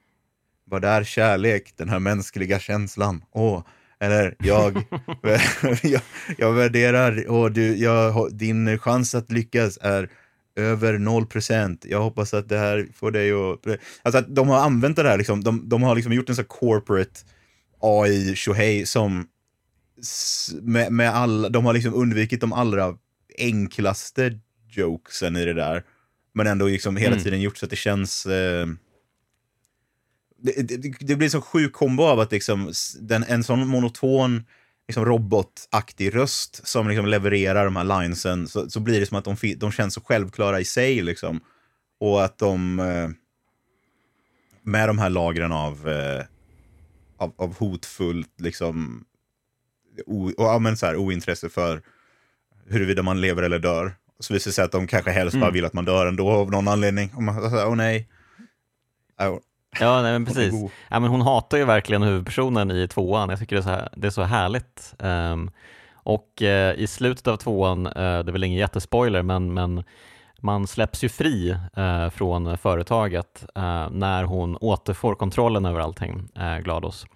vad 0.64 0.84
är 0.84 1.04
kärlek, 1.04 1.72
den 1.76 1.88
här 1.88 1.98
mänskliga 1.98 2.58
känslan? 2.58 3.24
Åh, 3.32 3.62
eller 4.00 4.34
jag, 4.38 4.84
jag, 5.82 6.00
jag 6.38 6.52
värderar, 6.52 7.28
och 7.28 7.52
du, 7.52 7.76
jag, 7.76 8.32
din 8.32 8.78
chans 8.78 9.14
att 9.14 9.32
lyckas 9.32 9.78
är 9.82 10.10
över 10.56 10.98
0 10.98 11.26
procent. 11.26 11.84
Jag 11.88 12.00
hoppas 12.00 12.34
att 12.34 12.48
det 12.48 12.58
här 12.58 12.88
får 12.94 13.10
dig 13.10 13.32
att... 13.32 13.78
Alltså 14.02 14.18
att 14.18 14.34
de 14.34 14.48
har 14.48 14.58
använt 14.58 14.96
det 14.96 15.08
här, 15.08 15.18
liksom, 15.18 15.44
de, 15.44 15.68
de 15.68 15.82
har 15.82 15.94
liksom 15.94 16.12
gjort 16.12 16.28
en 16.28 16.36
sån 16.36 16.44
corporate 16.44 17.20
AI 17.80 18.34
tjohej 18.36 18.86
som 18.86 19.26
med, 20.62 20.92
med 20.92 21.14
all, 21.14 21.52
de 21.52 21.64
har 21.64 21.72
liksom 21.72 21.94
undvikit 21.94 22.40
de 22.40 22.52
allra 22.52 22.94
enklaste 23.38 24.38
jokesen 24.68 25.36
i 25.36 25.44
det 25.44 25.54
där. 25.54 25.84
Men 26.32 26.46
ändå 26.46 26.66
liksom 26.66 26.96
hela 26.96 27.12
mm. 27.12 27.24
tiden 27.24 27.40
gjort 27.40 27.56
så 27.56 27.66
att 27.66 27.70
det 27.70 27.76
känns... 27.76 28.26
Eh, 28.26 28.66
det, 30.40 30.62
det, 30.62 30.94
det, 31.00 31.16
blir 31.16 31.28
så 31.28 31.40
sjuk 31.40 31.72
kombo 31.72 32.02
av 32.02 32.20
att 32.20 32.32
liksom, 32.32 32.72
den, 33.00 33.24
en 33.24 33.44
sån 33.44 33.68
monoton 33.68 34.44
liksom 34.88 35.04
robotaktig 35.04 36.14
röst 36.14 36.66
som 36.66 36.88
liksom 36.88 37.06
levererar 37.06 37.64
de 37.64 37.76
här 37.76 37.84
linesen 38.02 38.48
så, 38.48 38.70
så 38.70 38.80
blir 38.80 39.00
det 39.00 39.06
som 39.06 39.18
att 39.18 39.24
de, 39.24 39.54
de 39.56 39.72
känns 39.72 39.94
så 39.94 40.00
självklara 40.00 40.60
i 40.60 40.64
sig. 40.64 41.02
Liksom. 41.02 41.40
Och 42.00 42.24
att 42.24 42.38
de 42.38 42.80
eh, 42.80 43.08
med 44.62 44.88
de 44.88 44.98
här 44.98 45.10
lagren 45.10 45.52
av, 45.52 45.88
eh, 45.88 46.24
av, 47.16 47.32
av 47.36 47.58
hotfullt 47.58 48.40
liksom, 48.40 49.04
o, 50.06 50.26
och, 50.26 50.32
ja, 50.36 50.58
men 50.58 50.76
så 50.76 50.86
här, 50.86 50.96
ointresse 50.96 51.48
för 51.48 51.82
huruvida 52.66 53.02
man 53.02 53.20
lever 53.20 53.42
eller 53.42 53.58
dör. 53.58 53.94
Så 54.20 54.34
visar 54.34 54.48
det 54.48 54.54
sig 54.54 54.64
att 54.64 54.72
de 54.72 54.86
kanske 54.86 55.10
helst 55.10 55.34
mm. 55.34 55.40
bara 55.40 55.50
vill 55.50 55.64
att 55.64 55.72
man 55.72 55.84
dör 55.84 56.06
ändå 56.06 56.30
av 56.30 56.50
någon 56.50 56.68
anledning. 56.68 57.12
Och 57.16 57.22
man 57.22 57.50
säger, 57.50 57.68
åh 57.68 57.76
nej. 57.76 58.08
Ja, 59.80 60.02
nej, 60.02 60.12
men 60.12 60.24
precis. 60.24 60.54
Ja, 60.90 61.00
men 61.00 61.10
hon 61.10 61.20
hatar 61.20 61.58
ju 61.58 61.64
verkligen 61.64 62.02
huvudpersonen 62.02 62.70
i 62.70 62.88
tvåan. 62.88 63.30
Jag 63.30 63.38
tycker 63.38 63.56
det 63.56 63.60
är 63.60 63.62
så, 63.62 63.68
här, 63.70 63.88
det 63.96 64.06
är 64.06 64.10
så 64.10 64.22
härligt. 64.22 64.94
Um, 64.98 65.50
och 65.92 66.42
uh, 66.42 66.72
i 66.72 66.86
slutet 66.86 67.26
av 67.26 67.36
tvåan, 67.36 67.86
uh, 67.86 67.92
det 67.92 68.00
är 68.00 68.32
väl 68.32 68.44
ingen 68.44 68.58
jättespoiler, 68.58 69.22
men, 69.22 69.54
men 69.54 69.84
man 70.40 70.66
släpps 70.66 71.04
ju 71.04 71.08
fri 71.08 71.56
uh, 71.78 72.10
från 72.10 72.58
företaget 72.58 73.44
när 73.90 74.24
hon 74.24 74.56
återfår 74.56 75.14
kontrollen 75.14 75.66
över 75.66 75.80
allting, 75.80 76.28
GLaDOS. 76.62 77.06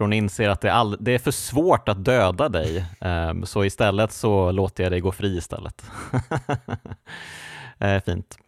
För 0.00 0.04
hon 0.04 0.12
inser 0.12 0.48
att 0.48 0.60
det 0.60 0.68
är, 0.68 0.72
all, 0.72 0.96
det 1.00 1.14
är 1.14 1.18
för 1.18 1.30
svårt 1.30 1.88
att 1.88 2.04
döda 2.04 2.48
dig, 2.48 2.84
um, 3.00 3.46
så 3.46 3.64
istället 3.64 4.12
så 4.12 4.50
låter 4.50 4.82
jag 4.82 4.92
dig 4.92 5.00
gå 5.00 5.12
fri 5.12 5.36
istället. 5.36 5.84
fint. 8.04 8.38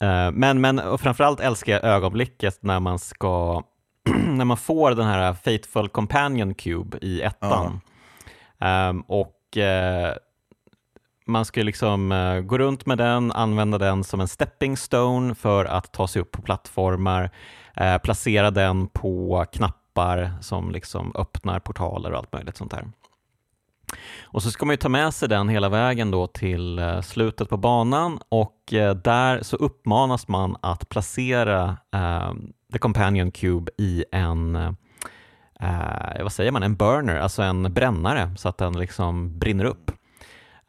Eh, 0.00 0.30
men, 0.30 0.60
men 0.60 0.98
framförallt 0.98 1.40
älskar 1.40 1.72
jag 1.72 1.84
ögonblicket 1.84 2.62
när 2.62 2.80
man 2.80 2.98
ska 2.98 3.62
när 4.26 4.44
man 4.44 4.56
får 4.56 4.90
den 4.90 5.06
här 5.06 5.34
Fateful 5.34 5.88
Companion 5.88 6.54
Cube 6.54 6.98
i 7.02 7.22
ettan. 7.22 7.80
Ja. 8.58 8.88
Um, 8.88 9.00
och 9.00 9.56
uh, 9.56 10.16
man 11.26 11.44
ska 11.44 11.62
liksom 11.62 12.12
eh, 12.12 12.40
gå 12.40 12.58
runt 12.58 12.86
med 12.86 12.98
den, 12.98 13.32
använda 13.32 13.78
den 13.78 14.04
som 14.04 14.20
en 14.20 14.28
stepping 14.28 14.76
stone 14.76 15.34
för 15.34 15.64
att 15.64 15.92
ta 15.92 16.08
sig 16.08 16.22
upp 16.22 16.30
på 16.30 16.42
plattformar, 16.42 17.30
eh, 17.74 17.98
placera 17.98 18.50
den 18.50 18.86
på 18.86 19.44
knappar 19.52 19.85
som 20.40 20.70
liksom 20.70 21.12
öppnar 21.14 21.60
portaler 21.60 22.12
och 22.12 22.18
allt 22.18 22.32
möjligt 22.32 22.56
sånt 22.56 22.70
där. 22.70 22.84
Och 24.22 24.42
så 24.42 24.50
ska 24.50 24.66
man 24.66 24.72
ju 24.72 24.76
ta 24.76 24.88
med 24.88 25.14
sig 25.14 25.28
den 25.28 25.48
hela 25.48 25.68
vägen 25.68 26.10
då 26.10 26.26
till 26.26 26.78
eh, 26.78 27.00
slutet 27.00 27.48
på 27.48 27.56
banan 27.56 28.18
och 28.28 28.72
eh, 28.72 28.94
där 28.94 29.42
så 29.42 29.56
uppmanas 29.56 30.28
man 30.28 30.56
att 30.60 30.88
placera 30.88 31.76
eh, 31.94 32.32
The 32.72 32.78
Companion 32.78 33.30
Cube 33.30 33.72
i 33.78 34.04
en 34.12 34.56
eh, 34.56 34.72
eh, 35.60 36.22
vad 36.22 36.32
säger 36.32 36.52
man, 36.52 36.62
en 36.62 36.76
burner, 36.76 37.16
alltså 37.16 37.42
en 37.42 37.74
brännare 37.74 38.34
så 38.36 38.48
att 38.48 38.58
den 38.58 38.78
liksom 38.78 39.38
brinner 39.38 39.64
upp. 39.64 39.90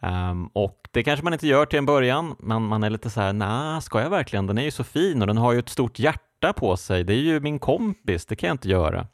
Um, 0.02 0.48
och 0.54 0.88
det 0.92 1.04
kanske 1.04 1.24
man 1.24 1.34
inte 1.34 1.48
gör 1.48 1.66
till 1.66 1.80
en 1.80 1.86
början, 1.86 2.36
men 2.40 2.64
man 2.64 2.84
är 2.84 2.90
lite 2.90 3.10
så 3.10 3.22
här, 3.22 3.34
nej, 3.34 3.82
ska 3.82 4.02
jag 4.02 4.10
verkligen? 4.10 4.48
Den 4.48 4.58
är 4.58 4.64
ju 4.64 4.72
så 4.72 4.84
fin 4.84 5.22
och 5.22 5.28
den 5.28 5.38
har 5.38 5.54
ju 5.54 5.60
ett 5.60 5.70
stort 5.70 6.00
hjärta 6.00 6.54
på 6.54 6.78
sig. 6.78 7.04
Det 7.04 7.14
är 7.14 7.22
ju 7.22 7.40
min 7.40 7.60
kompis, 7.60 8.26
det 8.26 8.36
kan 8.36 8.48
jag 8.48 8.54
inte 8.54 8.70
göra. 8.70 9.08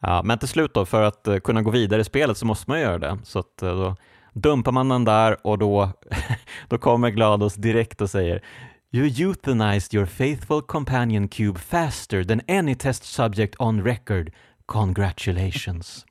Ja, 0.00 0.22
men 0.22 0.38
till 0.38 0.48
slut 0.48 0.74
då, 0.74 0.86
för 0.86 1.02
att 1.02 1.28
uh, 1.28 1.38
kunna 1.38 1.62
gå 1.62 1.70
vidare 1.70 2.00
i 2.00 2.04
spelet 2.04 2.38
så 2.38 2.46
måste 2.46 2.70
man 2.70 2.80
göra 2.80 2.98
det. 2.98 3.18
Så 3.24 3.38
att, 3.38 3.62
uh, 3.62 3.68
då 3.74 3.96
dumpar 4.32 4.72
man 4.72 4.88
den 4.88 5.04
där 5.04 5.46
och 5.46 5.58
då, 5.58 5.92
då 6.68 6.78
kommer 6.78 7.10
GLaDOS 7.10 7.54
direkt 7.54 8.00
och 8.00 8.10
säger 8.10 8.42
You 8.90 9.06
euthanized 9.06 9.94
your 9.94 10.06
faithful 10.06 10.62
companion 10.62 11.28
cube 11.28 11.58
faster 11.58 12.24
than 12.24 12.40
any 12.48 12.74
test 12.74 13.04
subject 13.04 13.54
on 13.58 13.84
record. 13.84 14.32
Congratulations. 14.66 16.06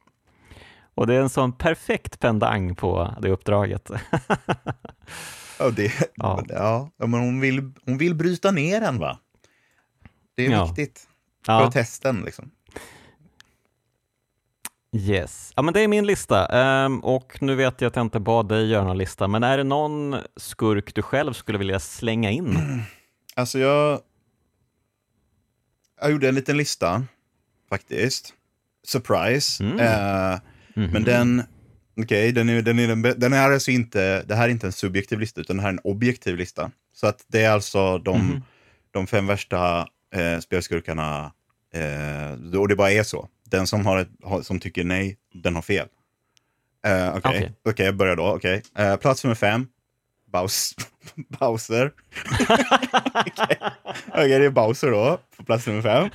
Och 0.95 1.07
det 1.07 1.15
är 1.15 1.21
en 1.21 1.29
sån 1.29 1.53
perfekt 1.53 2.19
pendang 2.19 2.75
på 2.75 3.15
det 3.21 3.29
uppdraget. 3.29 3.91
ja, 5.59 5.69
det, 5.69 5.91
ja. 6.15 6.43
ja, 6.47 7.07
men 7.07 7.13
hon 7.19 7.39
vill, 7.39 7.71
hon 7.85 7.97
vill 7.97 8.15
bryta 8.15 8.51
ner 8.51 8.81
den 8.81 8.99
va? 8.99 9.19
Det 10.35 10.45
är 10.45 10.51
ja. 10.51 10.65
viktigt 10.65 11.07
för 11.45 11.53
ja. 11.53 11.71
testen 11.71 12.21
liksom. 12.25 12.51
Yes, 14.95 15.53
ja 15.55 15.61
men 15.61 15.73
det 15.73 15.81
är 15.81 15.87
min 15.87 16.05
lista 16.05 16.47
um, 16.85 16.99
och 16.99 17.37
nu 17.41 17.55
vet 17.55 17.81
jag 17.81 17.89
att 17.89 17.95
jag 17.95 18.05
inte 18.05 18.19
bad 18.19 18.49
dig 18.49 18.69
göra 18.69 18.83
någon 18.83 18.97
lista, 18.97 19.27
men 19.27 19.43
är 19.43 19.57
det 19.57 19.63
någon 19.63 20.15
skurk 20.37 20.95
du 20.95 21.01
själv 21.01 21.33
skulle 21.33 21.57
vilja 21.57 21.79
slänga 21.79 22.31
in? 22.31 22.57
Alltså 23.35 23.59
jag, 23.59 23.99
jag 26.01 26.11
gjorde 26.11 26.29
en 26.29 26.35
liten 26.35 26.57
lista 26.57 27.03
faktiskt. 27.69 28.33
Surprise. 28.87 29.63
Mm. 29.63 29.79
Uh, 29.79 29.85
mm 29.85 30.39
-hmm. 30.75 30.93
Men 30.93 31.03
den, 31.03 31.43
okej, 31.97 32.03
okay, 32.03 32.31
den, 32.31 32.49
är, 32.49 32.61
den, 32.61 32.79
är, 32.79 32.87
den, 32.87 33.01
den 33.01 33.33
är 33.33 33.51
alltså 33.51 33.71
inte, 33.71 34.23
det 34.23 34.35
här 34.35 34.43
är 34.43 34.49
inte 34.49 34.67
en 34.67 34.71
subjektiv 34.71 35.19
lista, 35.19 35.41
utan 35.41 35.55
det 35.57 35.61
här 35.61 35.69
är 35.69 35.73
en 35.73 35.79
objektiv 35.83 36.37
lista. 36.37 36.71
Så 36.95 37.07
att 37.07 37.25
det 37.27 37.43
är 37.43 37.51
alltså 37.51 37.97
de, 37.97 38.15
mm 38.15 38.31
-hmm. 38.31 38.41
de 38.91 39.07
fem 39.07 39.27
värsta 39.27 39.87
eh, 40.15 40.39
spelskurkarna, 40.39 41.33
eh, 41.73 42.59
och 42.59 42.67
det 42.67 42.75
bara 42.75 42.91
är 42.91 43.03
så 43.03 43.29
den 43.53 43.67
som, 43.67 43.85
har 43.85 43.97
ett, 43.97 44.45
som 44.45 44.59
tycker 44.59 44.83
nej, 44.83 45.17
den 45.33 45.55
har 45.55 45.61
fel. 45.61 45.87
Uh, 46.87 47.09
Okej, 47.09 47.19
okay. 47.19 47.37
okay. 47.37 47.49
okay, 47.71 47.85
jag 47.85 47.95
börjar 47.95 48.15
då. 48.15 48.35
Okay. 48.35 48.61
Uh, 48.79 48.85
eh, 48.85 48.95
plats 48.95 49.23
nummer 49.23 49.35
fem, 49.35 49.67
Baus 50.31 50.75
Bowser. 51.39 51.91
Okej, 52.39 53.57
okay. 54.07 54.27
det 54.27 54.45
är 54.45 54.49
Bowser 54.49 54.91
då, 54.91 55.19
på 55.37 55.43
plats 55.43 55.67
nummer 55.67 55.81
fem. 55.81 56.09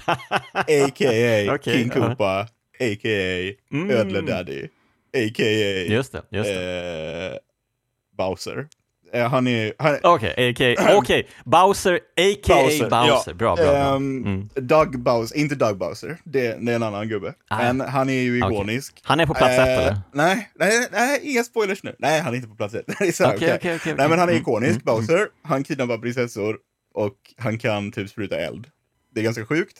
A.k.a. 0.52 1.58
King 1.64 1.88
Koopa, 1.88 2.40
a.k.a. 2.80 3.52
Mm. 3.72 3.90
Ödle 3.90 4.20
Daddy, 4.20 4.64
a.k.a. 5.14 5.92
Just 5.92 6.12
det, 6.12 6.22
just 6.30 6.50
det. 6.50 7.32
Uh, 7.32 7.38
Bowser. 8.16 8.68
Eh, 9.12 9.28
han 9.28 9.46
är... 9.46 9.72
Okej, 10.02 10.50
okay, 10.50 10.72
okay. 10.72 10.94
okay. 10.96 11.24
Bowser, 11.44 11.94
a.k.a. 11.94 12.62
Bowser. 12.62 12.90
Bowser. 12.90 13.30
Ja. 13.30 13.34
Bra, 13.34 13.56
bra. 13.56 13.56
bra. 13.56 13.94
Um, 13.94 14.24
mm. 14.26 14.48
Doug 14.54 14.98
Bowser, 14.98 15.36
inte 15.36 15.54
Doug 15.54 15.78
Bowser, 15.78 16.16
det, 16.24 16.56
det 16.60 16.72
är 16.72 16.76
en 16.76 16.82
annan 16.82 17.08
gubbe. 17.08 17.34
Ah. 17.48 17.58
Men 17.58 17.80
han 17.80 18.08
är 18.08 18.20
ju 18.22 18.38
ikonisk. 18.38 18.92
Okay. 18.92 19.02
Han 19.04 19.20
är 19.20 19.26
på 19.26 19.34
plats 19.34 19.58
uh, 19.58 19.64
ett 19.64 19.78
eller? 19.80 20.00
Nej, 20.12 20.50
nej, 20.54 20.88
nej, 20.92 21.20
inga 21.22 21.44
spoilers 21.44 21.82
nu. 21.82 21.96
Nej, 21.98 22.20
han 22.20 22.32
är 22.32 22.36
inte 22.36 22.48
på 22.48 22.54
plats 22.56 22.74
ett. 22.74 22.84
Okej, 22.90 23.54
okej, 23.54 23.76
okej. 23.76 23.94
Nej, 23.96 24.08
men 24.08 24.18
han 24.18 24.28
är 24.28 24.32
ikonisk, 24.32 24.70
mm. 24.70 24.82
Bowser. 24.84 25.28
Han 25.42 25.64
kidnappar 25.64 25.98
prinsessor 25.98 26.58
och 26.94 27.16
han 27.36 27.58
kan 27.58 27.92
typ 27.92 28.10
spruta 28.10 28.36
eld. 28.36 28.66
Det 29.14 29.20
är 29.20 29.24
ganska 29.24 29.46
sjukt. 29.46 29.78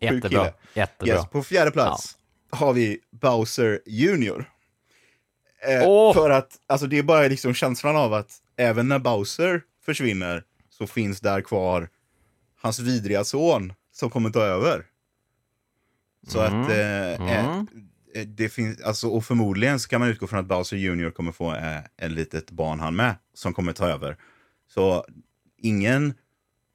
Jättebra. 0.00 0.52
Jättebra. 0.74 1.14
Yes, 1.14 1.26
på 1.26 1.42
fjärde 1.42 1.70
plats 1.70 2.16
ja. 2.50 2.58
har 2.58 2.72
vi 2.72 2.98
Bowser 3.20 3.80
Junior. 3.86 4.44
Eh, 5.66 5.88
oh. 5.88 6.14
För 6.14 6.30
att, 6.30 6.50
alltså 6.66 6.86
det 6.86 6.98
är 6.98 7.02
bara 7.02 7.28
liksom 7.28 7.54
känslan 7.54 7.96
av 7.96 8.14
att 8.14 8.30
även 8.58 8.88
när 8.88 8.98
Bowser 8.98 9.62
försvinner 9.84 10.44
så 10.70 10.86
finns 10.86 11.20
där 11.20 11.40
kvar 11.40 11.88
hans 12.60 12.78
vidriga 12.78 13.24
son 13.24 13.72
som 13.92 14.10
kommer 14.10 14.30
ta 14.30 14.42
över. 14.42 14.86
Så 16.26 16.40
mm. 16.40 16.62
att 16.62 16.70
eh, 16.70 17.12
eh 17.12 17.44
mm. 17.44 17.66
eh, 18.14 18.26
det 18.26 18.48
finns, 18.48 18.80
alltså, 18.80 19.08
och 19.08 19.24
förmodligen 19.24 19.80
så 19.80 19.88
kan 19.88 20.00
man 20.00 20.08
utgå 20.08 20.26
från 20.26 20.40
att 20.40 20.46
Bowser 20.46 20.76
Junior 20.76 21.10
kommer 21.10 21.32
få 21.32 21.54
eh, 21.54 21.80
en 21.96 22.14
litet 22.14 22.50
barn 22.50 22.80
han 22.80 22.96
med 22.96 23.14
som 23.34 23.54
kommer 23.54 23.72
ta 23.72 23.88
över. 23.88 24.16
Så 24.68 25.06
ingen 25.56 26.14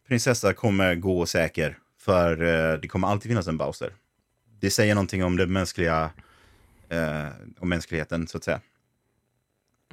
prinsessa 0.08 0.54
kommer 0.54 0.96
gå 0.96 1.26
säker, 1.26 1.78
för 2.00 2.42
eh, 2.42 2.80
det 2.80 2.88
kommer 2.88 3.08
alltid 3.08 3.32
finnas 3.32 3.48
en 3.48 3.58
Bowser. 3.58 3.94
Det 4.60 4.70
säger 4.70 4.96
någonting 4.96 5.24
om 5.24 5.38
det 5.38 5.48
mänskliga, 5.48 6.12
eh, 6.90 7.28
om 7.60 7.70
mänskligheten 7.70 8.28
så 8.28 8.38
att 8.38 8.44
säga. 8.44 8.62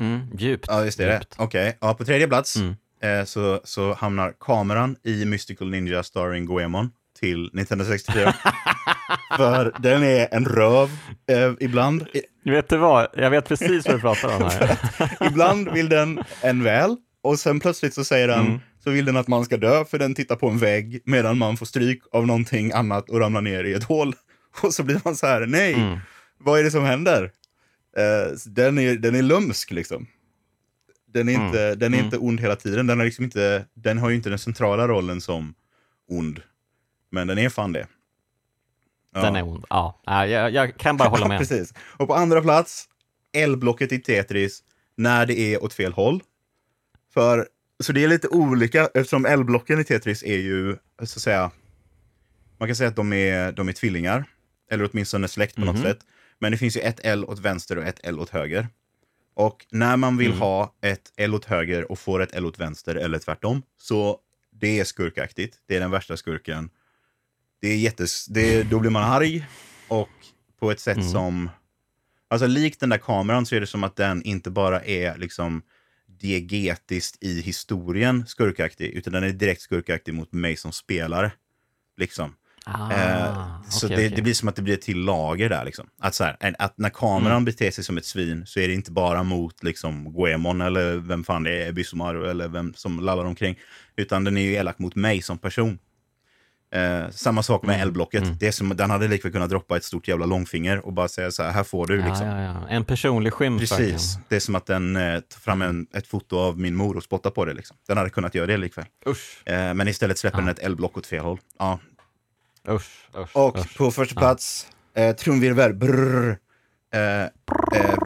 Mm, 0.01 0.21
djupt. 0.39 0.65
Ja, 0.69 0.85
just 0.85 0.99
det. 0.99 1.23
Okej, 1.37 1.45
okay. 1.47 1.73
ja, 1.81 1.95
på 1.95 2.05
tredje 2.05 2.29
plats 2.29 2.57
mm. 2.57 2.75
eh, 3.03 3.25
så, 3.25 3.61
så 3.65 3.95
hamnar 3.95 4.33
kameran 4.41 4.97
i 5.05 5.25
Mystical 5.25 5.71
Ninja 5.71 6.03
starring 6.03 6.47
Goemon 6.47 6.91
till 7.21 7.45
1964. 7.45 8.35
För 9.37 9.75
den 9.79 10.03
är 10.03 10.29
en 10.31 10.45
röv 10.45 10.91
eh, 11.31 11.53
ibland. 11.61 12.07
Vet 12.45 12.69
du 12.69 12.77
vad, 12.77 13.07
jag 13.13 13.31
vet 13.31 13.49
precis 13.49 13.87
vad 13.87 13.97
du 13.97 14.01
pratar 14.01 14.37
om 14.37 14.43
här. 14.43 14.79
ibland 15.27 15.71
vill 15.71 15.89
den 15.89 16.23
en 16.43 16.65
väl 16.65 16.97
och 17.23 17.39
sen 17.39 17.61
plötsligt 17.61 17.95
så 17.95 18.05
säger 18.05 18.29
den, 18.29 18.47
mm. 18.47 18.61
så 18.85 18.91
vill 18.91 19.05
den 19.05 19.17
att 19.17 19.29
man 19.29 19.45
ska 19.45 19.57
dö 19.57 19.85
för 19.85 19.99
den 19.99 20.15
tittar 20.15 20.37
på 20.37 20.49
en 20.49 20.59
vägg 20.59 21.03
medan 21.05 21.39
man 21.39 21.57
får 21.57 21.67
stryk 21.67 22.03
av 22.13 22.27
någonting 22.27 22.73
annat 22.73 23.11
och 23.11 23.21
ramlar 23.21 23.41
ner 23.41 23.65
i 23.65 23.73
ett 23.73 23.85
hål. 23.85 24.15
Och 24.63 24.75
så 24.75 24.83
blir 24.83 25.01
man 25.05 25.17
så 25.17 25.27
här, 25.27 25.47
nej, 25.47 25.75
mm. 25.75 25.99
vad 26.39 26.61
är 26.61 26.65
det 26.65 26.71
som 26.71 26.85
händer? 26.85 27.31
Uh, 28.01 28.37
den, 28.47 28.79
är, 28.79 28.97
den 28.97 29.15
är 29.15 29.23
lumsk 29.23 29.71
liksom. 29.71 30.07
Den 31.07 31.29
är, 31.29 31.35
mm. 31.35 31.47
inte, 31.47 31.75
den 31.75 31.95
är 31.95 31.99
mm. 31.99 32.05
inte 32.05 32.19
ond 32.19 32.41
hela 32.41 32.57
tiden. 32.57 32.87
Den, 32.87 33.01
är 33.01 33.05
liksom 33.05 33.25
inte, 33.25 33.65
den 33.75 33.99
har 33.99 34.11
ju 34.11 34.17
inte 34.17 34.29
den 34.29 34.39
centrala 34.39 34.89
rollen 34.89 35.21
som 35.21 35.55
ond. 36.09 36.41
Men 37.11 37.27
den 37.27 37.39
är 37.39 37.49
fan 37.49 37.73
det. 37.73 37.87
Ja. 39.15 39.21
Den 39.21 39.37
är 39.37 39.43
ond, 39.43 39.65
ja. 39.71 40.01
Jag, 40.05 40.51
jag 40.51 40.77
kan 40.77 40.97
bara 40.97 41.09
hålla 41.09 41.29
med. 41.29 41.39
Precis. 41.39 41.75
Och 41.97 42.09
på 42.09 42.15
andra 42.15 42.43
plats, 42.43 42.89
L-blocket 43.33 43.93
i 43.93 43.99
Tetris, 43.99 44.63
när 44.97 45.27
det 45.27 45.39
är 45.39 45.65
åt 45.65 45.75
fel 45.75 45.93
håll. 45.93 46.23
För, 47.15 47.49
så 47.83 47.93
det 47.93 48.05
är 48.05 48.09
lite 48.09 48.29
olika, 48.29 48.89
eftersom 48.95 49.27
L-blocken 49.27 49.81
i 49.81 49.85
Tetris 49.85 50.23
är 50.23 50.39
ju, 50.39 50.77
så 50.99 51.03
att 51.03 51.09
säga, 51.09 51.51
man 52.59 52.69
kan 52.69 52.77
säga 52.77 52.89
att 52.89 52.97
de 52.97 53.13
är, 53.13 53.53
de 53.53 53.69
är 53.69 53.73
tvillingar. 53.73 54.25
Eller 54.71 54.91
åtminstone 54.93 55.29
släkt 55.29 55.55
på 55.55 55.63
mm 55.63 55.75
-hmm. 55.75 55.79
något 55.79 55.85
mhm. 55.85 55.93
sätt. 55.93 56.07
Men 56.41 56.53
det 56.53 56.59
finns 56.59 56.77
ju 56.77 56.81
ett 56.81 57.01
L 57.05 57.25
åt 57.25 57.39
vänster 57.39 57.79
och 57.79 57.85
ett 57.85 58.01
L 58.03 58.21
åt 58.21 58.31
höger. 58.31 58.69
Och 59.35 59.67
när 59.71 59.97
man 59.97 60.17
vill 60.17 60.31
mm. 60.31 60.41
ha 60.41 60.75
ett 60.81 61.13
L 61.17 61.35
åt 61.35 61.45
höger 61.45 61.91
och 61.91 61.99
får 61.99 62.23
ett 62.23 62.35
L 62.35 62.47
åt 62.47 62.59
vänster 62.59 62.95
eller 62.95 63.19
tvärtom, 63.19 63.63
så 63.79 64.19
det 64.53 64.81
är 64.81 64.85
skurkaktigt. 64.85 65.57
Det 65.67 65.77
är 65.77 65.81
den 65.81 65.91
värsta 65.91 66.17
skurken. 66.17 66.71
Det 67.61 67.69
är 67.69 67.77
jättes... 67.77 68.27
Det, 68.27 68.63
då 68.63 68.79
blir 68.81 68.91
man 68.91 69.03
arg 69.03 69.47
och 69.89 70.09
på 70.59 70.71
ett 70.71 70.81
sätt 70.81 70.97
mm. 70.97 71.09
som... 71.09 71.51
Alltså 72.29 72.47
likt 72.47 72.81
den 72.81 72.89
där 72.89 72.99
kameran 72.99 73.47
så 73.47 73.57
är 73.57 73.61
det 73.61 73.67
som 73.67 73.85
att 73.85 73.97
den 73.97 74.23
inte 74.23 74.51
bara 74.51 74.85
är 74.85 75.19
liksom 75.19 75.63
diegetiskt 76.07 77.23
i 77.23 77.41
historien 77.41 78.27
skurkaktig, 78.27 78.91
utan 78.91 79.13
den 79.13 79.25
är 79.25 79.33
direkt 79.33 79.61
skurkaktig 79.61 80.15
mot 80.15 80.33
mig 80.33 80.57
som 80.57 80.73
spelare. 80.73 81.33
Liksom. 81.97 82.35
Ah, 82.67 82.93
eh, 82.93 83.35
så 83.69 83.87
okay, 83.87 83.97
det, 83.97 84.05
okay. 84.05 84.17
det, 84.17 84.23
blir 84.23 84.35
som 84.35 84.49
att 84.49 84.57
det 84.57 84.63
blir 84.63 84.75
ett 84.75 84.83
till 84.83 85.05
lager 85.05 85.49
där. 85.49 85.65
Liksom. 85.65 85.87
Att, 86.01 86.15
så 86.15 86.25
här, 86.25 86.37
att 86.59 86.79
när 86.79 86.91
kameran 86.91 87.33
mm. 87.33 87.45
beter 87.45 87.71
sig 87.71 87.85
som 87.85 87.99
ett 87.99 88.05
svin 88.05 88.47
så 88.47 88.61
är 88.61 88.69
det 88.69 88.75
inte 88.75 88.93
bara 88.93 89.23
mot 89.23 89.63
liksom, 89.63 90.13
Goemon 90.13 90.61
eller 90.61 90.97
vem 90.97 91.25
fan 91.25 91.43
det 91.43 91.63
är, 91.63 91.73
Bysomaru 91.73 92.31
eller 92.31 92.49
vem 92.49 92.75
som 92.75 93.01
lallar 93.01 93.25
omkring. 93.25 93.59
Utan 93.97 94.25
den 94.25 94.37
är 94.37 94.43
ju 94.43 94.53
elak 94.53 94.79
mot 94.79 94.95
mig 94.95 95.23
som 95.23 95.39
person. 95.39 95.79
Eh, 96.73 97.11
samma 97.11 97.43
sak 97.43 97.63
med 97.63 97.75
mm. 97.75 97.89
L-blocket. 97.89 98.23
Mm. 98.23 98.37
Det 98.41 98.47
är 98.47 98.53
som, 98.53 98.77
den 98.77 98.91
hade 98.91 99.09
likväl 99.09 99.33
kunnat 99.33 99.51
droppa 99.51 99.77
ett 99.77 99.85
stort 99.85 100.09
jävla 100.09 100.27
långfinger 100.27 100.87
och 100.87 100.93
bara 100.93 101.09
säga 101.09 101.31
så 101.31 101.43
här, 101.43 101.51
här 101.51 101.65
får 101.65 101.87
du. 101.87 102.01
Ja, 102.01 102.07
liksom. 102.07 102.27
ja, 102.27 102.43
ja. 102.43 102.69
En 102.69 102.85
personlig 102.85 103.33
skymf. 103.33 103.61
Precis. 103.61 104.19
Det 104.29 104.37
är 104.37 104.41
som 104.41 104.55
att 104.55 104.67
den 104.67 104.97
eh, 104.97 105.21
tar 105.21 105.41
fram 105.41 105.63
en, 105.63 105.87
ett 105.95 106.07
foto 106.07 106.39
av 106.39 106.59
min 106.59 106.75
mor 106.75 106.97
och 106.97 107.03
spottar 107.03 107.31
på 107.31 107.45
det. 107.45 107.53
Liksom. 107.53 107.77
Den 107.89 107.97
hade 107.97 108.11
kunnat 108.11 108.35
göra 108.35 108.47
det 108.47 108.57
likväl. 108.57 108.85
Eh, 109.45 109.75
men 109.75 109.89
istället 109.89 110.19
släpper 110.19 110.39
den 110.39 110.49
ett 110.49 110.59
L-block 110.59 110.97
åt 110.99 111.07
fel 111.07 111.25
håll. 111.25 111.39
Ja, 111.59 111.79
Usch, 112.71 113.09
usch, 113.19 113.37
och 113.37 113.59
usch. 113.59 113.77
på 113.79 113.91
första 113.91 114.21
plats, 114.21 114.67
ja. 114.95 115.03
eh, 115.03 115.17
trumvirvel, 115.17 115.75
brrr, 115.75 116.39
eh, 116.95 117.23
eh, 117.23 117.29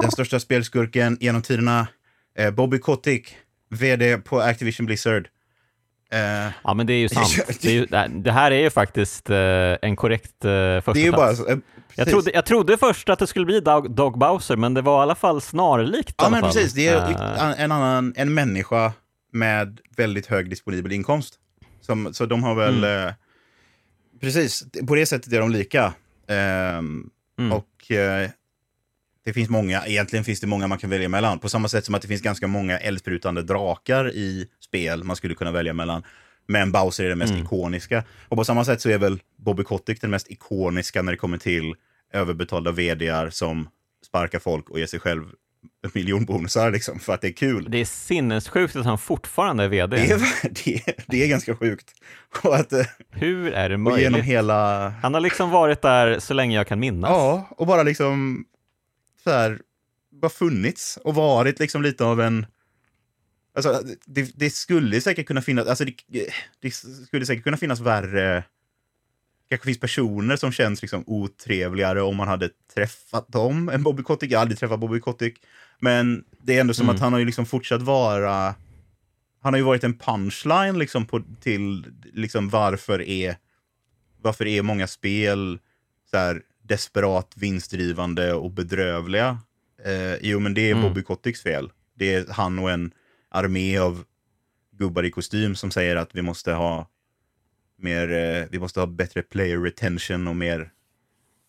den 0.01 0.11
största 0.11 0.41
spelskurken 0.41 1.17
genom 1.21 1.43
tiderna, 1.43 1.87
Eh, 2.39 2.51
Bobby 2.51 2.79
Kotick, 2.79 3.37
vd 3.71 4.19
på 4.19 4.41
Activision 4.41 4.87
Blizzard. 4.87 5.29
Eh, 6.13 6.53
Ja, 6.65 6.75
men 6.75 6.87
det 6.87 6.93
är 6.93 6.99
ju 6.99 7.09
sant. 7.09 7.61
Det, 7.63 7.69
är 7.69 7.73
ju, 7.73 7.87
det 8.23 8.33
här 8.33 8.51
är 8.51 8.61
ju 8.63 8.71
faktiskt 8.71 9.31
eh, 9.31 9.37
en 9.83 9.97
korrekt 9.97 10.45
eh, 10.45 10.51
första 10.81 10.93
det 10.93 11.07
är 11.07 11.13
bara... 11.13 11.35
plats. 11.35 11.49
eh, 11.51 11.59
Jag 11.95 12.09
trodde, 12.09 12.31
jag 12.35 12.47
trodde 12.47 12.77
först 12.77 13.09
att 13.09 13.19
det 13.19 13.27
skulle 13.27 13.47
bli 13.47 13.61
Dog, 13.61 13.91
Dog 13.91 14.19
Bowser, 14.19 14.57
men 14.57 14.75
det 14.75 14.83
var 14.83 15.01
i 15.01 15.03
alla 15.03 15.15
fall 15.15 15.41
snarlikt. 15.41 16.15
Ja, 16.19 16.31
men 16.31 16.41
fall. 16.41 16.53
precis. 16.53 16.73
Det 16.73 16.89
är 16.89 17.55
en 17.59 17.73
annan 17.73 18.13
en 18.17 18.35
människa 18.35 18.93
med 19.33 19.81
väldigt 19.97 20.27
hög 20.27 20.51
disponibel 20.51 20.93
inkomst. 20.93 21.35
Som, 21.81 22.15
så 22.15 22.27
de 22.27 22.43
har 22.43 22.55
väl... 22.55 22.85
Mm. 22.85 23.15
Precis, 24.25 24.65
på 24.89 24.95
det 24.95 25.07
sättet 25.07 25.33
är 25.33 25.41
de 25.41 25.51
lika. 25.51 25.95
Ehm, 26.29 27.11
Mm. 27.39 27.53
Och 27.53 27.91
eh, 27.91 28.31
det 29.25 29.33
finns 29.33 29.49
många, 29.49 29.87
egentligen 29.87 30.25
finns 30.25 30.41
det 30.41 30.47
många 30.47 30.67
man 30.67 30.79
kan 30.79 30.91
välja 30.91 31.09
mellan. 31.09 31.39
På 31.39 31.49
samma 31.49 31.69
sätt 31.69 31.85
som 31.85 31.95
att 31.95 32.03
det 32.03 32.09
finns 32.09 32.23
ganska 32.23 32.47
många 32.47 32.79
eldsprutande 32.79 33.43
drakar 33.43 34.11
i 34.15 34.49
spel 34.61 35.05
man 35.05 35.17
skulle 35.17 35.35
kunna 35.35 35.51
välja 35.53 35.73
mellan. 35.73 36.03
Men 36.47 36.73
Bowser 36.73 37.05
är 37.05 37.09
den 37.09 37.19
mest 37.19 37.33
Mm. 37.33 37.45
ikoniska. 37.45 38.05
Och 38.29 38.37
på 38.37 38.45
samma 38.45 38.65
sätt 38.65 38.81
så 38.81 38.91
är 38.91 38.99
väl 38.99 39.21
Bobby 39.37 39.63
Kotick 39.65 40.01
den 40.01 40.11
mest 40.11 40.31
ikoniska 40.31 41.03
när 41.03 41.13
det 41.13 41.19
kommer 41.19 41.39
till 41.39 41.75
överbetalda 42.13 42.71
vdar 42.73 43.31
som 43.31 43.69
sparkar 44.07 44.39
folk 44.39 44.71
och 44.71 44.79
ger 44.79 44.87
sig 44.87 45.01
själv 45.01 45.25
miljonbonusar 45.95 46.71
liksom, 46.71 46.99
för 46.99 47.15
att 47.15 47.21
det 47.21 47.29
är 47.29 47.33
kul. 47.33 47.67
Det 47.69 47.79
är 47.79 47.85
sinnessjukt 47.85 48.77
att 48.77 48.85
han 48.87 48.99
fortfarande 48.99 49.65
är 49.65 49.69
VD. 49.69 49.97
Det 49.97 50.11
är, 50.11 50.19
det, 50.65 50.89
är, 50.89 50.95
det 51.07 51.25
är 51.25 51.29
ganska 51.29 51.57
sjukt. 51.57 51.95
Och, 52.43 52.57
att, 52.57 52.73
eh, 52.73 52.87
Hur 53.11 53.53
är 53.53 53.69
det 53.69 53.75
och 53.75 53.99
genom 53.99 54.13
möjligt? 54.13 54.25
hela... 54.25 54.89
Han 54.89 55.15
har 55.15 55.21
liksom 55.21 55.51
varit 55.51 55.83
där 55.83 56.19
så 56.19 56.35
länge 56.35 56.57
jag 56.57 56.67
kan 56.67 56.81
minnas. 56.81 57.11
Ja, 57.11 57.49
och 57.51 57.67
bara 57.67 57.83
liksom 57.83 58.45
så 59.25 59.31
här, 59.31 59.59
bara 60.13 60.31
funnits 60.31 60.99
och 61.05 61.15
varit 61.15 61.59
liksom 61.59 61.83
lite 61.83 62.05
av 62.05 62.21
en... 62.21 62.47
Alltså, 63.57 63.83
det, 64.07 64.33
det 64.35 64.51
skulle 64.51 65.01
säkert 65.01 65.27
kunna 65.27 65.43
finnas, 65.43 65.67
alltså 65.67 65.85
det, 65.85 66.29
det 66.61 66.71
skulle 67.07 67.27
säkert 67.27 67.45
kunna 67.45 67.57
finnas 67.57 67.81
värre... 67.81 68.45
kanske 69.49 69.65
finns 69.65 69.81
personer 69.81 70.37
som 70.37 70.53
känns 70.53 70.83
liksom 70.83 71.05
otrevligare 71.07 72.03
om 72.03 72.17
man 72.17 72.29
hade 72.29 72.51
träffat 72.75 73.29
dem 73.29 73.69
än 73.69 73.83
Bobby 73.83 74.03
Kotick. 74.03 74.33
Jag 74.33 74.39
har 74.39 74.43
aldrig 74.43 74.59
träffat 74.59 74.81
Bobby 74.81 75.01
Kotick. 75.01 75.39
Men 75.81 76.25
det 76.43 76.57
är 76.57 76.61
ändå 76.61 76.75
som 76.75 76.87
Mm. 76.87 76.95
att 76.95 77.01
han 77.01 77.13
har 77.13 77.21
ju 77.21 77.27
liksom 77.27 77.47
fortsatt 77.47 77.83
vara... 77.83 78.55
Han 79.43 79.53
har 79.53 79.59
ju 79.59 79.65
varit 79.65 79.85
en 79.85 79.99
punchline 79.99 80.79
liksom 80.79 81.07
på, 81.07 81.23
till 81.41 81.87
liksom 82.13 82.49
varför 82.49 83.03
är, 83.03 83.37
varför 84.23 84.47
är 84.47 84.63
många 84.63 84.87
spel 84.87 85.59
så 86.11 86.17
här 86.17 86.43
desperat 86.63 87.33
vinstdrivande 87.37 88.33
och 88.35 88.51
bedrövliga. 88.51 89.39
Eh, 89.85 90.15
jo, 90.21 90.41
men 90.41 90.55
det 90.55 90.61
är 90.61 90.73
Mm. 90.73 90.83
Bobby 90.83 91.03
Kotticks 91.03 91.43
fel. 91.43 91.73
Det 91.95 92.15
är 92.15 92.27
han 92.33 92.59
och 92.59 92.71
en 92.71 92.93
armé 93.29 93.79
av 93.79 94.05
gubbar 94.73 95.03
i 95.03 95.11
kostym 95.11 95.55
som 95.57 95.71
säger 95.71 95.97
att 95.97 96.15
vi 96.15 96.23
måste 96.23 96.53
ha 96.53 96.89
mer, 97.77 98.13
eh, 98.13 98.47
vi 98.51 98.59
måste 98.59 98.81
ha 98.81 98.87
bättre 98.87 99.23
player 99.23 99.59
retention 99.59 100.29
och 100.29 100.37
mer, 100.37 100.71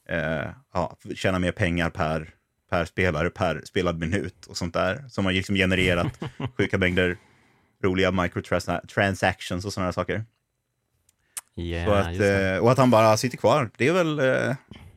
eh, 0.09 0.49
ja, 0.73 0.97
tjäna 1.15 1.39
mer 1.39 1.51
pengar 1.51 1.89
per, 1.89 2.33
per 2.75 2.85
spelare 2.85 3.29
per 3.29 3.61
spelad 3.65 3.99
minut 3.99 4.45
och 4.45 4.57
sånt 4.57 4.73
där. 4.73 5.05
Som 5.09 5.25
har 5.25 5.31
liksom 5.31 5.55
genererat 5.55 6.19
sjuka 6.57 6.77
mängder 6.77 7.17
roliga 7.83 8.11
microtransactions 8.11 9.65
och 9.65 9.73
sådana 9.73 9.91
saker. 9.91 10.25
Yeah, 11.55 11.85
Så 11.85 11.93
att, 11.93 12.19
eh, 12.19 12.57
och 12.63 12.71
att 12.71 12.77
han 12.77 12.91
bara 12.91 13.17
sitter 13.17 13.37
kvar. 13.37 13.69
Det 13.77 13.87
är 13.87 13.93
väl... 13.93 14.19
Eh, 14.19 14.55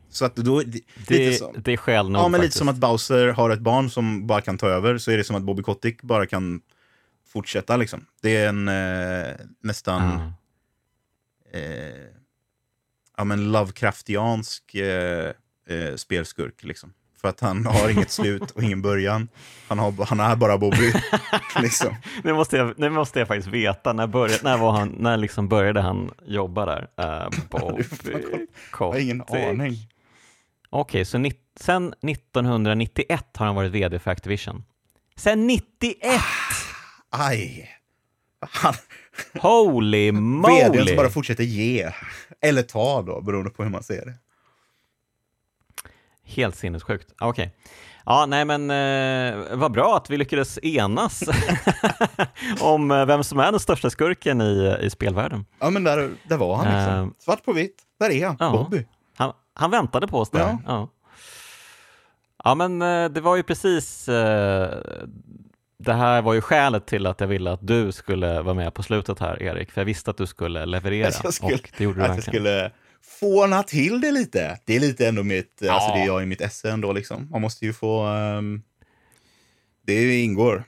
så 0.09 0.25
att 0.25 0.35
då... 0.35 0.59
Det, 0.59 0.81
det, 1.07 1.17
lite 1.17 1.37
som, 1.37 1.55
det 1.57 1.73
är 1.73 1.77
skäl 1.77 2.09
nog 2.09 2.21
ja, 2.21 2.27
men 2.27 2.31
lite 2.31 2.47
faktiskt. 2.47 2.57
som 2.57 2.69
att 2.69 2.75
Bowser 2.75 3.27
har 3.27 3.49
ett 3.49 3.59
barn 3.59 3.89
som 3.89 4.27
bara 4.27 4.41
kan 4.41 4.57
ta 4.57 4.67
över, 4.67 4.97
så 4.97 5.11
är 5.11 5.17
det 5.17 5.23
som 5.23 5.35
att 5.35 5.43
Bobby 5.43 5.63
Kotick 5.63 6.01
bara 6.01 6.25
kan 6.25 6.61
fortsätta 7.27 7.77
liksom. 7.77 8.05
Det 8.21 8.37
är 8.37 8.49
en 8.49 8.67
eh, 8.67 9.35
nästan... 9.63 10.01
Ah. 10.01 10.31
Eh, 11.57 12.07
ja, 13.17 13.23
men 13.23 13.51
Lovecraftiansk 13.51 14.75
eh, 14.75 15.33
eh, 15.67 15.95
spelskurk 15.95 16.63
liksom. 16.63 16.93
För 17.21 17.27
att 17.27 17.39
han 17.39 17.65
har 17.65 17.89
inget 17.89 18.11
slut 18.11 18.51
och 18.51 18.63
ingen 18.63 18.81
början. 18.81 19.27
Han, 19.67 19.79
har, 19.79 20.05
han 20.05 20.19
är 20.19 20.35
bara 20.35 20.57
Bobby. 20.57 20.93
liksom. 21.61 21.95
Nu 22.23 22.33
måste 22.33 22.57
jag, 22.57 22.79
nu 22.79 22.89
måste 22.89 23.19
jag 23.19 23.27
faktiskt 23.27 23.47
veta, 23.47 23.93
när, 23.93 24.07
började, 24.07 24.43
när, 24.43 24.57
var 24.57 24.71
han, 24.71 24.95
när 24.99 25.17
liksom 25.17 25.47
började 25.47 25.81
han 25.81 26.11
jobba 26.25 26.65
där? 26.65 26.87
Uh, 27.01 27.29
Bobby 27.49 27.83
Jag 28.71 28.77
har 28.77 28.99
ingen 28.99 29.21
aning. 29.21 29.75
Okej, 30.69 31.05
så 31.05 31.17
ni, 31.17 31.33
sen 31.59 31.93
1991 32.07 33.25
har 33.33 33.45
han 33.45 33.55
varit 33.55 33.71
vd 33.71 33.99
för 33.99 34.11
Activision. 34.11 34.63
Sen 35.15 35.47
91! 35.47 36.21
Aj! 37.09 37.69
Han, 38.41 38.73
Holy 39.41 40.11
vdn 40.11 40.23
moly! 40.23 40.87
som 40.87 40.95
bara 40.95 41.09
fortsätter 41.09 41.43
ge. 41.43 41.91
Eller 42.41 42.61
ta 42.61 43.01
då, 43.01 43.21
beroende 43.21 43.49
på 43.49 43.63
hur 43.63 43.69
man 43.69 43.83
ser 43.83 44.05
det. 44.05 44.13
Helt 46.35 46.55
sinnessjukt. 46.55 47.13
Okej. 47.19 47.55
Ja, 48.05 48.25
nej 48.25 48.45
men 48.45 48.69
eh, 48.71 49.57
vad 49.57 49.71
bra 49.71 49.97
att 49.97 50.09
vi 50.09 50.17
lyckades 50.17 50.59
enas 50.63 51.23
om 52.61 52.91
eh, 52.91 53.05
vem 53.05 53.23
som 53.23 53.39
är 53.39 53.51
den 53.51 53.59
största 53.59 53.89
skurken 53.89 54.41
i, 54.41 54.77
i 54.81 54.89
spelvärlden. 54.89 55.45
Ja, 55.59 55.69
men 55.69 55.83
där, 55.83 56.11
där 56.29 56.37
var 56.37 56.55
han 56.55 56.65
liksom. 56.65 56.93
Ehm. 56.93 57.13
Svart 57.19 57.45
på 57.45 57.53
vitt. 57.53 57.75
Där 57.99 58.09
är 58.09 58.25
han. 58.25 58.37
Ja. 58.39 58.51
Bobby. 58.51 58.85
Han, 59.17 59.33
han 59.53 59.71
väntade 59.71 60.07
på 60.07 60.19
oss 60.19 60.29
där. 60.29 60.39
Ja. 60.39 60.59
Ja, 60.65 60.89
ja. 62.43 62.55
men 62.55 62.81
eh, 62.81 63.09
det 63.09 63.21
var 63.21 63.35
ju 63.35 63.43
precis 63.43 64.09
eh, 64.09 64.77
det 65.79 65.93
här 65.93 66.21
var 66.21 66.33
ju 66.33 66.41
skälet 66.41 66.85
till 66.85 67.05
att 67.05 67.21
jag 67.21 67.27
ville 67.27 67.51
att 67.51 67.67
du 67.67 67.91
skulle 67.91 68.41
vara 68.41 68.55
med 68.55 68.73
på 68.73 68.83
slutet 68.83 69.19
här, 69.19 69.43
Erik, 69.43 69.71
för 69.71 69.81
jag 69.81 69.85
visste 69.85 70.11
att 70.11 70.17
du 70.17 70.27
skulle 70.27 70.65
leverera 70.65 71.11
jag 71.23 71.33
skulle, 71.33 71.55
och 71.55 71.71
det 71.77 71.83
gjorde 71.83 72.01
du 72.01 72.07
verkligen. 72.07 72.71
Fåna 73.19 73.63
till 73.63 74.01
det 74.01 74.11
lite. 74.11 74.59
Det 74.65 74.75
är 74.75 74.79
lite 74.79 75.07
ändå 75.07 75.23
mitt, 75.23 75.57
Ja. 75.61 75.73
alltså 75.73 75.89
det 75.93 75.99
är 75.99 76.05
jag 76.05 76.23
i 76.23 76.25
mitt 76.25 76.41
esse 76.41 76.71
ändå 76.71 76.93
liksom. 76.93 77.27
Man 77.31 77.41
måste 77.41 77.65
ju 77.65 77.73
få, 77.73 78.01
ehm, 78.05 78.61
det 79.85 80.19
ingår. 80.21 80.63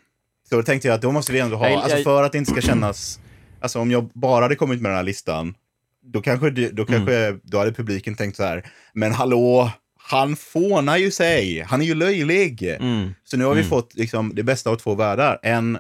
Så 0.50 0.56
då 0.56 0.64
tänkte 0.64 0.88
jag 0.88 0.96
att 0.96 1.02
då 1.02 1.12
måste 1.12 1.32
vi 1.34 1.40
ändå 1.40 1.56
ha, 1.58 1.70
Jag- 1.70 1.82
alltså 1.82 1.98
jag- 1.98 2.04
för 2.04 2.24
att 2.24 2.32
det 2.32 2.38
inte 2.38 2.52
ska 2.52 2.62
kännas, 2.62 3.20
alltså 3.62 3.80
om 3.80 3.92
jag 3.92 4.10
bara 4.14 4.46
hade 4.46 4.56
kommit 4.56 4.82
med 4.82 4.92
den 4.92 4.96
här 4.98 5.04
listan, 5.04 5.54
då 6.04 6.22
kanske, 6.22 6.50
då 6.50 6.86
kanske, 6.86 7.38
då 7.44 7.58
hade 7.58 7.74
publiken 7.74 8.16
tänkt 8.16 8.36
så 8.38 8.44
här, 8.44 8.72
men 8.94 9.12
hallå, 9.12 9.72
han 9.98 10.36
fånar 10.36 10.98
ju 10.98 11.12
sig, 11.12 11.60
han 11.68 11.82
är 11.82 11.86
ju 11.86 11.96
löjlig. 11.96 12.64
Mm. 12.64 13.14
Så 13.24 13.38
nu 13.38 13.44
har 13.46 13.54
vi 13.54 13.60
Mm. 13.62 13.70
fått 13.70 13.94
liksom, 13.96 14.36
det 14.36 14.44
bästa 14.44 14.70
av 14.70 14.76
två 14.76 14.96
världar. 14.96 15.40
En, 15.44 15.78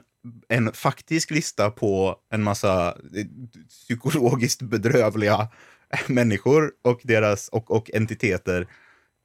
en 0.50 0.74
faktisk 0.74 1.32
lista 1.32 1.70
på 1.72 2.16
en 2.34 2.44
massa 2.44 2.88
eh, 2.88 3.26
psykologiskt 3.70 4.62
bedrövliga 4.62 5.48
människor 6.08 6.72
och 6.82 7.02
deras 7.04 7.48
och, 7.50 7.72
och 7.72 7.92
entiteter 7.94 8.68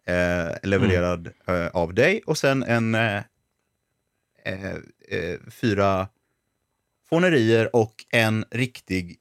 eh, 0.07 0.55
levererad 0.63 1.31
eh, 1.47 1.67
av 1.67 1.95
dig. 1.95 2.23
Och 2.27 2.39
sen 2.39 2.63
en 2.63 2.95
eh, 2.95 3.23
eh, 4.45 4.75
eh, 5.09 5.39
fyra 5.51 6.09
fånerier 7.09 7.77
och 7.77 7.95
en 8.11 8.45
riktig, 8.51 9.17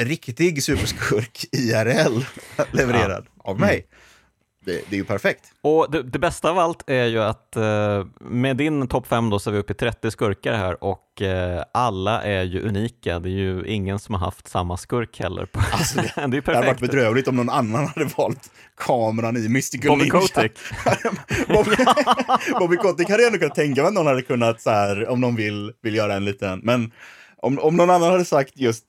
riktig 0.00 0.62
superskurk 0.62 1.44
IRL 1.52 2.24
levererad 2.72 3.26
av 3.38 3.60
mig. 3.60 3.86
Det, 4.66 4.90
det 4.90 4.96
är 4.96 4.98
ju 4.98 5.04
perfekt. 5.04 5.44
Och 5.60 5.90
det, 5.90 6.02
det 6.02 6.18
bästa 6.18 6.50
av 6.50 6.58
allt 6.58 6.82
är 6.86 7.04
ju 7.04 7.22
att 7.22 7.56
eh, 7.56 8.06
med 8.20 8.56
din 8.56 8.88
topp 8.88 9.06
5 9.06 9.30
då 9.30 9.38
så 9.38 9.50
är 9.50 9.52
vi 9.52 9.58
uppe 9.58 9.72
i 9.72 9.76
30 9.76 10.10
skurkar 10.10 10.52
här 10.52 10.84
och 10.84 11.22
eh, 11.22 11.62
alla 11.74 12.22
är 12.22 12.42
ju 12.42 12.60
unika. 12.68 13.18
Det 13.18 13.28
är 13.28 13.32
ju 13.32 13.66
ingen 13.66 13.98
som 13.98 14.14
har 14.14 14.20
haft 14.20 14.48
samma 14.48 14.76
skurk 14.76 15.20
heller. 15.20 15.46
På. 15.46 15.60
Alltså, 15.72 16.00
det 16.00 16.12
är 16.16 16.28
ju 16.28 16.40
Det 16.40 16.46
hade 16.46 16.66
varit 16.66 16.66
perfekt. 16.66 16.80
bedrövligt 16.80 17.28
om 17.28 17.36
någon 17.36 17.50
annan 17.50 17.86
hade 17.86 18.10
valt 18.16 18.50
kameran 18.76 19.36
i 19.36 19.48
Mystical 19.48 19.88
Bobby 19.88 20.10
Ninja. 20.10 20.20
Kotick. 20.20 20.58
Bobby, 21.48 21.76
Bobby 22.60 22.76
Kotick 22.76 23.10
hade 23.10 23.22
jag 23.22 23.26
ändå 23.26 23.38
kunnat 23.38 23.54
tänka 23.54 23.80
mig 23.82 23.88
att 23.88 23.94
någon 23.94 24.06
hade 24.06 24.22
kunnat 24.22 24.62
så 24.62 24.70
här, 24.70 25.08
om 25.08 25.20
någon 25.20 25.36
vill, 25.36 25.72
vill 25.82 25.94
göra 25.94 26.14
en 26.14 26.24
liten, 26.24 26.60
men 26.62 26.92
om, 27.42 27.58
om 27.58 27.76
någon 27.76 27.90
annan 27.90 28.10
hade 28.12 28.24
sagt 28.24 28.52
just 28.54 28.84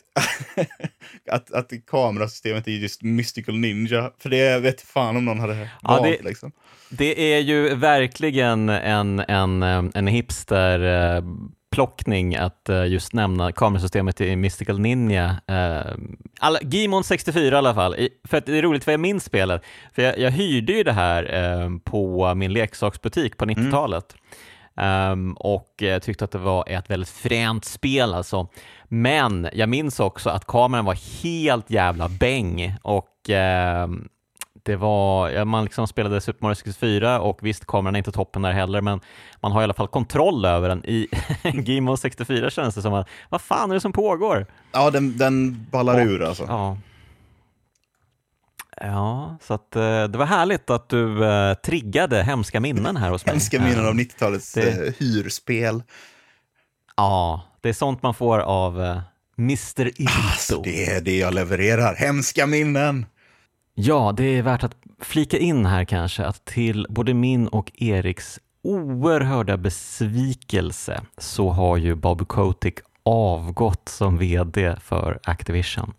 att, 1.32 1.52
att 1.54 1.72
kamerasystemet 1.88 2.68
är 2.68 2.72
just 2.72 3.02
Mystical 3.04 3.56
Ninja, 3.58 4.12
för 4.20 4.30
det 4.30 4.60
vet 4.60 4.82
fan 4.82 5.18
om 5.18 5.26
någon 5.26 5.40
hade 5.40 5.70
Ja, 5.84 5.90
valt 5.90 6.04
det- 6.04 6.24
liksom. 6.24 6.52
Det 6.90 7.34
är 7.34 7.40
ju 7.40 7.76
verkligen 7.76 8.70
en, 8.70 9.20
en, 9.20 9.64
eh, 9.64 9.84
en 9.94 10.08
hipster 10.08 10.80
eh, 11.16 11.24
plockning 11.72 12.36
att 12.36 12.70
eh, 12.70 12.86
just 12.86 13.14
nämna 13.14 13.52
kamerasystemet 13.52 14.22
i 14.22 14.36
Mystical 14.36 14.80
Ninja. 14.80 15.36
Alla, 16.40 16.60
Gimon 16.62 17.04
64 17.04 17.56
i 17.56 17.58
alla 17.58 17.74
fall, 17.76 17.96
för 18.28 18.38
att 18.38 18.46
det 18.46 18.58
är 18.58 18.62
roligt 18.62 18.84
för 18.84 18.92
jag 18.92 19.00
minns 19.00 19.24
spelet. 19.24 19.62
För 19.96 20.02
jag, 20.02 20.20
jag 20.20 20.32
hyrde 20.32 20.74
ju 20.74 20.84
det 20.84 20.92
här 20.94 21.80
på 21.80 22.34
min 22.36 22.54
leksaksbutik 22.54 23.38
på 23.38 23.46
90-talet. 23.46 24.16
Ehm, 24.78 25.34
och 25.34 25.84
tyckte 26.02 26.26
att 26.26 26.32
det 26.32 26.38
var 26.38 26.64
ett 26.70 26.90
väldigt 26.90 27.10
fränt 27.10 27.66
spel 27.66 28.14
alltså. 28.14 28.48
Men 28.84 29.50
jag 29.54 29.70
minns 29.70 30.00
också 30.00 30.30
att 30.30 30.46
kameran 30.48 30.86
var 30.86 31.24
helt 31.24 31.70
jävla 31.70 32.10
bäng 32.10 32.76
och 32.82 33.30
ehm, 33.30 34.08
det 34.64 34.76
var, 34.76 35.46
man 35.46 35.64
liksom 35.64 35.88
spelade 35.88 36.22
Super 36.22 36.46
Mario 36.46 36.56
64 36.56 37.20
och 37.20 37.40
visst, 37.42 37.66
kameran 37.66 37.96
är 37.96 37.98
inte 37.98 38.12
toppen 38.12 38.42
där 38.42 38.52
heller, 38.52 38.82
men 38.82 39.00
man 39.42 39.52
har 39.52 39.62
i 39.62 39.64
alla 39.64 39.74
fall 39.74 39.88
kontroll 39.88 40.46
över 40.46 40.70
den. 40.70 40.86
I 40.86 41.08
Game 41.44 41.98
64 41.98 42.50
känns 42.50 42.76
det 42.76 42.82
som 42.82 42.94
att, 42.94 43.08
vad 43.30 43.42
fan 43.42 43.70
är 43.70 43.74
det 43.74 43.82
som 43.82 43.92
pågår? 43.92 44.46
Ja, 44.72 44.90
den, 44.92 45.18
den 45.18 45.66
ballar 45.72 45.94
Och- 45.94 46.08
ur 46.08 46.24
alltså. 46.24 46.44
Ja. 46.48 46.78
Ja, 48.82 49.38
så 49.42 49.54
att 49.54 49.76
eh, 49.76 50.04
det 50.04 50.18
var 50.18 50.26
härligt 50.26 50.70
att 50.70 50.90
du 50.90 51.26
eh, 51.26 51.54
triggade 51.54 52.24
hemska 52.24 52.60
minnen 52.60 52.98
här 52.98 53.10
hos 53.10 53.26
mig. 53.26 53.34
Hemska 53.36 53.62
minnen 53.62 53.86
av 53.88 53.94
90-talets 53.94 54.54
det- 54.54 54.88
eh, 54.88 54.94
hyrspel. 55.00 55.84
Ja, 56.98 57.42
det 57.62 57.70
är 57.70 57.74
sånt 57.74 58.04
man 58.04 58.14
får 58.14 58.40
av 58.40 59.02
Mr. 59.40 59.88
Ito. 59.88 60.12
Alltså, 60.32 60.62
det 60.62 60.86
är 60.86 61.02
det 61.02 61.18
jag 61.18 61.34
levererar. 61.34 61.96
Hemska 61.96 62.46
minnen! 62.48 63.06
Ja, 63.74 64.14
det 64.18 64.24
är 64.24 64.42
värt 64.42 64.64
att 64.64 64.76
flika 65.02 65.38
in 65.38 65.66
här 65.66 65.86
kanske 65.86 66.26
att 66.26 66.46
till 66.46 66.86
både 66.90 67.14
min 67.14 67.48
och 67.48 67.72
Eriks 67.76 68.40
oerhörda 68.64 69.58
besvikelse 69.58 71.02
så 71.18 71.50
har 71.50 71.78
ju 71.78 71.96
Bobby 71.96 72.26
Kotick 72.26 72.80
avgått 73.06 73.90
som 73.90 74.18
vd 74.18 74.76
för 74.82 75.20
Activision. 75.24 75.94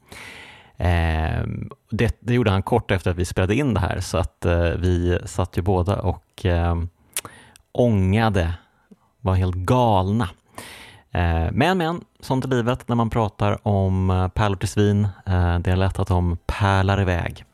Ehm, 0.79 1.71
det, 1.91 2.17
det 2.21 2.35
gjorde 2.35 2.51
han 2.51 2.63
kort 2.63 2.91
efter 2.91 3.11
att 3.11 3.17
vi 3.17 3.25
spelade 3.25 3.55
in 3.55 3.75
det 3.75 3.81
här 3.81 4.01
så 4.01 4.19
att 4.19 4.45
eh, 4.45 4.61
vi 4.61 5.19
satt 5.25 5.59
ju 5.59 5.63
båda 5.63 6.01
och 6.01 6.47
eh, 6.47 6.77
ångade, 7.73 8.55
var 9.21 9.35
helt 9.35 9.55
galna. 9.57 10.29
Eh, 11.11 11.47
Men, 11.53 11.79
men, 11.79 12.05
sånt 12.21 12.45
är 12.45 12.49
livet 12.49 12.89
när 12.89 12.97
man 12.97 13.11
pratar 13.11 13.69
om 13.69 14.11
eh, 14.11 14.29
pärlor 14.29 14.57
till 14.57 14.69
svin. 14.69 15.05
Eh, 15.27 15.59
Det 15.59 15.71
är 15.71 15.77
lätt 15.77 15.99
att 15.99 16.09
de 16.09 16.39
pärlar 16.47 17.01
iväg. 17.01 17.45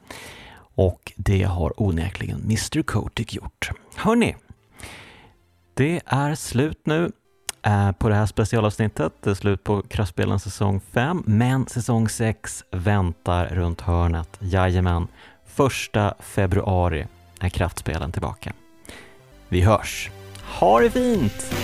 Och 0.76 1.12
det 1.16 1.42
har 1.42 1.82
onekligen 1.82 2.40
Mr 2.40 2.82
Kotick 2.82 3.34
gjort. 3.34 3.70
Hörni, 3.96 4.36
det 5.74 6.00
är 6.06 6.34
slut 6.34 6.80
nu 6.86 7.12
Eh, 7.64 7.92
på 7.92 8.08
det 8.08 8.14
här 8.14 8.26
specialavsnittet. 8.26 9.12
Det 9.20 9.30
är 9.30 9.34
slut 9.34 9.64
på 9.64 9.82
Kraftspelen 9.82 10.40
säsong 10.40 10.80
5, 10.92 11.22
men 11.26 11.66
säsong 11.66 12.08
6 12.08 12.64
väntar 12.70 13.46
runt 13.46 13.80
hörnet. 13.80 14.28
Jajamän, 14.38 15.08
första 15.46 16.14
februari 16.20 17.06
är 17.40 17.48
Kraftspelen 17.48 18.12
tillbaka. 18.12 18.52
Vi 19.48 19.60
hörs. 19.60 20.10
Ha 20.60 20.80
det 20.80 20.90
fint! 20.90 21.54